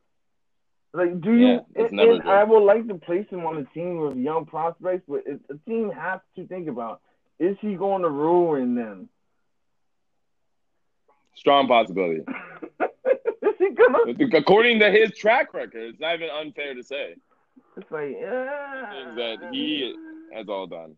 Like, 0.97 1.21
do 1.21 1.31
you? 1.31 1.47
Yeah, 1.47 1.59
and, 1.75 1.99
and. 1.99 2.23
I 2.23 2.43
would 2.43 2.63
like 2.63 2.87
to 2.87 2.95
place 2.95 3.27
him 3.29 3.45
on 3.45 3.57
a 3.57 3.65
team 3.65 3.99
with 3.99 4.17
young 4.17 4.47
prospects, 4.47 5.03
but 5.07 5.21
it, 5.27 5.39
a 5.51 5.69
team 5.69 5.91
has 5.91 6.19
to 6.35 6.47
think 6.47 6.67
about: 6.67 7.01
is 7.37 7.55
he 7.61 7.75
going 7.75 8.01
to 8.01 8.09
ruin 8.09 8.73
them? 8.73 9.07
Strong 11.35 11.67
possibility. 11.67 12.21
is 12.81 13.55
he 13.59 13.69
gonna? 13.75 14.39
According 14.39 14.79
to 14.79 14.89
his 14.89 15.11
track 15.11 15.53
record, 15.53 15.83
it's 15.83 15.99
not 15.99 16.15
even 16.15 16.29
unfair 16.31 16.73
to 16.73 16.81
say 16.81 17.13
It's 17.77 17.91
like 17.91 18.07
things 18.07 19.15
that 19.17 19.49
he 19.51 19.95
has 20.33 20.49
all 20.49 20.65
done. 20.65 20.95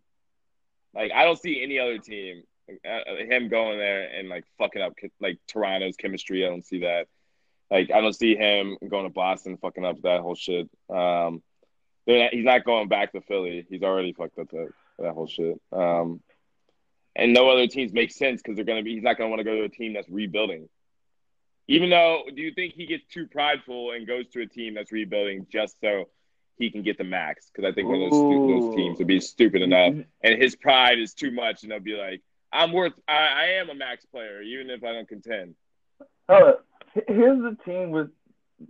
Like 0.96 1.12
I 1.12 1.26
don't 1.26 1.38
see 1.38 1.62
any 1.62 1.78
other 1.78 1.98
team 1.98 2.44
uh, 2.70 3.16
him 3.18 3.50
going 3.50 3.78
there 3.78 4.10
and 4.18 4.30
like 4.30 4.46
fucking 4.58 4.82
up 4.82 4.94
like 5.20 5.40
Toronto's 5.46 5.98
chemistry. 5.98 6.46
I 6.46 6.50
don't 6.50 6.66
see 6.66 6.80
that. 6.80 7.08
Like 7.72 7.92
I 7.92 8.02
don't 8.02 8.14
see 8.14 8.36
him 8.36 8.78
going 8.88 9.06
to 9.06 9.14
Boston 9.14 9.58
fucking 9.58 9.86
up 9.86 10.02
that 10.02 10.22
whole 10.22 10.36
shit. 10.36 10.70
Um, 10.90 11.42
he's 12.06 12.46
not 12.46 12.66
going 12.66 12.88
back 12.88 13.12
to 13.12 13.22
Philly. 13.22 13.66
He's 13.70 13.84
already 13.84 14.14
fucked 14.14 14.40
up 14.40 14.50
that 14.52 14.70
that 14.98 15.14
whole 15.14 15.28
shit. 15.28 15.60
Um, 15.72 16.22
and 17.16 17.34
no 17.34 17.50
other 17.50 17.68
teams 17.68 17.94
make 17.94 18.12
sense 18.12 18.42
because 18.42 18.56
they're 18.56 18.66
gonna 18.66 18.84
be. 18.84 18.96
He's 18.96 19.04
not 19.04 19.18
gonna 19.18 19.30
want 19.30 19.40
to 19.40 19.44
go 19.44 19.56
to 19.56 19.64
a 19.64 19.70
team 19.70 19.94
that's 19.94 20.10
rebuilding. 20.10 20.70
Even 21.68 21.92
though, 21.92 22.24
do 22.34 22.42
you 22.42 22.52
think 22.52 22.74
he 22.74 22.88
gets 22.88 23.06
too 23.06 23.28
prideful 23.28 23.92
and 23.92 24.08
goes 24.08 24.28
to 24.30 24.42
a 24.42 24.48
team 24.48 24.74
that's 24.74 24.92
rebuilding 24.92 25.46
just 25.52 25.80
so 25.82 26.10
he 26.58 26.72
can 26.72 26.82
get 26.82 26.98
the 26.98 27.04
max? 27.04 27.52
Because 27.54 27.70
I 27.70 27.74
think 27.74 27.88
one 27.88 28.02
of 28.02 28.10
those, 28.10 28.20
those 28.20 28.76
teams 28.76 28.98
would 28.98 29.08
be 29.08 29.20
stupid 29.20 29.62
enough, 29.62 29.94
and 30.24 30.42
his 30.42 30.56
pride 30.56 31.00
is 31.00 31.14
too 31.14 31.30
much, 31.30 31.62
and 31.62 31.72
they'll 31.72 31.80
be 31.80 31.96
like, 31.96 32.22
"I'm 32.52 32.72
worth. 32.74 32.94
I, 33.08 33.14
I 33.14 33.46
am 33.60 33.70
a 33.70 33.76
max 33.76 34.06
player, 34.06 34.42
even 34.42 34.72
if 34.72 34.84
I 34.84 34.94
don't 34.94 35.08
contend." 35.08 35.54
Here's 36.94 37.40
the 37.42 37.58
team 37.66 37.92
with 37.92 38.10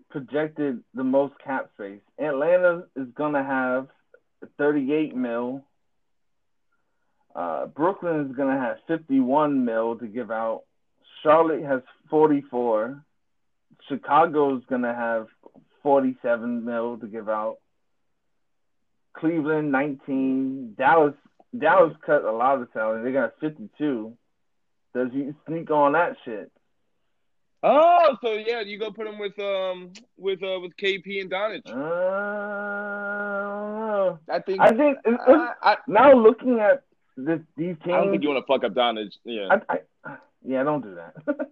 projected 0.09 0.83
the 0.93 1.03
most 1.03 1.33
cap 1.43 1.69
space. 1.75 2.01
Atlanta 2.19 2.83
is 2.95 3.07
gonna 3.15 3.43
have 3.43 3.87
38 4.57 5.15
mil. 5.15 5.63
Uh, 7.35 7.67
Brooklyn 7.67 8.29
is 8.29 8.35
gonna 8.35 8.59
have 8.59 8.77
51 8.87 9.65
mil 9.65 9.97
to 9.97 10.07
give 10.07 10.31
out. 10.31 10.63
Charlotte 11.23 11.63
has 11.63 11.81
44. 12.09 13.03
Chicago 13.87 14.57
is 14.57 14.63
gonna 14.69 14.93
have 14.93 15.27
47 15.83 16.65
mil 16.65 16.97
to 16.97 17.07
give 17.07 17.29
out. 17.29 17.57
Cleveland 19.13 19.71
19. 19.71 20.75
Dallas 20.77 21.15
Dallas 21.57 21.95
cut 22.05 22.23
a 22.23 22.31
lot 22.31 22.61
of 22.61 22.67
salary. 22.73 23.03
They 23.03 23.11
got 23.11 23.39
52. 23.39 24.13
Does 24.93 25.09
he 25.11 25.31
sneak 25.47 25.71
on 25.71 25.93
that 25.93 26.15
shit? 26.23 26.51
Oh, 27.61 28.17
so 28.21 28.33
yeah, 28.33 28.61
you 28.61 28.79
go 28.79 28.89
put 28.91 29.05
him 29.05 29.19
with 29.19 29.37
um 29.39 29.91
with 30.17 30.41
uh 30.41 30.59
with 30.61 30.77
KP 30.77 31.19
and 31.21 31.29
Doncic. 31.29 31.67
Uh, 31.67 31.73
I 34.31 34.39
think 34.39 34.61
I 34.61 34.71
think 34.71 34.97
I, 35.05 35.53
I, 35.61 35.75
now 35.87 36.13
looking 36.13 36.59
at 36.59 36.83
this, 37.17 37.41
these 37.57 37.75
teams. 37.83 37.95
I 37.95 38.01
don't 38.01 38.11
think 38.11 38.23
you 38.23 38.29
want 38.29 38.45
to 38.45 38.47
fuck 38.47 38.63
up 38.63 38.73
Doncic. 38.73 39.11
Yeah, 39.25 39.57
I, 39.69 39.75
I, 40.05 40.15
yeah, 40.45 40.63
don't 40.63 40.81
do 40.81 40.95
that. 40.95 41.15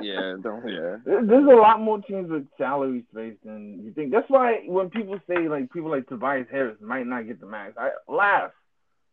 yeah, 0.00 0.36
don't 0.40 0.68
yeah. 0.68 0.98
There's 1.04 1.48
a 1.48 1.56
lot 1.56 1.80
more 1.80 2.00
teams 2.00 2.30
with 2.30 2.46
salary 2.56 3.04
space 3.10 3.34
than 3.44 3.82
you 3.84 3.92
think. 3.92 4.12
That's 4.12 4.30
why 4.30 4.62
when 4.66 4.88
people 4.88 5.18
say 5.28 5.48
like 5.48 5.72
people 5.72 5.90
like 5.90 6.06
Tobias 6.08 6.46
Harris 6.48 6.76
might 6.80 7.06
not 7.08 7.26
get 7.26 7.40
the 7.40 7.46
max, 7.46 7.72
I 7.76 7.90
laugh. 8.06 8.52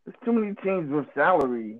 There's 0.05 0.17
too 0.23 0.33
many 0.33 0.53
teams 0.63 0.91
with 0.91 1.07
salary. 1.15 1.79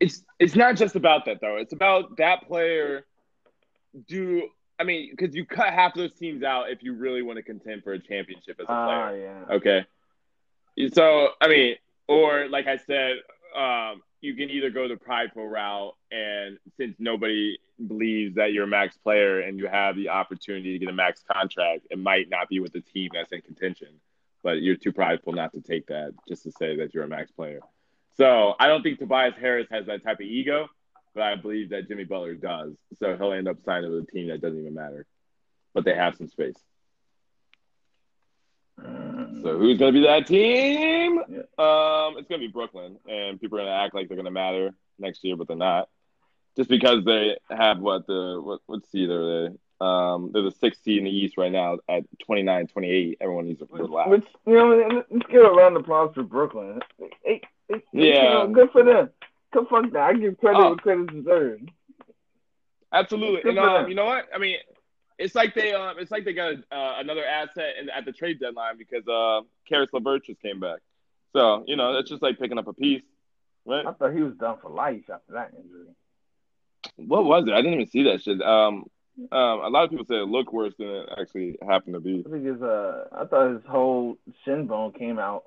It's 0.00 0.22
it's 0.38 0.54
not 0.54 0.76
just 0.76 0.94
about 0.96 1.24
that 1.26 1.40
though. 1.40 1.56
It's 1.56 1.72
about 1.72 2.16
that 2.18 2.46
player. 2.46 3.04
Do 4.06 4.48
I 4.78 4.84
mean 4.84 5.10
because 5.10 5.34
you 5.34 5.44
cut 5.44 5.72
half 5.72 5.94
those 5.94 6.12
teams 6.12 6.42
out 6.42 6.70
if 6.70 6.82
you 6.82 6.94
really 6.94 7.22
want 7.22 7.36
to 7.38 7.42
contend 7.42 7.82
for 7.82 7.92
a 7.92 7.98
championship 7.98 8.58
as 8.60 8.68
a 8.68 8.72
Ah, 8.72 9.08
player. 9.08 9.44
yeah. 9.48 9.54
Okay. 9.56 9.86
So 10.92 11.30
I 11.40 11.48
mean, 11.48 11.74
or 12.06 12.48
like 12.48 12.66
I 12.68 12.76
said, 12.76 13.16
um, 13.56 14.02
you 14.20 14.34
can 14.34 14.50
either 14.50 14.70
go 14.70 14.86
the 14.88 14.96
prideful 14.96 15.46
route, 15.48 15.94
and 16.12 16.58
since 16.76 16.94
nobody 16.98 17.58
believes 17.86 18.34
that 18.36 18.52
you're 18.52 18.64
a 18.64 18.68
max 18.68 18.96
player 18.96 19.40
and 19.40 19.58
you 19.58 19.66
have 19.66 19.96
the 19.96 20.08
opportunity 20.08 20.72
to 20.72 20.78
get 20.78 20.88
a 20.88 20.92
max 20.92 21.24
contract, 21.32 21.86
it 21.90 21.98
might 21.98 22.28
not 22.28 22.48
be 22.48 22.60
with 22.60 22.72
the 22.72 22.80
team 22.80 23.10
that's 23.14 23.32
in 23.32 23.40
contention. 23.42 23.88
But 24.42 24.62
you're 24.62 24.76
too 24.76 24.92
prideful 24.92 25.32
not 25.32 25.52
to 25.54 25.60
take 25.60 25.86
that, 25.88 26.14
just 26.28 26.44
to 26.44 26.52
say 26.52 26.76
that 26.76 26.94
you're 26.94 27.04
a 27.04 27.08
max 27.08 27.30
player. 27.32 27.60
So 28.18 28.54
I 28.58 28.66
don't 28.66 28.82
think 28.82 28.98
Tobias 28.98 29.34
Harris 29.40 29.68
has 29.70 29.86
that 29.86 30.02
type 30.02 30.16
of 30.16 30.26
ego, 30.26 30.68
but 31.14 31.22
I 31.22 31.36
believe 31.36 31.70
that 31.70 31.88
Jimmy 31.88 32.04
Butler 32.04 32.34
does. 32.34 32.74
So 32.98 33.16
he'll 33.16 33.32
end 33.32 33.48
up 33.48 33.58
signing 33.64 33.90
with 33.90 34.08
a 34.08 34.12
team 34.12 34.28
that 34.28 34.40
doesn't 34.40 34.58
even 34.58 34.74
matter, 34.74 35.06
but 35.72 35.84
they 35.84 35.94
have 35.94 36.16
some 36.16 36.28
space. 36.28 36.56
Mm. 38.80 39.42
So 39.42 39.58
who's 39.58 39.78
going 39.78 39.94
to 39.94 40.00
be 40.00 40.06
that 40.06 40.26
team? 40.26 41.20
Yeah. 41.28 41.38
Um, 41.58 42.18
it's 42.18 42.28
going 42.28 42.40
to 42.40 42.46
be 42.46 42.48
Brooklyn, 42.48 42.96
and 43.08 43.40
people 43.40 43.58
are 43.58 43.62
going 43.62 43.72
to 43.72 43.84
act 43.84 43.94
like 43.94 44.08
they're 44.08 44.16
going 44.16 44.24
to 44.24 44.30
matter 44.30 44.74
next 44.98 45.24
year, 45.24 45.36
but 45.36 45.48
they're 45.48 45.56
not. 45.56 45.88
Just 46.56 46.68
because 46.68 47.04
they 47.04 47.36
have 47.50 47.78
what 47.78 48.06
the 48.08 48.40
what 48.42 48.60
what 48.66 48.84
seed 48.90 49.10
are 49.10 49.48
they? 49.48 49.56
Um, 49.80 50.30
they're 50.32 50.42
the 50.42 50.50
sixth 50.50 50.82
seed 50.82 50.98
in 50.98 51.04
the 51.04 51.10
East 51.10 51.36
right 51.38 51.52
now 51.52 51.78
at 51.88 52.04
29, 52.24 52.66
28. 52.66 53.18
Everyone 53.20 53.46
needs 53.46 53.60
to 53.60 53.68
relax. 53.70 54.10
Which 54.10 54.24
you 54.46 54.54
know, 54.54 55.04
let's 55.10 55.26
give 55.30 55.42
a 55.44 55.50
round 55.50 55.76
of 55.76 55.82
applause 55.82 56.12
for 56.14 56.24
Brooklyn. 56.24 56.80
Yeah. 57.24 57.38
you 57.92 58.12
know, 58.12 58.48
good 58.48 58.70
for 58.72 58.82
them. 58.82 59.10
Good 59.52 59.66
fuck 59.68 59.90
that. 59.92 60.02
I 60.02 60.12
give 60.14 60.38
credit 60.38 60.58
Oh. 60.58 60.68
where 60.68 60.76
credit's 60.76 61.12
deserved. 61.12 61.70
Absolutely, 62.92 63.42
Good 63.42 63.58
and 63.58 63.58
um, 63.58 63.88
you 63.88 63.94
know 63.94 64.06
what? 64.06 64.26
I 64.34 64.38
mean, 64.38 64.56
it's 65.18 65.34
like 65.34 65.54
they 65.54 65.74
um, 65.74 65.98
it's 65.98 66.10
like 66.10 66.24
they 66.24 66.32
got 66.32 66.54
uh, 66.54 66.94
another 66.98 67.24
asset 67.24 67.74
in, 67.80 67.90
at 67.90 68.04
the 68.04 68.12
trade 68.12 68.40
deadline 68.40 68.78
because 68.78 69.06
uh, 69.06 69.42
Caris 69.68 69.90
LeVert 69.92 70.24
just 70.24 70.40
came 70.40 70.58
back. 70.58 70.78
So 71.34 71.64
you 71.66 71.76
know, 71.76 71.98
it's 71.98 72.08
just 72.08 72.22
like 72.22 72.38
picking 72.38 72.58
up 72.58 72.66
a 72.66 72.72
piece, 72.72 73.02
right? 73.66 73.84
I 73.84 73.92
thought 73.92 74.14
he 74.14 74.22
was 74.22 74.34
done 74.36 74.56
for 74.62 74.70
life 74.70 75.04
after 75.12 75.32
that 75.34 75.52
injury. 75.54 75.88
What 76.96 77.26
was 77.26 77.46
it? 77.46 77.52
I 77.52 77.56
didn't 77.58 77.74
even 77.74 77.86
see 77.88 78.04
that 78.04 78.22
shit. 78.22 78.40
Um, 78.40 78.86
um, 79.32 79.60
a 79.60 79.68
lot 79.68 79.84
of 79.84 79.90
people 79.90 80.04
said 80.06 80.18
it 80.18 80.28
looked 80.28 80.52
worse 80.52 80.74
than 80.78 80.88
it 80.88 81.08
actually 81.20 81.56
happened 81.66 81.94
to 81.94 82.00
be. 82.00 82.24
I 82.26 82.30
think 82.30 82.44
his 82.46 82.62
uh, 82.62 83.04
I 83.12 83.24
thought 83.24 83.52
his 83.52 83.62
whole 83.68 84.16
shin 84.44 84.66
bone 84.66 84.92
came 84.92 85.18
out. 85.18 85.44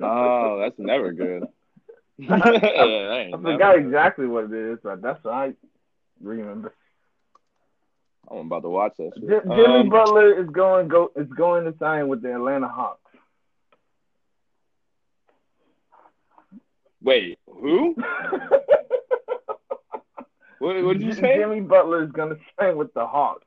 Oh, 0.00 0.58
that's 0.60 0.78
never 0.78 1.12
good. 1.12 1.44
yeah, 2.18 2.28
that 2.38 3.30
I 3.32 3.36
forgot 3.36 3.42
never 3.58 3.78
good. 3.78 3.86
exactly 3.86 4.26
what 4.26 4.44
it 4.44 4.52
is, 4.52 4.78
but 4.82 5.00
that's 5.02 5.22
what 5.24 5.34
I 5.34 5.52
remember. 6.20 6.74
I'm 8.30 8.46
about 8.46 8.62
to 8.62 8.68
watch 8.70 8.94
that 8.98 9.12
shit. 9.14 9.28
J- 9.28 9.40
Jimmy 9.56 9.80
Um, 9.80 9.88
Butler 9.88 10.40
is 10.40 10.48
going 10.50 10.88
go 10.88 11.10
is 11.16 11.28
going 11.36 11.64
to 11.64 11.74
sign 11.78 12.08
with 12.08 12.22
the 12.22 12.34
Atlanta 12.34 12.68
Hawks. 12.68 12.98
wait, 17.02 17.38
who? 17.46 17.96
What, 20.62 20.80
what 20.84 20.96
did 20.96 21.02
you 21.02 21.12
say? 21.12 21.38
Jimmy 21.38 21.60
Butler 21.60 22.04
is 22.04 22.12
going 22.12 22.36
to 22.36 22.40
sign 22.56 22.76
with 22.76 22.94
the 22.94 23.04
Hawks. 23.04 23.44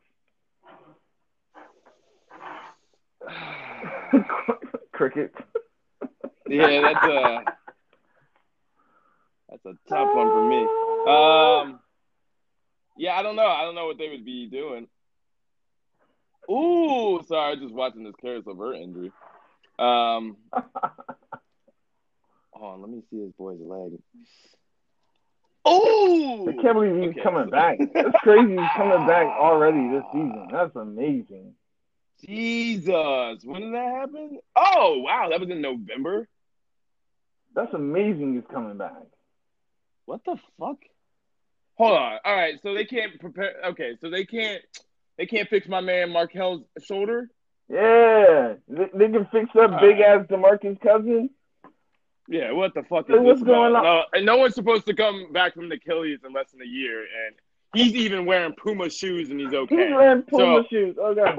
Cricket. 4.91 5.33
yeah, 6.49 6.81
that's 6.81 7.05
a 7.05 7.43
that's 9.49 9.65
a 9.65 9.73
tough 9.87 10.13
one 10.13 10.27
for 10.27 10.43
me. 10.49 10.57
Um, 11.07 11.79
yeah, 12.97 13.15
I 13.15 13.23
don't 13.23 13.37
know. 13.37 13.47
I 13.47 13.61
don't 13.61 13.75
know 13.75 13.85
what 13.85 13.97
they 13.97 14.09
would 14.09 14.25
be 14.25 14.47
doing. 14.47 14.89
Ooh, 16.51 17.23
sorry, 17.29 17.47
I 17.47 17.51
was 17.51 17.61
just 17.61 17.73
watching 17.73 18.03
this 18.03 18.15
Caris 18.21 18.45
LeVert 18.45 18.75
injury. 18.75 19.13
Um, 19.79 20.35
hold 22.51 22.73
on, 22.73 22.81
let 22.81 22.89
me 22.89 23.03
see 23.09 23.19
this 23.19 23.31
boy's 23.37 23.61
leg. 23.61 23.93
Ooh, 25.67 26.49
I 26.49 26.61
can't 26.61 26.75
believe 26.75 26.95
he's 26.95 27.09
Okay, 27.11 27.21
coming 27.21 27.49
back. 27.49 27.77
That's 27.93 28.17
crazy. 28.21 28.61
He's 28.61 28.69
coming 28.75 29.05
back 29.07 29.25
already 29.39 29.89
this 29.89 30.03
season. 30.11 30.47
That's 30.51 30.75
amazing. 30.75 31.53
Jesus, 32.25 33.43
when 33.43 33.61
did 33.61 33.73
that 33.73 33.93
happen? 33.99 34.39
Oh, 34.55 34.99
wow, 34.99 35.29
that 35.29 35.39
was 35.39 35.49
in 35.49 35.61
November. 35.61 36.27
That's 37.53 37.73
amazing. 37.73 38.35
He's 38.35 38.43
coming 38.51 38.77
back. 38.77 38.93
What 40.05 40.21
the 40.25 40.37
fuck? 40.59 40.77
Hold 41.77 41.97
on. 41.97 42.19
All 42.23 42.35
right, 42.35 42.55
so 42.61 42.73
they 42.73 42.85
can't 42.85 43.19
prepare. 43.19 43.55
Okay, 43.69 43.97
so 44.01 44.09
they 44.09 44.25
can't. 44.25 44.61
They 45.17 45.25
can't 45.25 45.49
fix 45.49 45.67
my 45.67 45.79
man 45.81 46.11
Markelle's 46.11 46.63
shoulder. 46.83 47.29
Yeah, 47.69 48.55
they, 48.67 48.89
they 48.93 49.09
can 49.09 49.27
fix 49.31 49.49
up 49.59 49.71
All 49.71 49.79
big 49.79 49.99
right. 49.99 50.19
ass 50.19 50.25
Demarcus 50.29 50.79
Cousins. 50.81 51.29
Yeah, 52.27 52.51
what 52.53 52.73
the 52.73 52.83
fuck 52.83 53.09
is 53.09 53.15
what's 53.19 53.43
going 53.43 53.71
about? 53.71 53.85
on? 53.85 53.95
No, 53.97 54.03
and 54.13 54.25
no 54.25 54.37
one's 54.37 54.55
supposed 54.55 54.85
to 54.87 54.93
come 54.95 55.31
back 55.31 55.53
from 55.53 55.69
the 55.69 55.75
Achilles 55.75 56.19
in 56.25 56.33
less 56.33 56.51
than 56.51 56.61
a 56.61 56.65
year, 56.65 57.01
and 57.01 57.35
he's 57.75 57.93
even 57.93 58.25
wearing 58.25 58.53
Puma 58.53 58.89
shoes, 58.89 59.29
and 59.29 59.39
he's 59.39 59.53
okay. 59.53 59.75
He's 59.87 59.95
wearing 59.95 60.23
Puma 60.23 60.61
So- 60.63 60.67
shoes. 60.69 60.97
Okay. 60.97 61.35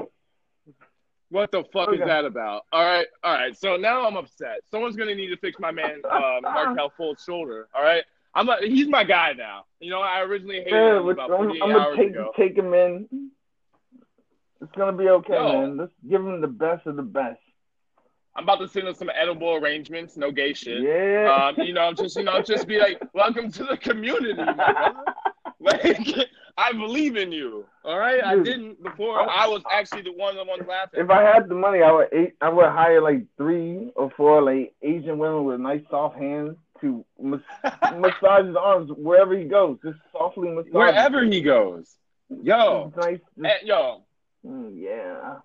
What 1.29 1.51
the 1.51 1.65
fuck 1.73 1.89
Okay. 1.89 1.99
is 2.01 2.07
that 2.07 2.23
about? 2.23 2.61
All 2.71 2.85
right, 2.85 3.05
all 3.21 3.33
right. 3.33 3.53
So 3.57 3.75
now 3.75 4.07
I'm 4.07 4.15
upset. 4.15 4.59
Someone's 4.71 4.95
gonna 4.95 5.13
need 5.13 5.27
to 5.27 5.35
fix 5.37 5.59
my 5.59 5.71
man 5.71 6.01
uh, 6.09 6.39
Markelle 6.41 6.93
Fultz's 6.97 7.25
shoulder. 7.25 7.67
All 7.75 7.83
right, 7.83 8.03
I'm 8.33 8.47
a, 8.47 8.55
he's 8.61 8.87
my 8.87 9.03
guy 9.03 9.33
now. 9.33 9.65
You 9.81 9.89
know, 9.89 9.99
I 9.99 10.21
originally 10.21 10.59
hated 10.59 10.71
Yeah, 10.71 10.99
him 11.01 11.09
about 11.09 11.29
I'm, 11.31 11.37
48 11.37 11.61
I'm 11.63 11.69
gonna 11.69 11.83
hours 11.83 11.97
take 11.97 12.09
ago. 12.11 12.31
take 12.37 12.57
him 12.57 12.73
in. 12.73 13.29
It's 14.61 14.71
gonna 14.77 14.95
be 14.97 15.09
okay, 15.09 15.33
Yo. 15.33 15.61
man. 15.61 15.75
Let's 15.77 15.91
give 16.09 16.21
him 16.21 16.39
the 16.39 16.47
best 16.47 16.87
of 16.87 16.95
the 16.95 17.03
best. 17.03 17.41
I'm 18.37 18.43
about 18.43 18.59
to 18.59 18.67
send 18.67 18.87
him 18.87 18.93
some 18.93 19.09
edible 19.19 19.55
arrangements, 19.55 20.15
no 20.15 20.31
gay 20.31 20.53
shit. 20.53 20.83
Yeah. 20.83 21.51
Um, 21.57 21.65
you 21.65 21.73
know, 21.73 21.91
just 21.91 22.15
you 22.15 22.23
know, 22.23 22.41
just 22.41 22.67
be 22.67 22.77
like, 22.77 23.01
welcome 23.13 23.51
to 23.51 23.63
the 23.63 23.77
community. 23.77 24.41
Like, 25.59 25.97
I 26.57 26.71
believe 26.71 27.17
in 27.17 27.31
you. 27.31 27.65
All 27.83 27.97
right, 27.97 28.23
I 28.23 28.35
didn't 28.43 28.81
before. 28.83 29.19
I 29.27 29.47
was 29.47 29.63
actually 29.71 30.03
the 30.03 30.11
one 30.13 30.35
that 30.35 30.45
was 30.45 30.61
laughing. 30.67 30.99
if 31.01 31.09
I 31.09 31.23
had 31.23 31.49
the 31.49 31.55
money, 31.55 31.81
I 31.81 31.91
would 31.91 32.09
eight, 32.13 32.33
I 32.41 32.49
would 32.49 32.67
hire 32.67 33.01
like 33.01 33.23
three 33.37 33.91
or 33.95 34.11
four 34.15 34.41
like 34.43 34.75
Asian 34.83 35.17
women 35.17 35.45
with 35.45 35.59
nice 35.59 35.81
soft 35.89 36.15
hands 36.17 36.57
to 36.81 37.03
mas- 37.19 37.41
massage 37.97 38.45
his 38.45 38.55
arms 38.55 38.91
wherever 38.95 39.35
he 39.35 39.45
goes. 39.45 39.79
Just 39.83 39.97
softly 40.11 40.49
massage. 40.49 40.71
Wherever 40.73 41.23
he 41.25 41.41
goes, 41.41 41.89
yo, 42.43 42.93
nice. 42.97 43.19
eh, 43.43 43.57
yo, 43.63 44.03
Mm, 44.45 44.73
yeah. 44.75 45.37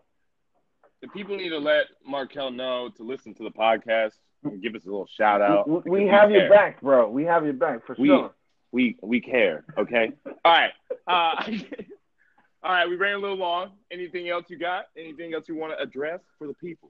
The 1.03 1.09
people 1.09 1.37
need 1.37 1.49
to 1.51 1.59
let 1.59 1.87
Markelle 2.07 2.51
know 2.53 2.89
to 2.97 3.03
listen 3.03 3.35
to 3.35 3.43
the 3.43 3.51
podcast 3.51 4.13
and 4.45 4.63
give 4.63 4.75
us 4.75 4.83
a 4.85 4.87
little 4.91 5.09
shout 5.17 5.43
out. 5.43 5.69
We, 5.69 5.91
we 5.91 6.05
because 6.05 6.21
have 6.21 6.31
your 6.31 6.49
back, 6.49 6.81
bro. 6.81 7.09
We 7.11 7.25
have 7.25 7.45
your 7.45 7.55
back 7.55 7.85
for 7.87 7.97
We- 7.99 8.09
sure. 8.09 8.31
We 8.71 8.97
we 9.03 9.21
care. 9.21 9.65
Okay. 9.77 10.13
All 10.45 10.53
right. 10.53 10.71
Uh, 11.07 11.45
all 12.63 12.73
right. 12.73 12.89
We 12.89 12.97
ran 12.97 13.17
a 13.17 13.19
little 13.19 13.37
long. 13.37 13.73
Anything 13.91 14.31
else 14.31 14.47
you 14.49 14.59
got? 14.59 14.87
Anything 14.97 15.35
else 15.35 15.45
you 15.47 15.57
want 15.57 15.77
to 15.77 15.83
address 15.83 16.21
for 16.39 16.47
the 16.47 16.55
people? 16.55 16.89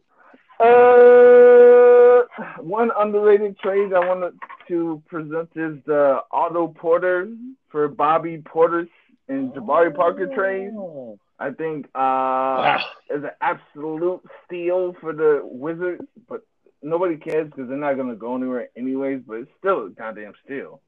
Uh, 0.61 2.23
one 2.63 2.91
underrated 2.97 3.59
trade 3.59 3.93
I 3.93 3.99
wanted 4.07 4.35
to 4.69 5.03
present 5.09 5.49
is 5.57 5.79
the 5.87 6.21
Otto 6.31 6.69
Porter 6.69 7.29
for 7.71 7.89
Bobby 7.89 8.39
Portis 8.39 8.89
and 9.29 9.53
Jabari 9.53 9.93
Parker 9.95 10.29
trade, 10.35 10.71
Oh. 10.77 11.19
I 11.43 11.51
think 11.51 11.87
uh, 11.95 11.99
Wow. 11.99 12.85
is 13.11 13.25
an 13.25 13.31
absolute 13.41 14.23
steal 14.45 14.95
for 15.01 15.13
the 15.13 15.41
Wizards. 15.43 16.05
But 16.29 16.43
nobody 16.83 17.17
cares 17.17 17.47
because 17.51 17.69
they're 17.69 17.77
not 17.77 17.97
gonna 17.97 18.15
go 18.15 18.37
anywhere 18.37 18.69
anyways. 18.77 19.23
But 19.27 19.39
it's 19.39 19.51
still 19.59 19.87
a 19.87 19.91
goddamn 19.91 20.35
steal. 20.45 20.81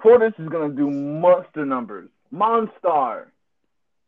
Portis 0.00 0.38
is 0.38 0.48
gonna 0.48 0.74
do 0.74 0.88
monster 0.90 1.64
numbers, 1.66 2.08
Monstar. 2.32 3.26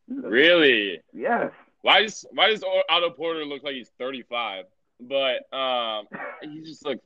Really? 0.08 1.00
Yes. 1.12 1.50
Why 1.82 2.02
does 2.02 2.24
why 2.32 2.50
does 2.50 2.62
Otto 2.88 3.10
Porter 3.10 3.44
look 3.44 3.62
like 3.64 3.74
he's 3.74 3.90
35? 3.98 4.66
But 5.00 5.52
um, 5.52 6.06
he 6.42 6.60
just 6.62 6.84
looks 6.84 7.04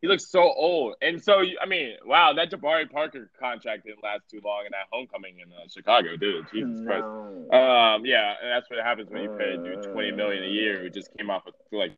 he 0.00 0.08
looks 0.08 0.30
so 0.30 0.40
old. 0.40 0.94
And 1.02 1.22
so 1.22 1.42
I 1.60 1.66
mean, 1.66 1.94
wow, 2.04 2.32
that 2.34 2.50
Jabari 2.50 2.90
Parker 2.90 3.30
contract 3.38 3.84
didn't 3.84 4.02
last 4.02 4.22
too 4.30 4.40
long 4.44 4.64
in 4.66 4.72
that 4.72 4.86
homecoming 4.90 5.38
in 5.40 5.52
uh, 5.52 5.66
Chicago, 5.72 6.16
dude. 6.16 6.46
Jesus 6.52 6.80
Christ. 6.84 7.04
Um, 7.04 8.04
yeah, 8.04 8.34
and 8.42 8.50
that's 8.50 8.70
what 8.70 8.78
happens 8.80 9.10
when 9.10 9.22
you 9.22 9.30
pay 9.30 9.54
a 9.54 9.56
dude 9.56 9.92
20 9.92 10.12
million 10.12 10.44
a 10.44 10.48
year 10.48 10.80
who 10.80 10.90
just 10.90 11.10
came 11.16 11.30
off 11.30 11.46
of 11.46 11.54
like, 11.72 11.96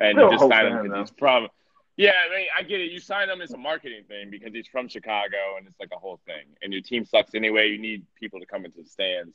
and 0.00 0.16
Still 0.16 0.24
you 0.24 0.30
just 0.30 0.42
hope 0.42 0.52
sign 0.52 0.62
for 0.62 0.68
him 0.68 0.76
him, 0.76 0.82
because 0.90 1.10
he's 1.10 1.18
from. 1.18 1.48
Yeah, 1.96 2.12
I 2.12 2.36
mean, 2.36 2.46
I 2.56 2.62
get 2.62 2.80
it. 2.80 2.92
You 2.92 3.00
sign 3.00 3.28
him 3.28 3.40
as 3.40 3.52
a 3.52 3.56
marketing 3.56 4.04
thing 4.06 4.30
because 4.30 4.52
he's 4.52 4.68
from 4.68 4.88
Chicago, 4.88 5.56
and 5.56 5.66
it's 5.66 5.80
like 5.80 5.90
a 5.92 5.98
whole 5.98 6.20
thing. 6.26 6.46
And 6.62 6.72
your 6.72 6.82
team 6.82 7.04
sucks 7.04 7.34
anyway. 7.34 7.68
You 7.70 7.78
need 7.78 8.06
people 8.14 8.38
to 8.38 8.46
come 8.46 8.64
into 8.64 8.82
the 8.82 8.88
stands. 8.88 9.34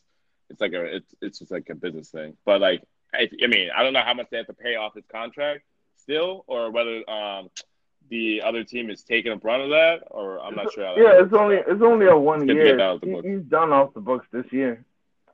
It's 0.49 0.61
like 0.61 0.73
a, 0.73 0.83
it's 0.83 1.15
it's 1.21 1.39
just 1.39 1.51
like 1.51 1.69
a 1.69 1.75
business 1.75 2.09
thing. 2.09 2.37
But 2.45 2.61
like, 2.61 2.83
I, 3.13 3.29
I 3.43 3.47
mean, 3.47 3.69
I 3.75 3.83
don't 3.83 3.93
know 3.93 4.01
how 4.01 4.13
much 4.13 4.27
they 4.31 4.37
have 4.37 4.47
to 4.47 4.53
pay 4.53 4.75
off 4.75 4.95
his 4.95 5.05
contract 5.11 5.63
still, 6.03 6.43
or 6.47 6.69
whether 6.71 7.09
um 7.09 7.49
the 8.09 8.41
other 8.45 8.63
team 8.63 8.89
is 8.89 9.01
taking 9.03 9.31
a 9.31 9.35
brunt 9.37 9.63
of 9.63 9.69
that, 9.69 9.99
or 10.11 10.39
I'm 10.39 10.55
not 10.55 10.71
sure. 10.73 10.85
How 10.85 10.95
Yeah, 10.97 11.23
it's 11.23 11.33
only 11.33 11.55
it's 11.55 11.81
only 11.81 12.05
a 12.07 12.15
one 12.17 12.41
It's 12.41 12.47
good 12.47 12.53
to 12.55 12.59
get 12.59 12.65
year. 12.67 12.77
that 12.77 12.83
off 12.83 13.01
the 13.01 13.07
He- 13.23 13.29
he's 13.35 13.41
done 13.43 13.71
off 13.71 13.93
the 13.93 14.01
books 14.01 14.27
this 14.31 14.45
year. 14.51 14.83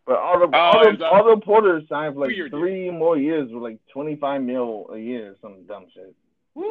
But 0.05 0.17
all 0.17 0.39
the 0.39 0.45
Oh, 0.55 0.59
all 0.59 0.91
the 0.95 1.05
all 1.07 1.23
the 1.35 1.37
Porter 1.41 1.81
signed 1.89 2.13
for 2.15 2.21
like 2.27 2.35
deal. 2.35 2.49
three 2.49 2.89
more 2.89 3.17
years 3.17 3.51
with 3.51 3.61
like 3.63 3.79
twenty 3.91 4.15
five 4.15 4.41
mil 4.41 4.89
a 4.93 4.97
year, 4.97 5.31
or 5.31 5.35
some 5.41 5.65
dumb 5.67 5.85
shit. 5.93 6.15
Woo, 6.55 6.65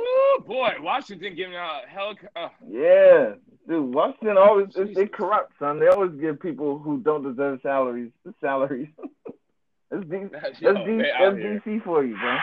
boy, 0.47 0.71
Washington 0.81 1.35
giving 1.37 1.55
out 1.57 1.83
hell. 1.89 2.15
Uh, 2.37 2.49
Yeah, 2.69 3.35
dude, 3.69 3.95
Washington 3.95 4.37
always 4.39 4.69
they, 4.75 4.93
they 4.93 5.07
corrupt, 5.07 5.53
son. 5.59 5.79
They 5.79 5.87
always 5.89 6.13
give 6.21 6.41
people 6.41 6.79
who 6.79 6.99
don't 6.99 7.23
deserve 7.23 7.61
salaries 7.63 8.11
salaries. 8.41 8.89
that's 9.91 10.05
D, 10.05 10.25
that's, 10.33 10.61
yo, 10.61 10.73
D, 10.85 10.99
that's. 10.99 11.37
DC 11.37 11.85
for 11.85 12.05
you, 12.05 12.17
bro. 12.19 12.37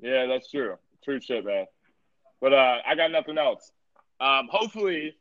Yeah, 0.00 0.26
that's 0.26 0.50
true. 0.50 0.76
True 1.04 1.20
shit, 1.20 1.44
man. 1.44 1.66
But 2.40 2.52
uh, 2.52 2.76
I 2.86 2.94
got 2.94 3.10
nothing 3.10 3.38
else. 3.38 3.70
Um, 4.20 4.48
hopefully, 4.50 5.16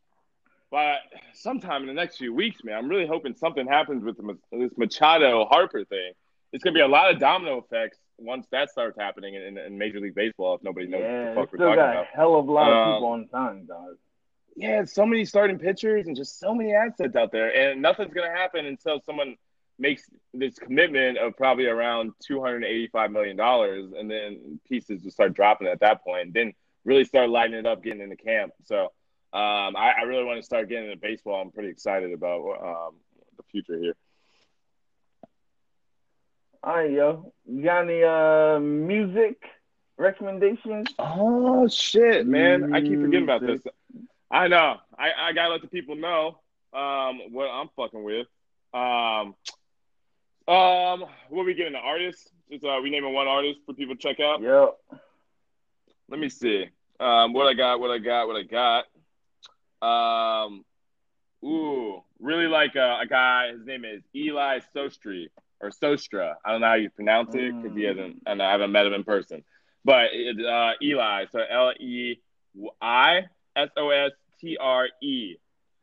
by 0.72 0.98
sometime 1.34 1.82
in 1.82 1.88
the 1.88 1.94
next 1.94 2.18
few 2.18 2.34
weeks, 2.34 2.64
man, 2.64 2.78
I'm 2.78 2.88
really 2.90 3.08
hoping 3.08 3.36
something 3.36 3.68
happens 3.68 4.04
with 4.04 4.18
the, 4.18 4.38
this 4.52 4.72
Machado 4.78 5.45
Harper 5.45 5.84
thing. 5.86 6.12
It's 6.54 6.64
gonna 6.64 6.74
be 6.74 6.82
a 6.82 6.88
lot 6.88 7.12
of 7.14 7.20
domino 7.20 7.58
effects 7.60 7.98
once 8.18 8.48
that 8.52 8.70
starts 8.70 8.98
happening 8.99 9.36
in, 9.36 9.58
in 9.58 9.78
Major 9.78 9.99
League 9.99 10.16
Baseball. 10.16 10.56
If 10.56 10.64
nobody 10.64 10.88
knows 10.88 11.02
Yeah, 11.02 11.34
what 11.34 11.36
the 11.36 11.36
fuck 11.41 11.52
we're 11.54 11.58
talking 11.66 11.76
got 11.76 11.90
about. 11.91 12.04
a 12.14 12.16
hell 12.16 12.36
of 12.36 12.48
a 12.48 12.52
lot 12.52 12.72
of 12.72 12.78
Um, 12.88 12.94
people 12.94 13.08
on 13.10 13.28
time, 13.28 13.66
dog. 13.66 13.98
yeah, 14.56 14.86
so 14.86 15.06
many 15.06 15.26
starting 15.26 15.60
pitchers 15.60 16.08
and 16.08 16.16
just 16.16 16.40
so 16.40 16.56
many 16.56 16.74
assets 16.74 17.16
out 17.16 17.32
there, 17.32 17.54
and 17.56 17.82
nothing's 17.82 18.14
gonna 18.14 18.32
happen 18.32 18.66
until 18.66 19.02
someone 19.06 19.36
makes 19.80 20.04
this 20.34 20.58
commitment 20.60 21.18
of 21.18 21.36
probably 21.38 21.68
around 21.68 22.12
two 22.20 22.41
hundred 22.41 22.58
and 22.58 22.66
eighty-five 22.66 23.12
million 23.12 23.38
dollars, 23.38 23.91
and 23.98 24.10
then 24.10 24.60
pieces 24.68 25.04
just 25.04 25.16
start 25.16 25.34
dropping 25.34 25.68
at 25.68 25.80
that 25.82 26.04
point. 26.04 26.34
Then 26.34 26.54
really 26.86 27.06
start 27.06 27.30
lighting 27.30 27.56
it 27.56 27.66
up, 27.66 27.84
getting 27.84 28.02
into 28.02 28.16
camp. 28.16 28.54
So 28.64 28.86
um, 29.34 29.76
I, 29.76 29.94
I 29.99 30.02
really 30.04 30.24
want 30.24 30.40
to 30.40 30.44
start 30.44 30.70
getting 30.70 30.86
into 30.86 30.98
baseball. 30.98 31.41
I'm 31.41 31.52
pretty 31.52 31.70
excited 31.70 32.14
about 32.14 32.41
um, 32.62 32.95
the 33.36 33.44
future 33.52 33.78
here. 33.78 33.95
All 36.64 36.76
right, 36.76 36.91
yo. 36.91 37.34
You 37.45 37.64
got 37.64 37.84
any 37.84 38.04
uh 38.04 38.60
music 38.60 39.44
recommendations? 39.98 40.88
Oh 40.98 41.68
shit, 41.68 42.26
man! 42.26 42.74
I 42.74 42.82
keep 42.82 42.99
forgetting 42.99 43.24
about 43.24 43.41
this. 43.41 43.62
I 44.30 44.48
know. 44.48 44.78
I, 44.98 45.12
I 45.30 45.34
gotta 45.34 45.54
let 45.54 45.62
the 45.62 45.68
people 45.68 45.95
know 45.95 46.40
um, 46.74 47.32
what 47.32 47.45
I'm 47.45 47.70
fucking 47.76 48.04
with. 48.04 48.28
Um, 48.74 49.36
um, 50.48 51.06
what 51.30 51.45
we 51.45 51.53
getting? 51.53 51.74
The 51.74 51.80
artist? 51.80 52.32
Just 52.52 52.64
uh, 52.64 52.80
we 52.82 52.90
naming 52.90 53.14
one 53.14 53.28
artist 53.28 53.60
for 53.65 53.74
people 53.74 53.95
to 53.95 54.02
check 54.02 54.19
out. 54.19 54.41
Yep. 54.41 54.99
Let 56.10 56.19
me 56.19 56.30
see. 56.30 56.68
Um, 56.99 57.34
what 57.34 57.47
I 57.47 57.54
got? 57.54 57.80
What 57.80 57.91
I 57.91 57.97
got? 57.97 58.28
What 58.28 58.38
I 58.38 58.44
got? 58.44 58.86
Um, 59.81 60.65
ooh, 61.44 62.02
really 62.20 62.47
like 62.47 62.76
a, 62.76 62.99
a 63.02 63.07
guy. 63.07 63.52
His 63.52 63.65
name 63.65 63.86
is 63.86 64.02
Eli 64.15 64.60
Sostri 64.76 65.28
or 65.60 65.70
Sostra. 65.70 66.36
I 66.44 66.52
don't 66.52 66.62
know 66.62 66.68
how 66.68 66.73
you 66.76 66.89
pronounce 66.89 67.36
it 67.36 67.54
because 67.62 67.78
he 67.78 67.84
hasn't, 67.84 68.23
and 68.26 68.41
I 68.41 68.52
haven't 68.52 68.72
met 68.72 68.86
him 68.86 68.94
in 68.94 69.04
person. 69.04 69.44
But 69.84 70.10
it, 70.13 70.44
uh, 70.44 70.73
Eli, 70.81 71.26
so 71.31 71.39
L 71.39 71.72
E 71.80 72.20
I 72.81 73.23
S 73.55 73.70
O 73.78 73.89
S 73.89 74.12
T 74.39 74.57
R 74.60 74.88
E. 75.02 75.36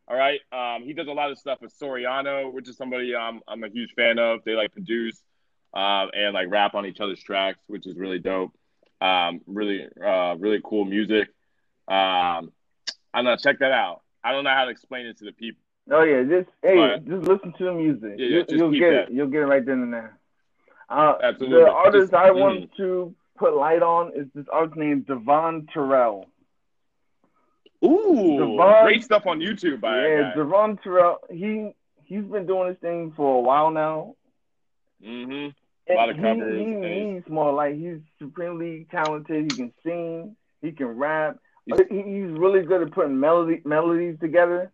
All 0.06 0.16
right. 0.16 0.40
Um, 0.52 0.84
he 0.84 0.92
does 0.92 1.08
a 1.08 1.12
lot 1.12 1.30
of 1.30 1.38
stuff 1.38 1.60
with 1.62 1.72
Soriano, 1.78 2.52
which 2.52 2.68
is 2.68 2.76
somebody 2.76 3.16
I'm 3.16 3.40
I'm 3.48 3.64
a 3.64 3.68
huge 3.68 3.92
fan 3.94 4.18
of. 4.18 4.40
They 4.44 4.52
like 4.54 4.72
produce 4.72 5.20
um, 5.72 6.10
and 6.14 6.34
like 6.34 6.50
rap 6.50 6.74
on 6.74 6.86
each 6.86 7.00
other's 7.00 7.22
tracks, 7.22 7.58
which 7.66 7.86
is 7.86 7.96
really 7.96 8.18
dope. 8.18 8.52
Um, 9.00 9.40
really, 9.46 9.86
uh, 10.04 10.36
really 10.38 10.60
cool 10.62 10.84
music. 10.84 11.28
Um, 11.88 12.52
I'm 13.12 13.24
gonna 13.24 13.38
check 13.38 13.58
that 13.60 13.72
out. 13.72 14.02
I 14.22 14.32
don't 14.32 14.44
know 14.44 14.50
how 14.50 14.64
to 14.64 14.70
explain 14.70 15.06
it 15.06 15.18
to 15.18 15.24
the 15.24 15.32
people. 15.32 15.60
Oh 15.90 16.02
yeah, 16.02 16.22
just 16.22 16.48
hey, 16.62 16.76
But- 16.76 17.06
just 17.06 17.28
listen 17.28 17.52
to 17.58 17.64
the 17.64 17.72
music. 17.72 18.14
Yeah, 18.18 18.26
yeah, 18.26 18.42
you, 18.48 18.56
you'll 18.56 18.70
get 18.70 18.90
that. 18.90 19.08
it. 19.08 19.12
You'll 19.12 19.28
get 19.28 19.42
it 19.42 19.46
right 19.46 19.64
then 19.64 19.82
and 19.82 19.92
there. 19.92 20.18
Uh, 20.88 21.14
Absolutely. 21.22 21.64
The 21.64 21.70
artist 21.70 22.12
Just- 22.12 22.14
I 22.14 22.30
mm. 22.30 22.40
want 22.40 22.70
to 22.76 23.14
put 23.36 23.54
light 23.54 23.82
on 23.82 24.12
is 24.14 24.26
this 24.34 24.46
artist 24.52 24.76
named 24.76 25.06
Devon 25.06 25.66
Terrell. 25.72 26.26
Ooh, 27.84 28.38
Devon- 28.38 28.84
great 28.84 29.04
stuff 29.04 29.26
on 29.26 29.40
YouTube 29.40 29.80
by 29.80 30.06
yeah. 30.06 30.34
Devon 30.34 30.78
Terrell. 30.82 31.18
He 31.30 31.72
he's 32.04 32.24
been 32.24 32.46
doing 32.46 32.68
this 32.70 32.78
thing 32.80 33.12
for 33.16 33.38
a 33.38 33.40
while 33.40 33.70
now. 33.70 34.14
hmm 35.02 35.48
And 35.86 35.96
lot 35.96 36.10
of 36.10 36.16
covers, 36.16 36.58
He, 36.58 37.14
he's 37.14 37.28
more 37.28 37.52
like 37.52 37.74
he's 37.74 37.98
supremely 38.18 38.86
talented. 38.90 39.50
He 39.50 39.56
can 39.56 39.72
sing. 39.82 40.36
He 40.62 40.72
can 40.72 40.86
rap. 40.86 41.38
He's- 41.66 41.80
he's 41.90 42.30
really 42.38 42.62
good 42.62 42.82
at 42.82 42.92
putting 42.92 43.18
melody 43.20 43.60
melodies 43.64 44.18
together. 44.20 44.70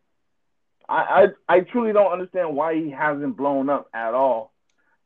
I, 0.89 1.27
I 1.49 1.57
I 1.57 1.61
truly 1.61 1.93
don't 1.93 2.11
understand 2.13 2.55
why 2.57 2.75
he 2.75 2.91
hasn't 2.91 3.37
blown 3.37 3.71
up 3.71 3.89
at 3.95 4.13
all. 4.15 4.53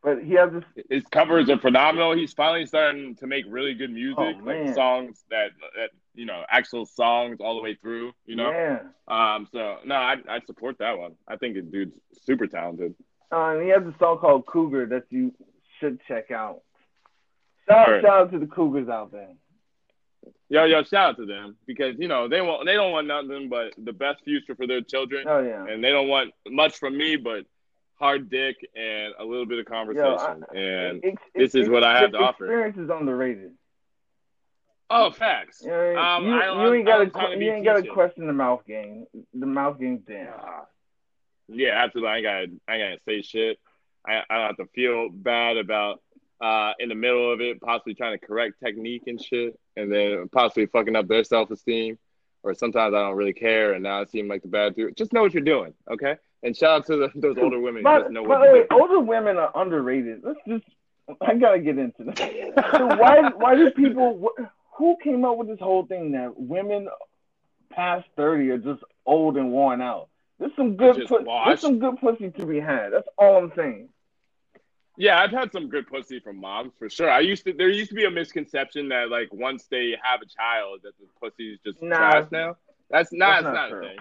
But 0.03 0.23
he 0.23 0.35
has 0.35 0.51
this. 0.53 0.85
His 0.91 1.03
covers 1.11 1.49
are 1.49 1.59
phenomenal. 1.59 2.15
He's 2.15 2.33
finally 2.35 2.67
starting 2.67 3.15
to 3.17 3.27
make 3.27 3.45
really 3.49 3.73
good 3.75 3.91
music, 3.91 4.19
Oh, 4.19 4.45
like 4.45 4.75
songs 4.75 5.25
that, 5.31 5.53
that 5.77 5.91
you 6.15 6.27
know, 6.27 6.43
actual 6.49 6.87
songs 6.87 7.39
all 7.41 7.57
the 7.57 7.63
way 7.63 7.75
through. 7.75 8.13
You 8.27 8.37
know, 8.37 8.51
Yeah. 8.51 8.79
um. 9.09 9.47
So 9.53 9.79
no, 9.85 9.95
I 9.97 10.17
I 10.29 10.41
support 10.47 10.79
that 10.79 10.99
one. 10.99 11.17
I 11.29 11.37
think 11.37 11.55
the 11.55 11.63
dude's 11.63 11.95
super 12.23 12.47
talented. 12.47 12.95
Uh, 13.33 13.51
and 13.55 13.63
he 13.63 13.69
has 13.71 13.83
a 13.83 13.95
song 13.99 14.19
called 14.19 14.47
Cougar 14.47 14.87
that 14.87 15.05
you 15.11 15.33
should 15.81 15.99
check 16.07 16.31
out. 16.31 16.61
Shout, 17.69 17.89
Right. 17.89 18.03
shout 18.03 18.21
out 18.21 18.33
to 18.33 18.39
the 18.39 18.47
Cougars 18.47 18.89
out 18.89 19.11
there. 19.11 19.31
Yo, 20.49 20.65
yo, 20.65 20.83
shout 20.85 21.11
out 21.11 21.17
to 21.17 21.27
them 21.27 21.57
because 21.67 21.97
you 21.99 22.07
know 22.09 22.29
they 22.29 22.41
want 22.41 22.65
they 22.67 22.75
don't 22.75 22.93
want 22.93 23.07
nothing 23.07 23.49
but 23.49 23.73
the 23.77 23.93
best 23.93 24.23
future 24.25 24.55
for 24.55 24.67
their 24.67 24.81
children, 24.83 25.27
Oh 25.29 25.41
yeah. 25.43 25.67
and 25.67 25.83
they 25.83 25.91
don't 25.91 26.09
want 26.09 26.33
much 26.49 26.77
from 26.79 26.97
me 26.97 27.17
but 27.17 27.45
hard 27.99 28.29
dick 28.31 28.57
and 28.77 29.15
a 29.19 29.25
little 29.25 29.47
bit 29.47 29.59
of 29.59 29.67
conversation. 29.67 30.45
and 30.55 31.01
Ex- 31.05 31.23
this 31.35 31.55
is 31.55 31.69
what 31.69 31.83
I 31.85 31.99
have 32.01 32.13
to 32.13 32.19
offer. 32.19 32.45
Experience 32.45 32.79
is 32.79 32.91
underrated. 32.91 33.53
Oh, 34.91 35.11
facts. 35.11 35.63
You, 35.65 35.73
Um, 35.73 36.27
you, 36.27 36.35
I 36.35 36.67
you 36.67 36.75
ain't 36.75 36.87
got 36.87 36.99
to 36.99 37.07
to 37.07 37.39
be 37.39 37.45
you 37.47 37.53
ain't 37.53 37.65
got 37.65 37.83
to 37.83 37.91
question 37.91 38.27
the 38.27 38.33
mouth 38.33 38.65
game. 38.67 39.07
The 39.33 39.47
mouth 39.47 39.79
game's. 39.79 40.03
Ah. 40.11 40.67
Yeah, 41.49 41.73
absolutely. 41.83 42.11
I 42.11 42.17
ain't 42.17 42.25
got 42.25 42.73
I 42.73 42.77
ain't 42.77 43.01
gotta 43.01 43.01
say 43.07 43.23
shit. 43.23 43.59
I, 44.07 44.23
I 44.29 44.37
don't 44.37 44.47
have 44.47 44.57
to 44.57 44.67
feel 44.75 45.09
bad 45.11 45.57
about 45.57 46.03
uh 46.43 46.73
in 46.79 46.89
the 46.89 46.95
middle 46.95 47.33
of 47.33 47.41
it, 47.41 47.61
possibly 47.61 47.95
trying 47.95 48.19
to 48.19 48.27
correct 48.27 48.55
technique 48.65 49.05
and 49.07 49.23
shit, 49.23 49.59
and 49.77 49.93
then 49.93 50.29
possibly 50.33 50.67
fucking 50.67 50.97
up 50.97 51.09
their 51.09 51.25
self 51.25 51.51
esteem. 51.51 51.99
Or 52.43 52.53
sometimes 52.53 52.95
I 52.95 52.99
don't 52.99 53.17
really 53.17 53.33
care, 53.33 53.73
and 53.73 53.83
now 53.83 54.03
I 54.03 54.05
seem 54.05 54.29
like 54.29 54.43
the 54.43 54.49
bad 54.49 54.77
dude. 54.77 54.97
Just 54.99 55.15
know 55.15 55.23
what 55.23 55.33
you're 55.33 55.43
doing, 55.43 55.73
okay? 55.91 56.17
And 56.43 56.55
shout 56.55 56.81
out 56.81 56.87
to 56.89 56.97
the, 56.97 57.11
those 57.15 57.39
older 57.39 57.59
women 57.59 57.83
But, 57.83 58.01
just 58.01 58.13
know 58.13 58.27
but 58.27 58.43
wait, 58.43 58.67
older 58.71 59.01
women 59.01 59.39
are 59.39 59.51
underrated. 59.55 60.21
Let's 60.23 60.39
just. 60.47 60.65
I 61.21 61.35
gotta 61.35 61.59
get 61.59 61.79
into 61.79 62.05
this. 62.05 62.19
So 62.19 62.87
why 62.97 63.31
why 63.37 63.55
do 63.55 63.71
people 63.71 64.31
wh- 64.39 64.43
who 64.77 64.97
came 65.03 65.25
up 65.25 65.37
with 65.37 65.49
this 65.49 65.61
whole 65.61 65.87
thing 65.87 66.13
that 66.13 66.39
women 66.39 66.89
past 67.71 68.07
thirty 68.17 68.51
are 68.51 68.59
just 68.59 68.83
old 69.07 69.37
and 69.37 69.51
worn 69.51 69.81
out? 69.81 70.09
There's 70.39 70.53
some 70.57 70.77
good 70.77 70.97
there's 71.47 71.61
some 71.61 71.79
good 71.79 71.99
pussy 72.01 72.31
to 72.31 72.47
be 72.47 72.61
had. 72.61 72.91
That's 72.93 73.09
all 73.19 73.37
I'm 73.37 73.53
saying. 73.57 73.89
Yeah, 74.97 75.21
I've 75.21 75.33
had 75.33 75.51
some 75.51 75.69
good 75.69 75.89
pussy 75.89 76.21
from 76.21 76.41
moms 76.41 76.73
for 76.79 76.89
sure. 76.89 77.11
I 77.11 77.21
used 77.21 77.45
to. 77.47 77.53
There 77.53 77.69
used 77.69 77.91
to 77.91 77.97
be 77.97 78.05
a 78.05 78.11
misconception 78.11 78.89
that 78.91 79.11
like 79.11 79.33
once 79.33 79.67
they 79.71 79.97
have 80.03 80.23
a 80.23 80.27
child, 80.27 80.81
that 80.85 80.93
the 80.99 81.07
pussy 81.21 81.53
is 81.55 81.61
just 81.65 81.83
Nah. 81.83 81.97
trash 81.97 82.31
now. 82.31 82.57
That's 82.91 83.13
not. 83.13 83.43
That's 83.43 83.45
That's 83.45 83.45
not 83.45 83.71
not, 83.71 83.79
a 83.79 83.81
thing. 83.89 83.97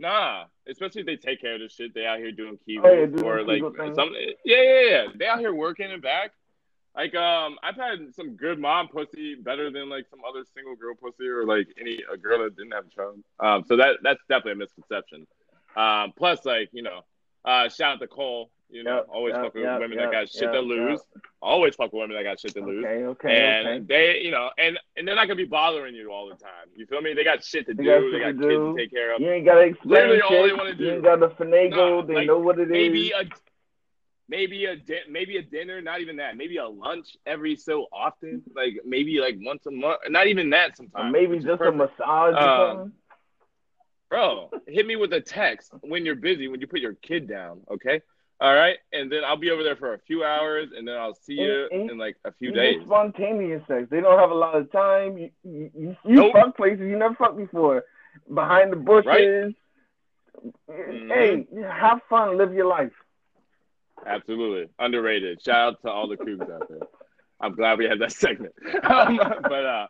Nah, 0.00 0.44
especially 0.68 1.00
if 1.00 1.06
they 1.06 1.16
take 1.16 1.40
care 1.40 1.54
of 1.54 1.60
this 1.60 1.72
shit. 1.72 1.94
They 1.94 2.06
out 2.06 2.18
here 2.18 2.30
doing 2.30 2.58
kegels 2.68 2.84
Oh, 2.84 2.92
yeah, 2.92 3.24
or 3.24 3.42
like 3.42 3.94
some. 3.94 4.14
Yeah, 4.44 4.62
yeah, 4.62 4.82
yeah. 4.90 5.06
They 5.16 5.26
out 5.26 5.40
here 5.40 5.52
working 5.52 5.90
and 5.90 6.00
back. 6.00 6.32
Like 6.98 7.14
um, 7.14 7.58
I've 7.62 7.76
had 7.76 8.12
some 8.12 8.34
good 8.34 8.58
mom 8.58 8.88
pussy 8.88 9.36
better 9.36 9.70
than 9.70 9.88
like 9.88 10.06
some 10.10 10.18
other 10.28 10.44
single 10.52 10.74
girl 10.74 10.96
pussy 10.96 11.28
or 11.28 11.46
like 11.46 11.68
any 11.80 12.00
a 12.12 12.16
girl 12.16 12.42
that 12.42 12.56
didn't 12.56 12.72
have 12.72 12.86
a 12.86 12.90
child. 12.90 13.22
Um, 13.38 13.64
so 13.68 13.76
that 13.76 13.98
that's 14.02 14.18
definitely 14.28 14.52
a 14.52 14.56
misconception. 14.56 15.24
Um, 15.76 16.12
plus 16.16 16.44
like 16.44 16.70
you 16.72 16.82
know, 16.82 17.02
uh, 17.44 17.68
shout 17.68 17.94
out 17.94 18.00
to 18.00 18.08
Cole. 18.08 18.50
You 18.68 18.82
know, 18.82 18.96
Yep, 18.96 19.06
always 19.10 19.32
yep, 19.32 19.44
fuck 19.44 19.54
with 19.54 19.62
yep, 19.62 19.80
women 19.80 19.96
that 19.96 20.10
got 20.10 20.28
shit 20.28 20.52
to 20.52 20.60
lose. 20.60 21.00
Always 21.40 21.76
fuck 21.76 21.92
with 21.92 22.00
women 22.00 22.16
that 22.16 22.24
got 22.24 22.40
shit 22.40 22.52
to 22.54 22.60
lose. 22.60 22.84
Okay, 22.84 23.04
okay, 23.04 23.58
and 23.58 23.68
okay. 23.68 23.84
they, 23.88 24.20
you 24.20 24.32
know, 24.32 24.50
and 24.58 24.76
and 24.96 25.06
they're 25.06 25.14
not 25.14 25.28
gonna 25.28 25.36
be 25.36 25.44
bothering 25.44 25.94
you 25.94 26.10
all 26.12 26.28
the 26.28 26.34
time. 26.34 26.66
You 26.74 26.84
feel 26.84 27.00
me? 27.00 27.14
They 27.14 27.22
got 27.22 27.44
shit 27.44 27.64
to 27.68 27.74
They 27.74 27.84
do. 27.84 28.10
They 28.10 28.18
got 28.18 28.26
to 28.26 28.32
kids 28.32 28.42
do. 28.42 28.74
to 28.74 28.76
take 28.76 28.90
care 28.90 29.14
of. 29.14 29.22
You 29.22 29.30
ain't 29.30 29.46
gotta 29.46 29.60
explain 29.60 29.92
Literally 29.92 30.20
all 30.20 30.42
they 30.48 30.52
wanna 30.52 30.74
do. 30.74 30.84
You 30.84 30.92
ain't 30.94 31.04
gotta 31.04 31.28
finagle. 31.28 32.00
Nah, 32.00 32.02
they 32.02 32.14
like, 32.14 32.26
know 32.26 32.40
what 32.40 32.58
it 32.58 32.64
is. 32.64 32.70
maybe 32.70 33.12
a 33.12 33.24
maybe 34.28 34.66
a 34.66 34.76
di- 34.76 35.08
maybe 35.08 35.36
a 35.38 35.42
dinner, 35.42 35.80
not 35.80 36.00
even 36.00 36.16
that. 36.16 36.36
Maybe 36.36 36.56
a 36.58 36.66
lunch 36.68 37.16
every 37.26 37.56
so 37.56 37.86
often, 37.92 38.42
like 38.54 38.74
maybe 38.84 39.20
like 39.20 39.36
once 39.40 39.66
a 39.66 39.70
month. 39.70 40.00
Not 40.08 40.26
even 40.26 40.50
that 40.50 40.72
Or 40.72 40.74
sometimes. 40.76 41.12
maybe 41.12 41.38
just 41.38 41.60
a 41.62 41.72
massage 41.72 42.34
Um. 42.36 42.92
Bro, 44.10 44.50
hit 44.66 44.86
me 44.86 44.96
with 44.96 45.12
a 45.12 45.20
text 45.20 45.70
when 45.82 46.06
you're 46.06 46.14
busy, 46.14 46.48
when 46.48 46.60
you 46.60 46.66
put 46.66 46.80
your 46.80 46.94
kid 46.94 47.28
down, 47.28 47.60
okay? 47.70 48.00
All 48.40 48.54
right, 48.54 48.78
and 48.92 49.12
then 49.12 49.22
I'll 49.22 49.36
be 49.36 49.50
over 49.50 49.62
there 49.62 49.76
for 49.76 49.92
a 49.92 49.98
few 49.98 50.24
hours, 50.24 50.68
and 50.74 50.88
then 50.88 50.96
I'll 50.96 51.12
see 51.12 51.34
you 51.34 51.66
in 51.70 51.98
like 51.98 52.16
a 52.24 52.32
few 52.32 52.50
days. 52.52 52.80
spontaneous 52.86 53.62
sex. 53.68 53.88
They 53.90 54.00
don't 54.00 54.18
have 54.18 54.30
a 54.30 54.34
lot 54.34 54.54
of 54.56 54.70
time. 54.72 55.18
You 55.18 55.30
you, 55.42 55.70
you, 55.76 55.96
you 56.04 56.14
Nope. 56.14 56.32
fuck 56.32 56.56
places 56.56 56.80
you 56.86 56.96
never 56.96 57.14
fucked 57.16 57.36
before. 57.36 57.84
Behind 58.32 58.72
the 58.72 58.76
bushes. 58.76 59.54
Mhm. 60.70 61.08
Hey, 61.12 61.46
have 61.68 62.00
fun, 62.08 62.38
live 62.38 62.54
your 62.54 62.66
life. 62.66 62.92
Absolutely 64.06 64.68
underrated. 64.78 65.42
Shout 65.42 65.56
out 65.56 65.82
to 65.82 65.90
all 65.90 66.08
the 66.08 66.16
cougs 66.16 66.42
out 66.42 66.68
there. 66.68 66.80
I'm 67.40 67.54
glad 67.54 67.78
we 67.78 67.84
had 67.84 68.00
that 68.00 68.12
segment. 68.24 68.54
Um, 68.84 69.16
but 69.16 69.66
uh, 69.66 69.86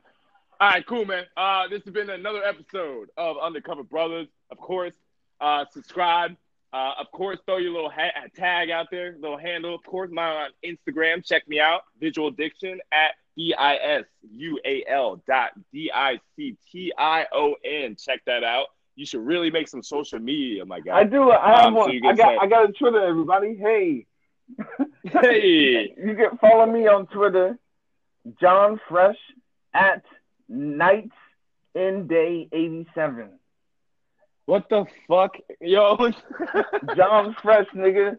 all 0.60 0.70
right, 0.70 0.86
cool, 0.86 1.04
man. 1.04 1.24
Uh, 1.36 1.68
this 1.68 1.82
has 1.84 1.92
been 1.94 2.10
another 2.10 2.42
episode 2.44 3.08
of 3.16 3.36
Undercover 3.38 3.84
Brothers. 3.84 4.28
Of 4.50 4.58
course, 4.58 4.94
uh, 5.40 5.64
subscribe. 5.72 6.36
Uh, 6.72 6.92
of 7.00 7.10
course, 7.12 7.38
throw 7.46 7.56
your 7.56 7.72
little 7.72 7.90
ha- 7.90 8.26
tag 8.36 8.70
out 8.70 8.88
there, 8.90 9.16
little 9.20 9.38
handle. 9.38 9.74
Of 9.74 9.82
course, 9.84 10.10
mine 10.12 10.36
on 10.36 10.50
Instagram. 10.64 11.24
Check 11.24 11.48
me 11.48 11.60
out. 11.60 11.82
Visual 12.00 12.30
Diction 12.30 12.80
at 12.92 13.12
D 13.36 13.54
I 13.56 13.76
S 13.76 14.04
U 14.32 14.58
A 14.64 14.84
L 14.86 15.22
dot 15.26 15.52
D 15.72 15.90
I 15.94 16.18
C 16.36 16.56
T 16.70 16.92
I 16.98 17.24
O 17.32 17.54
N. 17.64 17.96
Check 17.96 18.20
that 18.26 18.44
out. 18.44 18.66
You 18.98 19.06
should 19.06 19.24
really 19.24 19.48
make 19.48 19.68
some 19.68 19.80
social 19.80 20.18
media, 20.18 20.64
my 20.64 20.80
guy. 20.80 20.96
I 20.98 21.04
do. 21.04 21.30
I 21.30 21.50
have 21.56 21.66
Um, 21.66 21.74
one. 21.74 21.90
I 22.04 22.12
got. 22.14 22.16
say- 22.16 22.38
I 22.40 22.46
got 22.48 22.68
a 22.68 22.72
Twitter. 22.72 23.00
Everybody, 23.04 23.54
hey, 23.54 24.06
Hey. 25.04 25.94
you 26.04 26.16
can 26.16 26.36
follow 26.40 26.66
me 26.66 26.88
on 26.88 27.06
Twitter, 27.06 27.56
John 28.40 28.80
Fresh 28.88 29.16
at 29.72 30.02
Nights 30.48 31.14
in 31.76 32.08
Day 32.08 32.48
eighty 32.50 32.88
seven. 32.92 33.38
What 34.46 34.68
the 34.68 34.84
fuck, 35.06 35.36
yo? 35.60 35.96
John 36.96 37.36
Fresh, 37.40 37.68
nigga. 37.76 38.16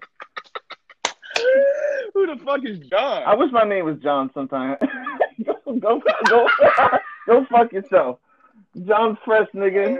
Who 2.13 2.25
the 2.25 2.37
fuck 2.45 2.61
is 2.63 2.79
John? 2.89 3.23
I 3.25 3.35
wish 3.35 3.51
my 3.51 3.63
name 3.65 3.83
was 3.83 3.97
John 3.99 4.31
sometime. 4.33 4.77
go, 5.45 5.79
go, 5.79 6.01
go, 6.29 6.47
go 7.27 7.45
fuck 7.51 7.73
yourself. 7.73 8.19
John 8.85 9.17
Fresh, 9.25 9.47
nigga. 9.55 9.97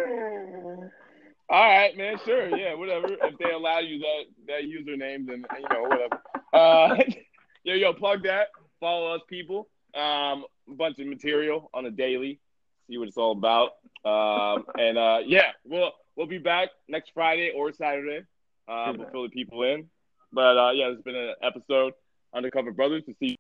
All 1.49 1.63
right, 1.63 1.97
man. 1.97 2.17
Sure, 2.25 2.55
yeah, 2.55 2.75
whatever. 2.75 3.07
If 3.09 3.37
they 3.39 3.51
allow 3.51 3.79
you 3.79 3.99
that 3.99 4.23
that 4.47 4.63
username, 4.63 5.25
then 5.25 5.43
you 5.57 5.67
know 5.71 5.81
whatever. 5.81 6.21
Uh, 6.53 6.95
yo, 7.63 7.73
yo, 7.73 7.93
plug 7.93 8.23
that. 8.23 8.49
Follow 8.79 9.15
us, 9.15 9.21
people. 9.27 9.67
Um, 9.95 10.45
a 10.69 10.75
bunch 10.75 10.99
of 10.99 11.07
material 11.07 11.69
on 11.73 11.87
a 11.87 11.91
daily. 11.91 12.39
See 12.87 12.97
what 12.99 13.07
it's 13.07 13.17
all 13.17 13.31
about. 13.31 13.71
Um, 14.05 14.65
and 14.77 14.97
uh, 14.97 15.19
yeah, 15.25 15.51
we'll 15.65 15.91
we'll 16.15 16.27
be 16.27 16.37
back 16.37 16.69
next 16.87 17.11
Friday 17.15 17.51
or 17.55 17.73
Saturday. 17.73 18.25
Uh, 18.67 18.93
we'll 18.95 19.09
fill 19.09 19.23
the 19.23 19.29
people 19.29 19.63
in. 19.63 19.87
But 20.31 20.57
uh, 20.57 20.71
yeah, 20.71 20.89
it's 20.91 21.01
been 21.01 21.15
an 21.15 21.33
episode 21.41 21.93
undercover 22.33 22.71
brothers 22.71 23.03
to 23.07 23.15
see. 23.19 23.35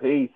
Peace. 0.00 0.30